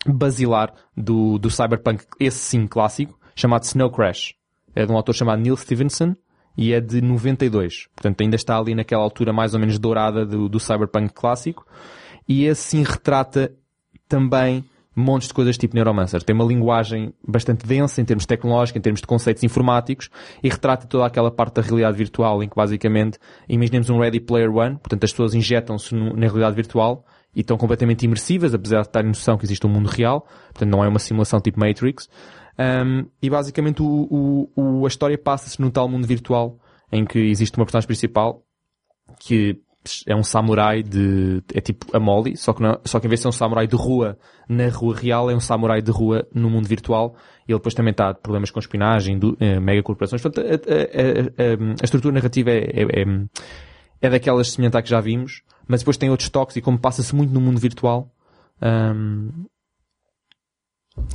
basilar 0.06 0.72
do, 0.96 1.38
do 1.38 1.50
Cyberpunk, 1.50 2.04
esse 2.18 2.38
sim 2.38 2.66
clássico, 2.66 3.18
chamado 3.34 3.64
Snow 3.64 3.90
Crash. 3.90 4.34
É 4.74 4.84
de 4.84 4.92
um 4.92 4.96
autor 4.96 5.14
chamado 5.14 5.40
Neil 5.40 5.56
Stevenson 5.56 6.14
e 6.56 6.72
é 6.72 6.80
de 6.80 7.00
92. 7.00 7.88
Portanto, 7.94 8.20
ainda 8.20 8.36
está 8.36 8.58
ali 8.58 8.74
naquela 8.74 9.02
altura 9.02 9.32
mais 9.32 9.54
ou 9.54 9.60
menos 9.60 9.78
dourada 9.78 10.24
do, 10.24 10.48
do 10.48 10.58
Cyberpunk 10.58 11.12
clássico. 11.12 11.66
E 12.28 12.44
esse 12.44 12.62
sim 12.62 12.82
retrata 12.82 13.52
também 14.08 14.64
montes 14.96 15.28
de 15.28 15.34
coisas 15.34 15.58
tipo 15.58 15.74
Neuromancer. 15.74 16.22
Tem 16.22 16.34
uma 16.34 16.44
linguagem 16.44 17.12
bastante 17.26 17.66
densa 17.66 18.00
em 18.00 18.04
termos 18.04 18.24
tecnológicos, 18.24 18.78
em 18.78 18.82
termos 18.82 19.00
de 19.02 19.06
conceitos 19.06 19.42
informáticos 19.42 20.08
e 20.42 20.48
retrata 20.48 20.86
toda 20.86 21.04
aquela 21.04 21.30
parte 21.30 21.56
da 21.56 21.62
realidade 21.62 21.98
virtual 21.98 22.42
em 22.42 22.48
que 22.48 22.56
basicamente 22.56 23.18
imaginemos 23.48 23.90
um 23.90 23.98
Ready 24.00 24.20
Player 24.20 24.50
One, 24.50 24.76
portanto 24.78 25.04
as 25.04 25.10
pessoas 25.10 25.34
injetam-se 25.34 25.94
na 25.94 26.26
realidade 26.26 26.56
virtual 26.56 27.04
e 27.34 27.40
estão 27.40 27.58
completamente 27.58 28.04
imersivas, 28.06 28.54
apesar 28.54 28.80
de 28.80 28.86
estarem 28.86 29.08
noção 29.08 29.36
que 29.36 29.44
existe 29.44 29.66
um 29.66 29.70
mundo 29.70 29.88
real, 29.90 30.22
portanto 30.54 30.70
não 30.70 30.82
é 30.82 30.88
uma 30.88 30.98
simulação 30.98 31.38
tipo 31.40 31.60
Matrix. 31.60 32.08
Um, 32.58 33.04
e 33.20 33.28
basicamente 33.28 33.82
o, 33.82 33.86
o- 34.10 34.50
o- 34.80 34.84
a 34.86 34.88
história 34.88 35.18
passa-se 35.18 35.60
num 35.60 35.68
tal 35.68 35.86
mundo 35.90 36.06
virtual 36.06 36.58
em 36.90 37.04
que 37.04 37.18
existe 37.18 37.54
uma 37.58 37.66
personagem 37.66 37.86
principal 37.86 38.42
que 39.20 39.60
é 40.06 40.14
um 40.14 40.22
samurai 40.22 40.82
de, 40.82 41.42
é 41.54 41.60
tipo 41.60 41.86
a 41.96 42.00
Molly, 42.00 42.36
só 42.36 42.52
que, 42.52 42.62
não, 42.62 42.78
só 42.84 42.98
que 43.00 43.06
em 43.06 43.08
vez 43.08 43.20
de 43.20 43.22
ser 43.22 43.28
um 43.28 43.32
samurai 43.32 43.66
de 43.66 43.76
rua 43.76 44.18
na 44.48 44.68
rua 44.68 44.94
real, 44.96 45.30
é 45.30 45.34
um 45.34 45.40
samurai 45.40 45.80
de 45.82 45.90
rua 45.90 46.26
no 46.34 46.48
mundo 46.50 46.66
virtual. 46.68 47.14
E 47.48 47.52
ele 47.52 47.58
depois 47.58 47.74
também 47.74 47.92
está 47.92 48.12
de 48.12 48.20
problemas 48.20 48.50
com 48.50 48.58
espionagem, 48.58 49.18
do, 49.18 49.36
eh, 49.40 49.60
mega 49.60 49.82
corporações. 49.82 50.20
Portanto, 50.22 50.44
a, 50.46 50.54
a- 50.54 50.56
a- 50.56 51.72
a- 51.80 51.84
estrutura 51.84 52.14
narrativa 52.14 52.50
é, 52.50 52.58
é, 52.64 53.02
é, 53.02 53.04
é 54.02 54.10
daquelas 54.10 54.50
semelhantes 54.52 54.76
à 54.78 54.82
que 54.82 54.90
já 54.90 55.00
vimos, 55.00 55.42
mas 55.68 55.80
depois 55.80 55.96
tem 55.96 56.10
outros 56.10 56.28
toques 56.28 56.56
e 56.56 56.60
como 56.60 56.78
passa-se 56.78 57.14
muito 57.14 57.32
no 57.32 57.40
mundo 57.40 57.58
virtual, 57.60 58.10
hum, 58.62 59.30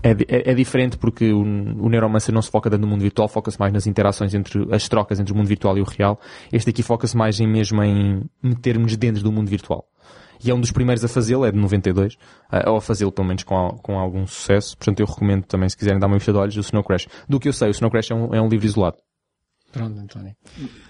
é, 0.03 0.11
é, 0.11 0.51
é 0.51 0.53
diferente 0.53 0.97
porque 0.97 1.31
o, 1.31 1.41
o 1.41 1.89
Neuromancer 1.89 2.33
não 2.33 2.41
se 2.41 2.49
foca 2.49 2.69
tanto 2.69 2.81
no 2.81 2.87
mundo 2.87 3.01
virtual, 3.01 3.27
foca-se 3.27 3.59
mais 3.59 3.73
nas 3.73 3.87
interações 3.87 4.33
entre, 4.33 4.67
as 4.73 4.87
trocas 4.87 5.19
entre 5.19 5.33
o 5.33 5.35
mundo 5.35 5.47
virtual 5.47 5.77
e 5.77 5.81
o 5.81 5.85
real. 5.85 6.19
Este 6.51 6.69
aqui 6.69 6.83
foca-se 6.83 7.15
mais 7.15 7.39
em 7.39 7.47
mesmo 7.47 7.83
em 7.83 8.23
metermos 8.41 8.95
dentro 8.95 9.23
do 9.23 9.31
mundo 9.31 9.49
virtual. 9.49 9.85
E 10.43 10.49
é 10.49 10.55
um 10.55 10.59
dos 10.59 10.71
primeiros 10.71 11.03
a 11.03 11.07
fazê-lo, 11.07 11.45
é 11.45 11.51
de 11.51 11.57
92, 11.57 12.17
ah, 12.51 12.71
ou 12.71 12.77
a 12.77 12.81
fazê-lo 12.81 13.11
pelo 13.11 13.27
menos 13.27 13.43
com, 13.43 13.77
com 13.83 13.99
algum 13.99 14.25
sucesso. 14.25 14.75
Portanto, 14.75 14.99
eu 14.99 15.05
recomendo 15.05 15.43
também, 15.45 15.69
se 15.69 15.77
quiserem 15.77 15.99
dar 15.99 16.07
uma 16.07 16.17
vista 16.17 16.31
de 16.31 16.37
olhos, 16.39 16.57
o 16.57 16.61
Snow 16.61 16.83
Crash. 16.83 17.07
Do 17.29 17.39
que 17.39 17.47
eu 17.47 17.53
sei, 17.53 17.67
o 17.67 17.71
Snow 17.71 17.91
Crash 17.91 18.09
é 18.09 18.15
um, 18.15 18.33
é 18.33 18.41
um 18.41 18.47
livro 18.47 18.65
isolado. 18.65 18.97
Pronto, 19.71 19.99
António. 19.99 20.35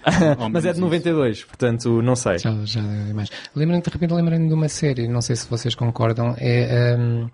Mas 0.50 0.64
é 0.64 0.72
de 0.72 0.80
92, 0.80 1.44
portanto, 1.44 2.02
não 2.02 2.16
sei. 2.16 2.38
Já, 2.38 2.52
já 2.64 2.80
deu 2.80 3.14
mais. 3.14 3.30
Lembrem, 3.54 3.80
de 3.80 3.90
repente 3.90 4.12
lembrem 4.12 4.48
de 4.48 4.54
uma 4.54 4.68
série, 4.68 5.06
não 5.06 5.20
sei 5.20 5.36
se 5.36 5.48
vocês 5.48 5.74
concordam, 5.74 6.34
é 6.38 6.96
hum, 6.98 7.28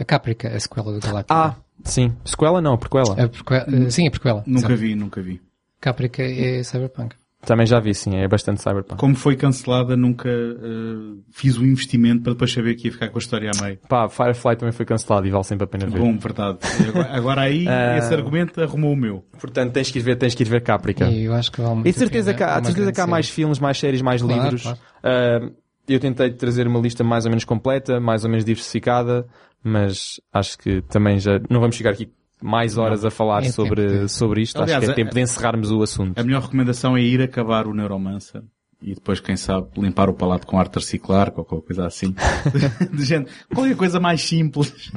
a 0.00 0.04
Caprica, 0.04 0.48
a 0.48 0.58
sequela 0.58 0.92
do 0.92 1.00
Galactica. 1.00 1.34
Ah, 1.34 1.54
sim. 1.84 2.12
Sequela 2.24 2.60
não, 2.60 2.76
prequela. 2.78 3.12
A 3.22 3.28
prequela, 3.28 3.66
eh, 3.86 3.90
sim, 3.90 4.06
a 4.08 4.10
prequela. 4.10 4.42
Nunca 4.46 4.74
vi, 4.74 4.94
nunca 4.94 5.20
vi. 5.20 5.40
Caprica 5.80 6.22
é 6.22 6.62
Cyberpunk. 6.62 7.14
Também 7.46 7.64
já 7.64 7.80
vi, 7.80 7.94
sim. 7.94 8.16
É 8.16 8.28
bastante 8.28 8.60
cyberpunk. 8.60 9.00
Como 9.00 9.14
foi 9.14 9.34
cancelada, 9.34 9.96
nunca 9.96 10.28
eh, 10.28 11.16
fiz 11.30 11.56
o 11.56 11.64
investimento 11.64 12.22
para 12.22 12.32
depois 12.34 12.52
saber 12.52 12.74
que 12.74 12.88
ia 12.88 12.92
ficar 12.92 13.08
com 13.08 13.16
a 13.16 13.18
história 13.18 13.50
a 13.58 13.62
meio. 13.62 13.78
Pá, 13.88 14.10
Firefly 14.10 14.56
também 14.56 14.72
foi 14.72 14.84
cancelado 14.84 15.26
e 15.26 15.30
vale 15.30 15.44
sempre 15.44 15.64
a 15.64 15.66
pena 15.66 15.86
ver. 15.86 15.98
Bom, 16.00 16.18
verdade. 16.18 16.58
Agora, 16.88 17.08
agora 17.16 17.40
aí, 17.40 17.64
Ah. 17.68 17.96
esse 17.96 18.12
argumento 18.12 18.60
arrumou 18.62 18.92
o 18.92 18.96
meu. 18.96 19.24
Portanto, 19.40 19.72
tens 19.72 19.90
que 19.90 19.98
ir 19.98 20.02
ver, 20.02 20.16
tens 20.16 20.34
que 20.34 20.42
ir 20.42 20.46
ver 20.50 20.60
Caprica. 20.62 21.06
E 21.08 21.24
eu 21.24 21.32
acho 21.34 21.50
que 21.50 21.62
vale 21.62 21.76
muito 21.76 21.86
E 21.88 21.92
de 21.92 21.98
certeza 21.98 22.32
a 22.32 22.34
que 22.34 22.42
há, 22.42 22.56
é 22.56 22.60
de 22.60 22.66
certeza 22.66 22.92
que 22.92 23.00
há 23.00 23.06
mais 23.06 23.30
filmes, 23.30 23.58
mais 23.58 23.78
séries, 23.78 24.02
mais 24.02 24.20
Claro, 24.20 24.42
livros. 24.42 24.62
claro. 24.62 24.78
Ah, 25.02 25.50
eu 25.88 25.98
tentei 25.98 26.30
trazer 26.32 26.66
uma 26.68 26.78
lista 26.78 27.02
mais 27.02 27.24
ou 27.24 27.30
menos 27.30 27.44
completa, 27.44 27.98
mais 27.98 28.22
ou 28.22 28.28
menos 28.30 28.44
diversificada, 28.44 29.26
mas 29.62 30.20
acho 30.32 30.58
que 30.58 30.82
também 30.82 31.18
já 31.18 31.40
não 31.50 31.60
vamos 31.60 31.76
chegar 31.76 31.90
aqui 31.92 32.10
mais 32.42 32.78
horas 32.78 33.04
a 33.04 33.10
falar 33.10 33.42
É 33.44 33.50
sobre, 33.50 33.86
de- 33.86 34.08
sobre 34.08 34.40
isto. 34.42 34.60
Aliás, 34.62 34.82
acho 34.82 34.94
que 34.94 35.00
é 35.00 35.02
a- 35.02 35.04
tempo 35.04 35.14
de 35.14 35.20
encerrarmos 35.20 35.70
o 35.70 35.82
assunto. 35.82 36.18
A 36.18 36.24
melhor 36.24 36.42
recomendação 36.42 36.96
é 36.96 37.02
ir 37.02 37.20
acabar 37.20 37.66
o 37.66 37.74
Neuromancer. 37.74 38.42
E 38.82 38.94
depois, 38.94 39.20
quem 39.20 39.36
sabe, 39.36 39.68
limpar 39.76 40.08
o 40.08 40.14
palato 40.14 40.46
com 40.46 40.58
arte 40.58 40.76
reciclar, 40.76 41.32
ou 41.36 41.44
qualquer 41.44 41.66
coisa 41.66 41.86
assim. 41.86 42.14
de 42.92 43.04
gente, 43.04 43.30
qualquer 43.54 43.76
coisa 43.76 44.00
mais 44.00 44.22
simples. 44.22 44.90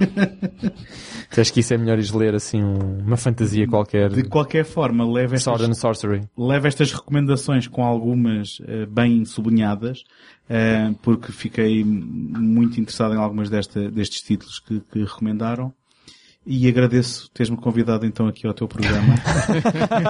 Tu 1.30 1.42
Acho 1.42 1.52
que 1.54 1.60
isso 1.60 1.74
é 1.74 1.78
melhor 1.78 1.98
ler 2.16 2.36
assim 2.36 2.64
um- 2.64 3.00
uma 3.06 3.18
fantasia 3.18 3.68
qualquer. 3.68 4.10
De 4.10 4.24
qualquer 4.24 4.64
forma, 4.66 5.04
leva 5.06 5.36
estas, 5.36 5.44
Sword 5.44 5.66
and 5.72 5.74
Sorcery. 5.76 6.22
leva 6.38 6.68
estas 6.68 6.92
recomendações 6.94 7.68
com 7.68 7.84
algumas 7.84 8.60
eh, 8.68 8.86
bem 8.86 9.26
sublinhadas, 9.26 10.04
eh, 10.50 10.94
porque 11.02 11.32
fiquei 11.32 11.84
muito 11.84 12.80
interessado 12.80 13.14
em 13.16 13.18
algumas 13.18 13.50
desta, 13.50 13.90
destes 13.92 14.22
títulos 14.22 14.60
que, 14.60 14.80
que 14.92 15.00
recomendaram. 15.04 15.74
E 16.46 16.68
agradeço 16.68 17.30
teres-me 17.34 17.56
convidado 17.56 18.06
então 18.06 18.28
aqui 18.28 18.46
ao 18.46 18.54
teu 18.54 18.68
programa. 18.68 19.16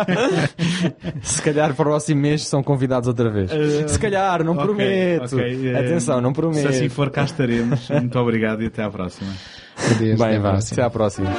Se 1.21 1.39
calhar 1.43 1.75
para 1.75 1.83
o 1.83 1.85
próximo 1.85 2.21
mês 2.21 2.47
são 2.47 2.63
convidados 2.63 3.07
outra 3.07 3.29
vez. 3.29 3.51
Se 3.91 3.99
calhar, 3.99 4.43
não 4.43 4.53
Ok, 4.53 4.65
prometo. 4.65 5.35
ok, 5.35 5.69
eh, 5.69 5.79
Atenção, 5.79 6.19
não 6.21 6.31
Se 6.31 6.35
prometo. 6.35 6.67
assim 6.69 6.89
for, 6.89 7.11
cá 7.11 7.23
estaremos. 7.25 7.87
Muito 7.89 8.17
obrigado 8.17 8.63
e 8.63 8.65
até 8.65 8.81
à 8.83 8.89
próxima. 8.89 9.31
Adeus, 9.77 10.19
até 10.19 10.29
Bem, 10.31 10.37
à 10.37 10.41
vá. 10.41 10.49
próxima. 10.53 10.73
Até 10.73 10.81
à 10.81 10.89
próxima. 10.89 11.29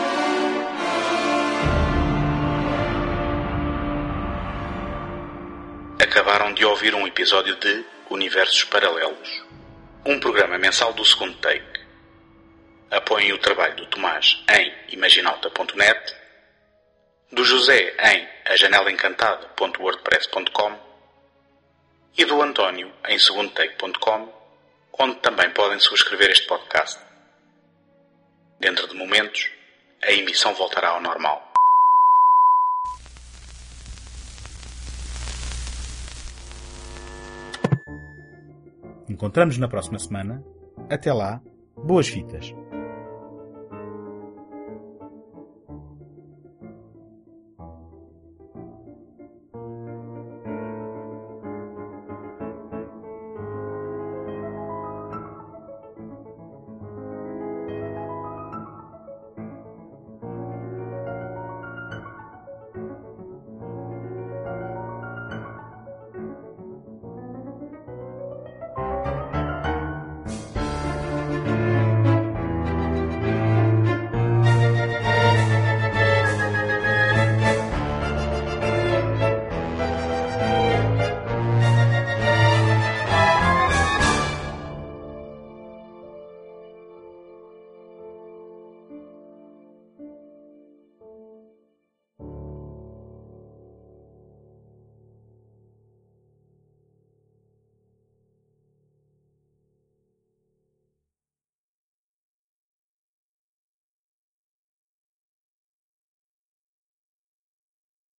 Acabaram 6.00 6.52
de 6.52 6.64
ouvir 6.64 6.94
um 6.94 7.06
episódio 7.06 7.56
de 7.56 7.84
Universos 8.10 8.64
Paralelos, 8.64 9.42
um 10.04 10.18
programa 10.20 10.58
mensal 10.58 10.92
do 10.92 11.04
segundo 11.04 11.34
take. 11.36 11.64
Apoiem 12.94 13.32
o 13.32 13.38
trabalho 13.38 13.74
do 13.74 13.86
Tomás 13.86 14.40
em 14.48 14.72
imaginalta.net, 14.94 16.14
do 17.32 17.44
José 17.44 17.92
em 17.98 18.28
ajanelaencantada.wordpress.com 18.44 20.78
e 22.16 22.24
do 22.24 22.40
António 22.40 22.94
em 23.08 23.18
segundotake.com, 23.18 24.32
onde 24.96 25.16
também 25.16 25.50
podem 25.50 25.80
subscrever 25.80 26.30
este 26.30 26.46
podcast. 26.46 27.00
Dentro 28.60 28.86
de 28.86 28.94
momentos, 28.94 29.50
a 30.00 30.12
emissão 30.12 30.54
voltará 30.54 30.90
ao 30.90 31.02
normal. 31.02 31.52
Encontramos 39.08 39.58
na 39.58 39.66
próxima 39.66 39.98
semana. 39.98 40.40
Até 40.88 41.12
lá, 41.12 41.42
boas 41.76 42.06
fitas. 42.06 42.54